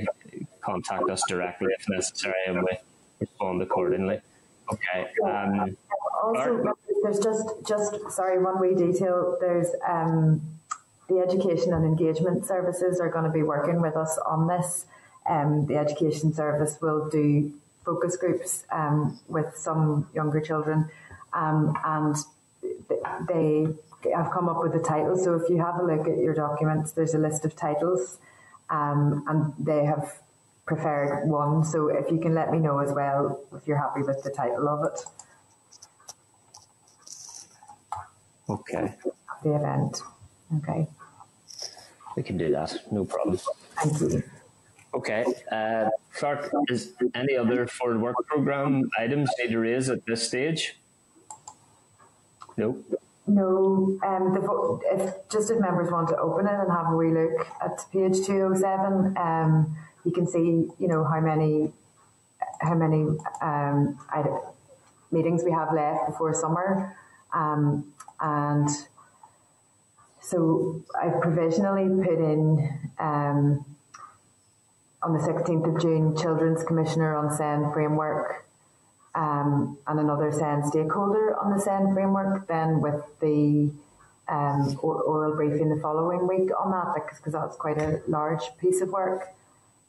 contact 0.61 1.09
us 1.09 1.23
directly 1.27 1.69
if 1.77 1.87
necessary 1.89 2.33
and 2.47 2.61
we 2.61 2.77
respond 3.19 3.61
accordingly. 3.61 4.19
Okay. 4.71 5.07
Um, 5.25 5.77
also, 6.23 6.63
there's 7.03 7.19
just, 7.19 7.47
just 7.67 8.11
sorry, 8.11 8.41
one 8.41 8.59
wee 8.59 8.75
detail. 8.75 9.37
There's 9.39 9.67
um, 9.87 10.41
the 11.09 11.19
education 11.19 11.73
and 11.73 11.85
engagement 11.85 12.45
services 12.45 12.99
are 12.99 13.09
going 13.09 13.25
to 13.25 13.31
be 13.31 13.43
working 13.43 13.81
with 13.81 13.95
us 13.95 14.17
on 14.25 14.47
this. 14.47 14.85
Um, 15.27 15.65
the 15.67 15.77
education 15.77 16.33
service 16.33 16.77
will 16.81 17.09
do 17.09 17.53
focus 17.85 18.15
groups 18.17 18.65
um, 18.71 19.19
with 19.27 19.55
some 19.55 20.09
younger 20.13 20.39
children, 20.39 20.89
um, 21.33 21.77
and 21.85 22.15
they 23.27 23.67
have 24.13 24.31
come 24.31 24.49
up 24.49 24.61
with 24.61 24.75
a 24.75 24.83
title. 24.83 25.17
So 25.17 25.35
if 25.35 25.49
you 25.49 25.57
have 25.57 25.79
a 25.79 25.83
look 25.83 26.07
at 26.07 26.17
your 26.17 26.33
documents, 26.33 26.91
there's 26.91 27.13
a 27.13 27.19
list 27.19 27.45
of 27.45 27.55
titles, 27.55 28.17
um, 28.69 29.23
and 29.27 29.53
they 29.59 29.85
have 29.85 30.21
preferred 30.65 31.27
one. 31.27 31.63
So 31.63 31.87
if 31.87 32.09
you 32.11 32.19
can 32.19 32.33
let 32.33 32.51
me 32.51 32.59
know 32.59 32.79
as 32.79 32.91
well 32.91 33.43
if 33.55 33.67
you're 33.67 33.77
happy 33.77 34.01
with 34.01 34.23
the 34.23 34.29
title 34.29 34.67
of 34.67 34.85
it. 34.85 35.05
Okay. 38.49 38.93
The 39.43 39.55
event. 39.55 40.01
Okay. 40.57 40.87
We 42.15 42.23
can 42.23 42.37
do 42.37 42.51
that. 42.51 42.91
No 42.91 43.05
problem. 43.05 43.39
Thank 43.81 43.99
you. 44.01 44.23
Okay. 44.93 45.25
Uh, 45.51 45.89
Clerk, 46.13 46.51
is 46.69 46.93
any 47.15 47.35
other 47.35 47.65
forward 47.65 48.01
work 48.01 48.15
program 48.27 48.89
items 48.97 49.29
need 49.39 49.51
to 49.51 49.59
raise 49.59 49.89
at 49.89 50.05
this 50.05 50.27
stage? 50.27 50.77
No. 52.57 52.77
No. 53.25 53.97
Um, 54.05 54.33
the, 54.33 54.79
if 54.91 55.29
just 55.29 55.49
if 55.49 55.59
members 55.59 55.91
want 55.91 56.09
to 56.09 56.17
open 56.17 56.45
it 56.45 56.53
and 56.53 56.71
have 56.71 56.91
a 56.91 56.95
wee 56.95 57.11
look 57.11 57.47
at 57.61 57.91
page 57.91 58.25
two 58.25 58.41
oh 58.41 58.53
seven, 58.53 59.15
um, 59.17 59.75
you 60.05 60.11
can 60.11 60.27
see 60.27 60.69
you 60.77 60.87
know 60.87 61.03
how 61.03 61.19
many 61.19 61.71
how 62.61 62.75
many 62.75 63.07
um, 63.41 63.97
meetings 65.11 65.43
we 65.43 65.51
have 65.51 65.73
left 65.73 66.05
before 66.07 66.33
summer, 66.33 66.95
um, 67.33 67.91
and 68.19 68.69
so 70.21 70.83
I've 71.01 71.19
provisionally 71.21 71.89
put 72.03 72.19
in. 72.19 72.91
Um, 72.99 73.65
on 75.03 75.13
the 75.13 75.19
16th 75.19 75.75
of 75.75 75.81
June, 75.81 76.15
Children's 76.15 76.63
Commissioner 76.63 77.15
on 77.15 77.35
SEND 77.35 77.73
framework 77.73 78.45
um, 79.15 79.77
and 79.85 79.99
another 79.99 80.31
SEND 80.31 80.65
stakeholder 80.65 81.37
on 81.37 81.51
the 81.55 81.59
SEND 81.59 81.93
framework, 81.93 82.47
then 82.47 82.81
with 82.81 83.01
the 83.19 83.71
um, 84.27 84.79
oral 84.81 85.35
briefing 85.35 85.69
the 85.69 85.81
following 85.81 86.27
week 86.27 86.49
on 86.57 86.71
that, 86.71 86.93
because 86.95 87.33
that's 87.33 87.55
quite 87.57 87.77
a 87.77 88.01
large 88.07 88.43
piece 88.59 88.81
of 88.81 88.89
work. 88.89 89.27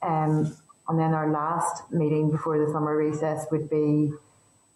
Um, 0.03 0.57
and 0.89 0.99
then 0.99 1.15
our 1.15 1.31
last 1.31 1.91
meeting 1.91 2.31
before 2.31 2.59
the 2.59 2.71
summer 2.71 2.97
recess 2.97 3.47
would 3.51 3.71
be 3.71 4.13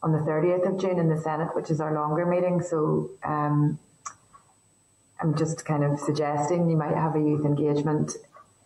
on 0.03 0.13
the 0.13 0.19
30th 0.19 0.67
of 0.67 0.81
June 0.81 0.99
in 0.99 1.09
the 1.09 1.21
Senate, 1.21 1.55
which 1.55 1.71
is 1.71 1.81
our 1.81 1.93
longer 1.93 2.25
meeting. 2.25 2.63
So 2.63 3.11
um, 3.25 3.79
I'm 5.21 5.37
just 5.37 5.67
kind 5.67 5.85
of 5.85 5.99
suggesting 5.99 6.71
you 6.71 6.77
might 6.77 6.95
have 6.95 7.17
a 7.17 7.19
youth 7.19 7.45
engagement 7.45 8.13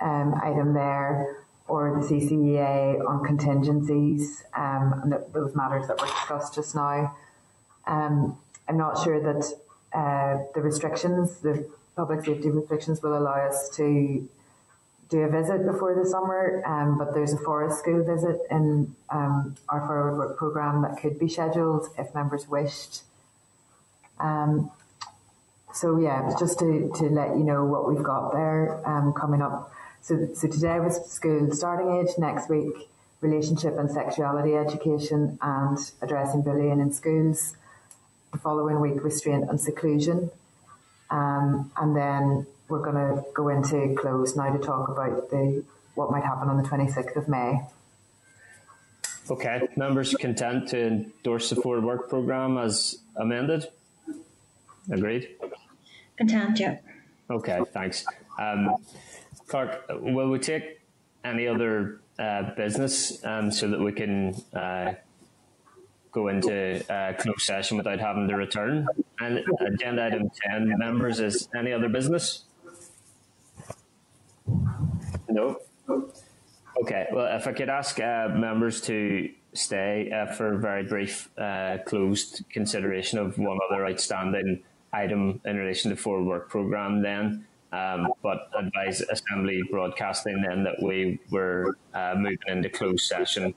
um, 0.00 0.34
item 0.42 0.74
there 0.74 1.42
or 1.68 2.00
the 2.00 2.06
CCEA 2.06 3.06
on 3.06 3.24
contingencies 3.24 4.44
um, 4.56 5.00
and 5.02 5.14
those 5.32 5.54
matters 5.54 5.86
that 5.88 6.00
were 6.00 6.06
discussed 6.06 6.54
just 6.54 6.74
now. 6.74 7.16
Um, 7.86 8.38
I'm 8.68 8.76
not 8.76 9.02
sure 9.02 9.20
that 9.20 9.44
uh, 9.92 10.44
the 10.54 10.60
restrictions, 10.60 11.38
the 11.40 11.68
public 11.96 12.24
safety 12.24 12.50
restrictions, 12.50 13.02
will 13.02 13.16
allow 13.16 13.46
us 13.46 13.68
to 13.76 14.28
do 15.08 15.20
a 15.20 15.28
visit 15.28 15.66
before 15.66 15.94
the 15.94 16.08
summer, 16.08 16.62
um, 16.66 16.96
but 16.96 17.12
there's 17.12 17.34
a 17.34 17.38
forest 17.38 17.78
school 17.78 18.02
visit 18.02 18.40
in 18.50 18.94
um, 19.10 19.54
our 19.68 19.86
forward 19.86 20.16
work 20.16 20.38
programme 20.38 20.82
that 20.82 20.98
could 21.00 21.18
be 21.18 21.28
scheduled 21.28 21.86
if 21.98 22.14
members 22.14 22.48
wished. 22.48 23.02
Um, 24.18 24.70
so 25.74 25.98
yeah, 25.98 26.34
just 26.38 26.58
to, 26.60 26.90
to 26.96 27.04
let 27.04 27.36
you 27.36 27.44
know 27.44 27.64
what 27.64 27.88
we've 27.88 28.02
got 28.02 28.32
there 28.32 28.80
um, 28.88 29.12
coming 29.12 29.42
up. 29.42 29.70
So, 30.02 30.28
so 30.34 30.48
today 30.48 30.80
was 30.80 31.10
school 31.10 31.52
starting 31.52 32.00
age, 32.00 32.18
next 32.18 32.50
week 32.50 32.88
relationship 33.20 33.78
and 33.78 33.88
sexuality 33.88 34.54
education 34.56 35.38
and 35.40 35.78
addressing 36.02 36.42
bullying 36.42 36.80
in 36.80 36.92
schools. 36.92 37.54
The 38.32 38.38
following 38.38 38.80
week 38.80 39.04
restraint 39.04 39.48
and 39.48 39.60
seclusion. 39.60 40.30
Um, 41.10 41.70
and 41.76 41.94
then 41.94 42.46
we're 42.68 42.82
going 42.82 42.96
to 42.96 43.22
go 43.32 43.48
into 43.48 43.94
close 43.94 44.34
now 44.34 44.52
to 44.52 44.58
talk 44.58 44.88
about 44.88 45.30
the 45.30 45.62
what 45.94 46.10
might 46.10 46.24
happen 46.24 46.48
on 46.48 46.56
the 46.56 46.68
26th 46.68 47.14
of 47.16 47.28
May. 47.28 47.60
Okay, 49.30 49.68
members 49.76 50.14
content 50.14 50.68
to 50.70 50.86
endorse 50.86 51.50
the 51.50 51.56
forward 51.56 51.84
work 51.84 52.08
programme 52.08 52.58
as 52.58 52.98
amended? 53.16 53.68
Agreed? 54.90 55.28
Content, 56.16 56.58
yeah. 56.58 56.78
Okay, 57.30 57.60
thanks. 57.72 58.04
Um, 58.40 58.76
Clerk, 59.52 59.84
will 60.00 60.30
we 60.30 60.38
take 60.38 60.80
any 61.22 61.46
other 61.46 62.00
uh, 62.18 62.54
business 62.56 63.22
um, 63.22 63.50
so 63.50 63.68
that 63.68 63.78
we 63.78 63.92
can 63.92 64.34
uh, 64.54 64.94
go 66.10 66.28
into 66.28 66.82
uh, 66.90 67.12
closed 67.18 67.42
session 67.42 67.76
without 67.76 68.00
having 68.00 68.26
to 68.28 68.34
return? 68.34 68.86
And 69.20 69.44
agenda 69.60 70.06
item 70.06 70.30
10, 70.48 70.72
members, 70.78 71.20
is 71.20 71.50
any 71.54 71.70
other 71.70 71.90
business? 71.90 72.44
No? 75.28 75.58
Okay, 76.80 77.08
well, 77.12 77.36
if 77.36 77.46
I 77.46 77.52
could 77.52 77.68
ask 77.68 78.00
uh, 78.00 78.28
members 78.34 78.80
to 78.82 79.28
stay 79.52 80.10
uh, 80.10 80.32
for 80.32 80.54
a 80.54 80.58
very 80.58 80.84
brief 80.84 81.28
uh, 81.36 81.76
closed 81.84 82.42
consideration 82.48 83.18
of 83.18 83.36
one 83.36 83.58
other 83.70 83.86
outstanding 83.86 84.62
item 84.94 85.42
in 85.44 85.58
relation 85.58 85.90
to 85.90 85.96
the 85.96 86.00
forward 86.00 86.24
work 86.24 86.48
programme 86.48 87.02
then. 87.02 87.44
Um, 87.72 88.12
but 88.22 88.50
advise 88.58 89.00
Assembly 89.00 89.62
Broadcasting 89.70 90.42
then 90.46 90.62
that 90.64 90.82
we 90.82 91.18
were 91.30 91.78
uh, 91.94 92.14
moving 92.16 92.38
into 92.46 92.68
closed 92.68 93.06
session, 93.06 93.54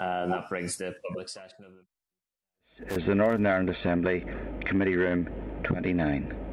uh, 0.00 0.02
and 0.02 0.32
that 0.32 0.48
brings 0.48 0.76
the 0.76 0.94
public 1.06 1.28
session 1.28 1.64
of 1.64 1.72
the. 1.72 3.00
Is 3.00 3.06
the 3.06 3.14
Northern 3.14 3.46
Ireland 3.46 3.70
Assembly 3.70 4.24
Committee 4.66 4.96
Room 4.96 5.28
29. 5.64 6.47